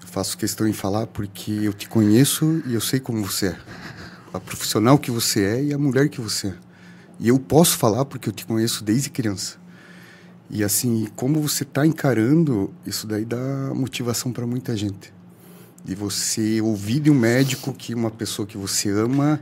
Eu 0.00 0.06
faço 0.06 0.38
questão 0.38 0.68
em 0.68 0.72
falar 0.72 1.08
porque 1.08 1.50
eu 1.50 1.72
te 1.72 1.88
conheço 1.88 2.62
e 2.66 2.74
eu 2.74 2.80
sei 2.80 3.00
como 3.00 3.24
você 3.24 3.48
é. 3.48 3.58
A 4.32 4.38
profissional 4.38 4.96
que 4.96 5.10
você 5.10 5.44
é 5.44 5.64
e 5.64 5.74
a 5.74 5.78
mulher 5.78 6.08
que 6.08 6.20
você 6.20 6.48
é. 6.48 6.54
E 7.18 7.28
eu 7.28 7.38
posso 7.38 7.76
falar 7.76 8.04
porque 8.04 8.28
eu 8.28 8.32
te 8.32 8.46
conheço 8.46 8.84
desde 8.84 9.10
criança. 9.10 9.61
E 10.52 10.62
assim, 10.62 11.08
como 11.16 11.40
você 11.40 11.62
está 11.62 11.86
encarando, 11.86 12.70
isso 12.86 13.06
daí 13.06 13.24
dá 13.24 13.72
motivação 13.74 14.30
para 14.30 14.46
muita 14.46 14.76
gente. 14.76 15.10
De 15.82 15.94
você 15.94 16.60
ouvir 16.60 17.00
de 17.00 17.10
um 17.10 17.14
médico 17.14 17.72
que 17.72 17.94
uma 17.94 18.10
pessoa 18.10 18.46
que 18.46 18.58
você 18.58 18.90
ama 18.90 19.40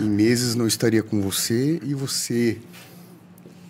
em 0.00 0.10
meses 0.10 0.56
não 0.56 0.66
estaria 0.66 1.00
com 1.02 1.22
você 1.22 1.80
e 1.84 1.94
você 1.94 2.58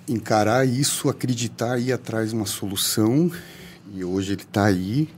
encarar 0.08 0.66
isso, 0.66 1.10
acreditar 1.10 1.78
e 1.78 1.88
ir 1.88 1.92
atrás 1.92 2.30
de 2.30 2.36
uma 2.36 2.46
solução. 2.46 3.30
E 3.94 4.02
hoje 4.02 4.32
ele 4.32 4.42
está 4.42 4.64
aí. 4.64 5.10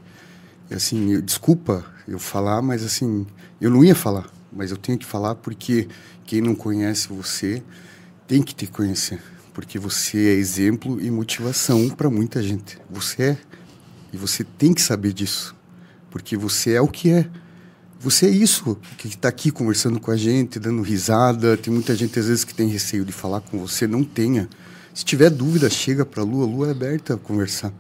E 0.69 0.75
assim, 0.75 1.13
eu- 1.13 1.23
desculpa 1.23 1.85
eu 2.07 2.19
falar, 2.19 2.61
mas 2.61 2.85
assim, 2.85 3.25
eu 3.61 3.71
não 3.71 3.85
ia 3.85 3.95
falar, 3.95 4.29
mas 4.53 4.73
eu 4.73 4.77
tenho 4.77 4.99
que 4.99 5.07
falar 5.07 5.37
porque 5.37 5.87
quem 6.27 6.41
não 6.41 6.55
conhece 6.57 7.09
você 7.09 7.63
tem 8.27 8.43
que 8.43 8.55
te 8.55 8.67
conhecer, 8.67 9.21
porque 9.61 9.79
você 9.79 10.17
é 10.17 10.33
exemplo 10.33 10.99
e 10.99 11.11
motivação 11.11 11.91
para 11.91 12.09
muita 12.09 12.43
gente. 12.43 12.79
Você 12.89 13.23
é. 13.23 13.39
E 14.11 14.17
você 14.17 14.43
tem 14.43 14.73
que 14.73 14.81
saber 14.81 15.13
disso, 15.13 15.55
porque 16.11 16.35
você 16.35 16.73
é 16.73 16.81
o 16.81 16.89
que 16.89 17.11
é. 17.11 17.29
Você 17.99 18.25
é 18.25 18.31
isso, 18.31 18.79
que 18.97 19.07
está 19.07 19.29
aqui 19.29 19.51
conversando 19.51 20.01
com 20.01 20.11
a 20.11 20.17
gente, 20.17 20.59
dando 20.59 20.81
risada. 20.81 21.59
Tem 21.59 21.71
muita 21.71 21.95
gente, 21.95 22.19
às 22.19 22.27
vezes, 22.27 22.43
que 22.43 22.55
tem 22.55 22.69
receio 22.69 23.05
de 23.05 23.13
falar 23.13 23.43
com 23.43 23.59
você. 23.59 23.87
Não 23.87 24.03
tenha. 24.03 24.49
Se 24.95 25.05
tiver 25.05 25.29
dúvida, 25.29 25.69
chega 25.69 26.07
para 26.07 26.23
a 26.23 26.25
Lu. 26.25 26.43
A 26.43 26.47
Lu 26.47 26.65
é 26.65 26.71
aberta 26.71 27.13
a 27.13 27.19
conversar. 27.19 27.71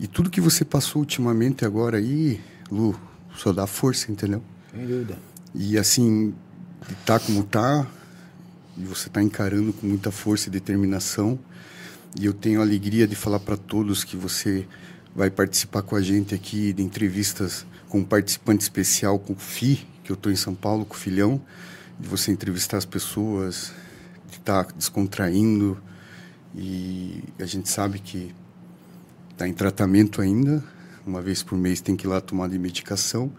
E 0.00 0.06
tudo 0.06 0.30
que 0.30 0.40
você 0.40 0.64
passou 0.64 1.00
ultimamente 1.00 1.66
agora 1.66 1.98
aí, 1.98 2.40
Lu, 2.70 2.98
só 3.36 3.52
dá 3.52 3.66
força, 3.66 4.10
entendeu? 4.10 4.42
Sem 4.74 4.86
dúvida. 4.86 5.18
E 5.54 5.76
assim, 5.76 6.32
tá 7.04 7.18
como 7.18 7.44
tá, 7.44 7.86
e 8.76 8.84
você 8.84 9.08
tá 9.08 9.22
encarando 9.22 9.72
com 9.72 9.86
muita 9.86 10.10
força 10.10 10.48
e 10.48 10.52
determinação. 10.52 11.38
E 12.18 12.24
eu 12.26 12.32
tenho 12.32 12.60
a 12.60 12.62
alegria 12.62 13.06
de 13.06 13.14
falar 13.14 13.40
para 13.40 13.56
todos 13.56 14.04
que 14.04 14.16
você 14.16 14.66
vai 15.14 15.30
participar 15.30 15.82
com 15.82 15.96
a 15.96 16.02
gente 16.02 16.34
aqui 16.34 16.72
de 16.72 16.82
entrevistas 16.82 17.66
com 17.88 17.98
um 17.98 18.04
participante 18.04 18.62
especial, 18.62 19.18
com 19.18 19.34
o 19.34 19.36
FI, 19.36 19.86
que 20.02 20.10
eu 20.10 20.14
estou 20.14 20.32
em 20.32 20.36
São 20.36 20.54
Paulo, 20.54 20.84
com 20.86 20.94
o 20.94 20.96
Filhão, 20.96 21.40
de 22.00 22.08
você 22.08 22.32
entrevistar 22.32 22.78
as 22.78 22.86
pessoas, 22.86 23.72
de 24.30 24.38
estar 24.38 24.66
descontraindo. 24.72 25.78
E 26.54 27.22
a 27.38 27.44
gente 27.44 27.68
sabe 27.68 27.98
que 27.98 28.34
está 29.30 29.46
em 29.46 29.52
tratamento 29.52 30.22
ainda, 30.22 30.64
uma 31.06 31.20
vez 31.20 31.42
por 31.42 31.58
mês 31.58 31.80
tem 31.80 31.94
que 31.94 32.06
ir 32.06 32.08
lá 32.08 32.20
tomar 32.20 32.48
de 32.48 32.58
medicação, 32.58 33.30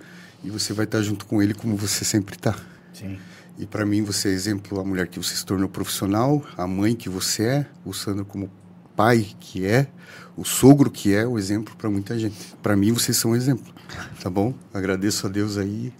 e 0.43 0.51
você 0.51 0.73
vai 0.73 0.85
estar 0.85 1.01
junto 1.01 1.25
com 1.25 1.41
ele 1.41 1.53
como 1.53 1.75
você 1.75 2.05
sempre 2.05 2.35
está. 2.35 2.55
Sim. 2.93 3.17
E 3.57 3.65
para 3.65 3.85
mim 3.85 4.03
você 4.03 4.29
é 4.29 4.31
exemplo, 4.31 4.79
a 4.79 4.83
mulher 4.83 5.07
que 5.07 5.17
você 5.17 5.35
se 5.35 5.45
tornou 5.45 5.69
profissional, 5.69 6.43
a 6.57 6.65
mãe 6.65 6.95
que 6.95 7.07
você 7.07 7.43
é, 7.43 7.65
o 7.85 7.93
Sandro 7.93 8.25
como 8.25 8.49
pai 8.95 9.27
que 9.39 9.65
é, 9.65 9.87
o 10.35 10.43
sogro 10.43 10.89
que 10.89 11.13
é, 11.13 11.25
o 11.25 11.37
exemplo 11.37 11.75
para 11.75 11.89
muita 11.89 12.17
gente. 12.17 12.35
Para 12.61 12.75
mim 12.75 12.91
vocês 12.91 13.15
são 13.17 13.31
um 13.31 13.35
exemplo, 13.35 13.73
tá 14.21 14.29
bom? 14.29 14.53
Agradeço 14.73 15.27
a 15.27 15.29
Deus 15.29 15.57
aí, 15.57 15.93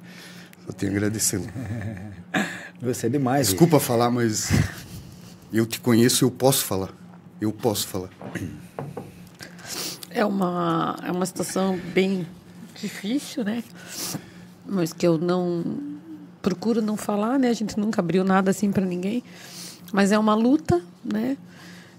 só 0.65 0.71
tenho 0.73 0.91
a 0.91 0.95
agradecê-lo. 0.95 1.45
Você 2.81 3.05
é 3.05 3.09
demais. 3.09 3.47
Desculpa 3.47 3.79
falar, 3.79 4.11
mas 4.11 4.49
eu 5.53 5.65
te 5.65 5.79
conheço, 5.79 6.25
eu 6.25 6.31
posso 6.31 6.65
falar. 6.65 6.89
Eu 7.39 7.53
posso 7.53 7.87
falar. 7.87 8.09
É 10.09 10.25
uma, 10.25 10.97
é 11.01 11.09
uma 11.09 11.25
situação 11.25 11.79
bem 11.93 12.27
difícil, 12.75 13.45
né? 13.45 13.63
Mas 14.65 14.91
que 14.91 15.07
eu 15.07 15.17
não 15.17 15.92
procuro 16.43 16.79
não 16.81 16.95
falar, 16.95 17.39
né? 17.39 17.49
A 17.49 17.53
gente 17.53 17.79
nunca 17.79 18.01
abriu 18.01 18.23
nada 18.23 18.51
assim 18.51 18.71
para 18.71 18.85
ninguém. 18.85 19.23
Mas 19.91 20.11
é 20.11 20.19
uma 20.19 20.35
luta, 20.35 20.79
né? 21.03 21.37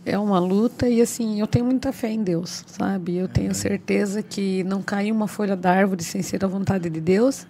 é 0.07 0.19
uma 0.19 0.39
luta 0.39 0.87
e 0.87 1.01
assim, 1.01 1.41
eu 1.41 1.47
tenho 1.47 1.65
muita 1.65 1.91
fé 1.91 2.11
em 2.11 2.23
Deus, 2.23 2.63
sabe? 2.67 3.17
Eu 3.17 3.27
tenho 3.27 3.55
certeza 3.55 4.23
que 4.23 4.63
não 4.65 4.83
cai 4.83 5.11
uma 5.11 5.27
folha 5.27 5.57
da 5.57 5.71
árvore 5.73 6.05
sem 6.05 6.21
ser 6.21 6.45
a 6.45 6.47
vontade 6.47 6.91
de 6.91 7.01
Deus. 7.01 7.47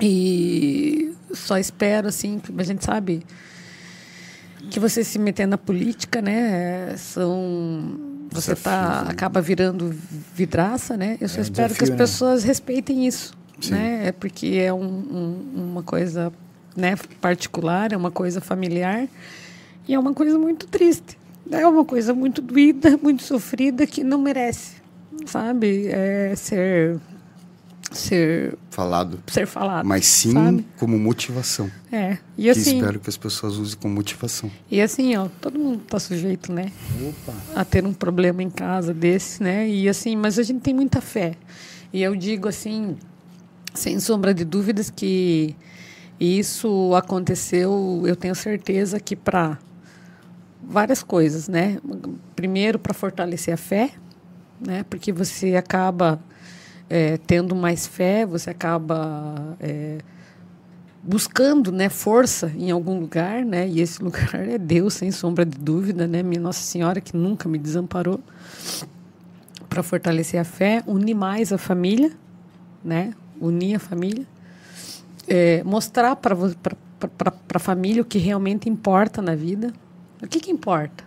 E 0.00 1.12
só 1.32 1.58
espero 1.58 2.08
assim, 2.08 2.40
a 2.56 2.62
gente 2.62 2.82
sabe 2.84 3.22
que 4.70 4.80
você 4.80 5.04
se 5.04 5.18
meter 5.18 5.46
na 5.46 5.58
política, 5.58 6.22
né, 6.22 6.94
são 6.96 8.00
você 8.30 8.56
tá 8.56 9.04
né? 9.04 9.10
acaba 9.10 9.40
virando 9.40 9.94
vidraça, 10.34 10.96
né? 10.96 11.18
Eu 11.20 11.28
só 11.28 11.38
É, 11.38 11.42
espero 11.42 11.74
que 11.74 11.80
desafio, 11.80 11.84
as 11.84 11.90
né? 11.90 11.96
pessoas 11.96 12.44
respeitem 12.44 13.06
isso, 13.06 13.34
Sim. 13.60 13.72
né? 13.72 14.08
É 14.08 14.12
porque 14.12 14.46
é 14.62 14.72
um, 14.72 14.82
um- 14.84 15.70
uma 15.72 15.82
coisa, 15.82 16.32
né, 16.76 16.94
particular, 17.20 17.92
é 17.92 17.96
uma 17.96 18.10
coisa 18.10 18.40
familiar 18.40 19.08
e 19.88 19.94
é 19.94 19.98
uma 19.98 20.12
coisa 20.14 20.38
muito 20.38 20.66
triste. 20.66 21.18
É 21.50 21.66
uma 21.66 21.84
coisa 21.84 22.12
muito 22.12 22.42
doída, 22.42 22.96
muito 23.02 23.22
sofrida 23.22 23.86
que 23.86 24.02
não 24.02 24.18
merece, 24.18 24.74
sabe? 25.26 25.86
É 25.88 26.34
ser 26.36 26.98
ser 27.92 28.58
Falado. 28.70 29.22
ser 29.28 29.46
falado. 29.46 29.86
Mas 29.86 30.06
sim 30.06 30.32
sabe? 30.32 30.66
como 30.76 30.98
motivação. 30.98 31.70
É. 31.90 32.18
E 32.36 32.42
que 32.42 32.50
assim, 32.50 32.78
espero 32.78 32.98
que 32.98 33.08
as 33.08 33.16
pessoas 33.16 33.56
usem 33.56 33.78
como 33.78 33.94
motivação. 33.94 34.50
e 34.70 34.80
assim, 34.82 35.16
ó, 35.16 35.28
todo 35.40 35.56
mundo 35.58 35.82
tá 35.88 35.98
sujeito, 36.00 36.52
né? 36.52 36.72
Opa. 37.08 37.32
a 37.54 37.64
ter 37.64 37.86
um 37.86 37.92
problema 37.94 38.42
em 38.42 38.50
casa 38.50 38.92
desse, 38.92 39.40
né? 39.42 39.68
E 39.68 39.88
assim, 39.88 40.16
mas 40.16 40.36
a 40.38 40.42
gente 40.42 40.60
tem 40.60 40.74
muita 40.74 41.00
fé. 41.00 41.34
E 41.92 42.02
eu 42.02 42.14
digo 42.16 42.48
assim, 42.48 42.96
sem 43.76 44.00
sombra 44.00 44.34
de 44.34 44.44
dúvidas 44.44 44.90
que 44.90 45.54
isso 46.18 46.94
aconteceu, 46.94 48.02
eu 48.06 48.16
tenho 48.16 48.34
certeza 48.34 48.98
que 48.98 49.14
para 49.14 49.58
várias 50.62 51.02
coisas, 51.02 51.48
né? 51.48 51.78
Primeiro 52.34 52.78
para 52.78 52.94
fortalecer 52.94 53.54
a 53.54 53.56
fé, 53.56 53.90
né? 54.60 54.84
Porque 54.88 55.12
você 55.12 55.54
acaba 55.56 56.18
é, 56.88 57.18
tendo 57.18 57.54
mais 57.54 57.86
fé, 57.86 58.24
você 58.24 58.50
acaba 58.50 59.56
é, 59.60 59.98
buscando 61.02 61.70
né, 61.70 61.88
força 61.88 62.52
em 62.56 62.70
algum 62.70 62.98
lugar, 62.98 63.44
né? 63.44 63.68
E 63.68 63.80
esse 63.80 64.02
lugar 64.02 64.48
é 64.48 64.58
Deus, 64.58 64.94
sem 64.94 65.10
sombra 65.12 65.44
de 65.44 65.58
dúvida, 65.58 66.06
né? 66.06 66.22
Minha 66.22 66.40
Nossa 66.40 66.62
Senhora 66.62 67.00
que 67.00 67.16
nunca 67.16 67.48
me 67.48 67.58
desamparou 67.58 68.20
para 69.68 69.82
fortalecer 69.82 70.40
a 70.40 70.44
fé, 70.44 70.82
unir 70.86 71.14
mais 71.14 71.52
a 71.52 71.58
família, 71.58 72.12
né? 72.82 73.12
Unir 73.40 73.76
a 73.76 73.78
família, 73.78 74.26
é, 75.28 75.62
mostrar 75.64 76.16
para 76.16 76.36
a 77.54 77.58
família 77.58 78.02
o 78.02 78.04
que 78.04 78.18
realmente 78.18 78.68
importa 78.68 79.20
na 79.20 79.34
vida. 79.34 79.72
O 80.22 80.26
que 80.26 80.40
que 80.40 80.50
importa, 80.50 81.04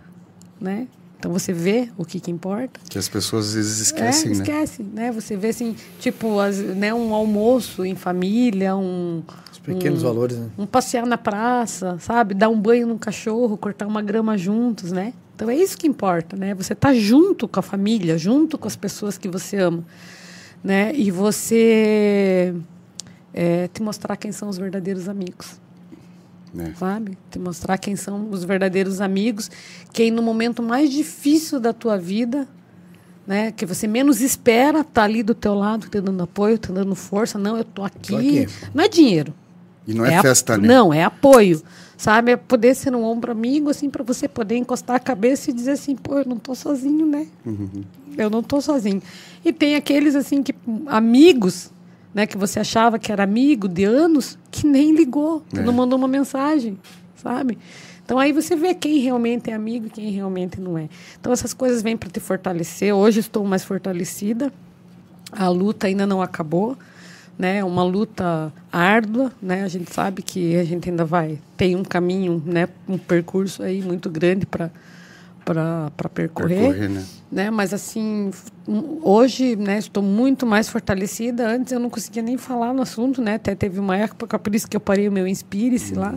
né? 0.60 0.86
Então 1.20 1.30
você 1.30 1.52
vê 1.52 1.90
o 1.98 2.04
que 2.04 2.18
que 2.18 2.30
importa. 2.30 2.80
Que 2.88 2.96
as 2.96 3.06
pessoas 3.06 3.48
às 3.48 3.54
vezes 3.54 3.78
esquecem, 3.78 4.32
é, 4.32 4.34
né? 4.34 4.40
esquece, 4.40 4.82
né? 4.82 5.12
Você 5.12 5.36
vê 5.36 5.48
assim, 5.48 5.76
tipo, 5.98 6.40
as, 6.40 6.56
né, 6.58 6.94
um 6.94 7.12
almoço 7.12 7.84
em 7.84 7.94
família, 7.94 8.74
um 8.74 9.22
Os 9.52 9.58
pequenos 9.58 10.00
valores, 10.00 10.38
né? 10.38 10.48
um 10.56 10.64
passear 10.64 11.04
na 11.04 11.18
praça, 11.18 11.98
sabe? 12.00 12.32
Dar 12.32 12.48
um 12.48 12.58
banho 12.58 12.86
num 12.86 12.96
cachorro, 12.96 13.58
cortar 13.58 13.86
uma 13.86 14.00
grama 14.00 14.38
juntos, 14.38 14.92
né? 14.92 15.12
Então 15.36 15.50
é 15.50 15.54
isso 15.54 15.76
que 15.76 15.86
importa, 15.86 16.36
né? 16.36 16.54
Você 16.54 16.74
tá 16.74 16.94
junto 16.94 17.46
com 17.46 17.60
a 17.60 17.62
família, 17.62 18.16
junto 18.16 18.56
com 18.56 18.66
as 18.66 18.76
pessoas 18.76 19.18
que 19.18 19.28
você 19.28 19.58
ama, 19.58 19.84
né? 20.62 20.92
E 20.94 21.10
você 21.10 22.54
é, 23.32 23.68
te 23.68 23.82
mostrar 23.82 24.16
quem 24.16 24.32
são 24.32 24.48
os 24.48 24.58
verdadeiros 24.58 25.08
amigos, 25.08 25.60
né? 26.52 26.74
sabe? 26.78 27.16
Te 27.30 27.38
mostrar 27.38 27.78
quem 27.78 27.96
são 27.96 28.28
os 28.30 28.44
verdadeiros 28.44 29.00
amigos, 29.00 29.50
quem 29.92 30.10
no 30.10 30.22
momento 30.22 30.62
mais 30.62 30.90
difícil 30.90 31.58
da 31.60 31.72
tua 31.72 31.96
vida, 31.96 32.46
né, 33.26 33.52
que 33.52 33.64
você 33.64 33.86
menos 33.86 34.20
espera, 34.20 34.82
tá 34.82 35.04
ali 35.04 35.22
do 35.22 35.34
teu 35.34 35.54
lado, 35.54 35.88
te 35.88 36.00
dando 36.00 36.22
apoio, 36.22 36.58
te 36.58 36.72
dando 36.72 36.94
força, 36.96 37.38
não, 37.38 37.56
eu 37.56 37.64
tô 37.64 37.84
aqui. 37.84 38.08
Tô 38.08 38.16
aqui. 38.16 38.48
Não 38.74 38.82
é 38.84 38.88
dinheiro, 38.88 39.32
E 39.86 39.94
não 39.94 40.04
é, 40.04 40.16
a- 40.16 40.22
festa, 40.22 40.58
né? 40.58 40.66
Não, 40.66 40.92
é 40.92 41.04
apoio. 41.04 41.62
Sabe? 42.00 42.32
É 42.32 42.36
poder 42.38 42.74
ser 42.74 42.94
um 42.96 43.04
ombro 43.04 43.30
amigo, 43.30 43.68
assim, 43.68 43.90
para 43.90 44.02
você 44.02 44.26
poder 44.26 44.56
encostar 44.56 44.96
a 44.96 44.98
cabeça 44.98 45.50
e 45.50 45.52
dizer 45.52 45.72
assim, 45.72 45.94
pô, 45.94 46.16
eu 46.20 46.24
não 46.24 46.38
tô 46.38 46.54
sozinho, 46.54 47.04
né? 47.04 47.26
Uhum. 47.44 47.68
Eu 48.16 48.30
não 48.30 48.42
tô 48.42 48.58
sozinho. 48.58 49.02
E 49.44 49.52
tem 49.52 49.74
aqueles, 49.74 50.14
assim, 50.16 50.42
que 50.42 50.54
amigos, 50.86 51.70
né, 52.14 52.26
que 52.26 52.38
você 52.38 52.58
achava 52.58 52.98
que 52.98 53.12
era 53.12 53.22
amigo 53.22 53.68
de 53.68 53.84
anos, 53.84 54.38
que 54.50 54.66
nem 54.66 54.94
ligou, 54.94 55.42
que 55.50 55.58
É. 55.58 55.62
não 55.62 55.74
mandou 55.74 55.98
uma 55.98 56.08
mensagem, 56.08 56.78
sabe? 57.16 57.58
Então 58.02 58.18
aí 58.18 58.32
você 58.32 58.56
vê 58.56 58.72
quem 58.72 59.00
realmente 59.00 59.50
é 59.50 59.52
amigo 59.52 59.88
e 59.88 59.90
quem 59.90 60.10
realmente 60.10 60.58
não 60.58 60.78
é. 60.78 60.88
Então 61.20 61.30
essas 61.34 61.52
coisas 61.52 61.82
vêm 61.82 61.98
para 61.98 62.08
te 62.08 62.18
fortalecer. 62.18 62.94
Hoje 62.94 63.20
estou 63.20 63.44
mais 63.44 63.62
fortalecida. 63.62 64.50
A 65.30 65.48
luta 65.50 65.86
ainda 65.86 66.06
não 66.06 66.22
acabou, 66.22 66.78
né? 67.40 67.64
Uma 67.64 67.82
luta 67.82 68.52
árdua, 68.70 69.32
né? 69.40 69.64
A 69.64 69.68
gente 69.68 69.90
sabe 69.90 70.20
que 70.20 70.56
a 70.56 70.64
gente 70.64 70.90
ainda 70.90 71.06
vai 71.06 71.38
tem 71.56 71.74
um 71.74 71.82
caminho, 71.82 72.42
né? 72.44 72.68
Um 72.86 72.98
percurso 72.98 73.62
aí 73.62 73.80
muito 73.80 74.10
grande 74.10 74.44
para 74.44 74.70
para 75.42 76.08
percorrer, 76.14 76.58
Percorrer, 76.58 76.90
né? 76.90 77.04
né? 77.32 77.50
Mas 77.50 77.72
assim, 77.72 78.30
hoje, 79.02 79.56
né? 79.56 79.78
Estou 79.78 80.02
muito 80.02 80.46
mais 80.46 80.68
fortalecida. 80.68 81.48
Antes 81.48 81.72
eu 81.72 81.80
não 81.80 81.88
conseguia 81.88 82.22
nem 82.22 82.36
falar 82.36 82.74
no 82.74 82.82
assunto, 82.82 83.22
né? 83.22 83.36
Até 83.36 83.54
teve 83.54 83.80
uma 83.80 83.96
época 83.96 84.38
por 84.38 84.54
isso 84.54 84.68
que 84.68 84.76
eu 84.76 84.80
parei 84.80 85.08
o 85.08 85.12
meu 85.12 85.26
Inspire-se 85.26 85.94
lá. 85.94 86.14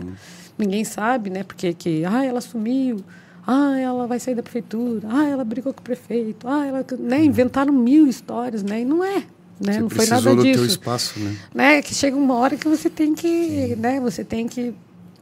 Ninguém 0.58 0.84
sabe, 0.84 1.30
né? 1.30 1.42
Porque 1.42 1.72
que, 1.72 2.04
ah, 2.04 2.22
ela 2.24 2.42
sumiu. 2.42 3.02
Ah, 3.46 3.78
ela 3.80 4.06
vai 4.06 4.20
sair 4.20 4.34
da 4.34 4.42
prefeitura. 4.42 5.08
Ah, 5.10 5.26
ela 5.26 5.42
brigou 5.42 5.72
com 5.72 5.80
o 5.80 5.82
prefeito. 5.82 6.46
Ah, 6.46 6.66
ela, 6.66 6.84
né? 6.98 7.24
Inventaram 7.24 7.72
mil 7.72 8.06
histórias, 8.06 8.62
né? 8.62 8.82
E 8.82 8.84
não 8.84 9.02
é, 9.02 9.24
né? 9.60 9.74
Você 9.74 9.80
não 9.80 9.90
foi 9.90 10.06
nada 10.06 10.34
do 10.34 10.42
disso 10.42 10.58
teu 10.58 10.66
espaço, 10.66 11.18
né? 11.20 11.36
né? 11.54 11.82
Que 11.82 11.94
chega 11.94 12.16
uma 12.16 12.34
hora 12.34 12.56
que 12.56 12.68
você 12.68 12.90
tem 12.90 13.14
que, 13.14 13.76
né? 13.76 14.00
Você 14.00 14.24
tem 14.24 14.48
que, 14.48 14.74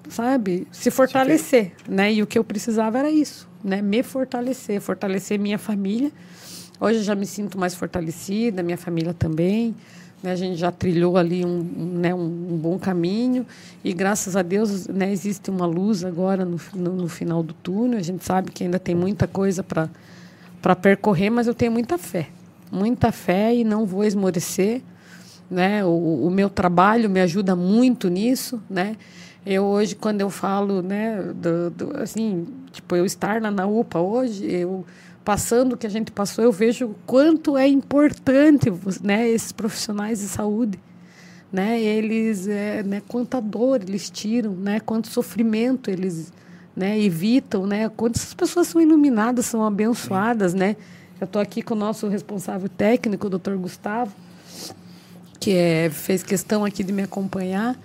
sabe, 0.08 0.66
se 0.72 0.90
fortalecer, 0.90 1.72
né? 1.88 2.12
E 2.12 2.22
o 2.22 2.26
que 2.26 2.38
eu 2.38 2.44
precisava 2.44 2.98
era 2.98 3.10
isso, 3.10 3.48
né? 3.62 3.82
Me 3.82 4.02
fortalecer, 4.02 4.80
fortalecer 4.80 5.38
minha 5.38 5.58
família. 5.58 6.10
Hoje 6.80 6.98
eu 6.98 7.04
já 7.04 7.14
me 7.14 7.26
sinto 7.26 7.58
mais 7.58 7.74
fortalecida, 7.74 8.62
minha 8.62 8.78
família 8.78 9.14
também. 9.14 9.74
Né? 10.22 10.32
A 10.32 10.36
gente 10.36 10.56
já 10.56 10.70
trilhou 10.70 11.16
ali 11.16 11.44
um, 11.44 11.48
um, 11.48 11.98
né? 11.98 12.14
um, 12.14 12.24
um 12.24 12.56
bom 12.56 12.78
caminho 12.78 13.46
e 13.84 13.92
graças 13.92 14.36
a 14.36 14.42
Deus, 14.42 14.86
né? 14.88 15.12
Existe 15.12 15.50
uma 15.50 15.66
luz 15.66 16.04
agora 16.04 16.44
no, 16.44 16.60
no, 16.74 16.92
no 16.94 17.08
final 17.08 17.42
do 17.42 17.52
túnel. 17.52 17.98
A 17.98 18.02
gente 18.02 18.24
sabe 18.24 18.50
que 18.50 18.64
ainda 18.64 18.78
tem 18.78 18.94
muita 18.94 19.26
coisa 19.26 19.62
para 19.62 19.88
para 20.62 20.76
percorrer, 20.76 21.28
mas 21.28 21.48
eu 21.48 21.54
tenho 21.54 21.72
muita 21.72 21.98
fé, 21.98 22.28
muita 22.72 23.12
fé 23.12 23.54
e 23.54 23.62
não 23.62 23.86
vou 23.86 24.02
esmorecer 24.02 24.82
né? 25.50 25.84
O, 25.84 26.26
o 26.26 26.30
meu 26.30 26.48
trabalho 26.48 27.10
me 27.10 27.20
ajuda 27.20 27.54
muito 27.54 28.08
nisso, 28.08 28.58
né? 28.70 28.96
Eu 29.44 29.64
hoje 29.64 29.94
quando 29.94 30.22
eu 30.22 30.30
falo, 30.30 30.80
né, 30.80 31.20
do, 31.34 31.68
do- 31.70 31.96
assim, 31.98 32.46
tipo 32.70 32.96
eu 32.96 33.04
estar 33.04 33.42
lá 33.42 33.50
na 33.50 33.66
UPA 33.66 33.98
hoje, 34.00 34.46
eu 34.50 34.82
passando 35.24 35.74
o 35.74 35.76
que 35.76 35.86
a 35.86 35.90
gente 35.90 36.10
passou, 36.10 36.42
eu 36.42 36.50
vejo 36.52 36.86
o 36.86 36.94
quanto 37.06 37.56
é 37.58 37.68
importante, 37.68 38.72
né, 39.02 39.28
esses 39.28 39.52
profissionais 39.52 40.20
de 40.20 40.26
saúde, 40.26 40.80
né? 41.52 41.78
Eles, 41.80 42.48
é, 42.48 42.82
né, 42.82 43.02
quanta 43.06 43.38
dor 43.40 43.82
eles 43.86 44.08
tiram, 44.08 44.52
né? 44.52 44.80
Quanto 44.80 45.08
sofrimento 45.08 45.90
eles, 45.90 46.32
né, 46.74 46.98
evitam, 46.98 47.66
né? 47.66 47.90
Quantas 47.90 48.32
pessoas 48.32 48.68
são 48.68 48.80
iluminadas, 48.80 49.44
são 49.46 49.62
abençoadas, 49.66 50.54
né? 50.54 50.76
Eu 51.22 51.26
estou 51.26 51.40
aqui 51.40 51.62
com 51.62 51.74
o 51.74 51.76
nosso 51.76 52.08
responsável 52.08 52.68
técnico, 52.68 53.28
o 53.28 53.30
Dr. 53.30 53.52
Gustavo, 53.52 54.12
que 55.38 55.52
é, 55.52 55.88
fez 55.88 56.20
questão 56.24 56.64
aqui 56.64 56.82
de 56.82 56.92
me 56.92 57.02
acompanhar. 57.02 57.78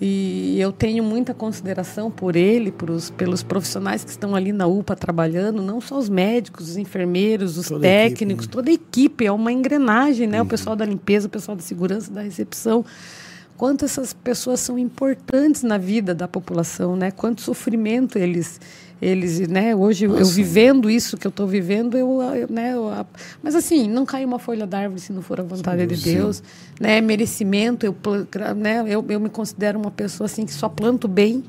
E 0.00 0.60
eu 0.60 0.70
tenho 0.70 1.02
muita 1.02 1.34
consideração 1.34 2.08
por 2.08 2.36
ele, 2.36 2.70
por 2.70 2.90
os, 2.90 3.10
pelos 3.10 3.42
profissionais 3.42 4.04
que 4.04 4.10
estão 4.10 4.36
ali 4.36 4.52
na 4.52 4.68
UPA 4.68 4.94
trabalhando, 4.94 5.60
não 5.60 5.80
só 5.80 5.98
os 5.98 6.08
médicos, 6.08 6.70
os 6.70 6.76
enfermeiros, 6.76 7.58
os 7.58 7.66
Toda 7.66 7.84
a 7.84 7.90
equipe, 7.90 8.10
técnicos, 8.10 8.46
né? 8.46 8.52
toda 8.52 8.70
a 8.70 8.74
equipe, 8.74 9.26
é 9.26 9.32
uma 9.32 9.50
engrenagem, 9.50 10.28
né? 10.28 10.40
O 10.40 10.46
pessoal 10.46 10.76
da 10.76 10.84
limpeza, 10.84 11.26
o 11.26 11.30
pessoal 11.30 11.56
da 11.56 11.64
segurança, 11.64 12.12
da 12.12 12.22
recepção. 12.22 12.84
Quanto 13.56 13.84
essas 13.84 14.12
pessoas 14.12 14.60
são 14.60 14.78
importantes 14.78 15.64
na 15.64 15.78
vida 15.78 16.14
da 16.14 16.28
população, 16.28 16.94
né? 16.94 17.10
Quanto 17.10 17.40
sofrimento 17.40 18.16
eles 18.20 18.60
eles, 19.02 19.40
né? 19.48 19.74
Hoje 19.74 20.04
eu 20.06 20.24
vivendo 20.26 20.88
isso 20.88 21.16
que 21.16 21.26
eu 21.26 21.30
estou 21.30 21.46
vivendo, 21.46 21.96
eu, 21.96 22.22
eu, 22.34 22.46
né? 22.48 22.72
eu- 22.74 22.88
a- 22.88 23.04
mas 23.42 23.54
assim, 23.54 23.88
não 23.88 24.06
cai 24.06 24.24
uma 24.24 24.38
folha 24.38 24.66
da 24.66 24.78
árvore 24.78 25.00
se 25.00 25.12
não 25.12 25.20
for 25.22 25.40
a 25.40 25.42
vontade 25.42 25.86
de 25.86 25.96
Deus, 26.02 26.42
né? 26.80 27.00
Merecimento, 27.00 27.84
eu, 27.84 27.94
né? 28.56 28.84
Eu, 28.86 29.04
eu 29.08 29.20
me 29.20 29.28
considero 29.28 29.78
uma 29.78 29.90
pessoa 29.90 30.26
assim 30.26 30.46
que 30.46 30.52
só 30.52 30.68
planto 30.68 31.06
bem. 31.08 31.42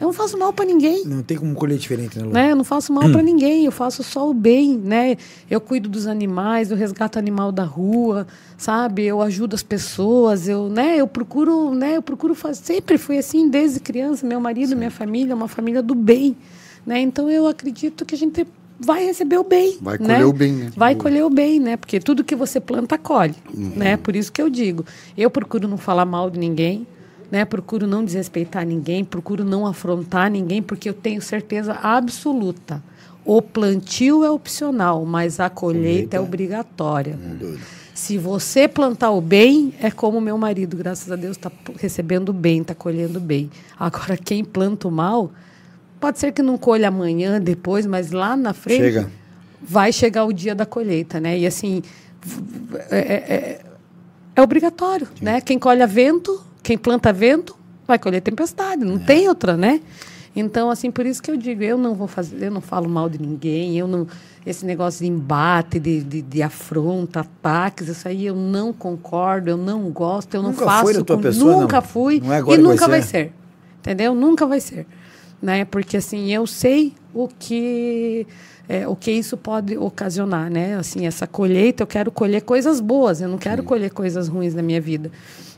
Eu 0.00 0.06
não 0.06 0.12
faço 0.12 0.36
mal 0.36 0.52
para 0.52 0.64
ninguém 0.64 1.04
Não 1.06 1.22
tem 1.22 1.36
como 1.36 1.54
colher 1.54 1.78
diferente, 1.78 2.18
né, 2.18 2.24
Lu? 2.24 2.32
né? 2.32 2.50
Eu 2.50 2.56
não 2.56 2.64
faço 2.64 2.92
mal 2.92 3.08
para 3.08 3.22
ninguém, 3.22 3.66
eu 3.66 3.70
faço 3.70 4.02
só 4.02 4.28
o 4.28 4.34
bem, 4.34 4.76
né? 4.76 5.16
Eu 5.48 5.60
cuido 5.60 5.88
dos 5.88 6.08
animais, 6.08 6.72
eu 6.72 6.76
resgato 6.76 7.20
animal 7.20 7.52
da 7.52 7.62
rua, 7.62 8.26
sabe? 8.58 9.04
Eu 9.04 9.22
ajudo 9.22 9.54
as 9.54 9.62
pessoas, 9.62 10.48
eu, 10.48 10.68
né? 10.68 10.96
Eu 10.96 11.06
procuro, 11.06 11.72
né? 11.72 11.98
Eu 11.98 12.02
procuro 12.02 12.34
fazer, 12.34 12.64
sempre 12.64 12.98
fui 12.98 13.16
assim 13.16 13.48
desde 13.48 13.78
criança, 13.78 14.26
meu 14.26 14.40
marido, 14.40 14.74
minha 14.76 14.90
família, 14.90 15.36
uma 15.36 15.46
família 15.46 15.80
do 15.80 15.94
bem, 15.94 16.36
né? 16.86 17.00
Então 17.00 17.30
eu 17.30 17.46
acredito 17.46 18.04
que 18.04 18.14
a 18.14 18.18
gente 18.18 18.46
vai 18.78 19.04
receber 19.04 19.38
o 19.38 19.44
bem. 19.44 19.78
Vai 19.80 19.98
né? 19.98 20.14
colher 20.14 20.26
o 20.26 20.32
bem, 20.32 20.52
né? 20.52 20.72
Vai 20.76 20.94
colher 20.94 21.24
o 21.24 21.30
bem, 21.30 21.60
né? 21.60 21.76
Porque 21.76 22.00
tudo 22.00 22.24
que 22.24 22.34
você 22.34 22.60
planta, 22.60 22.98
colhe. 22.98 23.36
Uhum. 23.54 23.72
Né? 23.76 23.96
Por 23.96 24.16
isso 24.16 24.32
que 24.32 24.42
eu 24.42 24.50
digo. 24.50 24.84
Eu 25.16 25.30
procuro 25.30 25.68
não 25.68 25.78
falar 25.78 26.04
mal 26.04 26.30
de 26.30 26.38
ninguém, 26.38 26.86
né? 27.30 27.44
Procuro 27.44 27.86
não 27.86 28.04
desrespeitar 28.04 28.66
ninguém, 28.66 29.04
procuro 29.04 29.44
não 29.44 29.66
afrontar 29.66 30.30
ninguém, 30.30 30.62
porque 30.62 30.88
eu 30.88 30.94
tenho 30.94 31.22
certeza 31.22 31.74
absoluta. 31.74 32.82
O 33.24 33.40
plantio 33.40 34.24
é 34.24 34.30
opcional, 34.30 35.04
mas 35.06 35.38
a 35.38 35.48
colheita 35.48 36.16
é 36.16 36.20
obrigatória. 36.20 37.16
Se 37.94 38.18
você 38.18 38.66
plantar 38.66 39.12
o 39.12 39.20
bem, 39.20 39.72
é 39.80 39.90
como 39.90 40.20
meu 40.20 40.36
marido, 40.36 40.76
graças 40.76 41.10
a 41.12 41.14
Deus, 41.14 41.36
está 41.36 41.52
recebendo 41.78 42.32
bem, 42.32 42.62
está 42.62 42.74
colhendo 42.74 43.20
bem. 43.20 43.48
Agora, 43.78 44.16
quem 44.16 44.44
planta 44.44 44.88
o 44.88 44.90
mal, 44.90 45.30
pode 46.02 46.18
ser 46.18 46.32
que 46.32 46.42
não 46.42 46.58
colha 46.58 46.88
amanhã, 46.88 47.40
depois, 47.40 47.86
mas 47.86 48.10
lá 48.10 48.36
na 48.36 48.52
frente 48.52 48.82
Chega. 48.82 49.10
vai 49.62 49.92
chegar 49.92 50.24
o 50.24 50.32
dia 50.32 50.54
da 50.54 50.66
colheita, 50.66 51.20
né? 51.20 51.38
E 51.38 51.46
assim, 51.46 51.80
v- 52.20 52.78
é, 52.90 52.98
é- 52.98 53.60
é 54.36 54.42
obrigatório, 54.42 55.06
né? 55.20 55.40
Quem 55.40 55.58
colhe 55.58 55.86
vento, 55.86 56.42
quem 56.62 56.76
planta 56.76 57.12
vento, 57.12 57.56
vai 57.86 57.98
colher 57.98 58.20
tempestade, 58.20 58.84
não 58.84 58.98
tem 58.98 59.28
outra, 59.28 59.56
né? 59.56 59.80
Então, 60.34 60.70
assim, 60.70 60.90
por 60.90 61.04
isso 61.06 61.22
que 61.22 61.30
eu 61.30 61.36
digo, 61.36 61.62
eu 61.62 61.76
não 61.78 61.94
vou 61.94 62.08
fazer, 62.08 62.46
eu 62.46 62.50
não 62.50 62.62
falo 62.62 62.88
mal 62.88 63.08
de 63.08 63.18
ninguém, 63.20 63.78
eu 63.78 63.86
não. 63.86 64.06
Esse 64.46 64.64
negócio 64.66 65.04
de 65.04 65.10
embate, 65.12 65.78
de, 65.78 66.02
de, 66.02 66.22
de 66.22 66.42
afronta, 66.42 67.20
ataques, 67.20 67.86
isso 67.88 68.08
aí 68.08 68.26
eu 68.26 68.34
não 68.34 68.72
concordo, 68.72 69.50
eu 69.50 69.56
não 69.58 69.82
gosto, 69.90 70.34
eu 70.34 70.42
não 70.42 70.50
Nunca 70.50 70.64
faço. 70.64 70.82
foi 70.84 70.94
da 70.94 71.04
tua 71.04 71.16
com- 71.16 71.22
pessoa, 71.22 71.60
nunca 71.62 71.76
não? 71.76 71.82
fui 71.86 72.18
Não 72.20 72.32
é 72.32 72.38
agora 72.38 72.58
e 72.58 72.62
vai 72.64 72.72
nunca 72.72 72.88
vai 72.88 73.02
ser? 73.02 73.08
ser. 73.08 73.32
Entendeu? 73.80 74.14
Nunca 74.14 74.46
vai 74.46 74.58
ser. 74.60 74.86
Né? 75.42 75.64
Porque 75.64 75.96
assim, 75.96 76.32
eu 76.32 76.46
sei 76.46 76.94
o 77.12 77.28
que 77.28 78.26
é, 78.68 78.86
o 78.86 78.94
que 78.94 79.10
isso 79.10 79.36
pode 79.36 79.76
ocasionar, 79.76 80.48
né? 80.48 80.76
Assim, 80.76 81.06
essa 81.06 81.26
colheita, 81.26 81.82
eu 81.82 81.86
quero 81.86 82.12
colher 82.12 82.42
coisas 82.42 82.80
boas, 82.80 83.20
eu 83.20 83.28
não 83.28 83.36
quero 83.36 83.62
colher 83.62 83.90
coisas 83.90 84.28
ruins 84.28 84.54
na 84.54 84.62
minha 84.62 84.80
vida. 84.80 85.10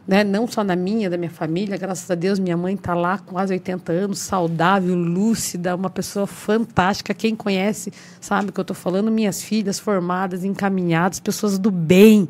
Né? 0.07 0.23
Não 0.23 0.47
só 0.47 0.63
na 0.63 0.77
minha, 0.77 1.09
da 1.09 1.17
minha 1.17 1.31
família, 1.31 1.79
graças 1.79 2.11
a 2.11 2.15
Deus, 2.15 2.39
minha 2.39 2.57
mãe 2.57 2.75
está 2.75 2.95
lá 2.95 3.19
com 3.19 3.33
quase 3.33 3.55
80 3.55 3.93
anos, 3.93 4.19
saudável, 4.19 4.95
lúcida, 4.95 5.75
uma 5.75 5.89
pessoa 5.89 6.27
fantástica. 6.27 7.15
Quem 7.15 7.35
conhece 7.35 7.93
sabe 8.21 8.51
o 8.51 8.53
que 8.53 8.61
eu 8.61 8.63
estou 8.63 8.75
falando. 8.75 9.11
Minhas 9.11 9.43
filhas 9.43 9.79
formadas, 9.79 10.45
encaminhadas, 10.45 11.21
pessoas 11.21 11.59
do 11.59 11.71
bem 11.71 12.29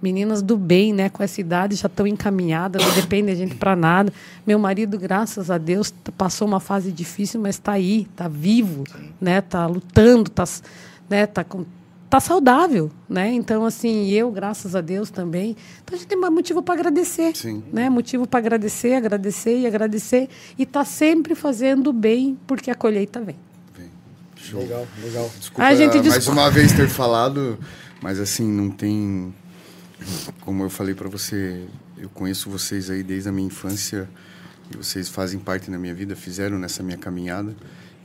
meninas 0.00 0.42
do 0.42 0.56
bem, 0.56 0.92
né, 0.92 1.08
com 1.08 1.22
essa 1.22 1.40
idade 1.40 1.74
já 1.76 1.86
estão 1.86 2.06
encaminhadas, 2.06 2.84
não 2.84 2.94
depende 2.94 3.28
da 3.28 3.34
gente 3.34 3.54
para 3.54 3.74
nada. 3.74 4.12
Meu 4.46 4.58
marido, 4.58 4.98
graças 4.98 5.50
a 5.50 5.58
Deus, 5.58 5.92
passou 6.16 6.46
uma 6.46 6.60
fase 6.60 6.92
difícil, 6.92 7.40
mas 7.40 7.56
está 7.56 7.72
aí, 7.72 8.06
está 8.10 8.28
vivo, 8.28 8.84
né, 9.20 9.38
está 9.38 9.66
lutando, 9.66 10.30
está, 10.30 10.44
né, 11.08 11.26
tá 11.26 11.44
com 11.44 11.64
tá 12.08 12.20
saudável, 12.20 12.90
né? 13.06 13.30
Então 13.34 13.66
assim, 13.66 14.08
eu, 14.08 14.30
graças 14.30 14.74
a 14.74 14.80
Deus 14.80 15.10
também. 15.10 15.54
Então 15.84 15.94
a 15.94 15.98
gente 15.98 16.08
tem 16.08 16.18
motivo 16.18 16.62
para 16.62 16.72
agradecer, 16.72 17.36
Sim. 17.36 17.62
né? 17.70 17.90
Motivo 17.90 18.26
para 18.26 18.38
agradecer, 18.38 18.94
agradecer 18.94 19.58
e 19.58 19.66
agradecer 19.66 20.26
e 20.58 20.64
tá 20.64 20.86
sempre 20.86 21.34
fazendo 21.34 21.92
bem 21.92 22.38
porque 22.46 22.70
a 22.70 22.74
colheita 22.74 23.20
vem. 23.20 23.36
Legal, 24.52 24.86
legal. 25.02 25.30
Desculpa 25.38 25.62
Ai, 25.62 25.76
gente, 25.76 25.94
mais 25.98 26.14
desculpa. 26.14 26.40
uma 26.40 26.50
vez 26.50 26.72
ter 26.72 26.88
falado, 26.88 27.58
mas 28.00 28.18
assim, 28.18 28.48
não 28.50 28.70
tem. 28.70 29.34
Como 30.40 30.62
eu 30.64 30.70
falei 30.70 30.94
para 30.94 31.08
você, 31.08 31.66
eu 31.96 32.08
conheço 32.08 32.50
vocês 32.50 32.90
aí 32.90 33.02
desde 33.02 33.28
a 33.28 33.32
minha 33.32 33.46
infância 33.46 34.08
e 34.72 34.76
vocês 34.76 35.08
fazem 35.08 35.38
parte 35.38 35.70
da 35.70 35.78
minha 35.78 35.94
vida, 35.94 36.14
fizeram 36.16 36.58
nessa 36.58 36.82
minha 36.82 36.98
caminhada. 36.98 37.54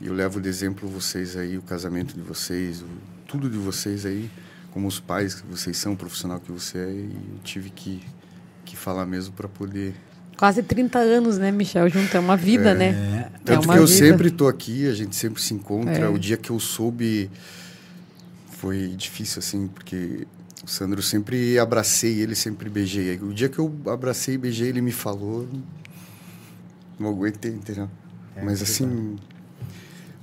E 0.00 0.06
eu 0.06 0.12
levo 0.12 0.40
de 0.40 0.48
exemplo 0.48 0.88
vocês 0.88 1.36
aí, 1.36 1.56
o 1.56 1.62
casamento 1.62 2.14
de 2.14 2.20
vocês, 2.20 2.82
o, 2.82 2.86
tudo 3.26 3.48
de 3.48 3.56
vocês 3.56 4.04
aí, 4.04 4.30
como 4.72 4.86
os 4.86 5.00
pais 5.00 5.34
que 5.34 5.46
vocês 5.46 5.76
são, 5.76 5.92
o 5.92 5.96
profissional 5.96 6.40
que 6.40 6.50
você 6.50 6.78
é. 6.78 6.90
E 6.90 7.10
eu 7.32 7.38
tive 7.42 7.70
que, 7.70 8.02
que 8.64 8.76
falar 8.76 9.06
mesmo 9.06 9.32
para 9.34 9.48
poder 9.48 9.94
Quase 10.36 10.62
30 10.62 10.98
anos, 10.98 11.38
né, 11.38 11.52
Michel? 11.52 11.88
Junto 11.88 12.16
é 12.16 12.20
uma 12.20 12.36
vida, 12.36 12.74
né? 12.74 13.30
É 13.34 13.38
Tanto 13.44 13.66
uma 13.66 13.74
que 13.74 13.80
eu 13.80 13.86
vida. 13.86 13.98
sempre 13.98 14.30
tô 14.30 14.48
aqui, 14.48 14.88
a 14.88 14.92
gente 14.92 15.14
sempre 15.14 15.40
se 15.40 15.54
encontra. 15.54 16.06
É. 16.06 16.08
O 16.08 16.18
dia 16.18 16.36
que 16.36 16.50
eu 16.50 16.58
soube 16.58 17.30
foi 18.58 18.88
difícil, 18.96 19.38
assim, 19.38 19.68
porque 19.68 20.26
o 20.64 20.68
Sandro 20.68 21.02
sempre 21.02 21.58
abracei 21.58 22.20
ele, 22.20 22.34
sempre 22.34 22.70
beijei. 22.70 23.18
O 23.20 23.34
dia 23.34 23.48
que 23.48 23.58
eu 23.58 23.72
abracei 23.86 24.34
e 24.34 24.38
beijei, 24.38 24.68
ele 24.68 24.80
me 24.80 24.92
falou. 24.92 25.46
Não 26.98 27.10
aguentei, 27.10 27.52
entendeu? 27.52 27.88
Mas 28.42 28.62
assim. 28.62 29.16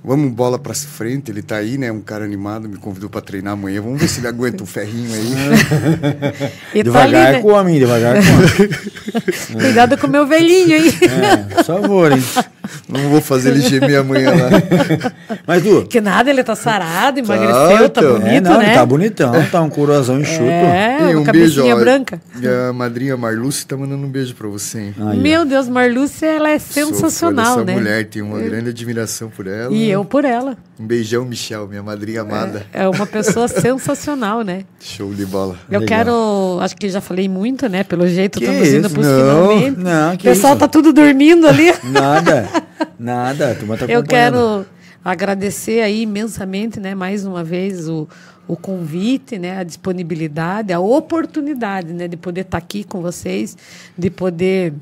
Vamos 0.04 0.32
bola 0.32 0.58
pra 0.58 0.74
frente, 0.74 1.30
ele 1.30 1.42
tá 1.42 1.56
aí, 1.56 1.78
né? 1.78 1.92
Um 1.92 2.00
cara 2.00 2.24
animado, 2.24 2.68
me 2.68 2.76
convidou 2.76 3.08
pra 3.08 3.20
treinar 3.20 3.52
amanhã. 3.52 3.80
Vamos 3.80 4.00
ver 4.00 4.08
se 4.08 4.18
ele 4.18 4.26
aguenta 4.26 4.64
um 4.64 4.66
ferrinho 4.66 5.14
aí. 5.14 5.30
E 6.74 6.78
tá 6.78 6.82
Devagar 6.82 7.26
ali, 7.26 7.36
né? 7.36 7.42
come, 7.42 7.78
devagar 7.78 8.16
come. 8.16 9.62
Cuidado 9.62 9.96
com 9.96 10.06
o 10.08 10.10
meu 10.10 10.26
velhinho, 10.26 10.76
hein? 10.76 10.90
É, 11.02 11.54
por 11.54 11.64
favor, 11.64 12.10
hein? 12.10 12.22
Não 12.88 13.00
vou 13.10 13.20
fazer 13.20 13.50
ele 13.50 13.60
gemer 13.60 13.98
amanhã 14.00 14.30
lá. 14.30 15.10
Mas, 15.46 15.62
Du, 15.62 15.86
Que 15.86 16.00
nada, 16.00 16.30
ele 16.30 16.42
tá 16.44 16.54
sarado, 16.54 17.18
emagreceu, 17.18 17.88
tá, 17.90 18.00
então. 18.00 18.18
bonito, 18.20 18.28
é, 18.36 18.40
não, 18.40 18.58
né? 18.58 18.66
ele 18.66 18.74
tá 18.74 18.86
bonitão, 18.86 19.32
tá 19.50 19.60
um 19.62 19.70
coroazão 19.70 20.20
enxuto. 20.20 20.42
É, 20.44 20.98
E 21.12 21.16
um 21.16 21.22
beijo, 21.24 21.56
cabecinha 21.56 21.76
ó. 21.76 21.78
branca. 21.78 22.20
Minha 22.36 22.72
madrinha 22.72 23.16
Marluce 23.16 23.66
tá 23.66 23.76
mandando 23.76 24.04
um 24.06 24.08
beijo 24.10 24.34
pra 24.34 24.48
você, 24.48 24.78
hein? 24.80 24.94
Aí, 24.98 25.18
ó. 25.18 25.20
Meu 25.22 25.44
Deus, 25.44 25.68
Marlúcia, 25.68 26.26
ela 26.26 26.50
é 26.50 26.58
Sou 26.58 26.86
sensacional, 26.86 27.56
dessa 27.56 27.64
né? 27.64 27.74
mulher, 27.74 28.04
tenho 28.06 28.26
uma 28.26 28.38
grande 28.40 28.70
admiração 28.70 29.28
por 29.30 29.46
ela. 29.46 29.72
E 29.72 29.90
eu 29.90 30.04
por 30.04 30.24
ela. 30.24 30.56
Um 30.78 30.86
beijão, 30.86 31.24
Michel, 31.24 31.66
minha 31.68 31.82
madrinha 31.82 32.22
amada. 32.22 32.66
É 32.72 32.88
uma 32.88 33.06
pessoa 33.06 33.46
sensacional, 33.48 34.42
né? 34.42 34.64
Show 34.80 35.12
de 35.14 35.24
bola. 35.26 35.56
Eu 35.70 35.80
Legal. 35.80 35.98
quero. 35.98 36.58
Acho 36.60 36.76
que 36.76 36.88
já 36.88 37.00
falei 37.00 37.28
muito, 37.28 37.68
né? 37.68 37.84
Pelo 37.84 38.06
jeito, 38.08 38.38
Que 38.38 38.44
estamos 38.44 38.68
indo 38.68 38.86
isso? 38.86 39.00
Não, 39.00 39.48
finalmente. 39.48 39.78
não, 39.78 40.14
o 40.14 40.16
que 40.16 40.24
pessoal 40.24 40.52
isso? 40.54 40.60
tá 40.60 40.68
tudo 40.68 40.92
dormindo 40.92 41.46
ali. 41.46 41.72
Nada, 41.84 42.48
nada. 42.98 43.52
A 43.52 43.54
turma 43.54 43.76
tá 43.76 43.86
Eu 43.86 44.02
quero 44.02 44.66
agradecer 45.04 45.80
aí 45.80 46.02
imensamente, 46.02 46.78
né, 46.78 46.94
mais 46.94 47.24
uma 47.24 47.42
vez 47.42 47.88
o, 47.88 48.08
o 48.46 48.56
convite, 48.56 49.38
né, 49.38 49.58
a 49.58 49.64
disponibilidade, 49.64 50.72
a 50.72 50.78
oportunidade, 50.78 51.92
né, 51.92 52.06
de 52.06 52.16
poder 52.16 52.42
estar 52.42 52.58
aqui 52.58 52.84
com 52.84 53.00
vocês, 53.00 53.56
de 53.98 54.10
poder 54.10 54.74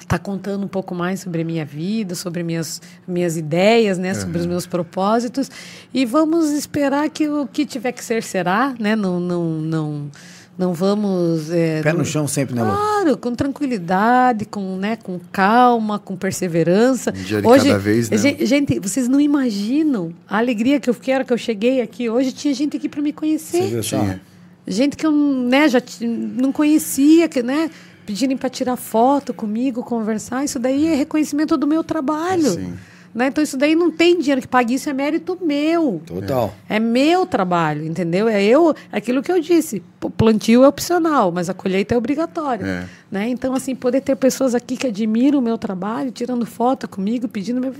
estar 0.00 0.20
contando 0.20 0.64
um 0.64 0.68
pouco 0.68 0.94
mais 0.94 1.20
sobre 1.20 1.42
a 1.42 1.44
minha 1.44 1.64
vida, 1.64 2.14
sobre 2.14 2.44
minhas 2.44 2.80
minhas 3.06 3.36
ideias, 3.36 3.98
né, 3.98 4.14
sobre 4.14 4.38
os 4.38 4.46
meus 4.46 4.66
propósitos 4.66 5.50
e 5.92 6.06
vamos 6.06 6.50
esperar 6.50 7.10
que 7.10 7.28
o 7.28 7.46
que 7.46 7.66
tiver 7.66 7.90
que 7.92 8.04
ser 8.04 8.22
será, 8.22 8.72
né, 8.78 8.94
não 8.94 9.18
não 9.18 9.44
não 9.44 10.10
não 10.58 10.74
vamos 10.74 11.50
é, 11.50 11.80
Pé 11.82 11.92
não- 11.92 12.00
no 12.00 12.04
chão 12.04 12.28
sempre, 12.28 12.54
né, 12.54 12.62
Lu? 12.62 12.70
Claro, 12.70 13.16
com 13.16 13.34
tranquilidade, 13.34 14.44
com, 14.44 14.76
né, 14.76 14.96
com 14.96 15.18
calma, 15.32 15.98
com 15.98 16.16
perseverança. 16.16 17.10
Um 17.10 17.22
dia 17.22 17.40
de 17.40 17.48
cada 17.48 17.78
vez, 17.78 18.10
né? 18.10 18.16
gen- 18.18 18.46
Gente, 18.46 18.78
vocês 18.78 19.08
não 19.08 19.20
imaginam 19.20 20.12
a 20.28 20.38
alegria 20.38 20.78
que 20.78 20.90
eu 20.90 20.94
quero 20.94 21.24
que 21.24 21.32
eu 21.32 21.38
cheguei 21.38 21.80
aqui 21.80 22.08
hoje. 22.10 22.32
Tinha 22.32 22.52
gente 22.54 22.76
aqui 22.76 22.88
para 22.88 23.00
me 23.00 23.10
Você 23.10 23.16
conhecer. 23.16 23.62
viu 23.68 23.82
só? 23.82 23.98
Tinha. 24.00 24.20
Gente 24.66 24.96
que 24.96 25.06
eu 25.06 25.10
né, 25.12 25.68
já 25.68 25.82
não 26.02 26.52
conhecia, 26.52 27.28
que, 27.28 27.42
né, 27.42 27.70
pedirem 28.06 28.36
para 28.36 28.50
tirar 28.50 28.76
foto 28.76 29.32
comigo, 29.32 29.82
conversar. 29.82 30.44
Isso 30.44 30.58
daí 30.58 30.86
é 30.86 30.94
reconhecimento 30.94 31.56
do 31.56 31.66
meu 31.66 31.82
trabalho. 31.82 32.50
Sim. 32.50 32.74
Né? 33.12 33.26
Então, 33.26 33.42
isso 33.42 33.56
daí 33.56 33.74
não 33.74 33.90
tem 33.90 34.18
dinheiro 34.18 34.40
que 34.40 34.46
pague, 34.46 34.74
isso 34.74 34.88
é 34.88 34.92
mérito 34.92 35.36
meu. 35.42 36.00
Total. 36.06 36.54
É 36.68 36.78
meu 36.78 37.26
trabalho, 37.26 37.84
entendeu? 37.84 38.28
É 38.28 38.42
eu, 38.42 38.74
aquilo 38.92 39.22
que 39.22 39.32
eu 39.32 39.40
disse. 39.40 39.82
Plantio 40.16 40.62
é 40.62 40.68
opcional, 40.68 41.32
mas 41.32 41.50
a 41.50 41.54
colheita 41.54 41.94
é 41.94 41.98
obrigatória. 41.98 42.64
É. 42.64 42.84
Né? 43.10 43.28
Então, 43.28 43.52
assim, 43.52 43.74
poder 43.74 44.00
ter 44.00 44.14
pessoas 44.14 44.54
aqui 44.54 44.76
que 44.76 44.86
admiram 44.86 45.40
o 45.40 45.42
meu 45.42 45.58
trabalho, 45.58 46.12
tirando 46.12 46.46
foto 46.46 46.88
comigo, 46.88 47.26
pedindo. 47.26 47.60
Meu... 47.60 47.74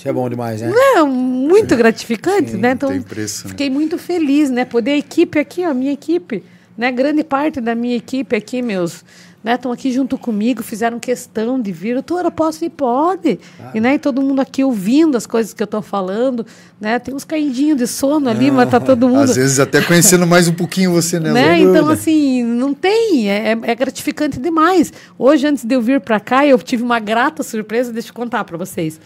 Isso 0.00 0.08
é 0.08 0.12
bom 0.12 0.28
demais, 0.28 0.60
né? 0.60 0.72
É 0.96 1.02
muito 1.04 1.76
gratificante, 1.76 2.56
né? 2.56 2.72
Então, 2.72 3.02
preço, 3.02 3.44
né? 3.44 3.50
fiquei 3.50 3.70
muito 3.70 3.96
feliz, 3.96 4.50
né? 4.50 4.64
Poder 4.64 4.92
a 4.92 4.96
equipe 4.96 5.38
aqui, 5.38 5.62
a 5.62 5.72
minha 5.72 5.92
equipe, 5.92 6.42
né? 6.76 6.90
Grande 6.90 7.22
parte 7.22 7.60
da 7.60 7.74
minha 7.74 7.96
equipe 7.96 8.34
aqui, 8.34 8.60
meus, 8.60 9.04
né? 9.42 9.54
Estão 9.54 9.72
aqui 9.72 9.90
junto 9.90 10.18
comigo, 10.18 10.62
fizeram 10.62 10.98
questão 10.98 11.60
de 11.60 11.72
vir. 11.72 11.94
Doutora, 11.94 12.30
posso 12.30 12.64
ir? 12.64 12.70
Pode. 12.70 13.40
E, 13.74 13.80
né? 13.80 13.94
e 13.94 13.98
todo 13.98 14.20
mundo 14.20 14.40
aqui 14.40 14.62
ouvindo 14.62 15.16
as 15.16 15.26
coisas 15.26 15.54
que 15.54 15.62
eu 15.62 15.66
estou 15.66 15.80
falando, 15.80 16.44
né? 16.80 16.98
Tem 16.98 17.14
uns 17.14 17.24
caidinhos 17.24 17.78
de 17.78 17.86
sono 17.86 18.28
ali, 18.28 18.50
mas 18.50 18.70
tá 18.70 18.78
todo 18.78 19.08
mundo 19.08 19.22
Às 19.22 19.36
vezes 19.36 19.58
até 19.58 19.80
conhecendo 19.80 20.26
mais 20.26 20.46
um 20.46 20.52
pouquinho 20.52 20.92
você, 20.92 21.18
né, 21.18 21.32
né? 21.32 21.58
Então, 21.60 21.88
assim, 21.88 22.42
não 22.42 22.74
tem, 22.74 23.30
é, 23.30 23.52
é 23.62 23.74
gratificante 23.74 24.38
demais. 24.38 24.92
Hoje, 25.18 25.46
antes 25.46 25.64
de 25.64 25.74
eu 25.74 25.80
vir 25.80 26.00
para 26.00 26.20
cá, 26.20 26.46
eu 26.46 26.58
tive 26.58 26.82
uma 26.82 27.00
grata 27.00 27.42
surpresa, 27.42 27.92
deixa 27.92 28.10
eu 28.10 28.14
contar 28.14 28.44
para 28.44 28.58
vocês. 28.58 29.00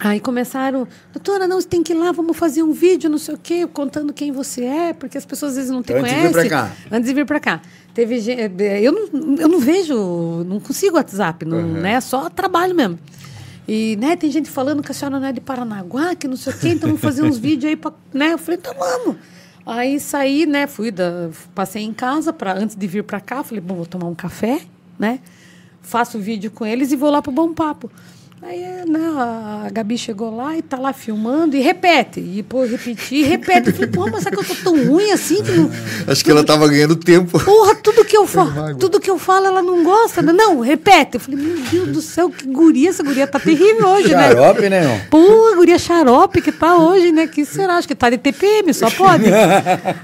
Aí 0.00 0.20
começaram, 0.20 0.86
doutora, 1.12 1.48
não, 1.48 1.60
você 1.60 1.66
tem 1.66 1.82
que 1.82 1.92
ir 1.92 1.96
lá, 1.96 2.12
vamos 2.12 2.36
fazer 2.36 2.62
um 2.62 2.72
vídeo, 2.72 3.10
não 3.10 3.18
sei 3.18 3.34
o 3.34 3.38
quê, 3.38 3.66
contando 3.66 4.12
quem 4.12 4.30
você 4.30 4.64
é, 4.64 4.92
porque 4.92 5.18
as 5.18 5.26
pessoas 5.26 5.52
às 5.52 5.56
vezes 5.56 5.70
não 5.72 5.82
te 5.82 5.92
Antes 5.92 6.04
de 6.04 6.14
vir 6.14 6.30
conhecem. 6.30 6.48
pra 6.48 6.48
cá. 6.48 6.72
Antes 6.92 7.08
de 7.08 7.14
vir 7.14 7.26
para 7.26 7.40
cá. 7.40 7.60
Teve 7.98 8.22
eu 8.80 8.92
não, 8.92 9.34
eu 9.34 9.48
não 9.48 9.58
vejo, 9.58 10.44
não 10.44 10.60
consigo 10.60 10.94
WhatsApp, 10.94 11.44
não, 11.44 11.60
né? 11.60 12.00
Só 12.00 12.30
trabalho 12.30 12.72
mesmo. 12.72 12.96
E, 13.66 13.96
né, 13.96 14.14
tem 14.14 14.30
gente 14.30 14.48
falando 14.48 14.84
que 14.84 14.92
a 14.92 14.94
senhora 14.94 15.18
não 15.18 15.26
é 15.26 15.32
de 15.32 15.40
Paranaguá, 15.40 16.14
que 16.14 16.28
não 16.28 16.36
sei 16.36 16.52
o 16.52 16.58
quê, 16.60 16.68
então 16.68 16.90
vamos 16.90 17.02
fazer 17.02 17.24
uns 17.24 17.38
vídeos 17.38 17.70
aí 17.70 17.74
pra, 17.74 17.92
né? 18.14 18.34
Eu 18.34 18.38
falei, 18.38 18.60
então 18.60 18.72
vamos. 18.78 19.16
Aí 19.66 19.98
saí, 19.98 20.46
né, 20.46 20.68
fui 20.68 20.92
da, 20.92 21.30
passei 21.56 21.82
em 21.82 21.92
casa 21.92 22.32
para 22.32 22.56
antes 22.56 22.76
de 22.76 22.86
vir 22.86 23.02
para 23.02 23.18
cá, 23.18 23.42
falei, 23.42 23.60
bom, 23.60 23.74
vou 23.74 23.86
tomar 23.86 24.06
um 24.06 24.14
café, 24.14 24.60
né? 24.96 25.18
Faço 25.82 26.20
vídeo 26.20 26.52
com 26.52 26.64
eles 26.64 26.92
e 26.92 26.96
vou 26.96 27.10
lá 27.10 27.20
pro 27.20 27.32
Bom 27.32 27.52
Papo. 27.52 27.90
Aí 28.40 28.60
né, 28.88 29.00
a 29.16 29.68
Gabi 29.72 29.98
chegou 29.98 30.34
lá 30.34 30.56
e 30.56 30.62
tá 30.62 30.78
lá 30.78 30.92
filmando 30.92 31.56
e 31.56 31.60
repete. 31.60 32.20
E 32.20 32.42
pô, 32.42 32.64
repetir, 32.64 33.26
repete. 33.26 33.68
Eu 33.68 33.74
falei, 33.74 33.90
pô, 33.90 34.08
mas 34.08 34.22
será 34.22 34.36
que 34.36 34.42
eu 34.42 34.56
tô 34.56 34.62
tão 34.62 34.86
ruim 34.86 35.10
assim? 35.10 35.42
Que 35.42 35.50
não... 35.50 35.70
Acho 36.06 36.24
que 36.24 36.30
ela 36.30 36.44
tava 36.44 36.68
ganhando 36.68 36.94
tempo. 36.94 37.38
Porra, 37.40 37.74
tudo 37.74 38.04
que 38.04 38.16
eu 38.16 38.28
falo, 38.28 38.76
tudo 38.76 39.00
que 39.00 39.10
eu 39.10 39.18
falo, 39.18 39.46
ela 39.46 39.60
não 39.60 39.82
gosta. 39.82 40.22
Né? 40.22 40.32
Não, 40.32 40.60
repete. 40.60 41.16
Eu 41.16 41.20
falei, 41.20 41.40
meu 41.40 41.56
Deus 41.56 41.88
do 41.88 42.00
céu, 42.00 42.30
que 42.30 42.46
guria, 42.46 42.90
essa 42.90 43.02
guria 43.02 43.26
tá 43.26 43.40
terrível 43.40 43.88
hoje, 43.88 44.14
né? 44.14 44.28
Xarope, 44.28 44.68
né, 44.68 44.82
irmão? 44.82 45.00
Pô, 45.10 45.52
a 45.52 45.56
guria 45.56 45.78
xarope 45.78 46.40
que 46.40 46.52
tá 46.52 46.76
hoje, 46.76 47.10
né? 47.10 47.26
Que 47.26 47.44
será? 47.44 47.76
Acho 47.76 47.88
que 47.88 47.94
tá 47.94 48.08
de 48.08 48.18
TPM, 48.18 48.72
só 48.72 48.90
pode. 48.90 49.24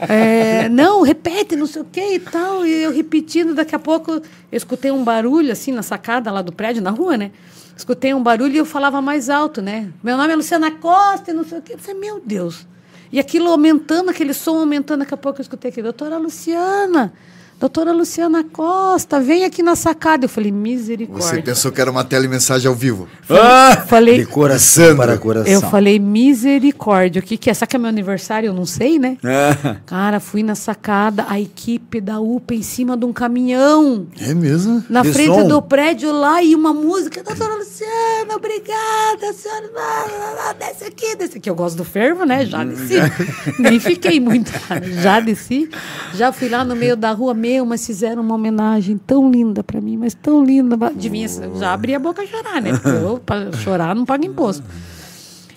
É, 0.09 0.69
não, 0.69 1.03
repete, 1.03 1.57
não 1.57 1.67
sei 1.67 1.83
o 1.83 1.85
que 1.85 2.15
e 2.15 2.19
tal. 2.19 2.67
E 2.67 2.83
eu 2.83 2.93
repetindo, 2.93 3.55
daqui 3.55 3.75
a 3.75 3.79
pouco 3.79 4.21
eu 4.55 4.59
escutei 4.59 4.93
um 4.93 5.03
barulho 5.03 5.51
assim 5.51 5.73
na 5.73 5.83
sacada 5.83 6.31
lá 6.31 6.41
do 6.41 6.53
prédio, 6.53 6.81
na 6.81 6.91
rua, 6.91 7.17
né? 7.17 7.33
escutei 7.77 8.15
um 8.15 8.23
barulho 8.23 8.55
e 8.55 8.59
eu 8.59 8.65
falava 8.65 9.03
mais 9.03 9.29
alto, 9.29 9.61
né? 9.61 9.93
Meu 10.01 10.17
nome 10.17 10.33
é 10.33 10.37
Luciana 10.37 10.71
Costa 10.71 11.33
e 11.33 11.35
não 11.35 11.43
sei 11.43 11.59
o 11.59 11.63
quê. 11.63 11.73
Eu 11.75 11.79
falei, 11.79 12.01
meu 12.01 12.23
Deus. 12.25 12.65
E 13.11 13.19
aquilo 13.19 13.51
aumentando, 13.51 14.11
aquele 14.11 14.33
som 14.33 14.59
aumentando, 14.59 15.01
daqui 15.01 15.13
a 15.13 15.17
pouco 15.17 15.41
eu 15.41 15.43
escutei 15.43 15.73
aqui, 15.73 15.83
doutora 15.83 16.19
Luciana, 16.19 17.13
doutora 17.59 17.93
Luciana 17.93 18.45
Costa, 18.45 19.21
vem 19.21 19.45
aqui 19.45 19.63
na 19.63 19.75
sacada. 19.77 20.25
Eu 20.25 20.29
falei, 20.29 20.53
misericórdia. 20.53 21.29
Você 21.29 21.43
pensou 21.43 21.73
que 21.73 21.81
era 21.81 21.91
uma 21.91 22.05
telemensagem 22.05 22.69
ao 22.69 22.75
vivo. 22.75 23.09
Ah, 23.31 23.85
falei, 23.87 24.19
de 24.19 24.27
coração 24.27 24.97
para 24.97 25.17
coração. 25.17 25.53
Eu 25.53 25.61
falei, 25.63 25.99
misericórdia, 25.99 27.21
o 27.21 27.23
que, 27.23 27.37
que 27.37 27.49
é? 27.51 27.55
Será 27.55 27.67
que 27.67 27.77
é 27.77 27.79
meu 27.79 27.89
aniversário? 27.89 28.49
Eu 28.49 28.55
não 28.55 28.67
sei, 28.67 28.99
né? 28.99 29.17
Ah. 29.25 29.77
Cara, 29.87 30.21
fui 30.21 30.43
na 30.43 30.55
sacada, 30.55 31.27
a 31.29 31.41
equipe 31.41 32.01
da 32.01 32.21
UPA 32.21 32.55
em 32.55 32.63
cima 32.63 32.97
de 32.97 33.05
um 33.05 33.13
caminhão. 33.13 34.07
É 34.21 34.35
mesmo? 34.35 34.85
Na 34.89 35.03
De 35.03 35.13
frente 35.13 35.35
som? 35.35 35.49
do 35.49 35.63
prédio 35.63 36.13
lá 36.13 36.43
e 36.43 36.55
uma 36.55 36.73
música, 36.73 37.23
doutora 37.23 37.55
Luciana, 37.57 38.35
obrigada, 38.37 39.33
senhora, 39.33 39.71
lá, 39.75 40.07
lá, 40.19 40.33
lá, 40.45 40.53
desce 40.53 40.85
aqui, 40.85 41.17
desce 41.17 41.39
aqui. 41.39 41.49
Eu 41.49 41.55
gosto 41.55 41.77
do 41.77 41.85
fervo, 41.85 42.25
né? 42.25 42.45
Já 42.45 42.65
desci. 42.65 42.95
Nem 43.59 43.79
fiquei 43.81 44.21
muito, 44.21 44.51
já 45.03 45.21
desci. 45.21 45.69
Já 46.15 46.33
fui 46.33 46.49
lá 46.49 46.65
no 46.65 46.77
meio 46.77 46.97
da 46.97 47.13
rua, 47.13 47.35
meu, 47.45 47.67
mas 47.67 47.87
fizeram 47.87 48.23
uma 48.23 48.35
homenagem 48.35 48.99
tão 48.99 49.31
linda 49.31 49.63
pra 49.63 49.81
mim, 49.81 49.97
mas 49.99 50.15
tão 50.15 50.43
linda. 50.43 50.77
Adivinha, 50.87 51.29
já 51.59 51.73
abri 51.73 51.95
a 51.95 51.99
boca 51.99 52.23
a 52.23 52.27
chorar, 52.27 52.63
né? 52.63 52.73
Porque 52.73 52.89
eu, 52.89 53.21
pra 53.25 53.53
chorar, 53.53 53.95
não 53.95 54.07
pago 54.07 54.25
imposto. 54.25 54.65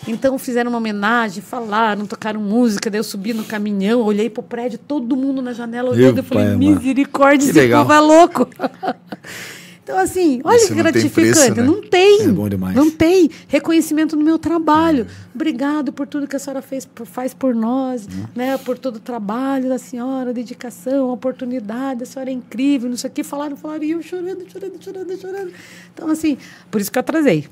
Então 0.08 0.38
fizeram 0.38 0.70
uma 0.70 0.78
homenagem, 0.78 1.42
falaram, 1.42 2.06
tocaram 2.06 2.40
música, 2.40 2.90
daí 2.90 3.00
eu 3.00 3.04
subi 3.04 3.34
no 3.34 3.44
caminhão, 3.44 4.02
olhei 4.02 4.30
pro 4.30 4.42
prédio, 4.42 4.80
todo 4.80 5.18
mundo 5.18 5.42
na 5.42 5.52
janela 5.52 5.90
olhando, 5.90 6.14
Meu 6.14 6.24
eu 6.24 6.24
falei, 6.24 6.56
misericórdia, 6.56 7.50
esse 7.50 7.70
povo 7.70 7.92
é 7.92 8.00
louco. 8.00 8.48
Então, 9.88 9.98
assim, 10.00 10.42
olha 10.44 10.58
Isso 10.58 10.68
que 10.68 10.74
não 10.76 10.84
tem 10.84 10.92
gratificante. 10.92 11.32
preço, 11.32 11.56
né? 11.56 11.64
Não 11.64 11.82
tem. 11.82 12.22
É 12.24 12.28
bom 12.28 12.50
demais. 12.50 12.76
Não 12.76 12.92
tem. 12.92 13.30
Reconhecimento 13.48 14.18
no 14.18 14.24
meu 14.26 14.38
trabalho. 14.38 15.08
Obrigado 15.34 15.94
por 15.94 16.06
tudo 16.06 16.28
que 16.28 16.36
a 16.36 16.40
senhora 16.40 16.62
fez, 16.62 16.86
por- 16.86 17.08
faz 17.08 17.34
por 17.34 17.56
nós, 17.56 18.06
né? 18.36 18.58
Por 18.58 18.78
todo 18.78 18.98
o 18.98 19.00
trabalho 19.00 19.70
da 19.70 19.78
senhora, 19.78 20.34
dedicação, 20.34 21.10
oportunidade. 21.10 22.04
A 22.04 22.06
senhora 22.06 22.30
é 22.30 22.34
incrível, 22.34 22.90
não 22.90 22.98
sei 22.98 23.10
o 23.10 23.14
quê. 23.14 23.24
Falaram, 23.24 23.56
falaram, 23.56 23.84
e 23.86 23.92
eu 23.92 24.02
chorando, 24.04 24.44
chorando, 24.52 24.74
chorando, 24.84 25.22
chorando. 25.22 25.52
Então, 25.94 26.10
assim, 26.10 26.38
por 26.70 26.82
isso 26.82 26.92
que 26.92 26.98
eu 26.98 27.00
atrasei. 27.00 27.48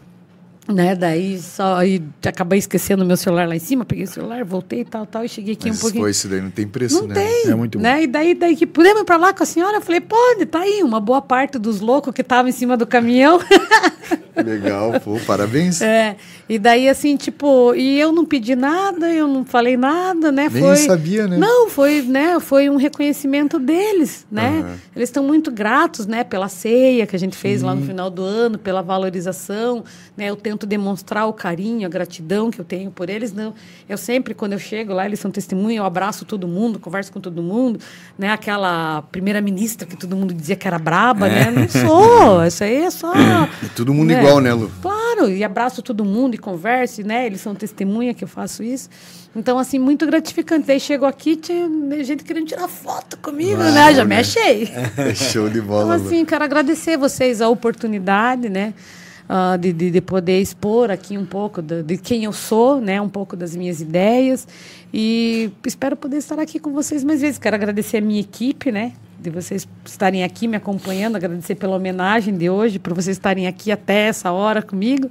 Né? 0.68 0.96
Daí 0.96 1.40
só 1.40 1.76
aí 1.76 2.02
acabei 2.26 2.58
esquecendo 2.58 3.06
meu 3.06 3.16
celular 3.16 3.48
lá 3.48 3.56
em 3.56 3.60
cima, 3.60 3.86
peguei 3.86 4.06
o 4.06 4.08
celular, 4.08 4.44
voltei 4.44 4.82
e 4.82 4.86
tal, 4.86 5.06
tal, 5.06 5.24
e 5.24 5.30
cheguei 5.30 5.54
aqui 5.54 5.68
Mas 5.68 5.78
um 5.78 5.82
pouquinho. 5.82 6.02
foi 6.04 6.10
isso 6.12 6.28
daí, 6.28 6.42
não 6.42 6.50
tem 6.50 6.68
preço, 6.68 7.02
Não 7.02 7.08
né? 7.08 7.14
tem. 7.14 7.52
É 7.52 7.56
muito 7.56 7.78
bom. 7.78 7.84
né? 7.84 8.02
E 8.04 8.08
daí, 8.08 8.34
daí 8.34 8.56
que 8.56 8.66
podemos 8.66 9.02
ir 9.04 9.06
pra 9.06 9.16
lá 9.18 9.32
com 9.32 9.44
a 9.44 9.46
senhora? 9.46 9.78
Eu 9.78 9.82
falei, 9.82 10.02
pode, 10.02 10.46
tá 10.48 10.62
aí. 10.62 10.82
Uma 10.82 11.00
boa 11.00 11.22
parte 11.22 11.60
dos 11.60 11.82
loucos 11.82 12.12
que 12.14 12.22
estavam 12.22 12.50
em 12.50 12.52
cima 12.52 12.76
do 12.76 12.88
caminhão. 12.88 13.40
Legal, 14.44 15.00
pô, 15.00 15.20
parabéns. 15.26 15.82
é. 15.82 16.16
E 16.48 16.60
daí, 16.60 16.88
assim, 16.88 17.18
tipo, 17.18 17.74
e 17.74 18.00
eu 18.00 18.12
não 18.12 18.24
pedi 18.24 18.56
nada, 18.56 19.12
eu 19.12 19.28
não 19.28 19.44
falei 19.44 19.76
nada, 19.76 20.32
né? 20.32 20.48
Nem 20.52 20.62
foi, 20.62 20.76
sabia, 20.76 21.28
né? 21.28 21.38
Não, 21.38 21.68
foi, 21.72 22.04
né? 22.04 22.40
Foi 22.40 22.70
um 22.70 22.76
reconhecimento 22.76 23.58
deles, 23.58 24.28
né? 24.32 24.60
Aham. 24.60 24.76
Eles 24.96 25.10
estão 25.10 25.24
muito 25.24 25.50
gratos, 25.52 26.06
né? 26.06 26.24
Pela 26.24 26.48
ceia 26.48 27.08
que 27.08 27.16
a 27.16 27.20
gente 27.20 27.36
fez 27.36 27.64
lá 27.64 27.74
no 27.74 27.82
final 27.82 28.12
do 28.12 28.22
ano, 28.24 28.60
pela 28.60 28.84
valorização, 28.84 29.84
né? 30.16 30.30
Eu 30.30 30.36
tento 30.36 30.68
demonstrar 30.68 31.28
o 31.28 31.34
carinho, 31.34 31.88
a 31.88 31.90
gratidão 31.90 32.52
que 32.52 32.60
eu 32.62 32.66
tenho 32.66 32.92
por 32.92 33.10
eles. 33.10 33.34
Não, 33.34 33.54
eu 33.90 33.98
sempre, 33.98 34.36
quando 34.36 34.54
eu 34.54 34.60
chego 34.60 34.94
lá, 34.94 35.06
eles 35.08 35.20
são 35.20 35.32
testemunha, 35.32 35.80
eu 35.80 35.86
abraço 35.86 36.26
todo 36.26 36.48
mundo, 36.48 36.78
converso 36.78 37.12
com 37.12 37.20
todo 37.20 37.42
mundo, 37.42 37.80
né? 38.20 38.30
Aquela 38.30 39.02
primeira 39.12 39.42
ministra 39.42 39.88
que 39.88 39.98
todo 39.98 40.16
mundo 40.16 40.32
dizia 40.32 40.56
que 40.56 40.68
era 40.68 40.78
braba, 40.78 41.28
né? 41.28 41.50
Não 41.50 41.68
sou, 41.68 42.46
isso 42.46 42.64
aí 42.64 42.84
é 42.84 42.92
só... 42.92 43.12
É 43.16 43.48
todo 43.76 43.92
mundo 43.92 44.10
né? 44.10 44.22
Igual, 44.26 44.40
né, 44.42 44.54
Lu? 44.54 44.72
Claro, 44.82 45.30
e 45.30 45.44
abraço 45.44 45.82
todo 45.82 46.04
mundo 46.04 46.36
e 46.36 46.38
converso, 46.38 47.02
né? 47.04 47.26
Eles 47.26 47.42
são 47.42 47.54
testemunha 47.56 48.14
que 48.14 48.24
eu 48.24 48.28
faço 48.28 48.64
isso. 48.64 48.90
Então, 49.36 49.58
assim, 49.60 49.78
muito 49.80 50.06
gratificante. 50.06 50.68
Daí 50.68 50.80
chegou 50.80 51.08
aqui, 51.08 51.36
tinha 51.36 51.68
gente 52.04 52.24
querendo 52.24 52.48
tirar 52.48 52.68
foto 52.68 53.18
comigo, 53.18 53.58
né? 53.58 53.94
Já 53.94 54.06
me 54.06 54.16
achei. 54.16 54.70
É 54.98 55.14
show 55.16 55.50
de 55.50 55.62
bola, 55.62 55.96
Então, 55.96 55.98
Lu. 56.04 56.08
assim, 56.08 56.26
quero 56.26 56.44
agradecer 56.44 56.98
vocês 56.98 57.42
a 57.42 57.50
oportunidade, 57.50 58.50
né? 58.50 58.74
ah, 59.28 59.58
de, 59.58 59.74
de, 59.74 59.90
de 59.90 60.02
poder 60.02 60.40
expor 60.40 60.92
aqui 60.92 61.18
um 61.18 61.26
pouco 61.26 61.60
da- 61.62 61.82
de, 61.82 61.98
quem 61.98 62.26
eu 62.26 62.32
sou, 62.32 62.80
né? 62.80 63.02
Um 63.02 63.10
pouco 63.10 63.36
das 63.36 63.56
minhas 63.56 63.82
ideias. 63.82 64.48
E 64.94 65.50
espero 65.66 65.96
poder 65.96 66.18
estar 66.18 66.40
aqui 66.40 66.60
com 66.60 66.72
vocês 66.72 67.04
mais 67.04 67.22
vezes. 67.22 67.40
Quero 67.40 67.56
agradecer 67.56 67.98
a 67.98 68.02
minha 68.02 68.20
equipe, 68.22 68.72
né? 68.72 68.94
De 69.26 69.32
vocês 69.32 69.68
estarem 69.84 70.24
aqui 70.24 70.48
me 70.48 70.56
acompanhando, 70.56 71.16
agradecer 71.16 71.56
pela 71.56 71.76
homenagem 71.76 72.38
de 72.38 72.48
hoje, 72.48 72.78
por 72.78 72.94
vocês 72.94 73.18
estarem 73.18 73.48
aqui 73.48 73.72
até 73.72 74.06
essa 74.06 74.32
hora 74.32 74.62
comigo. 74.62 75.10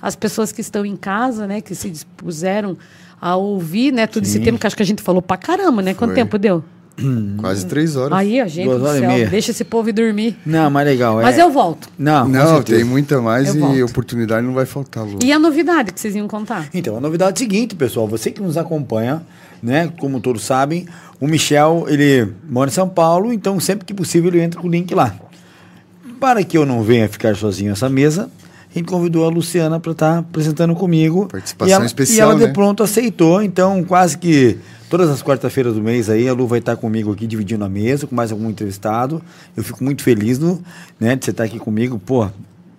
As 0.00 0.14
pessoas 0.14 0.52
que 0.52 0.60
estão 0.60 0.86
em 0.86 0.94
casa, 0.94 1.48
né? 1.48 1.60
Que 1.60 1.74
se 1.74 1.90
dispuseram 1.90 2.78
a 3.20 3.34
ouvir, 3.34 3.92
né? 3.92 4.06
Todo 4.06 4.22
esse 4.22 4.38
tempo 4.38 4.56
que 4.56 4.68
acho 4.68 4.76
que 4.76 4.84
a 4.84 4.86
gente 4.86 5.02
falou 5.02 5.20
pra 5.20 5.36
caramba, 5.36 5.82
né? 5.82 5.94
Quanto 5.94 6.10
Foi. 6.10 6.14
tempo 6.14 6.38
deu? 6.38 6.62
Quase 7.38 7.66
três 7.66 7.96
horas. 7.96 8.16
Aí, 8.16 8.40
a 8.40 8.46
gente 8.46 8.66
Duas 8.66 8.80
do 8.80 8.98
céu, 9.00 9.28
deixa 9.28 9.50
esse 9.50 9.64
povo 9.64 9.88
ir 9.88 9.92
dormir. 9.92 10.36
Não, 10.46 10.70
mas 10.70 10.86
legal. 10.86 11.16
Mas 11.16 11.36
é... 11.36 11.42
eu 11.42 11.50
volto. 11.50 11.88
Não, 11.98 12.28
não, 12.28 12.62
tem 12.62 12.84
muita 12.84 13.20
mais 13.20 13.48
Eu 13.48 13.56
e 13.56 13.58
volto. 13.58 13.84
oportunidade 13.84 14.46
não 14.46 14.54
vai 14.54 14.64
faltar, 14.64 15.04
Lu. 15.04 15.18
E 15.24 15.32
a 15.32 15.40
novidade 15.40 15.92
que 15.92 16.00
vocês 16.00 16.14
iam 16.14 16.28
contar? 16.28 16.68
Então, 16.72 16.96
a 16.96 17.00
novidade 17.00 17.30
é 17.30 17.34
a 17.34 17.36
seguinte, 17.36 17.74
pessoal. 17.74 18.06
Você 18.06 18.30
que 18.30 18.40
nos 18.40 18.56
acompanha, 18.56 19.22
né? 19.60 19.92
Como 19.98 20.20
todos 20.20 20.44
sabem, 20.44 20.86
o 21.20 21.26
Michel, 21.26 21.86
ele 21.88 22.32
mora 22.48 22.70
em 22.70 22.72
São 22.72 22.88
Paulo, 22.88 23.32
então 23.32 23.58
sempre 23.58 23.84
que 23.84 23.94
possível 23.94 24.30
ele 24.30 24.40
entra 24.40 24.60
com 24.60 24.68
o 24.68 24.70
link 24.70 24.94
lá. 24.94 25.14
Para 26.20 26.42
que 26.44 26.56
eu 26.56 26.64
não 26.64 26.82
venha 26.82 27.08
ficar 27.08 27.36
sozinho 27.36 27.70
nessa 27.70 27.88
mesa, 27.88 28.30
a 28.70 28.78
gente 28.78 28.86
convidou 28.88 29.24
a 29.24 29.28
Luciana 29.28 29.80
para 29.80 29.92
estar 29.92 30.18
apresentando 30.18 30.74
comigo. 30.74 31.26
Participação 31.26 31.68
e 31.68 31.72
ela, 31.72 31.86
especial, 31.86 32.28
E 32.28 32.30
ela 32.32 32.40
de 32.40 32.46
né? 32.46 32.52
pronto 32.52 32.82
aceitou, 32.82 33.42
então 33.42 33.82
quase 33.84 34.18
que 34.18 34.58
todas 34.90 35.08
as 35.08 35.22
quartas-feiras 35.22 35.74
do 35.74 35.82
mês 35.82 36.08
aí 36.10 36.28
a 36.28 36.32
Lu 36.32 36.46
vai 36.46 36.58
estar 36.58 36.76
comigo 36.76 37.12
aqui 37.12 37.26
dividindo 37.26 37.64
a 37.64 37.68
mesa 37.68 38.06
com 38.06 38.14
mais 38.14 38.30
algum 38.30 38.50
entrevistado. 38.50 39.22
Eu 39.56 39.64
fico 39.64 39.82
muito 39.82 40.02
feliz 40.02 40.38
do, 40.38 40.62
né, 41.00 41.16
de 41.16 41.24
você 41.24 41.30
estar 41.30 41.44
aqui 41.44 41.58
comigo, 41.58 41.98
pô, 41.98 42.28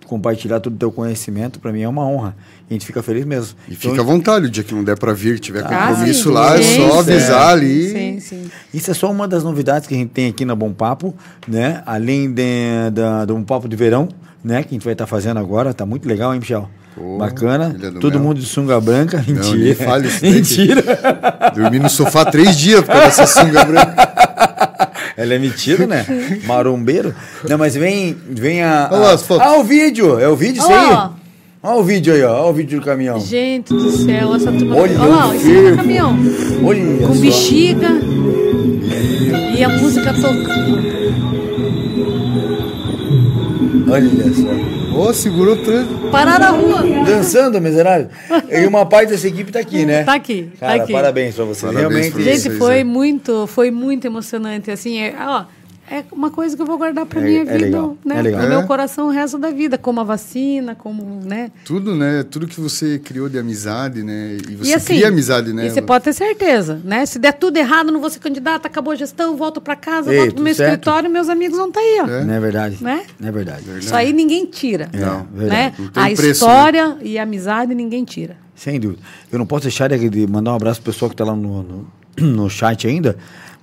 compartilhar 0.08 0.58
todo 0.60 0.74
o 0.74 0.76
teu 0.76 0.90
conhecimento, 0.90 1.60
para 1.60 1.70
mim 1.72 1.82
é 1.82 1.88
uma 1.88 2.04
honra. 2.06 2.34
A 2.68 2.72
gente 2.72 2.84
fica 2.84 3.02
feliz 3.02 3.24
mesmo. 3.24 3.56
E 3.68 3.74
Então, 3.74 3.90
fica 3.92 4.02
à 4.02 4.04
vontade, 4.04 4.46
o 4.46 4.50
dia 4.50 4.64
que 4.64 4.74
não 4.74 4.82
der 4.82 4.98
pra 4.98 5.12
vir, 5.12 5.38
tiver 5.38 5.64
Ah, 5.64 5.88
compromisso 5.88 6.24
sim. 6.24 6.34
lá, 6.34 6.56
é 6.58 6.62
Sim, 6.62 6.76
só 6.88 6.90
sim. 6.90 6.98
avisar 7.12 7.48
ali. 7.50 7.90
Sim, 7.90 8.20
sim. 8.20 8.50
Isso 8.74 8.90
é 8.90 8.94
só 8.94 9.10
uma 9.10 9.28
das 9.28 9.44
novidades 9.44 9.86
que 9.86 9.94
a 9.94 9.98
gente 9.98 10.10
tem 10.10 10.28
aqui 10.28 10.44
na 10.44 10.54
Bom 10.54 10.72
Papo, 10.72 11.14
né? 11.46 11.82
Além 11.86 12.30
de, 12.32 12.90
da, 12.92 13.24
do 13.24 13.34
Bom 13.34 13.44
Papo 13.44 13.68
de 13.68 13.76
Verão, 13.76 14.08
né? 14.42 14.62
Que 14.62 14.70
a 14.70 14.72
gente 14.72 14.84
vai 14.84 14.94
estar 14.94 15.06
fazendo 15.06 15.38
agora. 15.38 15.72
Tá 15.72 15.86
muito 15.86 16.08
legal, 16.08 16.32
hein, 16.34 16.40
Michel? 16.40 16.68
Pô, 16.96 17.16
Bacana. 17.18 17.68
Do 17.70 18.00
Todo 18.00 18.14
Mel. 18.18 18.22
mundo 18.28 18.40
de 18.40 18.46
sunga 18.46 18.80
branca. 18.80 19.24
Mentira. 19.26 19.56
nem 19.56 19.74
fale. 19.74 20.08
Mentira. 20.20 20.82
Dormi 21.54 21.78
no 21.78 21.88
sofá 21.88 22.24
três 22.24 22.56
dias 22.56 22.80
por 22.80 22.88
causa 22.92 23.06
dessa 23.06 23.26
sunga 23.26 23.64
branca. 23.64 24.07
Ela 25.16 25.34
é 25.34 25.38
mentira, 25.38 25.86
né? 25.86 26.06
Marombeiro. 26.46 27.14
Não, 27.48 27.58
mas 27.58 27.74
vem, 27.74 28.16
vem 28.30 28.62
a. 28.62 28.88
Olha 28.90 29.00
lá 29.00 29.10
a- 29.10 29.14
as 29.14 29.22
fotos. 29.22 29.46
Ah, 29.46 29.56
o 29.58 29.64
vídeo. 29.64 30.18
É 30.18 30.28
o 30.28 30.36
vídeo 30.36 30.58
isso 30.60 30.66
Olha 30.70 30.80
aí? 30.80 30.90
lá, 30.90 31.14
Olha 31.62 31.80
o 31.80 31.82
vídeo 31.82 32.14
aí, 32.14 32.22
ó. 32.22 32.32
Olha 32.42 32.50
o 32.50 32.52
vídeo 32.52 32.78
do 32.80 32.84
caminhão. 32.84 33.18
Gente 33.20 33.74
do 33.74 33.90
céu, 33.90 34.34
essa 34.36 34.52
turma. 34.52 34.76
Olha 34.76 35.00
Olha 35.00 35.10
lá, 35.10 35.26
o 35.28 35.32
cima 35.38 35.42
do 35.54 35.60
fervo. 35.62 35.76
caminhão. 35.76 36.18
Olha 36.64 37.06
Com 37.06 37.14
só. 37.14 37.20
bexiga. 37.20 37.88
E 39.56 39.64
a 39.64 39.68
música 39.68 40.12
tocando. 40.14 40.78
Olha 43.90 44.10
só. 44.34 44.67
Ô, 44.98 45.14
segurou 45.14 45.54
o 45.54 45.62
trânsito. 45.62 45.94
Parar 46.10 46.40
na 46.40 46.50
rua. 46.50 46.82
Dançando, 47.06 47.60
miserável. 47.60 48.08
E 48.50 48.66
uma 48.66 48.84
parte 48.84 49.10
dessa 49.10 49.28
equipe 49.28 49.52
tá 49.52 49.60
aqui, 49.60 49.86
né? 49.86 50.02
Tá 50.02 50.14
aqui, 50.14 50.50
tá 50.58 50.66
Cara, 50.66 50.82
aqui. 50.82 50.92
parabéns 50.92 51.36
pra 51.36 51.44
você. 51.44 51.66
Parabéns 51.66 51.88
Realmente. 51.92 52.22
Gente, 52.22 52.40
vocês, 52.40 52.58
foi 52.58 52.80
é. 52.80 52.84
muito, 52.84 53.46
foi 53.46 53.70
muito 53.70 54.06
emocionante. 54.06 54.72
Assim, 54.72 54.98
é, 54.98 55.14
ó, 55.20 55.44
é 55.90 56.04
uma 56.12 56.30
coisa 56.30 56.54
que 56.56 56.62
eu 56.62 56.66
vou 56.66 56.76
guardar 56.78 57.06
para 57.06 57.20
É- 57.20 57.24
minha 57.24 57.40
é 57.40 57.44
vida, 57.44 57.58
legal, 57.58 57.96
né? 58.04 58.18
é 58.18 58.22
legal. 58.22 58.42
No 58.42 58.48
meu 58.48 58.60
É. 58.60 58.66
coração 58.66 59.08
o 59.08 59.10
resto 59.10 59.38
da 59.38 59.50
vida, 59.50 59.76
como 59.78 60.00
a 60.00 60.04
vacina, 60.04 60.74
como, 60.74 61.20
né? 61.24 61.50
Tudo, 61.64 61.94
né? 61.94 62.22
Tudo 62.22 62.46
que 62.46 62.60
você 62.60 62.98
criou 62.98 63.28
de 63.28 63.38
amizade, 63.38 64.02
né? 64.02 64.36
E 64.48 64.54
você 64.56 64.70
e 64.70 64.74
assim, 64.74 64.94
cria 64.94 65.08
amizade, 65.08 65.52
né? 65.52 65.66
E 65.66 65.70
você 65.70 65.82
pode 65.82 66.04
ter 66.04 66.12
certeza, 66.12 66.80
né? 66.84 67.04
Se 67.06 67.18
der 67.18 67.32
tudo 67.32 67.56
errado, 67.56 67.90
não 67.92 68.00
vou 68.00 68.10
ser 68.10 68.18
candidato, 68.20 68.66
acabou 68.66 68.92
a 68.92 68.96
gestão, 68.96 69.36
volto 69.36 69.60
para 69.60 69.76
casa, 69.76 70.12
Ei, 70.12 70.18
volto 70.20 70.34
pro 70.34 70.44
meu 70.44 70.54
certo. 70.54 70.70
escritório, 70.72 71.10
meus 71.10 71.28
amigos 71.28 71.56
vão 71.58 71.68
estar 71.68 71.80
aí, 71.80 71.98
ó. 72.02 72.06
É. 72.08 72.24
Não 72.24 72.34
é 72.34 72.40
verdade? 72.40 72.78
Né? 72.82 73.02
Não 73.18 73.28
é 73.28 73.32
verdade. 73.32 73.62
Isso 73.78 73.94
aí 73.94 74.12
ninguém 74.12 74.46
tira. 74.46 74.88
É, 74.92 74.98
Não, 74.98 75.26
verdade. 75.32 75.50
né? 75.50 75.74
Não 75.78 76.02
A 76.02 76.06
preço, 76.06 76.22
né? 76.22 76.30
história 76.30 76.96
e 77.02 77.18
a 77.18 77.22
amizade 77.22 77.74
ninguém 77.74 78.04
tira. 78.04 78.36
Sem 78.54 78.80
dúvida. 78.80 79.00
Eu 79.30 79.38
não 79.38 79.46
posso 79.46 79.62
deixar 79.62 79.88
de 79.88 80.08
de 80.08 80.26
mandar 80.26 80.52
um 80.52 80.56
abraço 80.56 80.82
pro 80.82 80.92
pessoal 80.92 81.08
que 81.08 81.14
está 81.14 81.24
lá 81.24 81.34
no, 81.36 81.62
no, 81.62 81.86
no 82.20 82.50
chat 82.50 82.86
ainda. 82.88 83.16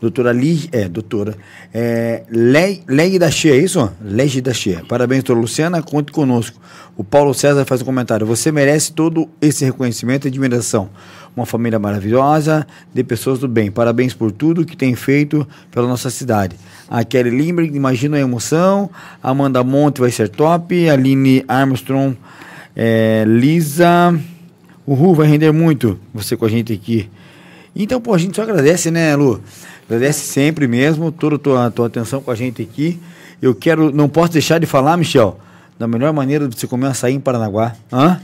Doutora 0.05 0.31
Li, 0.31 0.69
é, 0.71 0.87
doutora. 0.87 1.35
É, 1.73 2.21
Le- 2.29 2.83
Leg 2.87 3.17
da 3.17 3.31
Chia, 3.31 3.55
é 3.55 3.57
isso? 3.57 3.91
Leg 4.03 4.39
da 4.39 4.53
Chia. 4.53 4.83
Parabéns, 4.87 5.23
doutora 5.23 5.39
Luciana, 5.39 5.81
conte 5.81 6.11
conosco. 6.11 6.61
O 6.95 7.03
Paulo 7.03 7.33
César 7.33 7.65
faz 7.65 7.81
um 7.81 7.85
comentário. 7.85 8.23
Você 8.27 8.51
merece 8.51 8.93
todo 8.93 9.27
esse 9.41 9.65
reconhecimento 9.65 10.25
e 10.25 10.27
admiração. 10.27 10.91
Uma 11.35 11.47
família 11.47 11.79
maravilhosa, 11.79 12.67
de 12.93 13.03
pessoas 13.03 13.39
do 13.39 13.47
bem. 13.47 13.71
Parabéns 13.71 14.13
por 14.13 14.31
tudo 14.31 14.63
que 14.63 14.77
tem 14.77 14.93
feito 14.93 15.45
pela 15.71 15.87
nossa 15.87 16.11
cidade. 16.11 16.55
A 16.87 17.03
Kelly 17.03 17.31
Limberg, 17.31 17.75
imagina 17.75 18.17
a 18.17 18.19
emoção. 18.19 18.87
Amanda 19.23 19.63
Monte 19.63 20.01
vai 20.01 20.11
ser 20.11 20.29
top. 20.29 20.87
Aline 20.87 21.43
Armstrong, 21.47 22.15
é, 22.75 23.23
Lisa. 23.27 24.13
Uhul, 24.85 25.15
vai 25.15 25.27
render 25.27 25.51
muito 25.51 25.99
você 26.13 26.37
com 26.37 26.45
a 26.45 26.49
gente 26.49 26.71
aqui. 26.71 27.09
Então, 27.77 27.99
pô, 27.99 28.13
a 28.13 28.17
gente 28.17 28.33
só 28.37 28.43
agradece, 28.43 28.89
né, 28.89 29.17
Lu? 29.17 29.41
Agradece 29.87 30.25
sempre 30.25 30.67
mesmo 30.67 31.11
toda 31.11 31.35
a 31.35 31.39
tua, 31.39 31.71
tua 31.71 31.87
atenção 31.87 32.21
com 32.21 32.31
a 32.31 32.35
gente 32.35 32.61
aqui. 32.61 32.99
Eu 33.41 33.53
quero, 33.53 33.91
não 33.91 34.09
posso 34.09 34.33
deixar 34.33 34.59
de 34.59 34.65
falar, 34.65 34.97
Michel, 34.97 35.39
da 35.77 35.87
melhor 35.87 36.11
maneira 36.11 36.47
de 36.47 36.59
você 36.59 36.65
comer 36.65 36.87
açaí 36.87 37.13
em 37.13 37.19
Paranaguá. 37.19 37.73
Hã? 37.91 38.19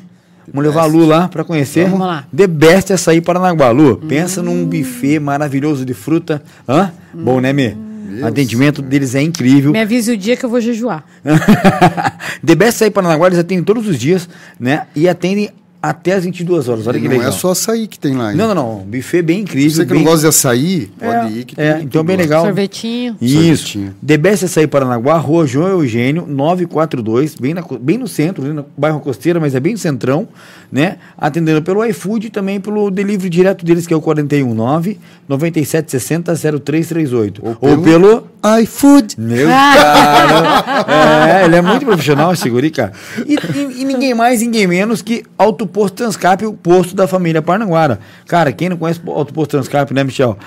Vamos 0.47 0.65
levar 0.65 0.83
a 0.83 0.85
Lu 0.85 1.05
lá 1.05 1.27
para 1.27 1.43
conhecer. 1.43 1.87
Vamos 1.87 2.07
lá. 2.07 2.25
The 2.35 2.47
Best 2.47 2.91
Açaí 2.91 3.21
Paranaguá. 3.21 3.69
Lu, 3.69 3.97
pensa 3.97 4.41
num 4.41 4.65
buffet 4.65 5.19
maravilhoso 5.19 5.85
de 5.85 5.93
fruta. 5.93 6.41
Hã? 6.67 6.91
Bom, 7.13 7.39
né, 7.39 7.53
Mi? 7.53 7.77
O 8.21 8.25
atendimento 8.25 8.81
deles 8.81 9.15
é 9.15 9.21
incrível. 9.21 9.71
Me 9.71 9.79
avise 9.79 10.11
o 10.11 10.17
dia 10.17 10.35
que 10.35 10.43
eu 10.43 10.49
vou 10.49 10.59
jejuar. 10.59 11.05
The 12.45 12.55
Best 12.55 12.77
Açaí 12.77 12.91
Paranaguá, 12.91 13.27
eles 13.27 13.39
atendem 13.39 13.63
todos 13.63 13.87
os 13.87 13.97
dias, 13.97 14.27
né? 14.59 14.87
E 14.95 15.07
atendem 15.07 15.49
até 15.81 16.13
as 16.13 16.23
22 16.25 16.69
horas. 16.69 16.85
Olha 16.87 16.97
E 16.97 17.01
que 17.01 17.07
não 17.07 17.15
legal. 17.17 17.29
é 17.29 17.31
só 17.31 17.51
açaí 17.51 17.87
que 17.87 17.97
tem 17.97 18.15
lá. 18.15 18.31
hein? 18.31 18.37
Não, 18.37 18.53
não, 18.53 18.55
não. 18.55 18.75
Buffet 18.85 19.21
bem 19.21 19.39
incrível. 19.41 19.71
Você 19.71 19.85
que 19.85 19.89
bem... 19.93 19.97
não 19.99 20.05
gosta 20.05 20.21
de 20.21 20.27
açaí, 20.27 20.91
É, 20.99 21.05
pode 21.21 21.33
ir. 21.39 21.45
Que 21.45 21.59
é, 21.61 21.73
tem 21.73 21.83
então 21.83 22.03
bem 22.03 22.15
lá. 22.17 22.21
legal. 22.21 22.45
Sorvetinho. 22.45 23.15
Isso. 23.21 23.35
Sorvetinho. 23.35 23.95
The 24.05 24.17
Best 24.17 24.45
Açaí 24.45 24.67
Paranaguá, 24.67 25.17
Rua 25.17 25.47
João 25.47 25.69
Eugênio, 25.69 26.25
942, 26.27 27.35
bem, 27.35 27.53
na, 27.53 27.63
bem 27.79 27.97
no 27.97 28.07
centro, 28.07 28.53
no 28.53 28.65
bairro 28.77 28.99
Costeira, 28.99 29.39
mas 29.39 29.55
é 29.55 29.59
bem 29.59 29.73
no 29.73 29.79
centrão, 29.79 30.27
né? 30.71 30.97
Atendendo 31.17 31.61
pelo 31.61 31.83
iFood 31.85 32.27
e 32.27 32.29
também 32.29 32.59
pelo 32.59 32.91
delivery 32.91 33.29
direto 33.29 33.65
deles, 33.65 33.87
que 33.87 33.93
é 33.93 33.97
o 33.97 34.01
419 34.01 34.99
9760 35.27 36.33
0338. 36.59 37.41
Ou, 37.45 37.55
pelo- 37.55 37.81
pelo... 37.83 38.27
iFood. 38.63 39.15
Meu 39.17 39.47
cara! 39.47 41.41
é, 41.41 41.45
ele 41.45 41.55
é 41.55 41.61
muito 41.61 41.85
profissional, 41.85 42.33
esse 42.33 42.49
guri, 42.49 42.69
cara. 42.71 42.91
E, 43.27 43.35
e- 43.35 43.81
e 43.81 43.85
ninguém 43.85 44.13
mais, 44.13 44.41
ninguém 44.41 44.67
menos 44.67 45.01
que 45.01 45.23
Auto 45.37 45.65
Posto 45.67 45.95
Transcap, 45.95 46.45
o 46.45 46.53
posto 46.53 46.95
da 46.95 47.07
família 47.07 47.41
Parnaguara. 47.41 47.99
Cara, 48.27 48.51
quem 48.51 48.69
não 48.69 48.77
conhece 48.77 48.99
o 49.05 49.11
Auto 49.11 49.33
Posto 49.33 49.51
Transcap, 49.51 49.93
né, 49.93 50.03
Michel? 50.03 50.37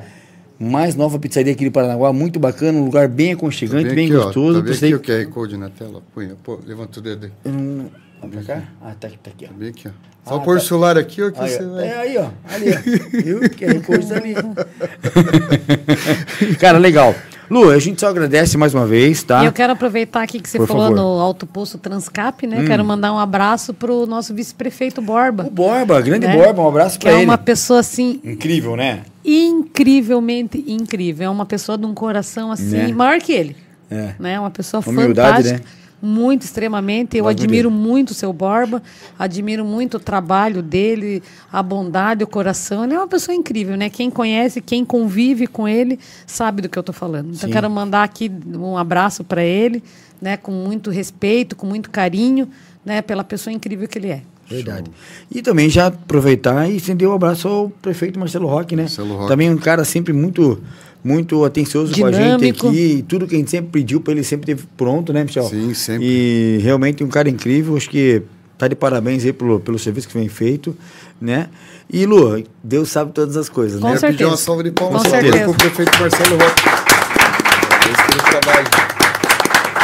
mais 0.60 0.94
nova 0.94 1.18
pizzaria 1.18 1.52
aqui 1.52 1.64
de 1.64 1.70
Paranaguá, 1.70 2.12
muito 2.12 2.38
bacana, 2.38 2.78
um 2.78 2.84
lugar 2.84 3.08
bem 3.08 3.32
aconchegante, 3.32 3.88
Tá 3.88 3.94
bem, 3.94 4.06
aqui, 4.06 4.16
ó. 4.16 4.24
gostoso. 4.24 4.58
Tá 4.58 4.62
bem 4.64 4.72
Pensei- 4.72 4.94
aqui 4.94 5.12
o 5.12 5.16
QR 5.16 5.26
Code 5.32 5.56
na 5.56 5.70
tela. 5.70 6.02
Põe, 6.14 6.28
pô, 6.44 6.58
levanta 6.66 7.00
o 7.00 7.02
dedo 7.02 7.26
aí. 7.26 7.32
Não- 7.50 7.90
Vamos 8.20 8.44
pra 8.44 8.54
cá? 8.56 8.62
Ah, 8.82 8.92
tá 9.00 9.08
aqui, 9.08 9.18
tá 9.22 9.30
aqui, 9.30 9.46
ó. 9.46 9.48
Tá 9.48 9.54
bem 9.54 9.68
aqui, 9.70 9.88
ó. 9.88 9.90
Só 10.28 10.36
Ah, 10.36 10.40
pôr 10.40 10.58
tá. 10.58 10.62
o 10.62 10.66
celular 10.66 10.98
aqui, 10.98 11.22
ó, 11.22 11.30
que 11.30 11.40
Aí, 11.40 11.48
você 11.48 11.64
ó. 11.64 11.68
vai... 11.72 11.88
É 11.88 11.96
aí, 11.98 12.18
ó. 12.18 12.28
Ali, 12.54 12.66
ó. 12.70 12.76
Viu? 13.24 13.40
QR 13.40 13.80
Code 13.80 14.06
tá 14.06 14.16
ali. 14.16 14.34
Cara, 16.60 16.76
legal. 16.76 17.14
Lu, 17.50 17.68
a 17.70 17.78
gente 17.80 18.00
só 18.00 18.08
agradece 18.08 18.56
mais 18.56 18.72
uma 18.72 18.86
vez, 18.86 19.22
tá? 19.24 19.42
E 19.42 19.46
eu 19.46 19.52
quero 19.52 19.72
aproveitar 19.72 20.22
aqui 20.22 20.38
que 20.38 20.48
você 20.48 20.56
Por 20.56 20.68
falou 20.68 20.82
favor. 20.84 20.94
Hum. 20.98 21.02
no 21.16 21.20
Alto 21.20 21.46
Posto 21.46 21.78
Transcap, 21.78 22.46
né? 22.46 22.64
Quero 22.64 22.84
mandar 22.84 23.12
um 23.12 23.18
abraço 23.18 23.74
pro 23.74 24.06
nosso 24.06 24.32
vice-prefeito 24.32 25.02
Borba. 25.02 25.44
O 25.46 25.50
Borba, 25.50 26.00
grande 26.00 26.26
né? 26.28 26.36
Borba, 26.36 26.62
um 26.62 26.68
abraço 26.68 26.96
Que 26.98 27.06
pra 27.06 27.12
é 27.14 27.16
ele. 27.16 27.24
uma 27.24 27.36
pessoa 27.38 27.80
assim 27.80 28.20
Incrível, 28.24 28.76
né? 28.76 29.00
incrivelmente 29.24 30.64
incrível. 30.66 31.26
É 31.26 31.30
uma 31.30 31.44
pessoa 31.46 31.76
de 31.76 31.84
um 31.86 31.94
coração 31.94 32.50
assim, 32.52 32.76
Né? 32.76 32.92
maior 32.92 33.18
que 33.20 33.32
ele. 33.32 33.56
É. 33.90 34.14
Né? 34.18 34.38
Uma 34.38 34.50
pessoa 34.50 34.82
Humildade, 34.86 35.48
fantástica. 35.48 35.58
né? 35.58 35.79
Muito, 36.02 36.42
extremamente. 36.42 37.16
Eu 37.16 37.28
admiro 37.28 37.70
muito 37.70 38.10
o 38.10 38.14
seu 38.14 38.32
Borba, 38.32 38.82
admiro 39.18 39.64
muito 39.64 39.98
o 39.98 40.00
trabalho 40.00 40.62
dele, 40.62 41.22
a 41.52 41.62
bondade, 41.62 42.24
o 42.24 42.26
coração. 42.26 42.84
Ele 42.84 42.94
é 42.94 42.98
uma 42.98 43.08
pessoa 43.08 43.34
incrível, 43.34 43.76
né? 43.76 43.90
Quem 43.90 44.10
conhece, 44.10 44.60
quem 44.60 44.84
convive 44.84 45.46
com 45.46 45.68
ele, 45.68 45.98
sabe 46.26 46.62
do 46.62 46.68
que 46.68 46.78
eu 46.78 46.80
estou 46.80 46.94
falando. 46.94 47.34
Então, 47.34 47.48
Sim. 47.48 47.52
quero 47.52 47.68
mandar 47.68 48.02
aqui 48.02 48.30
um 48.54 48.78
abraço 48.78 49.22
para 49.22 49.44
ele, 49.44 49.82
né? 50.20 50.36
Com 50.36 50.52
muito 50.52 50.90
respeito, 50.90 51.54
com 51.54 51.66
muito 51.66 51.90
carinho, 51.90 52.48
né? 52.84 53.02
Pela 53.02 53.22
pessoa 53.22 53.52
incrível 53.52 53.86
que 53.86 53.98
ele 53.98 54.08
é. 54.08 54.22
Verdade. 54.48 54.90
E 55.30 55.42
também 55.42 55.70
já 55.70 55.86
aproveitar 55.86 56.68
e 56.68 56.76
estender 56.76 57.06
o 57.06 57.12
abraço 57.12 57.46
ao 57.46 57.70
prefeito 57.70 58.18
Marcelo 58.18 58.48
Roque, 58.48 58.74
né? 58.74 58.82
Marcelo 58.82 59.14
Roque. 59.14 59.28
Também 59.28 59.48
um 59.48 59.56
cara 59.56 59.84
sempre 59.84 60.12
muito 60.12 60.60
muito 61.02 61.44
atencioso 61.44 61.94
com 61.94 62.06
a 62.06 62.12
gente 62.12 62.22
Dinâmico. 62.22 62.68
aqui. 62.68 62.76
E 62.98 63.02
tudo 63.02 63.26
que 63.26 63.34
a 63.34 63.38
gente 63.38 63.50
sempre 63.50 63.70
pediu 63.70 64.00
para 64.00 64.12
ele 64.12 64.22
sempre 64.24 64.46
teve 64.46 64.64
pronto, 64.76 65.12
né, 65.12 65.24
Michel? 65.24 65.44
Sim, 65.44 65.72
sempre. 65.74 66.06
E 66.06 66.58
realmente 66.62 67.02
um 67.02 67.08
cara 67.08 67.28
incrível. 67.28 67.76
Acho 67.76 67.88
que 67.88 68.22
tá 68.58 68.68
de 68.68 68.74
parabéns 68.74 69.24
aí 69.24 69.32
pelo, 69.32 69.58
pelo 69.60 69.78
serviço 69.78 70.06
que 70.08 70.14
vem 70.18 70.28
feito, 70.28 70.76
né? 71.20 71.48
E 71.92 72.04
Lu, 72.06 72.42
Deus 72.62 72.88
sabe 72.90 73.12
todas 73.12 73.36
as 73.36 73.48
coisas, 73.48 73.80
Com 73.80 73.88
né? 73.88 73.94
Quero 73.98 74.12
pedir 74.12 74.18
certeza. 74.18 74.30
uma 74.30 74.36
salva 74.36 74.62
de 74.62 74.70
palmas 74.70 75.02
certeza. 75.02 75.44
pro 75.44 75.54
prefeito 75.54 75.90
Marcelo. 75.98 76.38
Parabéns 76.38 77.96
pelo 78.06 78.40
trabalho. 78.42 78.79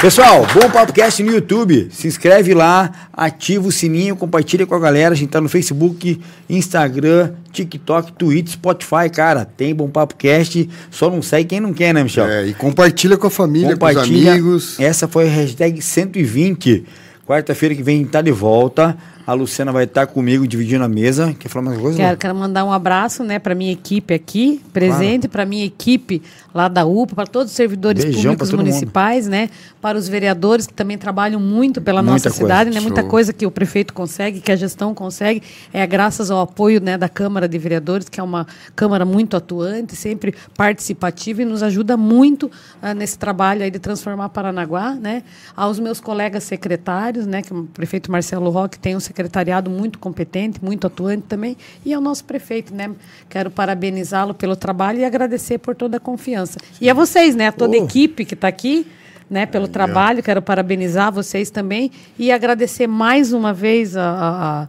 Pessoal, 0.01 0.47
bom 0.53 0.69
Papocast 0.71 1.23
no 1.23 1.33
YouTube. 1.33 1.89
Se 1.91 2.07
inscreve 2.07 2.53
lá, 2.53 3.09
ativa 3.13 3.67
o 3.67 3.73
sininho, 3.73 4.15
compartilha 4.15 4.67
com 4.67 4.75
a 4.75 4.79
galera. 4.79 5.15
A 5.15 5.17
gente 5.17 5.31
tá 5.31 5.41
no 5.41 5.49
Facebook, 5.49 6.21
Instagram, 6.51 7.33
TikTok, 7.51 8.13
Twitter, 8.13 8.53
Spotify, 8.53 9.09
cara. 9.11 9.47
Tem 9.47 9.75
bom 9.75 9.89
Papocast. 9.89 10.69
Só 10.91 11.09
não 11.11 11.23
segue 11.23 11.49
quem 11.49 11.61
não 11.61 11.73
quer, 11.73 11.95
né, 11.95 12.03
Michel? 12.03 12.27
É, 12.27 12.47
e 12.47 12.53
compartilha 12.55 13.17
com 13.17 13.27
a 13.27 13.31
família, 13.31 13.75
com 13.77 13.87
os 13.87 13.93
Compartilha. 13.95 14.33
amigos. 14.33 14.79
Essa 14.79 15.09
foi 15.09 15.29
a 15.29 15.31
hashtag 15.31 15.81
120. 15.81 16.85
Quarta-feira 17.27 17.75
que 17.75 17.83
vem 17.83 18.05
tá 18.05 18.21
de 18.21 18.31
volta. 18.31 18.97
A 19.27 19.33
Luciana 19.33 19.73
vai 19.73 19.85
estar 19.85 20.07
comigo 20.07 20.47
dividindo 20.47 20.85
a 20.85 20.89
mesa. 20.89 21.35
Quer 21.37 21.49
falar 21.49 21.65
mais 21.65 21.81
coisa? 21.81 21.99
Quero, 21.99 22.17
quero 22.17 22.35
mandar 22.35 22.65
um 22.65 22.73
abraço 22.73 23.25
né, 23.25 23.41
para 23.41 23.57
minha 23.57 23.73
equipe 23.73 24.15
aqui, 24.15 24.63
presente, 24.73 25.27
para 25.27 25.45
minha 25.45 25.65
equipe 25.65 26.23
lá 26.55 26.69
da 26.69 26.87
UPA, 26.87 27.17
para 27.17 27.27
todos 27.27 27.51
os 27.51 27.57
servidores 27.57 28.05
Beijão 28.05 28.37
públicos 28.37 28.53
municipais, 28.53 29.27
né? 29.27 29.51
Para 29.83 29.99
os 29.99 30.09
vereadores 30.09 30.67
que 30.69 30.73
também 30.73 30.97
trabalham 30.97 31.41
muito 31.41 31.83
pela 31.83 32.03
Muita 32.03 32.13
nossa 32.13 32.31
coisa. 32.31 32.37
cidade, 32.37 32.71
né? 32.71 32.79
Muita 32.79 33.01
Show. 33.01 33.11
coisa 33.11 33.33
que 33.33 33.45
o 33.45 33.51
prefeito 33.51 33.93
consegue, 33.93 34.41
que 34.41 34.53
a 34.53 34.57
gestão 34.57 34.95
consegue, 34.95 35.43
é 35.73 35.85
graças 35.87 36.31
ao 36.31 36.41
apoio 36.41 36.81
né, 36.81 36.97
da 36.97 37.09
Câmara 37.09 37.49
de 37.49 37.59
Vereadores, 37.59 38.09
que 38.09 38.21
é 38.21 38.23
uma 38.23 38.47
Câmara 38.77 39.05
muito 39.05 39.37
atuante, 39.37 39.97
sempre 39.97 40.35
participativa 40.57 41.43
e 41.43 41.45
nos 41.45 41.65
ajuda 41.65 41.97
muito 41.97 42.49
ah, 42.81 42.95
nesse 42.95 43.19
trabalho 43.19 43.63
aí 43.63 43.71
de 43.73 43.81
transformar 43.81 44.29
Paranaguá, 44.29 44.95
né? 44.95 45.25
Aos 45.57 45.81
meus 45.81 46.01
colegas 46.01 46.45
secretários, 46.45 47.27
né? 47.27 47.43
Que 47.43 47.53
o 47.53 47.65
prefeito 47.65 48.11
Marcelo 48.11 48.49
Roque 48.51 48.79
tem 48.79 48.95
um 48.95 49.01
secretariado 49.21 49.71
muito 49.71 49.99
competente, 49.99 50.63
muito 50.63 50.87
atuante 50.87 51.23
também, 51.27 51.57
e 51.87 51.95
ao 51.95 52.03
nosso 52.03 52.23
prefeito, 52.25 52.75
né? 52.75 52.91
Quero 53.31 53.51
parabenizá-lo 53.51 54.35
pelo 54.35 54.55
trabalho 54.55 54.99
e 54.99 55.05
agradecer 55.07 55.57
por 55.57 55.75
toda 55.75 55.97
a 55.97 56.01
confiança. 56.01 56.59
E 56.79 56.91
a 56.91 56.95
vocês, 56.95 57.35
né? 57.35 57.49
A 57.49 57.53
toda 57.53 57.75
a 57.77 57.81
Oh. 57.81 57.85
equipe 57.85 58.27
que 58.27 58.35
está 58.35 58.47
aqui, 58.47 58.87
né? 59.31 59.47
Pelo 59.47 59.67
trabalho, 59.69 60.23
quero 60.23 60.43
parabenizar 60.43 61.11
vocês 61.11 61.49
também 61.49 61.91
e 62.19 62.31
agradecer 62.31 62.87
mais 62.87 63.33
uma 63.33 63.55
vez 63.55 63.97
a- 63.97 64.03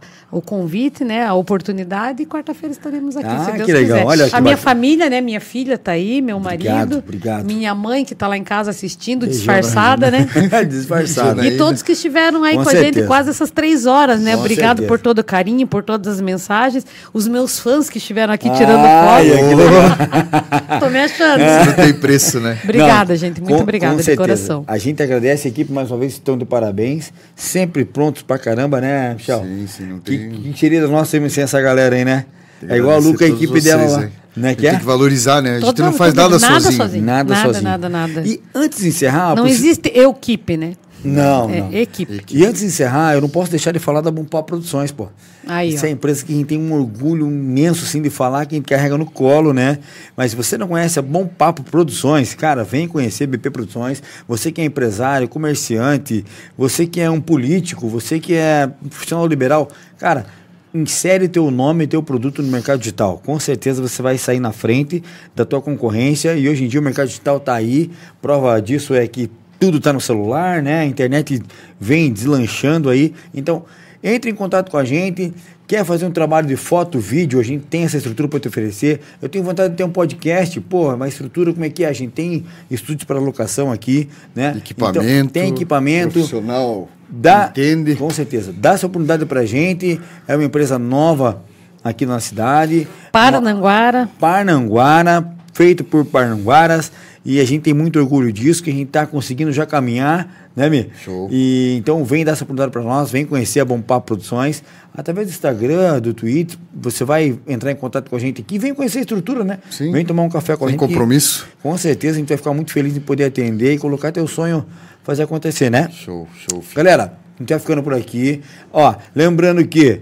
o 0.30 0.42
convite, 0.42 1.04
né? 1.04 1.24
A 1.24 1.32
oportunidade. 1.34 2.22
E 2.22 2.26
quarta-feira 2.26 2.72
estaremos 2.72 3.16
aqui, 3.16 3.26
Ah, 3.28 3.44
se 3.46 3.52
Deus 3.52 3.64
que 3.66 3.72
legal. 3.72 3.96
quiser. 3.98 4.06
Olha 4.06 4.28
que 4.28 4.36
a 4.36 4.40
minha 4.40 4.56
bacana. 4.56 4.74
família, 4.74 5.08
né? 5.10 5.20
Minha 5.20 5.40
filha 5.40 5.74
está 5.74 5.92
aí, 5.92 6.20
meu 6.20 6.36
Obrigado, 6.36 6.74
marido, 6.76 6.98
obrigado. 6.98 7.44
minha 7.46 7.74
mãe 7.74 8.04
que 8.04 8.12
está 8.12 8.28
lá 8.28 8.36
em 8.36 8.44
casa 8.44 8.70
assistindo, 8.70 9.20
Beijão, 9.26 9.36
disfarçada, 9.38 10.10
né? 10.10 10.26
Disfarçada. 10.68 11.46
E 11.46 11.56
todos 11.56 11.82
que 11.82 11.92
estiveram 11.92 12.44
aí 12.44 12.56
Com 12.56 12.64
com, 12.64 12.68
a 12.70 12.74
gente 12.74 13.02
quase 13.04 13.30
essas 13.30 13.50
três 13.50 13.86
horas, 13.86 14.20
né? 14.20 14.32
Com 14.34 14.40
Obrigado 14.40 14.78
certeza. 14.78 14.88
por 14.88 14.98
todo 14.98 15.18
o 15.20 15.24
carinho, 15.24 15.66
por 15.66 15.82
todas 15.82 16.14
as 16.16 16.20
mensagens. 16.20 16.84
Os 17.12 17.26
meus 17.26 17.58
fãs 17.58 17.88
que 17.88 17.98
estiveram 17.98 18.32
aqui 18.34 18.50
tirando 18.50 18.84
Ai, 18.84 19.30
foto. 19.30 19.56
legal. 19.56 20.78
Tô 20.80 20.90
me 20.90 20.98
achando. 20.98 21.40
Não 21.40 21.72
tem 21.84 21.94
preço, 21.94 22.38
né? 22.40 22.58
Obrigada, 22.64 23.12
Não, 23.14 23.18
gente. 23.18 23.40
Muito 23.40 23.56
com- 23.56 23.62
obrigada 23.62 23.94
com 23.94 23.98
de 24.00 24.04
certeza. 24.04 24.22
coração. 24.26 24.64
A 24.66 24.78
gente 24.78 25.02
agradece 25.02 25.48
a 25.48 25.50
equipe 25.50 25.72
mais 25.72 25.90
uma 25.90 25.98
vez, 25.98 26.12
estão 26.12 26.36
de 26.36 26.44
parabéns. 26.44 27.12
Sempre 27.34 27.84
prontos 27.84 28.22
pra 28.22 28.38
caramba, 28.38 28.80
né, 28.80 29.14
Michel? 29.14 29.42
Sim, 29.42 29.66
sim, 29.66 29.82
não 29.84 29.98
tem- 30.00 30.17
que 30.17 30.17
querida 30.54 30.86
nossa 30.88 31.10
temos 31.12 31.32
sem 31.32 31.44
essa 31.44 31.60
galera 31.60 31.94
aí, 31.96 32.04
né? 32.04 32.24
Que 32.60 32.72
É 32.72 32.76
igual 32.78 32.96
a 32.96 32.98
Luca, 32.98 33.24
a 33.24 33.28
equipe 33.28 33.60
dela 33.60 33.82
vocês, 33.82 33.92
lá. 33.96 34.02
hein? 34.04 34.12
Né, 34.36 34.50
A 34.50 34.54
que 34.54 34.60
gente 34.62 34.66
é? 34.68 34.70
Tem 34.72 34.78
que 34.80 34.84
valorizar, 34.86 35.42
né? 35.42 35.50
A 35.50 35.54
gente 35.54 35.64
Todo- 35.66 35.82
não 35.82 35.92
faz 35.92 36.14
nada, 36.14 36.38
nada 36.38 36.60
sozinho. 36.60 36.76
sozinho. 36.82 37.04
Nada, 37.04 37.34
Nada, 37.34 37.46
sozinho. 37.46 37.64
nada, 37.64 37.88
nada. 37.88 38.22
E 38.24 38.40
antes 38.54 38.78
de 38.80 38.88
encerrar... 38.88 39.34
Não 39.34 39.42
possi- 39.44 39.54
existe 39.54 39.88
equipe, 39.88 40.56
né? 40.56 40.72
Não, 41.04 41.48
É 41.50 41.60
não. 41.60 41.72
equipe. 41.72 42.22
E 42.30 42.44
antes 42.44 42.60
de 42.60 42.66
encerrar, 42.66 43.14
eu 43.14 43.20
não 43.20 43.28
posso 43.28 43.50
deixar 43.50 43.72
de 43.72 43.78
falar 43.78 44.00
da 44.00 44.10
Bom 44.10 44.24
Papo 44.24 44.48
Produções, 44.48 44.90
pô. 44.90 45.08
Aí, 45.46 45.70
Isso 45.74 45.84
ó. 45.84 45.86
é 45.86 45.90
a 45.90 45.92
empresa 45.92 46.24
que 46.24 46.32
a 46.32 46.36
gente 46.36 46.46
tem 46.46 46.58
um 46.58 46.72
orgulho 46.72 47.26
imenso, 47.26 47.84
assim, 47.84 48.02
de 48.02 48.10
falar, 48.10 48.44
que 48.46 48.54
a 48.54 48.58
gente 48.58 48.66
carrega 48.66 48.98
no 48.98 49.06
colo, 49.06 49.52
né? 49.52 49.78
Mas 50.16 50.32
se 50.32 50.36
você 50.36 50.58
não 50.58 50.68
conhece 50.68 50.98
a 50.98 51.02
Bom 51.02 51.26
Papo 51.26 51.62
Produções, 51.62 52.34
cara, 52.34 52.64
vem 52.64 52.88
conhecer 52.88 53.26
BP 53.26 53.50
Produções. 53.50 54.02
Você 54.26 54.50
que 54.50 54.60
é 54.60 54.64
empresário, 54.64 55.28
comerciante, 55.28 56.24
você 56.56 56.86
que 56.86 57.00
é 57.00 57.08
um 57.08 57.20
político, 57.20 57.88
você 57.88 58.18
que 58.18 58.34
é 58.34 58.68
um 58.84 58.88
profissional 58.88 59.26
liberal, 59.26 59.68
cara, 59.98 60.26
insere 60.74 61.28
teu 61.28 61.50
nome 61.50 61.84
e 61.84 61.86
teu 61.86 62.02
produto 62.02 62.42
no 62.42 62.48
mercado 62.50 62.80
digital. 62.80 63.22
Com 63.24 63.38
certeza 63.40 63.80
você 63.80 64.02
vai 64.02 64.18
sair 64.18 64.40
na 64.40 64.52
frente 64.52 65.02
da 65.34 65.44
tua 65.44 65.62
concorrência 65.62 66.36
e 66.36 66.48
hoje 66.48 66.64
em 66.64 66.68
dia 66.68 66.78
o 66.80 66.82
mercado 66.82 67.06
digital 67.08 67.38
está 67.38 67.54
aí. 67.54 67.90
Prova 68.20 68.60
disso 68.60 68.94
é 68.94 69.06
que 69.06 69.30
tudo 69.58 69.78
está 69.78 69.92
no 69.92 70.00
celular, 70.00 70.62
né? 70.62 70.80
A 70.80 70.86
internet 70.86 71.42
vem 71.80 72.12
deslanchando 72.12 72.88
aí. 72.88 73.14
Então, 73.34 73.64
entre 74.02 74.30
em 74.30 74.34
contato 74.34 74.70
com 74.70 74.76
a 74.76 74.84
gente. 74.84 75.32
Quer 75.66 75.84
fazer 75.84 76.06
um 76.06 76.10
trabalho 76.10 76.46
de 76.46 76.56
foto, 76.56 76.98
vídeo? 76.98 77.38
A 77.38 77.42
gente 77.42 77.66
tem 77.66 77.84
essa 77.84 77.98
estrutura 77.98 78.26
para 78.26 78.40
te 78.40 78.48
oferecer. 78.48 79.02
Eu 79.20 79.28
tenho 79.28 79.44
vontade 79.44 79.68
de 79.68 79.76
ter 79.76 79.84
um 79.84 79.90
podcast. 79.90 80.58
Pô, 80.62 80.94
uma 80.94 81.06
estrutura 81.06 81.52
como 81.52 81.62
é 81.62 81.68
que 81.68 81.84
é? 81.84 81.88
A 81.88 81.92
gente 81.92 82.12
tem 82.12 82.46
estúdios 82.70 83.04
para 83.04 83.18
locação 83.18 83.70
aqui, 83.70 84.08
né? 84.34 84.54
Equipamento. 84.56 85.04
Então, 85.04 85.28
tem 85.28 85.50
equipamento. 85.50 86.14
Profissional. 86.14 86.88
Dá, 87.06 87.48
Entende? 87.50 87.96
Com 87.96 88.08
certeza. 88.08 88.50
Dá 88.50 88.70
essa 88.70 88.86
oportunidade 88.86 89.26
pra 89.26 89.44
gente. 89.44 90.00
É 90.26 90.34
uma 90.34 90.44
empresa 90.44 90.78
nova 90.78 91.42
aqui 91.84 92.06
na 92.06 92.18
cidade. 92.18 92.88
Parananguara. 93.12 94.08
Parnanguara, 94.18 95.32
feito 95.52 95.84
por 95.84 96.06
Parnanguaras. 96.06 96.90
E 97.24 97.40
a 97.40 97.44
gente 97.44 97.62
tem 97.62 97.74
muito 97.74 97.98
orgulho 97.98 98.32
disso, 98.32 98.62
que 98.62 98.70
a 98.70 98.72
gente 98.72 98.88
está 98.88 99.06
conseguindo 99.06 99.52
já 99.52 99.66
caminhar, 99.66 100.50
né, 100.54 100.68
Mi? 100.68 100.90
Show. 101.04 101.28
E 101.30 101.76
então 101.78 102.04
vem 102.04 102.24
dar 102.24 102.32
essa 102.32 102.44
oportunidade 102.44 102.72
para 102.72 102.82
nós, 102.82 103.10
vem 103.10 103.24
conhecer 103.24 103.60
a 103.60 103.64
Bom 103.64 103.80
Papo 103.80 104.06
Produções. 104.06 104.62
Através 104.94 105.28
do 105.28 105.30
Instagram, 105.30 106.00
do 106.00 106.14
Twitter, 106.14 106.58
você 106.74 107.04
vai 107.04 107.38
entrar 107.46 107.70
em 107.70 107.76
contato 107.76 108.08
com 108.08 108.16
a 108.16 108.18
gente 108.18 108.40
aqui. 108.40 108.58
Vem 108.58 108.74
conhecer 108.74 108.98
a 108.98 109.00
estrutura, 109.02 109.44
né? 109.44 109.58
Sim. 109.70 109.92
Vem 109.92 110.04
tomar 110.04 110.22
um 110.22 110.28
café 110.28 110.56
com 110.56 110.64
a 110.64 110.68
Sem 110.68 110.78
gente. 110.78 110.88
compromisso. 110.88 111.46
Com 111.62 111.76
certeza 111.76 112.16
a 112.16 112.18
gente 112.18 112.28
vai 112.28 112.36
ficar 112.36 112.52
muito 112.52 112.72
feliz 112.72 112.96
em 112.96 113.00
poder 113.00 113.24
atender 113.24 113.74
e 113.74 113.78
colocar 113.78 114.10
teu 114.10 114.26
sonho 114.26 114.64
fazer 115.02 115.22
acontecer, 115.22 115.70
né? 115.70 115.88
Show, 115.90 116.28
show. 116.48 116.60
filho. 116.60 116.76
Galera, 116.76 117.14
a 117.36 117.42
gente 117.42 117.48
vai 117.48 117.58
ficando 117.58 117.82
por 117.82 117.94
aqui. 117.94 118.42
Ó, 118.72 118.94
lembrando 119.14 119.66
que 119.66 120.00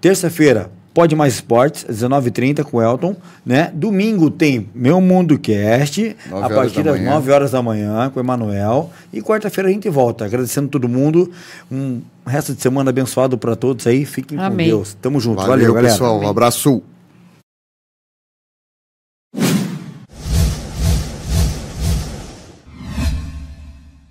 terça-feira 0.00 0.70
pode 0.96 1.14
mais 1.14 1.34
esportes, 1.34 1.84
às 1.86 1.96
19h30 1.96 2.64
com 2.64 2.78
o 2.78 2.82
Elton, 2.82 3.14
né? 3.44 3.70
Domingo 3.74 4.30
tem 4.30 4.66
Meu 4.74 4.98
Mundo 4.98 5.38
Cast, 5.38 6.16
a 6.32 6.48
partir 6.48 6.82
da 6.82 6.92
das 6.92 7.00
manhã. 7.00 7.10
9 7.10 7.32
horas 7.32 7.50
da 7.50 7.62
manhã 7.62 8.08
com 8.08 8.18
o 8.18 8.22
Emanuel. 8.22 8.88
E 9.12 9.20
quarta-feira 9.20 9.68
a 9.68 9.72
gente 9.72 9.90
volta. 9.90 10.24
Agradecendo 10.24 10.68
todo 10.68 10.88
mundo. 10.88 11.30
Um 11.70 12.00
resto 12.26 12.54
de 12.54 12.62
semana 12.62 12.88
abençoado 12.88 13.36
para 13.36 13.54
todos 13.54 13.86
aí. 13.86 14.06
Fiquem 14.06 14.38
Amém. 14.38 14.70
com 14.70 14.76
Deus. 14.76 14.94
Tamo 14.94 15.20
junto. 15.20 15.36
Valeu, 15.36 15.50
Valeu, 15.50 15.74
galera. 15.74 15.92
pessoal. 15.92 16.18
Um 16.18 16.28
abraço. 16.30 16.82